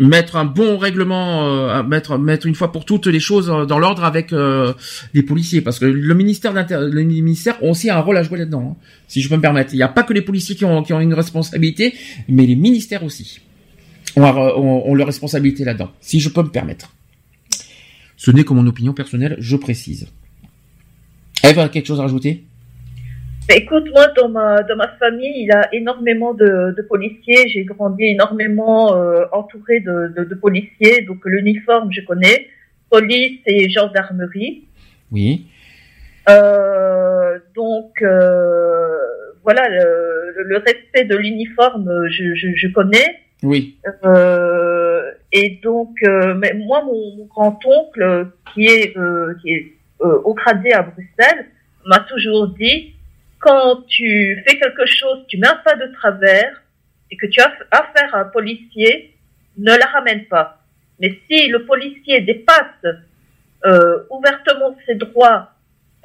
mettre 0.00 0.36
un 0.36 0.46
bon 0.46 0.78
règlement, 0.78 1.46
euh, 1.46 1.82
mettre 1.82 2.16
mettre 2.18 2.46
une 2.46 2.54
fois 2.54 2.72
pour 2.72 2.84
toutes 2.86 3.06
les 3.06 3.20
choses 3.20 3.50
euh, 3.50 3.66
dans 3.66 3.78
l'ordre 3.78 4.02
avec 4.02 4.32
euh, 4.32 4.72
les 5.12 5.22
policiers, 5.22 5.60
parce 5.60 5.78
que 5.78 5.84
le 5.84 6.14
ministère 6.14 6.54
les 6.54 7.04
ministères 7.04 7.62
ont 7.62 7.72
aussi 7.72 7.90
un 7.90 8.00
rôle 8.00 8.16
à 8.16 8.22
jouer 8.22 8.38
là-dedans, 8.38 8.76
hein, 8.78 8.82
si 9.08 9.20
je 9.20 9.28
peux 9.28 9.36
me 9.36 9.42
permettre. 9.42 9.74
Il 9.74 9.76
n'y 9.76 9.82
a 9.82 9.88
pas 9.88 10.02
que 10.02 10.14
les 10.14 10.22
policiers 10.22 10.56
qui 10.56 10.64
ont 10.64 10.82
qui 10.82 10.94
ont 10.94 11.00
une 11.00 11.12
responsabilité, 11.12 11.94
mais 12.28 12.46
les 12.46 12.56
ministères 12.56 13.04
aussi 13.04 13.40
ont, 14.16 14.22
ont, 14.24 14.90
ont 14.90 14.94
leur 14.94 15.06
responsabilité 15.06 15.64
là-dedans, 15.64 15.90
si 16.00 16.18
je 16.18 16.30
peux 16.30 16.42
me 16.42 16.48
permettre. 16.48 16.94
Ce 18.16 18.30
n'est 18.30 18.44
que 18.44 18.54
mon 18.54 18.66
opinion 18.66 18.94
personnelle, 18.94 19.36
je 19.38 19.56
précise. 19.56 20.08
Eve 21.44 21.58
a 21.58 21.68
quelque 21.68 21.86
chose 21.86 22.00
à 22.00 22.02
rajouter? 22.02 22.44
Écoute, 23.56 23.84
moi, 23.92 24.06
dans 24.16 24.28
ma, 24.28 24.62
dans 24.62 24.76
ma 24.76 24.88
famille, 24.98 25.42
il 25.42 25.46
y 25.46 25.50
a 25.50 25.74
énormément 25.74 26.34
de, 26.34 26.74
de 26.76 26.82
policiers. 26.82 27.48
J'ai 27.48 27.64
grandi 27.64 28.04
énormément 28.04 28.94
euh, 28.94 29.24
entouré 29.32 29.80
de, 29.80 30.12
de, 30.16 30.24
de 30.24 30.34
policiers. 30.34 31.02
Donc, 31.02 31.18
l'uniforme, 31.24 31.90
je 31.92 32.00
connais. 32.02 32.48
Police 32.90 33.40
et 33.46 33.68
gendarmerie. 33.68 34.64
Oui. 35.12 35.46
Euh, 36.28 37.38
donc, 37.56 38.02
euh, 38.02 38.96
voilà, 39.42 39.68
le, 39.68 40.42
le 40.44 40.56
respect 40.58 41.04
de 41.04 41.16
l'uniforme, 41.16 41.90
je, 42.08 42.34
je, 42.34 42.48
je 42.54 42.68
connais. 42.68 43.20
Oui. 43.42 43.76
Euh, 44.04 45.10
et 45.32 45.60
donc, 45.62 45.96
mais 46.02 46.52
moi, 46.54 46.84
mon, 46.84 47.16
mon 47.16 47.24
grand-oncle, 47.26 48.28
qui 48.52 48.66
est, 48.66 48.94
qui 49.40 49.50
est 49.50 49.72
au 50.00 50.34
gradé 50.34 50.72
à 50.72 50.82
Bruxelles, 50.82 51.46
m'a 51.86 52.00
toujours 52.00 52.48
dit, 52.48 52.94
quand 53.40 53.84
tu 53.88 54.40
fais 54.46 54.58
quelque 54.58 54.86
chose, 54.86 55.24
tu 55.26 55.38
mets 55.38 55.48
un 55.48 55.56
pas 55.56 55.74
de 55.74 55.92
travers 55.94 56.62
et 57.10 57.16
que 57.16 57.26
tu 57.26 57.40
as 57.40 57.52
affaire 57.70 58.14
à 58.14 58.20
un 58.20 58.24
policier, 58.26 59.16
ne 59.58 59.72
la 59.76 59.86
ramène 59.86 60.26
pas. 60.26 60.62
Mais 61.00 61.18
si 61.26 61.48
le 61.48 61.64
policier 61.64 62.20
dépasse 62.20 62.84
euh, 63.64 64.04
ouvertement 64.10 64.76
ses 64.86 64.94
droits, 64.94 65.52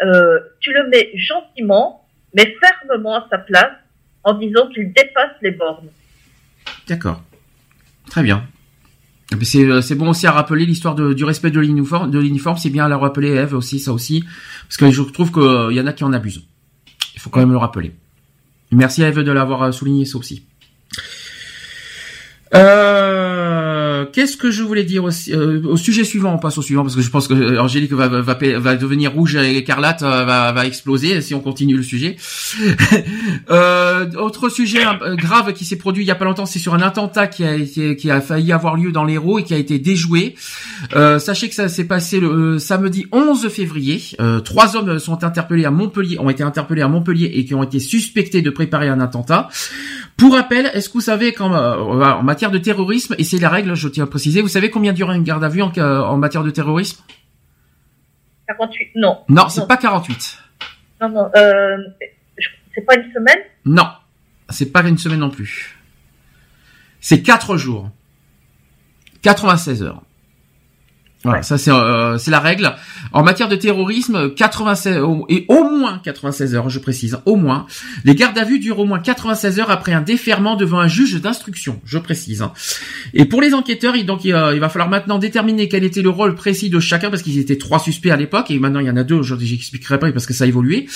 euh, 0.02 0.40
tu 0.62 0.74
le 0.74 0.88
mets 0.90 1.12
gentiment, 1.16 2.08
mais 2.34 2.56
fermement 2.60 3.16
à 3.16 3.28
sa 3.30 3.38
place, 3.38 3.74
en 4.24 4.34
disant 4.34 4.68
qu'il 4.68 4.92
dépasse 4.94 5.36
les 5.42 5.52
bornes. 5.52 5.90
D'accord. 6.88 7.22
Très 8.10 8.24
bien. 8.24 8.48
Eh 9.32 9.36
ben, 9.36 9.46
C'est 9.46 9.64
euh, 9.64 9.82
c'est 9.82 9.96
bon 9.96 10.10
aussi 10.10 10.26
à 10.26 10.32
rappeler 10.32 10.66
l'histoire 10.66 10.96
du 10.96 11.24
respect 11.24 11.52
de 11.52 11.60
l'uniforme. 11.60 12.10
De 12.12 12.20
l'uniforme, 12.20 12.58
c'est 12.58 12.70
bien 12.70 12.86
à 12.86 12.90
la 12.90 12.98
rappeler, 12.98 13.36
Eve 13.36 13.54
aussi, 13.54 13.80
ça 13.80 13.92
aussi, 13.92 14.24
parce 14.64 14.78
que 14.78 14.90
je 14.90 15.02
trouve 15.02 15.32
qu'il 15.32 15.76
y 15.76 15.82
en 15.82 15.88
a 15.88 15.94
qui 15.94 16.04
en 16.04 16.14
abusent. 16.14 16.46
Il 17.16 17.20
faut 17.22 17.30
quand 17.30 17.40
même 17.40 17.52
le 17.52 17.58
rappeler. 17.58 17.94
Merci 18.72 19.04
à 19.04 19.08
Eve 19.08 19.22
de 19.24 19.32
l'avoir 19.32 19.64
euh, 19.64 19.72
souligné 19.72 20.06
ça 20.06 20.18
aussi. 20.18 20.44
Euh, 22.54 23.85
Qu'est-ce 24.12 24.38
que 24.38 24.52
je 24.52 24.64
voulais 24.64 24.84
dire 24.84 25.04
aussi 25.04 25.34
euh, 25.34 25.62
Au 25.64 25.78
sujet 25.78 26.04
suivant, 26.04 26.34
on 26.34 26.38
passe 26.38 26.58
au 26.58 26.62
suivant 26.62 26.84
parce 26.84 26.96
que 26.96 27.02
je 27.02 27.10
pense 27.10 27.28
que 27.28 27.34
euh, 27.34 27.62
Angélique 27.62 27.94
va, 27.94 28.08
va, 28.08 28.22
va, 28.22 28.76
devenir 28.76 29.14
rouge 29.14 29.36
et 29.36 29.58
écarlate, 29.58 30.04
euh, 30.04 30.26
va, 30.26 30.52
va 30.52 30.66
exploser 30.66 31.22
si 31.22 31.34
on 31.34 31.40
continue 31.40 31.78
le 31.78 31.84
sujet. 31.84 32.18
euh, 33.50 34.12
autre 34.18 34.50
sujet 34.50 34.86
euh, 34.86 35.16
grave 35.16 35.54
qui 35.54 35.66
s'est 35.66 35.78
produit 35.78 36.04
il 36.04 36.08
y 36.08 36.12
a 36.12 36.16
pas 36.16 36.26
longtemps, 36.26 36.46
c'est 36.46 36.60
sur 36.60 36.74
un 36.74 36.82
attentat 36.82 37.28
qui 37.28 37.44
a, 37.44 37.56
été, 37.56 37.96
qui 37.96 38.12
a 38.12 38.22
failli 38.22 38.52
avoir 38.52 38.76
lieu 38.76 38.92
dans 38.92 39.06
l'Hérault 39.06 39.40
et 39.40 39.44
qui 39.44 39.54
a 39.54 39.58
été 39.58 39.80
déjoué. 39.80 40.36
Euh, 40.96 41.20
sachez 41.20 41.50
que 41.50 41.56
ça 41.56 41.70
s'est 41.70 41.86
passé 41.86 42.20
le 42.20 42.30
euh, 42.30 42.60
samedi 42.60 43.06
11 43.12 43.48
février. 43.50 44.02
Euh, 44.20 44.40
trois 44.40 44.76
hommes 44.76 45.00
sont 45.00 45.24
interpellés 45.24 45.66
à 45.66 45.72
Montpellier, 45.72 46.20
ont 46.20 46.30
été 46.30 46.44
interpellés 46.44 46.82
à 46.82 46.88
Montpellier 46.88 47.32
et 47.34 47.46
qui 47.46 47.56
ont 47.56 47.64
été 47.64 47.80
suspectés 47.80 48.42
de 48.42 48.50
préparer 48.50 48.90
un 48.90 49.00
attentat. 49.00 49.50
Pour 50.18 50.34
rappel, 50.34 50.72
est-ce 50.74 50.88
que 50.88 50.94
vous 50.94 51.02
savez 51.02 51.34
qu'en 51.34 51.54
euh, 51.54 51.76
en 51.76 52.24
matière 52.24 52.52
de 52.52 52.58
terrorisme, 52.58 53.16
et 53.18 53.24
c'est 53.24 53.38
la 53.38 53.50
règle, 53.50 53.76
tiens 53.90 54.04
à 54.06 54.08
préciser, 54.08 54.42
vous 54.42 54.48
savez 54.48 54.70
combien 54.70 54.94
dure 54.94 55.12
une 55.12 55.24
garde 55.24 55.44
à 55.44 55.50
vue 55.50 55.62
en, 55.62 55.72
en 55.78 56.18
matière 56.18 56.44
de 56.44 56.52
terrorisme? 56.52 57.04
48, 58.48 58.92
non. 58.96 59.20
Non, 59.30 59.50
c'est 59.50 59.68
pas 59.68 59.78
48. 59.78 60.40
Non, 61.02 61.10
non, 61.10 61.30
euh, 61.36 61.78
je- 62.38 62.48
c'est 62.74 62.82
pas 62.82 62.96
une 62.96 63.12
semaine? 63.12 63.40
Non. 63.66 63.88
c'est 64.50 64.72
pas 64.72 64.82
une 64.88 64.98
semaine 64.98 65.20
non 65.20 65.30
plus. 65.32 65.78
C'est 67.02 67.22
4 67.24 67.58
jours. 67.58 67.90
96 69.22 69.82
heures. 69.84 70.02
Voilà, 71.26 71.42
ça 71.42 71.58
c'est 71.58 71.72
euh, 71.72 72.18
la 72.28 72.40
règle. 72.40 72.76
En 73.12 73.24
matière 73.24 73.50
de 73.50 73.56
terrorisme, 73.56 74.30
96 74.34 75.00
et 75.30 75.46
au 75.48 75.64
moins 75.64 76.00
96 76.04 76.54
heures, 76.54 76.70
je 76.70 76.80
précise, 76.80 77.18
au 77.26 77.36
moins. 77.36 77.66
Les 78.04 78.14
gardes 78.14 78.38
à 78.38 78.44
vue 78.44 78.60
durent 78.60 78.80
au 78.80 78.86
moins 78.86 79.00
96 79.00 79.60
heures 79.60 79.72
après 79.72 79.92
un 79.94 80.02
déferment 80.02 80.56
devant 80.56 80.80
un 80.80 80.88
juge 80.88 81.20
d'instruction, 81.20 81.82
je 81.86 81.98
précise. 81.98 82.46
Et 83.16 83.26
pour 83.26 83.42
les 83.42 83.56
enquêteurs, 83.56 83.96
il, 83.96 84.06
donc 84.06 84.24
il, 84.24 84.34
va 84.34 84.70
falloir 84.70 84.90
maintenant 84.90 85.18
déterminer 85.18 85.68
quel 85.68 85.84
était 85.84 86.04
le 86.04 86.10
rôle 86.10 86.36
précis 86.36 86.70
de 86.70 86.80
chacun 86.80 87.10
parce 87.10 87.24
qu'ils 87.24 87.40
étaient 87.40 87.58
trois 87.58 87.80
suspects 87.80 88.12
à 88.12 88.18
l'époque 88.18 88.52
et 88.52 88.60
maintenant 88.60 88.80
il 88.80 88.86
y 88.86 88.90
en 88.92 88.98
a 88.98 89.04
deux. 89.04 89.16
Aujourd'hui, 89.16 89.48
j'expliquerai 89.48 89.98
pas 89.98 90.12
parce 90.12 90.28
que 90.28 90.34
ça 90.34 90.44
a 90.44 90.48
évolué. 90.48 90.88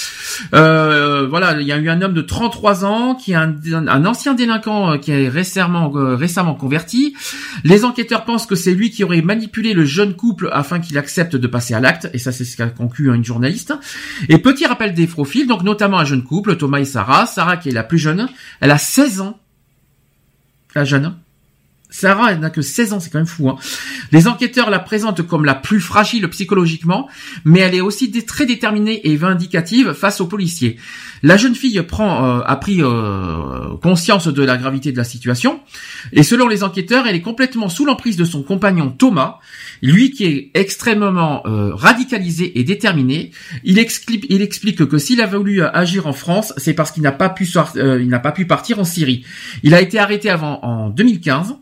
Euh, 0.53 1.27
voilà, 1.27 1.59
il 1.59 1.67
y 1.67 1.72
a 1.72 1.77
eu 1.77 1.90
un 1.90 2.01
homme 2.03 2.14
de 2.14 2.22
33 2.22 2.85
ans 2.85 3.16
qui 3.16 3.32
est 3.32 3.35
un, 3.35 3.56
un 3.74 4.06
ancien 4.06 4.35
délinquant 4.35 4.91
euh, 4.91 4.98
qui 4.98 5.11
est 5.11 5.27
récemment 5.27 5.91
euh, 5.95 6.16
récemment 6.16 6.53
converti. 6.53 7.16
Les 7.64 7.83
enquêteurs 7.83 8.25
pensent 8.25 8.45
que 8.45 8.56
c'est 8.56 8.74
lui 8.74 8.91
qui 8.91 9.03
aurait 9.03 9.22
manipulé 9.22 9.74
le 9.74 9.85
jeune 9.85 10.16
couple 10.19 10.49
afin 10.51 10.81
qu'il 10.81 10.98
accepte 10.98 11.38
de 11.38 11.48
passer 11.48 11.73
à 11.73 11.80
l'acte, 11.80 12.09
et 12.14 12.17
ça 12.17 12.33
c'est 12.33 12.43
ce 12.43 12.57
qu'a 12.57 12.67
conclu 12.67 13.15
une 13.15 13.23
journaliste. 13.23 13.73
Et 14.27 14.38
petit 14.38 14.65
rappel 14.65 14.93
des 14.93 15.07
profils, 15.07 15.48
donc 15.48 15.64
notamment 15.64 15.99
un 15.99 16.06
jeune 16.06 16.23
couple, 16.23 16.57
Thomas 16.57 16.80
et 16.80 16.85
Sarah. 16.85 17.25
Sarah 17.25 17.56
qui 17.56 17.69
est 17.69 17.73
la 17.73 17.83
plus 17.83 17.98
jeune, 17.98 18.27
elle 18.59 18.72
a 18.72 18.77
16 18.77 19.22
ans. 19.22 19.39
La 20.75 20.83
jeune. 20.83 21.15
Sarah, 21.91 22.31
elle 22.31 22.39
n'a 22.39 22.51
que 22.51 22.61
16 22.61 22.93
ans, 22.93 22.99
c'est 22.99 23.09
quand 23.09 23.17
même 23.17 23.25
fou. 23.25 23.49
Hein. 23.49 23.57
Les 24.11 24.27
enquêteurs 24.27 24.69
la 24.69 24.77
présentent 24.77 25.23
comme 25.23 25.43
la 25.43 25.56
plus 25.56 25.81
fragile 25.81 26.27
psychologiquement, 26.30 27.09
mais 27.45 27.61
elle 27.61 27.73
est 27.73 27.81
aussi 27.81 28.11
très 28.25 28.45
déterminée 28.45 29.09
et 29.09 29.15
vindicative 29.15 29.93
face 29.93 30.22
aux 30.22 30.27
policiers. 30.27 30.77
La 31.23 31.35
jeune 31.35 31.56
fille 31.56 31.81
prend, 31.81 32.25
euh, 32.25 32.41
a 32.45 32.56
pris 32.57 32.83
euh, 32.83 33.75
conscience 33.81 34.27
de 34.27 34.43
la 34.43 34.57
gravité 34.57 34.91
de 34.91 34.98
la 34.98 35.03
situation, 35.03 35.61
et 36.14 36.22
selon 36.22 36.48
les 36.48 36.64
enquêteurs, 36.64 37.07
elle 37.07 37.15
est 37.15 37.22
complètement 37.22 37.69
sous 37.69 37.85
l'emprise 37.85 38.17
de 38.17 38.25
son 38.25 38.43
compagnon 38.43 38.91
Thomas, 38.91 39.39
lui 39.82 40.11
qui 40.11 40.25
est 40.25 40.51
extrêmement 40.53 41.45
euh, 41.45 41.74
radicalisé 41.74 42.59
et 42.59 42.64
déterminé. 42.64 43.32
Il 43.64 43.80
explique, 43.80 44.25
il 44.30 44.41
explique 44.41 44.85
que 44.85 44.98
s'il 44.98 45.22
a 45.22 45.27
voulu 45.27 45.61
agir 45.61 46.08
en 46.08 46.14
France, 46.14 46.53
c'est 46.58 46.74
parce 46.74 46.91
qu'il 46.91 47.03
n'a 47.03 47.11
pas 47.11 47.30
pu, 47.30 47.48
il 47.75 48.08
n'a 48.08 48.19
pas 48.19 48.32
pu 48.32 48.45
partir 48.45 48.80
en 48.80 48.83
Syrie. 48.83 49.25
Il 49.64 49.74
a 49.74 49.82
été 49.82 49.99
arrêté 49.99 50.30
avant 50.30 50.59
en 50.64 50.90
2015. 50.90 51.56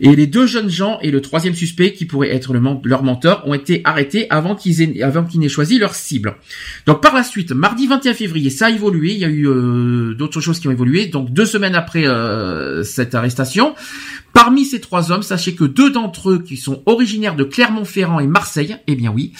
Et 0.00 0.16
les 0.16 0.26
deux 0.26 0.46
jeunes 0.46 0.70
gens 0.70 0.98
et 1.02 1.10
le 1.10 1.20
troisième 1.20 1.54
suspect, 1.54 1.92
qui 1.92 2.06
pourrait 2.06 2.34
être 2.34 2.54
le 2.54 2.60
leur 2.84 3.02
mentor, 3.02 3.42
ont 3.46 3.54
été 3.54 3.82
arrêtés 3.84 4.26
avant 4.30 4.54
qu'ils 4.54 4.80
aient, 4.80 5.04
n'aient 5.34 5.48
choisi 5.48 5.78
leur 5.78 5.94
cible. 5.94 6.36
Donc 6.86 7.02
par 7.02 7.14
la 7.14 7.22
suite, 7.22 7.52
mardi 7.52 7.86
21 7.86 8.14
février, 8.14 8.48
ça 8.48 8.66
a 8.66 8.70
évolué. 8.70 9.12
Il 9.12 9.18
y 9.18 9.24
a 9.24 9.28
eu 9.28 9.46
euh, 9.46 10.14
d'autres 10.14 10.40
choses 10.40 10.58
qui 10.58 10.68
ont 10.68 10.72
évolué. 10.72 11.06
Donc 11.06 11.30
deux 11.30 11.44
semaines 11.44 11.74
après 11.74 12.06
euh, 12.06 12.82
cette 12.82 13.14
arrestation, 13.14 13.74
parmi 14.32 14.64
ces 14.64 14.80
trois 14.80 15.12
hommes, 15.12 15.22
sachez 15.22 15.54
que 15.54 15.64
deux 15.64 15.90
d'entre 15.90 16.30
eux, 16.30 16.42
qui 16.42 16.56
sont 16.56 16.82
originaires 16.86 17.36
de 17.36 17.44
Clermont-Ferrand 17.44 18.20
et 18.20 18.26
Marseille, 18.26 18.76
eh 18.86 18.94
bien 18.94 19.10
oui, 19.10 19.32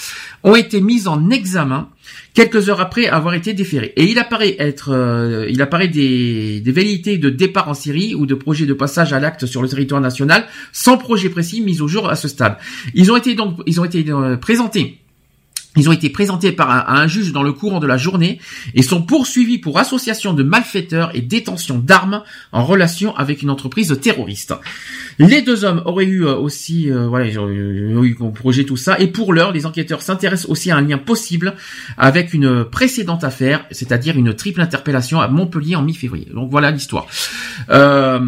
ont 0.43 0.57
été 0.57 0.83
mis 0.83 1.09
en 1.09 1.31
examen 1.31 1.89
quelques 2.35 2.69
heures 2.69 2.81
après 2.81 3.07
avoir 3.07 3.35
été 3.35 3.53
déféré. 3.53 3.93
Et 3.97 4.05
il 4.05 4.19
apparaît 4.19 4.57
être, 4.59 4.91
euh, 4.93 5.47
il 5.51 5.61
apparaît 5.63 5.89
des, 5.89 6.61
des 6.61 6.73
velléités 6.73 7.19
de 7.19 7.31
départ 7.31 7.69
en 7.69 7.75
Syrie 7.75 8.15
ou 8.15 8.27
de 8.27 8.35
projets 8.35 8.67
de 8.67 8.75
passage 8.75 9.13
à 9.13 9.21
l'acte 9.21 9.47
sur 9.47 9.63
le 9.63 9.69
territoire 9.69 10.01
national, 10.01 10.47
sans 10.73 10.97
projet 10.97 11.29
précis 11.29 11.61
mis 11.61 11.81
au 11.81 11.89
jour 11.89 12.09
à 12.09 12.17
ce 12.17 12.29
stade. 12.29 12.57
Ils 12.95 13.11
ont 13.13 13.17
été 13.17 13.35
donc, 13.35 13.59
ils 13.67 13.81
ont 13.81 13.85
été 13.85 14.05
euh, 14.09 14.37
présentés 14.37 14.99
ils 15.77 15.89
ont 15.89 15.93
été 15.93 16.11
présentés 16.11 16.53
par 16.53 16.71
un, 16.71 17.01
un, 17.01 17.07
juge 17.07 17.33
dans 17.33 17.45
le 17.45 17.53
courant 17.53 17.79
de 17.79 17.87
la 17.87 17.97
journée 17.97 18.41
et 18.75 18.83
sont 18.83 19.03
poursuivis 19.03 19.59
pour 19.59 19.79
association 19.79 20.33
de 20.33 20.43
malfaiteurs 20.43 21.11
et 21.15 21.21
détention 21.21 21.79
d'armes 21.79 22.23
en 22.51 22.65
relation 22.65 23.17
avec 23.17 23.43
une 23.43 23.51
entreprise 23.51 23.97
terroriste. 24.01 24.55
Les 25.21 25.43
deux 25.43 25.65
hommes 25.65 25.83
auraient 25.85 26.07
eu 26.07 26.25
euh, 26.25 26.35
aussi, 26.35 26.91
euh, 26.91 27.07
voilà, 27.07 27.27
ils 27.27 27.39
ont 27.39 27.49
eu 27.49 28.17
un 28.21 28.31
projet 28.31 28.65
tout 28.65 28.77
ça. 28.77 28.99
Et 28.99 29.07
pour 29.07 29.33
l'heure, 29.33 29.53
les 29.53 29.67
enquêteurs 29.67 30.03
s'intéressent 30.03 30.51
aussi 30.51 30.71
à 30.71 30.77
un 30.77 30.81
lien 30.81 30.99
possible 30.99 31.55
avec 31.99 32.33
une 32.33 32.65
précédente 32.65 33.23
affaire, 33.23 33.67
c'est-à-dire 33.71 34.17
une 34.17 34.35
triple 34.35 34.63
interpellation 34.63 35.21
à 35.21 35.29
Montpellier 35.29 35.77
en 35.77 35.83
mi-février. 35.83 36.29
Donc 36.35 36.51
voilà 36.51 36.71
l'histoire. 36.71 37.07
Euh, 37.69 38.19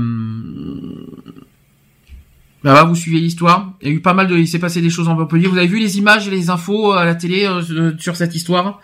bah, 2.65 2.85
vous 2.85 2.95
suivez 2.95 3.19
l'histoire. 3.19 3.73
Il 3.81 3.89
y 3.89 3.91
a 3.91 3.95
eu 3.95 4.01
pas 4.01 4.15
mal 4.15 4.29
de, 4.29 4.37
il 4.37 4.47
s'est 4.47 4.59
passé 4.59 4.81
des 4.81 4.91
choses 4.91 5.09
en 5.09 5.15
Montpellier. 5.15 5.49
Vous 5.49 5.59
avez 5.59 5.67
vu 5.67 5.79
les 5.79 5.99
images 5.99 6.29
et 6.29 6.31
les 6.31 6.51
infos 6.51 6.93
à 6.93 7.05
la 7.05 7.15
télé 7.15 7.47
euh, 7.47 7.93
sur 7.99 8.17
cette 8.17 8.35
histoire? 8.35 8.81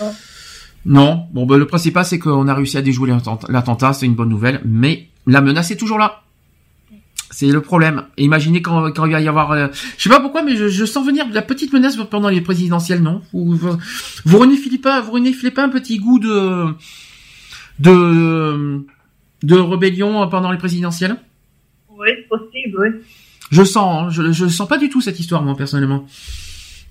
Non. 0.00 0.14
non. 0.86 1.26
Bon, 1.32 1.46
bah, 1.46 1.58
le 1.58 1.66
principal 1.66 2.04
c'est 2.04 2.18
qu'on 2.18 2.46
a 2.48 2.54
réussi 2.54 2.78
à 2.78 2.82
déjouer 2.82 3.10
l'attentat. 3.48 3.92
C'est 3.92 4.06
une 4.06 4.14
bonne 4.14 4.28
nouvelle, 4.28 4.60
mais 4.64 5.08
la 5.26 5.40
menace 5.40 5.70
est 5.70 5.76
toujours 5.76 5.98
là. 5.98 6.22
C'est 7.32 7.46
le 7.46 7.60
problème. 7.60 8.04
Et 8.16 8.24
imaginez 8.24 8.60
quand, 8.60 8.90
quand 8.92 9.06
il 9.06 9.12
va 9.12 9.20
y 9.20 9.28
avoir, 9.28 9.52
euh, 9.52 9.68
je 9.96 10.02
sais 10.02 10.08
pas 10.08 10.20
pourquoi, 10.20 10.42
mais 10.42 10.56
je, 10.56 10.84
sens 10.84 11.06
venir 11.06 11.26
la 11.32 11.42
petite 11.42 11.72
menace 11.72 11.96
pendant 12.10 12.28
les 12.28 12.40
présidentielles, 12.40 13.02
non? 13.02 13.22
Vous, 13.32 13.54
vous, 13.54 13.78
vous 14.24 14.38
reniflez 14.38 14.78
pas, 14.78 15.00
vous 15.00 15.12
reniflez 15.12 15.52
pas 15.52 15.64
un 15.64 15.68
petit 15.68 15.98
goût 15.98 16.18
de 16.18 16.66
de 17.78 18.84
de 19.42 19.56
rébellion 19.56 20.28
pendant 20.28 20.50
les 20.50 20.58
présidentielles? 20.58 21.16
Oui, 21.88 22.08
Je 23.50 23.64
sens, 23.64 24.04
hein, 24.04 24.10
je, 24.10 24.32
je 24.32 24.46
sens 24.46 24.68
pas 24.68 24.78
du 24.78 24.88
tout 24.88 25.00
cette 25.00 25.18
histoire, 25.18 25.42
moi, 25.42 25.56
personnellement. 25.56 26.06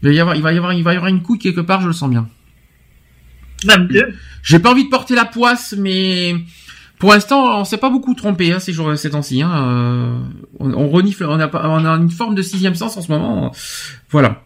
Il 0.02 0.10
va 0.10 0.14
y 0.14 0.20
avoir, 0.20 0.36
il 0.36 0.42
va 0.42 0.54
y 0.54 0.58
avoir, 0.58 0.74
il 0.74 0.84
va 0.84 0.94
y 0.94 0.96
avoir 0.98 1.10
une 1.10 1.22
couille 1.22 1.40
quelque 1.40 1.62
part, 1.62 1.82
je 1.82 1.88
le 1.88 1.94
sens 1.94 2.10
bien. 2.10 2.28
Même 3.66 3.88
deux. 3.88 4.14
J'ai 4.44 4.60
pas 4.60 4.72
envie 4.72 4.86
de 4.86 4.90
porter 4.90 5.16
la 5.16 5.26
poisse, 5.26 5.76
mais 5.78 6.36
pour 6.98 7.12
l'instant, 7.12 7.60
on 7.60 7.66
s'est 7.66 7.78
pas 7.78 7.90
beaucoup 7.90 8.14
trompé 8.14 8.52
hein, 8.52 8.60
ces 8.60 8.74
jours, 8.74 8.98
ces 8.98 9.10
temps-ci. 9.10 9.42
Hein. 9.42 9.52
Euh, 9.52 10.18
on, 10.60 10.74
on, 10.74 10.90
renifle, 10.90 11.26
on 11.26 11.40
a, 11.40 11.50
on 11.68 11.86
a 11.86 11.98
une 11.98 12.12
forme 12.12 12.36
de 12.36 12.42
sixième 12.42 12.76
sens 12.76 12.98
en 12.98 13.02
ce 13.02 13.12
moment. 13.12 13.54
Voilà. 14.10 14.44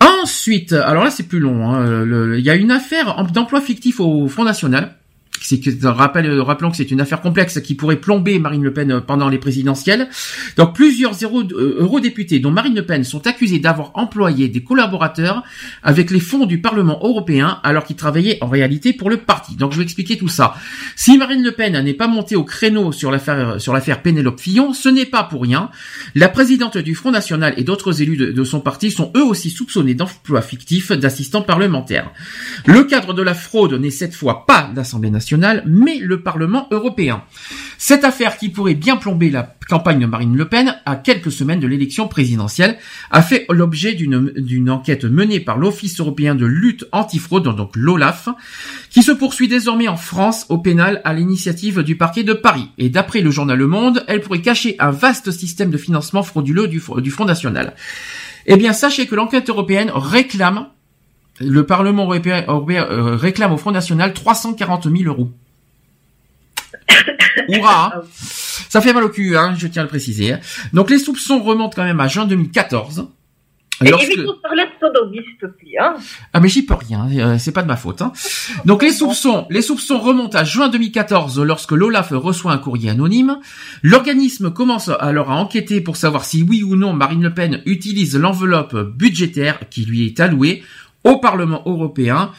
Ensuite, 0.00 0.72
alors 0.72 1.04
là 1.04 1.10
c'est 1.10 1.28
plus 1.28 1.40
long. 1.40 1.70
Hein, 1.70 2.04
il 2.36 2.44
y 2.44 2.50
a 2.50 2.54
une 2.54 2.70
affaire 2.70 3.24
d'emploi 3.32 3.60
fictif 3.60 4.00
au 4.00 4.28
Front 4.28 4.44
National 4.44 4.96
c'est 5.42 5.60
que 5.60 5.86
rappel, 5.86 6.26
euh, 6.26 6.42
rappelons 6.42 6.70
que 6.70 6.76
c'est 6.76 6.90
une 6.90 7.00
affaire 7.00 7.20
complexe 7.20 7.60
qui 7.60 7.74
pourrait 7.74 7.96
plomber 7.96 8.38
Marine 8.38 8.62
Le 8.62 8.72
Pen 8.72 8.90
euh, 8.90 9.00
pendant 9.00 9.28
les 9.28 9.38
présidentielles. 9.38 10.08
Donc 10.56 10.74
plusieurs 10.74 11.12
euh, 11.22 11.76
eurodéputés, 11.78 12.38
dont 12.38 12.50
Marine 12.50 12.74
Le 12.74 12.86
Pen, 12.86 13.04
sont 13.04 13.26
accusés 13.26 13.58
d'avoir 13.58 13.90
employé 13.94 14.48
des 14.48 14.62
collaborateurs 14.62 15.42
avec 15.82 16.10
les 16.10 16.20
fonds 16.20 16.46
du 16.46 16.60
Parlement 16.60 16.98
européen 17.02 17.58
alors 17.62 17.84
qu'ils 17.84 17.96
travaillaient 17.96 18.38
en 18.40 18.48
réalité 18.48 18.92
pour 18.92 19.10
le 19.10 19.18
parti. 19.18 19.56
Donc 19.56 19.72
je 19.72 19.78
vais 19.78 19.84
expliquer 19.84 20.16
tout 20.16 20.28
ça. 20.28 20.54
Si 20.96 21.18
Marine 21.18 21.42
Le 21.42 21.52
Pen 21.52 21.78
n'est 21.82 21.94
pas 21.94 22.06
montée 22.08 22.36
au 22.36 22.44
créneau 22.44 22.92
sur 22.92 23.10
l'affaire 23.10 23.60
sur 23.60 23.72
l'affaire 23.72 24.02
Pénélope 24.02 24.40
Fillon, 24.40 24.72
ce 24.72 24.88
n'est 24.88 25.06
pas 25.06 25.24
pour 25.24 25.42
rien. 25.42 25.70
La 26.14 26.28
présidente 26.28 26.78
du 26.78 26.94
Front 26.94 27.10
National 27.10 27.54
et 27.56 27.64
d'autres 27.64 28.02
élus 28.02 28.16
de, 28.16 28.32
de 28.32 28.44
son 28.44 28.60
parti 28.60 28.90
sont 28.90 29.12
eux 29.16 29.24
aussi 29.24 29.50
soupçonnés 29.50 29.94
d'emploi 29.94 30.42
fictif 30.42 30.92
d'assistants 30.92 31.42
parlementaires. 31.42 32.10
Le 32.66 32.84
cadre 32.84 33.14
de 33.14 33.22
la 33.22 33.34
fraude 33.34 33.74
n'est 33.74 33.90
cette 33.90 34.14
fois 34.14 34.46
pas 34.46 34.70
l'Assemblée 34.74 35.10
nationale 35.10 35.31
mais 35.66 35.98
le 35.98 36.20
Parlement 36.20 36.68
européen. 36.70 37.22
Cette 37.78 38.04
affaire 38.04 38.38
qui 38.38 38.48
pourrait 38.48 38.74
bien 38.74 38.96
plomber 38.96 39.30
la 39.30 39.56
campagne 39.68 40.00
de 40.00 40.06
Marine 40.06 40.36
Le 40.36 40.48
Pen 40.48 40.76
à 40.86 40.96
quelques 40.96 41.32
semaines 41.32 41.60
de 41.60 41.66
l'élection 41.66 42.06
présidentielle 42.06 42.78
a 43.10 43.22
fait 43.22 43.46
l'objet 43.50 43.94
d'une 43.94 44.70
enquête 44.70 45.04
menée 45.04 45.40
par 45.40 45.58
l'Office 45.58 45.98
européen 45.98 46.34
de 46.34 46.46
lutte 46.46 46.86
antifraude, 46.92 47.56
donc 47.56 47.72
l'OLAF, 47.74 48.28
qui 48.90 49.02
se 49.02 49.12
poursuit 49.12 49.48
désormais 49.48 49.88
en 49.88 49.96
France 49.96 50.46
au 50.48 50.58
pénal 50.58 51.00
à 51.04 51.12
l'initiative 51.12 51.82
du 51.82 51.96
parquet 51.96 52.22
de 52.22 52.34
Paris. 52.34 52.68
Et 52.78 52.88
d'après 52.88 53.20
le 53.20 53.30
journal 53.30 53.58
Le 53.58 53.66
Monde, 53.66 54.04
elle 54.06 54.20
pourrait 54.20 54.42
cacher 54.42 54.76
un 54.78 54.90
vaste 54.90 55.30
système 55.30 55.70
de 55.70 55.78
financement 55.78 56.22
frauduleux 56.22 56.68
du, 56.68 56.82
du 56.98 57.10
Front 57.10 57.24
National. 57.24 57.74
Eh 58.46 58.56
bien, 58.56 58.72
sachez 58.72 59.06
que 59.06 59.14
l'enquête 59.14 59.48
européenne 59.48 59.90
réclame 59.94 60.66
le 61.40 61.66
Parlement 61.66 62.04
européen, 62.04 62.44
euh, 62.48 63.16
réclame 63.16 63.52
au 63.52 63.56
Front 63.56 63.72
National 63.72 64.12
340 64.12 64.84
000 64.84 65.04
euros. 65.04 65.30
Hurrah 67.48 67.92
hein. 67.96 68.02
Ça 68.68 68.80
fait 68.80 68.92
mal 68.92 69.04
au 69.04 69.08
cul, 69.08 69.36
hein, 69.36 69.54
je 69.56 69.66
tiens 69.66 69.82
à 69.82 69.84
le 69.84 69.88
préciser. 69.88 70.34
Donc 70.72 70.90
les 70.90 70.98
soupçons 70.98 71.42
remontent 71.42 71.74
quand 71.74 71.84
même 71.84 72.00
à 72.00 72.08
juin 72.08 72.26
2014. 72.26 73.06
Et 73.84 73.88
évite 73.88 74.18
de 74.18 74.40
parler 74.42 74.64
de. 74.64 75.78
Hein. 75.80 75.94
Ah 76.32 76.40
mais 76.40 76.48
j'y 76.48 76.62
peux 76.62 76.74
rien, 76.74 77.08
euh, 77.10 77.38
c'est 77.38 77.52
pas 77.52 77.62
de 77.62 77.66
ma 77.66 77.76
faute. 77.76 78.02
Hein. 78.02 78.12
Donc 78.64 78.82
les 78.82 78.92
soupçons, 78.92 79.46
les 79.50 79.62
soupçons 79.62 79.98
remontent 79.98 80.36
à 80.36 80.44
juin 80.44 80.68
2014 80.68 81.40
lorsque 81.40 81.72
l'Olaf 81.72 82.10
reçoit 82.10 82.52
un 82.52 82.58
courrier 82.58 82.90
anonyme. 82.90 83.38
L'organisme 83.82 84.52
commence 84.52 84.90
alors 85.00 85.30
à 85.30 85.36
enquêter 85.36 85.80
pour 85.80 85.96
savoir 85.96 86.24
si 86.24 86.42
oui 86.42 86.62
ou 86.62 86.76
non 86.76 86.92
Marine 86.92 87.22
Le 87.22 87.34
Pen 87.34 87.62
utilise 87.66 88.16
l'enveloppe 88.16 88.76
budgétaire 88.76 89.60
qui 89.70 89.84
lui 89.84 90.06
est 90.06 90.20
allouée 90.20 90.62
au 91.04 91.18
Parlement 91.18 91.62
européen 91.66 92.30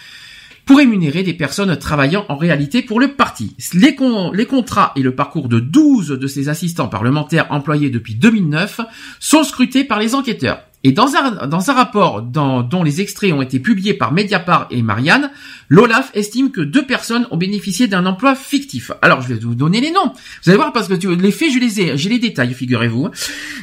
pour 0.66 0.78
rémunérer 0.78 1.24
des 1.24 1.34
personnes 1.34 1.78
travaillant 1.78 2.26
en 2.30 2.38
réalité 2.38 2.82
pour 2.82 3.00
le 3.00 3.16
parti. 3.16 3.56
Les, 3.74 3.96
contrats 3.96 4.94
et 4.96 5.02
le 5.02 5.14
parcours 5.14 5.50
de 5.50 5.60
12 5.60 6.10
de 6.10 6.28
ces 6.28 6.50
assistants 6.50 6.88
parlementaires 6.88 7.48
employés 7.50 7.90
depuis 7.90 8.16
2009 8.16 8.82
sont 9.20 9.44
scrutés 9.44 9.84
par 9.84 10.00
les 10.00 10.16
enquêteurs. 10.16 10.62
Et 10.84 10.92
dans 10.92 11.16
un, 11.16 11.48
dans 11.48 11.70
un 11.70 11.74
rapport 11.74 12.22
dont 12.22 12.84
les 12.84 13.00
extraits 13.00 13.32
ont 13.32 13.42
été 13.42 13.60
publiés 13.60 13.94
par 13.94 14.12
Mediapart 14.12 14.68
et 14.70 14.82
Marianne, 14.82 15.32
l'Olaf 15.70 16.12
estime 16.14 16.52
que 16.52 16.60
deux 16.60 16.86
personnes 16.86 17.26
ont 17.32 17.38
bénéficié 17.38 17.88
d'un 17.88 18.06
emploi 18.06 18.36
fictif. 18.36 18.92
Alors, 19.02 19.22
je 19.22 19.30
vais 19.30 19.40
vous 19.40 19.56
donner 19.56 19.80
les 19.80 19.92
noms. 19.92 20.12
Vous 20.44 20.50
allez 20.50 20.58
voir 20.58 20.74
parce 20.74 20.90
que 20.90 21.08
les 21.08 21.32
faits, 21.32 21.54
je 21.54 21.60
les 21.60 21.82
ai, 21.82 21.98
j'ai 21.98 22.10
les 22.10 22.20
détails, 22.20 22.54
figurez-vous. 22.54 23.10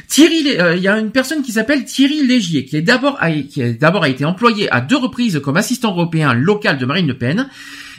Thierry, 0.07 0.57
euh, 0.59 0.75
il 0.75 0.81
y 0.81 0.87
a 0.87 0.97
une 0.97 1.11
personne 1.11 1.43
qui 1.43 1.51
s'appelle 1.51 1.85
Thierry 1.85 2.25
Légier, 2.25 2.65
qui 2.65 2.75
est 2.75 2.81
d'abord, 2.81 3.19
qui 3.49 3.73
d'abord 3.75 4.03
a 4.03 4.09
été 4.09 4.25
employé 4.25 4.71
à 4.71 4.81
deux 4.81 4.97
reprises 4.97 5.39
comme 5.43 5.57
assistant 5.57 5.91
européen 5.91 6.33
local 6.33 6.79
de 6.79 6.85
Marine 6.85 7.07
Le 7.07 7.17
Pen. 7.17 7.49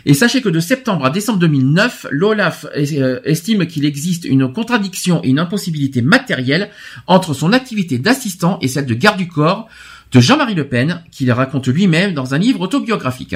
Et 0.07 0.15
sachez 0.15 0.43
que 0.43 0.49
de 0.49 0.61
septembre 0.61 1.05
à 1.05 1.11
décembre 1.11 1.39
2009, 1.39 2.07
l'OLAF 2.11 2.67
euh, 2.77 3.21
estime 3.25 3.67
qu'il 3.67 3.85
existe 3.85 4.25
une 4.25 4.53
contradiction 4.53 5.21
et 5.23 5.29
une 5.29 5.39
impossibilité 5.39 6.03
matérielle 6.03 6.71
entre 7.07 7.35
son 7.35 7.53
activité 7.53 7.99
d'assistant 7.99 8.59
et 8.61 8.69
celle 8.69 8.87
de 8.87 8.95
garde 8.95 9.19
du 9.19 9.29
corps 9.29 9.69
de 10.13 10.21
Jean-Marie 10.21 10.55
Le 10.55 10.69
Pen, 10.69 11.03
qu'il 11.11 11.33
raconte 11.33 11.69
lui-même 11.69 12.13
dans 12.13 12.35
un 12.35 12.39
livre 12.39 12.61
autobiographique. 12.61 13.35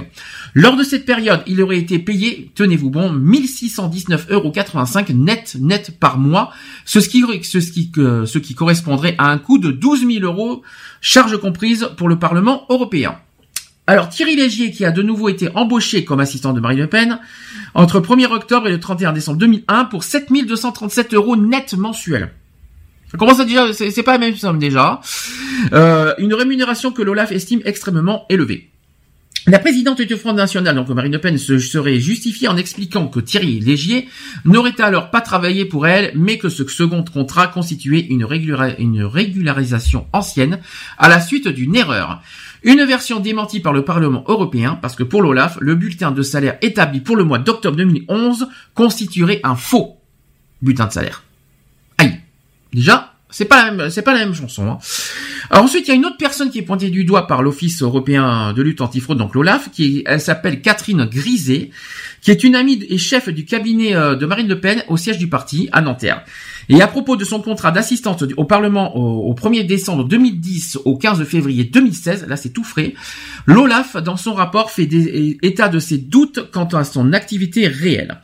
Lors 0.55 0.77
de 0.77 0.83
cette 0.83 1.07
période, 1.07 1.41
il 1.47 1.63
aurait 1.63 1.79
été 1.79 1.99
payé, 1.99 2.53
tenez-vous 2.55 2.91
bon, 2.91 3.13
1619,85 3.13 4.31
euros 4.31 4.53
net, 5.15 5.57
net 5.59 5.99
par 5.99 6.19
mois, 6.19 6.53
ce 6.85 6.99
qui, 6.99 7.25
ce 7.43 7.59
qui, 7.59 7.91
ce 7.95 8.39
qui 8.39 8.55
correspondrait 8.55 9.15
à 9.17 9.31
un 9.31 9.39
coût 9.39 9.59
de 9.59 9.71
12 9.71 10.07
000 10.07 10.25
euros, 10.25 10.63
charges 11.01 11.39
comprises 11.39 11.89
pour 11.97 12.09
le 12.09 12.19
Parlement 12.19 12.67
européen. 12.69 13.17
Alors 13.89 14.09
Thierry 14.09 14.35
Légier, 14.35 14.73
qui 14.73 14.85
a 14.85 14.91
de 14.91 15.03
nouveau 15.03 15.29
été 15.29 15.49
embauché 15.55 16.05
comme 16.05 16.19
assistant 16.19 16.53
de 16.53 16.61
Marine 16.61 16.81
Le 16.81 16.87
Pen, 16.89 17.21
entre 17.75 18.01
1er 18.01 18.27
octobre 18.27 18.67
et 18.67 18.73
le 18.73 18.81
31 18.81 19.13
décembre 19.13 19.39
2001 19.39 19.85
pour 19.85 20.03
7237 20.03 21.15
euros 21.15 21.37
net 21.37 21.75
mensuels. 21.75 22.33
Ça 23.13 23.19
commence 23.19 23.39
à 23.39 23.45
déjà, 23.45 23.73
c'est 23.73 24.03
pas 24.03 24.13
la 24.13 24.19
même 24.19 24.35
somme 24.35 24.59
déjà. 24.59 25.01
Euh, 25.73 26.15
une 26.19 26.35
rémunération 26.35 26.91
que 26.91 27.03
l'Olaf 27.03 27.31
estime 27.31 27.61
extrêmement 27.65 28.27
élevée. 28.29 28.71
La 29.49 29.61
présidente 29.61 30.03
du 30.03 30.17
Front 30.17 30.33
National, 30.33 30.75
donc 30.75 30.89
Marine 30.89 31.13
Le 31.13 31.21
Pen, 31.21 31.39
se 31.39 31.61
serait 31.61 32.01
justifiée 32.01 32.49
en 32.49 32.57
expliquant 32.57 33.07
que 33.07 33.21
Thierry 33.21 33.61
Légier 33.61 34.09
n'aurait 34.45 34.81
alors 34.81 35.13
pas 35.13 35.21
travaillé 35.21 35.65
pour 35.65 35.87
elle, 35.87 36.11
mais 36.17 36.37
que 36.37 36.49
ce 36.49 36.67
second 36.67 37.05
contrat 37.05 37.47
constituait 37.47 38.01
une, 38.01 38.27
une 38.79 39.05
régularisation 39.05 40.09
ancienne 40.13 40.59
à 40.99 41.09
la 41.09 41.21
suite 41.21 41.47
d'une 41.47 41.77
erreur. 41.77 42.23
Une 42.67 42.85
version 42.85 43.21
démentie 43.21 43.61
par 43.61 43.73
le 43.73 43.85
Parlement 43.85 44.25
européen, 44.27 44.77
parce 44.83 44.97
que 44.97 45.05
pour 45.05 45.23
l'OLAF, 45.23 45.57
le 45.61 45.77
bulletin 45.77 46.11
de 46.11 46.23
salaire 46.23 46.59
établi 46.63 47.01
pour 47.01 47.15
le 47.15 47.23
mois 47.23 47.39
d'octobre 47.39 47.77
2011 47.77 48.49
constituerait 48.75 49.41
un 49.45 49.55
faux 49.55 50.01
bulletin 50.61 50.87
de 50.87 50.93
salaire. 50.93 51.23
Aïe. 51.97 52.21
Déjà, 52.73 53.15
c'est 53.37 53.45
pas 53.45 53.67
la 53.67 53.71
même, 53.71 53.91
pas 53.91 54.15
la 54.15 54.21
même 54.21 54.35
chanson. 54.35 54.67
Hein. 54.67 54.79
Alors 55.51 55.65
ensuite, 55.65 55.87
il 55.87 55.91
y 55.91 55.93
a 55.93 55.95
une 55.95 56.07
autre 56.07 56.17
personne 56.17 56.49
qui 56.49 56.59
est 56.59 56.63
pointée 56.63 56.89
du 56.89 57.05
doigt 57.05 57.27
par 57.27 57.43
l'Office 57.43 57.83
européen 57.83 58.55
de 58.55 58.63
lutte 58.63 58.81
antifraude, 58.81 59.19
donc 59.19 59.35
l'OLAF, 59.35 59.71
qui 59.71 60.03
elle 60.07 60.23
s'appelle 60.23 60.63
Catherine 60.63 61.05
Griset, 61.05 61.69
qui 62.23 62.31
est 62.31 62.45
une 62.45 62.55
amie 62.55 62.83
et 62.89 62.97
chef 62.97 63.29
du 63.29 63.45
cabinet 63.45 63.95
euh, 63.95 64.17
de 64.17 64.25
Marine 64.25 64.49
Le 64.49 64.59
Pen 64.59 64.83
au 64.89 64.97
siège 64.97 65.19
du 65.19 65.29
parti 65.29 65.69
à 65.73 65.83
Nanterre. 65.83 66.25
Et 66.71 66.81
à 66.81 66.87
propos 66.87 67.17
de 67.17 67.27
son 67.27 67.43
contrat 67.43 67.73
d'assistante 67.73 68.25
au 68.39 68.45
Parlement 68.45 68.97
au, 68.97 69.35
1er 69.35 69.67
décembre 69.67 70.05
2010 70.05 70.79
au 70.87 70.97
15 70.97 71.23
février 71.25 71.65
2016, 71.65 72.27
là 72.29 72.37
c'est 72.39 72.55
tout 72.55 72.65
frais, 72.65 72.95
l'OLAF 73.45 73.99
dans 73.99 74.17
son 74.17 74.33
rapport 74.33 74.71
fait 74.71 74.89
état 75.43 75.69
de 75.69 75.79
ses 75.79 75.99
doutes 75.99 76.51
quant 76.53 76.65
à 76.65 76.85
son 76.85 77.13
activité 77.13 77.69
réelle. 77.69 78.19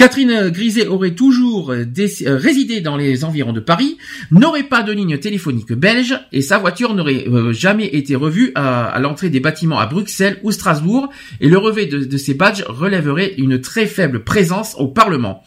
Catherine 0.00 0.48
Griset 0.48 0.86
aurait 0.86 1.10
toujours 1.10 1.72
euh, 1.72 1.84
résidé 2.24 2.80
dans 2.80 2.96
les 2.96 3.22
environs 3.22 3.52
de 3.52 3.60
Paris, 3.60 3.98
n'aurait 4.30 4.62
pas 4.62 4.82
de 4.82 4.92
ligne 4.92 5.18
téléphonique 5.18 5.74
belge 5.74 6.18
et 6.32 6.40
sa 6.40 6.56
voiture 6.56 6.94
n'aurait 6.94 7.28
euh, 7.28 7.52
jamais 7.52 7.84
été 7.84 8.16
revue 8.16 8.50
à, 8.54 8.98
l'entrée 8.98 9.28
des 9.28 9.40
bâtiments 9.40 9.78
à 9.78 9.84
Bruxelles 9.84 10.40
ou 10.42 10.52
Strasbourg 10.52 11.10
et 11.42 11.50
le 11.50 11.58
revêt 11.58 11.84
de, 11.84 12.02
de 12.02 12.16
ses 12.16 12.32
badges 12.32 12.64
relèverait 12.66 13.34
une 13.36 13.60
très 13.60 13.84
faible 13.84 14.24
présence 14.24 14.74
au 14.78 14.88
Parlement. 14.88 15.44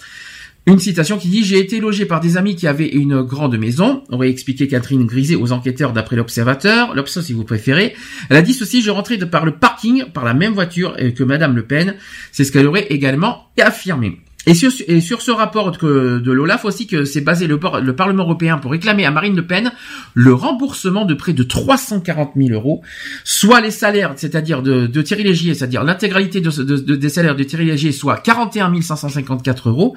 Une 0.68 0.78
citation 0.78 1.18
qui 1.18 1.30
dit 1.30 1.44
J'ai 1.44 1.58
été 1.58 1.80
logé 1.80 2.06
par 2.06 2.20
des 2.20 2.38
amis 2.38 2.56
qui 2.56 2.68
avaient 2.68 2.90
une 2.90 3.24
grande 3.24 3.58
maison, 3.58 4.04
aurait 4.10 4.30
expliqué 4.30 4.68
Catherine 4.68 5.08
Griset 5.08 5.34
aux 5.34 5.52
enquêteurs 5.52 5.94
d'après 5.94 6.16
l'Observateur, 6.16 6.94
l'Obs 6.94 7.22
si 7.22 7.34
vous 7.34 7.44
préférez. 7.44 7.96
Elle 8.30 8.38
a 8.38 8.44
dit 8.44 8.54
ceci 8.54 8.84
Je 8.84 8.92
rentrais 8.92 9.18
de 9.18 9.26
par 9.26 9.46
le 9.46 9.54
parking 9.54 10.06
par 10.14 10.24
la 10.24 10.36
même 10.36 10.54
voiture 10.54 10.96
que 11.16 11.24
Madame 11.24 11.56
Le 11.56 11.64
Pen. 11.64 11.96
C'est 12.32 12.44
ce 12.44 12.52
qu'elle 12.52 12.68
aurait 12.68 12.86
également 12.92 13.48
affirmé. 13.60 14.23
Et 14.46 14.54
sur, 14.56 15.22
ce 15.22 15.32
rapport 15.32 15.72
de, 15.72 16.32
l'OLAF 16.32 16.66
aussi 16.66 16.86
que 16.86 17.06
c'est 17.06 17.22
basé 17.22 17.48
le, 17.48 17.58
le, 17.82 17.96
Parlement 17.96 18.24
européen 18.24 18.58
pour 18.58 18.72
réclamer 18.72 19.06
à 19.06 19.12
Marine 19.12 19.38
Le 19.38 19.48
Pen 19.48 19.72
le 20.14 20.34
remboursement 20.34 21.06
de 21.06 21.14
près 21.14 21.32
de 21.32 21.44
340 21.44 22.34
000 22.36 22.50
euros, 22.50 22.82
soit 23.24 23.62
les 23.62 23.72
salaires, 23.72 24.14
c'est-à-dire 24.18 24.62
de, 24.62 24.86
de, 24.86 25.02
Thierry 25.02 25.24
Légier, 25.24 25.54
c'est-à-dire 25.54 25.86
l'intégralité 25.86 26.42
de, 26.42 26.50
de, 26.50 26.96
des 26.96 27.10
salaires 27.10 27.38
de 27.38 27.44
Thierry 27.44 27.66
Légier, 27.66 27.94
soit 27.94 28.18
41 28.18 28.82
554 28.82 29.70
euros. 29.70 29.96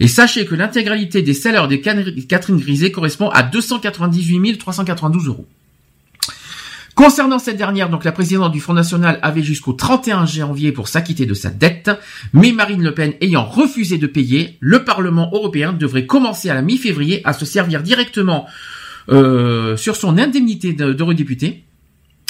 Et 0.00 0.08
sachez 0.08 0.46
que 0.46 0.54
l'intégralité 0.54 1.20
des 1.20 1.34
salaires 1.34 1.68
de 1.68 1.76
Catherine 1.76 2.58
Griset 2.58 2.92
correspond 2.92 3.28
à 3.28 3.42
298 3.42 4.56
392 4.56 5.26
euros. 5.26 5.46
Concernant 6.94 7.38
cette 7.38 7.56
dernière, 7.56 7.88
donc 7.88 8.04
la 8.04 8.12
présidente 8.12 8.52
du 8.52 8.60
Front 8.60 8.74
National 8.74 9.18
avait 9.22 9.42
jusqu'au 9.42 9.72
31 9.72 10.26
janvier 10.26 10.72
pour 10.72 10.88
s'acquitter 10.88 11.24
de 11.24 11.32
sa 11.32 11.48
dette, 11.48 11.90
mais 12.34 12.52
Marine 12.52 12.82
Le 12.82 12.92
Pen 12.92 13.14
ayant 13.22 13.44
refusé 13.44 13.96
de 13.96 14.06
payer, 14.06 14.58
le 14.60 14.84
Parlement 14.84 15.30
européen 15.32 15.72
devrait 15.72 16.06
commencer 16.06 16.50
à 16.50 16.54
la 16.54 16.60
mi-février 16.60 17.22
à 17.24 17.32
se 17.32 17.46
servir 17.46 17.82
directement 17.82 18.46
euh, 19.08 19.76
sur 19.76 19.96
son 19.96 20.18
indemnité 20.18 20.74
d'eurodéputé. 20.74 21.64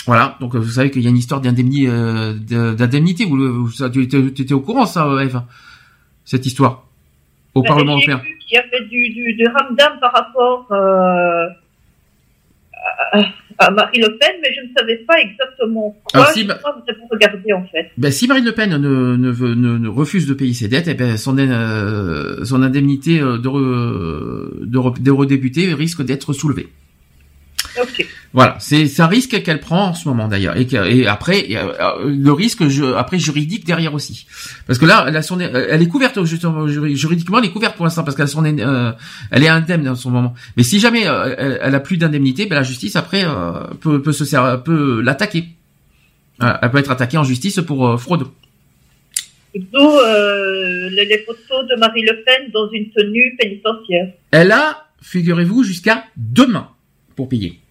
Voilà, 0.06 0.36
donc 0.40 0.54
vous 0.54 0.70
savez 0.70 0.90
qu'il 0.90 1.02
y 1.02 1.06
a 1.06 1.10
une 1.10 1.16
histoire 1.16 1.40
d'indemnité, 1.40 1.88
euh, 1.88 2.34
d'indemnité. 2.74 3.24
Vous, 3.24 3.66
vous, 3.66 3.88
tu 3.90 4.02
étais 4.02 4.54
au 4.54 4.60
courant 4.60 4.86
ça, 4.86 5.08
Eve, 5.22 5.42
cette 6.24 6.46
histoire 6.46 6.86
au 7.54 7.62
Parlement 7.62 7.94
européen? 7.94 8.22
Qui 8.46 8.56
a 8.56 8.62
fait 8.62 8.84
du, 8.86 9.10
du, 9.10 9.34
du 9.34 9.46
ramdam 9.46 9.98
par 10.00 10.12
rapport 10.12 10.66
euh, 10.72 11.46
à 13.58 13.70
Marie 13.70 14.00
Le 14.00 14.16
Pen, 14.18 14.32
mais 14.42 14.48
je 14.54 14.62
ne 14.66 14.72
savais 14.76 14.96
pas 15.06 15.20
exactement 15.20 15.96
quoi. 16.04 16.22
Alors, 16.22 16.32
si 16.32 16.44
pour 16.44 17.08
regarder 17.10 17.52
en 17.52 17.64
fait. 17.66 17.90
Ben, 17.96 18.10
si 18.10 18.26
Marine 18.26 18.44
Le 18.44 18.52
Pen 18.52 18.70
ne, 18.70 19.16
ne, 19.16 19.78
ne, 19.78 19.88
refuse 19.88 20.26
de 20.26 20.34
payer 20.34 20.54
ses 20.54 20.66
dettes, 20.68 20.88
eh 20.88 20.94
ben, 20.94 21.16
son, 21.16 21.38
euh, 21.38 22.44
son 22.44 22.62
indemnité 22.62 23.20
euh, 23.20 23.38
d'eurodéputé 23.38 25.68
de, 25.68 25.74
risque 25.74 26.02
d'être 26.02 26.32
soulevée. 26.32 26.68
Voilà, 28.32 28.56
c'est 28.60 29.00
un 29.00 29.06
risque 29.06 29.42
qu'elle 29.42 29.60
prend 29.60 29.88
en 29.88 29.94
ce 29.94 30.08
moment 30.08 30.28
d'ailleurs, 30.28 30.56
et, 30.56 30.66
et, 30.72 31.06
après 31.06 31.46
euh, 31.50 31.94
le 32.06 32.32
risque 32.32 32.66
je, 32.68 32.84
après 32.94 33.18
juridique 33.18 33.66
derrière 33.66 33.92
aussi, 33.92 34.26
parce 34.66 34.78
que 34.78 34.86
là, 34.86 35.04
elle, 35.06 35.16
a 35.16 35.22
son, 35.22 35.38
elle 35.40 35.82
est 35.82 35.88
couverte 35.88 36.22
justement 36.24 36.66
juridiquement, 36.66 37.38
elle 37.38 37.46
est 37.46 37.50
couverte 37.50 37.76
pour 37.76 37.84
l'instant 37.84 38.04
parce 38.04 38.16
qu'elle 38.16 38.60
euh, 38.60 38.92
elle 39.30 39.44
est 39.44 39.48
indemne 39.48 39.88
en 39.88 39.94
ce 39.94 40.08
moment. 40.08 40.34
Mais 40.56 40.62
si 40.62 40.80
jamais 40.80 41.06
euh, 41.06 41.58
elle, 41.60 41.74
a 41.74 41.80
plus 41.80 41.98
d'indemnité, 41.98 42.46
ben 42.46 42.56
la 42.56 42.62
justice 42.62 42.96
après 42.96 43.24
peut, 43.80 44.00
peut 44.00 44.12
se 44.12 44.56
peut 44.56 45.02
l'attaquer. 45.02 45.44
elle 46.40 46.70
peut 46.70 46.78
être 46.78 46.90
attaquée 46.90 47.18
en 47.18 47.24
justice 47.24 47.60
pour 47.66 48.00
fraude. 48.00 48.28
D'où 49.54 49.90
les 50.90 51.18
photos 51.26 51.68
de 51.68 51.78
Marie 51.78 52.02
Le 52.02 52.22
Pen 52.24 52.50
dans 52.52 52.70
une 52.70 52.90
tenue 52.90 53.36
pénitentiaire. 53.38 54.12
Elle 54.30 54.52
a, 54.52 54.86
figurez-vous, 55.02 55.62
jusqu'à 55.64 56.04
demain 56.16 56.68
pour 57.14 57.28
payer. 57.28 57.61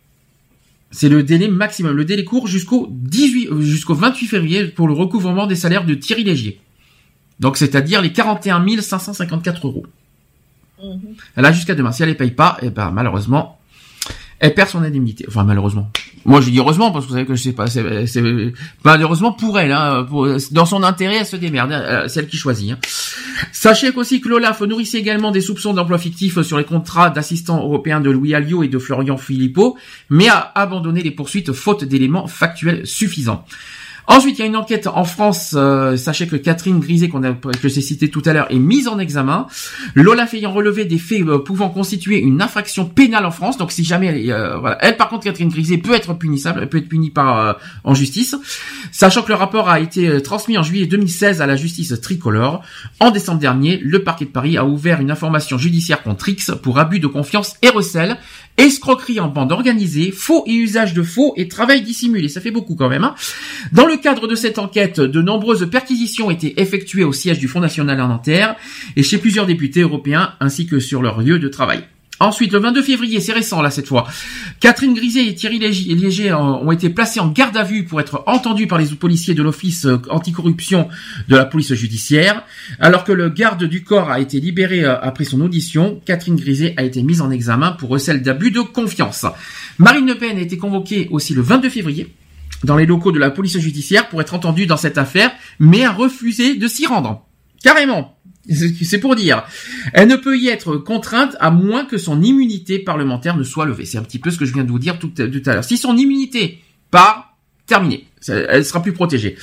C'est 0.92 1.10
le 1.10 1.24
délai 1.24 1.48
maximum. 1.48 1.96
Le 1.96 2.06
délai 2.06 2.26
court 2.26 2.48
jusqu'au 2.48 2.88
18, 2.92 3.48
euh, 3.48 3.62
jusqu'au 3.62 3.96
28 3.96 4.28
février 4.28 4.66
pour 4.66 4.88
le 4.88 4.94
recouvrement 4.94 5.48
des 5.48 5.56
salaires 5.56 5.86
de 5.86 5.94
Thierry 5.94 6.24
Légier. 6.24 6.60
Donc, 7.40 7.58
c'est-à-dire 7.58 8.02
les 8.02 8.12
41 8.12 8.82
554 8.82 9.68
euros. 9.68 9.86
Mhm. 10.84 11.16
Elle 11.36 11.46
a 11.46 11.52
jusqu'à 11.52 11.76
demain. 11.76 11.92
Si 11.92 12.04
elle 12.04 12.10
les 12.10 12.16
paye 12.16 12.32
pas, 12.32 12.58
eh 12.62 12.70
ben, 12.70 12.92
malheureusement, 12.92 13.61
elle 14.42 14.56
perd 14.56 14.70
son 14.70 14.82
indemnité. 14.82 15.24
Enfin, 15.28 15.44
malheureusement. 15.44 15.92
Moi, 16.26 16.42
je 16.42 16.50
dis 16.50 16.58
heureusement 16.58 16.92
parce 16.92 17.06
que 17.06 17.10
vous 17.10 17.16
savez 17.16 17.28
que 17.28 17.36
je 17.36 17.44
sais 17.44 17.54
pas. 17.54 17.68
C'est 17.68 18.24
malheureusement 18.84 19.32
pour 19.32 19.60
elle. 19.60 19.72
Hein, 19.72 20.08
dans 20.50 20.66
son 20.66 20.82
intérêt, 20.82 21.18
elle 21.18 21.26
se 21.28 21.36
démerde. 21.36 21.72
Hein, 21.72 22.06
c'est 22.08 22.22
elle 22.22 22.28
qui 22.28 22.38
choisit. 22.38 22.72
Hein. 22.72 22.80
Sachez 23.52 23.92
qu'aussi 23.94 24.20
que 24.20 24.30
l'Olaf 24.30 24.62
nourrissait 24.62 24.98
également 24.98 25.30
des 25.30 25.42
soupçons 25.42 25.74
d'emploi 25.74 26.00
fictif 26.00 26.42
sur 26.42 26.58
les 26.58 26.64
contrats 26.64 27.12
d'assistants 27.12 27.64
européens 27.64 28.02
de 28.02 28.10
Louis 28.10 28.34
Alliot 28.34 28.64
et 28.64 28.68
de 28.68 28.80
Florian 28.80 29.18
Philippot, 29.18 29.78
mais 30.10 30.28
a 30.28 30.52
abandonné 30.56 31.04
les 31.04 31.12
poursuites 31.12 31.54
faute 31.54 31.84
d'éléments 31.84 32.26
factuels 32.26 32.88
suffisants. 32.88 33.46
Ensuite, 34.12 34.40
il 34.40 34.42
y 34.42 34.44
a 34.44 34.48
une 34.48 34.58
enquête 34.58 34.88
en 34.88 35.06
France. 35.06 35.56
euh, 35.58 35.96
sachez 35.96 36.28
que 36.28 36.36
Catherine 36.36 36.82
Griset, 36.82 37.08
qu'on 37.08 37.24
a, 37.24 37.32
que 37.32 37.70
j'ai 37.70 37.80
cité 37.80 38.10
tout 38.10 38.22
à 38.26 38.34
l'heure, 38.34 38.52
est 38.52 38.60
mise 38.60 38.90
en 38.90 39.00
examen. 39.00 39.48
L'Olaf 39.96 40.34
ayant 40.34 40.52
relevé 40.52 40.84
des 40.84 40.98
faits 40.98 41.22
euh, 41.22 41.40
pouvant 41.40 41.70
constituer 41.70 42.20
une 42.20 42.42
infraction 42.42 42.84
pénale 42.84 43.26
en 43.26 43.32
France. 43.32 43.58
Donc, 43.58 43.72
si 43.72 43.86
jamais, 43.86 44.08
elle, 44.08 44.30
euh, 44.30 44.58
voilà, 44.58 44.78
elle, 44.82 44.98
par 44.98 45.08
contre, 45.08 45.24
Catherine 45.24 45.48
Griset 45.48 45.78
peut 45.78 45.94
être 45.94 46.14
punissable, 46.14 46.60
elle 46.62 46.68
peut 46.68 46.80
être 46.80 46.90
punie 46.90 47.10
par 47.10 47.40
euh, 47.40 47.54
en 47.86 47.94
justice. 47.94 48.36
Sachant 48.92 49.22
que 49.22 49.30
le 49.30 49.36
rapport 49.36 49.70
a 49.70 49.80
été 49.80 50.10
euh, 50.10 50.20
transmis 50.20 50.58
en 50.58 50.64
juillet 50.64 50.88
2016 50.88 51.42
à 51.42 51.48
la 51.48 51.56
justice 51.56 51.94
tricolore. 52.02 52.64
En 53.00 53.12
décembre 53.12 53.40
dernier, 53.40 53.78
le 53.78 54.04
parquet 54.04 54.26
de 54.26 54.32
Paris 54.32 54.58
a 54.58 54.66
ouvert 54.66 55.00
une 55.00 55.12
information 55.12 55.58
judiciaire 55.58 56.04
contre 56.04 56.28
X 56.28 56.52
pour 56.62 56.80
abus 56.80 57.00
de 57.00 57.08
confiance 57.08 57.56
et 57.62 57.70
recel, 57.70 58.18
escroquerie 58.58 59.22
en 59.22 59.30
bande 59.30 59.54
organisée, 59.54 60.12
faux 60.12 60.44
et 60.48 60.54
usage 60.54 60.94
de 60.94 61.02
faux 61.02 61.34
et 61.38 61.48
travail 61.48 61.82
dissimulé. 61.82 62.28
Ça 62.28 62.42
fait 62.42 62.52
beaucoup 62.52 62.76
quand 62.76 62.90
même. 62.90 63.06
Hein 63.06 63.16
Dans 63.72 63.86
le 63.86 64.01
cadre 64.02 64.28
de 64.28 64.36
cette 64.36 64.60
enquête, 64.60 65.00
de 65.00 65.22
nombreuses 65.22 65.70
perquisitions 65.70 66.28
ont 66.28 66.32
été 66.32 66.60
effectuées 66.60 67.04
au 67.04 67.14
siège 67.14 67.40
du 67.40 67.48
Front 67.48 67.62
National 67.62 68.00
à 68.00 68.08
Nanterre 68.08 68.56
et 68.96 69.04
chez 69.04 69.18
plusieurs 69.18 69.46
députés 69.46 69.82
européens 69.82 70.34
ainsi 70.40 70.68
que 70.68 70.80
sur 70.80 71.02
leur 71.02 71.22
lieu 71.22 71.40
de 71.40 71.48
travail. 71.48 71.84
Ensuite, 72.22 72.54
le 72.54 72.60
22 72.60 72.84
février, 72.84 73.20
c'est 73.20 73.34
récent 73.34 73.64
là 73.64 73.72
cette 73.72 73.88
fois, 73.88 74.08
Catherine 74.60 74.94
Griset 74.94 75.26
et 75.26 75.34
Thierry 75.34 75.58
Léger 75.58 76.32
ont 76.34 76.72
été 76.72 76.92
placés 76.92 77.20
en 77.20 77.30
garde 77.30 77.58
à 77.58 77.64
vue 77.64 77.84
pour 77.84 78.00
être 78.00 78.24
entendus 78.28 78.68
par 78.68 78.78
les 78.78 78.86
policiers 78.86 79.34
de 79.34 79.42
l'Office 79.42 79.88
anticorruption 80.08 80.88
de 81.30 81.36
la 81.36 81.46
police 81.46 81.74
judiciaire. 81.74 82.44
Alors 82.80 83.06
que 83.06 83.12
le 83.12 83.30
garde 83.30 83.64
du 83.64 83.84
corps 83.84 84.12
a 84.12 84.20
été 84.20 84.40
libéré 84.40 84.84
euh, 84.84 85.02
après 85.02 85.24
son 85.24 85.42
audition, 85.42 86.00
Catherine 86.06 86.36
Griset 86.36 86.76
a 86.78 86.84
été 86.84 87.02
mise 87.02 87.22
en 87.22 87.32
examen 87.32 87.72
pour 87.72 87.90
recel 87.90 88.22
d'abus 88.22 88.52
de 88.52 88.62
confiance. 88.62 89.26
Marine 89.80 90.06
Le 90.06 90.16
Pen 90.16 90.38
a 90.38 90.42
été 90.42 90.60
convoquée 90.60 91.08
aussi 91.10 91.34
le 91.34 91.42
22 91.42 91.70
février 91.70 92.14
dans 92.64 92.78
les 92.78 92.86
locaux 92.86 93.12
de 93.12 93.20
la 93.20 93.32
police 93.32 93.58
judiciaire 93.58 94.10
pour 94.10 94.22
être 94.22 94.34
entendue 94.34 94.66
dans 94.66 94.78
cette 94.78 94.98
affaire, 94.98 95.32
mais 95.60 95.84
a 95.84 95.92
refusé 95.92 96.56
de 96.56 96.68
s'y 96.68 96.86
rendre. 96.86 97.26
Carrément. 97.64 98.18
C'est 98.50 99.00
pour 99.00 99.16
dire. 99.16 99.44
Elle 99.94 100.08
ne 100.08 100.16
peut 100.16 100.38
y 100.38 100.48
être 100.48 100.78
contrainte 100.78 101.36
à 101.40 101.52
moins 101.52 101.86
que 101.86 101.98
son 101.98 102.22
immunité 102.22 102.80
parlementaire 102.80 103.38
ne 103.38 103.44
soit 103.44 103.66
levée. 103.66 103.86
C'est 103.86 104.00
un 104.00 104.04
petit 104.04 104.20
peu 104.20 104.32
ce 104.32 104.38
que 104.38 104.46
je 104.46 104.54
viens 104.54 104.64
de 104.64 104.72
vous 104.72 104.80
dire 104.80 104.98
tout, 104.98 105.12
à 105.18 105.54
l'heure. 105.54 105.64
Si 105.64 105.78
son 105.78 105.96
immunité 105.96 106.60
part, 106.90 107.38
terminé. 107.68 108.08
Elle 108.28 108.66
sera 108.66 108.82
plus 108.82 108.94
protégée. 108.94 109.38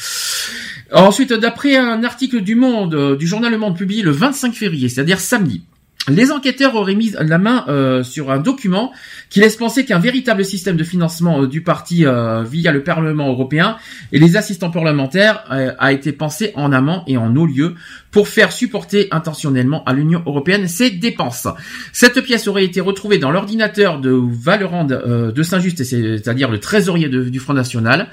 Ensuite, 0.93 1.33
d'après 1.33 1.77
un 1.77 2.03
article 2.03 2.41
du 2.41 2.55
Monde, 2.55 2.95
euh, 2.95 3.17
du 3.17 3.27
journal 3.27 3.53
Le 3.53 3.59
Monde 3.59 3.77
publié 3.77 4.03
le 4.03 4.11
25 4.11 4.55
février, 4.55 4.89
c'est-à-dire 4.89 5.21
samedi, 5.21 5.65
les 6.07 6.33
enquêteurs 6.33 6.75
auraient 6.75 6.95
mis 6.95 7.15
la 7.21 7.39
main 7.39 7.65
euh, 7.69 8.03
sur 8.03 8.31
un 8.31 8.39
document 8.39 8.93
qui 9.31 9.41
laisse 9.41 9.57
penser 9.57 9.85
qu'un 9.85 9.99
véritable 9.99 10.45
système 10.45 10.77
de 10.77 10.85
financement 10.85 11.43
euh, 11.43 11.47
du 11.47 11.63
parti 11.63 12.07
euh, 12.07 12.45
via 12.45 12.73
le 12.73 12.83
Parlement 12.83 13.29
européen 13.29 13.77
et 14.13 14.19
les 14.19 14.37
assistants 14.37 14.71
parlementaires 14.71 15.45
a 15.51 15.93
été 15.93 16.13
pensé 16.13 16.53
en 16.55 16.73
amont 16.73 17.03
et 17.07 17.17
en 17.17 17.35
haut 17.37 17.47
lieu 17.47 17.75
pour 18.11 18.29
faire 18.29 18.53
supporter 18.53 19.09
intentionnellement 19.11 19.85
à 19.85 19.93
l'Union 19.93 20.23
européenne 20.25 20.67
ses 20.69 20.91
dépenses. 20.91 21.49
Cette 21.93 22.21
pièce 22.23 22.49
aurait 22.49 22.65
été 22.65 22.81
retrouvée 22.81 23.19
dans 23.19 23.31
l'ordinateur 23.31 24.01
de 24.01 24.11
Valerand 24.11 24.85
de 24.85 25.43
Saint-Just, 25.43 25.85
c'est-à-dire 25.85 26.51
le 26.51 26.61
trésorier 26.61 27.09
du 27.09 27.39
Front 27.39 27.55
National. 27.55 28.09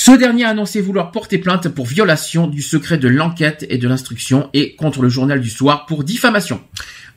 Ce 0.00 0.12
dernier 0.12 0.44
a 0.44 0.50
annoncé 0.50 0.80
vouloir 0.80 1.10
porter 1.10 1.38
plainte 1.38 1.68
pour 1.70 1.84
violation 1.84 2.46
du 2.46 2.62
secret 2.62 2.98
de 2.98 3.08
l'enquête 3.08 3.66
et 3.68 3.78
de 3.78 3.88
l'instruction 3.88 4.48
et 4.54 4.76
contre 4.76 5.02
le 5.02 5.08
journal 5.08 5.40
du 5.40 5.50
soir 5.50 5.86
pour 5.86 6.04
diffamation. 6.04 6.60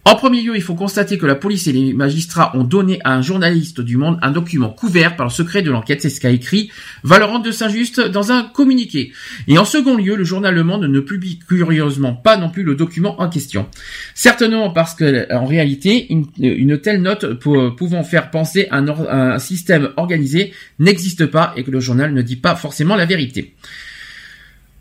En 0.04 0.16
premier 0.16 0.42
lieu, 0.42 0.56
il 0.56 0.64
faut 0.64 0.74
constater 0.74 1.20
que 1.20 1.28
la 1.28 1.36
police 1.36 1.68
et 1.68 1.72
les 1.72 1.94
magistrats 1.94 2.58
ont 2.58 2.64
donné 2.64 3.00
à 3.04 3.14
un 3.14 3.22
journaliste 3.22 3.82
du 3.82 3.98
Monde 3.98 4.18
un 4.24 4.32
document 4.32 4.70
couvert 4.70 5.16
par 5.16 5.28
le 5.28 5.32
secret 5.32 5.62
de 5.62 5.70
l'enquête, 5.70 6.02
c'est 6.02 6.10
ce 6.10 6.20
qu'a 6.20 6.32
écrit 6.32 6.72
Valorant 7.04 7.38
de 7.38 7.52
Saint-Just 7.52 8.02
dans 8.02 8.32
un 8.32 8.42
communiqué. 8.42 9.14
Et 9.48 9.60
en 9.60 9.64
second 9.64 9.96
lieu, 9.96 10.16
le 10.16 10.24
journal 10.24 10.56
Le 10.56 10.64
Monde 10.64 10.86
ne 10.86 11.00
publie 11.02 11.38
curieusement 11.38 12.14
pas 12.16 12.36
non 12.36 12.50
plus 12.50 12.64
le 12.64 12.74
document 12.74 13.22
en 13.22 13.30
question. 13.30 13.68
Certainement 14.16 14.72
parce 14.72 14.96
que, 14.96 15.32
en 15.32 15.46
réalité, 15.46 16.08
une, 16.12 16.80
telle 16.80 17.04
note 17.04 17.36
pou- 17.36 17.70
pouvant 17.78 18.04
faire 18.04 18.32
penser 18.32 18.68
à 18.72 18.78
un 18.80 19.38
système 19.38 19.90
organisé 19.98 20.52
n'existe 20.80 21.28
pas 21.28 21.54
et 21.58 21.64
que 21.64 21.70
le 21.70 21.80
journal 21.80 22.12
ne 22.12 22.24
dit 22.24 22.38
pas 22.38 22.56
forcément 22.56 22.96
la 22.96 23.06
vérité. 23.06 23.54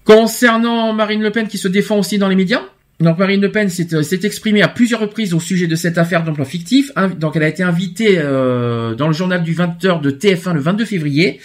Concernant 0.05 0.95
Marine 0.95 1.23
Le 1.23 1.31
Pen 1.31 1.47
qui 1.47 1.59
se 1.59 1.69
défend 1.69 1.99
aussi 1.99 2.17
dans 2.17 2.29
les 2.29 2.37
médias, 2.37 2.63
donc 3.01 3.19
Marine 3.19 3.41
Le 3.41 3.51
Pen 3.51 3.69
s'est 3.69 3.95
euh, 3.95 4.03
s'est 4.03 4.21
exprimée 4.25 4.61
à 4.63 4.69
plusieurs 4.69 5.01
reprises 5.01 5.33
au 5.33 5.41
sujet 5.41 5.67
de 5.67 5.75
cette 5.75 5.97
affaire 5.97 6.23
d'emploi 6.23 6.45
fictif. 6.45 6.93
Donc 7.19 7.35
elle 7.37 7.43
a 7.43 7.49
été 7.49 7.63
invitée 7.63 8.19
euh, 8.19 8.95
dans 8.95 9.07
le 9.07 9.15
journal 9.15 9.43
du 9.43 9.55
20h 9.55 10.03
de 10.03 10.11
TF1 10.11 10.53
le 10.55 10.61
22 10.61 10.85
février. 10.85 11.41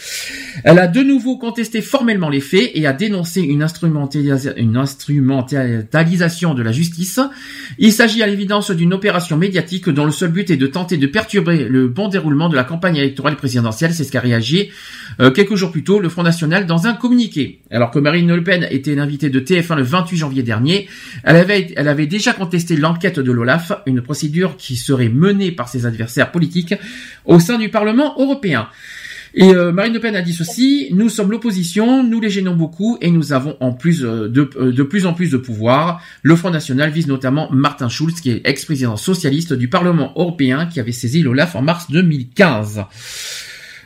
Elle 0.64 0.80
a 0.80 0.88
de 0.88 1.02
nouveau 1.02 1.38
contesté 1.38 1.82
formellement 1.82 2.30
les 2.30 2.42
faits 2.42 2.72
et 2.74 2.86
a 2.88 2.94
dénoncé 2.94 3.42
une, 3.42 3.66
une 4.58 4.78
instrumentalisation 4.78 6.54
de 6.54 6.62
la 6.62 6.72
justice. 6.72 7.20
Il 7.78 7.94
s'agit 7.94 8.22
à 8.22 8.28
l'évidence 8.28 8.72
d'une 8.72 8.94
opération 8.94 9.38
médiatique 9.38 9.90
dont 9.90 10.06
le 10.06 10.12
seul 10.12 10.32
but 10.32 10.50
est 10.50 10.58
de 10.58 10.68
tenter 10.68 10.98
de 10.98 11.08
perturber 11.08 11.70
le 11.70 11.88
bon 11.88 12.10
déroulement 12.10 12.50
de 12.50 12.56
la 12.56 12.64
campagne 12.64 12.98
électorale 12.98 13.38
présidentielle. 13.38 13.94
C'est 13.94 14.04
ce 14.04 14.12
qu'a 14.12 14.20
réagi 14.20 14.72
euh, 15.20 15.32
quelques 15.32 15.56
jours 15.56 15.72
plus 15.72 15.84
tôt 15.84 16.00
le 16.00 16.10
Front 16.10 16.24
National 16.24 16.66
dans 16.66 16.88
un 16.88 16.94
communiqué. 16.94 17.62
Alors 17.72 17.92
que 17.92 18.00
Marine 18.00 18.34
Le 18.34 18.44
Pen 18.44 18.68
était 18.70 18.96
l'invitée 18.96 19.30
de 19.30 19.40
TF1 19.40 19.78
le 19.78 19.84
28 19.84 20.18
janvier 20.18 20.44
dernier, 20.44 20.90
elle 21.24 21.45
elle 21.50 21.88
avait 21.88 22.08
déjà 22.08 22.34
contesté 22.34 22.76
l'enquête 22.76 23.20
de 23.20 23.32
l'OLAF, 23.32 23.72
une 23.86 24.02
procédure 24.02 24.58
qui 24.58 24.76
serait 24.76 25.10
menée 25.10 25.52
par 25.52 25.70
ses 25.70 25.86
adversaires 25.86 26.32
politiques 26.32 26.76
au 27.26 27.40
sein 27.40 27.58
du 27.58 27.70
Parlement 27.70 28.16
européen. 28.20 28.68
Et 29.38 29.54
euh, 29.54 29.74
Marine 29.74 29.94
Le 29.94 30.00
Pen 30.00 30.16
a 30.16 30.22
dit 30.22 30.34
ceci 30.34 30.88
nous 30.94 31.10
sommes 31.10 31.30
l'opposition, 31.30 32.04
nous 32.04 32.22
les 32.22 32.30
gênons 32.30 32.56
beaucoup 32.56 32.98
et 33.02 33.12
nous 33.12 33.34
avons 33.34 33.58
euh, 33.62 34.30
de, 34.30 34.50
euh, 34.56 34.72
de 34.72 34.84
plus 34.84 35.06
en 35.06 35.14
plus 35.14 35.30
de 35.30 35.38
pouvoir. 35.38 36.02
Le 36.24 36.38
Front 36.38 36.52
National 36.52 36.90
vise 36.90 37.08
notamment 37.08 37.52
Martin 37.52 37.90
Schulz, 37.90 38.22
qui 38.22 38.32
est 38.32 38.42
ex-président 38.46 38.96
socialiste 38.96 39.52
du 39.52 39.68
Parlement 39.68 40.14
européen, 40.16 40.68
qui 40.68 40.80
avait 40.80 40.94
saisi 40.94 41.22
l'OLAF 41.22 41.56
en 41.58 41.62
mars 41.62 41.92
2015. 41.92 42.86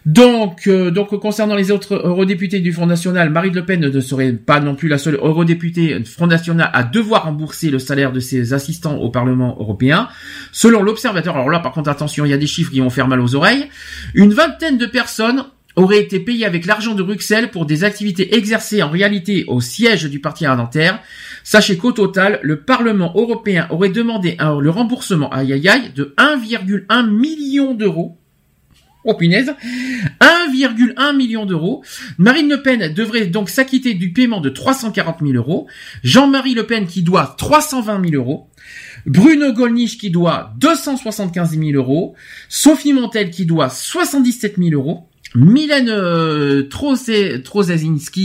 Donc, 0.06 0.68
euh, 0.68 0.92
donc 0.92 1.18
concernant 1.20 1.56
les 1.56 1.72
autres 1.72 1.96
eurodéputés 1.96 2.60
du 2.60 2.72
Front 2.72 2.86
National, 2.86 3.30
Marine 3.30 3.54
Le 3.54 3.66
Pen 3.66 3.80
ne 3.80 4.02
serait 4.02 4.34
pas 4.34 4.60
non 4.60 4.76
plus 4.76 4.88
la 4.88 4.98
seule 4.98 5.16
eurodéputée 5.16 6.04
Front 6.06 6.28
National 6.28 6.70
à 6.74 6.84
devoir 6.84 7.24
rembourser 7.24 7.70
le 7.70 7.80
salaire 7.80 8.12
de 8.12 8.20
ses 8.20 8.54
assistants 8.54 8.98
au 8.98 9.10
Parlement 9.10 9.58
européen. 9.60 10.08
Selon 10.52 10.82
l'Observateur, 10.84 11.36
alors 11.36 11.50
là 11.50 11.60
par 11.60 11.74
contre 11.74 11.90
attention, 11.90 12.26
il 12.26 12.32
y 12.32 12.34
a 12.34 12.38
des 12.38 12.48
chiffres 12.48 12.72
qui 12.72 12.80
vont 12.80 12.90
faire 12.90 13.08
mal 13.08 13.20
aux 13.22 13.36
oreilles, 13.36 13.68
une 14.14 14.34
vingtaine 14.34 14.78
de 14.78 14.86
personnes 14.86 15.46
auraient 15.76 16.02
été 16.02 16.20
payées 16.20 16.46
avec 16.46 16.66
l'argent 16.66 16.94
de 16.94 17.04
Bruxelles 17.04 17.52
pour 17.52 17.66
des 17.66 17.84
activités 17.84 18.36
exercées 18.36 18.84
en 18.84 18.90
réalité 18.90 19.46
au 19.48 19.62
siège 19.62 20.06
du 20.06 20.20
parti 20.20 20.46
Nanterre. 20.46 21.00
Sachez 21.44 21.78
qu'au 21.78 21.92
total, 21.92 22.40
le 22.44 22.62
Parlement 22.62 23.14
européen 23.16 23.68
aurait 23.70 23.90
demandé 23.90 24.38
le 24.40 24.70
remboursement 24.70 25.30
aïe 25.30 25.68
aïe 25.68 25.92
de 25.96 26.14
1,1 26.18 27.10
million 27.10 27.74
d'euros 27.74 28.19
Oh 29.06 29.14
punaise 29.14 29.56
1,1 30.20 31.16
million 31.16 31.46
d'euros. 31.46 31.84
Marine 32.18 32.50
Le 32.50 32.62
Pen 32.62 32.94
devrait 32.94 33.28
donc 33.28 33.50
s'acquitter 33.50 33.94
du 33.94 34.12
paiement 34.12 34.42
de 34.42 34.50
340 34.50 35.20
000 35.22 35.34
euros. 35.34 35.68
Jean-Marie 36.04 36.54
Le 36.54 36.66
Pen 36.66 36.86
qui 36.86 37.02
doit 37.02 37.36
320 37.38 38.10
000 38.10 38.22
euros. 38.22 38.48
Bruno 39.06 39.54
Gollnisch 39.54 39.98
qui 39.98 40.12
doit 40.12 40.54
275 40.58 41.58
000 41.58 41.72
euros. 41.72 42.16
Sophie 42.50 42.94
Montel 42.94 43.30
qui 43.32 43.46
doit 43.46 43.70
77 43.70 44.58
000 44.58 44.72
euros. 44.74 45.09
Mylène 45.36 45.90
euh, 45.90 46.68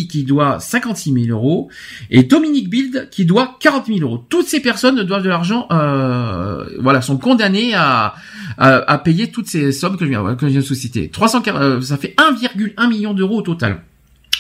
qui 0.08 0.24
doit 0.24 0.58
56 0.58 1.12
000 1.12 1.26
euros 1.28 1.68
et 2.10 2.23
Dominique 2.23 2.70
Bild 2.70 3.08
qui 3.10 3.24
doit 3.24 3.57
40 3.60 3.86
000 3.86 3.99
euros. 4.00 4.24
Toutes 4.28 4.47
ces 4.47 4.60
personnes 4.60 5.02
doivent 5.02 5.23
de 5.23 5.28
l'argent, 5.28 5.66
euh, 5.70 6.65
voilà, 6.81 7.02
sont 7.02 7.18
condamnées 7.18 7.74
à, 7.74 8.15
à, 8.58 8.99
payer 8.99 9.31
toutes 9.31 9.49
ces 9.49 9.73
sommes 9.73 9.97
que 9.97 10.05
je 10.05 10.10
viens, 10.10 10.23
de 10.23 10.60
citer. 10.74 11.08
300, 11.10 11.42
euh, 11.49 11.81
ça 11.83 11.97
fait 11.99 12.15
1,1 12.16 12.89
million 12.89 13.12
d'euros 13.12 13.39
au 13.39 13.42
total. 13.42 13.83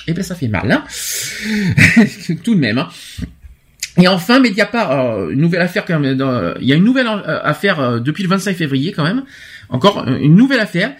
Eh 0.06 0.12
ben 0.12 0.22
ça 0.22 0.34
fait 0.34 0.48
mal, 0.48 0.70
hein 0.70 0.84
Tout 2.44 2.54
de 2.54 2.60
même. 2.60 2.78
Hein. 2.78 2.88
Et 3.96 4.08
enfin, 4.08 4.40
Mediapart, 4.40 4.90
euh, 4.90 5.30
une 5.30 5.40
nouvelle 5.40 5.62
affaire 5.62 5.84
quand 5.84 5.98
même. 5.98 6.18
il 6.60 6.66
y 6.66 6.72
a 6.72 6.76
une 6.76 6.84
nouvelle 6.84 7.08
affaire 7.26 8.00
depuis 8.00 8.22
le 8.22 8.28
25 8.28 8.56
février 8.56 8.92
quand 8.92 9.04
même. 9.04 9.22
Encore 9.68 10.06
euh, 10.06 10.18
une 10.18 10.34
nouvelle 10.34 10.60
affaire. 10.60 10.92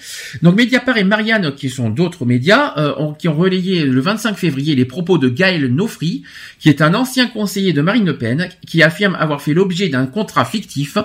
Donc 0.42 0.56
Mediapart 0.56 0.96
et 0.96 1.04
Marianne, 1.04 1.54
qui 1.54 1.70
sont 1.70 1.90
d'autres 1.90 2.24
médias, 2.24 2.74
euh, 2.78 3.12
qui 3.18 3.28
ont 3.28 3.34
relayé 3.34 3.84
le 3.84 4.00
25 4.00 4.34
février 4.36 4.74
les 4.74 4.84
propos 4.84 5.18
de 5.18 5.28
Gaël 5.28 5.66
Nofri, 5.66 6.22
qui 6.58 6.68
est 6.68 6.82
un 6.82 6.94
ancien 6.94 7.26
conseiller 7.26 7.72
de 7.72 7.82
Marine 7.82 8.06
Le 8.06 8.16
Pen, 8.16 8.48
qui 8.66 8.82
affirme 8.82 9.16
avoir 9.18 9.42
fait 9.42 9.54
l'objet 9.54 9.88
d'un 9.88 10.06
contrat 10.06 10.44
fictif 10.44 10.96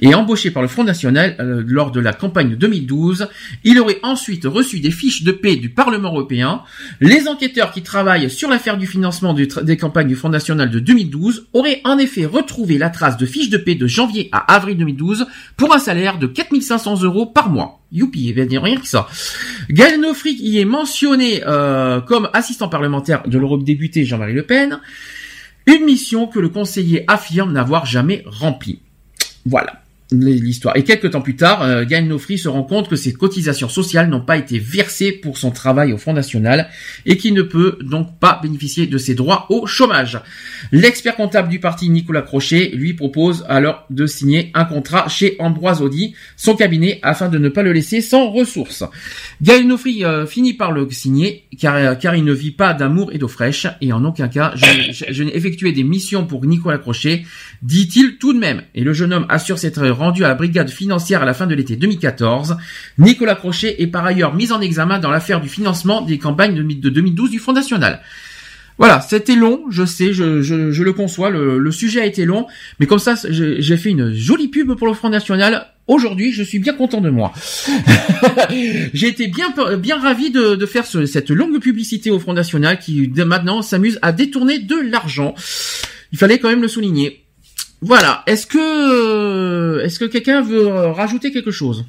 et 0.00 0.14
embauché 0.14 0.50
par 0.50 0.62
le 0.62 0.68
Front 0.68 0.84
National 0.84 1.36
euh, 1.40 1.62
lors 1.66 1.90
de 1.90 2.00
la 2.00 2.12
campagne 2.12 2.56
2012. 2.56 3.28
Il 3.64 3.78
aurait 3.78 4.00
ensuite 4.02 4.44
reçu 4.44 4.80
des 4.80 4.90
fiches 4.90 5.22
de 5.22 5.32
paix 5.32 5.56
du 5.56 5.70
Parlement 5.70 6.10
européen. 6.10 6.62
Les 7.00 7.28
enquêteurs 7.28 7.72
qui 7.72 7.82
travaillent 7.82 8.30
sur 8.30 8.48
l'affaire 8.48 8.76
du 8.76 8.86
financement 8.86 9.34
des 9.34 9.76
campagnes 9.76 10.08
du 10.08 10.16
Front 10.16 10.28
National 10.28 10.70
de 10.70 10.78
2012 10.78 11.46
auraient 11.52 11.80
en 11.84 11.98
effet 11.98 12.26
retrouvé 12.26 12.78
la 12.78 12.90
trace 12.90 13.16
de 13.16 13.26
fiches 13.26 13.50
de 13.50 13.58
paix 13.58 13.74
de 13.74 13.86
janvier 13.86 14.28
à 14.32 14.54
avril 14.54 14.76
2012 14.76 15.26
pour 15.56 15.74
un 15.74 15.78
salaire 15.78 16.18
de 16.18 16.26
4500 16.26 17.02
euros 17.02 17.26
par 17.26 17.50
mois. 17.50 17.80
Youpi, 17.92 18.34
il 18.36 18.46
dire 18.46 18.62
rien 18.62 18.78
que 18.78 18.86
ça. 18.86 19.08
Gaël 19.70 20.00
Nofri 20.00 20.32
y 20.32 20.58
est 20.58 20.64
mentionné 20.64 21.42
euh, 21.46 22.00
comme 22.00 22.28
assistant 22.32 22.68
parlementaire 22.68 23.22
de 23.26 23.38
l'Europe 23.38 23.64
député 23.64 24.04
Jean-Marie 24.04 24.34
Le 24.34 24.42
Pen. 24.42 24.80
Une 25.66 25.84
mission 25.84 26.26
que 26.26 26.38
le 26.38 26.48
conseiller 26.48 27.04
affirme 27.08 27.52
n'avoir 27.52 27.86
jamais 27.86 28.22
remplie. 28.26 28.80
Voilà 29.44 29.85
Et 30.12 30.84
quelques 30.84 31.10
temps 31.10 31.20
plus 31.20 31.34
tard, 31.34 31.62
euh, 31.62 31.84
Gaël 31.84 32.06
Nofri 32.06 32.38
se 32.38 32.48
rend 32.48 32.62
compte 32.62 32.88
que 32.88 32.94
ses 32.94 33.12
cotisations 33.12 33.68
sociales 33.68 34.08
n'ont 34.08 34.20
pas 34.20 34.36
été 34.36 34.60
versées 34.60 35.10
pour 35.10 35.36
son 35.36 35.50
travail 35.50 35.92
au 35.92 35.98
Front 35.98 36.12
National 36.12 36.68
et 37.06 37.16
qu'il 37.16 37.34
ne 37.34 37.42
peut 37.42 37.78
donc 37.82 38.20
pas 38.20 38.38
bénéficier 38.40 38.86
de 38.86 38.98
ses 38.98 39.16
droits 39.16 39.46
au 39.50 39.66
chômage. 39.66 40.20
L'expert 40.70 41.16
comptable 41.16 41.48
du 41.48 41.58
parti 41.58 41.90
Nicolas 41.90 42.22
Crochet 42.22 42.70
lui 42.72 42.94
propose 42.94 43.44
alors 43.48 43.84
de 43.90 44.06
signer 44.06 44.52
un 44.54 44.64
contrat 44.64 45.08
chez 45.08 45.34
Ambroise 45.40 45.82
Audi, 45.82 46.14
son 46.36 46.54
cabinet, 46.54 47.00
afin 47.02 47.28
de 47.28 47.38
ne 47.38 47.48
pas 47.48 47.64
le 47.64 47.72
laisser 47.72 48.00
sans 48.00 48.30
ressources. 48.30 48.84
Gaël 49.42 49.66
Nofri 49.66 50.04
euh, 50.04 50.24
finit 50.24 50.54
par 50.54 50.70
le 50.70 50.88
signer 50.90 51.46
car, 51.58 51.98
car 51.98 52.14
il 52.14 52.24
ne 52.24 52.32
vit 52.32 52.52
pas 52.52 52.74
d'amour 52.74 53.10
et 53.12 53.18
d'eau 53.18 53.28
fraîche 53.28 53.66
et 53.80 53.92
en 53.92 54.04
aucun 54.04 54.28
cas 54.28 54.54
je, 54.54 55.22
n'ai 55.22 55.36
effectué 55.36 55.72
des 55.72 55.82
missions 55.82 56.26
pour 56.26 56.44
Nicolas 56.46 56.78
Crochet, 56.78 57.24
dit-il 57.62 58.18
tout 58.18 58.32
de 58.32 58.38
même. 58.38 58.62
Et 58.74 58.84
le 58.84 58.92
jeune 58.92 59.12
homme 59.12 59.26
assure 59.28 59.58
s'être 59.58 59.95
rendu 59.96 60.24
à 60.24 60.28
la 60.28 60.34
brigade 60.34 60.70
financière 60.70 61.22
à 61.22 61.24
la 61.24 61.34
fin 61.34 61.46
de 61.46 61.54
l'été 61.54 61.76
2014. 61.76 62.56
Nicolas 62.98 63.34
Crochet 63.34 63.82
est 63.82 63.86
par 63.86 64.04
ailleurs 64.04 64.34
mis 64.34 64.52
en 64.52 64.60
examen 64.60 64.98
dans 64.98 65.10
l'affaire 65.10 65.40
du 65.40 65.48
financement 65.48 66.02
des 66.02 66.18
campagnes 66.18 66.54
de 66.54 66.88
2012 66.88 67.30
du 67.30 67.38
Front 67.38 67.52
National. 67.52 68.00
Voilà, 68.78 69.00
c'était 69.00 69.36
long, 69.36 69.64
je 69.70 69.86
sais, 69.86 70.12
je, 70.12 70.82
le 70.82 70.92
conçois, 70.92 71.30
le, 71.30 71.70
sujet 71.70 72.02
a 72.02 72.06
été 72.06 72.26
long, 72.26 72.46
mais 72.78 72.86
comme 72.86 72.98
ça, 72.98 73.14
j'ai 73.28 73.76
fait 73.76 73.90
une 73.90 74.12
jolie 74.12 74.48
pub 74.48 74.74
pour 74.74 74.86
le 74.86 74.92
Front 74.92 75.08
National. 75.08 75.68
Aujourd'hui, 75.86 76.32
je 76.32 76.42
suis 76.42 76.58
bien 76.58 76.74
content 76.74 77.00
de 77.00 77.08
moi. 77.08 77.32
j'ai 78.92 79.08
été 79.08 79.28
bien 79.28 79.54
bien 79.78 79.98
ravi 79.98 80.30
de, 80.30 80.56
de 80.56 80.66
faire 80.66 80.84
cette 80.84 81.30
longue 81.30 81.58
publicité 81.60 82.10
au 82.10 82.18
Front 82.18 82.34
National 82.34 82.78
qui 82.78 83.10
maintenant 83.24 83.62
s'amuse 83.62 83.98
à 84.02 84.12
détourner 84.12 84.58
de 84.58 84.76
l'argent. 84.76 85.34
Il 86.12 86.18
fallait 86.18 86.38
quand 86.38 86.48
même 86.48 86.62
le 86.62 86.68
souligner. 86.68 87.25
Voilà. 87.82 88.22
Est-ce 88.26 88.46
que 88.46 88.58
euh, 88.58 89.84
est-ce 89.84 89.98
que 89.98 90.06
quelqu'un 90.06 90.42
veut 90.42 90.68
rajouter 90.68 91.30
quelque 91.30 91.50
chose? 91.50 91.84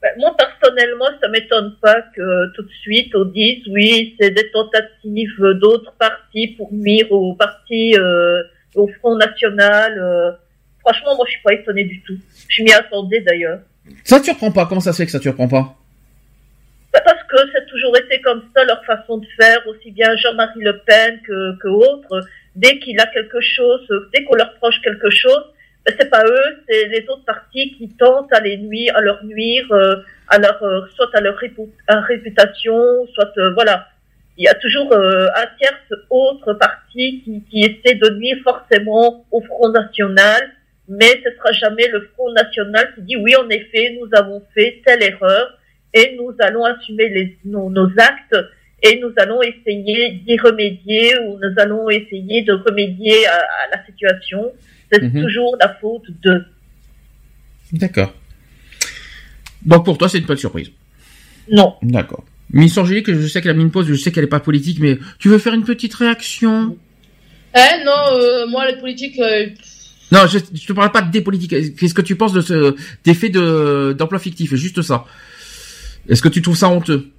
Ben, 0.00 0.10
Moi 0.18 0.34
personnellement, 0.36 1.06
ça 1.20 1.28
m'étonne 1.28 1.76
pas 1.80 2.02
que 2.14 2.52
tout 2.54 2.62
de 2.62 2.72
suite 2.82 3.14
on 3.14 3.24
dise 3.24 3.66
oui, 3.68 4.16
c'est 4.20 4.30
des 4.30 4.50
tentatives 4.50 5.42
d'autres 5.60 5.92
partis 5.98 6.48
pour 6.56 6.72
nuire 6.72 7.10
au 7.10 7.34
parti 7.34 7.94
euh, 7.96 8.42
au 8.74 8.88
Front 8.98 9.16
National. 9.16 9.98
Euh. 9.98 10.32
franchement, 10.80 11.16
moi 11.16 11.24
je 11.26 11.32
suis 11.32 11.42
pas 11.42 11.54
étonné 11.54 11.84
du 11.84 12.02
tout. 12.02 12.18
Je 12.48 12.62
m'y 12.62 12.72
attendais 12.72 13.20
d'ailleurs. 13.20 13.60
Ça 14.04 14.20
te 14.20 14.24
surprend 14.24 14.50
pas? 14.50 14.66
Comment 14.66 14.80
ça 14.80 14.92
se 14.92 14.98
fait 14.98 15.06
que 15.06 15.12
ça 15.12 15.18
te 15.18 15.24
surprend 15.24 15.48
pas? 15.48 15.76
Ben, 16.92 17.00
parce 17.04 17.22
que 17.22 17.36
c'est 17.54 17.66
toujours 17.66 17.96
été 17.96 18.20
comme 18.20 18.42
ça 18.54 18.64
leur 18.64 18.84
façon 18.84 19.16
de 19.16 19.26
faire, 19.40 19.66
aussi 19.66 19.90
bien 19.90 20.14
Jean-Marie 20.16 20.60
Le 20.60 20.78
Pen 20.84 21.18
que, 21.26 21.58
que 21.58 21.68
autres 21.68 22.20
dès 22.54 22.78
qu'il 22.78 22.98
a 23.00 23.06
quelque 23.06 23.40
chose, 23.40 23.86
dès 24.14 24.24
qu'on 24.24 24.34
leur 24.34 24.54
proche 24.54 24.80
quelque 24.82 25.10
chose, 25.10 25.44
ben, 25.84 25.94
c'est 25.98 26.10
pas 26.10 26.24
eux, 26.24 26.62
c'est 26.68 26.86
les 26.88 27.04
autres 27.08 27.24
partis 27.24 27.74
qui 27.76 27.88
tentent 27.96 28.32
à 28.32 28.40
les 28.40 28.56
nuire, 28.56 28.96
à 28.96 29.00
leur 29.00 29.24
nuire, 29.24 29.66
euh, 29.72 29.96
à 30.28 30.38
leur, 30.38 30.62
euh, 30.62 30.82
soit 30.94 31.10
à 31.14 31.20
leur 31.20 31.36
réputation, 31.36 33.06
soit 33.14 33.32
euh, 33.38 33.52
voilà. 33.54 33.88
Il 34.38 34.44
y 34.44 34.48
a 34.48 34.54
toujours 34.54 34.94
un 34.94 35.46
tierce 35.58 35.92
autre 36.08 36.54
parti 36.54 37.20
qui, 37.22 37.44
qui 37.50 37.60
essaie 37.60 37.96
de 37.96 38.08
nuire 38.14 38.38
forcément 38.42 39.26
au 39.30 39.42
Front 39.42 39.68
National, 39.68 40.52
mais 40.88 41.20
ce 41.22 41.36
sera 41.36 41.52
jamais 41.52 41.86
le 41.88 42.08
Front 42.14 42.32
National 42.32 42.94
qui 42.94 43.02
dit 43.02 43.16
oui, 43.16 43.36
en 43.36 43.46
effet, 43.50 43.98
nous 44.00 44.08
avons 44.18 44.42
fait 44.54 44.80
telle 44.86 45.02
erreur 45.02 45.58
et 45.92 46.16
nous 46.16 46.34
allons 46.38 46.64
assumer 46.64 47.10
les, 47.10 47.36
nos, 47.44 47.68
nos 47.68 47.90
actes 47.98 48.36
et 48.82 48.98
nous 49.00 49.12
allons 49.16 49.40
essayer 49.42 50.10
d'y 50.26 50.38
remédier 50.38 51.12
ou 51.26 51.38
nous 51.38 51.54
allons 51.58 51.88
essayer 51.88 52.42
de 52.42 52.52
remédier 52.52 53.26
à, 53.26 53.76
la 53.76 53.84
situation. 53.86 54.52
C'est 54.90 55.02
mhm. 55.02 55.22
toujours 55.22 55.56
la 55.60 55.74
faute 55.80 56.04
de. 56.22 56.44
D'accord. 57.72 58.12
Donc 59.64 59.84
pour 59.84 59.96
toi, 59.96 60.08
c'est 60.08 60.18
une 60.18 60.26
bonne 60.26 60.36
surprise. 60.36 60.70
Non. 61.50 61.74
D'accord. 61.82 62.24
Miss 62.52 62.76
Angélique, 62.76 63.12
je 63.12 63.26
sais 63.26 63.40
qu'elle 63.40 63.52
a 63.52 63.54
mis 63.54 63.62
une 63.62 63.70
pause, 63.70 63.86
je 63.86 63.94
sais 63.94 64.12
qu'elle 64.12 64.24
n'est 64.24 64.28
pas 64.28 64.40
politique, 64.40 64.78
mais 64.80 64.98
tu 65.18 65.28
veux 65.28 65.38
faire 65.38 65.54
une 65.54 65.64
petite 65.64 65.94
réaction? 65.94 66.76
Eh 67.54 67.84
non, 67.84 67.92
euh, 68.12 68.46
moi 68.46 68.70
les 68.70 68.76
politiques. 68.76 69.18
Euh, 69.18 69.46
non, 70.10 70.26
je, 70.26 70.38
ne 70.38 70.58
te 70.58 70.72
parle 70.74 70.92
pas 70.92 71.00
des 71.00 71.22
politiques. 71.22 71.76
Qu'est-ce 71.76 71.94
que 71.94 72.02
tu 72.02 72.16
penses 72.16 72.32
de 72.32 72.42
ce 72.42 72.74
d'effet 73.04 73.30
de 73.30 73.94
d'emploi 73.96 74.18
fictif? 74.18 74.54
Juste 74.54 74.82
ça. 74.82 75.06
Est-ce 76.08 76.20
que 76.20 76.28
tu 76.28 76.42
trouves 76.42 76.56
ça 76.56 76.68
honteux? 76.68 77.10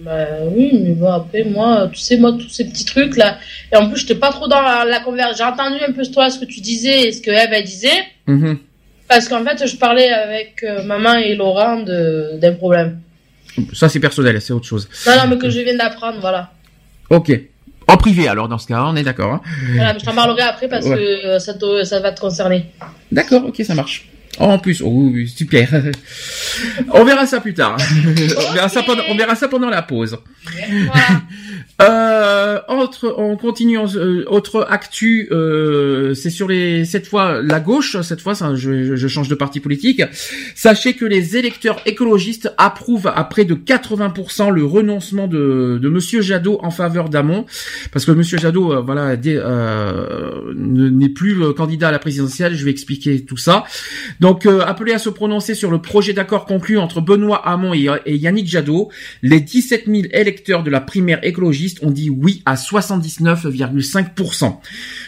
Bah 0.00 0.26
oui, 0.54 0.70
mais 0.82 0.92
bon, 0.92 1.10
après, 1.10 1.44
moi, 1.44 1.88
tu 1.92 1.98
sais, 1.98 2.16
moi, 2.16 2.32
tous 2.32 2.48
ces 2.48 2.66
petits 2.66 2.84
trucs 2.84 3.16
là. 3.16 3.38
Et 3.72 3.76
en 3.76 3.88
plus, 3.88 4.00
j'étais 4.00 4.14
pas 4.14 4.30
trop 4.30 4.46
dans 4.46 4.60
la, 4.60 5.00
conversation. 5.00 5.36
J'ai 5.38 5.52
entendu 5.52 5.76
un 5.86 5.92
peu 5.92 6.04
toi 6.06 6.30
ce 6.30 6.38
que 6.38 6.44
tu 6.44 6.60
disais 6.60 7.08
et 7.08 7.12
ce 7.12 7.22
que 7.22 7.30
Eve, 7.30 7.52
elle 7.52 7.64
disait. 7.64 8.04
Mm-hmm. 8.28 8.58
Parce 9.08 9.28
qu'en 9.28 9.44
fait, 9.44 9.66
je 9.66 9.76
parlais 9.76 10.10
avec 10.10 10.62
euh, 10.64 10.82
maman 10.82 11.14
et 11.14 11.34
Laurent 11.34 11.82
d'un 11.82 12.52
problème. 12.54 13.00
Ça, 13.72 13.88
c'est 13.88 14.00
personnel, 14.00 14.40
c'est 14.40 14.52
autre 14.52 14.66
chose. 14.66 14.88
Non, 15.06 15.12
non, 15.16 15.28
mais 15.28 15.38
que 15.38 15.48
je 15.48 15.60
viens 15.60 15.76
d'apprendre, 15.76 16.18
voilà. 16.20 16.50
Ok. 17.08 17.32
En 17.88 17.96
privé, 17.96 18.26
alors, 18.28 18.48
dans 18.48 18.58
ce 18.58 18.66
cas, 18.66 18.82
on 18.84 18.96
est 18.96 19.04
d'accord. 19.04 19.34
Hein. 19.34 19.40
Voilà, 19.74 19.94
mais 19.94 20.00
je 20.00 20.04
t'en 20.04 20.14
parlerai 20.14 20.42
après 20.42 20.68
parce 20.68 20.84
que 20.84 21.26
euh, 21.26 21.38
ça, 21.38 21.54
ça 21.84 22.00
va 22.00 22.12
te 22.12 22.20
concerner. 22.20 22.66
D'accord, 23.12 23.46
ok, 23.46 23.62
ça 23.64 23.74
marche. 23.74 24.08
En 24.38 24.58
plus, 24.58 24.82
oh, 24.84 25.12
super. 25.26 25.68
on 26.92 27.04
verra 27.04 27.26
ça 27.26 27.40
plus 27.40 27.54
tard. 27.54 27.76
on, 28.48 28.52
verra 28.52 28.68
ça 28.68 28.82
pendant, 28.82 29.02
on 29.08 29.16
verra 29.16 29.34
ça 29.34 29.48
pendant 29.48 29.70
la 29.70 29.82
pause. 29.82 30.18
Euh, 31.82 32.58
autre, 32.68 33.14
on 33.18 33.36
continue. 33.36 33.78
Euh, 33.78 34.24
autre 34.28 34.66
actu, 34.70 35.28
euh, 35.30 36.14
c'est 36.14 36.30
sur 36.30 36.48
les 36.48 36.84
cette 36.84 37.06
fois 37.06 37.42
la 37.42 37.60
gauche. 37.60 38.00
Cette 38.00 38.20
fois, 38.20 38.34
ça, 38.34 38.54
je, 38.54 38.96
je, 38.96 39.08
change 39.08 39.28
de 39.28 39.34
parti 39.34 39.60
politique. 39.60 40.02
Sachez 40.54 40.94
que 40.94 41.04
les 41.04 41.36
électeurs 41.36 41.80
écologistes 41.84 42.52
approuvent 42.56 43.12
à 43.14 43.22
près 43.24 43.44
de 43.44 43.54
80% 43.54 44.50
le 44.50 44.64
renoncement 44.64 45.26
de, 45.26 45.78
de 45.80 45.88
Monsieur 45.88 46.22
Jadot 46.22 46.58
en 46.62 46.70
faveur 46.70 47.10
d'Amon, 47.10 47.44
parce 47.92 48.04
que 48.04 48.12
Monsieur 48.12 48.38
Jadot, 48.38 48.72
euh, 48.72 48.80
voilà, 48.80 49.14
euh, 49.26 50.54
n'est 50.56 51.10
plus 51.10 51.52
candidat 51.54 51.88
à 51.88 51.92
la 51.92 51.98
présidentielle. 51.98 52.54
Je 52.54 52.64
vais 52.64 52.70
expliquer 52.70 53.24
tout 53.24 53.36
ça. 53.36 53.64
Donc, 54.20 54.25
appelé 54.66 54.92
à 54.92 54.98
se 54.98 55.08
prononcer 55.08 55.54
sur 55.54 55.70
le 55.70 55.80
projet 55.80 56.12
d'accord 56.12 56.46
conclu 56.46 56.78
entre 56.78 57.00
Benoît 57.00 57.46
Hamon 57.46 57.74
et, 57.74 57.88
et 58.06 58.16
Yannick 58.16 58.48
Jadot, 58.48 58.90
les 59.22 59.40
17 59.40 59.84
000 59.86 60.02
électeurs 60.12 60.62
de 60.62 60.70
la 60.70 60.80
primaire 60.80 61.20
écologiste 61.22 61.82
ont 61.82 61.90
dit 61.90 62.10
oui 62.10 62.42
à 62.46 62.54
79,5%. 62.54 64.56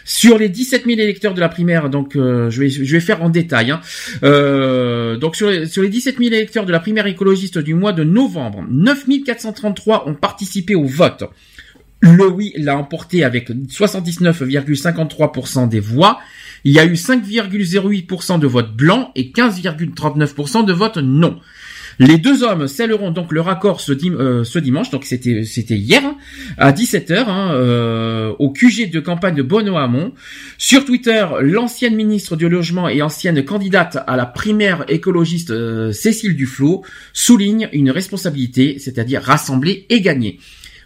Sur 0.05 0.39
les 0.39 0.49
17 0.49 0.85
000 0.87 1.01
électeurs 1.01 1.35
de 1.35 1.41
la 1.41 1.49
primaire, 1.49 1.91
donc 1.91 2.17
euh, 2.17 2.51
je, 2.51 2.61
vais, 2.61 2.69
je 2.69 2.93
vais 2.93 3.01
faire 3.01 3.23
en 3.23 3.31
détail. 3.31 3.71
Hein. 3.71 3.81
Euh, 4.23 5.17
donc 5.17 5.37
sur 5.37 5.49
sur 5.67 5.83
les 5.83 5.89
17 5.89 6.19
000 6.19 6.29
électeurs 6.29 6.67
de 6.67 6.73
la 6.73 6.81
primaire 6.81 7.07
écologiste 7.07 7.59
du 7.59 7.75
mois 7.75 7.93
de 7.93 8.05
novembre, 8.05 8.65
9 8.71 9.07
433 9.25 10.09
ont 10.09 10.15
participé 10.15 10.75
au 10.75 10.85
vote. 10.85 11.25
Le 12.01 12.29
oui 12.29 12.53
l'a 12.57 12.77
emporté 12.77 13.25
avec 13.25 13.51
79,53% 13.51 15.69
des 15.69 15.81
voix. 15.81 16.21
Il 16.65 16.73
y 16.73 16.79
a 16.79 16.85
eu 16.85 16.95
5,08% 16.95 18.39
de 18.39 18.47
votes 18.47 18.75
blancs 18.75 19.11
et 19.15 19.33
15,39% 19.33 20.65
de 20.65 20.73
votes 20.73 20.99
non. 20.99 21.41
Les 21.99 22.17
deux 22.17 22.45
hommes 22.45 22.69
scelleront 22.69 23.11
donc 23.11 23.33
leur 23.33 23.49
accord 23.49 23.81
ce, 23.81 23.93
euh, 23.93 24.45
ce 24.45 24.59
dimanche, 24.61 24.91
donc 24.91 25.05
c'était 25.05 25.43
hier 25.75 26.05
hein, 26.05 26.17
à 26.57 26.71
17h 26.71 27.25
hein, 27.27 27.53
euh, 27.55 28.33
au 28.39 28.51
QG 28.51 28.91
de 28.91 29.01
campagne 29.01 29.35
de 29.35 29.43
Bono 29.43 29.77
Hamon. 29.77 30.13
Sur 30.59 30.85
Twitter, 30.85 31.27
l'ancienne 31.41 31.97
ministre 31.97 32.37
du 32.37 32.49
logement 32.49 32.89
et 32.89 33.03
ancienne 33.03 33.45
candidate 33.45 33.99
à 34.07 34.17
la 34.17 34.27
primaire 34.27 34.85
écologiste 34.87 35.51
euh, 35.51 35.91
Cécile 35.91 36.37
Duflot 36.37 36.85
souligne 37.13 37.69
une 37.73 37.91
responsabilité, 37.91 38.79
c'est-à-dire 38.79 39.21
rassembler 39.21 39.87
et 39.89 40.01
gagner. 40.01 40.39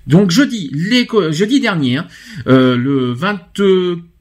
Donc 0.07 0.31
jeudi, 0.31 0.73
jeudi 1.31 1.60
dernier, 1.60 1.99
hein, 1.99 2.07
le 2.47 3.12
23 3.12 4.11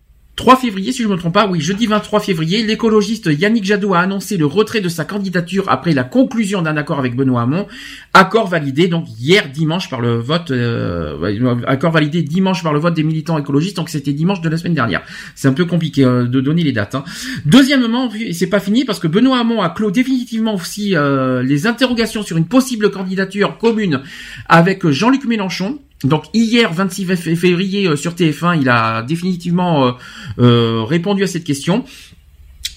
3 0.41 0.55
février, 0.55 0.91
si 0.91 1.03
je 1.03 1.07
ne 1.07 1.13
me 1.13 1.19
trompe 1.19 1.35
pas, 1.35 1.45
oui, 1.45 1.61
jeudi 1.61 1.85
23 1.85 2.19
février, 2.19 2.63
l'écologiste 2.63 3.27
Yannick 3.27 3.63
Jadot 3.63 3.93
a 3.93 3.99
annoncé 3.99 4.37
le 4.37 4.47
retrait 4.47 4.81
de 4.81 4.89
sa 4.89 5.05
candidature 5.05 5.65
après 5.69 5.93
la 5.93 6.03
conclusion 6.03 6.63
d'un 6.63 6.77
accord 6.77 6.97
avec 6.97 7.15
Benoît 7.15 7.43
Hamon. 7.43 7.67
Accord 8.15 8.47
validé 8.47 8.87
donc 8.87 9.05
hier 9.19 9.49
dimanche 9.49 9.87
par 9.87 10.01
le 10.01 10.15
vote, 10.15 10.49
euh, 10.49 11.61
accord 11.67 11.91
validé 11.91 12.23
dimanche 12.23 12.63
par 12.63 12.73
le 12.73 12.79
vote 12.79 12.95
des 12.95 13.03
militants 13.03 13.37
écologistes. 13.37 13.77
Donc 13.77 13.89
c'était 13.89 14.13
dimanche 14.13 14.41
de 14.41 14.49
la 14.49 14.57
semaine 14.57 14.73
dernière. 14.73 15.03
C'est 15.35 15.47
un 15.47 15.53
peu 15.53 15.65
compliqué 15.65 16.03
euh, 16.03 16.25
de 16.25 16.41
donner 16.41 16.63
les 16.63 16.71
dates. 16.71 16.95
Hein. 16.95 17.03
Deuxièmement, 17.45 18.09
c'est 18.31 18.49
pas 18.49 18.59
fini 18.59 18.83
parce 18.83 18.97
que 18.97 19.07
Benoît 19.07 19.37
Hamon 19.37 19.61
a 19.61 19.69
clos 19.69 19.91
définitivement 19.91 20.55
aussi 20.55 20.95
euh, 20.95 21.43
les 21.43 21.67
interrogations 21.67 22.23
sur 22.23 22.37
une 22.37 22.47
possible 22.47 22.89
candidature 22.89 23.59
commune 23.59 24.01
avec 24.47 24.89
Jean-Luc 24.89 25.25
Mélenchon. 25.25 25.77
Donc 26.03 26.25
hier 26.33 26.71
26 26.71 27.15
février 27.35 27.88
euh, 27.88 27.95
sur 27.95 28.13
TF1, 28.13 28.59
il 28.59 28.69
a 28.69 29.03
définitivement 29.03 29.85
euh, 29.85 29.91
euh, 30.39 30.83
répondu 30.83 31.23
à 31.23 31.27
cette 31.27 31.43
question. 31.43 31.83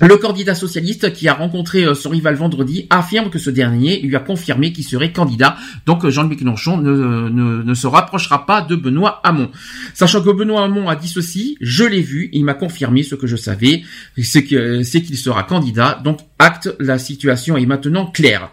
Le 0.00 0.16
candidat 0.16 0.54
socialiste 0.54 1.12
qui 1.12 1.28
a 1.28 1.34
rencontré 1.34 1.94
son 1.94 2.10
rival 2.10 2.34
vendredi 2.34 2.86
affirme 2.90 3.30
que 3.30 3.38
ce 3.38 3.50
dernier 3.50 4.00
lui 4.00 4.16
a 4.16 4.20
confirmé 4.20 4.72
qu'il 4.72 4.84
serait 4.84 5.12
candidat. 5.12 5.56
Donc 5.86 6.08
Jean-Luc 6.08 6.40
Mélenchon 6.40 6.78
ne, 6.78 7.28
ne, 7.28 7.62
ne, 7.62 7.74
se 7.74 7.86
rapprochera 7.86 8.44
pas 8.44 8.60
de 8.60 8.74
Benoît 8.74 9.20
Hamon. 9.22 9.50
Sachant 9.94 10.22
que 10.22 10.30
Benoît 10.30 10.64
Hamon 10.64 10.88
a 10.88 10.96
dit 10.96 11.08
ceci, 11.08 11.56
je 11.60 11.84
l'ai 11.84 12.02
vu, 12.02 12.28
il 12.32 12.44
m'a 12.44 12.54
confirmé 12.54 13.02
ce 13.02 13.14
que 13.14 13.26
je 13.26 13.36
savais, 13.36 13.82
c'est 14.20 14.44
qu'il 14.44 15.16
sera 15.16 15.44
candidat. 15.44 16.00
Donc 16.02 16.20
acte, 16.40 16.74
la 16.80 16.98
situation 16.98 17.56
est 17.56 17.66
maintenant 17.66 18.06
claire. 18.06 18.50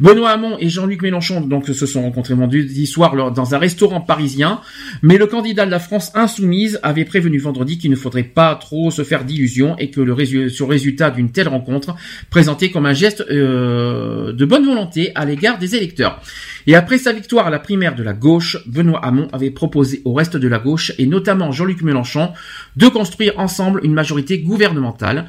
Benoît 0.00 0.30
Hamon 0.30 0.56
et 0.58 0.68
Jean-Luc 0.68 1.02
Mélenchon 1.02 1.40
donc 1.40 1.68
se 1.68 1.86
sont 1.86 2.02
rencontrés 2.02 2.34
vendredi 2.34 2.86
soir 2.86 3.32
dans 3.32 3.54
un 3.54 3.58
restaurant 3.58 4.00
parisien, 4.00 4.60
mais 5.02 5.18
le 5.18 5.26
candidat 5.26 5.66
de 5.66 5.70
la 5.70 5.78
France 5.78 6.10
insoumise 6.14 6.80
avait 6.82 7.04
prévenu 7.04 7.38
vendredi 7.38 7.78
qu'il 7.78 7.90
ne 7.90 7.96
faudrait 7.96 8.24
pas 8.24 8.56
trop 8.56 8.90
se 8.90 9.04
faire 9.04 9.24
d'illusions 9.24 9.76
et 9.78 9.90
que 9.90 10.00
le 10.00 10.12
résultat 10.12 10.79
d'une 11.14 11.30
telle 11.30 11.48
rencontre 11.48 11.94
présentait 12.30 12.70
comme 12.70 12.86
un 12.86 12.92
geste 12.92 13.24
euh, 13.30 14.32
de 14.32 14.44
bonne 14.44 14.64
volonté 14.64 15.12
à 15.14 15.24
l'égard 15.24 15.58
des 15.58 15.74
électeurs. 15.74 16.20
Et 16.66 16.74
après 16.74 16.98
sa 16.98 17.12
victoire 17.12 17.46
à 17.46 17.50
la 17.50 17.58
primaire 17.58 17.94
de 17.94 18.02
la 18.02 18.12
gauche, 18.12 18.58
Benoît 18.66 19.04
Hamon 19.04 19.28
avait 19.32 19.50
proposé 19.50 20.02
au 20.04 20.12
reste 20.12 20.36
de 20.36 20.48
la 20.48 20.58
gauche, 20.58 20.92
et 20.98 21.06
notamment 21.06 21.52
Jean-Luc 21.52 21.82
Mélenchon, 21.82 22.32
de 22.76 22.86
construire 22.88 23.38
ensemble 23.38 23.80
une 23.82 23.94
majorité 23.94 24.38
gouvernementale 24.38 25.26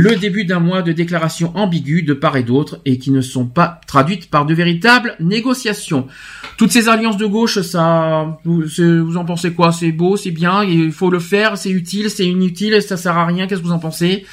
le 0.00 0.16
début 0.16 0.44
d'un 0.44 0.60
mois 0.60 0.82
de 0.82 0.92
déclarations 0.92 1.52
ambiguës 1.54 2.04
de 2.04 2.14
part 2.14 2.36
et 2.36 2.42
d'autre 2.42 2.80
et 2.84 2.98
qui 2.98 3.10
ne 3.10 3.20
sont 3.20 3.46
pas 3.46 3.80
traduites 3.86 4.30
par 4.30 4.46
de 4.46 4.54
véritables 4.54 5.16
négociations. 5.20 6.06
Toutes 6.56 6.70
ces 6.70 6.88
alliances 6.88 7.16
de 7.16 7.26
gauche, 7.26 7.60
ça, 7.60 8.38
vous, 8.44 8.62
vous 8.62 9.16
en 9.16 9.24
pensez 9.24 9.52
quoi? 9.52 9.72
C'est 9.72 9.92
beau, 9.92 10.16
c'est 10.16 10.30
bien, 10.30 10.64
il 10.64 10.92
faut 10.92 11.10
le 11.10 11.18
faire, 11.18 11.58
c'est 11.58 11.70
utile, 11.70 12.08
c'est 12.08 12.26
inutile, 12.26 12.80
ça 12.80 12.96
sert 12.96 13.18
à 13.18 13.26
rien. 13.26 13.46
Qu'est-ce 13.46 13.60
que 13.60 13.66
vous 13.66 13.72
en 13.72 13.78
pensez? 13.78 14.24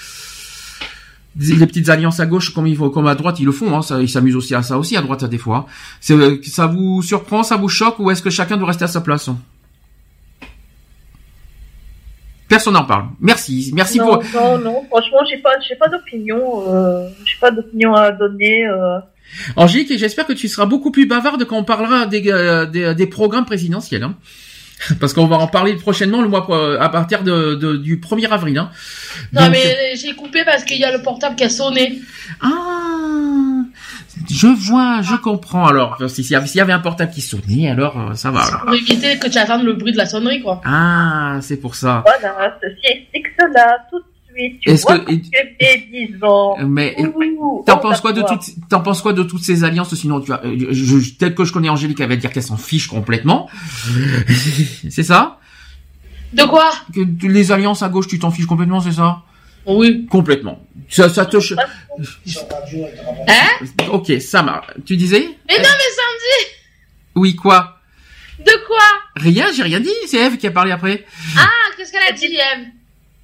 Les 1.40 1.66
petites 1.68 1.90
alliances 1.90 2.20
à 2.20 2.26
gauche 2.26 2.54
comme, 2.54 2.68
il 2.68 2.76
faut, 2.76 2.90
comme 2.90 3.08
à 3.08 3.16
droite, 3.16 3.40
ils 3.40 3.46
le 3.46 3.52
font. 3.52 3.76
Hein, 3.76 3.82
ça, 3.82 4.02
ils 4.02 4.10
s'amusent 4.10 4.36
aussi 4.36 4.56
à 4.56 4.62
ça 4.62 4.78
aussi 4.78 4.98
à 4.98 5.02
droite 5.02 5.26
des 5.26 5.38
fois. 5.38 5.68
Ça 6.02 6.68
vous 6.68 7.02
surprend, 7.02 7.44
ça 7.44 7.56
vous 7.56 7.70
choque 7.70 8.00
ou 8.00 8.12
est-ce 8.12 8.22
que 8.22 8.30
chacun 8.30 8.58
doit 8.58 8.68
rester 8.68 8.84
à 8.84 8.88
sa 8.88 9.02
place 9.02 9.30
Personne 12.50 12.74
n'en 12.74 12.84
parle. 12.84 13.06
Merci, 13.22 13.72
merci 13.76 14.00
pour. 14.00 14.24
Non, 14.34 14.58
non, 14.58 14.84
franchement, 14.90 15.20
j'ai 15.30 15.38
pas, 15.38 15.52
j'ai 15.68 15.76
pas 15.76 15.88
d'opinion, 15.88 16.64
euh, 16.68 17.08
j'ai 17.24 17.38
pas 17.40 17.52
d'opinion 17.52 17.94
à 17.94 18.12
donner. 18.12 18.66
Euh. 18.66 18.98
Angélique, 19.56 19.96
j'espère 19.96 20.26
que 20.26 20.34
tu 20.34 20.48
seras 20.48 20.66
beaucoup 20.66 20.90
plus 20.90 21.06
bavarde 21.06 21.46
quand 21.46 21.58
on 21.58 21.64
parlera 21.64 22.08
des, 22.08 22.24
euh, 22.28 22.66
des, 22.66 22.96
des 22.96 23.08
programmes 23.08 23.46
présidentiels. 23.46 24.02
Hein. 24.02 24.16
Parce 25.00 25.14
qu'on 25.14 25.28
va 25.28 25.38
en 25.38 25.48
parler 25.48 25.76
prochainement 25.76 26.22
le 26.22 26.28
mois 26.28 26.48
à 26.80 26.90
partir 26.90 27.24
de, 27.24 27.56
de 27.56 27.78
du 27.78 27.98
1er 27.98 28.30
avril. 28.30 28.58
Hein. 28.58 28.72
Non 29.34 29.50
mais 29.50 29.96
j'ai 29.96 30.14
coupé 30.14 30.44
parce 30.46 30.64
qu'il 30.64 30.80
y 30.80 30.86
a 30.86 30.96
le 30.96 31.02
portable 31.02 31.36
qui 31.36 31.44
a 31.44 31.50
sonné. 31.50 32.00
Ah 32.42 32.48
je 34.30 34.48
vois, 34.48 35.02
je 35.02 35.16
comprends. 35.16 35.66
Alors, 35.66 35.98
s'il 36.10 36.26
y, 36.26 36.30
y, 36.32 36.60
avait 36.60 36.74
un 36.74 36.80
portable 36.80 37.12
qui 37.12 37.22
sonnait, 37.22 37.70
alors 37.70 38.00
euh, 38.00 38.14
ça 38.16 38.32
va. 38.32 38.42
Alors. 38.42 38.62
Pour 38.62 38.74
éviter 38.74 39.18
que 39.18 39.28
tu 39.28 39.38
attendes 39.38 39.64
le 39.64 39.74
bruit 39.74 39.92
de 39.92 39.98
la 39.98 40.06
sonnerie, 40.06 40.42
quoi. 40.42 40.62
Ah, 40.66 41.38
c'est 41.42 41.58
pour 41.58 41.76
ça. 41.76 42.04
Voilà, 42.06 42.58
ceci 42.62 42.94
explique 42.94 43.28
cela 43.40 43.78
tout 43.90 44.02
suite. 44.40 44.60
Tu 44.62 44.72
vois 44.72 45.00
que, 45.00 45.12
que 45.12 46.16
10 46.16 46.24
ans. 46.24 46.56
Mais 46.68 46.96
t'en 47.66 47.78
penses 47.78 48.02
quoi 48.02 48.14
de 48.14 48.22
toutes, 48.22 48.70
t'en 48.70 48.82
penses 48.82 49.02
quoi 49.02 49.14
de 49.14 49.24
toutes 49.24 49.44
ces 49.44 49.64
alliances? 49.64 49.94
Sinon, 49.96 50.20
tu 50.22 50.28
vois, 50.28 50.42
euh, 50.46 50.68
je, 50.72 50.96
peut-être 51.18 51.36
que 51.36 51.46
je 51.46 51.54
connais 51.54 51.70
Angélique, 51.70 52.00
elle 52.00 52.10
va 52.10 52.16
dire 52.16 52.32
qu'elle 52.32 52.44
s'en 52.44 52.58
fiche 52.58 52.88
complètement. 52.88 53.50
c'est 54.90 55.04
ça? 55.04 55.40
De 56.34 56.44
quoi? 56.44 56.72
Que 56.94 57.28
les 57.28 57.52
alliances 57.52 57.82
à 57.82 57.90
gauche, 57.90 58.08
tu 58.08 58.20
t'en 58.20 58.32
fiches 58.32 58.46
complètement, 58.46 58.80
c'est 58.80 58.92
ça? 58.92 59.24
Oui. 59.66 60.08
Complètement. 60.10 60.66
Ça, 60.90 61.10
ça 61.10 61.26
te... 61.26 61.38
Hein? 63.28 63.66
Ok, 63.92 64.12
ça 64.22 64.42
marche. 64.42 64.68
Tu 64.86 64.96
disais? 64.96 65.22
Mais 65.48 65.58
non, 65.58 65.64
mais 65.64 65.68
samedi 65.68 66.56
Oui, 67.16 67.36
quoi? 67.36 67.80
De 68.40 68.52
quoi? 68.68 68.78
Rien, 69.16 69.48
j'ai 69.54 69.64
rien 69.64 69.80
dit. 69.80 69.90
C'est 70.08 70.18
Eve 70.18 70.38
qui 70.38 70.48
a 70.48 70.52
parlé 70.52 70.72
après. 70.72 71.06
Ah, 71.38 71.50
qu'est-ce 71.76 71.92
qu'elle 71.92 72.08
a 72.08 72.14
dit, 72.14 72.26
Eve 72.26 72.68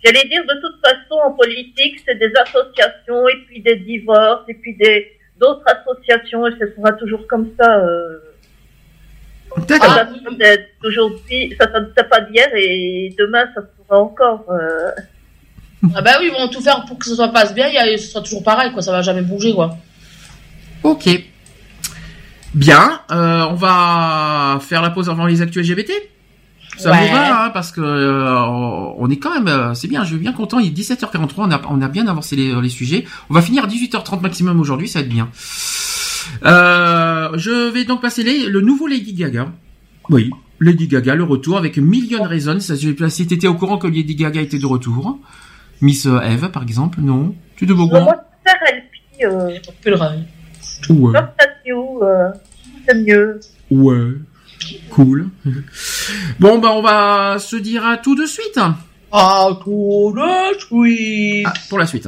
J'allais 0.06 0.28
dire, 0.28 0.44
de 0.44 0.62
toute 0.62 0.80
façon, 0.86 1.20
en 1.26 1.32
politique, 1.32 2.00
c'est 2.06 2.20
des 2.20 2.32
associations, 2.36 3.28
et 3.28 3.38
puis 3.48 3.62
des 3.62 3.78
divorces, 3.78 4.44
et 4.48 4.54
puis 4.54 4.76
des 4.76 5.12
d'autres 5.40 5.64
associations, 5.66 6.46
et 6.46 6.52
ce 6.60 6.76
sera 6.76 6.92
toujours 6.94 7.26
comme 7.28 7.50
ça. 7.60 7.80
Euh... 7.80 8.20
D'accord. 9.68 9.96
Ça, 9.96 10.08
aujourd'hui, 10.84 11.56
ça, 11.60 11.68
ça, 11.98 12.04
pas 12.04 12.22
d'hier, 12.22 12.48
et 12.56 13.16
demain, 13.18 13.46
ça 13.56 13.62
sera 13.62 14.00
encore. 14.00 14.46
Euh... 14.50 14.92
Ah 15.96 16.02
bah 16.04 16.12
oui, 16.20 16.30
ils 16.32 16.40
vont 16.40 16.50
tout 16.50 16.62
faire 16.62 16.86
pour 16.86 17.00
que 17.00 17.06
ça 17.06 17.28
se 17.28 17.32
passe 17.32 17.56
bien, 17.56 17.68
et 17.68 17.98
ce 17.98 18.10
sera 18.10 18.22
toujours 18.22 18.44
pareil, 18.44 18.72
quoi. 18.74 18.84
Ça 18.84 18.92
va 18.92 19.02
jamais 19.02 19.24
bouger, 19.24 19.56
quoi. 19.56 19.76
Ok. 20.84 21.10
Bien, 22.54 23.02
euh, 23.12 23.48
on 23.50 23.56
va 23.56 24.60
faire 24.62 24.84
la 24.84 24.92
pause 24.92 25.10
avant 25.10 25.26
les 25.26 25.42
actus 25.42 25.68
LGBT. 25.68 25.92
Ça 26.78 26.92
vous 26.92 27.12
va, 27.14 27.46
hein, 27.46 27.50
parce 27.52 27.72
que 27.72 27.82
euh, 27.82 28.46
on 28.98 29.10
est 29.10 29.18
quand 29.18 29.34
même, 29.34 29.48
euh, 29.48 29.74
c'est 29.74 29.88
bien, 29.88 30.04
je 30.04 30.10
suis 30.10 30.18
bien 30.18 30.34
content. 30.34 30.60
Il 30.60 30.68
est 30.68 30.82
17h43, 30.82 31.34
on 31.38 31.52
a, 31.52 31.62
on 31.70 31.82
a 31.82 31.88
bien 31.88 32.08
avancé 32.08 32.36
les, 32.36 32.60
les 32.62 32.70
sujets. 32.70 33.06
On 33.30 33.34
va 33.34 33.42
finir 33.42 33.64
à 33.64 33.68
18h30 33.68 34.22
maximum 34.22 34.60
aujourd'hui, 34.60 34.88
ça 34.88 35.00
va 35.00 35.06
être 35.06 35.12
bien. 35.12 35.30
je 36.44 37.72
vais 37.72 37.86
donc 37.86 38.02
passer 38.02 38.24
les, 38.24 38.48
le 38.48 38.62
nouveau 38.62 38.88
Lady 38.88 39.14
Gaga. 39.14 39.48
Oui, 40.10 40.32
Lady 40.60 40.88
Gaga, 40.88 41.16
le 41.16 41.24
retour 41.24 41.58
avec 41.58 41.78
Million 41.78 42.24
Reasons. 42.24 42.60
Si 42.60 43.28
t'étais 43.28 43.48
au 43.48 43.56
courant 43.56 43.78
que 43.78 43.88
Lady 43.88 44.16
Gaga 44.16 44.42
était 44.42 44.60
de 44.60 44.66
retour. 44.66 45.20
Miss 45.82 46.06
euh, 46.06 46.22
Eve, 46.22 46.50
par 46.52 46.64
exemple, 46.64 47.00
non? 47.02 47.36
Tu 47.56 47.66
Moi, 47.68 48.16
je 49.20 49.26
euh, 49.26 49.60
le 49.86 49.96
rêve. 49.96 50.24
Ouais. 50.90 51.20
Euh, 51.68 52.32
c'est 52.88 52.96
mieux. 52.96 53.40
Ouais. 53.72 54.14
Cool. 54.90 55.30
Bon, 56.40 56.60
bah, 56.60 56.70
on 56.74 56.82
va 56.82 57.38
se 57.40 57.56
dire 57.56 57.86
à 57.86 57.98
tout 57.98 58.16
de 58.16 58.26
suite. 58.26 58.60
À 59.12 59.50
tout 59.64 60.14
de 60.16 60.60
suite. 60.60 61.46
Ah, 61.48 61.54
pour 61.70 61.80
la 61.80 61.86
suite. 61.86 62.08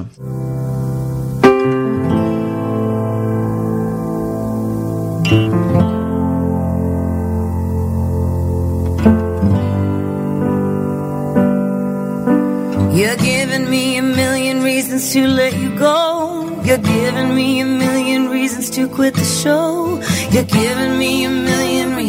You're 12.98 13.16
giving 13.18 13.70
me 13.70 13.98
a 13.98 14.02
million 14.02 14.64
reasons 14.64 15.14
to 15.14 15.28
let 15.28 15.54
you 15.54 15.70
go. 15.78 16.50
You're 16.64 16.80
giving 16.80 17.36
me 17.36 17.62
a 17.62 17.66
million 17.66 18.28
reasons 18.30 18.72
to 18.72 18.88
quit 18.90 19.14
the 19.14 19.24
show. 19.24 20.02
You're 20.32 20.50
giving 20.60 20.98
me 20.98 21.26
a 21.26 21.30
million 21.30 21.77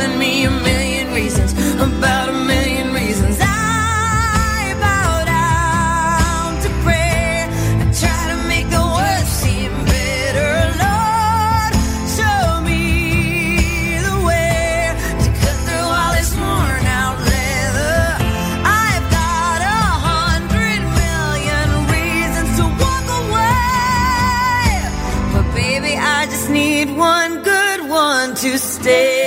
Giving 0.00 0.18
me 0.18 0.44
a 0.46 0.50
million 0.50 1.12
reasons. 1.12 1.52
About 1.78 2.30
a 2.30 2.32
million 2.32 2.94
reasons. 2.94 3.36
I 3.38 4.74
bow 4.80 5.24
down 5.26 6.62
to 6.62 6.68
prayer. 6.84 7.44
I 7.82 7.84
try 8.00 8.22
to 8.32 8.38
make 8.48 8.70
the 8.70 8.80
worst 8.96 9.30
seem 9.42 9.72
better. 9.84 10.52
Lord, 10.84 11.72
show 12.16 12.62
me 12.64 13.98
the 14.08 14.16
way 14.24 14.88
to 15.22 15.28
cut 15.42 15.56
through 15.66 15.88
all 15.98 16.12
this 16.16 16.32
worn 16.34 16.84
out 17.00 17.18
leather. 17.32 18.00
I've 18.64 19.06
got 19.20 19.60
a 19.60 19.80
hundred 20.08 20.80
million 21.02 21.68
reasons 21.92 22.50
to 22.56 22.64
walk 22.80 23.06
away. 23.20 24.64
But 25.34 25.46
baby, 25.54 25.92
I 25.98 26.24
just 26.24 26.48
need 26.48 26.88
one 26.96 27.42
good 27.42 27.80
one 27.90 28.34
to 28.36 28.56
stay. 28.58 29.19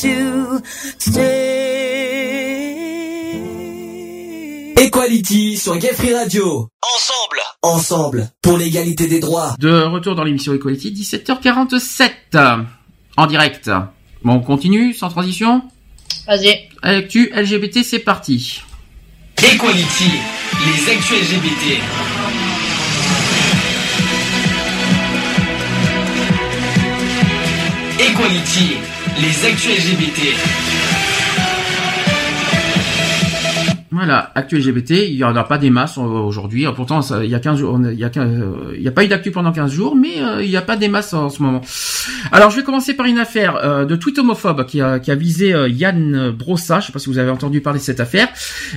To 0.00 0.60
stay. 0.98 1.58
Equality 4.76 5.56
sur 5.56 5.76
Gay 5.76 5.92
Free 5.92 6.14
Radio. 6.14 6.68
Ensemble. 6.82 7.40
Ensemble. 7.62 8.30
Pour 8.42 8.58
l'égalité 8.58 9.08
des 9.08 9.18
droits. 9.20 9.54
De 9.58 9.82
retour 9.82 10.14
dans 10.14 10.22
l'émission 10.24 10.54
Equality, 10.54 10.92
17h47 10.92 12.12
en 13.16 13.26
direct. 13.26 13.70
Bon, 14.22 14.34
on 14.34 14.40
continue 14.40 14.94
sans 14.94 15.08
transition? 15.08 15.62
Vas-y. 16.26 16.68
Actu 16.82 17.32
LGBT, 17.34 17.82
c'est 17.82 17.98
parti. 17.98 18.62
Equality. 19.38 20.12
Les 20.66 20.92
actus 20.92 21.32
LGBT. 21.32 21.80
Equality. 28.00 28.97
Les 29.16 29.44
actus 29.46 29.68
LGBT. 29.68 30.67
Voilà, 33.90 34.32
actu 34.34 34.58
LGBT, 34.58 34.90
il 35.08 35.14
y 35.14 35.24
en 35.24 35.34
a 35.34 35.44
pas 35.44 35.56
des 35.56 35.70
masses 35.70 35.96
euh, 35.96 36.02
aujourd'hui. 36.02 36.66
Pourtant, 36.76 37.00
ça- 37.00 37.24
il 37.24 37.30
y 37.30 37.34
a 37.34 37.40
15 37.40 37.58
jours, 37.58 37.80
il 37.90 37.98
y 37.98 38.04
a 38.04 38.10
15, 38.10 38.28
euh, 38.30 38.86
a 38.86 38.90
pas 38.90 39.02
eu 39.02 39.08
d'actu 39.08 39.30
pendant 39.30 39.50
15 39.50 39.72
jours, 39.72 39.96
mais 39.96 40.20
euh, 40.22 40.42
il 40.44 40.50
n'y 40.50 40.58
a 40.58 40.62
pas 40.62 40.76
des 40.76 40.88
masses 40.88 41.14
en 41.14 41.30
ce 41.30 41.42
moment. 41.42 41.62
Alors, 42.30 42.50
je 42.50 42.56
vais 42.56 42.62
commencer 42.64 42.92
par 42.92 43.06
une 43.06 43.18
affaire 43.18 43.56
euh, 43.56 43.86
de 43.86 43.96
tweet 43.96 44.18
homophobe 44.18 44.66
qui 44.66 44.82
a, 44.82 44.98
qui 44.98 45.10
a 45.10 45.14
visé 45.14 45.54
euh, 45.54 45.68
Yann 45.70 46.30
Brossa. 46.32 46.80
Je 46.80 46.86
sais 46.88 46.92
pas 46.92 46.98
si 46.98 47.08
vous 47.08 47.16
avez 47.16 47.30
entendu 47.30 47.62
parler 47.62 47.78
de 47.78 47.84
cette 47.84 48.00
affaire. 48.00 48.28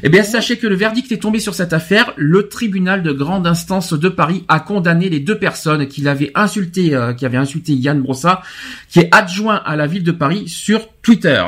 Eh 0.01 0.07
bien, 0.07 0.23
sachez 0.23 0.57
que 0.57 0.65
le 0.67 0.75
verdict 0.75 1.11
est 1.11 1.17
tombé 1.21 1.39
sur 1.39 1.55
cette 1.55 1.73
affaire. 1.73 2.13
Le 2.15 2.47
tribunal 2.47 3.03
de 3.03 3.11
grande 3.11 3.45
instance 3.45 3.91
de 3.91 4.07
Paris 4.07 4.45
a 4.47 4.61
condamné 4.61 5.09
les 5.09 5.19
deux 5.19 5.37
personnes 5.37 5.87
qui 5.87 5.99
l'avaient 6.01 6.31
insulté, 6.35 6.95
euh, 6.95 7.13
qui 7.13 7.25
avaient 7.25 7.35
insulté 7.37 7.73
Yann 7.73 7.99
Brossa, 8.01 8.43
qui 8.89 8.99
est 8.99 9.09
adjoint 9.13 9.61
à 9.65 9.75
la 9.75 9.87
ville 9.87 10.03
de 10.03 10.11
Paris 10.13 10.47
sur 10.47 10.87
Twitter. 11.01 11.43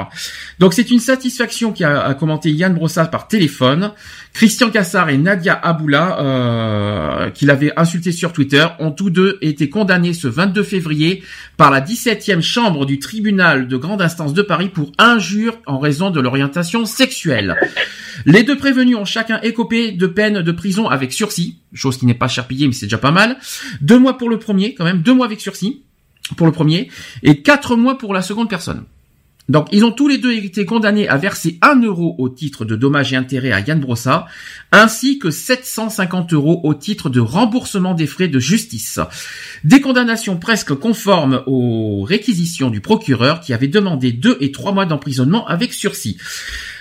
Donc 0.59 0.73
c'est 0.73 0.89
une 0.89 0.99
satisfaction 0.99 1.71
qui 1.71 1.83
a, 1.83 2.13
commenté 2.13 2.51
Yann 2.51 2.73
Brossard 2.73 3.09
par 3.09 3.27
téléphone. 3.27 3.91
Christian 4.33 4.71
Cassard 4.71 5.09
et 5.09 5.17
Nadia 5.17 5.53
Aboula, 5.53 6.19
euh, 6.19 7.29
qui 7.29 7.45
l'avaient 7.45 7.71
insulté 7.77 8.11
sur 8.11 8.33
Twitter, 8.33 8.65
ont 8.79 8.91
tous 8.91 9.09
deux 9.09 9.37
été 9.41 9.69
condamnés 9.69 10.13
ce 10.13 10.27
22 10.27 10.63
février 10.63 11.23
par 11.57 11.69
la 11.69 11.81
17e 11.81 12.41
chambre 12.41 12.85
du 12.85 12.99
tribunal 12.99 13.67
de 13.67 13.77
grande 13.77 14.01
instance 14.01 14.33
de 14.33 14.41
Paris 14.41 14.69
pour 14.69 14.91
injure 14.97 15.57
en 15.67 15.77
raison 15.77 16.09
de 16.09 16.19
l'orientation 16.19 16.85
sexuelle. 16.85 17.55
Les 18.25 18.43
deux 18.43 18.57
prévenus 18.57 18.95
ont 18.95 19.05
chacun 19.05 19.39
écopé 19.41 19.91
de 19.91 20.07
peine 20.07 20.41
de 20.41 20.51
prison 20.51 20.87
avec 20.87 21.13
sursis, 21.13 21.59
chose 21.73 21.97
qui 21.97 22.05
n'est 22.05 22.13
pas 22.13 22.27
cher 22.27 22.47
payée 22.47 22.67
mais 22.67 22.73
c'est 22.73 22.85
déjà 22.87 22.97
pas 22.97 23.11
mal. 23.11 23.37
Deux 23.81 23.99
mois 23.99 24.17
pour 24.17 24.29
le 24.29 24.39
premier, 24.39 24.73
quand 24.73 24.85
même, 24.85 25.01
deux 25.01 25.13
mois 25.13 25.25
avec 25.25 25.41
sursis 25.41 25.83
pour 26.37 26.47
le 26.47 26.53
premier 26.53 26.89
et 27.21 27.41
quatre 27.41 27.75
mois 27.75 27.97
pour 27.97 28.13
la 28.13 28.21
seconde 28.21 28.49
personne. 28.49 28.85
Donc, 29.49 29.67
ils 29.71 29.83
ont 29.83 29.91
tous 29.91 30.07
les 30.07 30.17
deux 30.17 30.31
été 30.31 30.65
condamnés 30.65 31.09
à 31.09 31.17
verser 31.17 31.57
1 31.61 31.81
euro 31.81 32.15
au 32.17 32.29
titre 32.29 32.63
de 32.63 32.75
dommages 32.75 33.11
et 33.11 33.17
intérêts 33.17 33.51
à 33.51 33.59
Yann 33.59 33.79
Brossa, 33.79 34.25
ainsi 34.71 35.19
que 35.19 35.31
750 35.31 36.33
euros 36.33 36.61
au 36.63 36.73
titre 36.73 37.09
de 37.09 37.19
remboursement 37.19 37.93
des 37.93 38.07
frais 38.07 38.29
de 38.29 38.39
justice. 38.39 38.99
Des 39.65 39.81
condamnations 39.81 40.37
presque 40.37 40.73
conformes 40.73 41.43
aux 41.45 42.03
réquisitions 42.03 42.69
du 42.69 42.79
procureur 42.79 43.41
qui 43.41 43.53
avait 43.53 43.67
demandé 43.67 44.13
2 44.13 44.37
et 44.39 44.51
3 44.51 44.71
mois 44.71 44.85
d'emprisonnement 44.85 45.45
avec 45.45 45.73
sursis. 45.73 46.17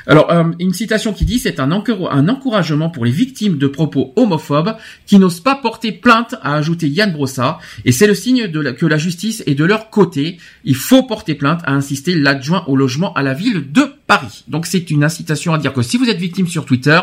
Alors, 0.06 0.30
euh, 0.32 0.44
une 0.58 0.72
citation 0.72 1.12
qui 1.12 1.24
dit 1.24 1.38
c'est 1.38 1.60
un, 1.60 1.70
encour- 1.70 2.10
un 2.12 2.28
encouragement 2.28 2.90
pour 2.90 3.04
les 3.04 3.10
victimes 3.10 3.58
de 3.58 3.66
propos 3.66 4.12
homophobes 4.16 4.76
qui 5.06 5.18
n'osent 5.18 5.40
pas 5.40 5.54
porter 5.54 5.92
plainte, 5.92 6.34
a 6.42 6.54
ajouté 6.56 6.88
Yann 6.88 7.12
Brossa, 7.12 7.58
et 7.84 7.92
c'est 7.92 8.06
le 8.06 8.14
signe 8.14 8.50
que 8.50 8.86
la 8.86 8.98
justice 8.98 9.42
est 9.46 9.54
de 9.54 9.64
leur 9.64 9.90
côté. 9.90 10.38
Il 10.64 10.76
faut 10.76 11.04
porter 11.04 11.34
plainte, 11.34 11.60
a 11.64 11.72
insisté 11.72 12.14
l'adjoint 12.14 12.64
au 12.66 12.76
logement 12.76 13.12
à 13.14 13.22
la 13.22 13.34
ville 13.34 13.70
de 13.70 13.82
Paris. 14.06 14.44
Donc 14.48 14.66
c'est 14.66 14.90
une 14.90 15.04
incitation 15.04 15.54
à 15.54 15.58
dire 15.58 15.72
que 15.72 15.82
si 15.82 15.96
vous 15.96 16.08
êtes 16.08 16.18
victime 16.18 16.48
sur 16.48 16.64
Twitter, 16.64 17.00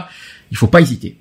il 0.52 0.58
faut 0.58 0.68
pas 0.68 0.82
hésiter. 0.82 1.18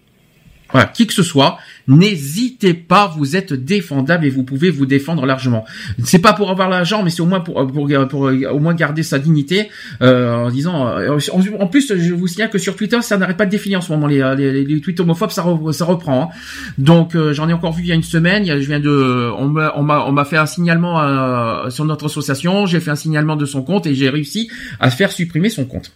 Voilà, 0.71 0.87
qui 0.87 1.07
que 1.07 1.15
ce 1.15 1.23
soit, 1.23 1.57
n'hésitez 1.87 2.75
pas, 2.75 3.13
vous 3.17 3.37
êtes 3.37 3.55
défendable 3.55 4.27
et 4.27 4.31
vous 4.31 4.43
pouvez 4.43 4.71
vous 4.71 4.85
défendre 4.85 5.25
largement. 5.25 5.65
C'est 6.05 6.19
pas 6.19 6.35
pour 6.35 6.51
avoir 6.51 6.69
l'argent, 6.69 7.03
mais 7.03 7.09
c'est 7.09 7.23
au 7.23 7.27
moins 7.27 7.41
pour, 7.41 7.67
pour, 7.67 7.89
pour, 8.11 8.21
au 8.21 8.59
moins 8.59 8.75
garder 8.75 9.03
sa 9.03 9.19
dignité 9.19 9.71
euh, 10.03 10.35
en 10.35 10.51
disant. 10.51 10.87
euh, 10.89 11.19
en, 11.33 11.63
en 11.63 11.67
plus, 11.69 11.93
je 11.97 12.13
vous 12.13 12.27
signale 12.27 12.51
que 12.51 12.59
sur 12.59 12.77
Twitter, 12.77 13.01
ça 13.01 13.17
n'arrête 13.17 13.39
pas 13.39 13.47
de 13.47 13.51
défiler 13.51 13.77
en 13.77 13.81
ce 13.81 13.91
moment 13.93 14.07
les, 14.07 14.19
les, 14.37 14.53
les, 14.53 14.65
les 14.67 14.81
tweets 14.81 15.01
homophobes, 15.01 15.31
ça, 15.31 15.45
ça 15.73 15.85
reprend. 15.87 16.25
hein. 16.25 16.29
Donc 16.77 17.15
euh, 17.15 17.33
j'en 17.33 17.49
ai 17.49 17.53
encore 17.55 17.73
vu 17.73 17.83
il 17.85 17.89
y 17.89 17.93
a 17.93 17.95
une 17.95 18.03
semaine. 18.03 18.45
Je 18.45 18.67
viens 18.67 18.81
de, 18.81 19.31
on 19.39 19.47
m'a 19.49 19.73
on 19.77 19.83
m'a 19.83 20.05
on 20.07 20.13
m'a 20.13 20.25
fait 20.27 20.37
un 20.37 20.47
signalement 20.47 21.01
euh, 21.01 21.71
sur 21.71 21.87
notre 21.87 22.07
association. 22.07 22.67
J'ai 22.67 22.81
fait 22.81 22.91
un 22.91 22.97
signalement 22.97 23.37
de 23.37 23.47
son 23.47 23.63
compte 23.63 23.87
et 23.87 23.95
j'ai 23.95 24.11
réussi 24.11 24.51
à 24.81 24.91
faire 24.91 25.13
supprimer 25.13 25.49
son 25.49 25.65
compte. 25.65 25.93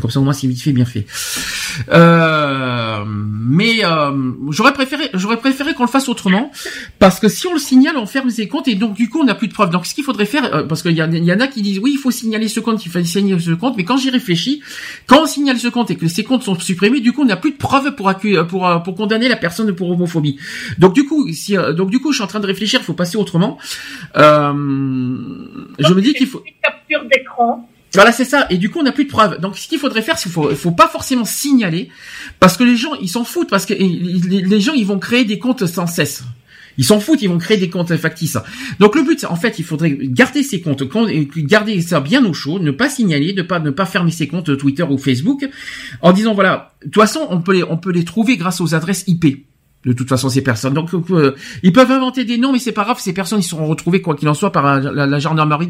Comme 0.00 0.10
ça 0.10 0.18
au 0.20 0.24
moins 0.24 0.32
c'est 0.32 0.46
vite 0.48 0.60
fait, 0.60 0.72
bien 0.72 0.84
fait. 0.84 1.06
Euh, 1.92 3.04
mais 3.06 3.84
euh, 3.84 4.32
j'aurais 4.50 4.72
préféré, 4.72 5.08
j'aurais 5.14 5.36
préféré 5.36 5.74
qu'on 5.74 5.84
le 5.84 5.88
fasse 5.88 6.08
autrement, 6.08 6.50
parce 6.98 7.20
que 7.20 7.28
si 7.28 7.46
on 7.46 7.52
le 7.54 7.60
signale, 7.60 7.96
on 7.96 8.06
ferme 8.06 8.28
ses 8.30 8.48
comptes 8.48 8.66
et 8.68 8.74
donc 8.74 8.94
du 8.94 9.08
coup 9.08 9.20
on 9.20 9.24
n'a 9.24 9.34
plus 9.34 9.48
de 9.48 9.52
preuves. 9.52 9.70
Donc 9.70 9.86
ce 9.86 9.94
qu'il 9.94 10.02
faudrait 10.04 10.26
faire, 10.26 10.52
euh, 10.54 10.62
parce 10.64 10.82
qu'il 10.82 10.92
y, 10.92 11.02
en 11.02 11.12
a- 11.12 11.16
il 11.16 11.24
y 11.24 11.32
en 11.32 11.38
a 11.40 11.46
qui 11.46 11.62
disent 11.62 11.78
oui, 11.78 11.92
il 11.94 11.98
faut 11.98 12.10
signaler 12.10 12.48
ce 12.48 12.58
compte, 12.60 12.84
il 12.84 12.90
faut 12.90 13.02
signaler 13.04 13.40
ce 13.40 13.52
compte, 13.52 13.76
mais 13.76 13.84
quand 13.84 13.96
j'y 13.96 14.10
réfléchis, 14.10 14.62
quand 15.06 15.22
on 15.22 15.26
signale 15.26 15.58
ce 15.58 15.68
compte 15.68 15.90
et 15.90 15.96
que 15.96 16.08
ces 16.08 16.24
comptes 16.24 16.42
sont 16.42 16.58
supprimés, 16.58 17.00
du 17.00 17.12
coup 17.12 17.22
on 17.22 17.26
n'a 17.26 17.36
plus 17.36 17.52
de 17.52 17.56
preuves 17.56 17.94
pour 17.94 18.12
pour 18.48 18.66
euh, 18.68 18.78
pour 18.78 18.94
condamner 18.96 19.28
la 19.28 19.36
personne 19.36 19.72
pour 19.74 19.90
homophobie. 19.90 20.38
Donc 20.78 20.94
du 20.94 21.04
coup, 21.06 21.30
si 21.32 21.56
euh, 21.56 21.72
donc 21.72 21.90
du 21.90 22.00
coup 22.00 22.10
je 22.12 22.16
suis 22.16 22.24
en 22.24 22.28
train 22.28 22.40
de 22.40 22.46
réfléchir, 22.46 22.80
il 22.80 22.84
faut 22.84 22.94
passer 22.94 23.16
autrement. 23.16 23.58
Euh, 24.16 24.52
je 25.78 25.94
me 25.94 26.00
dis 26.00 26.14
qu'il 26.14 26.26
faut 26.26 26.42
d'écran. 27.10 27.68
Voilà, 27.94 28.12
c'est 28.12 28.24
ça. 28.24 28.46
Et 28.50 28.58
du 28.58 28.70
coup, 28.70 28.80
on 28.80 28.82
n'a 28.82 28.92
plus 28.92 29.04
de 29.04 29.10
preuves. 29.10 29.40
Donc, 29.40 29.56
ce 29.56 29.68
qu'il 29.68 29.78
faudrait 29.78 30.02
faire, 30.02 30.18
c'est 30.18 30.24
qu'il 30.24 30.32
faut, 30.32 30.54
faut 30.54 30.72
pas 30.72 30.88
forcément 30.88 31.24
signaler, 31.24 31.90
parce 32.40 32.56
que 32.56 32.64
les 32.64 32.76
gens, 32.76 32.94
ils 33.00 33.08
s'en 33.08 33.24
foutent, 33.24 33.50
parce 33.50 33.66
que 33.66 33.74
les, 33.74 34.60
gens, 34.60 34.72
ils 34.72 34.86
vont 34.86 34.98
créer 34.98 35.24
des 35.24 35.38
comptes 35.38 35.66
sans 35.66 35.86
cesse. 35.86 36.24
Ils 36.76 36.84
s'en 36.84 36.98
foutent, 36.98 37.22
ils 37.22 37.28
vont 37.28 37.38
créer 37.38 37.56
des 37.56 37.70
comptes 37.70 37.94
factices. 37.96 38.36
Donc 38.80 38.96
le 38.96 39.02
but, 39.02 39.24
en 39.28 39.36
fait, 39.36 39.60
il 39.60 39.64
faudrait 39.64 39.96
garder 40.02 40.42
ces 40.42 40.60
comptes, 40.60 40.82
garder 41.36 41.80
ça 41.80 42.00
bien 42.00 42.24
au 42.24 42.34
chaud, 42.34 42.58
ne 42.58 42.72
pas 42.72 42.88
signaler, 42.88 43.32
ne 43.32 43.42
pas 43.42 43.60
ne 43.60 43.70
pas 43.70 43.86
fermer 43.86 44.10
ses 44.10 44.26
comptes 44.26 44.56
Twitter 44.56 44.82
ou 44.82 44.98
Facebook, 44.98 45.48
en 46.02 46.12
disant 46.12 46.34
voilà, 46.34 46.72
de 46.84 46.90
toute 46.90 47.00
façon, 47.00 47.28
on 47.30 47.40
peut 47.40 47.52
les 47.52 47.62
on 47.62 47.76
peut 47.76 47.92
les 47.92 48.04
trouver 48.04 48.36
grâce 48.36 48.60
aux 48.60 48.74
adresses 48.74 49.04
IP 49.06 49.46
de 49.84 49.92
toute 49.92 50.08
façon 50.08 50.28
ces 50.30 50.42
personnes. 50.42 50.74
Donc 50.74 50.90
euh, 50.94 51.36
ils 51.62 51.72
peuvent 51.72 51.92
inventer 51.92 52.24
des 52.24 52.38
noms, 52.38 52.52
mais 52.52 52.58
c'est 52.58 52.72
pas 52.72 52.84
grave, 52.84 52.98
ces 52.98 53.12
personnes 53.12 53.40
ils 53.40 53.44
seront 53.44 53.66
retrouvées 53.66 54.00
quoi 54.00 54.16
qu'il 54.16 54.28
en 54.28 54.34
soit 54.34 54.50
par 54.50 54.80
la, 54.80 55.06
la 55.06 55.18
gendarmerie 55.20 55.68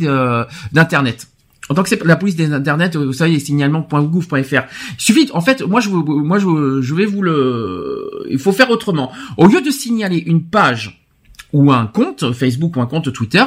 d'internet. 0.72 1.26
En 1.68 1.74
tant 1.74 1.82
que 1.82 1.88
c'est 1.88 2.04
la 2.04 2.16
police 2.16 2.36
des 2.36 2.52
internet, 2.52 2.96
vous 2.96 3.12
savez, 3.12 3.32
les 3.32 3.40
signalements.gouv.fr. 3.40 4.34
Il 4.34 4.62
suffit, 4.98 5.30
en 5.32 5.40
fait, 5.40 5.62
moi 5.62 5.80
je, 5.80 5.88
moi 5.88 6.38
je, 6.38 6.80
je 6.82 6.94
vais 6.94 7.06
vous 7.06 7.22
le, 7.22 8.10
il 8.30 8.38
faut 8.38 8.52
faire 8.52 8.70
autrement. 8.70 9.12
Au 9.36 9.46
lieu 9.46 9.60
de 9.60 9.70
signaler 9.70 10.18
une 10.18 10.44
page 10.44 11.03
ou 11.54 11.72
un 11.72 11.86
compte 11.86 12.32
Facebook 12.32 12.76
ou 12.76 12.80
un 12.80 12.86
compte 12.86 13.12
Twitter, 13.12 13.44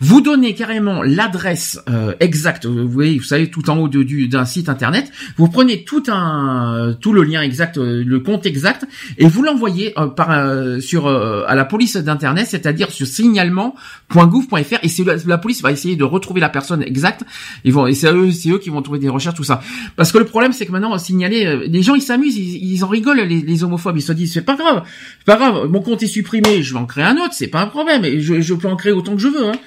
vous 0.00 0.20
donnez 0.20 0.54
carrément 0.54 1.02
l'adresse 1.02 1.80
euh, 1.90 2.14
exacte. 2.20 2.66
Vous 2.66 2.88
voyez, 2.88 3.18
vous 3.18 3.24
savez 3.24 3.50
tout 3.50 3.68
en 3.68 3.78
haut 3.78 3.88
d'un 3.88 4.44
site 4.44 4.68
internet. 4.68 5.10
Vous 5.36 5.48
prenez 5.48 5.84
tout 5.84 6.04
un 6.08 6.96
tout 7.00 7.12
le 7.12 7.24
lien 7.24 7.42
exact, 7.42 7.76
euh, 7.76 8.04
le 8.06 8.20
compte 8.20 8.46
exact, 8.46 8.86
et 9.18 9.26
vous 9.26 9.42
l'envoyez 9.42 9.92
euh, 9.98 10.06
par 10.06 10.28
sur 10.80 11.08
à 11.08 11.54
la 11.54 11.64
police 11.64 11.96
d'internet, 11.96 12.46
c'est-à-dire 12.48 12.90
sur 12.92 13.06
signalement.gouv.fr. 13.06 14.78
Et 14.82 14.88
c'est 14.88 15.04
la, 15.26 15.38
police 15.38 15.60
va 15.60 15.72
essayer 15.72 15.96
de 15.96 16.04
retrouver 16.04 16.40
la 16.40 16.48
personne 16.48 16.82
exacte. 16.82 17.24
Ils 17.64 17.72
vont 17.72 17.88
et 17.88 17.94
c'est 17.94 18.12
eux 18.12 18.30
c'est 18.30 18.50
eux 18.50 18.58
qui 18.58 18.70
vont 18.70 18.82
trouver 18.82 19.00
des 19.00 19.08
recherches 19.08 19.34
tout 19.34 19.44
ça. 19.44 19.60
Parce 19.96 20.12
que 20.12 20.18
le 20.18 20.26
problème 20.26 20.52
c'est 20.52 20.64
que 20.64 20.72
maintenant 20.72 20.96
signaler, 20.98 21.66
les 21.66 21.82
gens 21.82 21.96
ils 21.96 22.02
s'amusent, 22.02 22.38
ils, 22.38 22.84
en 22.84 22.88
rigolent 22.88 23.26
les, 23.26 23.40
les, 23.40 23.64
homophobes. 23.64 23.96
Ils 23.96 24.02
se 24.02 24.12
disent 24.12 24.32
c'est 24.32 24.42
pas 24.42 24.54
grave, 24.54 24.84
c'est 25.18 25.26
pas 25.26 25.36
grave. 25.36 25.68
Mon 25.68 25.80
compte 25.80 26.04
est 26.04 26.06
supprimé, 26.06 26.62
je 26.62 26.72
vais 26.72 26.78
en 26.78 26.86
créer 26.86 27.04
un 27.04 27.16
autre 27.16 27.34
pas 27.48 27.60
un 27.60 27.66
problème. 27.66 28.04
Et 28.04 28.20
je, 28.20 28.54
peux 28.54 28.68
en 28.68 28.76
créer 28.76 28.92
autant 28.92 29.14
que 29.14 29.20
je 29.20 29.28
veux. 29.28 29.46
Hein. 29.46 29.58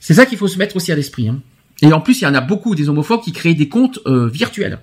C'est 0.00 0.14
ça 0.14 0.26
qu'il 0.26 0.38
faut 0.38 0.48
se 0.48 0.58
mettre 0.58 0.76
aussi 0.76 0.92
à 0.92 0.96
l'esprit. 0.96 1.28
Hein. 1.28 1.40
Et 1.82 1.92
en 1.92 2.00
plus, 2.00 2.20
il 2.20 2.24
y 2.24 2.26
en 2.26 2.34
a 2.34 2.40
beaucoup 2.40 2.74
des 2.74 2.88
homophobes 2.88 3.22
qui 3.22 3.32
créent 3.32 3.54
des 3.54 3.68
comptes 3.68 3.98
euh, 4.06 4.28
virtuels. 4.28 4.78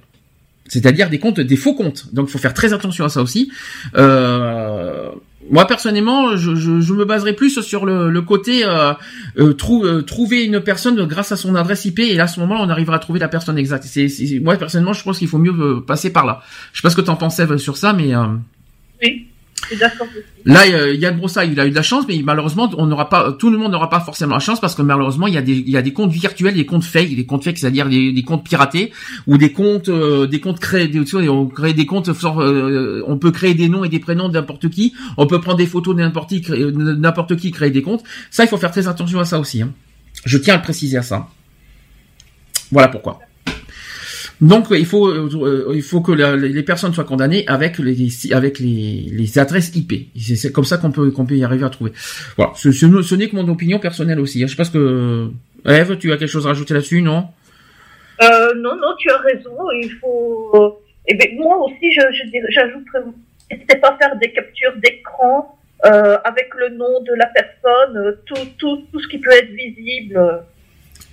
C'est-à-dire 0.68 1.10
des 1.10 1.20
comptes, 1.20 1.40
des 1.40 1.56
faux 1.56 1.74
comptes. 1.74 2.14
Donc 2.14 2.30
il 2.30 2.32
faut 2.32 2.38
faire 2.38 2.54
très 2.54 2.72
attention 2.72 3.04
à 3.04 3.10
ça 3.10 3.22
aussi. 3.22 3.52
Euh, 3.98 5.10
moi 5.50 5.68
personnellement, 5.68 6.38
je, 6.38 6.94
me 6.94 7.04
baserai 7.04 7.34
plus 7.34 7.60
sur 7.62 7.86
le, 7.86 8.22
côté 8.22 8.64
euh, 8.66 9.54
trouver 10.04 10.46
une 10.46 10.62
personne 10.62 11.06
grâce 11.08 11.34
à 11.34 11.36
son 11.36 11.56
adresse 11.56 11.84
IP 11.84 12.00
et 12.00 12.16
là 12.16 12.24
à 12.24 12.28
ce 12.28 12.40
moment-là 12.40 12.62
on 12.64 12.70
arrivera 12.70 12.96
à 12.96 13.00
trouver 13.00 13.20
la 13.20 13.28
personne 13.28 13.58
exacte. 13.58 13.84
C'est, 13.84 14.08
moi 14.42 14.56
personnellement, 14.56 14.94
je 14.94 15.04
pense 15.04 15.18
qu'il 15.18 15.28
faut 15.28 15.40
mieux 15.40 15.84
passer 15.86 16.14
par 16.14 16.26
là. 16.26 16.42
Je 16.72 16.80
sais 16.80 16.84
pas 16.84 16.90
ce 16.90 16.96
que 16.96 17.02
tu 17.02 17.10
en 17.10 17.18
pensais 17.18 17.58
sur 17.58 17.76
ça, 17.76 17.92
mais 17.92 18.14
oui. 19.02 19.28
Là, 20.46 20.68
Yann 20.94 21.18
Brossard, 21.18 21.46
il 21.46 21.60
a 21.60 21.66
eu 21.66 21.70
de 21.70 21.76
la 21.76 21.82
chance, 21.82 22.06
mais 22.08 22.22
malheureusement, 22.24 22.70
on 22.78 22.86
n'aura 22.86 23.10
pas, 23.10 23.32
tout 23.34 23.50
le 23.50 23.58
monde 23.58 23.72
n'aura 23.72 23.90
pas 23.90 24.00
forcément 24.00 24.36
la 24.36 24.40
chance 24.40 24.60
parce 24.60 24.76
que 24.76 24.82
malheureusement, 24.82 25.28
il 25.28 25.34
y 25.34 25.38
a 25.38 25.42
des, 25.42 25.54
il 25.54 25.70
y 25.70 25.78
a 25.78 25.82
des 25.82 25.94
comptes 25.94 26.12
virtuels, 26.12 26.56
des 26.56 26.66
comptes 26.66 26.84
fake, 26.84 27.16
des 27.16 27.26
comptes 27.26 27.44
fake, 27.44 27.58
c'est-à-dire 27.58 27.88
des, 27.88 28.24
comptes 28.24 28.44
piratés 28.44 28.92
ou 29.28 29.38
des 29.38 29.52
comptes, 29.52 29.90
euh, 29.90 30.28
des 30.28 30.40
comptes 30.40 30.60
créés, 30.60 30.88
des, 30.88 31.02
on 31.30 31.48
crée 31.48 31.74
des 31.74 31.86
comptes, 31.86 32.10
euh, 32.10 33.04
on 33.08 33.18
peut 33.18 33.32
créer 33.32 33.54
des 33.54 33.70
noms 33.70 33.84
et 33.84 33.90
des 33.90 34.00
prénoms 34.00 34.30
de 34.30 34.34
n'importe 34.34 34.70
qui, 34.70 34.94
on 35.18 35.28
peut 35.28 35.40
prendre 35.42 35.58
des 35.58 35.68
photos 35.68 35.96
de 35.96 36.02
n'importe 36.02 36.30
qui, 36.30 36.44
n'importe 36.52 37.36
qui 37.36 37.52
créer 37.52 37.72
des 37.72 37.82
comptes. 37.82 38.04
Ça, 38.30 38.44
il 38.44 38.48
faut 38.48 38.58
faire 38.58 38.72
très 38.72 38.88
attention 38.88 39.20
à 39.20 39.26
ça 39.26 39.40
aussi. 39.40 39.62
Hein. 39.62 39.74
Je 40.26 40.38
tiens 40.38 40.56
à 40.56 40.58
le 40.58 40.64
préciser 40.64 40.98
à 40.98 41.04
ça. 41.04 41.28
Voilà 42.72 42.88
pourquoi. 42.88 43.20
Donc 44.42 44.68
il 44.72 44.88
faut 44.88 45.08
euh, 45.08 45.72
il 45.76 45.84
faut 45.84 46.02
que 46.02 46.12
les 46.12 46.64
personnes 46.64 46.94
soient 46.94 47.04
condamnées 47.04 47.46
avec 47.48 47.78
les 47.78 48.10
avec 48.34 48.60
les, 48.60 49.38
adresses 49.38 49.76
IP. 49.76 50.10
C'est 50.18 50.52
comme 50.52 50.66
ça 50.66 50.78
qu'on 50.80 50.92
peut 50.92 51.12
qu'on 51.12 51.28
peut 51.28 51.36
y 51.36 51.44
arriver 51.44 51.64
à 51.64 51.70
trouver. 51.70 51.92
Voilà, 52.38 52.52
ce, 52.56 52.72
ce, 52.72 53.16
n'est 53.16 53.30
que 53.30 53.36
mon 53.36 53.48
opinion 53.48 53.78
personnelle 53.78 54.20
aussi. 54.20 54.42
Hein. 54.42 54.48
Je 54.48 54.52
sais 54.52 54.58
pas 54.58 54.64
ce 54.64 54.72
que 54.72 55.30
Eve, 55.66 55.98
tu 55.98 56.12
as 56.12 56.18
quelque 56.18 56.28
chose 56.28 56.48
à 56.48 56.50
rajouter 56.50 56.74
là-dessus, 56.74 57.04
non? 57.04 57.28
Euh, 58.24 58.54
Non, 58.56 58.76
non, 58.76 58.96
tu 58.98 59.12
as 59.12 59.18
raison. 59.18 59.56
Il 59.84 59.92
faut. 60.02 60.82
Eh 61.08 61.14
ben, 61.14 61.36
moi 61.38 61.58
aussi, 61.64 61.92
je 61.92 62.02
j'ajouterais, 62.50 63.00
n'hésitez 63.52 63.76
pas 63.78 63.90
à 63.90 63.98
faire 63.98 64.16
des 64.18 64.32
captures 64.32 64.74
d'écran 64.78 65.60
euh, 65.86 66.18
avec 66.24 66.50
le 66.58 66.70
nom 66.70 67.02
de 67.02 67.14
la 67.14 67.28
personne, 67.28 68.18
tout, 68.26 68.36
tout, 68.58 68.84
tout 68.92 69.00
ce 69.00 69.08
qui 69.08 69.18
peut 69.20 69.32
être 69.32 69.50
visible 69.50 70.44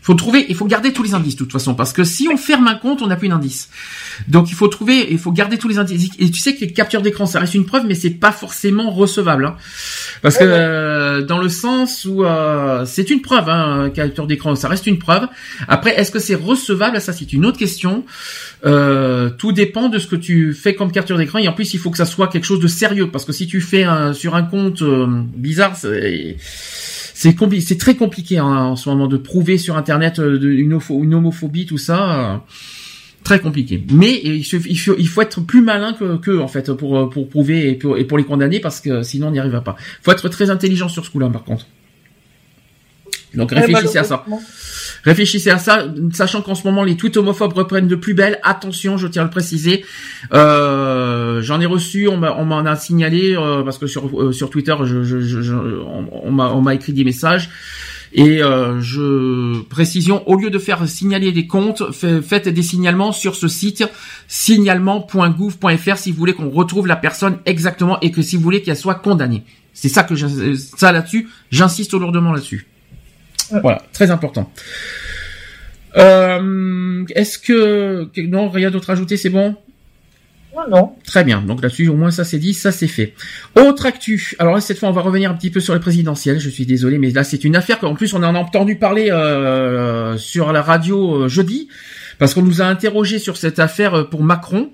faut 0.09 0.15
trouver, 0.15 0.47
il 0.49 0.55
faut 0.55 0.65
garder 0.65 0.95
tous 0.95 1.03
les 1.03 1.13
indices 1.13 1.35
de 1.35 1.41
toute 1.41 1.53
façon, 1.53 1.75
parce 1.75 1.93
que 1.93 2.03
si 2.03 2.29
on 2.33 2.39
ferme 2.39 2.67
un 2.67 2.77
compte, 2.77 3.03
on 3.03 3.09
n'a 3.09 3.17
plus 3.17 3.29
d'indices. 3.29 3.69
Donc 4.27 4.51
il 4.51 4.55
faut 4.55 4.69
trouver, 4.69 5.07
il 5.11 5.19
faut 5.19 5.33
garder 5.33 5.59
tous 5.59 5.69
les 5.69 5.79
indices. 5.79 6.09
Et 6.19 6.31
tu 6.31 6.41
sais 6.41 6.55
que 6.55 6.61
les 6.61 6.73
captures 6.73 7.03
d'écran, 7.03 7.27
ça 7.27 7.41
reste 7.41 7.55
une 7.55 7.67
preuve, 7.67 7.85
mais 7.87 7.95
c'est 7.95 8.09
pas 8.09 8.33
forcément 8.33 8.91
recevable, 8.91 9.45
hein. 9.45 9.57
parce 10.23 10.39
que 10.39 10.45
euh, 10.45 11.21
dans 11.21 11.37
le 11.37 11.51
sens 11.51 12.07
où 12.07 12.25
euh, 12.25 12.87
c'est 12.87 13.11
une 13.11 13.21
preuve, 13.21 13.51
hein, 13.51 13.91
capture 13.95 14.27
d'écran, 14.27 14.55
ça 14.55 14.69
reste 14.69 14.87
une 14.87 14.99
preuve. 14.99 15.29
Après, 15.69 15.95
est-ce 16.01 16.11
que 16.11 16.19
c'est 16.19 16.37
recevable? 16.37 16.99
Ça, 17.03 17.13
c'est 17.13 17.31
une 17.35 17.45
autre 17.45 17.59
question. 17.59 18.07
Euh, 18.65 19.29
tout 19.29 19.53
dépend 19.53 19.91
de 19.91 19.99
ce 19.99 20.07
que 20.07 20.17
tu 20.17 20.55
fais 20.55 20.75
comme 20.75 20.91
capture 20.91 21.19
d'écran. 21.19 21.39
Et 21.39 21.49
en 21.49 21.53
plus, 21.53 21.75
il 21.75 21.81
faut 21.81 21.91
que 21.91 21.99
ça 21.99 22.07
soit 22.07 22.29
quelque 22.29 22.45
chose 22.45 22.61
de 22.61 22.69
sérieux, 22.69 23.11
parce 23.11 23.27
que 23.27 23.33
si 23.33 23.47
tu 23.47 23.61
fais 23.61 23.85
un, 23.85 24.15
sur 24.15 24.35
un 24.37 24.43
compte 24.43 24.83
bizarre, 25.37 25.77
c'est 25.77 26.39
c'est 27.19 27.35
c'est 27.61 27.79
très 27.79 27.97
compliqué 27.97 28.39
hein, 28.39 28.45
en 28.45 28.77
ce 28.77 28.89
moment 28.89 29.09
de 29.09 29.17
prouver 29.17 29.59
sur 29.59 29.77
internet 29.77 30.21
euh, 30.21 30.41
une, 30.41 30.79
une 31.03 31.15
homophobie 31.15 31.67
tout 31.67 31.77
ça 31.77 32.35
euh, 32.35 32.37
très 33.25 33.41
compliqué. 33.41 33.83
Mais 33.93 34.21
il, 34.23 34.45
faut, 34.45 34.95
il 34.97 35.09
faut 35.09 35.21
être 35.21 35.41
plus 35.41 35.61
malin 35.61 35.95
que, 35.95 36.17
que 36.19 36.39
en 36.39 36.47
fait 36.47 36.73
pour 36.73 37.11
pour 37.11 37.29
prouver 37.29 37.71
et 37.71 37.75
pour, 37.75 37.99
et 37.99 38.05
pour 38.05 38.19
les 38.19 38.25
condamner 38.25 38.61
parce 38.61 38.81
que 38.81 39.03
sinon 39.03 39.27
on 39.27 39.31
n'y 39.33 39.41
arrivera 39.41 39.65
pas. 39.65 39.75
Faut 40.01 40.13
être 40.13 40.29
très 40.29 40.49
intelligent 40.49 40.89
sur 40.89 41.05
ce 41.05 41.11
coup-là 41.11 41.29
par 41.29 41.43
contre. 41.43 41.67
Donc 43.35 43.51
réfléchissez 43.51 43.99
à 43.99 44.05
ça 44.05 44.25
Réfléchissez 45.05 45.51
à 45.51 45.59
ça, 45.59 45.87
sachant 46.13 46.43
qu'en 46.43 46.55
ce 46.55 46.65
moment 46.65 46.85
les 46.85 46.97
tweets 46.97 47.17
homophobes 47.17 47.53
reprennent 47.53 47.89
de 47.89 47.97
plus 47.97 48.15
belle. 48.15 48.39
Attention, 48.43 48.97
je 48.97 49.07
tiens 49.07 49.23
à 49.23 49.25
le 49.25 49.31
préciser. 49.31 49.85
Euh, 50.33 51.43
J'en 51.43 51.61
ai 51.61 51.67
reçu, 51.67 52.09
on 52.09 52.17
m'en 52.17 52.59
a, 52.59 52.77
signalé 52.77 53.37
euh, 53.37 53.63
parce 53.63 53.79
que 53.79 53.87
sur 53.87 54.07
euh, 54.21 54.33
Twitter, 54.51 54.75
on 54.75 56.63
m'a 56.63 56.75
écrit 56.75 56.93
des 56.93 57.05
messages. 57.05 57.51
Et 58.13 58.43
euh, 58.43 58.81
je 58.81 59.63
précision, 59.65 60.27
au 60.29 60.37
lieu 60.37 60.49
de 60.49 60.59
faire 60.59 60.89
signaler 60.89 61.31
des 61.31 61.47
comptes, 61.47 61.83
faites 61.93 62.49
des 62.49 62.63
signalements 62.63 63.13
sur 63.13 63.35
ce 63.35 63.49
site 63.49 63.85
signalement.gouv.fr 64.29 65.97
si 65.97 66.13
vous 66.13 66.17
voulez 66.17 66.33
qu'on 66.33 66.49
retrouve 66.49 66.87
la 66.87 66.97
personne 66.97 67.39
exactement 67.45 68.01
et 68.01 68.11
que 68.11 68.23
si 68.23 68.37
vous 68.37 68.43
voulez 68.43 68.63
qu'elle 68.63 68.77
soit 68.77 68.95
condamnée. 68.95 69.45
C'est 69.75 69.91
ça 69.91 70.05
que 70.05 70.15
ça 70.57 70.91
là-dessus, 70.91 71.29
j'insiste 71.51 71.93
lourdement 71.93 72.33
là-dessus. 72.33 72.67
Voilà, 73.63 73.83
très 73.93 74.11
important. 74.11 74.53
Euh, 75.97 77.05
Est-ce 77.15 77.39
que 77.39 78.09
non, 78.23 78.49
rien 78.49 78.71
d'autre 78.71 78.91
à 78.91 78.93
ajouter, 78.93 79.17
c'est 79.17 79.31
bon? 79.31 79.57
Non, 80.57 80.65
non. 80.69 80.93
Très 81.07 81.25
bien. 81.25 81.43
Donc 81.43 81.63
là-dessus, 81.63 81.89
au 81.89 81.95
moins 81.95 82.11
ça 82.11 82.25
c'est 82.25 82.39
dit, 82.39 82.55
ça 82.55 82.73
c'est 82.73 82.89
fait. 82.89 83.15
Autre 83.55 83.87
actu. 83.87 84.35
Alors 84.39 84.55
là, 84.55 84.61
cette 84.61 84.79
fois, 84.79 84.89
on 84.89 84.93
va 84.93 85.03
revenir 85.03 85.31
un 85.31 85.35
petit 85.35 85.51
peu 85.51 85.61
sur 85.61 85.75
les 85.75 85.81
présidentielles. 85.81 86.41
Je 86.41 86.49
suis 86.49 86.67
désolé, 86.67 86.99
mais 86.99 87.11
là 87.11 87.23
c'est 87.23 87.45
une 87.45 87.55
affaire 87.55 87.79
qu'en 87.79 87.95
plus 87.95 88.15
on 88.15 88.23
en 88.23 88.35
a 88.35 88.39
entendu 88.39 88.77
parler 88.77 89.11
euh, 89.11 90.17
sur 90.17 90.53
la 90.53 90.63
radio 90.63 91.25
euh, 91.25 91.29
jeudi, 91.29 91.69
parce 92.19 92.35
qu'on 92.35 92.43
nous 92.43 92.61
a 92.63 92.65
interrogé 92.65 93.19
sur 93.19 93.37
cette 93.37 93.59
affaire 93.59 93.95
euh, 93.95 94.05
pour 94.05 94.23
Macron. 94.23 94.73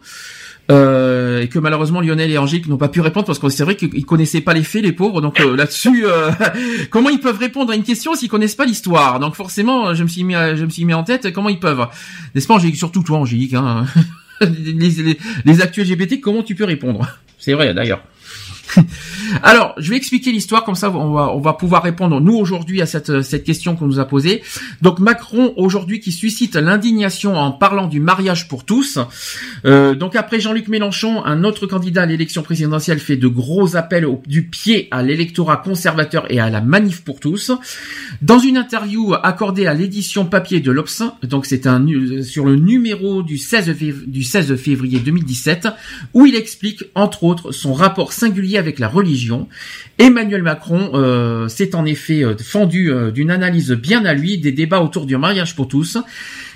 Euh, 0.71 1.43
et 1.43 1.49
que 1.49 1.59
malheureusement 1.59 2.01
Lionel 2.01 2.31
et 2.31 2.39
Angélique 2.39 2.69
n'ont 2.69 2.79
pas 2.79 2.89
pu 2.89 3.03
répondre 3.03 3.27
parce 3.27 3.39
que 3.39 3.51
c'est 3.51 3.65
vrai 3.65 3.77
qu'ils 3.77 4.07
connaissaient 4.07 4.41
pas 4.41 4.55
les 4.55 4.63
faits 4.63 4.83
les 4.83 4.93
pauvres. 4.93 5.21
Donc 5.21 5.41
euh, 5.41 5.57
là-dessus 5.57 6.07
euh, 6.07 6.31
comment 6.91 7.11
ils 7.11 7.21
peuvent 7.21 7.39
répondre 7.39 7.71
à 7.73 7.77
une 7.77 7.83
question 7.83 8.15
s'ils 8.15 8.31
connaissent 8.31 8.55
pas 8.55 8.65
l'histoire? 8.65 9.21
Donc 9.21 9.35
forcément 9.35 9.95
je 9.95 10.03
me 10.03 10.09
suis 10.09 10.25
mis 10.25 10.33
je 10.33 10.65
me 10.65 10.71
suis 10.71 10.87
mis 10.87 10.95
en 10.95 11.05
tête 11.05 11.33
comment 11.33 11.51
ils 11.51 11.61
peuvent. 11.61 11.87
N'est-ce 12.35 12.47
pas 12.47 12.55
Angélique? 12.55 12.77
Surtout 12.77 13.03
toi 13.03 13.19
Angélique 13.19 13.55
hein. 13.55 13.85
Les, 14.41 14.91
les, 14.91 15.19
les 15.45 16.21
comment 16.21 16.43
tu 16.43 16.55
peux 16.55 16.65
répondre? 16.65 17.07
C'est 17.39 17.53
vrai 17.53 17.73
d'ailleurs 17.73 18.03
Alors, 19.43 19.75
je 19.79 19.91
vais 19.91 19.97
expliquer 19.97 20.33
l'histoire 20.33 20.65
comme 20.65 20.75
ça, 20.75 20.91
on 20.91 21.13
va, 21.13 21.35
on 21.35 21.41
va 21.41 21.53
pouvoir 21.53 21.83
répondre 21.83 22.21
nous 22.21 22.35
aujourd'hui 22.35 22.83
à 22.83 22.87
cette, 22.87 23.23
cette 23.23 23.45
question 23.45 23.77
qu'on 23.77 23.87
nous 23.87 24.01
a 24.01 24.05
posée. 24.05 24.43
Donc 24.83 24.99
Macron 24.99 25.53
aujourd'hui 25.57 26.01
qui 26.01 26.13
suscite 26.13 26.57
l'indignation 26.57 27.37
en 27.37 27.53
parlant 27.53 27.87
du 27.87 28.01
mariage 28.01 28.49
pour 28.49 28.65
tous. 28.65 28.99
Euh, 29.65 29.95
donc 29.95 30.17
après 30.17 30.41
Jean-Luc 30.41 30.69
Mélenchon, 30.69 31.25
un 31.25 31.45
autre 31.45 31.67
candidat 31.67 32.03
à 32.03 32.07
l'élection 32.07 32.43
présidentielle 32.43 32.99
fait 32.99 33.17
de 33.17 33.29
gros 33.29 33.77
appels 33.77 34.07
du 34.27 34.45
pied 34.45 34.89
à 34.91 35.03
l'électorat 35.03 35.57
conservateur 35.59 36.31
et 36.31 36.41
à 36.41 36.51
la 36.51 36.61
manif 36.61 37.03
pour 37.03 37.21
tous. 37.21 37.51
Dans 38.23 38.39
une 38.39 38.57
interview 38.57 39.15
accordée 39.23 39.67
à 39.67 39.75
l'édition 39.75 40.27
papier 40.27 40.61
de 40.61 40.71
l'Obs, 40.71 41.03
donc 41.23 41.47
c'est 41.47 41.67
un 41.67 41.85
sur 42.23 42.45
le 42.45 42.57
numéro 42.57 43.23
du 43.23 43.39
16 43.39 43.67
février, 43.75 43.95
du 44.07 44.23
16 44.23 44.57
février 44.57 44.99
2017, 44.99 45.69
où 46.13 46.27
il 46.27 46.35
explique 46.35 46.85
entre 46.95 47.25
autres 47.25 47.53
son 47.53 47.73
rapport 47.73 48.13
singulier 48.13 48.54
avec 48.59 48.79
la 48.79 48.89
religion. 48.89 49.49
Emmanuel 49.99 50.43
Macron 50.43 50.91
euh, 50.95 51.49
s'est 51.49 51.75
en 51.75 51.85
effet 51.85 52.25
euh, 52.25 52.37
fendu 52.37 52.91
euh, 52.91 53.11
d'une 53.11 53.31
analyse 53.31 53.73
bien 53.73 54.05
à 54.05 54.15
lui 54.15 54.39
des 54.39 54.53
débats 54.53 54.81
autour 54.81 55.07
du 55.07 55.17
mariage 55.17 55.55
pour 55.55 55.69
tous. 55.69 55.99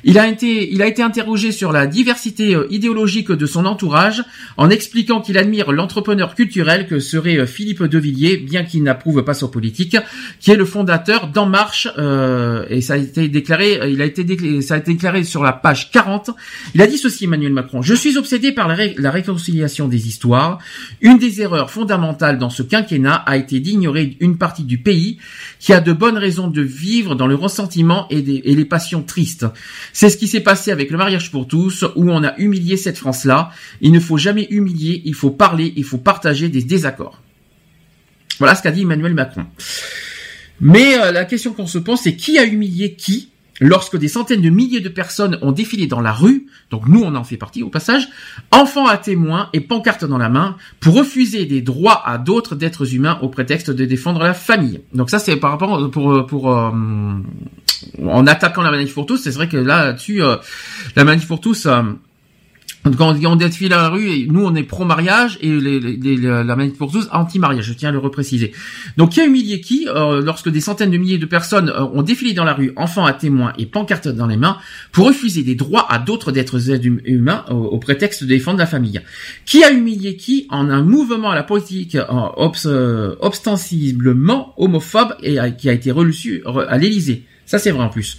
Il 0.05 0.19
a 0.19 0.29
été, 0.29 0.73
il 0.73 0.83
a 0.83 0.87
été 0.87 1.03
interrogé 1.03 1.53
sur 1.53 1.73
la 1.73 1.87
diversité 1.87 2.57
idéologique 2.71 3.33
de 3.33 3.47
son 3.47 3.67
entourage 3.67 4.23
en 4.57 4.71
expliquant 4.71 5.21
qu'il 5.21 5.39
admire 5.39 5.73
l'entrepreneur 5.73 6.35
culturel 6.35 6.87
que 6.87 6.99
serait 6.99 7.47
Philippe 7.47 7.83
Devilliers, 7.85 8.37
bien 8.37 8.65
qu'il 8.65 8.83
n'approuve 8.83 9.23
pas 9.25 9.35
son 9.35 9.49
politique, 9.49 9.97
qui 10.41 10.51
est 10.51 10.57
le 10.57 10.65
fondateur 10.65 11.29
d'En 11.29 11.47
Marche, 11.47 11.89
et 12.71 12.81
ça 12.81 12.95
a 12.95 12.97
été 12.97 13.29
déclaré, 13.29 13.81
il 13.91 14.01
a 14.03 14.05
été 14.05 14.25
déclaré, 14.25 14.61
ça 14.63 14.75
a 14.75 14.79
été 14.79 14.93
déclaré 14.93 15.25
sur 15.25 15.43
la 15.43 15.53
page 15.53 15.91
40. 15.91 16.31
Il 16.75 16.83
a 16.83 16.87
dit 16.87 16.99
ceci, 16.99 17.25
Emmanuel 17.25 17.53
Macron. 17.53 17.83
Je 17.83 17.95
suis 17.95 18.17
obsédé 18.17 18.53
par 18.53 18.69
la, 18.69 18.77
la 18.97 19.11
réconciliation 19.11 19.89
des 19.89 20.09
histoires. 20.09 20.59
Une 21.01 21.19
des 21.19 21.41
erreurs 21.41 21.71
fondamentales 21.71 22.39
dans 22.39 22.51
ce 22.51 22.63
quinquennat 22.63 23.15
a 23.15 23.37
été 23.37 23.61
d'ignorer 23.61 24.17
une 24.21 24.39
partie 24.39 24.65
du 24.65 24.79
pays 24.79 25.19
qui 25.59 25.73
a 25.73 25.81
de 25.81 25.93
bonnes 25.93 26.19
raisons 26.19 26.49
de 26.49 26.63
vivre 26.63 27.15
dans 27.15 27.27
le 27.27 27.35
ressentiment 27.35 28.07
et, 28.11 28.23
les 28.23 28.65
passions 28.65 29.03
tristes. 29.03 29.47
C'est 29.93 30.11
ce 30.11 30.17
qui 30.17 30.29
s'est 30.29 30.41
passé 30.41 30.71
avec 30.71 30.91
le 30.91 30.99
mariage 30.99 31.31
pour 31.31 31.49
tous, 31.49 31.85
où 31.97 32.11
on 32.11 32.23
a 32.23 32.37
humilié 32.39 32.77
cette 32.77 32.99
France-là. 32.99 33.51
Il 33.81 33.93
ne 33.93 34.01
faut 34.01 34.19
jamais 34.19 34.47
humilier, 34.51 35.03
il 35.05 35.15
faut 35.15 35.31
parler, 35.31 35.73
il 35.77 35.85
faut 35.85 35.99
partager 35.99 36.49
des 36.49 36.63
désaccords. 36.63 37.21
Voilà 38.39 38.55
ce 38.55 38.63
qu'a 38.63 38.71
dit 38.71 38.83
Emmanuel 38.83 39.15
Macron. 39.15 39.47
Mais 40.61 40.99
euh, 40.99 41.13
la 41.13 41.25
question 41.25 41.53
qu'on 41.53 41.67
se 41.67 41.79
pose, 41.79 42.01
c'est 42.01 42.17
qui 42.17 42.39
a 42.39 42.45
humilié 42.45 42.95
qui 42.95 43.31
lorsque 43.61 43.97
des 43.97 44.09
centaines 44.09 44.43
de 44.43 44.51
milliers 44.51 44.81
de 44.81 44.89
personnes 44.89 45.39
ont 45.43 45.53
défilé 45.53 45.87
dans 45.87 46.01
la 46.01 46.13
rue, 46.13 46.47
donc 46.71 46.89
nous 46.89 47.03
on 47.03 47.15
en 47.15 47.25
fait 47.25 47.37
partie 47.37 47.63
au 47.63 47.69
passage, 47.69 48.09
enfants 48.51 48.87
à 48.87 48.97
témoins 48.97 49.49
et 49.53 49.61
pancartes 49.61 50.05
dans 50.05 50.19
la 50.19 50.29
main, 50.29 50.57
pour 50.81 50.97
refuser 50.97 51.47
des 51.47 51.61
droits 51.63 52.03
à 52.07 52.19
d'autres 52.19 52.55
d'êtres 52.55 52.95
humains 52.95 53.19
au 53.23 53.29
prétexte 53.29 53.71
de 53.71 53.85
défendre 53.85 54.23
la 54.23 54.35
famille. 54.35 54.81
Donc 54.95 55.11
ça 55.11 55.19
c'est 55.19 55.37
par 55.37 55.51
rapport 55.51 55.91
pour 55.91 56.27
pour 56.27 56.53
euh, 56.53 56.71
en 58.07 58.27
attaquant 58.27 58.63
la 58.63 58.71
manif 58.71 58.95
pour 58.95 59.07
tous, 59.07 59.19
c'est 59.19 59.31
vrai 59.31 59.49
que 59.49 59.57
là-dessus 59.57 60.23
euh, 60.23 60.37
la 60.97 61.05
manif 61.05 61.27
pour 61.27 61.41
tous 61.41 61.67
euh, 61.67 61.83
quand 62.97 63.17
on 63.25 63.37
défile 63.37 63.73
à 63.73 63.83
la 63.83 63.89
rue, 63.89 64.27
nous 64.29 64.45
on 64.45 64.55
est 64.55 64.63
pro-mariage 64.63 65.39
et 65.41 65.51
la 65.51 66.57
manif 66.57 66.77
pour 66.77 66.93
tous 66.93 67.09
anti-mariage, 67.13 67.65
je 67.65 67.73
tiens 67.73 67.91
à 67.91 67.93
le 67.93 67.99
repréciser. 67.99 68.53
Donc 68.97 69.11
qui 69.11 69.21
a 69.21 69.27
humilié 69.27 69.61
qui 69.61 69.89
euh, 69.89 70.23
lorsque 70.23 70.49
des 70.49 70.61
centaines 70.61 70.91
de 70.91 70.99
milliers 70.99 71.19
de 71.19 71.27
personnes 71.27 71.71
euh, 71.71 71.85
ont 71.85 72.03
défilé 72.03 72.33
dans 72.33 72.45
la 72.45 72.55
rue, 72.55 72.73
enfants 72.77 73.05
à 73.05 73.13
témoins 73.13 73.53
et 73.59 73.67
pancartes 73.67 74.09
dans 74.09 74.27
les 74.27 74.37
mains, 74.37 74.59
pour 74.93 75.07
refuser 75.07 75.43
des 75.43 75.55
droits 75.55 75.87
à 75.91 75.99
d'autres 75.99 76.33
d'êtres 76.33 76.71
hum, 76.71 77.01
humains 77.05 77.45
au, 77.51 77.79
prétexte 77.79 78.23
de 78.23 78.29
défendre 78.29 78.59
la 78.59 78.67
famille. 78.67 79.01
Qui 79.45 79.65
a 79.65 79.71
humilié 79.71 80.17
qui 80.17 80.47
en 80.51 80.71
un 80.71 80.83
mouvement 80.83 81.31
à 81.31 81.35
la 81.35 81.43
politique 81.43 81.97
euh, 81.97 83.15
ostensiblement 83.21 84.55
homophobe 84.57 85.15
et 85.23 85.39
qui 85.57 85.69
a 85.69 85.73
été 85.73 85.91
reçu 85.91 86.43
à 86.69 86.79
l'Élysée? 86.79 87.25
Ça, 87.49 87.59
c'est 87.59 87.71
vrai 87.71 87.83
en 87.83 87.89
plus. 87.89 88.19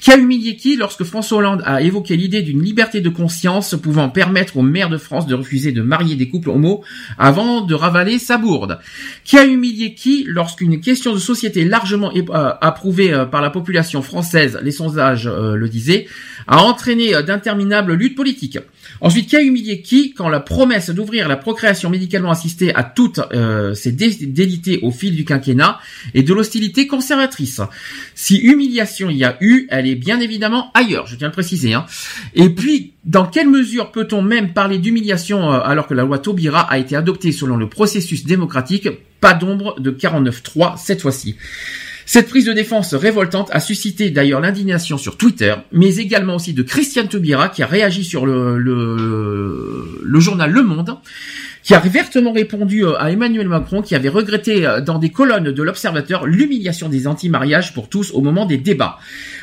Qui 0.00 0.10
a 0.10 0.16
humilié 0.16 0.56
qui 0.56 0.74
lorsque 0.74 1.04
François 1.04 1.36
Hollande 1.36 1.62
a 1.66 1.82
évoqué 1.82 2.16
l'idée 2.16 2.40
d'une 2.40 2.62
liberté 2.62 3.02
de 3.02 3.10
conscience 3.10 3.74
pouvant 3.74 4.08
permettre 4.08 4.56
aux 4.56 4.62
maires 4.62 4.88
de 4.88 4.96
France 4.96 5.26
de 5.26 5.34
refuser 5.34 5.70
de 5.70 5.82
marier 5.82 6.16
des 6.16 6.30
couples 6.30 6.48
homo 6.48 6.82
avant 7.18 7.60
de 7.60 7.74
ravaler 7.74 8.18
sa 8.18 8.38
bourde? 8.38 8.78
Qui 9.22 9.36
a 9.36 9.44
humilié 9.44 9.92
qui 9.92 10.24
lorsqu'une 10.26 10.80
question 10.80 11.12
de 11.12 11.18
société 11.18 11.66
largement 11.66 12.10
euh, 12.16 12.52
approuvée 12.62 13.12
euh, 13.12 13.26
par 13.26 13.42
la 13.42 13.50
population 13.50 14.00
française, 14.00 14.58
les 14.62 14.72
sondages 14.72 15.26
euh, 15.26 15.56
le 15.56 15.68
disaient, 15.68 16.06
a 16.46 16.62
entraîné 16.62 17.22
d'interminables 17.22 17.92
luttes 17.92 18.16
politiques? 18.16 18.60
Ensuite, 19.02 19.28
qui 19.28 19.36
a 19.36 19.42
humilié 19.42 19.82
qui 19.82 20.14
quand 20.14 20.28
la 20.28 20.40
promesse 20.40 20.90
d'ouvrir 20.90 21.28
la 21.28 21.36
procréation 21.36 21.90
médicalement 21.90 22.30
assistée 22.30 22.74
à 22.74 22.82
toutes 22.82 23.20
euh, 23.32 23.74
s'est 23.74 23.92
délitée 23.92 24.80
au 24.82 24.90
fil 24.90 25.14
du 25.14 25.24
quinquennat 25.24 25.78
et 26.14 26.22
de 26.22 26.34
l'hostilité 26.34 26.86
conservatrice? 26.86 27.60
Si 28.22 28.36
humiliation 28.36 29.08
il 29.08 29.16
y 29.16 29.24
a 29.24 29.38
eu, 29.40 29.66
elle 29.70 29.86
est 29.86 29.94
bien 29.94 30.20
évidemment 30.20 30.70
ailleurs, 30.74 31.06
je 31.06 31.16
tiens 31.16 31.28
à 31.28 31.30
le 31.30 31.32
préciser. 31.32 31.72
Hein. 31.72 31.86
Et 32.34 32.50
puis, 32.50 32.92
dans 33.06 33.24
quelle 33.24 33.48
mesure 33.48 33.92
peut-on 33.92 34.20
même 34.20 34.52
parler 34.52 34.76
d'humiliation 34.76 35.50
euh, 35.50 35.60
alors 35.64 35.86
que 35.86 35.94
la 35.94 36.02
loi 36.02 36.18
Taubira 36.18 36.60
a 36.60 36.76
été 36.76 36.94
adoptée 36.94 37.32
selon 37.32 37.56
le 37.56 37.66
processus 37.70 38.26
démocratique? 38.26 38.90
Pas 39.22 39.32
d'ombre 39.32 39.80
de 39.80 39.90
49.3 39.90 40.74
cette 40.76 41.00
fois-ci. 41.00 41.36
Cette 42.04 42.28
prise 42.28 42.44
de 42.44 42.52
défense 42.52 42.92
révoltante 42.92 43.48
a 43.52 43.60
suscité 43.60 44.10
d'ailleurs 44.10 44.42
l'indignation 44.42 44.98
sur 44.98 45.16
Twitter, 45.16 45.54
mais 45.72 45.96
également 45.96 46.34
aussi 46.34 46.52
de 46.52 46.62
Christiane 46.62 47.08
Taubira 47.08 47.48
qui 47.48 47.62
a 47.62 47.66
réagi 47.66 48.04
sur 48.04 48.26
le, 48.26 48.58
le, 48.58 49.98
le 50.02 50.20
journal 50.20 50.50
Le 50.50 50.62
Monde 50.62 50.98
qui 51.70 51.74
a 51.76 51.78
vertement 51.78 52.32
répondu 52.32 52.84
euh, 52.84 53.00
à 53.00 53.12
Emmanuel 53.12 53.46
Macron, 53.46 53.80
qui 53.80 53.94
avait 53.94 54.08
regretté 54.08 54.66
euh, 54.66 54.80
dans 54.80 54.98
des 54.98 55.10
colonnes 55.10 55.52
de 55.52 55.62
l'Observateur 55.62 56.26
l'humiliation 56.26 56.88
des 56.88 57.06
anti-mariages 57.06 57.74
pour 57.74 57.88
tous 57.88 58.10
au 58.10 58.20
moment 58.22 58.44
des 58.44 58.56
débats. 58.56 58.98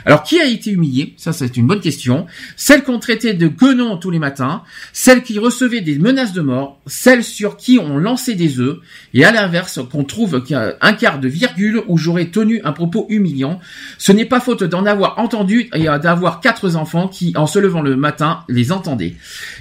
Alors, 0.06 0.24
qui 0.24 0.38
a 0.38 0.46
été 0.46 0.72
humilié? 0.72 1.14
Ça, 1.16 1.32
c'est 1.32 1.56
une 1.56 1.68
bonne 1.68 1.80
question. 1.80 2.26
Celle 2.58 2.84
qu'on 2.84 3.00
traitait 3.00 3.34
de 3.34 3.48
guenon 3.48 3.96
tous 3.96 4.12
les 4.12 4.20
matins, 4.20 4.64
celle 4.92 5.24
qui 5.24 5.40
recevait 5.40 5.80
des 5.80 6.00
menaces 6.00 6.34
de 6.34 6.42
mort, 6.42 6.82
celle 6.86 7.24
sur 7.24 7.56
qui 7.56 7.80
on 7.80 7.98
lançait 7.98 8.36
des 8.36 8.60
œufs, 8.60 8.80
et 9.14 9.24
à 9.24 9.32
l'inverse, 9.32 9.80
qu'on 9.90 10.04
trouve 10.04 10.44
un 10.82 10.94
quart 10.94 11.20
de 11.20 11.30
virgule 11.30 11.82
où 11.88 11.98
j'aurais 11.98 12.26
tenu 12.26 12.60
un 12.66 12.74
propos 12.74 13.06
humiliant. 13.08 13.62
Ce 14.00 14.12
n'est 14.12 14.26
pas 14.26 14.42
faute 14.42 14.66
d'en 14.66 14.86
avoir 14.86 15.18
entendu 15.20 15.70
et 15.74 15.86
d'avoir 15.86 16.42
quatre 16.42 16.76
enfants 16.76 17.08
qui, 17.08 17.32
en 17.38 17.48
se 17.48 17.60
levant 17.60 17.82
le 17.82 17.96
matin, 17.96 18.42
les 18.50 18.74
entendaient. 18.74 19.16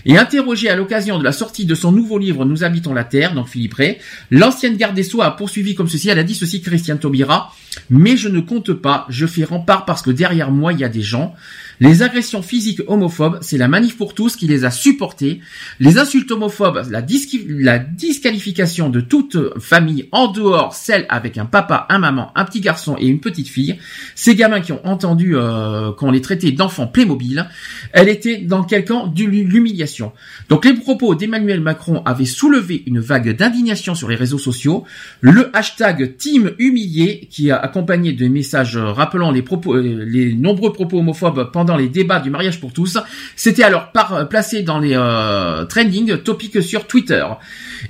Et 0.05 0.19
interrogé 0.19 0.69
à 0.69 0.75
l'occasion 0.75 1.19
de 1.19 1.25
la 1.25 1.33
sortie 1.33 1.65
de 1.65 1.77
son 1.77 1.93
nouveau 1.93 2.19
livre 2.19 2.45
habitons 2.65 2.95
la 2.95 3.05
Terre, 3.05 3.35
donc 3.35 3.49
Philippe 3.49 3.75
Ray. 3.75 3.99
L'ancienne 4.31 4.77
garde 4.77 4.95
des 4.95 5.03
Sceaux 5.03 5.23
a 5.23 5.37
poursuivi 5.37 5.75
comme 5.75 5.89
ceci, 5.89 6.09
elle 6.09 6.19
a 6.19 6.25
dit 6.25 6.35
ceci, 6.35 6.61
Christiane 6.61 6.99
Taubira, 6.99 7.53
mais 7.91 8.17
je 8.17 8.29
ne 8.29 8.41
compte 8.41 8.73
pas, 8.73 9.07
je 9.09 9.27
fais 9.27 9.45
rempart 9.45 9.85
parce 9.85 10.03
que 10.03 10.11
derrière 10.11 10.51
moi, 10.51 10.73
il 10.73 10.81
y 10.81 10.85
a 10.85 10.89
des 10.89 11.03
gens. 11.03 11.35
Les 11.79 12.03
agressions 12.03 12.41
physiques 12.41 12.81
homophobes, 12.87 13.39
c'est 13.43 13.59
la 13.59 13.69
manif 13.69 13.99
pour 13.99 14.15
tous 14.15 14.37
qui 14.37 14.47
les 14.47 14.65
a 14.65 14.71
supportées. 14.71 15.41
Les 15.79 15.99
insultes 15.99 16.31
homophobes, 16.31 16.83
la, 16.91 17.03
disqualification 17.03 18.89
de 18.89 19.01
toute 19.01 19.59
famille 19.59 20.09
en 20.11 20.29
dehors, 20.29 20.75
celle 20.75 21.05
avec 21.11 21.37
un 21.37 21.45
papa, 21.45 21.87
un 21.91 21.99
maman, 21.99 22.33
un 22.35 22.45
petit 22.45 22.61
garçon 22.61 22.97
et 22.99 23.07
une 23.07 23.21
petite 23.21 23.49
fille. 23.49 23.79
Ces 24.15 24.35
gamins 24.35 24.61
qui 24.61 24.73
ont 24.73 24.87
entendu 24.87 25.37
euh, 25.37 25.93
qu'on 25.93 26.11
les 26.11 26.23
traitait 26.23 26.53
d'enfants 26.53 26.87
Playmobil, 26.87 27.47
elle 27.93 28.09
était 28.09 28.39
dans 28.39 28.65
quel 28.65 28.87
camp 28.87 29.07
de 29.07 29.25
l'humiliation. 29.25 30.13
Donc 30.49 30.65
les 30.65 30.73
propos 30.73 31.15
d'Emmanuel 31.15 31.61
Macron 31.61 32.03
avaient 32.07 32.25
soulevé 32.25 32.85
une 32.87 33.01
vague 33.01 33.37
d'indignation 33.37 33.95
sur 33.95 34.09
les 34.09 34.17
réseaux 34.17 34.39
sociaux. 34.39 34.85
Le 35.21 35.55
hashtag 35.55 36.17
Team 36.17 36.53
Humilié, 36.59 37.29
qui 37.31 37.51
a 37.51 37.59
accompagné 37.59 38.13
de 38.13 38.29
messages 38.29 38.79
rappelant 38.79 39.31
les 39.31 39.43
propos, 39.43 39.75
euh, 39.75 40.05
les 40.07 40.35
nombreux 40.35 40.73
propos 40.73 41.01
homophobes 41.01 41.51
pendant 41.53 41.66
dans 41.67 41.77
les 41.77 41.89
débats 41.89 42.21
du 42.21 42.31
mariage 42.31 42.61
pour 42.61 42.73
tous. 42.73 42.99
C'était 43.37 43.63
alors 43.63 43.93
par, 43.93 44.29
placé 44.29 44.63
dans 44.63 44.79
les 44.79 44.95
euh, 44.95 45.65
trending 45.67 46.17
topics 46.19 46.63
sur 46.63 46.87
Twitter. 46.87 47.25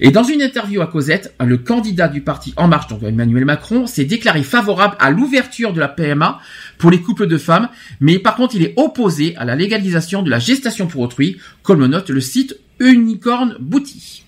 Et 0.00 0.10
dans 0.10 0.24
une 0.24 0.42
interview 0.42 0.80
à 0.82 0.88
Cosette, 0.88 1.34
le 1.40 1.58
candidat 1.58 2.08
du 2.08 2.20
parti 2.20 2.52
En 2.56 2.66
Marche, 2.68 2.88
donc 2.88 3.02
Emmanuel 3.02 3.44
Macron, 3.44 3.86
s'est 3.86 4.05
déclaré 4.05 4.42
favorable 4.42 4.96
à 4.98 5.10
l'ouverture 5.10 5.72
de 5.72 5.80
la 5.80 5.88
PMA 5.88 6.40
pour 6.78 6.90
les 6.90 7.00
couples 7.00 7.26
de 7.26 7.38
femmes, 7.38 7.68
mais 8.00 8.18
par 8.18 8.34
contre 8.34 8.56
il 8.56 8.62
est 8.62 8.74
opposé 8.76 9.36
à 9.36 9.44
la 9.44 9.55
légalisation 9.55 10.22
de 10.22 10.30
la 10.30 10.38
gestation 10.38 10.86
pour 10.86 11.02
autrui, 11.02 11.38
comme 11.62 11.80
le 11.80 11.86
note 11.86 12.10
le 12.10 12.20
site 12.20 12.58
Unicorn 12.80 13.56
Bouti. 13.60 14.24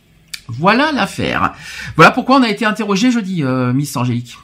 Voilà 0.48 0.92
l'affaire. 0.92 1.52
Voilà 1.96 2.10
pourquoi 2.10 2.36
on 2.36 2.42
a 2.42 2.48
été 2.48 2.64
interrogé 2.64 3.10
jeudi, 3.10 3.44
euh, 3.44 3.72
Miss 3.72 3.96
Angélique. 3.96 4.38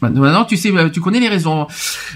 Maintenant, 0.00 0.44
tu 0.44 0.56
sais, 0.56 0.72
tu 0.92 1.00
connais 1.00 1.20
les 1.20 1.28
raisons. 1.28 1.66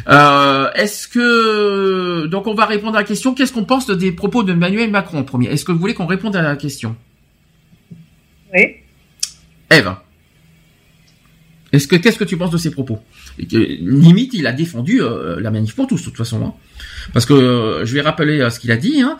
Euh, 0.08 0.70
est-ce 0.74 1.08
que 1.08 2.26
donc 2.26 2.46
on 2.46 2.54
va 2.54 2.66
répondre 2.66 2.96
à 2.96 3.00
la 3.00 3.06
question 3.06 3.34
Qu'est-ce 3.34 3.52
qu'on 3.52 3.64
pense 3.64 3.88
des 3.90 4.12
propos 4.12 4.42
de 4.42 4.52
Emmanuel 4.52 4.90
Macron 4.90 5.18
en 5.18 5.24
premier? 5.24 5.48
Est-ce 5.48 5.64
que 5.64 5.72
vous 5.72 5.78
voulez 5.78 5.94
qu'on 5.94 6.06
réponde 6.06 6.36
à 6.36 6.42
la 6.42 6.56
question? 6.56 6.96
Oui. 8.54 8.76
Eve. 9.70 9.94
Est-ce 11.72 11.88
que 11.88 11.96
qu'est-ce 11.96 12.18
que 12.18 12.24
tu 12.24 12.36
penses 12.36 12.50
de 12.50 12.58
ces 12.58 12.70
propos? 12.70 13.00
Limite, 13.38 14.34
il 14.34 14.46
a 14.46 14.52
défendu 14.52 15.02
euh, 15.02 15.40
la 15.40 15.50
manif 15.50 15.74
pour 15.74 15.86
tous, 15.86 15.98
de 15.98 16.04
toute 16.04 16.16
façon. 16.16 16.44
Hein. 16.44 16.54
Parce 17.12 17.26
que 17.26 17.32
euh, 17.32 17.84
je 17.84 17.94
vais 17.94 18.00
rappeler 18.00 18.48
ce 18.50 18.60
qu'il 18.60 18.70
a 18.70 18.76
dit. 18.76 19.00
Hein. 19.00 19.18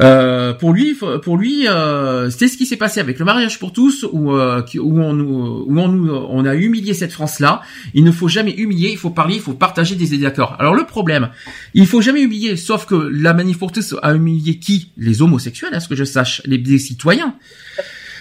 Euh, 0.00 0.54
pour 0.54 0.72
lui, 0.72 0.96
pour 1.22 1.36
lui, 1.36 1.66
euh, 1.66 2.30
c'est 2.30 2.46
ce 2.46 2.56
qui 2.56 2.66
s'est 2.66 2.76
passé 2.76 3.00
avec 3.00 3.18
le 3.18 3.24
mariage 3.24 3.58
pour 3.58 3.72
tous, 3.72 4.06
où, 4.12 4.32
euh, 4.32 4.62
où 4.76 5.00
on 5.00 5.18
où 5.18 5.80
on 5.80 6.28
on 6.30 6.44
a 6.44 6.54
humilié 6.54 6.94
cette 6.94 7.12
France-là. 7.12 7.62
Il 7.94 8.04
ne 8.04 8.12
faut 8.12 8.28
jamais 8.28 8.52
humilier, 8.52 8.90
il 8.90 8.98
faut 8.98 9.10
parler, 9.10 9.36
il 9.36 9.40
faut 9.40 9.54
partager 9.54 9.96
des 9.96 10.06
désaccords. 10.06 10.54
Alors 10.60 10.74
le 10.74 10.84
problème, 10.84 11.30
il 11.74 11.86
faut 11.86 12.00
jamais 12.00 12.22
humilier, 12.22 12.56
sauf 12.56 12.86
que 12.86 12.94
la 12.94 13.34
manif 13.34 13.58
pour 13.58 13.72
tous 13.72 13.96
a 14.02 14.14
humilié 14.14 14.58
qui? 14.58 14.92
Les 14.96 15.20
homosexuels, 15.20 15.74
à 15.74 15.80
ce 15.80 15.88
que 15.88 15.96
je 15.96 16.04
sache, 16.04 16.42
les, 16.44 16.78
citoyens. 16.78 17.34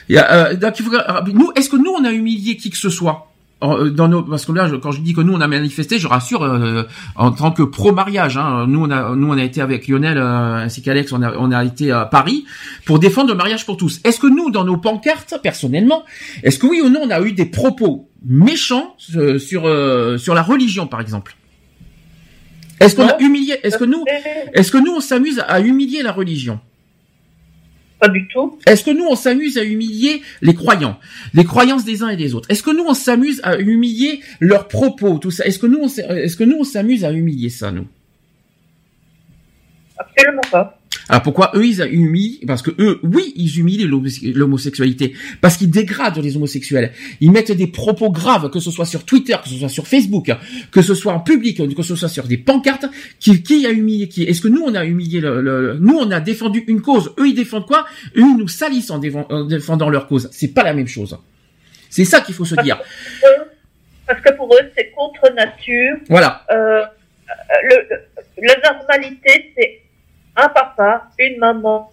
nous, 0.09 1.51
est-ce 1.55 1.69
que 1.69 1.77
nous 1.77 1.91
on 1.91 2.03
a 2.05 2.11
humilié 2.11 2.57
qui 2.57 2.71
que 2.71 2.77
ce 2.77 2.89
soit? 2.89 3.27
euh, 3.27 3.36
dans 3.61 4.07
nos, 4.07 4.21
parce 4.21 4.45
que 4.45 4.51
là, 4.51 4.69
quand 4.81 4.91
je 4.91 5.01
dis 5.01 5.13
que 5.13 5.21
nous 5.21 5.33
on 5.33 5.41
a 5.41 5.47
manifesté, 5.47 5.97
je 5.97 6.07
rassure, 6.07 6.43
euh, 6.43 6.83
en 7.15 7.31
tant 7.31 7.51
que 7.51 7.63
pro 7.63 7.91
mariage, 7.91 8.37
hein, 8.37 8.65
nous 8.67 8.85
on 8.85 8.91
a, 8.91 9.15
nous 9.15 9.29
on 9.29 9.37
a 9.37 9.43
été 9.43 9.61
avec 9.61 9.87
Lionel 9.87 10.17
euh, 10.17 10.55
ainsi 10.55 10.81
qu'Alex, 10.81 11.11
on 11.11 11.23
a, 11.23 11.35
on 11.37 11.51
a 11.51 11.65
été 11.65 11.91
à 11.91 12.05
Paris 12.05 12.45
pour 12.85 12.99
défendre 12.99 13.29
le 13.29 13.35
mariage 13.35 13.65
pour 13.65 13.77
tous. 13.77 13.99
Est-ce 14.03 14.19
que 14.19 14.27
nous, 14.27 14.51
dans 14.51 14.63
nos 14.63 14.77
pancartes, 14.77 15.39
personnellement, 15.41 16.03
est-ce 16.43 16.59
que 16.59 16.67
oui 16.67 16.81
ou 16.81 16.89
non 16.89 17.01
on 17.03 17.09
a 17.09 17.19
eu 17.21 17.31
des 17.31 17.45
propos 17.45 18.09
méchants 18.23 18.95
sur 18.99 19.39
sur 20.19 20.33
la 20.35 20.43
religion, 20.43 20.87
par 20.87 21.01
exemple? 21.01 21.35
Est-ce 22.79 22.95
qu'on 22.95 23.07
a 23.07 23.19
humilié 23.19 23.55
Est-ce 23.63 23.77
que 23.77 23.85
nous, 23.85 24.03
est-ce 24.53 24.71
que 24.71 24.77
nous 24.77 24.93
on 24.93 24.99
s'amuse 24.99 25.43
à 25.47 25.59
humilier 25.61 26.03
la 26.03 26.11
religion? 26.11 26.59
Pas 27.99 28.09
du 28.09 28.27
tout. 28.27 28.59
Est-ce 28.67 28.83
que 28.83 28.91
nous 28.91 29.05
on 29.05 29.15
s'amuse 29.15 29.57
à 29.57 29.63
humilier 29.63 30.21
les 30.41 30.53
croyants, 30.53 30.99
les 31.33 31.43
croyances 31.43 31.83
des 31.83 32.03
uns 32.03 32.09
et 32.09 32.17
des 32.17 32.35
autres? 32.35 32.49
Est-ce 32.51 32.63
que 32.63 32.71
nous 32.71 32.85
on 32.85 32.93
s'amuse 32.93 33.41
à 33.43 33.57
humilier 33.57 34.21
leurs 34.39 34.67
propos, 34.67 35.17
tout 35.17 35.31
ça? 35.31 35.45
Est-ce 35.45 35.59
que 35.59 35.67
nous 35.67 35.79
on 35.79 35.87
est-ce 35.87 36.37
que 36.37 36.43
nous 36.43 36.57
on 36.59 36.63
s'amuse 36.63 37.03
à 37.03 37.11
humilier 37.11 37.49
ça 37.49 37.71
nous? 37.71 37.87
Absolument 39.97 40.41
pas. 40.51 40.76
Alors 41.09 41.21
pourquoi 41.21 41.51
eux 41.55 41.65
ils 41.65 41.81
humilient 41.81 42.39
Parce 42.45 42.61
que 42.61 42.71
eux, 42.79 42.99
oui, 43.03 43.33
ils 43.35 43.59
humilient 43.59 43.87
l'homosexualité, 44.33 45.13
parce 45.41 45.57
qu'ils 45.57 45.69
dégradent 45.69 46.17
les 46.17 46.35
homosexuels. 46.35 46.91
Ils 47.21 47.31
mettent 47.31 47.51
des 47.51 47.67
propos 47.67 48.11
graves, 48.11 48.49
que 48.49 48.59
ce 48.59 48.71
soit 48.71 48.85
sur 48.85 49.05
Twitter, 49.05 49.35
que 49.41 49.49
ce 49.49 49.55
soit 49.55 49.69
sur 49.69 49.87
Facebook, 49.87 50.31
que 50.71 50.81
ce 50.81 50.93
soit 50.93 51.13
en 51.13 51.19
public, 51.19 51.61
que 51.75 51.83
ce 51.83 51.95
soit 51.95 52.09
sur 52.09 52.27
des 52.27 52.37
pancartes. 52.37 52.85
Qui, 53.19 53.41
qui 53.41 53.65
a 53.65 53.71
humilié 53.71 54.07
qui? 54.07 54.23
Est-ce 54.23 54.41
que 54.41 54.47
nous 54.47 54.61
on 54.61 54.75
a 54.75 54.85
humilié 54.85 55.21
le, 55.21 55.77
Nous 55.79 55.97
on 55.97 56.11
a 56.11 56.19
défendu 56.19 56.63
une 56.67 56.81
cause? 56.81 57.13
Eux 57.19 57.27
ils 57.27 57.35
défendent 57.35 57.65
quoi? 57.65 57.85
Eux 58.15 58.21
ils 58.21 58.37
nous 58.37 58.47
salissent 58.47 58.91
en, 58.91 58.99
défendant 58.99 59.89
leur 59.89 60.07
cause. 60.07 60.29
C'est 60.31 60.53
pas 60.53 60.63
la 60.63 60.73
même 60.73 60.87
chose. 60.87 61.17
C'est 61.89 62.05
ça 62.05 62.21
qu'il 62.21 62.35
faut 62.35 62.45
se 62.45 62.55
dire. 62.61 62.79
Parce 64.05 64.21
que 64.21 64.33
pour 64.35 64.53
eux 64.53 64.71
c'est 64.75 64.91
contre 64.91 65.33
nature. 65.33 65.97
Voilà. 66.09 66.45
Euh, 66.51 66.83
le, 67.63 67.87
la 68.41 68.71
normalité 68.71 69.53
c'est 69.57 69.81
un 70.37 70.49
papa, 70.49 71.07
une 71.17 71.37
maman, 71.39 71.91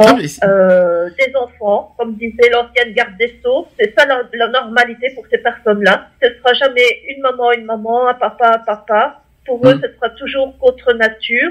ah, 0.00 0.16
euh, 0.44 1.10
des 1.18 1.34
enfants, 1.34 1.94
comme 1.98 2.14
disait 2.14 2.50
l'ancienne 2.50 2.92
garde 2.92 3.16
des 3.18 3.40
Sceaux, 3.42 3.66
c'est 3.78 3.92
ça 3.98 4.06
la, 4.06 4.48
normalité 4.48 5.10
pour 5.14 5.26
ces 5.28 5.38
personnes-là. 5.38 6.08
Ce 6.22 6.28
sera 6.34 6.52
jamais 6.54 7.02
une 7.08 7.20
maman, 7.20 7.52
une 7.52 7.64
maman, 7.64 8.06
un 8.06 8.14
papa, 8.14 8.52
un 8.54 8.58
papa. 8.58 9.22
Pour 9.44 9.66
eux, 9.66 9.74
mm. 9.74 9.80
ce 9.82 9.94
sera 9.94 10.10
toujours 10.10 10.56
contre 10.58 10.92
nature. 10.92 11.50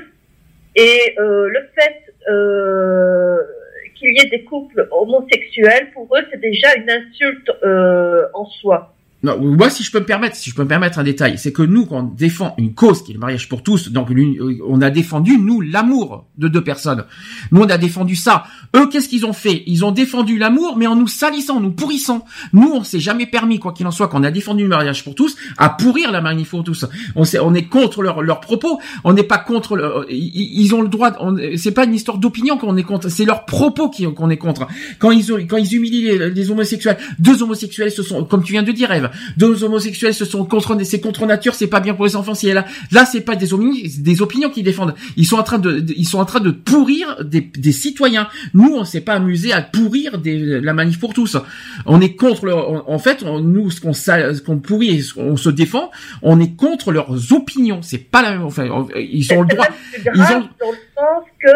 Et 0.76 1.16
euh, 1.20 1.50
le 1.50 1.70
fait 1.76 2.14
euh, 2.30 3.38
qu'il 3.96 4.16
y 4.16 4.22
ait 4.22 4.30
des 4.30 4.46
couples 4.46 4.88
homosexuels, 4.92 5.92
pour 5.94 6.16
eux, 6.16 6.22
c'est 6.32 6.40
déjà 6.40 6.74
une 6.76 6.90
insulte 6.90 7.52
en 8.34 8.46
soi. 8.46 8.94
Moi, 9.36 9.70
si 9.70 9.84
je 9.84 9.92
peux 9.92 10.00
me 10.00 10.06
permettre, 10.06 10.36
si 10.36 10.50
je 10.50 10.56
peux 10.56 10.64
me 10.64 10.68
permettre 10.68 11.00
un 11.00 11.04
détail, 11.04 11.38
c'est 11.38 11.52
que 11.52 11.62
nous, 11.62 11.86
quand 11.86 12.00
on 12.00 12.04
défend 12.04 12.56
une 12.58 12.74
cause 12.74 13.04
qui 13.04 13.12
est 13.12 13.14
le 13.14 13.20
mariage 13.20 13.50
pour 13.50 13.64
tous, 13.64 13.90
donc 13.92 14.12
euh, 14.12 14.60
on 14.68 14.82
a 14.82 14.90
défendu 14.90 15.38
nous 15.38 15.62
l'amour 15.62 16.28
de 16.38 16.48
deux 16.48 16.64
personnes. 16.64 17.06
Nous, 17.52 17.62
on 17.62 17.70
a 17.70 17.78
défendu 17.78 18.16
ça. 18.16 18.46
Eux, 18.76 18.88
qu'est-ce 18.90 19.10
qu'ils 19.10 19.26
ont 19.26 19.34
fait? 19.34 19.64
Ils 19.68 19.86
ont 19.86 19.92
défendu 19.92 20.38
l'amour, 20.38 20.78
mais 20.78 20.88
en 20.88 20.96
nous 20.96 21.08
salissant, 21.08 21.60
nous 21.60 21.72
pourrissant. 21.72 22.26
Nous, 22.54 22.72
on 22.74 22.84
s'est 22.84 23.00
jamais 23.00 23.26
permis, 23.26 23.60
quoi 23.60 23.74
qu'il 23.74 23.88
en 23.88 23.92
soit, 23.92 24.08
qu'on 24.08 24.24
a 24.24 24.32
défendu 24.32 24.64
le 24.64 24.70
mariage 24.70 25.04
pour 25.04 25.16
tous, 25.16 25.36
à 25.58 25.70
pourrir 25.70 26.12
la 26.12 26.22
manif 26.22 26.50
pour 26.50 26.64
tous. 26.64 26.86
On, 27.16 27.24
est, 27.24 27.40
on 27.40 27.54
est 27.54 27.64
contre 27.68 28.02
leurs 28.02 28.40
propos. 28.40 28.80
On 29.04 29.14
n'est 29.14 29.24
pas 29.24 29.38
contre. 29.38 29.76
Le, 29.76 30.06
ils, 30.10 30.74
ont 30.74 30.82
le 30.82 30.88
droit. 30.90 31.12
C'est 31.56 31.72
pas 31.72 31.86
une 31.86 31.94
histoire 31.94 32.18
d'opinion 32.18 32.58
qu'on 32.58 32.78
est 32.78 32.84
contre. 32.84 33.10
C'est 33.10 33.26
leurs 33.26 33.46
propos 33.46 33.90
qu'on 33.90 34.30
est 34.30 34.38
contre. 34.38 34.68
Quand 35.00 35.12
ils 35.12 35.28
quand 35.48 35.58
ils 35.58 35.76
humilient 35.76 36.18
les, 36.34 36.52
homosexuels, 36.52 36.98
deux 37.20 37.44
homosexuels 37.44 37.92
se 37.92 38.04
sont, 38.04 38.24
comme 38.24 38.44
tu 38.44 38.54
viens 38.54 38.64
de 38.64 38.72
dire, 38.72 38.92
Eve, 38.92 39.10
deux 39.38 39.64
homosexuels 39.64 40.14
se 40.14 40.26
sont 40.26 40.46
contre, 40.46 40.78
c'est 40.84 41.02
contre 41.02 41.26
nature, 41.26 41.56
c'est 41.56 41.68
pas 41.68 41.80
bien 41.80 41.94
pour 41.94 42.06
les 42.06 42.16
enfants. 42.16 42.34
Si 42.34 42.52
là, 42.52 42.66
là, 42.92 43.06
c'est 43.06 43.22
pas 43.22 43.36
des 43.36 43.54
opinions, 43.54 43.76
des 44.00 44.22
opinions 44.22 44.50
qu'ils 44.50 44.64
défendent. 44.64 44.96
Ils 45.16 45.26
sont 45.26 45.38
en 45.38 45.44
train 45.44 45.60
de, 45.60 45.86
ils 45.96 46.08
sont 46.08 46.20
en 46.20 46.26
train 46.26 46.40
de 46.40 46.52
pourrir 46.52 47.24
des, 47.24 47.42
des 47.42 47.72
citoyens. 47.72 48.28
Nous, 48.54 48.76
on 48.76 48.84
s'est 48.84 49.02
pas 49.02 49.14
amusé 49.14 49.52
à 49.54 49.62
pourrir 49.62 50.18
des, 50.20 50.62
la 50.62 50.74
manif 50.74 51.00
pour 51.00 51.14
tous. 51.14 51.38
On 51.86 52.02
est 52.02 52.16
contre 52.16 52.46
leur, 52.46 52.90
en 52.90 53.00
fait, 53.00 53.24
nous, 53.24 53.72
ce 53.72 53.82
qu'on, 53.82 53.94
ce 53.94 54.42
qu'on 54.42 54.60
pourrit, 54.60 55.04
on 55.18 55.38
se 55.38 55.50
défend, 55.50 55.92
on 56.22 56.40
est 56.40 56.56
contre 56.56 56.92
leurs 56.92 57.34
opinions. 57.34 57.82
C'est 57.82 57.98
pas 57.98 58.22
la 58.22 58.32
même, 58.32 58.44
enfin, 58.44 58.66
ils 58.96 59.34
ont 59.34 59.42
le 59.42 59.48
droit. 59.48 59.68
ils 60.16 60.22
ont... 60.22 60.40
dans 60.60 60.72
le 60.72 60.78
sens 60.96 61.24
que 61.40 61.52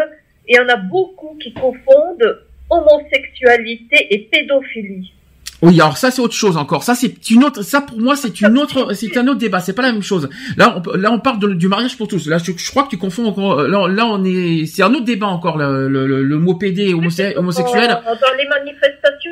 il 0.48 0.56
y 0.56 0.60
en 0.60 0.68
a 0.68 0.76
beaucoup 0.76 1.38
qui 1.42 1.54
confondent 1.54 2.40
homosexualité 2.70 4.08
et 4.10 4.20
pédophilie. 4.32 5.14
Oui, 5.62 5.80
alors 5.80 5.98
ça 5.98 6.10
c'est 6.10 6.22
autre 6.22 6.34
chose 6.34 6.58
encore. 6.58 6.84
Ça 6.84 6.96
c'est 6.96 7.30
une 7.30 7.44
autre. 7.44 7.62
Ça 7.62 7.82
pour 7.82 8.00
moi 8.00 8.16
c'est 8.16 8.42
une 8.42 8.58
autre. 8.58 8.94
C'est 8.94 9.16
un 9.18 9.28
autre 9.28 9.40
débat. 9.40 9.60
C'est 9.60 9.74
pas 9.74 9.84
la 9.84 9.92
même 9.92 10.02
chose. 10.02 10.28
Là, 10.58 10.82
on, 10.86 10.98
là 10.98 11.12
on 11.12 11.20
parle 11.20 11.56
du 11.56 11.68
mariage 11.68 11.98
pour 11.98 12.08
tous. 12.08 12.28
Là, 12.28 12.38
je, 12.40 12.72
crois 12.72 12.84
que 12.84 12.90
tu 12.90 12.98
confonds 12.98 13.26
encore. 13.26 13.60
Euh, 13.60 13.68
là, 13.68 13.88
là 13.88 14.06
on 14.08 14.24
est. 14.24 14.66
C'est 14.66 14.82
un 14.82 14.94
autre 14.94 15.06
débat 15.06 15.28
encore 15.28 15.58
le, 15.58 15.88
le, 15.88 16.06
le, 16.24 16.38
mot 16.38 16.56
PD 16.56 16.94
homosexuel. 16.94 17.90
Dans 17.90 18.38
les 18.38 18.48
manifestations, 18.48 19.32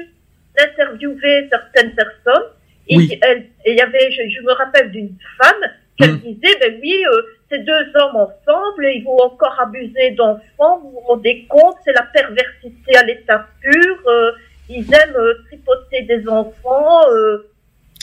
interviewé 0.58 1.48
certaines 1.50 1.96
personnes. 1.96 2.50
Et 2.90 2.96
il 2.96 3.76
y 3.76 3.82
avait, 3.82 4.12
je, 4.12 4.42
me 4.44 4.52
rappelle 4.54 4.92
d'une 4.92 5.16
femme 5.42 5.72
qui 5.98 6.10
hum. 6.10 6.18
disait, 6.20 6.58
ben 6.60 6.80
oui, 6.82 7.04
euh, 7.06 7.22
ces 7.52 7.60
deux 7.60 7.86
hommes 7.96 8.16
ensemble, 8.16 8.86
ils 8.86 9.04
vont 9.04 9.18
encore 9.18 9.56
abuser 9.60 10.12
d'enfants. 10.12 10.80
Vous 10.82 10.92
vous 10.92 11.00
rendez 11.08 11.46
compte, 11.50 11.76
c'est 11.86 11.94
la 11.94 12.04
perversité 12.04 12.96
à 12.96 13.04
l'état 13.04 13.48
pur. 13.62 13.98
Euh, 14.08 14.32
ils 14.70 14.94
aiment 14.94 15.16
euh, 15.16 15.34
tripoter 15.48 16.04
des 16.04 16.28
enfants. 16.30 17.02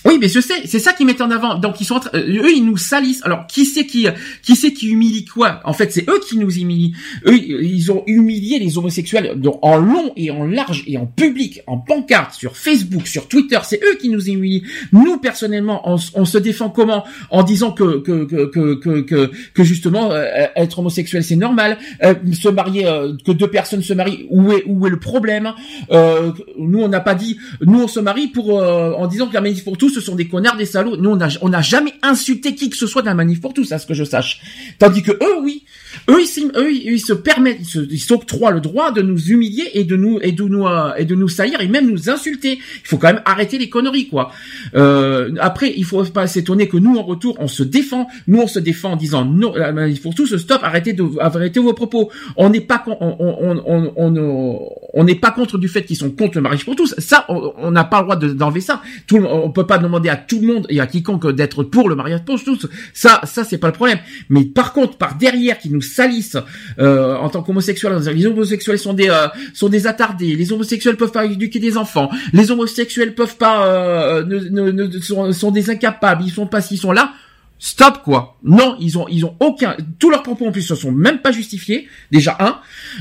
Euh, 0.06 0.10
oui, 0.10 0.18
mais 0.20 0.28
je 0.28 0.40
sais, 0.40 0.54
c'est 0.64 0.78
ça 0.78 0.92
qui 0.92 1.04
met 1.04 1.20
en 1.20 1.30
avant. 1.30 1.58
Donc 1.58 1.80
ils 1.80 1.84
sont, 1.84 2.00
euh, 2.14 2.42
eux, 2.42 2.52
ils 2.52 2.64
nous 2.64 2.76
salissent. 2.76 3.22
Alors 3.24 3.46
qui 3.46 3.64
c'est 3.64 3.86
qui, 3.86 4.06
qui 4.42 4.56
c'est 4.56 4.72
qui 4.72 4.88
humilie 4.88 5.24
quoi? 5.24 5.60
En 5.64 5.72
fait, 5.72 5.92
c'est 5.92 6.08
eux 6.08 6.20
qui 6.28 6.38
nous 6.38 6.50
humilient. 6.50 6.94
Eux, 7.26 7.36
ils 7.36 7.90
ont 7.92 8.02
humilié 8.06 8.58
les 8.58 8.78
homosexuels 8.78 9.34
donc, 9.36 9.58
en 9.62 9.76
long 9.76 10.12
et 10.16 10.30
en 10.30 10.44
large 10.44 10.84
et 10.86 10.98
en 10.98 11.06
public, 11.06 11.60
en 11.66 11.78
pancarte, 11.78 12.34
sur 12.34 12.56
Facebook, 12.56 13.06
sur 13.06 13.28
Twitter. 13.28 13.58
C'est 13.64 13.80
eux 13.82 13.96
qui 14.00 14.08
nous 14.08 14.28
humilient. 14.28 14.62
Nous 14.92 15.18
personnellement, 15.18 15.82
on, 15.84 15.96
on, 16.14 16.24
se 16.24 16.38
défend 16.38 16.70
comment? 16.70 17.04
En 17.30 17.42
disant 17.42 17.72
que 17.72 17.98
que 18.00 18.24
que 18.24 18.74
que 18.74 19.00
que, 19.00 19.30
que 19.54 19.64
justement 19.64 20.12
euh, 20.12 20.46
être 20.56 20.78
homosexuel 20.78 21.24
c'est 21.24 21.36
normal. 21.36 21.78
Euh, 22.02 22.14
se 22.32 22.48
marier, 22.48 22.84
que 23.24 23.32
deux 23.32 23.48
personnes 23.48 23.82
se 23.82 23.94
marient, 23.94 24.26
où 24.30 24.52
est 24.52 24.64
où 24.66 24.86
est 24.86 24.90
le 24.90 24.98
problème? 24.98 25.52
Nous, 25.90 26.80
on 26.80 26.88
n'a 26.88 27.00
pas 27.00 27.14
dit. 27.14 27.38
Nous, 27.62 27.82
on 27.82 27.88
se 27.88 28.00
marie 28.00 28.28
pour 28.28 28.56
en 28.56 29.06
disant 29.06 29.26
que 29.26 29.34
la 29.34 29.40
manif 29.40 29.64
pour 29.64 29.76
tous 29.78 29.95
ce 29.96 30.02
sont 30.02 30.14
des 30.14 30.28
connards, 30.28 30.56
des 30.56 30.66
salauds. 30.66 30.96
Nous, 30.96 31.18
on 31.40 31.48
n'a 31.48 31.62
jamais 31.62 31.94
insulté 32.02 32.54
qui 32.54 32.68
que 32.68 32.76
ce 32.76 32.86
soit 32.86 33.02
d'un 33.02 33.14
manif 33.14 33.40
pour 33.40 33.54
tous, 33.54 33.72
à 33.72 33.78
ce 33.78 33.86
que 33.86 33.94
je 33.94 34.04
sache. 34.04 34.40
Tandis 34.78 35.02
que 35.02 35.12
eux, 35.12 35.40
oui. 35.42 35.64
Eux, 36.08 36.20
ils, 36.20 36.50
eux, 36.56 36.72
ils 36.72 37.00
se 37.00 37.12
permettent, 37.12 37.74
ils 37.74 38.00
s'octroient 38.00 38.50
le 38.50 38.60
droit 38.60 38.92
de 38.92 39.02
nous 39.02 39.18
humilier 39.18 39.70
et 39.74 39.84
de 39.84 39.96
nous 39.96 40.18
et 40.22 40.32
de 40.32 40.44
nous 40.44 40.66
euh, 40.66 40.94
et 40.96 41.04
de 41.04 41.14
nous 41.14 41.28
saillir 41.28 41.60
et 41.60 41.68
même 41.68 41.90
nous 41.90 42.10
insulter. 42.10 42.58
Il 42.58 42.88
faut 42.88 42.98
quand 42.98 43.08
même 43.08 43.22
arrêter 43.24 43.58
les 43.58 43.68
conneries, 43.68 44.08
quoi. 44.08 44.32
Euh, 44.74 45.32
après, 45.40 45.72
il 45.76 45.84
faut 45.84 46.04
pas 46.04 46.26
s'étonner 46.26 46.68
que 46.68 46.76
nous, 46.76 46.96
en 46.96 47.02
retour, 47.02 47.36
on 47.38 47.48
se 47.48 47.62
défend. 47.62 48.08
Nous, 48.26 48.40
on 48.40 48.46
se 48.46 48.58
défend 48.58 48.92
en 48.92 48.96
disant 48.96 49.24
non, 49.24 49.54
il 49.86 49.98
faut 49.98 50.12
tous 50.12 50.36
stop, 50.36 50.60
arrêtez 50.62 50.92
de 50.92 51.04
arrêtez 51.20 51.60
vos 51.60 51.74
propos. 51.74 52.10
On 52.36 52.50
n'est 52.50 52.60
pas 52.60 52.82
on 52.86 53.16
on 53.18 53.62
on 53.66 53.92
on 53.96 54.70
on 54.94 55.04
n'est 55.04 55.14
pas 55.14 55.30
contre 55.30 55.58
du 55.58 55.68
fait 55.68 55.84
qu'ils 55.84 55.96
sont 55.96 56.10
contre 56.10 56.36
le 56.36 56.42
mariage 56.42 56.64
pour 56.64 56.76
tous. 56.76 56.94
Ça, 56.98 57.26
on 57.28 57.70
n'a 57.70 57.84
pas 57.84 57.98
le 57.98 58.04
droit 58.04 58.16
d'enlever 58.16 58.60
ça. 58.60 58.82
Tout, 59.06 59.16
on 59.16 59.50
peut 59.50 59.66
pas 59.66 59.78
demander 59.78 60.08
à 60.08 60.16
tout 60.16 60.40
le 60.40 60.46
monde 60.46 60.66
et 60.68 60.80
à 60.80 60.86
quiconque 60.86 61.30
d'être 61.32 61.62
pour 61.64 61.88
le 61.88 61.94
mariage 61.94 62.24
pour 62.24 62.42
tous. 62.42 62.66
Ça, 62.92 63.20
ça 63.24 63.44
c'est 63.44 63.58
pas 63.58 63.68
le 63.68 63.72
problème. 63.72 63.98
Mais 64.28 64.44
par 64.44 64.72
contre, 64.72 64.96
par 64.96 65.16
derrière, 65.16 65.58
qui 65.58 65.70
nous 65.70 65.80
salissent 65.86 66.36
euh, 66.78 67.16
en 67.16 67.28
tant 67.28 67.42
qu'homosexuels. 67.42 67.96
Les 68.14 68.26
homosexuels 68.26 68.78
sont 68.78 68.94
des 68.94 69.08
euh, 69.08 69.28
sont 69.54 69.68
des 69.68 69.86
attardés. 69.86 70.34
Les 70.34 70.52
homosexuels 70.52 70.96
peuvent 70.96 71.12
pas 71.12 71.26
éduquer 71.26 71.58
des 71.58 71.76
enfants. 71.76 72.10
Les 72.32 72.50
homosexuels 72.50 73.14
peuvent 73.14 73.36
pas 73.36 73.66
euh, 73.66 74.24
ne, 74.24 75.00
sont, 75.00 75.32
sont 75.32 75.50
des 75.50 75.70
incapables. 75.70 76.22
Ils 76.24 76.30
sont 76.30 76.46
pas 76.46 76.60
s'ils 76.60 76.78
sont 76.78 76.92
là. 76.92 77.12
Stop 77.58 78.02
quoi. 78.04 78.36
Non, 78.44 78.76
ils 78.80 78.98
ont 78.98 79.08
ils 79.08 79.24
ont 79.24 79.34
aucun 79.40 79.76
tous 79.98 80.10
leurs 80.10 80.22
propos 80.22 80.46
en 80.46 80.52
plus 80.52 80.60
se 80.60 80.74
sont 80.74 80.92
même 80.92 81.20
pas 81.20 81.32
justifiés. 81.32 81.88
Déjà 82.12 82.36
un, 82.38 82.58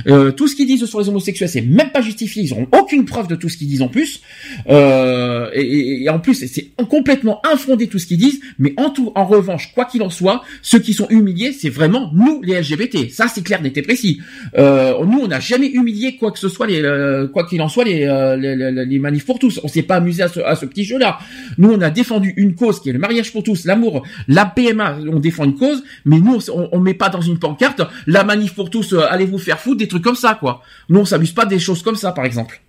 euh, 0.07 0.31
tout 0.31 0.47
ce 0.47 0.55
qu'ils 0.55 0.65
disent 0.65 0.85
sur 0.85 0.99
les 0.99 1.09
homosexuels 1.09 1.49
c'est 1.49 1.61
même 1.61 1.91
pas 1.91 2.01
justifié. 2.01 2.43
Ils 2.43 2.53
ont 2.53 2.65
aucune 2.71 3.03
preuve 3.03 3.27
de 3.27 3.35
tout 3.35 3.49
ce 3.49 3.57
qu'ils 3.57 3.67
disent 3.67 3.81
en 3.81 3.89
plus. 3.89 4.21
Euh, 4.69 5.49
et, 5.53 6.03
et, 6.03 6.09
en 6.09 6.19
plus 6.19 6.47
c'est 6.47 6.71
complètement 6.89 7.41
infondé 7.45 7.87
tout 7.87 7.99
ce 7.99 8.05
qu'ils 8.05 8.17
disent. 8.17 8.39
Mais 8.57 8.73
en 8.77 8.91
tout 8.91 9.11
en 9.15 9.25
revanche 9.25 9.73
quoi 9.73 9.83
qu'il 9.83 10.01
en 10.01 10.09
soit, 10.09 10.41
ceux 10.61 10.79
qui 10.79 10.93
sont 10.93 11.09
humiliés 11.09 11.51
c'est 11.51 11.69
vraiment 11.69 12.09
nous 12.13 12.41
les 12.41 12.57
LGBT. 12.61 13.11
Ça 13.11 13.27
c'est 13.27 13.43
clair, 13.43 13.61
n'était 13.61 13.81
précis. 13.81 14.21
Euh, 14.57 14.93
nous 15.05 15.19
on 15.21 15.27
n'a 15.27 15.41
jamais 15.41 15.67
humilié 15.67 16.15
quoi 16.15 16.31
que 16.31 16.39
ce 16.39 16.47
soit 16.47 16.67
les 16.67 16.81
euh, 16.81 17.27
quoi 17.27 17.45
qu'il 17.45 17.61
en 17.61 17.67
soit 17.67 17.83
les, 17.83 18.05
euh, 18.05 18.37
les, 18.37 18.55
les, 18.55 18.85
les 18.85 18.99
manifs 18.99 19.25
pour 19.25 19.37
tous. 19.37 19.59
On 19.63 19.67
s'est 19.67 19.83
pas 19.83 19.97
amusé 19.97 20.23
à 20.23 20.29
ce, 20.29 20.39
à 20.39 20.55
ce 20.55 20.65
petit 20.65 20.85
jeu 20.85 20.97
là. 20.97 21.19
Nous 21.57 21.69
on 21.69 21.81
a 21.81 21.89
défendu 21.89 22.33
une 22.37 22.55
cause 22.55 22.79
qui 22.79 22.87
est 22.87 22.93
le 22.93 22.99
mariage 22.99 23.33
pour 23.33 23.43
tous, 23.43 23.65
l'amour, 23.65 24.05
la 24.29 24.44
PMA, 24.47 24.97
on 25.11 25.19
défend 25.19 25.45
une 25.45 25.55
cause, 25.55 25.83
mais 26.05 26.19
nous, 26.19 26.39
on, 26.49 26.69
on 26.71 26.79
met 26.79 26.93
pas 26.93 27.09
dans 27.09 27.21
une 27.21 27.39
pancarte 27.39 27.81
la 28.07 28.23
manif 28.23 28.53
pour 28.53 28.69
tous, 28.69 28.93
euh, 28.93 29.05
allez 29.09 29.25
vous 29.25 29.37
faire 29.37 29.59
foutre, 29.59 29.77
des 29.77 29.87
trucs 29.87 30.03
comme 30.03 30.15
ça, 30.15 30.35
quoi. 30.35 30.61
Nous, 30.89 30.99
on 30.99 31.05
s'amuse 31.05 31.31
pas 31.31 31.45
des 31.45 31.59
choses 31.59 31.81
comme 31.81 31.95
ça, 31.95 32.11
par 32.11 32.25
exemple. 32.25 32.61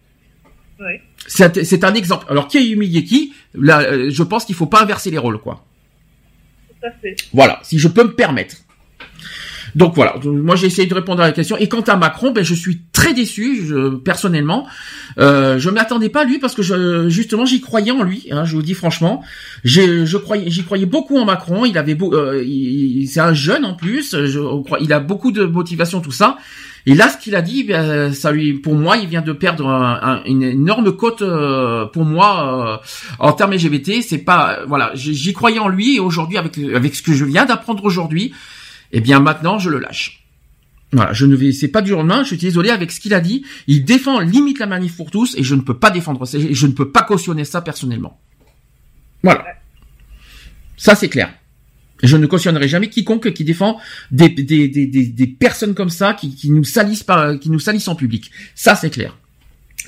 Oui. 0.80 1.00
C'est 1.26 1.64
c'est 1.64 1.84
un 1.84 1.94
exemple. 1.94 2.26
Alors 2.28 2.48
qui 2.48 2.58
a 2.58 2.60
humilié 2.60 3.02
qui 3.05 3.32
Là, 3.55 3.80
euh, 3.80 4.10
je 4.10 4.22
pense 4.22 4.44
qu'il 4.44 4.55
faut 4.55 4.66
pas 4.66 4.82
inverser 4.82 5.10
les 5.10 5.18
rôles, 5.18 5.38
quoi. 5.38 5.64
Tout 6.68 6.86
à 6.86 6.90
fait. 6.92 7.16
Voilà, 7.32 7.60
si 7.62 7.78
je 7.78 7.88
peux 7.88 8.05
me 8.05 8.14
permettre. 8.14 8.56
Donc 9.76 9.94
voilà, 9.94 10.14
moi 10.24 10.56
j'ai 10.56 10.66
essayé 10.66 10.88
de 10.88 10.94
répondre 10.94 11.22
à 11.22 11.26
la 11.26 11.32
question. 11.32 11.56
Et 11.58 11.68
quant 11.68 11.82
à 11.82 11.96
Macron, 11.96 12.32
ben 12.32 12.42
je 12.42 12.55
suis 12.55 12.80
très 12.92 13.12
déçu, 13.12 13.64
je, 13.66 13.90
personnellement. 13.96 14.66
Euh, 15.18 15.58
je 15.58 15.68
m'attendais 15.70 16.08
pas 16.08 16.22
à 16.22 16.24
lui 16.24 16.38
parce 16.38 16.55
que 16.55 16.62
je, 16.62 17.08
justement 17.10 17.44
j'y 17.44 17.60
croyais 17.60 17.90
en 17.92 18.02
lui. 18.02 18.26
Hein, 18.30 18.46
je 18.46 18.56
vous 18.56 18.62
dis 18.62 18.72
franchement, 18.74 19.22
j'ai, 19.64 20.06
je 20.06 20.16
croyais, 20.16 20.50
j'y 20.50 20.64
croyais 20.64 20.86
beaucoup 20.86 21.18
en 21.18 21.26
Macron. 21.26 21.66
Il 21.66 21.76
avait, 21.76 21.94
beau, 21.94 22.14
euh, 22.14 22.42
il- 22.42 23.06
c'est 23.06 23.20
un 23.20 23.34
jeune 23.34 23.64
en 23.66 23.74
plus. 23.74 24.16
Je 24.24 24.40
il 24.80 24.92
a 24.94 25.00
beaucoup 25.00 25.30
de 25.30 25.44
motivation, 25.44 26.00
tout 26.00 26.10
ça. 26.10 26.38
Et 26.88 26.94
là, 26.94 27.08
ce 27.10 27.18
qu'il 27.18 27.34
a 27.34 27.42
dit, 27.42 27.64
ben, 27.64 28.12
ça 28.14 28.30
lui, 28.32 28.55
pour 28.55 28.74
moi, 28.76 28.96
il 28.96 29.08
vient 29.08 29.20
de 29.20 29.32
perdre 29.32 29.68
un- 29.68 29.98
un- 30.02 30.24
une 30.24 30.42
énorme 30.44 30.90
cote 30.96 31.20
euh, 31.20 31.84
pour 31.86 32.05
moi 32.05 32.80
euh, 32.82 32.86
en 33.18 33.32
termes 33.32 33.52
LGBT. 33.52 34.00
C'est 34.02 34.18
pas, 34.18 34.60
voilà, 34.68 34.92
j'y 34.94 35.32
croyais 35.34 35.58
en 35.58 35.68
lui 35.68 35.96
et 35.96 36.00
aujourd'hui, 36.00 36.38
avec 36.38 36.56
avec 36.74 36.94
ce 36.94 37.02
que 37.02 37.12
je 37.12 37.24
viens 37.26 37.44
d'apprendre 37.44 37.84
aujourd'hui, 37.84 38.32
eh 38.92 39.00
bien 39.00 39.20
maintenant, 39.20 39.58
je 39.58 39.70
le 39.70 39.78
lâche. 39.78 40.23
Voilà, 40.92 41.12
je 41.12 41.26
ne 41.26 41.34
vais, 41.34 41.52
c'est 41.52 41.68
pas 41.68 41.82
du 41.82 41.90
lendemain. 41.90 42.23
Je 42.23 42.28
suis 42.28 42.36
désolé 42.36 42.70
avec 42.70 42.92
ce 42.92 43.00
qu'il 43.00 43.12
a 43.12 43.20
dit. 43.20 43.44
Il 43.66 43.84
défend 43.84 44.20
limite 44.20 44.58
la 44.58 44.66
manif 44.66 44.97
pour 44.97 45.10
tous 45.10 45.36
et 45.36 45.42
je 45.42 45.55
ne 45.55 45.60
peux 45.60 45.78
pas 45.78 45.90
défendre 45.90 46.24
ça. 46.26 46.39
Je 46.39 46.66
ne 46.66 46.73
peux 46.73 46.90
pas 46.90 47.02
cautionner 47.02 47.44
ça 47.44 47.60
personnellement. 47.60 48.20
Voilà. 49.23 49.44
Ça 50.76 50.94
c'est 50.94 51.08
clair. 51.08 51.32
Je 52.02 52.16
ne 52.16 52.26
cautionnerai 52.26 52.68
jamais 52.68 52.89
quiconque 52.89 53.32
qui 53.32 53.44
défend 53.44 53.81
des, 54.10 54.28
personnes 55.40 55.74
comme 55.74 55.89
ça 55.90 56.15
qui, 56.15 56.50
nous 56.50 56.65
salissent 56.65 57.02
par, 57.02 57.39
qui 57.39 57.50
nous 57.50 57.58
salissent 57.58 57.89
en 57.89 57.97
public. 57.97 58.31
Ça 58.55 58.74
c'est 58.74 58.90
clair. 58.90 59.16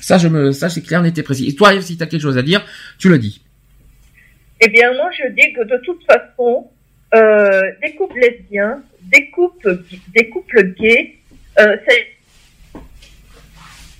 Ça 0.01 0.17
je 0.17 0.27
me, 0.27 0.51
ça 0.51 0.69
c'est 0.69 0.81
clair, 0.81 1.01
net 1.01 1.17
et 1.17 1.23
précis. 1.23 1.47
Et 1.47 1.55
toi, 1.55 1.79
si 1.81 1.97
tu 1.97 2.03
as 2.03 2.07
quelque 2.07 2.21
chose 2.21 2.37
à 2.37 2.41
dire, 2.41 2.65
tu 2.97 3.09
le 3.09 3.19
dis. 3.19 3.41
Eh 4.61 4.69
bien, 4.69 4.91
moi, 4.93 5.09
je 5.17 5.29
dis 5.33 5.53
que 5.53 5.63
de 5.63 5.81
toute 5.85 6.03
façon, 6.03 6.67
euh, 7.15 7.61
des 7.81 7.95
couples 7.95 8.19
lesbiens, 8.19 8.81
des 9.11 9.29
couples, 9.31 9.83
des 10.15 10.29
couples 10.29 10.63
gays, 10.73 11.15
euh, 11.59 11.77
ça 11.87 11.95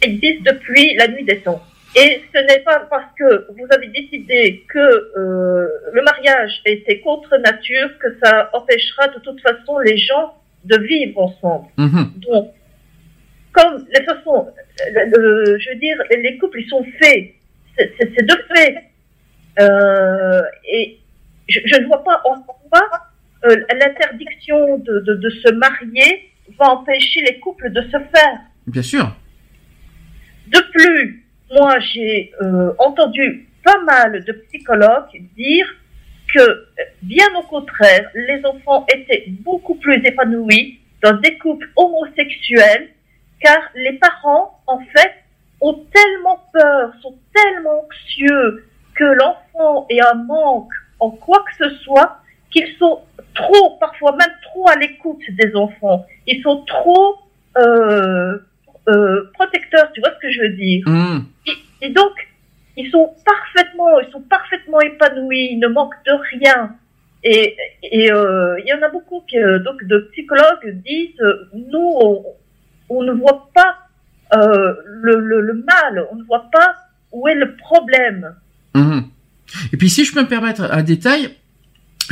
existe 0.01 0.43
depuis 0.43 0.95
la 0.95 1.07
nuit 1.07 1.23
des 1.23 1.39
temps. 1.39 1.61
Et 1.95 2.21
ce 2.33 2.39
n'est 2.45 2.59
pas 2.59 2.81
parce 2.89 3.11
que 3.17 3.47
vous 3.57 3.65
avez 3.71 3.87
décidé 3.87 4.63
que 4.69 4.77
euh, 4.79 5.67
le 5.91 6.01
mariage 6.03 6.61
était 6.65 6.99
contre 6.99 7.35
nature 7.37 7.89
que 7.99 8.15
ça 8.23 8.49
empêchera 8.53 9.07
de 9.07 9.19
toute 9.19 9.41
façon 9.41 9.79
les 9.79 9.97
gens 9.97 10.35
de 10.65 10.77
vivre 10.77 11.19
ensemble. 11.19 11.67
Mhm. 11.77 12.13
Donc, 12.17 12.53
comme 13.51 13.79
de 13.79 13.85
toute 13.85 14.05
façon, 14.05 14.47
le- 14.93 15.17
le- 15.17 15.59
je 15.59 15.69
veux 15.71 15.75
dire, 15.77 15.97
les 16.11 16.37
couples 16.37 16.59
ils 16.61 16.69
sont 16.69 16.85
faits, 17.01 17.31
c'est 17.77 18.25
de 18.25 18.37
fait. 18.55 18.75
Euh, 19.59 20.41
et 20.71 20.99
je, 21.49 21.59
je 21.65 21.75
ne 21.81 21.87
vois 21.87 22.03
pas 22.03 22.21
en 22.23 22.39
quoi 22.41 22.87
euh, 23.45 23.55
l'interdiction 23.79 24.77
de, 24.77 24.99
de, 24.99 25.13
de 25.15 25.29
se 25.29 25.51
marier 25.53 26.31
va 26.57 26.71
empêcher 26.71 27.21
les 27.21 27.39
couples 27.39 27.71
de 27.71 27.81
se 27.83 27.97
faire. 28.13 28.39
Bien 28.67 28.81
sûr. 28.81 29.15
De 30.47 30.59
plus, 30.73 31.25
moi 31.51 31.79
j'ai 31.79 32.31
euh, 32.41 32.73
entendu 32.79 33.47
pas 33.63 33.79
mal 33.83 34.23
de 34.23 34.31
psychologues 34.47 35.21
dire 35.35 35.67
que, 36.33 36.67
bien 37.01 37.27
au 37.37 37.43
contraire, 37.43 38.09
les 38.13 38.45
enfants 38.45 38.85
étaient 38.93 39.25
beaucoup 39.27 39.75
plus 39.75 39.95
épanouis 40.05 40.79
dans 41.01 41.13
des 41.17 41.37
couples 41.37 41.69
homosexuels, 41.75 42.89
car 43.41 43.57
les 43.75 43.93
parents, 43.93 44.61
en 44.67 44.79
fait, 44.79 45.13
ont 45.61 45.85
tellement 45.93 46.43
peur, 46.53 46.93
sont 47.01 47.17
tellement 47.33 47.83
anxieux 47.85 48.65
que 48.95 49.03
l'enfant 49.03 49.87
ait 49.89 50.01
un 50.01 50.15
manque 50.15 50.71
en 50.99 51.11
quoi 51.11 51.43
que 51.45 51.65
ce 51.65 51.75
soit, 51.77 52.18
qu'ils 52.51 52.75
sont 52.77 52.99
trop, 53.35 53.77
parfois 53.79 54.15
même 54.15 54.33
trop 54.43 54.67
à 54.69 54.75
l'écoute 54.75 55.21
des 55.37 55.55
enfants. 55.55 56.05
Ils 56.27 56.41
sont 56.41 56.63
trop 56.65 57.15
euh, 57.57 58.37
euh, 58.87 59.31
protecteurs, 59.33 59.91
tu 59.93 60.01
vois 60.01 60.11
ce 60.15 60.19
que 60.19 60.31
je 60.31 60.41
veux 60.41 60.55
dire? 60.55 60.83
Mhm. 60.87 61.25
et, 61.47 61.85
et 61.87 61.89
donc, 61.89 62.11
ils 62.77 62.89
sont 62.89 63.09
parfaitement, 63.25 63.99
ils 63.99 64.11
sont 64.11 64.21
parfaitement 64.21 64.79
épanouis, 64.81 65.49
ils 65.51 65.59
ne 65.59 65.67
manquent 65.67 66.03
de 66.05 66.13
rien. 66.37 66.75
Et, 67.23 67.55
et 67.83 68.11
euh, 68.11 68.57
il 68.59 68.67
y 68.67 68.73
en 68.73 68.81
a 68.81 68.89
beaucoup 68.89 69.21
qui, 69.27 69.37
euh, 69.37 69.59
donc, 69.59 69.83
de 69.83 70.09
psychologues 70.11 70.81
disent, 70.85 71.21
nous, 71.53 71.93
on, 72.01 72.25
on 72.89 73.03
ne 73.03 73.11
voit 73.11 73.49
pas 73.53 73.77
euh, 74.35 74.75
le, 74.85 75.19
le, 75.19 75.41
le 75.41 75.53
mal, 75.53 76.07
on 76.11 76.15
ne 76.15 76.23
voit 76.23 76.49
pas 76.51 76.75
où 77.11 77.27
est 77.27 77.35
le 77.35 77.55
problème. 77.55 78.35
Mhm. 78.75 79.03
Et 79.73 79.77
puis 79.77 79.89
si 79.89 80.05
je 80.05 80.13
peux 80.13 80.21
me 80.21 80.27
permettre 80.27 80.71
un 80.71 80.83
détail 80.83 81.29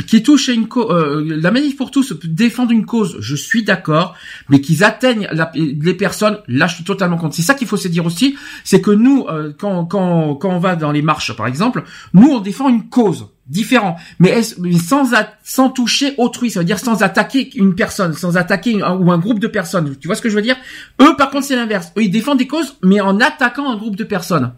qui 0.06 0.22
touche 0.22 0.48
à 0.48 0.52
une 0.52 0.68
cause, 0.68 0.88
la 1.26 1.50
manif 1.50 1.76
pour 1.76 1.90
tous 1.90 2.12
défendre 2.24 2.72
une 2.72 2.86
cause, 2.86 3.16
je 3.20 3.36
suis 3.36 3.64
d'accord, 3.64 4.14
mais 4.48 4.60
qu'ils 4.60 4.84
atteignent 4.84 5.28
les 5.54 5.94
personnes, 5.94 6.38
là 6.48 6.66
je 6.66 6.76
suis 6.76 6.84
totalement 6.84 7.16
contre. 7.16 7.34
C'est 7.34 7.42
ça 7.42 7.54
qu'il 7.54 7.66
faut 7.66 7.76
se 7.76 7.88
dire 7.88 8.06
aussi, 8.06 8.36
c'est 8.64 8.80
que 8.80 8.90
nous, 8.90 9.26
euh, 9.28 9.52
quand, 9.56 9.84
quand, 9.86 10.34
quand 10.36 10.50
on 10.50 10.58
va 10.58 10.76
dans 10.76 10.92
les 10.92 11.02
marches 11.02 11.34
par 11.36 11.46
exemple, 11.46 11.84
nous 12.14 12.28
on 12.28 12.40
défend 12.40 12.68
une 12.68 12.88
cause 12.88 13.28
différent, 13.46 13.96
mais, 14.18 14.40
mais 14.58 14.78
sans 14.78 15.10
sans 15.42 15.70
toucher 15.70 16.14
autrui, 16.18 16.50
ça 16.50 16.60
veut 16.60 16.66
dire 16.66 16.78
sans 16.78 17.02
attaquer 17.02 17.50
une 17.56 17.74
personne, 17.74 18.12
sans 18.12 18.36
attaquer 18.36 18.82
ou 18.82 19.10
un 19.10 19.18
groupe 19.18 19.40
de 19.40 19.46
personnes. 19.46 19.96
Tu 19.98 20.06
vois 20.06 20.16
ce 20.16 20.22
que 20.22 20.28
je 20.28 20.34
veux 20.34 20.42
dire? 20.42 20.56
Eux 21.00 21.16
par 21.16 21.30
contre 21.30 21.46
c'est 21.46 21.56
l'inverse. 21.56 21.92
Eux 21.96 22.02
ils 22.02 22.10
défendent 22.10 22.38
des 22.38 22.46
causes, 22.46 22.76
mais 22.82 23.00
en 23.00 23.20
attaquant 23.20 23.70
un 23.70 23.76
groupe 23.76 23.96
de 23.96 24.04
personnes. 24.04 24.52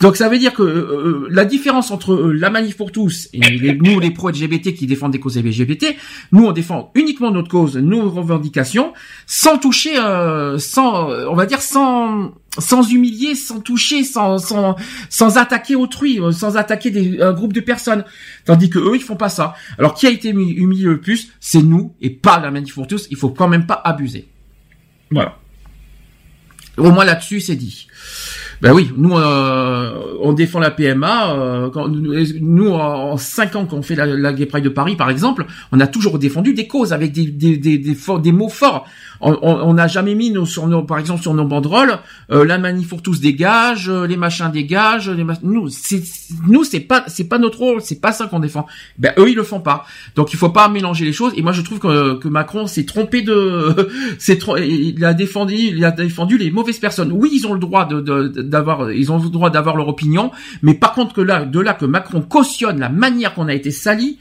Donc 0.00 0.16
ça 0.16 0.28
veut 0.28 0.38
dire 0.38 0.52
que 0.54 0.62
euh, 0.62 0.66
euh, 1.24 1.28
la 1.30 1.44
différence 1.44 1.90
entre 1.92 2.12
euh, 2.14 2.32
la 2.32 2.50
manif 2.50 2.76
pour 2.76 2.90
tous 2.90 3.28
et 3.32 3.38
nous 3.80 4.00
les 4.00 4.10
pro 4.10 4.28
LGBT 4.28 4.74
qui 4.74 4.86
défendent 4.86 5.12
des 5.12 5.20
causes 5.20 5.38
LGBT, 5.38 5.94
nous 6.32 6.44
on 6.46 6.52
défend 6.52 6.90
uniquement 6.96 7.30
notre 7.30 7.48
cause, 7.48 7.76
nos 7.76 8.10
revendications, 8.10 8.92
sans 9.26 9.56
toucher, 9.56 9.96
euh, 9.98 10.58
sans, 10.58 11.10
euh, 11.10 11.26
on 11.30 11.34
va 11.36 11.46
dire 11.46 11.60
sans, 11.62 12.32
sans 12.58 12.90
humilier, 12.90 13.36
sans 13.36 13.60
toucher, 13.60 14.02
sans, 14.02 14.38
sans, 14.38 14.74
sans 15.10 15.38
attaquer 15.38 15.76
autrui, 15.76 16.18
sans 16.32 16.56
attaquer 16.56 16.90
des, 16.90 17.20
un 17.22 17.32
groupe 17.32 17.52
de 17.52 17.60
personnes. 17.60 18.04
Tandis 18.44 18.70
que 18.70 18.80
eux 18.80 18.96
ils 18.96 19.02
font 19.02 19.16
pas 19.16 19.28
ça. 19.28 19.54
Alors 19.78 19.94
qui 19.94 20.06
a 20.08 20.10
été 20.10 20.30
humi- 20.30 20.54
humilié 20.54 20.84
le 20.86 21.00
plus, 21.00 21.30
c'est 21.40 21.62
nous 21.62 21.94
et 22.02 22.10
pas 22.10 22.40
la 22.40 22.50
manif 22.50 22.74
pour 22.74 22.88
tous. 22.88 23.06
Il 23.10 23.16
faut 23.16 23.30
quand 23.30 23.48
même 23.48 23.66
pas 23.66 23.80
abuser. 23.84 24.26
Voilà. 25.12 25.38
Au 26.76 26.90
moins 26.90 27.04
là-dessus 27.04 27.40
c'est 27.40 27.54
dit. 27.56 27.86
Ben 28.62 28.72
oui, 28.72 28.90
nous 28.96 29.16
euh, 29.16 29.90
on 30.22 30.32
défend 30.32 30.58
la 30.60 30.70
PMA. 30.70 31.32
euh, 31.34 31.70
quand, 31.70 31.88
nous 31.88 32.70
en 32.70 33.16
cinq 33.16 33.56
ans 33.56 33.66
qu'on 33.66 33.82
fait 33.82 33.94
la, 33.94 34.06
la 34.06 34.32
Gay 34.32 34.46
Pride 34.46 34.64
de 34.64 34.68
Paris, 34.70 34.96
par 34.96 35.10
exemple, 35.10 35.44
on 35.72 35.80
a 35.80 35.86
toujours 35.86 36.18
défendu 36.18 36.54
des 36.54 36.66
causes 36.66 36.92
avec 36.92 37.12
des 37.12 37.26
des 37.26 37.56
des, 37.56 37.78
des, 37.78 37.94
forts- 37.94 38.20
des 38.20 38.32
mots 38.32 38.48
forts. 38.48 38.86
On 39.20 39.72
n'a 39.72 39.86
jamais 39.86 40.14
mis 40.14 40.30
nos, 40.30 40.44
sur 40.44 40.66
nos, 40.66 40.82
par 40.82 40.98
exemple 40.98 41.22
sur 41.22 41.32
nos 41.32 41.46
banderoles, 41.46 41.98
euh, 42.30 42.44
la 42.44 42.58
manif 42.58 42.88
pour 42.88 43.00
tous 43.00 43.20
dégage, 43.20 43.88
euh, 43.88 44.06
les 44.06 44.18
machins 44.18 44.50
dégagent, 44.52 45.08
les 45.08 45.24
mach- 45.24 45.38
nous 45.42 45.68
c'est 45.70 46.02
nous 46.46 46.62
c'est 46.64 46.80
pas 46.80 47.04
c'est 47.06 47.24
pas 47.28 47.38
notre 47.38 47.58
rôle, 47.58 47.80
c'est 47.80 48.00
pas 48.00 48.12
ça 48.12 48.26
qu'on 48.26 48.40
défend. 48.40 48.66
Ben 48.98 49.12
eux 49.18 49.30
ils 49.30 49.36
le 49.36 49.42
font 49.44 49.60
pas. 49.60 49.86
Donc 50.14 50.32
il 50.32 50.36
faut 50.36 50.50
pas 50.50 50.68
mélanger 50.68 51.04
les 51.06 51.12
choses. 51.12 51.32
Et 51.36 51.42
moi 51.42 51.52
je 51.52 51.62
trouve 51.62 51.78
que, 51.78 52.14
que 52.18 52.28
Macron 52.28 52.66
s'est 52.66 52.84
trompé 52.84 53.22
de, 53.22 53.88
c'est 54.18 54.38
il 54.58 55.02
a 55.04 55.14
défendu, 55.14 55.54
il 55.54 55.84
a 55.84 55.90
défendu 55.90 56.36
les 56.36 56.50
mauvaises 56.50 56.78
personnes. 56.78 57.10
Oui, 57.12 57.30
ils 57.32 57.46
ont 57.46 57.54
le 57.54 57.60
droit 57.60 57.86
de, 57.86 58.00
de- 58.00 58.28
ils 58.94 59.10
ont 59.12 59.18
le 59.18 59.28
droit 59.30 59.50
d'avoir 59.50 59.76
leur 59.76 59.88
opinion, 59.88 60.30
mais 60.62 60.74
par 60.74 60.92
contre 60.92 61.14
que 61.14 61.20
là, 61.20 61.44
de 61.44 61.60
là 61.60 61.74
que 61.74 61.84
Macron 61.84 62.20
cautionne 62.22 62.78
la 62.80 62.88
manière 62.88 63.34
qu'on 63.34 63.48
a 63.48 63.54
été 63.54 63.70
sali. 63.70 64.18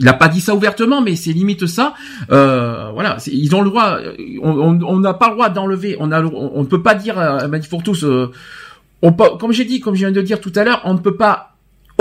Il 0.00 0.06
n'a 0.06 0.12
pas 0.12 0.26
dit 0.26 0.40
ça 0.40 0.56
ouvertement, 0.56 1.00
mais 1.00 1.14
c'est 1.14 1.32
limite 1.32 1.66
ça. 1.66 1.94
Euh, 2.32 2.90
voilà, 2.92 3.16
ils 3.28 3.54
ont 3.54 3.62
le 3.62 3.70
droit. 3.70 3.98
On 4.42 4.82
on- 4.82 4.98
n'a 4.98 5.14
pas 5.14 5.28
le 5.28 5.34
droit 5.34 5.50
d'enlever. 5.50 5.96
On 6.00 6.08
ne 6.08 6.64
peut 6.64 6.82
pas 6.82 6.96
dire 6.96 7.16
euh, 7.16 7.38
comme 9.38 9.52
j'ai 9.52 9.64
dit, 9.64 9.78
comme 9.80 9.94
je 9.94 10.00
viens 10.00 10.10
de 10.10 10.20
dire 10.20 10.40
tout 10.40 10.52
à 10.56 10.64
l'heure, 10.64 10.80
on 10.84 10.94
ne 10.94 10.98
peut 10.98 11.16
pas 11.16 11.53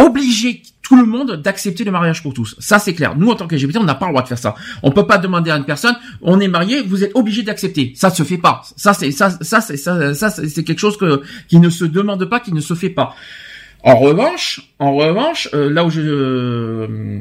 obliger 0.03 0.61
tout 0.81 0.97
le 0.97 1.05
monde 1.05 1.41
d'accepter 1.41 1.83
le 1.83 1.91
mariage 1.91 2.21
pour 2.21 2.33
tous. 2.33 2.55
Ça, 2.59 2.77
c'est 2.77 2.93
clair. 2.93 3.15
Nous, 3.17 3.29
en 3.29 3.35
tant 3.35 3.47
qu'LGBT, 3.47 3.77
on 3.77 3.83
n'a 3.83 3.95
pas 3.95 4.07
le 4.07 4.11
droit 4.11 4.21
de 4.21 4.27
faire 4.27 4.37
ça. 4.37 4.53
On 4.83 4.91
peut 4.91 5.07
pas 5.07 5.17
demander 5.17 5.49
à 5.49 5.57
une 5.57 5.63
personne, 5.63 5.95
on 6.21 6.39
est 6.39 6.47
marié, 6.47 6.81
vous 6.81 7.03
êtes 7.03 7.15
obligé 7.15 7.41
d'accepter. 7.41 7.93
Ça 7.95 8.09
se 8.09 8.23
fait 8.23 8.37
pas. 8.37 8.63
Ça, 8.75 8.93
c'est 8.93 9.11
ça, 9.11 9.29
ça, 9.41 9.61
c'est 9.61 9.77
ça, 9.77 10.13
ça, 10.13 10.29
c'est 10.29 10.63
quelque 10.63 10.79
chose 10.79 10.97
que 10.97 11.21
qui 11.47 11.59
ne 11.59 11.69
se 11.69 11.85
demande 11.85 12.25
pas, 12.25 12.39
qui 12.39 12.53
ne 12.53 12.61
se 12.61 12.73
fait 12.73 12.89
pas. 12.89 13.15
En 13.83 13.97
revanche, 13.97 14.61
en 14.79 14.93
revanche, 14.95 15.49
euh, 15.53 15.69
là 15.69 15.83
où 15.83 15.89
je 15.89 16.01
euh, 16.01 17.19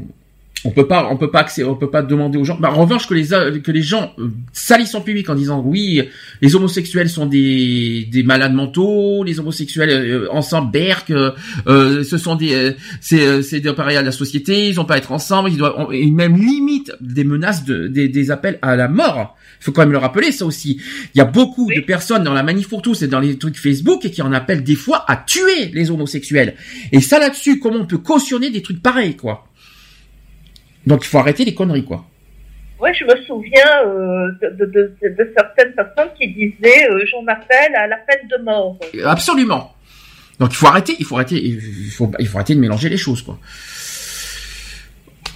on 0.64 0.70
peut 0.70 0.86
pas, 0.86 1.08
on 1.10 1.16
peut 1.16 1.30
pas 1.30 1.40
accéder, 1.40 1.68
on 1.68 1.74
peut 1.74 1.90
pas 1.90 2.02
demander 2.02 2.38
aux 2.38 2.44
gens. 2.44 2.56
Bah, 2.58 2.70
en 2.72 2.80
revanche, 2.80 3.08
que 3.08 3.14
les 3.14 3.28
que 3.60 3.70
les 3.70 3.82
gens 3.82 4.12
euh, 4.18 4.28
salissent 4.52 4.94
en 4.94 5.00
public 5.00 5.28
en 5.28 5.34
disant 5.34 5.60
oui, 5.64 6.02
les 6.40 6.54
homosexuels 6.54 7.10
sont 7.10 7.26
des 7.26 8.08
des 8.10 8.22
malades 8.22 8.54
mentaux, 8.54 9.24
les 9.24 9.40
homosexuels 9.40 9.90
euh, 9.90 10.28
ensemble 10.30 10.70
berk, 10.70 11.10
euh, 11.10 12.04
ce 12.04 12.16
sont 12.18 12.36
des 12.36 12.76
c'est 13.00 13.42
c'est 13.42 13.60
des 13.60 13.72
pareils 13.72 13.96
à 13.96 14.02
la 14.02 14.12
société, 14.12 14.68
ils 14.68 14.80
ont 14.80 14.84
pas 14.84 14.94
à 14.94 14.98
être 14.98 15.12
ensemble, 15.12 15.50
ils 15.50 15.56
doivent 15.56 15.88
et 15.92 16.10
même 16.10 16.36
limite 16.36 16.92
des 17.00 17.24
menaces 17.24 17.64
de 17.64 17.88
des, 17.88 18.08
des 18.08 18.30
appels 18.30 18.58
à 18.62 18.76
la 18.76 18.88
mort. 18.88 19.36
Il 19.60 19.64
faut 19.64 19.72
quand 19.72 19.82
même 19.82 19.92
le 19.92 19.98
rappeler 19.98 20.32
ça 20.32 20.44
aussi. 20.44 20.80
Il 21.14 21.18
y 21.18 21.20
a 21.20 21.24
beaucoup 21.24 21.68
de 21.72 21.80
personnes 21.80 22.24
dans 22.24 22.34
la 22.34 22.42
manif 22.42 22.68
pour 22.68 22.82
tous 22.82 23.02
et 23.02 23.08
dans 23.08 23.20
les 23.20 23.38
trucs 23.38 23.56
Facebook 23.56 24.04
et 24.04 24.10
qui 24.10 24.22
en 24.22 24.32
appellent 24.32 24.64
des 24.64 24.74
fois 24.74 25.04
à 25.08 25.16
tuer 25.16 25.70
les 25.72 25.90
homosexuels. 25.90 26.54
Et 26.90 27.00
ça 27.00 27.18
là-dessus, 27.18 27.58
comment 27.58 27.78
on 27.80 27.86
peut 27.86 27.98
cautionner 27.98 28.50
des 28.50 28.62
trucs 28.62 28.82
pareils 28.82 29.16
quoi? 29.16 29.46
Donc 30.86 31.04
il 31.04 31.08
faut 31.08 31.18
arrêter 31.18 31.44
les 31.44 31.54
conneries, 31.54 31.84
quoi. 31.84 32.04
Ouais, 32.82 32.92
je 32.94 33.04
me 33.04 33.16
souviens 33.24 33.86
euh, 33.86 34.32
de, 34.42 34.64
de, 34.66 34.96
de, 35.02 35.32
certaines 35.36 35.72
personnes 35.72 36.08
qui 36.18 36.26
disaient 36.32 36.90
euh, 36.90 37.04
j'en 37.06 37.24
appelle 37.28 37.76
à 37.76 37.86
la 37.86 37.96
peine 37.98 38.26
de 38.28 38.42
mort. 38.42 38.76
Absolument. 39.04 39.72
Donc 40.40 40.50
il 40.50 40.56
faut 40.56 40.66
arrêter, 40.66 40.96
il 40.98 41.04
faut 41.04 41.14
arrêter, 41.14 41.36
il 41.36 41.60
faut, 41.92 42.10
il 42.18 42.26
faut 42.26 42.38
arrêter 42.38 42.56
de 42.56 42.60
mélanger 42.60 42.88
les 42.88 42.96
choses, 42.96 43.22
quoi. 43.22 43.38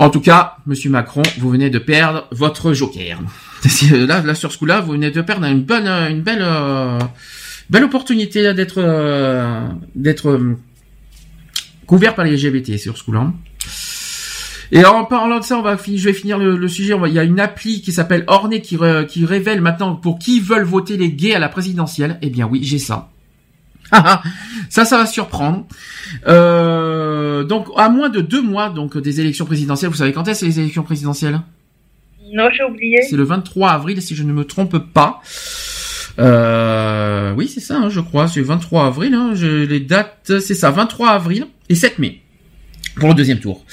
En 0.00 0.10
tout 0.10 0.20
cas, 0.20 0.56
Monsieur 0.66 0.90
Macron, 0.90 1.22
vous 1.38 1.48
venez 1.48 1.70
de 1.70 1.78
perdre 1.78 2.26
votre 2.32 2.72
joker. 2.72 3.20
Là, 3.92 4.22
là 4.22 4.34
sur 4.34 4.50
ce 4.50 4.58
coup-là, 4.58 4.80
vous 4.80 4.92
venez 4.92 5.10
de 5.12 5.22
perdre 5.22 5.46
une 5.46 5.62
bonne, 5.62 5.86
une 5.86 6.22
belle, 6.22 6.42
euh, 6.42 6.98
belle 7.70 7.84
opportunité 7.84 8.52
d'être, 8.54 8.82
d'être 9.94 10.40
couvert 11.86 12.14
par 12.16 12.24
les 12.24 12.36
LGBT 12.36 12.76
sur 12.76 12.98
ce 12.98 13.04
coup-là. 13.04 13.32
Et 14.72 14.84
en 14.84 15.04
parlant 15.04 15.38
de 15.38 15.44
ça, 15.44 15.58
on 15.58 15.62
va 15.62 15.76
je 15.76 16.04
vais 16.04 16.12
finir 16.12 16.38
le, 16.38 16.68
sujet. 16.68 16.94
il 17.06 17.12
y 17.12 17.18
a 17.18 17.24
une 17.24 17.40
appli 17.40 17.82
qui 17.82 17.92
s'appelle 17.92 18.24
Orné 18.26 18.60
qui, 18.60 18.78
qui 19.08 19.24
révèle 19.24 19.60
maintenant 19.60 19.94
pour 19.94 20.18
qui 20.18 20.40
veulent 20.40 20.64
voter 20.64 20.96
les 20.96 21.12
gays 21.12 21.34
à 21.34 21.38
la 21.38 21.48
présidentielle. 21.48 22.18
Eh 22.22 22.30
bien 22.30 22.46
oui, 22.46 22.60
j'ai 22.62 22.78
ça. 22.78 23.10
ça, 24.68 24.84
ça 24.84 24.98
va 24.98 25.06
surprendre. 25.06 25.66
Euh, 26.26 27.44
donc, 27.44 27.68
à 27.76 27.88
moins 27.88 28.08
de 28.08 28.20
deux 28.20 28.42
mois 28.42 28.70
donc 28.70 28.98
des 28.98 29.20
élections 29.20 29.44
présidentielles, 29.44 29.90
vous 29.90 29.96
savez 29.96 30.12
quand 30.12 30.26
est-ce 30.28 30.44
les 30.44 30.58
élections 30.58 30.82
présidentielles? 30.82 31.40
Non, 32.32 32.48
j'ai 32.52 32.64
oublié. 32.64 33.02
C'est 33.08 33.16
le 33.16 33.22
23 33.22 33.70
avril, 33.70 34.02
si 34.02 34.16
je 34.16 34.24
ne 34.24 34.32
me 34.32 34.44
trompe 34.44 34.78
pas. 34.78 35.20
Euh, 36.18 37.32
oui, 37.36 37.48
c'est 37.48 37.60
ça, 37.60 37.76
hein, 37.76 37.88
je 37.88 38.00
crois. 38.00 38.26
C'est 38.26 38.40
le 38.40 38.46
23 38.46 38.86
avril. 38.86 39.14
Hein, 39.14 39.32
je, 39.34 39.46
les 39.46 39.80
dates, 39.80 40.32
c'est 40.40 40.54
ça, 40.54 40.70
23 40.70 41.10
avril 41.10 41.46
et 41.68 41.74
7 41.74 41.98
mai 41.98 42.22
pour 42.96 43.10
le 43.10 43.14
deuxième 43.14 43.38
tour. 43.38 43.64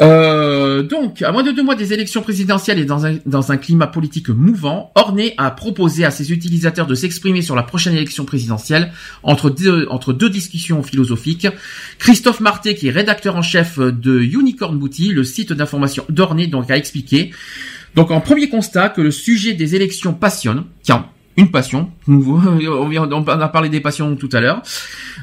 Euh, 0.00 0.82
donc, 0.82 1.20
à 1.22 1.30
moins 1.30 1.42
de 1.42 1.50
deux 1.50 1.62
mois 1.62 1.74
des 1.74 1.92
élections 1.92 2.22
présidentielles 2.22 2.78
et 2.78 2.84
dans 2.84 3.04
un, 3.52 3.56
climat 3.58 3.86
politique 3.86 4.30
mouvant, 4.30 4.92
Orné 4.94 5.34
a 5.36 5.50
proposé 5.50 6.04
à 6.04 6.10
ses 6.10 6.32
utilisateurs 6.32 6.86
de 6.86 6.94
s'exprimer 6.94 7.42
sur 7.42 7.54
la 7.54 7.62
prochaine 7.62 7.94
élection 7.94 8.24
présidentielle 8.24 8.92
entre 9.22 9.50
deux, 9.50 9.86
entre 9.90 10.12
deux 10.12 10.30
discussions 10.30 10.82
philosophiques. 10.82 11.48
Christophe 11.98 12.40
Marté, 12.40 12.74
qui 12.74 12.88
est 12.88 12.92
rédacteur 12.92 13.36
en 13.36 13.42
chef 13.42 13.78
de 13.78 14.20
Unicorn 14.20 14.78
Booty, 14.78 15.08
le 15.08 15.24
site 15.24 15.52
d'information 15.52 16.04
d'Orné, 16.08 16.46
donc 16.46 16.70
a 16.70 16.76
expliqué. 16.76 17.32
Donc, 17.94 18.10
en 18.10 18.20
premier 18.20 18.48
constat, 18.48 18.88
que 18.88 19.00
le 19.00 19.10
sujet 19.10 19.52
des 19.52 19.74
élections 19.74 20.14
passionne, 20.14 20.64
une 21.36 21.50
passion. 21.50 21.90
On 22.08 23.26
a 23.26 23.48
parlé 23.48 23.68
des 23.68 23.80
passions 23.80 24.16
tout 24.16 24.28
à 24.32 24.40
l'heure. 24.40 24.62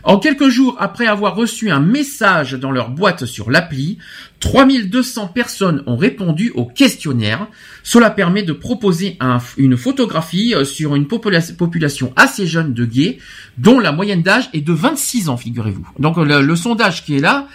En 0.03 0.19
quelques 0.19 0.49
jours 0.49 0.75
après 0.79 1.05
avoir 1.05 1.35
reçu 1.35 1.69
un 1.69 1.79
message 1.79 2.53
dans 2.53 2.71
leur 2.71 2.89
boîte 2.89 3.25
sur 3.25 3.51
l'appli, 3.51 3.97
3200 4.39 5.27
personnes 5.27 5.83
ont 5.85 5.97
répondu 5.97 6.51
au 6.55 6.65
questionnaire. 6.65 7.47
Cela 7.83 8.09
permet 8.09 8.43
de 8.43 8.53
proposer 8.53 9.17
une 9.57 9.77
photographie 9.77 10.53
euh, 10.55 10.63
sur 10.63 10.95
une 10.95 11.07
population 11.07 12.13
assez 12.15 12.47
jeune 12.47 12.73
de 12.73 12.85
gays, 12.85 13.17
dont 13.57 13.79
la 13.79 13.91
moyenne 13.91 14.21
d'âge 14.21 14.49
est 14.53 14.61
de 14.61 14.73
26 14.73 15.29
ans, 15.29 15.37
figurez-vous. 15.37 15.87
Donc 15.99 16.17
le, 16.17 16.55
sondage 16.55 17.03
qui 17.05 17.17
est 17.17 17.21
là, 17.21 17.47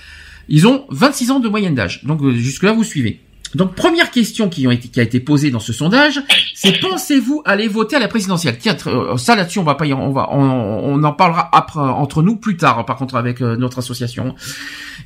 ils 0.48 0.66
ont 0.66 0.84
26 0.90 1.31
ans 1.31 1.40
de 1.40 1.48
moyenne 1.48 1.74
d'âge. 1.74 2.05
Donc 2.05 2.22
euh, 2.22 2.32
jusque-là, 2.32 2.72
vous 2.72 2.84
suivez. 2.84 3.20
Donc 3.55 3.74
première 3.74 4.10
question 4.10 4.48
qui, 4.48 4.66
a 4.66 4.72
été 4.72 5.20
posée 5.20 5.50
dans 5.50 5.60
ce 5.60 5.72
sondage, 5.72 6.20
c'est 6.55 6.81
pensez-vous 6.81 7.42
aller 7.44 7.68
voter 7.68 7.97
à 7.97 7.98
la 7.98 8.08
présidentielle? 8.08 8.56
Tiens, 8.58 8.76
euh, 8.86 9.16
ça 9.16 9.36
là-dessus 9.36 9.58
on 9.58 9.64
va 9.64 9.74
pas, 9.74 9.86
on 9.86 10.10
va, 10.10 10.28
on, 10.32 11.02
en 11.02 11.12
parlera 11.12 11.50
entre 11.76 12.22
nous 12.22 12.36
plus 12.36 12.56
tard. 12.56 12.84
Par 12.86 12.97
contre 12.97 13.16
avec 13.16 13.42
euh, 13.42 13.56
notre 13.56 13.78
association. 13.78 14.34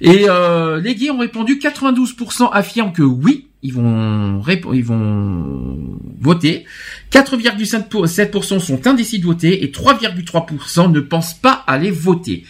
Et 0.00 0.26
euh, 0.28 0.80
les 0.80 0.94
gays 0.94 1.10
ont 1.10 1.18
répondu 1.18 1.58
92% 1.58 2.50
affirment 2.52 2.92
que 2.92 3.02
oui, 3.02 3.48
ils 3.62 3.72
vont 3.72 4.42
ils 4.72 4.84
vont 4.84 5.98
voter. 6.20 6.64
4,7% 7.10 8.60
sont 8.60 8.86
indécis 8.86 9.18
de 9.18 9.24
voter 9.24 9.64
et 9.64 9.68
3,3% 9.72 10.92
ne 10.92 11.00
pensent 11.00 11.34
pas 11.34 11.64
aller 11.66 11.90
voter. 11.90 12.44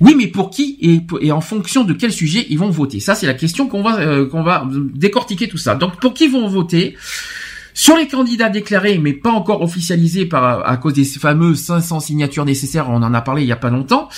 Oui, 0.00 0.14
mais 0.16 0.28
pour 0.28 0.50
qui 0.50 0.78
et, 1.20 1.32
en 1.32 1.40
fonction 1.40 1.84
de 1.84 1.92
quel 1.92 2.12
sujet 2.12 2.46
ils 2.48 2.58
vont 2.58 2.70
voter? 2.70 3.00
Ça, 3.00 3.14
c'est 3.14 3.26
la 3.26 3.34
question 3.34 3.68
qu'on 3.68 3.82
va 3.82 4.00
euh, 4.00 4.26
qu'on 4.26 4.42
va 4.42 4.66
décortiquer 4.94 5.48
tout 5.48 5.58
ça. 5.58 5.74
Donc, 5.74 6.00
pour 6.00 6.14
qui 6.14 6.28
vont 6.28 6.48
voter? 6.48 6.96
Sur 7.72 7.96
les 7.96 8.08
candidats 8.08 8.48
déclarés, 8.48 8.98
mais 8.98 9.12
pas 9.12 9.30
encore 9.30 9.62
officialisés 9.62 10.28
à 10.32 10.76
cause 10.76 10.94
des 10.94 11.04
fameux 11.04 11.54
500 11.54 12.00
signatures 12.00 12.44
nécessaires, 12.44 12.90
on 12.90 12.96
en 12.96 13.14
a 13.14 13.20
parlé 13.20 13.42
il 13.42 13.48
y 13.48 13.52
a 13.52 13.56
pas 13.56 13.70
longtemps, 13.70 14.08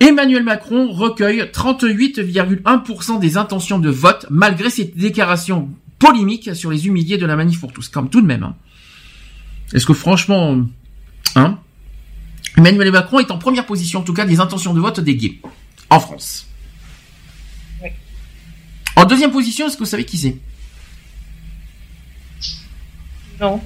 Emmanuel 0.00 0.42
Macron 0.42 0.90
recueille 0.90 1.42
38,1% 1.42 3.20
des 3.20 3.36
intentions 3.36 3.78
de 3.78 3.88
vote, 3.88 4.26
malgré 4.30 4.68
ses 4.68 4.84
déclarations 4.84 5.68
polémiques 5.98 6.54
sur 6.56 6.70
les 6.70 6.86
humiliés 6.86 7.18
de 7.18 7.24
la 7.24 7.36
manif 7.36 7.60
pour 7.60 7.72
tous, 7.72 7.88
comme 7.88 8.10
tout 8.10 8.20
de 8.20 8.26
même. 8.26 8.42
Hein. 8.42 8.56
Est-ce 9.72 9.86
que 9.86 9.94
franchement, 9.94 10.58
hein 11.36 11.58
Emmanuel 12.58 12.90
Macron 12.90 13.20
est 13.20 13.30
en 13.30 13.38
première 13.38 13.66
position, 13.66 14.00
en 14.00 14.02
tout 14.02 14.12
cas, 14.12 14.24
des 14.24 14.40
intentions 14.40 14.74
de 14.74 14.80
vote 14.80 14.98
des 14.98 15.14
gays 15.14 15.38
en 15.90 16.00
France. 16.00 16.48
En 18.96 19.04
deuxième 19.04 19.30
position, 19.30 19.68
est-ce 19.68 19.76
que 19.76 19.84
vous 19.84 19.86
savez 19.86 20.04
qui 20.04 20.18
c'est? 20.18 20.36
Non. 23.40 23.62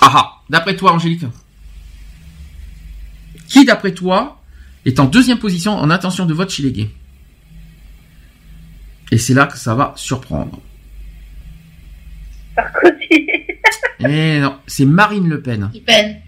Ah 0.00 0.12
ah 0.12 0.32
D'après 0.50 0.74
toi, 0.74 0.92
Angélique 0.92 1.24
Qui, 3.46 3.64
d'après 3.64 3.94
toi, 3.94 4.42
est 4.84 4.98
en 4.98 5.04
deuxième 5.04 5.38
position 5.38 5.74
en 5.74 5.88
intention 5.88 6.26
de 6.26 6.34
vote 6.34 6.50
chez 6.50 6.64
les 6.64 6.72
gays? 6.72 6.90
Et 9.12 9.18
c'est 9.18 9.34
là 9.34 9.46
que 9.46 9.56
ça 9.56 9.76
va 9.76 9.92
surprendre. 9.94 10.60
Sarkozy. 12.56 13.28
eh 14.00 14.40
non, 14.40 14.58
c'est 14.66 14.84
Marine 14.84 15.28
Le 15.28 15.40
Pen. 15.40 15.70
Le 15.72 15.80
Pen. 15.80 16.20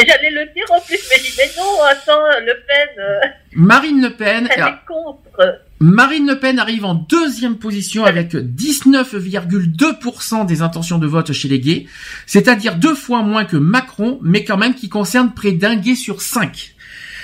J'allais 0.06 0.30
le 0.30 0.46
dire 0.54 0.64
en 0.70 0.80
plus, 0.80 0.98
mais 1.10 1.18
je 1.18 1.22
dis, 1.22 1.34
mais 1.36 1.50
non, 1.56 1.82
attends, 1.90 2.24
Le 2.40 2.54
Pen. 2.66 2.88
Euh, 2.98 3.20
Marine 3.54 4.00
Le 4.02 4.10
Pen. 4.10 4.48
Elle 4.50 4.62
est 4.62 4.86
contre. 4.86 5.60
Marine 5.80 6.26
Le 6.26 6.38
Pen 6.38 6.58
arrive 6.58 6.84
en 6.84 6.94
deuxième 6.94 7.56
position 7.56 8.04
avec 8.04 8.34
19,2% 8.34 10.44
des 10.46 10.62
intentions 10.62 10.98
de 10.98 11.06
vote 11.06 11.32
chez 11.32 11.48
les 11.48 11.58
gays, 11.58 11.86
c'est-à-dire 12.26 12.76
deux 12.76 12.94
fois 12.94 13.22
moins 13.22 13.46
que 13.46 13.56
Macron, 13.56 14.18
mais 14.22 14.44
quand 14.44 14.58
même 14.58 14.74
qui 14.74 14.90
concerne 14.90 15.32
près 15.32 15.52
d'un 15.52 15.76
gay 15.76 15.94
sur 15.94 16.20
cinq. 16.20 16.74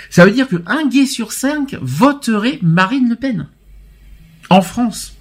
Ça 0.08 0.24
veut 0.24 0.30
dire 0.30 0.48
que 0.48 0.56
un 0.66 0.88
gay 0.88 1.04
sur 1.04 1.32
cinq 1.32 1.76
voterait 1.80 2.58
Marine 2.62 3.10
Le 3.10 3.16
Pen 3.16 3.48
en 4.50 4.62
France. 4.62 5.16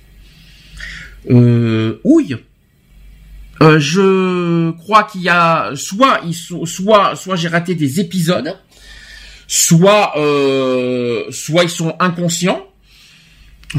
Euh, 1.29 1.99
ouille. 2.03 2.37
Euh, 3.61 3.79
je 3.79 4.71
crois 4.71 5.03
qu'il 5.03 5.21
y 5.21 5.29
a 5.29 5.71
soit 5.75 6.19
ils 6.25 6.33
sont, 6.33 6.65
soit 6.65 7.15
soit 7.15 7.37
j'ai 7.37 7.47
raté 7.47 7.73
des 7.73 8.01
épisodes, 8.01 8.53
soit 9.47 10.13
euh, 10.17 11.23
soit 11.31 11.63
ils 11.63 11.69
sont 11.69 11.95
inconscients, 11.99 12.65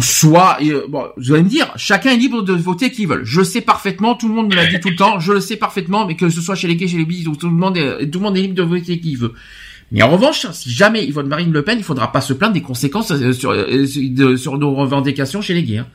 soit 0.01 0.59
euh, 0.63 0.87
bon, 0.89 1.05
vous 1.19 1.33
allez 1.33 1.43
me 1.43 1.49
dire, 1.49 1.73
chacun 1.77 2.13
est 2.13 2.17
libre 2.17 2.43
de 2.43 2.55
voter 2.55 2.91
qui 2.91 3.05
veut. 3.05 3.21
Je 3.25 3.43
sais 3.43 3.61
parfaitement, 3.61 4.15
tout 4.15 4.29
le 4.29 4.35
monde 4.35 4.49
me 4.49 4.57
l'a 4.57 4.67
dit 4.67 4.81
tout 4.81 4.89
le 4.89 4.97
temps, 4.97 5.21
je 5.21 5.35
le 5.35 5.41
sais 5.41 5.57
parfaitement, 5.57 6.07
mais 6.07 6.17
que 6.17 6.31
ce 6.31 6.41
soit 6.41 6.55
chez 6.55 6.69
les 6.69 6.77
gays, 6.77 6.89
chez 6.89 6.97
les 6.97 7.05
bis, 7.05 7.25
tout 7.39 7.47
le 7.47 7.53
monde 7.53 7.77
est, 7.77 8.11
tout 8.11 8.19
le 8.19 8.25
monde 8.25 8.39
est 8.39 8.43
libre 8.43 8.55
de 8.55 8.63
voter 8.63 8.99
qui 8.99 9.15
veut. 9.15 9.35
Mais 9.93 10.03
en 10.03 10.11
revanche, 10.11 10.47
si 10.53 10.71
jamais 10.71 11.05
il 11.05 11.13
vote 11.13 11.27
Marine 11.27 11.53
Le 11.53 11.63
Pen, 11.63 11.79
il 11.79 11.85
faudra 11.85 12.11
pas 12.11 12.23
se 12.23 12.33
plaindre 12.33 12.55
des 12.55 12.63
conséquences 12.63 13.13
sur, 13.33 13.55
sur 14.39 14.59
nos 14.59 14.75
revendications 14.75 15.43
chez 15.43 15.55
les 15.55 15.63
gays. 15.63 15.79
Hein. 15.79 15.87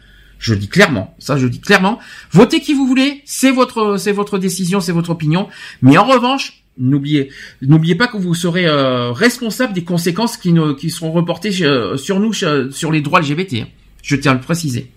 Je 0.42 0.56
dis 0.56 0.68
clairement, 0.68 1.16
ça 1.20 1.38
je 1.38 1.46
dis 1.46 1.62
clairement, 1.62 2.00
votez 2.32 2.62
qui 2.62 2.74
vous 2.74 2.88
voulez, 2.88 3.22
c'est 3.26 3.52
votre 3.52 3.98
c'est 3.98 4.12
votre 4.12 4.40
décision, 4.40 4.82
c'est 4.82 4.92
votre 4.92 5.12
opinion, 5.12 5.48
mais 5.84 6.00
en 6.00 6.04
revanche, 6.04 6.64
n'oubliez 6.80 7.30
n'oubliez 7.62 7.94
pas 7.94 8.08
que 8.08 8.18
vous 8.18 8.34
serez 8.34 8.66
euh, 8.66 9.12
responsable 9.12 9.74
des 9.74 9.84
conséquences 9.84 10.38
qui 10.38 10.52
qui 10.80 10.90
seront 10.90 11.12
reportées 11.12 11.52
euh, 11.62 11.96
sur 11.96 12.20
nous 12.20 12.34
sur 12.34 12.92
les 12.92 13.02
droits 13.02 13.22
LGBT. 13.22 13.54
Hein. 13.54 13.68
Je 14.02 14.16
tiens 14.16 14.32
à 14.32 14.34
le 14.34 14.42
préciser. 14.42 14.90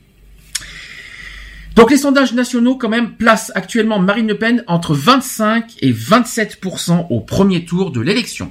Donc 1.76 1.90
les 1.90 1.98
sondages 1.98 2.32
nationaux 2.32 2.76
quand 2.76 2.88
même 2.88 3.12
placent 3.12 3.52
actuellement 3.54 3.98
Marine 3.98 4.28
Le 4.28 4.38
Pen 4.38 4.64
entre 4.66 4.94
25 4.94 5.74
et 5.82 5.92
27% 5.92 7.08
au 7.10 7.20
premier 7.20 7.66
tour 7.66 7.90
de 7.90 8.00
l'élection. 8.00 8.50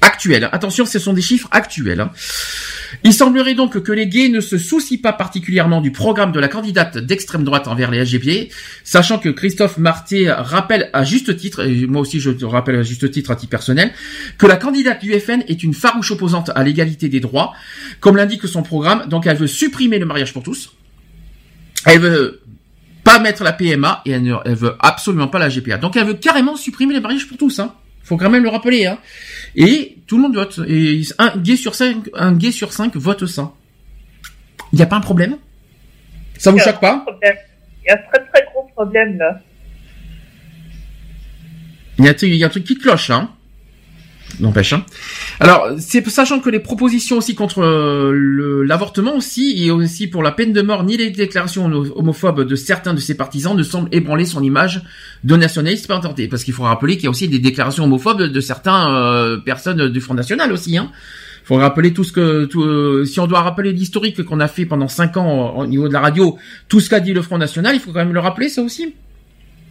Actuelle. 0.00 0.48
Attention, 0.52 0.84
ce 0.84 1.00
sont 1.00 1.12
des 1.12 1.22
chiffres 1.22 1.48
actuels. 1.50 2.08
Il 3.04 3.12
semblerait 3.12 3.54
donc 3.54 3.82
que 3.82 3.92
les 3.92 4.06
gays 4.06 4.28
ne 4.28 4.40
se 4.40 4.58
soucient 4.58 4.98
pas 5.02 5.12
particulièrement 5.12 5.80
du 5.80 5.90
programme 5.90 6.30
de 6.30 6.38
la 6.38 6.48
candidate 6.48 6.98
d'extrême 6.98 7.42
droite 7.42 7.66
envers 7.66 7.90
les 7.90 8.02
LGBT, 8.02 8.52
sachant 8.84 9.18
que 9.18 9.28
Christophe 9.28 9.78
Marté 9.78 10.30
rappelle 10.30 10.88
à 10.92 11.02
juste 11.02 11.36
titre, 11.36 11.66
et 11.66 11.86
moi 11.86 12.02
aussi 12.02 12.20
je 12.20 12.30
te 12.30 12.44
rappelle 12.44 12.76
à 12.76 12.82
juste 12.82 13.10
titre 13.10 13.32
à 13.32 13.36
titre 13.36 13.50
personnel, 13.50 13.92
que 14.38 14.46
la 14.46 14.56
candidate 14.56 15.00
du 15.00 15.12
FN 15.18 15.42
est 15.48 15.62
une 15.62 15.74
farouche 15.74 16.12
opposante 16.12 16.50
à 16.54 16.62
l'égalité 16.62 17.08
des 17.08 17.20
droits, 17.20 17.52
comme 18.00 18.16
l'indique 18.16 18.46
son 18.46 18.62
programme, 18.62 19.08
donc 19.08 19.26
elle 19.26 19.36
veut 19.36 19.48
supprimer 19.48 19.98
le 19.98 20.06
mariage 20.06 20.32
pour 20.32 20.42
tous, 20.44 20.72
elle 21.86 21.98
veut 21.98 22.42
pas 23.04 23.18
mettre 23.18 23.42
la 23.42 23.52
PMA 23.52 24.02
et 24.06 24.12
elle, 24.12 24.22
ne, 24.22 24.54
veut 24.54 24.76
absolument 24.78 25.28
pas 25.28 25.38
la 25.38 25.48
GPA. 25.48 25.78
Donc 25.78 25.96
elle 25.96 26.06
veut 26.06 26.14
carrément 26.14 26.56
supprimer 26.56 26.94
les 26.94 27.00
mariages 27.00 27.26
pour 27.26 27.36
tous, 27.36 27.58
hein. 27.58 27.74
Faut 28.04 28.16
quand 28.16 28.30
même 28.30 28.42
le 28.42 28.48
rappeler, 28.48 28.86
hein. 28.86 28.98
Et 29.54 29.98
tout 30.06 30.16
le 30.16 30.22
monde 30.22 30.34
vote. 30.34 30.60
Et 30.68 31.02
un 31.18 31.36
gay 31.36 31.56
sur 31.56 31.74
cinq, 31.74 32.08
un 32.14 32.32
gay 32.32 32.50
sur 32.50 32.72
cinq 32.72 32.96
vote 32.96 33.26
ça. 33.26 33.52
Il 34.72 34.76
n'y 34.76 34.82
a 34.82 34.86
pas 34.86 34.96
un 34.96 35.00
problème? 35.00 35.36
Ça 36.38 36.50
vous 36.50 36.58
choque 36.58 36.80
pas? 36.80 37.04
Il 37.22 37.86
y 37.86 37.90
a 37.90 37.94
un 37.94 37.96
très 37.96 38.24
très 38.26 38.44
gros 38.52 38.68
problème 38.74 39.18
là. 39.18 39.40
Il 41.98 42.06
y, 42.06 42.08
a, 42.08 42.14
il 42.22 42.34
y 42.36 42.42
a 42.42 42.46
un 42.46 42.50
truc 42.50 42.64
qui 42.64 42.76
cloche, 42.78 43.08
là. 43.08 43.16
hein. 43.16 43.30
N'empêche. 44.40 44.72
Hein. 44.72 44.84
Alors, 45.40 45.68
c'est 45.78 46.08
sachant 46.08 46.40
que 46.40 46.48
les 46.50 46.58
propositions 46.58 47.18
aussi 47.18 47.34
contre 47.34 47.62
euh, 47.62 48.64
l'avortement 48.66 49.16
aussi 49.16 49.64
et 49.64 49.70
aussi 49.70 50.06
pour 50.06 50.22
la 50.22 50.32
peine 50.32 50.52
de 50.52 50.62
mort 50.62 50.84
ni 50.84 50.96
les 50.96 51.10
déclarations 51.10 51.66
homo- 51.66 51.92
homophobes 51.96 52.42
de 52.46 52.56
certains 52.56 52.94
de 52.94 53.00
ses 53.00 53.14
partisans 53.14 53.56
ne 53.56 53.62
semblent 53.62 53.88
ébranler 53.92 54.24
son 54.24 54.42
image 54.42 54.82
de 55.24 55.36
nationaliste 55.36 55.86
pas 55.86 55.98
tenté. 56.00 56.28
Parce 56.28 56.44
qu'il 56.44 56.54
faut 56.54 56.62
rappeler 56.62 56.94
qu'il 56.96 57.04
y 57.04 57.06
a 57.08 57.10
aussi 57.10 57.28
des 57.28 57.38
déclarations 57.38 57.84
homophobes 57.84 58.22
de 58.22 58.40
certaines 58.40 58.72
euh, 58.88 59.36
personnes 59.38 59.88
du 59.88 60.00
Front 60.00 60.14
National 60.14 60.50
aussi. 60.52 60.78
Hein. 60.78 60.90
faut 61.44 61.56
rappeler 61.56 61.92
tout 61.92 62.04
ce 62.04 62.12
que 62.12 62.44
tout, 62.46 62.62
euh, 62.62 63.04
si 63.04 63.20
on 63.20 63.26
doit 63.26 63.42
rappeler 63.42 63.72
l'historique 63.72 64.22
qu'on 64.22 64.40
a 64.40 64.48
fait 64.48 64.64
pendant 64.64 64.88
cinq 64.88 65.16
ans 65.16 65.54
au 65.56 65.66
niveau 65.66 65.88
de 65.88 65.92
la 65.92 66.00
radio, 66.00 66.38
tout 66.68 66.80
ce 66.80 66.88
qu'a 66.88 67.00
dit 67.00 67.12
le 67.12 67.22
Front 67.22 67.38
National, 67.38 67.74
il 67.74 67.80
faut 67.80 67.92
quand 67.92 67.98
même 68.04 68.14
le 68.14 68.20
rappeler 68.20 68.48
ça 68.48 68.62
aussi. 68.62 68.94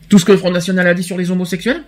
Tout 0.10 0.20
ce 0.20 0.26
que 0.26 0.34
le 0.34 0.38
Front 0.38 0.52
National 0.52 0.86
a 0.88 0.94
dit 0.94 1.04
sur 1.04 1.18
les 1.18 1.32
homosexuels. 1.32 1.82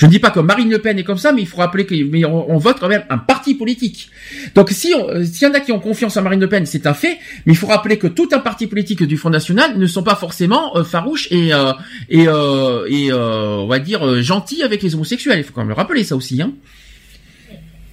Je 0.00 0.06
ne 0.06 0.10
dis 0.10 0.18
pas 0.18 0.30
que 0.30 0.40
Marine 0.40 0.70
Le 0.70 0.78
Pen 0.78 0.98
est 0.98 1.04
comme 1.04 1.18
ça, 1.18 1.30
mais 1.30 1.42
il 1.42 1.46
faut 1.46 1.58
rappeler 1.58 1.84
que 1.84 1.94
mais 2.10 2.24
on, 2.24 2.50
on 2.50 2.56
vote 2.56 2.78
quand 2.80 2.88
même 2.88 3.02
un 3.10 3.18
parti 3.18 3.54
politique. 3.54 4.08
Donc 4.54 4.70
si 4.70 4.94
euh, 4.94 5.26
s'il 5.26 5.46
y 5.46 5.50
en 5.50 5.52
a 5.52 5.60
qui 5.60 5.72
ont 5.72 5.78
confiance 5.78 6.16
en 6.16 6.22
Marine 6.22 6.40
Le 6.40 6.48
Pen, 6.48 6.64
c'est 6.64 6.86
un 6.86 6.94
fait, 6.94 7.18
mais 7.44 7.52
il 7.52 7.56
faut 7.56 7.66
rappeler 7.66 7.98
que 7.98 8.06
tout 8.06 8.30
un 8.32 8.38
parti 8.38 8.66
politique 8.66 9.02
du 9.02 9.18
Front 9.18 9.28
National 9.28 9.76
ne 9.76 9.86
sont 9.86 10.02
pas 10.02 10.14
forcément 10.14 10.74
euh, 10.74 10.84
farouches 10.84 11.28
et 11.30 11.52
euh, 11.52 11.74
on 12.08 13.66
va 13.66 13.78
dire 13.78 14.22
gentils 14.22 14.62
avec 14.62 14.82
les 14.82 14.94
homosexuels. 14.94 15.38
Il 15.38 15.44
faut 15.44 15.52
quand 15.52 15.60
même 15.60 15.68
le 15.68 15.74
rappeler 15.74 16.02
ça 16.02 16.16
aussi. 16.16 16.40
Hein. 16.40 16.54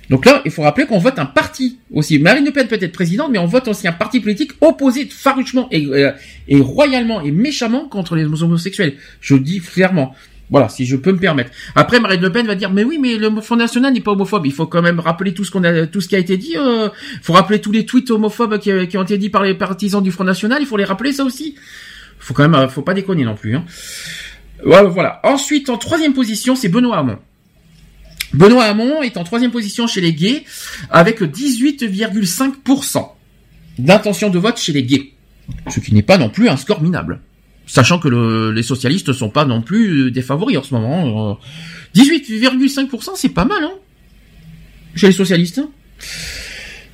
Donc 0.10 0.26
là, 0.26 0.42
il 0.46 0.52
faut 0.52 0.62
rappeler 0.62 0.86
qu'on 0.86 1.00
vote 1.00 1.20
un 1.20 1.26
parti 1.26 1.80
aussi. 1.92 2.20
Marine 2.20 2.46
Le 2.46 2.52
Pen 2.52 2.68
peut 2.70 2.78
être 2.80 2.94
présidente, 2.94 3.32
mais 3.34 3.40
on 3.40 3.48
vote 3.48 3.68
aussi 3.68 3.86
un 3.86 3.92
parti 3.92 4.22
politique 4.22 4.52
opposé 4.62 5.10
farouchement 5.12 5.68
et, 5.72 5.86
et 6.48 6.62
royalement 6.62 7.20
et 7.20 7.32
méchamment 7.32 7.90
contre 7.90 8.16
les 8.16 8.24
homosexuels. 8.24 8.94
Je 9.20 9.36
dis 9.36 9.60
clairement. 9.60 10.16
Voilà, 10.50 10.70
si 10.70 10.86
je 10.86 10.96
peux 10.96 11.12
me 11.12 11.18
permettre. 11.18 11.52
Après, 11.76 12.00
Marine 12.00 12.22
Le 12.22 12.32
Pen 12.32 12.48
va 12.48 12.56
dire, 12.56 12.72
mais 12.72 12.84
oui, 12.84 12.98
mais 13.02 13.16
le 13.16 13.42
Front 13.42 13.58
National 13.58 13.94
n'est 13.94 14.02
pas 14.02 14.12
homophobe. 14.12 14.46
Il 14.46 14.54
faut 14.54 14.66
quand 14.66 14.82
même 14.82 15.00
rappeler 15.00 15.34
tout 15.34 15.44
ce 15.44 15.52
qu'on 15.52 15.64
a, 15.64 15.88
tout 15.88 16.00
ce 16.00 16.08
qui 16.08 16.16
a 16.16 16.20
été 16.20 16.38
dit. 16.38 16.56
Il 16.56 16.92
faut 17.22 17.34
rappeler 17.34 17.60
tous 17.60 17.72
les 17.72 17.86
tweets 17.86 18.12
homophobes 18.12 18.58
qui, 18.60 18.72
qui 18.88 18.98
ont 18.98 19.04
été 19.04 19.18
dit 19.18 19.30
par 19.30 19.44
les 19.44 19.56
partisans 19.56 20.02
du 20.02 20.12
Front 20.12 20.24
National. 20.24 20.62
Il 20.62 20.66
faut 20.66 20.78
les 20.78 20.86
rappeler 20.86 21.12
ça 21.12 21.26
aussi. 21.26 21.56
Faut 22.20 22.34
quand 22.34 22.44
même, 22.44 22.56
euh, 22.56 22.68
faut 22.68 22.82
pas 22.82 22.94
déconner 22.94 23.24
non 23.24 23.36
plus. 23.36 23.56
Hein. 23.56 23.64
Voilà, 24.64 24.90
voilà. 24.90 25.20
Ensuite, 25.24 25.70
en 25.70 25.78
troisième 25.78 26.14
position, 26.14 26.56
c'est 26.56 26.70
Benoît 26.70 26.98
Hamon. 26.98 27.20
Benoît 28.34 28.66
Hamon 28.66 29.02
est 29.04 29.18
en 29.18 29.24
troisième 29.24 29.52
position 29.52 29.88
chez 29.88 30.02
les 30.02 30.14
gays 30.14 30.44
avec 30.90 31.22
18,5% 31.22 33.10
d'intention 33.80 34.30
de 34.30 34.40
vote 34.40 34.58
chez 34.58 34.74
les 34.74 34.84
gays. 34.84 35.14
Ce 35.70 35.80
qui 35.80 35.94
n'est 35.94 36.02
pas 36.02 36.18
non 36.18 36.30
plus 36.30 36.50
un 36.50 36.58
score 36.58 36.82
minable. 36.82 37.22
Sachant 37.68 38.00
que 38.00 38.08
le- 38.08 38.52
les 38.52 38.64
socialistes 38.64 39.12
sont 39.14 39.30
pas 39.30 39.46
non 39.46 39.62
plus 39.62 40.06
euh, 40.06 40.12
des 40.12 40.22
favoris 40.22 40.58
en 40.58 40.64
ce 40.64 40.74
moment. 40.74 41.32
Euh, 41.32 41.34
18,5%, 41.96 43.12
c'est 43.16 43.30
pas 43.30 43.46
mal, 43.46 43.64
hein 43.64 43.74
Chez 44.96 45.08
les 45.08 45.14
socialistes. 45.14 45.62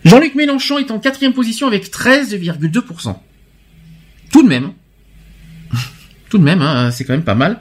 Jean-Luc 0.03 0.35
Mélenchon 0.35 0.79
est 0.79 0.91
en 0.91 0.99
quatrième 0.99 1.33
position 1.33 1.67
avec 1.67 1.89
13,2%. 1.89 3.15
Tout 4.31 4.43
de 4.43 4.47
même. 4.47 4.71
Tout 6.29 6.37
de 6.39 6.43
même, 6.43 6.61
hein, 6.61 6.89
c'est 6.91 7.05
quand 7.05 7.13
même 7.13 7.23
pas 7.23 7.35
mal. 7.35 7.59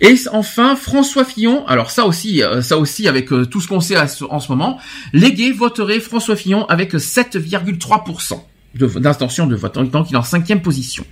Et 0.00 0.14
enfin, 0.32 0.74
François 0.74 1.24
Fillon. 1.24 1.66
Alors 1.66 1.90
ça 1.90 2.06
aussi, 2.06 2.42
euh, 2.42 2.62
ça 2.62 2.78
aussi 2.78 3.06
avec 3.06 3.30
euh, 3.32 3.44
tout 3.44 3.60
ce 3.60 3.68
qu'on 3.68 3.80
sait 3.80 3.96
en 3.98 4.40
ce 4.40 4.50
moment, 4.50 4.80
les 5.12 5.32
gays 5.34 5.52
voteraient 5.52 6.00
François 6.00 6.34
Fillon 6.34 6.64
avec 6.66 6.94
7,3% 6.94 8.40
de- 8.74 8.86
d'intention 8.98 9.46
de 9.46 9.54
vote. 9.54 9.74
Donc 9.90 10.10
il 10.10 10.14
est 10.14 10.18
en 10.18 10.22
cinquième 10.22 10.62
position. 10.62 11.04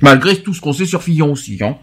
Malgré 0.00 0.36
tout 0.42 0.54
ce 0.54 0.60
qu'on 0.60 0.72
sait 0.72 0.86
sur 0.86 1.02
Fillon 1.02 1.32
aussi. 1.32 1.58
Hein. 1.62 1.76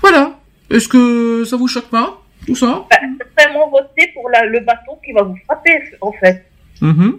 Voilà. 0.00 0.38
Est-ce 0.70 0.88
que 0.88 1.44
ça 1.44 1.56
vous 1.56 1.68
choque 1.68 1.88
pas 1.90 2.22
Tout 2.46 2.54
ça? 2.54 2.86
Bah, 2.90 2.96
vraiment 3.36 3.70
voter 3.70 4.10
pour 4.14 4.28
la- 4.30 4.44
le 4.46 4.60
bâton 4.60 4.92
qui 5.04 5.12
va 5.12 5.22
vous 5.22 5.36
frapper, 5.46 5.82
en 6.00 6.12
fait. 6.12 6.46
Mhm. 6.80 7.18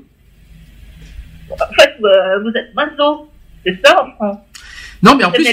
En 1.51 1.73
fait, 1.79 1.95
euh, 2.03 2.39
vous 2.41 2.49
êtes 2.49 2.73
maso. 2.75 3.29
C'est 3.65 3.79
ça, 3.83 4.05
enfin. 4.05 4.39
Non, 5.01 5.15
mais 5.15 5.23
en 5.23 5.31
plus, 5.31 5.47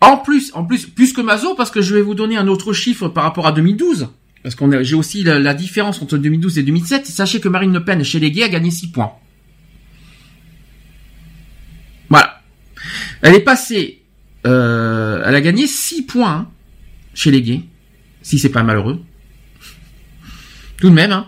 en 0.00 0.16
plus, 0.18 0.52
en 0.54 0.64
plus, 0.64 0.86
plus 0.86 1.12
que 1.12 1.20
Mazo, 1.20 1.54
parce 1.54 1.70
que 1.70 1.80
je 1.82 1.94
vais 1.94 2.02
vous 2.02 2.14
donner 2.14 2.36
un 2.36 2.48
autre 2.48 2.72
chiffre 2.72 3.08
par 3.08 3.24
rapport 3.24 3.46
à 3.46 3.52
2012. 3.52 4.08
Parce 4.42 4.54
qu'on 4.54 4.70
a, 4.72 4.82
j'ai 4.82 4.94
aussi 4.94 5.24
la, 5.24 5.38
la 5.40 5.54
différence 5.54 6.00
entre 6.02 6.16
2012 6.16 6.58
et 6.58 6.62
2007. 6.62 7.06
Sachez 7.06 7.40
que 7.40 7.48
Marine 7.48 7.72
Le 7.72 7.84
Pen, 7.84 8.02
chez 8.04 8.20
les 8.20 8.30
gays, 8.30 8.44
a 8.44 8.48
gagné 8.48 8.70
6 8.70 8.92
points. 8.92 9.12
Voilà. 12.08 12.40
Elle 13.26 13.34
est 13.34 13.40
passée, 13.40 14.02
euh, 14.46 15.20
elle 15.26 15.34
a 15.34 15.40
gagné 15.40 15.66
6 15.66 16.02
points 16.02 16.48
chez 17.12 17.32
les 17.32 17.42
gays. 17.42 17.62
Si 18.22 18.38
c'est 18.38 18.50
pas 18.50 18.62
malheureux. 18.62 19.00
Tout 20.76 20.90
de 20.90 20.94
même. 20.94 21.10
Hein. 21.10 21.26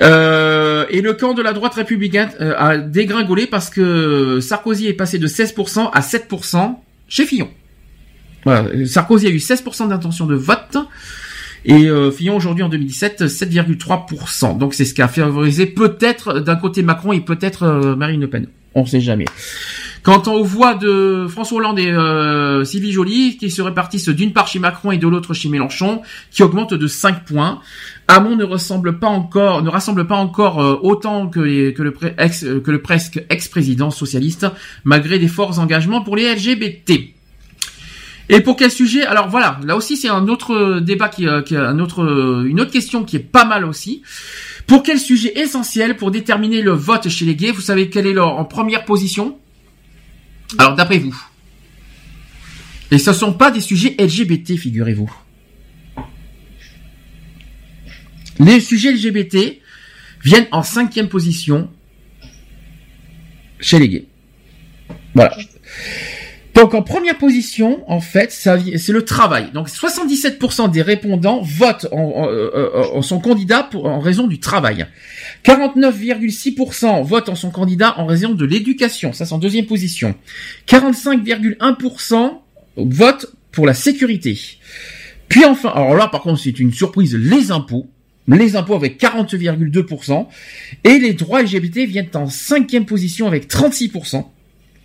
Euh, 0.00 0.84
et 0.90 1.00
le 1.00 1.14
camp 1.14 1.32
de 1.32 1.40
la 1.40 1.54
droite 1.54 1.72
républicaine 1.72 2.28
euh, 2.42 2.54
a 2.58 2.76
dégringolé 2.76 3.46
parce 3.46 3.70
que 3.70 4.40
Sarkozy 4.42 4.88
est 4.88 4.92
passé 4.92 5.18
de 5.18 5.26
16% 5.26 5.90
à 5.90 6.00
7% 6.00 6.74
chez 7.08 7.24
Fillon. 7.24 7.48
Sarkozy 8.84 9.26
a 9.26 9.30
eu 9.30 9.38
16% 9.38 9.88
d'intention 9.88 10.26
de 10.26 10.34
vote 10.34 10.76
et 11.64 11.88
Fillon 12.14 12.36
aujourd'hui 12.36 12.62
en 12.62 12.68
2017 12.68 13.22
7,3%. 13.22 14.58
Donc 14.58 14.74
c'est 14.74 14.84
ce 14.84 14.92
qui 14.92 15.00
a 15.00 15.08
favorisé 15.08 15.64
peut-être 15.64 16.40
d'un 16.40 16.56
côté 16.56 16.82
Macron 16.82 17.12
et 17.12 17.22
peut-être 17.22 17.94
Marine 17.96 18.20
Le 18.20 18.28
Pen. 18.28 18.48
On 18.74 18.84
sait 18.84 19.00
jamais. 19.00 19.26
Quant 20.02 20.20
aux 20.26 20.42
voix 20.42 20.74
de 20.74 21.26
François 21.28 21.58
Hollande 21.58 21.78
et 21.78 21.88
euh, 21.88 22.64
Sylvie 22.64 22.90
Joly, 22.90 23.36
qui 23.36 23.52
se 23.52 23.62
répartissent 23.62 24.08
d'une 24.08 24.32
part 24.32 24.48
chez 24.48 24.58
Macron 24.58 24.90
et 24.90 24.98
de 24.98 25.06
l'autre 25.06 25.32
chez 25.32 25.48
Mélenchon, 25.48 26.02
qui 26.32 26.42
augmentent 26.42 26.74
de 26.74 26.86
5 26.88 27.24
points. 27.24 27.60
Hamon 28.08 28.34
ne 28.34 28.42
ressemble 28.42 28.98
pas 28.98 29.06
encore, 29.06 29.62
ne 29.62 29.68
rassemble 29.70 30.08
pas 30.08 30.16
encore 30.16 30.60
euh, 30.60 30.76
autant 30.82 31.28
que, 31.28 31.38
les- 31.38 31.72
que 31.72 31.82
le, 31.84 31.94
ex- 32.18 32.42
euh, 32.42 32.58
que 32.60 32.72
le 32.72 32.82
presque 32.82 33.22
ex-président 33.30 33.92
socialiste, 33.92 34.46
malgré 34.82 35.20
des 35.20 35.28
forts 35.28 35.60
engagements 35.60 36.00
pour 36.02 36.16
les 36.16 36.34
LGBT. 36.34 36.94
Et 38.28 38.40
pour 38.40 38.56
quel 38.56 38.72
sujet? 38.72 39.04
Alors 39.04 39.28
voilà, 39.28 39.60
là 39.64 39.76
aussi 39.76 39.96
c'est 39.96 40.08
un 40.08 40.26
autre 40.26 40.80
débat 40.80 41.10
qui, 41.10 41.28
euh, 41.28 41.42
qui 41.42 41.54
un 41.54 41.78
autre, 41.78 42.02
euh, 42.02 42.44
une 42.48 42.60
autre 42.60 42.72
question 42.72 43.04
qui 43.04 43.16
est 43.16 43.20
pas 43.20 43.44
mal 43.44 43.64
aussi. 43.64 44.02
Pour 44.66 44.82
quel 44.82 44.98
sujet 44.98 45.32
essentiel 45.38 45.96
pour 45.96 46.10
déterminer 46.10 46.60
le 46.60 46.72
vote 46.72 47.08
chez 47.08 47.24
les 47.24 47.36
gays? 47.36 47.52
Vous 47.52 47.60
savez 47.60 47.88
quelle 47.88 48.06
est 48.08 48.12
leur 48.12 48.36
en 48.38 48.44
première 48.44 48.84
position? 48.84 49.38
Alors 50.58 50.74
d'après 50.74 50.98
vous. 50.98 51.16
Et 52.90 52.98
ce 52.98 53.12
sont 53.12 53.32
pas 53.32 53.50
des 53.50 53.60
sujets 53.60 53.96
LGBT, 53.98 54.56
figurez-vous. 54.56 55.10
Les 58.38 58.60
sujets 58.60 58.92
LGBT 58.92 59.60
viennent 60.22 60.48
en 60.52 60.62
cinquième 60.62 61.08
position 61.08 61.70
chez 63.60 63.78
les 63.78 63.88
gays. 63.88 64.06
Voilà. 65.14 65.36
Donc 66.54 66.74
en 66.74 66.82
première 66.82 67.16
position, 67.16 67.82
en 67.90 68.00
fait, 68.00 68.30
c'est 68.30 68.92
le 68.92 69.04
travail. 69.04 69.50
Donc 69.54 69.68
77% 69.68 70.70
des 70.70 70.82
répondants 70.82 71.40
votent 71.40 71.86
en, 71.92 72.28
euh, 72.28 73.00
son 73.00 73.20
candidat 73.20 73.70
en 73.74 74.00
raison 74.00 74.26
du 74.26 74.38
travail. 74.38 74.86
49,6% 75.44 77.02
votent 77.04 77.30
en 77.30 77.34
son 77.34 77.50
candidat 77.50 77.98
en 77.98 78.06
raison 78.06 78.34
de 78.34 78.44
l'éducation. 78.44 79.12
Ça 79.12 79.24
c'est 79.24 79.32
en 79.32 79.38
deuxième 79.38 79.66
position. 79.66 80.14
45,1% 80.68 82.32
votent 82.76 83.26
pour 83.50 83.66
la 83.66 83.74
sécurité. 83.74 84.38
Puis 85.28 85.44
enfin, 85.44 85.70
alors 85.70 85.94
là 85.94 86.08
par 86.08 86.20
contre 86.20 86.40
c'est 86.40 86.58
une 86.58 86.72
surprise, 86.72 87.14
les 87.14 87.50
impôts. 87.50 87.86
Les 88.28 88.54
impôts 88.54 88.74
avec 88.74 89.00
40,2%. 89.00 90.26
Et 90.84 90.98
les 90.98 91.14
droits 91.14 91.42
LGBT 91.42 91.78
viennent 91.88 92.10
en 92.14 92.28
cinquième 92.28 92.84
position 92.84 93.26
avec 93.26 93.48
36%. 93.48 94.24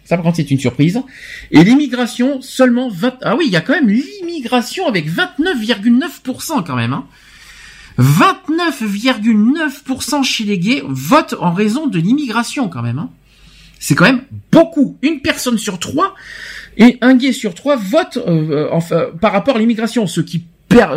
Ça, 0.07 0.15
par 0.15 0.23
contre, 0.23 0.37
c'est 0.37 0.49
une 0.49 0.59
surprise. 0.59 1.03
Et 1.51 1.65
l'immigration, 1.65 2.41
seulement 2.41 2.87
20... 2.87 3.17
Ah 3.23 3.35
oui, 3.35 3.43
il 3.47 3.51
y 3.51 3.57
a 3.57 3.61
quand 3.61 3.73
même 3.73 3.89
l'immigration 3.89 4.87
avec 4.87 5.09
29,9% 5.09 6.63
quand 6.65 6.77
même. 6.77 6.93
Hein. 6.93 7.05
29,9% 7.99 10.23
chez 10.23 10.45
les 10.45 10.59
gays 10.59 10.81
votent 10.87 11.35
en 11.41 11.51
raison 11.51 11.87
de 11.87 11.99
l'immigration 11.99 12.69
quand 12.69 12.81
même. 12.81 12.99
Hein. 12.99 13.09
C'est 13.79 13.95
quand 13.95 14.05
même 14.05 14.21
beaucoup. 14.49 14.97
Une 15.01 15.19
personne 15.19 15.57
sur 15.57 15.77
trois 15.77 16.15
et 16.77 16.97
un 17.01 17.15
gay 17.15 17.33
sur 17.33 17.53
trois 17.53 17.75
vote 17.75 18.15
euh, 18.15 18.69
enfin, 18.71 19.07
par 19.19 19.33
rapport 19.33 19.57
à 19.57 19.59
l'immigration, 19.59 20.07
ce 20.07 20.21
qui 20.21 20.45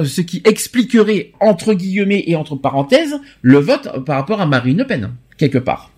ce 0.04 0.20
qui 0.20 0.40
expliquerait 0.44 1.32
entre 1.40 1.74
guillemets 1.74 2.22
et 2.26 2.36
entre 2.36 2.54
parenthèses 2.54 3.18
le 3.42 3.58
vote 3.58 4.04
par 4.04 4.14
rapport 4.16 4.40
à 4.40 4.46
Marine 4.46 4.78
Le 4.78 4.86
Pen 4.86 5.10
quelque 5.36 5.58
part. 5.58 5.90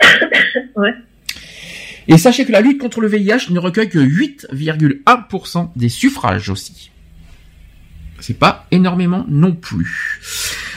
Ouais. 0.76 0.94
Et 2.10 2.18
sachez 2.18 2.44
que 2.44 2.50
la 2.50 2.60
lutte 2.60 2.80
contre 2.80 3.00
le 3.00 3.06
VIH 3.06 3.50
ne 3.50 3.60
recueille 3.60 3.88
que 3.88 4.00
8,1% 4.00 5.70
des 5.76 5.88
suffrages 5.88 6.50
aussi. 6.50 6.90
C'est 8.18 8.38
pas 8.38 8.66
énormément 8.72 9.24
non 9.28 9.54
plus. 9.54 10.20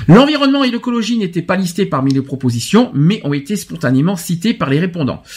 L'environnement 0.07 0.63
et 0.63 0.69
l'écologie 0.69 1.17
n'étaient 1.17 1.41
pas 1.41 1.55
listés 1.55 1.87
parmi 1.87 2.13
les 2.13 2.21
propositions, 2.21 2.91
mais 2.93 3.19
ont 3.23 3.33
été 3.33 3.55
spontanément 3.55 4.15
cités 4.15 4.53
par 4.53 4.69
les 4.69 4.79
répondants. 4.79 5.23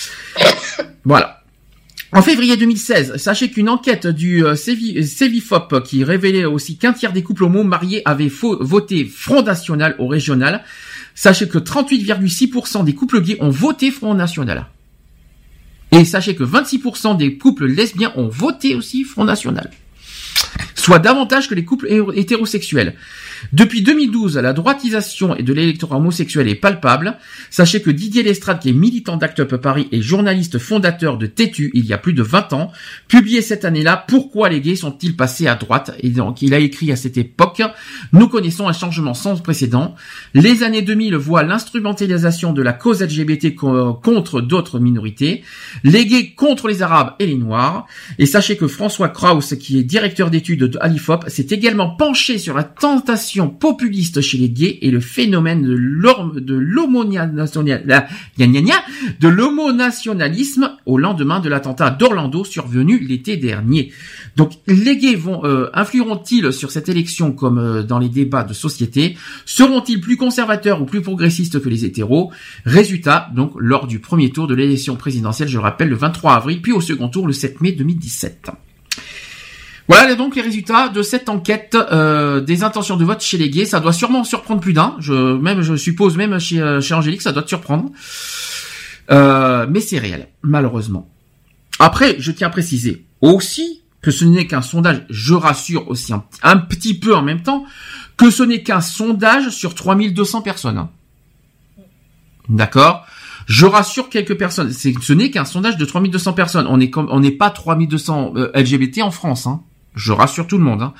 Voilà. 1.04 1.44
En 2.12 2.20
février 2.20 2.56
2016, 2.56 3.16
sachez 3.16 3.48
qu'une 3.48 3.68
enquête 3.68 4.08
du 4.08 4.44
euh, 4.44 4.56
Cevifop 4.56 5.82
qui 5.84 6.02
révélait 6.02 6.44
aussi 6.44 6.76
qu'un 6.76 6.92
tiers 6.92 7.12
des 7.12 7.22
couples 7.22 7.44
homo 7.44 7.62
mariés 7.62 8.02
avaient 8.04 8.30
voté 8.60 9.04
Front 9.04 9.42
National 9.42 9.94
au 10.00 10.08
régional. 10.08 10.64
Sachez 11.14 11.48
que 11.48 11.58
38,6% 11.58 12.84
des 12.84 12.94
couples 12.94 13.22
gays 13.22 13.38
ont 13.40 13.50
voté 13.50 13.92
Front 13.92 14.14
National. 14.14 14.66
Et 15.92 16.04
sachez 16.04 16.34
que 16.34 16.44
26% 16.44 17.16
des 17.16 17.38
couples 17.38 17.66
lesbiens 17.66 18.12
ont 18.16 18.28
voté 18.28 18.74
aussi 18.74 19.04
Front 19.04 19.24
National 19.24 19.70
soit 20.86 21.00
davantage 21.00 21.48
que 21.48 21.54
les 21.54 21.64
couples 21.64 21.88
hétérosexuels. 22.14 22.94
Depuis 23.52 23.82
2012, 23.82 24.36
la 24.38 24.52
droitisation 24.52 25.34
de 25.38 25.52
l'électorat 25.52 25.96
homosexuel 25.96 26.48
est 26.48 26.54
palpable. 26.54 27.18
Sachez 27.50 27.82
que 27.82 27.90
Didier 27.90 28.22
Lestrade, 28.22 28.60
qui 28.60 28.70
est 28.70 28.72
militant 28.72 29.16
d'Act 29.16 29.40
Up 29.40 29.56
Paris 29.56 29.88
et 29.92 30.02
journaliste 30.02 30.58
fondateur 30.58 31.18
de 31.18 31.26
Tétu 31.26 31.70
il 31.74 31.86
y 31.86 31.92
a 31.92 31.98
plus 31.98 32.12
de 32.12 32.22
20 32.22 32.52
ans, 32.52 32.72
publiait 33.08 33.42
cette 33.42 33.64
année-là 33.64 34.04
Pourquoi 34.08 34.48
les 34.48 34.60
gays 34.60 34.76
sont-ils 34.76 35.16
passés 35.16 35.46
à 35.46 35.54
droite? 35.54 35.92
Et 36.00 36.10
donc 36.10 36.42
il 36.42 36.54
a 36.54 36.58
écrit 36.58 36.92
à 36.92 36.96
cette 36.96 37.16
époque 37.16 37.62
Nous 38.12 38.28
connaissons 38.28 38.68
un 38.68 38.72
changement 38.72 39.14
sans 39.14 39.36
précédent. 39.36 39.94
Les 40.34 40.62
années 40.62 40.82
2000 40.82 41.16
voient 41.16 41.42
l'instrumentalisation 41.42 42.52
de 42.52 42.62
la 42.62 42.72
cause 42.72 43.02
LGBT 43.02 43.54
contre 43.54 44.40
d'autres 44.40 44.78
minorités. 44.78 45.42
Les 45.84 46.06
gays 46.06 46.32
contre 46.34 46.68
les 46.68 46.82
Arabes 46.82 47.14
et 47.18 47.26
les 47.26 47.36
Noirs. 47.36 47.86
Et 48.18 48.26
sachez 48.26 48.56
que 48.56 48.66
François 48.66 49.08
Kraus, 49.08 49.54
qui 49.58 49.78
est 49.78 49.82
directeur 49.82 50.30
d'études 50.30 50.64
de 50.64 50.78
Alifop, 50.80 51.28
s'est 51.28 51.46
également 51.50 51.90
penché 51.90 52.38
sur 52.38 52.54
la 52.54 52.64
tentation 52.64 53.25
populiste 53.48 54.20
chez 54.20 54.38
les 54.38 54.50
gays 54.50 54.78
et 54.82 54.90
le 54.90 55.00
phénomène 55.00 55.62
de 55.62 55.74
l'homonationalisme 59.28 60.76
au 60.86 60.98
lendemain 60.98 61.40
de 61.40 61.48
l'attentat 61.48 61.90
d'Orlando 61.90 62.44
survenu 62.44 62.98
l'été 62.98 63.36
dernier. 63.36 63.92
Donc 64.36 64.52
les 64.66 64.96
gays 64.96 65.14
vont 65.14 65.44
euh, 65.44 65.70
influeront-ils 65.74 66.52
sur 66.52 66.70
cette 66.70 66.88
élection 66.88 67.32
comme 67.32 67.58
euh, 67.58 67.82
dans 67.82 67.98
les 67.98 68.08
débats 68.08 68.44
de 68.44 68.52
société? 68.52 69.16
Seront-ils 69.44 70.00
plus 70.00 70.16
conservateurs 70.16 70.80
ou 70.82 70.84
plus 70.84 71.02
progressistes 71.02 71.60
que 71.60 71.68
les 71.68 71.84
hétéros? 71.84 72.32
Résultat, 72.64 73.30
donc 73.34 73.52
lors 73.58 73.86
du 73.86 73.98
premier 73.98 74.30
tour 74.30 74.46
de 74.46 74.54
l'élection 74.54 74.96
présidentielle, 74.96 75.48
je 75.48 75.56
le 75.56 75.62
rappelle, 75.62 75.88
le 75.88 75.96
23 75.96 76.34
avril, 76.34 76.60
puis 76.62 76.72
au 76.72 76.80
second 76.80 77.08
tour 77.08 77.26
le 77.26 77.32
7 77.32 77.60
mai 77.60 77.72
2017. 77.72 78.50
Voilà 79.88 80.16
donc 80.16 80.34
les 80.34 80.42
résultats 80.42 80.88
de 80.88 81.02
cette 81.02 81.28
enquête 81.28 81.76
euh, 81.76 82.40
des 82.40 82.64
intentions 82.64 82.96
de 82.96 83.04
vote 83.04 83.20
chez 83.20 83.38
les 83.38 83.50
gays. 83.50 83.66
Ça 83.66 83.80
doit 83.80 83.92
sûrement 83.92 84.24
surprendre 84.24 84.60
plus 84.60 84.72
d'un. 84.72 84.96
Je 84.98 85.36
même 85.36 85.62
je 85.62 85.76
suppose 85.76 86.16
même 86.16 86.38
chez 86.38 86.60
euh, 86.60 86.80
chez 86.80 86.94
Angélique 86.94 87.22
ça 87.22 87.32
doit 87.32 87.42
te 87.42 87.48
surprendre. 87.48 87.90
Euh, 89.10 89.66
mais 89.70 89.80
c'est 89.80 89.98
réel, 89.98 90.28
malheureusement. 90.42 91.08
Après, 91.78 92.16
je 92.18 92.32
tiens 92.32 92.48
à 92.48 92.50
préciser 92.50 93.06
aussi 93.20 93.82
que 94.00 94.10
ce 94.10 94.24
n'est 94.24 94.46
qu'un 94.46 94.62
sondage. 94.62 95.04
Je 95.10 95.34
rassure 95.34 95.88
aussi 95.88 96.12
un, 96.42 96.56
petit 96.56 96.98
peu 96.98 97.14
en 97.14 97.22
même 97.22 97.42
temps 97.42 97.64
que 98.16 98.30
ce 98.30 98.42
n'est 98.42 98.62
qu'un 98.62 98.80
sondage 98.80 99.50
sur 99.50 99.74
3200 99.74 100.42
personnes. 100.42 100.88
D'accord? 102.48 103.06
Je 103.46 103.66
rassure 103.66 104.08
quelques 104.08 104.36
personnes. 104.36 104.72
ce 104.72 105.12
n'est 105.12 105.30
qu'un 105.30 105.44
sondage 105.44 105.76
de 105.76 105.84
3200 105.84 106.32
personnes. 106.32 106.66
On 106.66 107.20
n'est 107.20 107.30
pas 107.30 107.50
3200 107.50 108.34
LGBT 108.54 109.02
en 109.02 109.12
France. 109.12 109.46
Hein. 109.46 109.62
Je 109.96 110.12
rassure 110.12 110.46
tout 110.46 110.58
le 110.58 110.64
monde. 110.64 110.82
Hein. 110.82 110.94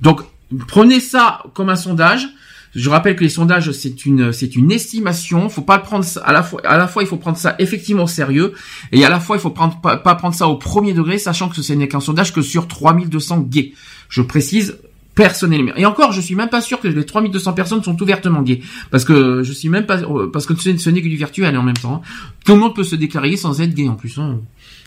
Donc 0.00 0.22
prenez 0.66 1.00
ça 1.00 1.42
comme 1.54 1.68
un 1.68 1.76
sondage. 1.76 2.28
Je 2.74 2.90
rappelle 2.90 3.16
que 3.16 3.24
les 3.24 3.30
sondages 3.30 3.72
c'est 3.72 4.06
une 4.06 4.32
c'est 4.32 4.54
une 4.54 4.70
estimation. 4.70 5.48
Faut 5.48 5.62
pas 5.62 5.78
prendre 5.78 6.04
à 6.22 6.32
la 6.32 6.42
fois 6.42 6.60
à 6.64 6.76
la 6.78 6.88
fois 6.88 7.02
il 7.02 7.06
faut 7.06 7.16
prendre 7.16 7.36
ça 7.36 7.56
effectivement 7.58 8.04
au 8.04 8.08
sérieux 8.08 8.52
et 8.92 9.04
à 9.04 9.08
la 9.08 9.18
fois 9.18 9.36
il 9.36 9.40
faut 9.40 9.50
prendre 9.50 9.80
pas, 9.80 9.96
prendre 9.96 10.34
ça 10.34 10.48
au 10.48 10.56
premier 10.56 10.92
degré, 10.92 11.18
sachant 11.18 11.48
que 11.48 11.60
ce 11.60 11.72
n'est 11.72 11.88
qu'un 11.88 12.00
sondage 12.00 12.32
que 12.32 12.42
sur 12.42 12.68
3200 12.68 13.40
gays. 13.48 13.72
Je 14.08 14.22
précise 14.22 14.78
personnellement. 15.16 15.72
Et 15.76 15.86
encore, 15.86 16.12
je 16.12 16.20
suis 16.20 16.34
même 16.34 16.50
pas 16.50 16.60
sûr 16.60 16.78
que 16.78 16.86
les 16.86 17.06
3200 17.06 17.54
personnes 17.54 17.82
sont 17.82 18.00
ouvertement 18.00 18.42
gays, 18.42 18.60
parce 18.90 19.04
que 19.04 19.42
je 19.42 19.52
suis 19.52 19.70
même 19.70 19.86
pas, 19.86 19.98
parce 20.30 20.44
que 20.44 20.54
ce 20.54 20.90
n'est 20.90 21.00
que 21.00 21.08
du 21.08 21.16
virtuel 21.16 21.56
en 21.56 21.62
même 21.62 21.76
temps. 21.76 21.94
Hein. 21.94 22.00
Tout 22.44 22.52
le 22.52 22.60
monde 22.60 22.76
peut 22.76 22.84
se 22.84 22.94
déclarer 22.94 23.36
sans 23.36 23.60
être 23.62 23.74
gay 23.74 23.88
en 23.88 23.94
plus, 23.94 24.18
hein. 24.18 24.38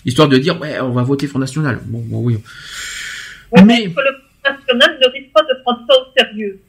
histoire 0.05 0.29
de 0.29 0.37
dire 0.37 0.61
ouais, 0.61 0.79
on 0.79 0.93
va 0.93 1.01
voter 1.01 1.25
Front 1.25 1.39
National. 1.39 1.81
Bon 1.87 2.05
oui 2.11 2.37
mais 3.65 3.91
que 3.91 3.99
le 3.99 4.17
national 4.43 4.99
ne 5.01 5.07
risque 5.11 5.31
pas 5.33 5.41
de 5.41 5.61
prendre 5.63 5.79
ça 5.87 5.95
au 5.95 6.05
sérieux. 6.17 6.59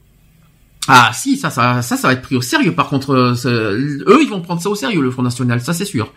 Ah 0.88 1.10
si, 1.14 1.36
ça, 1.36 1.50
ça, 1.50 1.82
ça, 1.82 1.96
ça 1.96 2.08
va 2.08 2.14
être 2.14 2.22
pris 2.22 2.36
au 2.36 2.42
sérieux. 2.42 2.72
Par 2.72 2.88
contre, 2.88 3.14
euh, 3.14 4.02
eux, 4.06 4.18
ils 4.22 4.28
vont 4.28 4.40
prendre 4.40 4.60
ça 4.60 4.70
au 4.70 4.74
sérieux, 4.74 5.02
le 5.02 5.10
Front 5.10 5.22
National, 5.22 5.60
ça 5.60 5.72
c'est 5.72 5.84
sûr. 5.84 6.12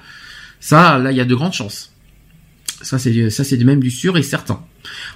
Ça, 0.60 0.98
là, 0.98 1.12
il 1.12 1.18
y 1.18 1.22
a 1.22 1.26
de 1.26 1.36
grandes 1.36 1.54
chances. 1.54 1.92
Ça, 2.82 2.98
c'est, 2.98 3.30
ça, 3.30 3.44
c'est 3.44 3.58
même 3.64 3.80
du 3.80 3.92
sûr 3.92 4.18
et 4.18 4.24
certain. 4.24 4.62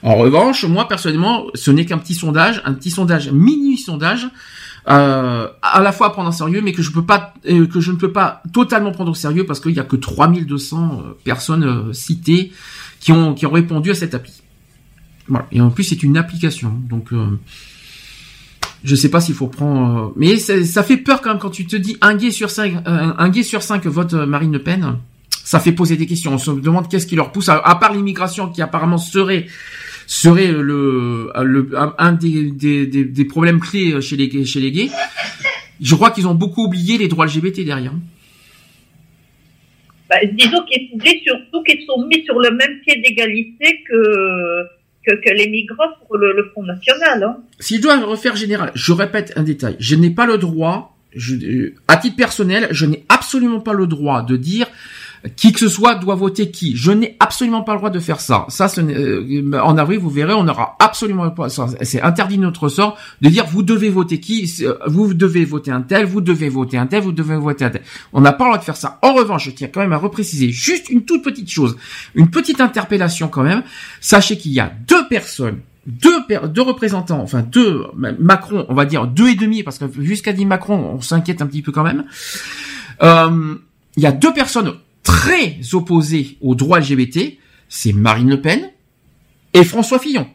En 0.04 0.16
revanche, 0.16 0.64
moi 0.66 0.88
personnellement, 0.88 1.48
ce 1.54 1.72
n'est 1.72 1.86
qu'un 1.86 1.98
petit 1.98 2.14
sondage, 2.14 2.62
un 2.66 2.74
petit 2.74 2.92
sondage, 2.92 3.32
mini 3.32 3.78
sondage, 3.78 4.28
euh, 4.90 5.48
à 5.62 5.82
la 5.82 5.92
fois 5.92 6.08
à 6.08 6.10
prendre 6.12 6.30
au 6.30 6.34
sérieux, 6.34 6.62
mais 6.62 6.72
que 6.72 6.82
je 6.82 6.92
peux 6.92 7.06
pas, 7.06 7.34
euh, 7.50 7.68
que 7.68 7.82
je 7.82 7.92
ne 7.92 7.98
peux 7.98 8.12
pas 8.12 8.42
totalement 8.54 8.92
prendre 8.92 9.12
au 9.12 9.16
sérieux 9.16 9.46
parce 9.46 9.60
qu'il 9.60 9.74
y 9.74 9.80
a 9.80 9.84
que 9.84 9.98
3200 9.98 11.04
personnes 11.24 11.94
citées 11.94 12.54
qui 13.00 13.12
ont, 13.12 13.34
qui 13.34 13.46
ont 13.46 13.52
répondu 13.52 13.92
à 13.92 13.96
cet 13.96 14.14
appli. 14.14 14.34
Et 15.52 15.62
en 15.62 15.70
plus, 15.70 15.84
c'est 15.84 16.04
une 16.04 16.18
application. 16.18 16.74
Donc, 16.90 17.12
euh, 17.12 17.40
je 18.84 18.96
sais 18.96 19.10
pas 19.10 19.22
s'il 19.22 19.36
faut 19.36 19.48
prendre. 19.48 20.10
Euh, 20.10 20.14
mais 20.16 20.38
ça 20.38 20.84
fait 20.84 20.98
peur 20.98 21.22
quand 21.22 21.30
même 21.30 21.40
quand 21.40 21.50
tu 21.50 21.66
te 21.66 21.76
dis 21.76 21.98
un 22.02 22.16
gay 22.16 22.32
sur 22.32 22.50
cinq, 22.50 22.76
euh, 22.88 23.44
sur 23.44 23.62
cinq 23.62 23.86
vote 23.86 24.14
Marine 24.14 24.54
Le 24.54 24.64
Pen. 24.64 24.98
Ça 25.30 25.60
fait 25.60 25.72
poser 25.72 25.96
des 25.96 26.06
questions. 26.06 26.34
On 26.34 26.38
se 26.38 26.52
demande 26.52 26.90
qu'est-ce 26.90 27.08
qui 27.08 27.16
leur 27.16 27.32
pousse, 27.32 27.50
à, 27.50 27.60
part 27.76 27.94
l'immigration 27.94 28.50
qui 28.50 28.62
apparemment 28.62 28.98
serait 28.98 29.48
serait 30.06 30.52
le 30.52 31.32
un 31.36 32.12
des, 32.14 32.52
des, 32.52 32.86
des, 32.86 33.26
problèmes 33.26 33.60
clés 33.60 34.02
chez 34.02 34.16
les 34.16 34.46
chez 34.46 34.60
les 34.60 34.72
gays. 34.72 34.90
Je 35.82 35.96
crois 35.96 36.12
qu'ils 36.12 36.28
ont 36.28 36.36
beaucoup 36.36 36.66
oublié 36.66 36.98
les 36.98 37.08
droits 37.08 37.26
LGBT 37.26 37.62
derrière. 37.62 37.94
Bah, 40.10 40.16
disons 40.32 40.64
qu'ils 40.64 40.90
surtout 41.24 41.64
qu'ils 41.64 41.86
sont 41.86 42.06
mis 42.08 42.24
sur 42.24 42.40
le 42.40 42.52
même 42.52 42.80
pied 42.86 43.02
d'égalité 43.02 43.84
que 43.88 44.77
que, 45.16 45.34
les 45.34 45.50
migrants 45.50 45.90
pour 46.06 46.18
le, 46.18 46.50
Front 46.52 46.64
National. 46.64 47.24
Hein. 47.24 47.38
Si 47.60 47.78
je 47.78 47.82
dois 47.82 48.00
refaire 48.04 48.36
général, 48.36 48.72
je 48.76 48.92
répète 48.94 49.34
un 49.36 49.44
détail. 49.44 49.76
Je 49.80 49.96
n'ai 49.96 50.10
pas 50.10 50.26
le 50.26 50.38
droit, 50.38 50.98
euh, 51.16 51.74
à 51.88 51.98
titre 51.98 52.16
personnel, 52.16 52.68
je 52.72 52.86
n'ai 52.86 53.06
absolument 53.10 53.60
pas 53.60 53.74
le 53.74 53.88
droit 53.88 54.24
de 54.24 54.38
dire 54.38 54.68
qui 55.36 55.52
que 55.52 55.60
ce 55.60 55.68
soit 55.68 55.96
doit 55.96 56.16
voter 56.16 56.52
qui. 56.52 56.76
Je 56.76 56.92
n'ai 56.92 57.16
absolument 57.20 57.62
pas 57.64 57.74
le 57.74 57.80
droit 57.80 57.90
de 57.90 58.00
faire 58.00 58.20
ça. 58.20 58.46
Ça, 58.50 58.68
euh, 58.78 59.52
en 59.62 59.78
avril, 59.78 60.00
vous 60.00 60.10
verrez, 60.10 60.34
on 60.34 60.44
n'aura 60.44 60.76
absolument 60.80 61.30
pas. 61.32 61.48
C'est 61.50 62.02
interdit 62.02 62.38
de 62.38 62.44
notre 62.44 62.70
sort 62.70 62.98
de 63.22 63.30
dire 63.30 63.46
vous 63.46 63.64
devez 63.64 63.90
voter 63.90 64.20
qui, 64.20 64.52
euh, 64.62 64.76
vous 64.88 65.14
devez 65.14 65.46
voter 65.46 65.72
un 65.72 65.82
tel, 65.82 66.06
vous 66.06 66.22
devez 66.22 66.50
voter 66.50 66.78
un 66.78 66.88
tel, 66.88 67.02
vous 67.02 67.12
devez 67.12 67.38
voter 67.38 67.66
un 67.66 67.70
tel. 67.70 67.82
On 68.14 68.22
n'a 68.22 68.34
pas 68.34 68.46
le 68.46 68.50
droit 68.52 68.60
de 68.60 68.64
faire 68.64 68.78
ça. 68.78 69.00
En 69.02 69.14
revanche, 69.14 69.46
je 69.46 69.52
tiens 69.52 69.70
quand 69.74 69.82
même 69.82 69.94
à 69.94 69.98
repréciser 69.98 70.50
juste 70.50 70.90
une 70.90 71.04
toute 71.04 71.24
petite 71.24 71.50
chose, 71.50 71.78
une 72.16 72.30
petite 72.30 72.62
interpellation 72.62 73.28
quand 73.28 73.44
même. 73.44 73.64
Sachez 74.02 74.38
qu'il 74.38 74.52
y 74.52 74.60
a 74.60 74.72
deux 74.88 75.08
personnes 75.08 75.60
deux, 75.88 76.18
deux 76.50 76.62
représentants, 76.62 77.22
enfin 77.22 77.42
deux, 77.42 77.86
Macron, 77.96 78.66
on 78.68 78.74
va 78.74 78.84
dire 78.84 79.08
deux 79.08 79.30
et 79.30 79.36
demi, 79.36 79.64
parce 79.64 79.78
que 79.80 79.86
jusqu'à 80.02 80.34
dit 80.34 80.46
Macron, 80.46 80.76
on 80.96 81.02
s'inquiète 81.02 81.42
un 81.42 81.48
petit 81.48 81.62
peu 81.62 81.72
quand 81.72 81.84
même. 81.84 82.04
Euh, 83.02 83.56
il 83.96 84.04
y 84.04 84.06
a 84.06 84.12
deux 84.12 84.34
personnes 84.34 84.74
très 85.08 85.60
opposés 85.72 86.38
au 86.42 86.54
droit 86.54 86.82
LGBT, 86.82 87.38
c'est 87.70 87.94
Marine 87.94 88.30
Le 88.30 88.42
Pen 88.42 88.70
et 89.54 89.64
François 89.64 90.00
Fillon. 90.00 90.28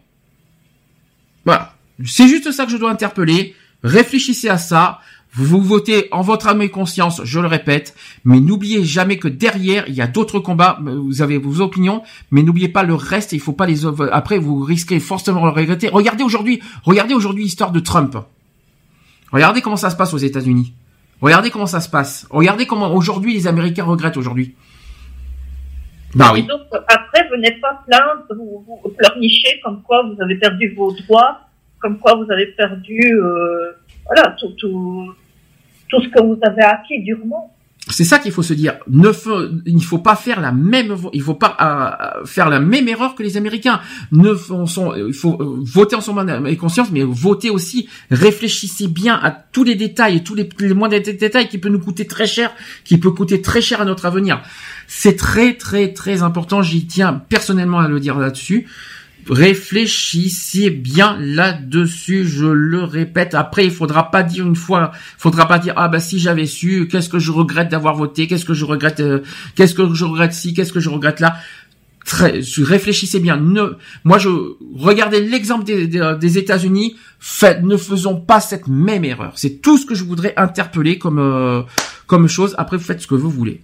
Voilà. 1.44 1.76
C'est 2.06 2.26
juste 2.26 2.50
ça 2.52 2.64
que 2.64 2.72
je 2.72 2.78
dois 2.78 2.90
interpeller. 2.90 3.54
Réfléchissez 3.82 4.48
à 4.48 4.56
ça. 4.56 5.00
Vous 5.34 5.60
votez 5.60 6.08
en 6.10 6.22
votre 6.22 6.48
âme 6.48 6.62
et 6.62 6.70
conscience, 6.70 7.22
je 7.24 7.40
le 7.40 7.46
répète, 7.46 7.94
mais 8.24 8.38
n'oubliez 8.38 8.84
jamais 8.84 9.16
que 9.18 9.28
derrière, 9.28 9.84
il 9.88 9.94
y 9.94 10.02
a 10.02 10.06
d'autres 10.06 10.38
combats, 10.38 10.78
vous 10.82 11.22
avez 11.22 11.38
vos 11.38 11.62
opinions, 11.62 12.02
mais 12.30 12.42
n'oubliez 12.42 12.68
pas 12.68 12.82
le 12.82 12.94
reste, 12.94 13.32
il 13.32 13.40
faut 13.40 13.54
pas 13.54 13.64
les 13.64 13.86
après 14.12 14.36
vous 14.36 14.60
risquez 14.60 15.00
forcément 15.00 15.40
de 15.40 15.46
le 15.46 15.52
regretter. 15.52 15.88
Regardez 15.88 16.22
aujourd'hui, 16.22 16.60
regardez 16.82 17.14
aujourd'hui 17.14 17.44
l'histoire 17.44 17.72
de 17.72 17.80
Trump. 17.80 18.18
Regardez 19.32 19.62
comment 19.62 19.78
ça 19.78 19.88
se 19.88 19.96
passe 19.96 20.12
aux 20.12 20.18
États-Unis. 20.18 20.74
Regardez 21.22 21.50
comment 21.50 21.66
ça 21.66 21.80
se 21.80 21.88
passe. 21.88 22.26
Regardez 22.30 22.66
comment 22.66 22.94
aujourd'hui 22.94 23.32
les 23.32 23.46
Américains 23.46 23.84
regrettent 23.84 24.18
aujourd'hui. 24.18 24.54
Bah 26.14 26.30
oui. 26.34 26.42
Donc, 26.46 26.60
après, 26.88 27.28
venez 27.30 27.52
pas 27.60 27.82
plaindre, 27.86 28.24
vous, 28.36 28.64
vous 28.66 28.90
pleurnichez 28.90 29.60
comme 29.64 29.82
quoi 29.82 30.02
vous 30.02 30.20
avez 30.22 30.36
perdu 30.36 30.74
vos 30.76 30.92
droits, 30.92 31.40
comme 31.80 31.98
quoi 31.98 32.14
vous 32.14 32.30
avez 32.30 32.46
perdu, 32.46 33.00
euh, 33.14 33.72
voilà, 34.06 34.36
tout, 34.38 34.50
tout, 34.58 35.12
tout 35.88 36.02
ce 36.02 36.08
que 36.08 36.22
vous 36.22 36.38
avez 36.42 36.62
acquis 36.62 37.02
durement. 37.02 37.54
C'est 37.88 38.04
ça 38.04 38.20
qu'il 38.20 38.30
faut 38.30 38.44
se 38.44 38.54
dire. 38.54 38.74
Ne 38.88 39.10
il 39.66 39.82
faut 39.82 39.98
pas 39.98 40.14
faire 40.14 40.40
la 40.40 40.52
même, 40.52 40.94
il 41.12 41.20
faut 41.20 41.34
pas 41.34 41.56
euh, 41.60 42.24
faire 42.24 42.48
la 42.48 42.60
même 42.60 42.86
erreur 42.86 43.16
que 43.16 43.24
les 43.24 43.36
Américains. 43.36 43.80
Ne 44.12 44.34
font 44.34 44.66
son- 44.66 44.94
il 44.94 45.12
faut 45.12 45.36
euh, 45.40 45.56
voter 45.64 45.96
en 45.96 46.00
son 46.00 46.44
et 46.46 46.56
conscience, 46.56 46.92
mais 46.92 47.02
voter 47.02 47.50
aussi. 47.50 47.88
Réfléchissez 48.12 48.86
bien 48.86 49.16
à 49.20 49.32
tous 49.32 49.64
les 49.64 49.74
détails 49.74 50.18
et 50.18 50.22
tous 50.22 50.36
les, 50.36 50.48
les 50.60 50.74
moindres 50.74 51.00
dé- 51.02 51.12
détails 51.12 51.48
qui 51.48 51.58
peut 51.58 51.70
nous 51.70 51.80
coûter 51.80 52.06
très 52.06 52.28
cher, 52.28 52.52
qui 52.84 52.98
peut 52.98 53.10
coûter 53.10 53.42
très 53.42 53.60
cher 53.60 53.80
à 53.80 53.84
notre 53.84 54.06
avenir. 54.06 54.42
C'est 54.94 55.16
très 55.16 55.54
très 55.54 55.94
très 55.94 56.22
important. 56.22 56.62
J'y 56.62 56.86
tiens 56.86 57.22
personnellement 57.28 57.78
à 57.80 57.88
le 57.88 57.98
dire 57.98 58.18
là-dessus. 58.18 58.66
Réfléchissez 59.28 60.68
bien 60.70 61.16
là-dessus, 61.18 62.28
je 62.28 62.44
le 62.46 62.84
répète. 62.84 63.34
Après, 63.34 63.64
il 63.64 63.70
faudra 63.70 64.10
pas 64.10 64.22
dire 64.22 64.46
une 64.46 64.54
fois, 64.54 64.92
faudra 65.16 65.48
pas 65.48 65.58
dire 65.58 65.72
ah 65.76 65.88
bah 65.88 65.98
si 65.98 66.18
j'avais 66.18 66.46
su, 66.46 66.88
qu'est-ce 66.88 67.08
que 67.08 67.18
je 67.18 67.32
regrette 67.32 67.70
d'avoir 67.70 67.96
voté, 67.96 68.26
qu'est-ce 68.26 68.44
que 68.44 68.52
je 68.52 68.64
regrette, 68.64 69.00
euh, 69.00 69.20
qu'est-ce 69.56 69.74
que 69.74 69.92
je 69.94 70.04
regrette 70.04 70.34
ci, 70.34 70.52
qu'est-ce 70.52 70.72
que 70.72 70.80
je 70.80 70.90
regrette 70.90 71.20
là. 71.20 71.36
Très, 72.04 72.40
réfléchissez 72.58 73.18
bien. 73.18 73.42
Moi 74.04 74.18
je 74.18 74.28
regardez 74.76 75.20
l'exemple 75.20 75.64
des, 75.64 75.86
des 75.86 76.38
États-Unis. 76.38 76.96
Ne 77.62 77.76
faisons 77.76 78.20
pas 78.20 78.40
cette 78.40 78.68
même 78.68 79.04
erreur. 79.04 79.32
C'est 79.36 79.62
tout 79.62 79.78
ce 79.78 79.86
que 79.86 79.94
je 79.94 80.04
voudrais 80.04 80.34
interpeller 80.36 80.98
comme 80.98 81.18
euh, 81.18 81.62
comme 82.06 82.28
chose. 82.28 82.54
Après, 82.58 82.76
vous 82.76 82.84
faites 82.84 83.00
ce 83.00 83.06
que 83.06 83.14
vous 83.14 83.30
voulez. 83.30 83.62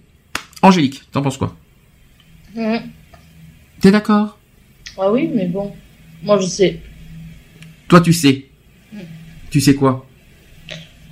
Angélique, 0.61 1.03
t'en 1.11 1.21
penses 1.21 1.37
quoi 1.37 1.55
Mhm. 2.55 2.79
T'es 3.79 3.91
d'accord 3.91 4.37
Ah 4.97 5.11
oui, 5.11 5.29
mais 5.33 5.47
bon. 5.47 5.71
Moi, 6.23 6.39
je 6.39 6.45
sais. 6.47 6.79
Toi, 7.87 8.01
tu 8.01 8.11
sais. 8.13 8.45
Tu 9.51 9.61
sais 9.61 9.75
quoi 9.75 10.05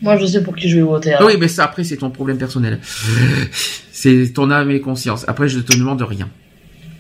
Moi, 0.02 0.18
je 0.18 0.26
sais 0.26 0.44
pour 0.44 0.56
qui 0.56 0.68
je 0.70 0.78
vais 0.78 0.84
voter. 0.84 1.14
Ah. 1.14 1.26
Oui, 1.26 1.34
mais 1.40 1.48
ça 1.48 1.64
après 1.64 1.84
c'est 1.84 1.98
ton 1.98 2.10
problème 2.12 2.38
personnel. 2.38 2.80
C'est 3.92 4.32
ton 4.34 4.52
âme 4.52 4.70
et 4.72 4.80
conscience. 4.82 5.26
Après, 5.28 5.48
je 5.48 5.60
te 5.60 5.76
demande 5.76 6.02
rien. 6.02 6.30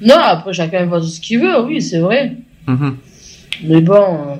Non, 0.01 0.15
après, 0.17 0.53
chacun 0.53 0.85
vote 0.85 1.03
ce 1.03 1.19
qu'il 1.19 1.39
veut, 1.39 1.61
oui, 1.65 1.81
c'est 1.81 1.99
vrai. 1.99 2.35
Mhm. 2.67 2.97
Mais 3.63 3.81
bon, 3.81 3.93
euh, 3.95 4.35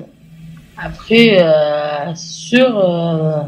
après, 0.76 1.38
euh, 1.40 2.14
sûr, 2.14 2.76
euh, 2.78 3.42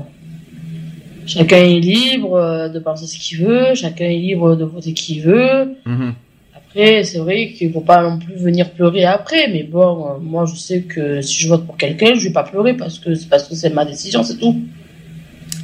chacun 1.31 1.57
est 1.57 1.81
libre 1.81 2.34
euh, 2.34 2.68
de 2.68 2.78
penser 2.78 3.07
ce 3.07 3.18
qu'il 3.18 3.39
veut, 3.39 3.75
chacun 3.75 4.07
est 4.07 4.18
libre 4.18 4.57
de 4.57 4.65
voter 4.65 4.92
qui 4.92 5.20
veut. 5.20 5.76
Mhm. 5.86 6.15
Après, 6.55 7.05
c'est 7.05 7.18
vrai 7.18 7.52
qu'il 7.52 7.73
faut 7.73 7.81
pas 7.81 8.02
non 8.02 8.18
plus 8.18 8.34
venir 8.34 8.70
pleurer 8.70 9.05
après, 9.05 9.49
mais 9.49 9.62
bon, 9.62 10.07
euh, 10.07 10.18
moi 10.20 10.44
je 10.47 10.55
sais 10.57 10.83
que 10.83 11.20
si 11.20 11.42
je 11.42 11.49
vote 11.49 11.67
pour 11.67 11.76
quelqu'un, 11.76 12.15
je 12.15 12.28
vais 12.28 12.33
pas 12.33 12.44
pleurer 12.44 12.75
parce 12.75 12.99
que 12.99 13.15
c'est 13.15 13.28
parce 13.28 13.49
que 13.49 13.55
c'est 13.55 13.70
ma 13.70 13.84
décision, 13.84 14.23
c'est 14.23 14.39
tout. 14.39 14.60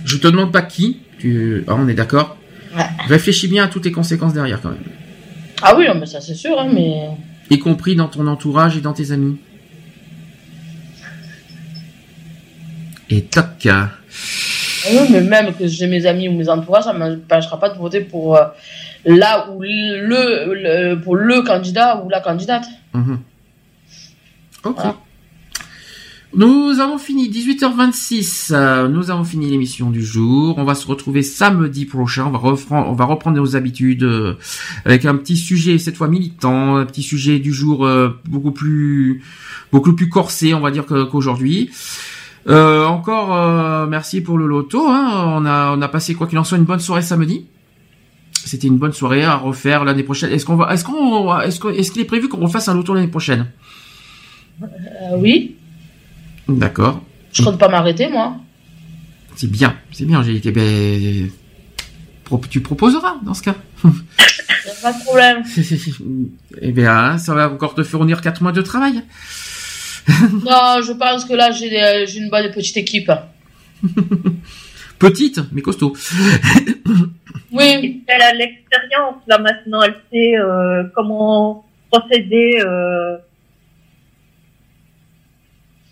Je 0.05 0.17
te 0.17 0.29
demande 0.29 0.53
pas 0.53 0.63
qui. 0.63 0.99
Tu... 1.19 1.65
Ah, 1.67 1.77
on 1.79 1.89
est 1.89 1.95
d'accord? 1.95 2.37
Ouais. 2.77 2.85
Réfléchis 3.07 3.49
bien 3.49 3.65
à 3.65 3.69
toutes 3.69 3.85
les 3.85 3.93
conséquences 3.93 4.35
derrière 4.35 4.61
quand 4.61 4.71
même. 4.71 4.79
Ah 5.63 5.75
oui, 5.77 5.87
non, 5.87 5.95
mais 5.95 6.07
ça 6.07 6.21
c'est 6.21 6.35
sûr, 6.35 6.59
hein, 6.59 6.69
mais 6.73 7.09
Y 7.51 7.59
compris 7.59 7.95
dans 7.95 8.09
ton 8.09 8.27
entourage 8.27 8.77
et 8.77 8.81
dans 8.81 8.93
tes 8.93 9.13
amis. 9.13 9.37
Et 13.09 13.23
toc. 13.23 13.69
Mais 15.11 15.21
même 15.21 15.55
que 15.55 15.67
j'ai 15.67 15.87
mes 15.87 16.07
amis 16.07 16.29
ou 16.29 16.33
mes 16.33 16.49
entourages, 16.49 16.85
ça 16.85 16.93
m'empêchera 16.93 17.59
pas 17.59 17.69
de 17.71 17.79
voter 17.79 18.01
pour 18.01 18.37
euh, 18.37 18.45
là 19.05 19.49
ou 19.51 19.63
le, 19.63 20.55
le- 20.55 21.01
pour 21.01 21.17
le 21.17 21.43
candidat 21.43 22.03
ou 22.05 22.09
la 22.09 22.21
candidate. 22.21 22.65
Mhm. 22.95 23.19
Ok. 24.65 24.79
Nous 26.35 26.81
avons 26.81 26.99
fini 26.99 27.31
18h26. 27.31 28.53
euh, 28.53 28.89
nous 28.89 29.11
avons 29.11 29.25
fini 29.25 29.49
l'émission 29.49 29.91
du 29.91 30.03
jour. 30.05 30.59
On 30.59 30.65
va 30.65 30.75
se 30.75 30.87
retrouver 30.87 31.23
samedi 31.23 31.87
prochain. 31.87 32.27
On 32.27 32.31
va 32.31 32.39
reprendre, 32.39 32.89
on 32.91 32.93
va 32.93 33.05
reprendre 33.07 33.37
nos 33.39 33.57
habitudes 33.57 34.03
euh, 34.03 34.35
avec 34.85 35.05
un 35.07 35.17
petit 35.17 35.37
sujet 35.37 35.79
cette 35.79 35.97
fois 35.97 36.09
militant, 36.09 36.77
un 36.77 36.85
petit 36.85 37.03
sujet 37.03 37.39
du 37.39 37.53
jour 37.55 37.89
beaucoup 38.29 38.51
plus 38.51 39.23
beaucoup 39.73 39.95
plus 39.95 40.09
corsé, 40.09 40.53
on 40.53 40.61
va 40.61 40.71
dire 40.71 40.85
qu'aujourd'hui. 40.85 41.71
Euh, 42.49 42.87
encore 42.87 43.35
euh, 43.35 43.87
merci 43.87 44.21
pour 44.21 44.39
le 44.39 44.47
loto. 44.47 44.87
Hein. 44.89 45.25
On 45.37 45.45
a 45.45 45.75
on 45.77 45.83
a 45.83 45.89
passé 45.89 46.15
quoi 46.15 46.27
qu'il 46.27 46.39
en 46.39 46.45
soit 46.45 46.59
une 46.59 46.65
bonne 46.65 46.81
soirée 46.81 47.03
samedi. 47.03 47.47
C'était 48.33 48.69
une 48.69 48.79
bonne 48.79 48.93
soirée 48.93 49.25
à 49.25 49.35
refaire 49.35 49.85
l'année 49.85 50.05
prochaine. 50.05 50.31
Est-ce 50.31 50.45
qu'on 50.45 50.55
va 50.55 50.73
est-ce 50.73 50.85
qu'on 50.85 51.71
est-ce 51.71 51.91
qu'il 51.91 52.03
est 52.03 52.07
prévu 52.07 52.29
qu'on 52.29 52.39
refasse 52.39 52.69
un 52.69 52.75
loto 52.75 52.95
l'année 52.95 53.09
prochaine? 53.09 53.51
Euh, 54.63 55.17
oui, 55.19 55.57
D'accord. 56.49 57.03
je 57.33 57.43
compte 57.43 57.59
pas 57.59 57.69
m'arrêter, 57.69 58.09
moi. 58.09 58.37
C'est 59.35 59.51
bien, 59.51 59.77
c'est 59.93 60.07
bien, 60.07 60.21
Angélique. 60.21 60.47
Eh 60.47 60.53
ben, 60.53 61.31
tu 62.49 62.61
proposeras 62.61 63.17
dans 63.23 63.35
ce 63.35 63.43
cas. 63.43 63.57
Pas 64.83 64.93
de 64.93 65.05
problème. 65.05 65.43
eh 66.63 66.73
bien, 66.73 67.19
ça 67.19 67.35
va 67.35 67.51
encore 67.51 67.75
te 67.75 67.83
fournir 67.83 68.21
quatre 68.21 68.43
mois 68.43 68.53
de 68.53 68.63
travail. 68.63 69.03
non, 70.33 70.81
je 70.87 70.93
pense 70.93 71.25
que 71.25 71.35
là, 71.35 71.51
j'ai 71.51 72.07
j'ai 72.07 72.19
une 72.21 72.31
bonne 72.31 72.51
petite 72.53 72.77
équipe. 72.77 73.11
Petite, 74.99 75.41
mais 75.53 75.63
costaud. 75.63 75.95
Oui. 77.53 78.03
Elle 78.07 78.23
a 78.23 78.33
l'expérience, 78.35 79.17
là, 79.29 79.39
maintenant. 79.39 79.83
Elle 79.83 79.97
sait 80.13 80.37
euh, 80.37 80.83
comment 80.95 81.65
procéder. 81.91 82.61
Euh... 82.65 83.17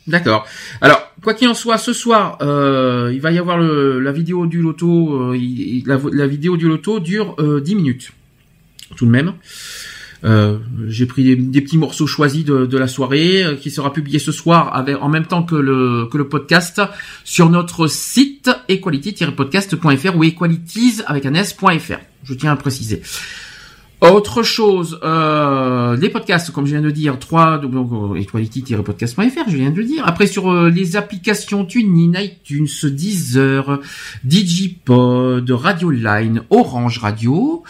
D'accord. 0.07 0.47
Alors, 0.81 1.13
quoi 1.23 1.33
qu'il 1.35 1.49
en 1.49 1.55
soit, 1.55 1.79
ce 1.79 1.93
soir, 1.95 2.39
euh, 2.43 3.11
il 3.15 3.21
va 3.21 3.31
y 3.31 3.39
avoir 3.39 3.57
le, 3.57 4.01
la 4.01 4.13
vidéo 4.13 4.47
du 4.47 4.61
loto. 4.61 5.31
euh, 5.33 5.37
il- 5.37 5.85
la, 5.87 5.99
la 6.13 6.27
vidéo 6.27 6.57
du 6.57 6.69
loto 6.69 7.01
dure 7.01 7.35
euh, 7.39 7.61
10 7.61 7.75
minutes, 7.77 8.13
tout 8.97 9.07
de 9.07 9.11
même. 9.11 9.33
Euh, 10.25 10.59
J'ai 10.89 11.07
pris 11.07 11.23
des, 11.25 11.37
des 11.37 11.61
petits 11.61 11.77
morceaux 11.77 12.07
choisis 12.07 12.45
de, 12.45 12.65
de 12.67 12.79
la 12.79 12.89
soirée 12.89 13.43
euh, 13.45 13.57
qui 13.57 13.71
sera 13.71 13.93
publié 13.93 14.19
ce 14.19 14.33
soir 14.33 14.75
avec, 14.75 14.97
en 15.03 15.09
même 15.09 15.27
temps 15.27 15.43
que 15.43 15.55
le, 15.55 16.07
que 16.11 16.17
le 16.17 16.29
podcast 16.29 16.81
sur 17.25 17.51
notre 17.51 17.87
site 17.89 18.51
equality-podcast.fr 18.69 20.17
ou 20.17 20.25
equalities 20.25 21.03
avec 21.07 21.27
un 21.27 21.35
s.fr. 21.35 21.99
Je 22.25 22.35
tiens 22.35 22.53
à 22.53 22.57
préciser. 22.57 23.03
Autre 24.01 24.43
chose, 24.43 24.99
euh, 25.03 25.97
les 25.97 26.11
podcasts, 26.11 26.51
comme 26.51 26.67
je 26.67 26.73
viens 26.73 26.83
de 26.83 26.91
dire, 26.91 27.19
3 27.19 27.63
equality-podcast.fr, 28.17 29.49
je 29.49 29.57
viens 29.57 29.71
de 29.71 29.77
le 29.77 29.85
dire. 29.85 30.03
Après 30.07 30.27
sur 30.27 30.51
euh, 30.53 30.69
les 30.69 30.97
applications 30.97 31.65
TuneIn, 31.65 32.21
iTunes, 32.21 32.67
Deezer, 32.83 33.81
Digipod, 34.25 35.51
Radio 35.51 35.89
Line, 35.91 36.43
Orange 36.51 36.99
Radio. 36.99 37.63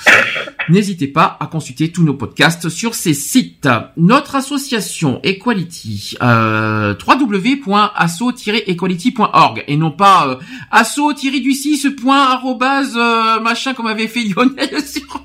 N'hésitez 0.68 1.08
pas 1.08 1.38
à 1.40 1.46
consulter 1.46 1.90
tous 1.92 2.02
nos 2.02 2.14
podcasts 2.14 2.68
sur 2.68 2.94
ces 2.94 3.14
sites. 3.14 3.68
Notre 3.96 4.34
association 4.36 5.20
Equality, 5.22 6.16
euh, 6.22 6.94
www.asso-equality.org 7.06 9.64
et 9.66 9.76
non 9.76 9.90
pas 9.90 10.28
euh, 10.28 10.36
asso-du6. 10.72 11.94
euh, 12.96 13.40
machin 13.40 13.74
comme 13.74 13.86
avait 13.86 14.08
fait 14.08 14.24
Lionel 14.24 14.82
sur 14.86 15.22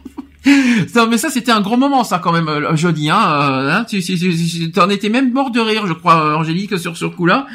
non, 0.96 1.08
mais 1.08 1.18
ça, 1.18 1.30
c'était 1.30 1.52
un 1.52 1.62
gros 1.62 1.78
moment, 1.78 2.04
ça, 2.04 2.20
quand 2.20 2.32
même, 2.32 2.48
euh, 2.50 2.76
jeudi, 2.76 3.10
hein, 3.10 3.18
euh, 3.20 3.72
hein, 3.72 3.86
tu, 3.90 4.02
tu, 4.02 4.18
tu- 4.18 4.36
tu- 4.36 4.72
t'en 4.72 4.90
étais 4.90 5.10
même 5.10 5.32
mort 5.32 5.52
de 5.52 5.60
rire, 5.60 5.86
je 5.88 5.94
crois, 5.94 6.26
euh, 6.26 6.36
Angélique, 6.36 6.78
sur 6.80 6.98
ce 6.98 7.06
coup-là. 7.06 7.48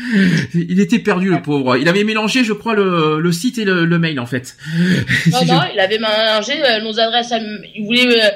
Il 0.55 0.81
était 0.81 0.99
perdu, 0.99 1.31
le 1.31 1.43
pauvre. 1.43 1.77
Il 1.77 1.89
avait 1.89 2.05
mélangé, 2.05 2.45
je 2.45 2.53
crois, 2.53 2.75
le, 2.75 3.21
le 3.21 3.33
site 3.33 3.59
et 3.59 3.65
le, 3.65 3.85
le 3.85 3.99
mail, 3.99 4.19
en 4.21 4.27
fait. 4.27 4.57
Non, 5.33 5.39
non, 5.47 5.61
il 5.73 5.81
avait 5.81 5.99
mélangé 5.99 6.55
nos 6.83 6.99
adresses. 7.01 7.33
à- 7.33 7.39
Il 7.77 7.85
voulait, 7.85 8.33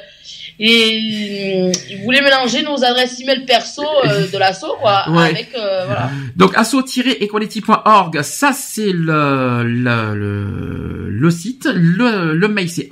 il, 0.61 1.73
voulait 2.05 2.21
mélanger 2.23 2.63
nos 2.63 2.83
adresses 2.85 3.21
email 3.21 3.45
perso 3.47 3.83
euh, 4.07 4.27
de 4.27 4.39
l'assaut, 4.39 4.75
quoi, 4.81 5.05
Ouais. 5.11 5.31
avec 5.31 5.51
euh, 5.57 5.85
voilà. 5.87 6.11
Donc 6.37 6.57
asso-equality.org, 6.57 8.23
ça 8.23 8.53
c'est 8.53 8.93
le, 8.93 9.63
le, 9.65 10.15
le, 10.15 11.11
le 11.11 11.31
site. 11.31 11.69
Le, 11.73 12.35
le 12.35 12.49
mail 12.49 12.69
c'est 12.71 12.87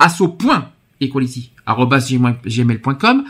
asso.equality@gmail.com. 1.01 3.23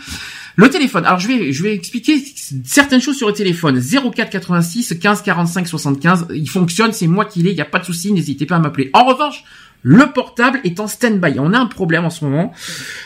Le 0.56 0.70
téléphone. 0.70 1.06
Alors 1.06 1.20
je 1.20 1.28
vais 1.28 1.52
je 1.52 1.62
vais 1.62 1.76
expliquer 1.76 2.24
certaines 2.64 3.02
choses 3.02 3.18
sur 3.18 3.28
le 3.28 3.34
téléphone. 3.34 3.80
04 3.80 4.30
86 4.30 4.98
15 5.00 5.22
45 5.22 5.68
75. 5.68 6.28
Il 6.34 6.50
fonctionne, 6.50 6.94
c'est 6.94 7.08
moi 7.08 7.26
qui 7.26 7.44
l'ai. 7.44 7.52
Il 7.52 7.56
n'y 7.56 7.62
a 7.62 7.66
pas 7.66 7.80
de 7.80 7.86
souci. 7.86 8.12
N'hésitez 8.12 8.46
pas 8.46 8.56
à 8.56 8.60
m'appeler. 8.60 8.90
En 8.94 9.06
revanche. 9.06 9.44
Le 9.90 10.11
portable 10.11 10.59
est 10.66 10.82
en 10.82 10.88
stand-by. 10.88 11.40
On 11.40 11.53
a 11.53 11.57
un 11.57 11.66
problème 11.66 12.03
en 12.03 12.09
ce 12.09 12.25
moment. 12.25 12.51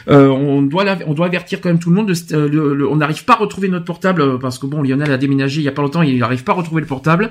Euh, 0.08 0.30
on 0.30 0.64
doit 0.64 0.84
on 1.06 1.14
doit 1.14 1.28
avertir 1.28 1.62
quand 1.62 1.70
même 1.70 1.78
tout 1.78 1.92
le 1.92 1.96
monde. 1.96 2.12
euh, 2.32 2.88
on 2.90 2.96
n'arrive 2.96 3.24
pas 3.24 3.34
à 3.34 3.36
retrouver 3.36 3.70
notre 3.70 3.86
portable 3.86 4.24
euh, 4.24 4.38
parce 4.40 4.58
que 4.58 4.66
bon, 4.66 4.82
Lionel 4.82 5.12
a 5.12 5.18
déménagé 5.18 5.62
il 5.62 5.64
y 5.64 5.68
a 5.68 5.72
pas 5.72 5.84
longtemps. 5.84 6.02
Il 6.02 6.18
n'arrive 6.18 6.44
pas 6.44 6.54
à 6.54 6.56
retrouver 6.56 6.82
le 6.82 6.88
portable. 6.88 7.30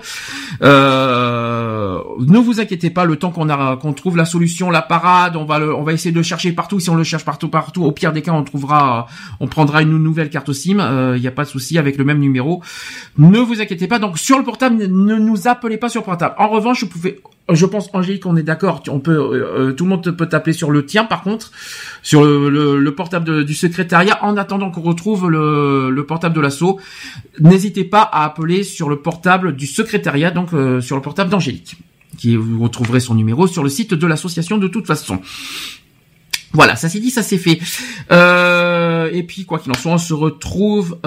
Euh, 0.63 1.99
ne 2.21 2.39
vous 2.39 2.61
inquiétez 2.61 2.91
pas, 2.91 3.05
le 3.05 3.17
temps 3.17 3.33
qu'on 3.33 3.93
trouve 3.93 4.17
la 4.17 4.25
solution, 4.25 4.71
la 4.71 4.83
parade, 4.83 5.35
on 5.35 5.45
va 5.45 5.59
le, 5.59 5.75
on 5.75 5.83
va 5.83 5.95
essayer 5.95 6.13
de 6.13 6.17
le 6.17 6.23
chercher 6.23 6.53
partout. 6.53 6.79
Si 6.79 6.89
on 6.89 6.95
le 6.95 7.03
cherche 7.03 7.25
partout, 7.25 7.49
partout, 7.49 7.83
au 7.83 7.91
pire 7.91 8.13
des 8.13 8.23
cas, 8.23 8.31
on 8.31 8.45
trouvera, 8.45 9.09
on 9.41 9.49
prendra 9.49 9.83
une 9.83 9.99
nouvelle 9.99 10.31
carte 10.31 10.53
SIM. 10.53 10.79
Il 11.17 11.21
n'y 11.21 11.27
a 11.27 11.33
pas 11.33 11.43
de 11.43 11.49
souci 11.49 11.77
avec 11.77 11.99
le 11.99 12.05
même 12.05 12.21
numéro. 12.21 12.63
Ne 13.19 13.41
vous 13.41 13.61
inquiétez 13.61 13.89
pas. 13.89 13.99
Donc 13.99 14.17
sur 14.17 14.39
le 14.39 14.45
portable, 14.45 14.77
ne 14.77 15.17
nous 15.17 15.49
appelez 15.49 15.77
pas 15.77 15.89
sur 15.89 16.03
le 16.03 16.05
portable. 16.05 16.37
En 16.39 16.47
revanche, 16.47 16.85
vous 16.85 16.89
pouvez 16.89 17.21
je 17.53 17.67
pense 17.67 17.89
Angélique, 17.93 18.27
on 18.27 18.37
est 18.37 18.43
d'accord. 18.43 18.83
On 18.89 19.01
peut, 19.01 19.13
euh, 19.13 19.73
tout 19.73 19.85
le 19.85 19.91
monde 19.91 20.11
peut 20.17 20.29
t'appeler 20.29 20.53
sur 20.53 20.71
le 20.71 20.85
tien, 20.85 21.05
par 21.05 21.23
contre, 21.23 21.51
sur 22.03 22.25
le, 22.25 22.95
portable 22.95 23.45
du 23.45 23.55
secrétariat. 23.55 24.23
En 24.23 24.37
attendant 24.37 24.71
qu'on 24.71 24.83
retrouve 24.83 25.31
le, 25.31 26.05
portable 26.07 26.35
de 26.35 26.41
l'assaut, 26.41 26.81
n'hésitez 27.39 27.85
pas 27.85 28.03
à 28.03 28.25
appeler 28.25 28.63
sur 28.63 28.89
le 28.89 29.01
portable 29.01 29.57
du 29.57 29.67
secrétariat, 29.67 30.31
donc 30.31 30.53
euh, 30.53 30.81
sur 30.81 30.97
le 30.97 31.03
portable 31.03 31.31
d'Angélique, 31.31 31.77
qui 32.19 32.37
vous 32.37 32.63
retrouverez 32.63 33.01
son 33.01 33.15
numéro 33.15 33.47
sur 33.47 33.63
le 33.63 33.69
site 33.69 33.95
de 33.95 34.07
l'association 34.07 34.59
de 34.59 34.69
toute 34.69 34.87
façon. 34.87 35.21
Voilà, 36.53 36.75
ça 36.75 36.89
c'est 36.89 36.99
dit, 36.99 37.11
ça 37.11 37.23
c'est 37.23 37.39
fait. 37.39 37.61
Euh, 38.11 39.09
et 39.13 39.23
puis 39.23 39.45
quoi 39.45 39.61
qu'il 39.61 39.71
en 39.71 39.75
soit, 39.75 39.93
on 39.93 39.99
se 39.99 40.15
retrouve 40.15 40.99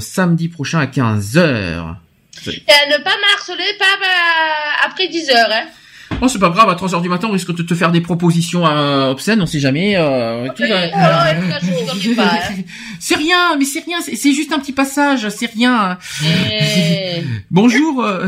samedi 0.00 0.48
prochain 0.48 0.80
à 0.80 0.86
15h. 0.86 1.94
Et 2.46 2.50
ne 2.50 3.02
pas 3.02 3.16
marceler 3.30 3.76
pas 3.78 3.84
après 4.84 5.06
10h, 5.06 5.32
hein. 5.50 5.66
Oh, 6.20 6.26
c'est 6.26 6.40
pas 6.40 6.50
grave, 6.50 6.68
à 6.68 6.74
3h 6.74 7.00
du 7.00 7.08
matin, 7.08 7.28
on 7.30 7.32
risque 7.32 7.54
de 7.54 7.62
te 7.62 7.74
faire 7.74 7.92
des 7.92 8.00
propositions 8.00 8.66
euh, 8.66 9.10
obscènes, 9.10 9.40
on 9.40 9.46
sait 9.46 9.60
jamais. 9.60 9.94
Euh, 9.96 10.48
c'est 12.98 13.14
rien, 13.14 13.56
mais 13.56 13.64
c'est 13.64 13.84
rien, 13.84 13.98
c'est 14.00 14.32
juste 14.32 14.52
un 14.52 14.58
petit 14.58 14.72
passage, 14.72 15.28
c'est 15.28 15.46
rien. 15.46 15.96
bonjour. 17.52 18.02
Euh, 18.02 18.26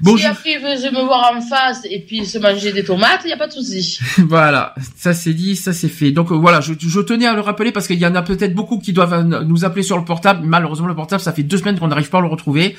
bonjour. 0.00 0.20
Si 0.20 0.26
après 0.26 0.52
il 0.52 0.60
veut 0.60 0.90
me 0.90 1.04
voir 1.04 1.34
en 1.36 1.42
face 1.42 1.82
et 1.84 2.00
puis 2.00 2.24
se 2.24 2.38
manger 2.38 2.72
des 2.72 2.82
tomates, 2.82 3.20
il 3.24 3.28
y 3.28 3.34
a 3.34 3.36
pas 3.36 3.46
de 3.46 3.52
souci. 3.52 3.98
voilà, 4.18 4.74
ça 4.96 5.12
c'est 5.12 5.34
dit, 5.34 5.54
ça 5.54 5.74
c'est 5.74 5.88
fait. 5.88 6.12
Donc 6.12 6.32
euh, 6.32 6.34
voilà, 6.34 6.62
je, 6.62 6.72
je, 6.78 7.00
tenais 7.00 7.26
à 7.26 7.34
le 7.34 7.42
rappeler 7.42 7.72
parce 7.72 7.86
qu'il 7.88 7.98
y 7.98 8.06
en 8.06 8.14
a 8.14 8.22
peut-être 8.22 8.54
beaucoup 8.54 8.78
qui 8.78 8.94
doivent 8.94 9.22
nous 9.46 9.66
appeler 9.66 9.82
sur 9.82 9.98
le 9.98 10.04
portable. 10.06 10.46
Malheureusement, 10.46 10.86
le 10.86 10.94
portable, 10.94 11.20
ça 11.20 11.34
fait 11.34 11.42
deux 11.42 11.58
semaines 11.58 11.78
qu'on 11.78 11.88
n'arrive 11.88 12.08
pas 12.08 12.18
à 12.18 12.22
le 12.22 12.28
retrouver 12.28 12.74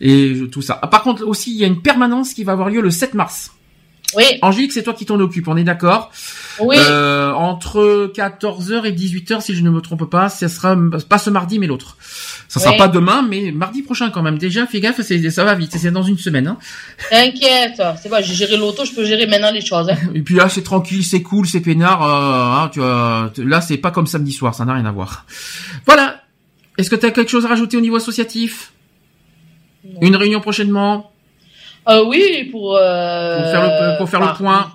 et 0.00 0.34
tout 0.50 0.62
ça. 0.62 0.74
Par 0.74 1.04
contre, 1.04 1.24
aussi, 1.24 1.52
il 1.52 1.58
y 1.58 1.64
a 1.64 1.68
une 1.68 1.80
permanence 1.80 2.34
qui 2.34 2.42
va 2.42 2.52
avoir 2.52 2.70
lieu 2.70 2.80
le 2.80 2.90
7 2.90 3.14
mars. 3.14 3.52
Oui. 4.16 4.24
Angélique, 4.40 4.72
c'est 4.72 4.82
toi 4.82 4.94
qui 4.94 5.04
t'en 5.04 5.20
occupe, 5.20 5.48
on 5.48 5.56
est 5.56 5.64
d'accord 5.64 6.10
Oui. 6.60 6.76
Euh, 6.78 7.30
entre 7.32 8.10
14h 8.14 8.86
et 8.86 8.92
18h, 8.92 9.42
si 9.42 9.54
je 9.54 9.62
ne 9.62 9.70
me 9.70 9.80
trompe 9.80 10.08
pas, 10.08 10.30
ce 10.30 10.48
sera 10.48 10.76
pas 11.08 11.18
ce 11.18 11.28
mardi, 11.28 11.58
mais 11.58 11.66
l'autre. 11.66 11.96
Ça 12.48 12.58
sera 12.58 12.72
pas 12.72 12.88
demain, 12.88 13.26
mais 13.28 13.52
mardi 13.52 13.82
prochain 13.82 14.08
quand 14.08 14.22
même. 14.22 14.38
Déjà, 14.38 14.66
fais 14.66 14.80
gaffe, 14.80 15.00
ça 15.02 15.44
va 15.44 15.54
vite, 15.54 15.76
c'est 15.76 15.90
dans 15.90 16.02
une 16.02 16.16
semaine. 16.16 16.46
Hein. 16.46 16.56
T'inquiète, 17.10 17.82
c'est 18.02 18.08
bon, 18.08 18.16
j'ai 18.22 18.34
géré 18.34 18.56
l'auto, 18.56 18.86
je 18.86 18.92
peux 18.92 19.04
gérer 19.04 19.26
maintenant 19.26 19.52
les 19.52 19.60
choses. 19.60 19.90
Hein. 19.90 19.96
Et 20.14 20.22
puis 20.22 20.36
là, 20.36 20.48
c'est 20.48 20.62
tranquille, 20.62 21.04
c'est 21.04 21.22
cool, 21.22 21.46
c'est 21.46 21.60
peinard. 21.60 22.02
Euh, 22.02 22.62
hein, 22.64 22.70
tu 22.72 22.80
vois, 22.80 23.30
là, 23.36 23.60
c'est 23.60 23.76
pas 23.76 23.90
comme 23.90 24.06
samedi 24.06 24.32
soir, 24.32 24.54
ça 24.54 24.64
n'a 24.64 24.74
rien 24.74 24.86
à 24.86 24.92
voir. 24.92 25.26
Voilà. 25.84 26.22
Est-ce 26.78 26.88
que 26.88 26.96
tu 26.96 27.04
as 27.04 27.10
quelque 27.10 27.30
chose 27.30 27.44
à 27.44 27.48
rajouter 27.48 27.76
au 27.76 27.80
niveau 27.80 27.96
associatif? 27.96 28.72
Une 30.00 30.16
réunion 30.16 30.40
prochainement? 30.40 31.12
Euh, 31.88 32.04
oui, 32.06 32.48
pour, 32.50 32.76
euh, 32.76 33.38
pour 33.38 33.50
faire 33.50 33.62
le, 33.62 33.98
pour 33.98 34.08
faire 34.08 34.20
le 34.20 34.36
point. 34.36 34.72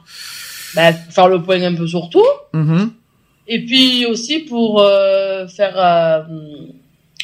Bah, 0.75 0.91
faire 0.93 1.27
le 1.27 1.41
point 1.41 1.61
un 1.61 1.75
peu 1.75 1.87
sur 1.87 2.09
tout. 2.09 2.25
Mm-hmm. 2.53 2.89
Et 3.47 3.65
puis 3.65 4.05
aussi 4.05 4.39
pour 4.39 4.81
euh, 4.81 5.47
faire 5.47 5.73
euh, 5.75 6.21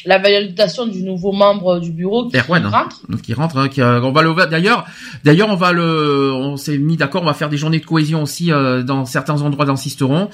la 0.04 0.18
validation 0.18 0.86
du 0.86 1.02
nouveau 1.02 1.32
membre 1.32 1.78
du 1.80 1.92
bureau 1.92 2.28
qui 2.28 2.36
Erwan, 2.36 2.64
hein. 2.64 2.70
rentre. 2.70 3.00
qui 3.22 3.34
rentre, 3.34 3.56
hein, 3.58 3.68
qui, 3.68 3.82
on 3.82 4.12
va 4.12 4.22
le 4.22 4.34
d'ailleurs. 4.46 4.86
D'ailleurs, 5.24 5.48
on 5.48 5.56
va 5.56 5.72
le, 5.72 6.32
on 6.32 6.56
s'est 6.56 6.78
mis 6.78 6.96
d'accord, 6.96 7.22
on 7.22 7.26
va 7.26 7.34
faire 7.34 7.48
des 7.48 7.56
journées 7.56 7.80
de 7.80 7.86
cohésion 7.86 8.22
aussi 8.22 8.52
euh, 8.52 8.82
dans 8.82 9.04
certains 9.04 9.42
endroits 9.42 9.64
d'Insisteron, 9.64 10.28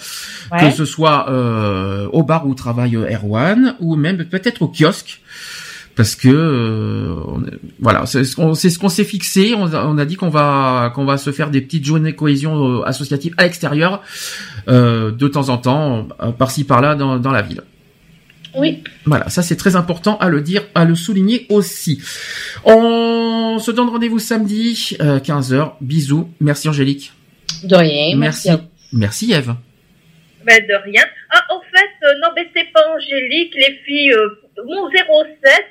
que 0.59 0.71
ce 0.71 0.85
soit 0.85 1.31
euh, 1.31 2.09
au 2.13 2.23
bar 2.23 2.47
où 2.47 2.55
travaille 2.55 2.97
Erwan 2.97 3.77
ou 3.81 3.97
même 3.97 4.25
peut-être 4.25 4.63
au 4.63 4.69
kiosque 4.69 5.21
parce 5.97 6.15
que 6.15 6.29
euh, 6.29 7.15
voilà, 7.81 8.05
c'est 8.05 8.23
ce 8.23 8.37
qu'on 8.37 8.55
c'est 8.55 8.69
ce 8.69 8.79
qu'on 8.79 8.91
s'est 8.91 9.05
fixé. 9.05 9.55
On 9.57 9.73
a, 9.73 9.87
on 9.87 9.97
a 9.97 10.05
dit 10.05 10.17
qu'on 10.17 10.29
va 10.29 10.93
qu'on 10.95 11.07
va 11.07 11.17
se 11.17 11.33
faire 11.33 11.51
des 11.51 11.63
petites 11.63 11.87
journées 11.87 12.13
de 12.13 12.17
cohésion 12.17 12.81
euh, 12.81 12.83
associative 12.85 13.35
à 13.39 13.45
l'extérieur 13.45 14.03
euh, 14.69 15.11
de 15.11 15.27
temps 15.27 15.49
en 15.49 15.57
temps, 15.57 16.07
par-ci 16.39 16.65
par-là 16.65 16.95
dans, 16.95 17.19
dans 17.19 17.33
la 17.33 17.41
ville. 17.41 17.63
Oui. 18.55 18.85
Voilà, 19.07 19.29
ça 19.31 19.43
c'est 19.43 19.57
très 19.57 19.75
important 19.75 20.19
à 20.19 20.29
le 20.29 20.43
dire, 20.43 20.63
à 20.75 20.85
le 20.85 20.95
souligner 20.95 21.47
aussi. 21.49 22.03
On 22.65 23.59
se 23.59 23.71
donne 23.71 23.89
rendez-vous 23.89 24.19
samedi 24.19 24.97
15h. 25.01 25.73
Bisous. 25.81 26.31
Merci 26.41 26.69
Angélique. 26.69 27.13
De 27.65 27.75
rien. 27.75 28.17
Merci. 28.17 28.49
Merci, 28.49 28.65
merci 28.93 29.33
Eve. 29.33 29.55
Ben 30.47 30.63
de 30.67 30.91
rien. 30.91 31.03
Ah, 31.31 31.43
fait, 31.49 31.66
non, 32.23 32.29
mais 32.35 32.49
c'est 32.55 32.71
pas 32.73 32.83
Angélique, 32.95 33.55
les 33.55 33.79
filles 33.85 34.15
mon 34.65 34.89
07. 34.89 35.65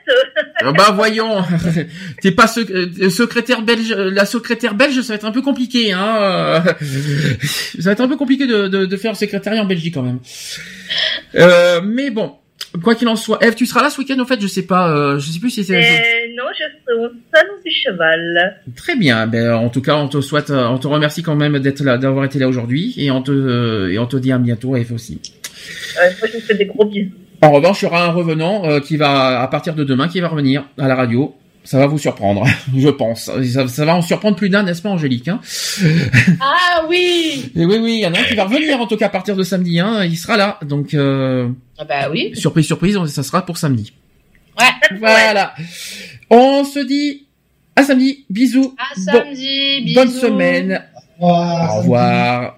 Ah 0.61 0.71
bah 0.71 0.91
voyons, 0.93 1.43
t'es 2.21 2.31
pas 2.31 2.45
euh, 2.57 3.09
secrétaire 3.09 3.61
belge, 3.61 3.93
la 3.93 4.25
secrétaire 4.25 4.75
belge, 4.75 5.01
ça 5.01 5.13
va 5.13 5.15
être 5.15 5.25
un 5.25 5.31
peu 5.31 5.41
compliqué, 5.41 5.91
hein. 5.91 6.63
ça 7.41 7.89
va 7.89 7.91
être 7.91 8.01
un 8.01 8.07
peu 8.07 8.17
compliqué 8.17 8.47
de, 8.47 8.67
de, 8.67 8.85
de 8.85 8.97
faire 8.97 9.15
secrétariat 9.15 9.61
en 9.61 9.65
Belgique 9.65 9.95
quand 9.95 10.03
même. 10.03 10.19
Euh, 11.35 11.81
mais 11.83 12.09
bon, 12.11 12.33
quoi 12.83 12.95
qu'il 12.95 13.07
en 13.07 13.15
soit, 13.15 13.43
Eve, 13.43 13.55
tu 13.55 13.65
seras 13.65 13.81
là 13.81 13.89
ce 13.89 13.99
week-end 13.99 14.19
au 14.19 14.25
fait, 14.25 14.39
je 14.39 14.47
sais 14.47 14.65
pas, 14.65 14.91
euh, 14.91 15.19
je 15.19 15.31
sais 15.31 15.39
plus 15.39 15.49
si 15.49 15.63
c'est. 15.63 15.77
Euh, 15.77 16.33
non, 16.37 16.45
je 16.53 16.63
serai 16.63 17.05
au 17.05 17.09
salon 17.33 17.53
du 17.65 17.71
cheval. 17.71 18.61
Très 18.75 18.95
bien, 18.95 19.25
ben 19.27 19.53
en 19.53 19.69
tout 19.69 19.81
cas, 19.81 19.95
on 19.95 20.07
te 20.07 20.21
souhaite, 20.21 20.51
on 20.51 20.77
te 20.77 20.87
remercie 20.87 21.23
quand 21.23 21.35
même 21.35 21.59
d'être 21.59 21.83
là, 21.83 21.97
d'avoir 21.97 22.25
été 22.25 22.39
là 22.39 22.47
aujourd'hui, 22.47 22.93
et 22.97 23.09
on 23.11 23.21
te 23.21 23.89
et 23.89 23.97
on 23.97 24.05
te 24.05 24.17
dit 24.17 24.31
à 24.31 24.37
bientôt, 24.37 24.75
Eve 24.75 24.93
aussi. 24.93 25.19
Euh, 25.97 26.11
moi, 26.19 26.29
je 26.31 26.37
vous 26.37 26.43
fais 26.43 26.55
des 26.55 26.65
gros 26.65 26.85
bisous. 26.85 27.11
En 27.41 27.51
revanche, 27.51 27.81
il 27.81 27.85
y 27.85 27.87
aura 27.87 28.05
un 28.05 28.11
revenant 28.11 28.65
euh, 28.65 28.79
qui 28.79 28.97
va, 28.97 29.41
à 29.41 29.47
partir 29.47 29.75
de 29.75 29.83
demain, 29.83 30.07
qui 30.07 30.19
va 30.19 30.27
revenir 30.27 30.65
à 30.77 30.87
la 30.87 30.95
radio. 30.95 31.35
Ça 31.63 31.79
va 31.79 31.87
vous 31.87 31.97
surprendre, 31.97 32.45
je 32.77 32.89
pense. 32.89 33.31
Ça, 33.67 33.85
va 33.85 33.95
en 33.95 34.01
surprendre 34.03 34.37
plus 34.37 34.49
d'un, 34.49 34.63
n'est-ce 34.63 34.83
pas, 34.83 34.89
Angélique 34.89 35.27
hein? 35.27 35.39
Ah 36.39 36.85
oui 36.87 37.51
Et 37.55 37.65
Oui, 37.65 37.77
oui, 37.81 37.93
il 37.95 37.99
y 38.01 38.05
en 38.05 38.13
a 38.13 38.19
un 38.19 38.23
qui 38.23 38.35
va 38.35 38.43
revenir, 38.43 38.79
en 38.79 38.85
tout 38.85 38.97
cas, 38.97 39.07
à 39.07 39.09
partir 39.09 39.35
de 39.35 39.43
samedi. 39.43 39.79
Hein, 39.79 40.05
il 40.05 40.15
sera 40.15 40.37
là, 40.37 40.59
donc... 40.61 40.93
Euh, 40.93 41.49
ah 41.79 41.83
bah 41.83 42.09
oui. 42.11 42.31
Surprise, 42.35 42.67
surprise, 42.67 43.03
ça 43.07 43.23
sera 43.23 43.43
pour 43.45 43.57
samedi. 43.57 43.93
Ouais. 44.59 44.99
Voilà. 44.99 45.53
On 46.29 46.63
se 46.63 46.79
dit 46.79 47.25
à 47.75 47.83
samedi. 47.83 48.25
Bisous. 48.29 48.75
À 48.77 48.99
samedi. 48.99 49.81
bisous. 49.83 49.95
Bonne 49.95 50.11
semaine. 50.11 50.83
Au 51.19 51.77
revoir. 51.79 52.57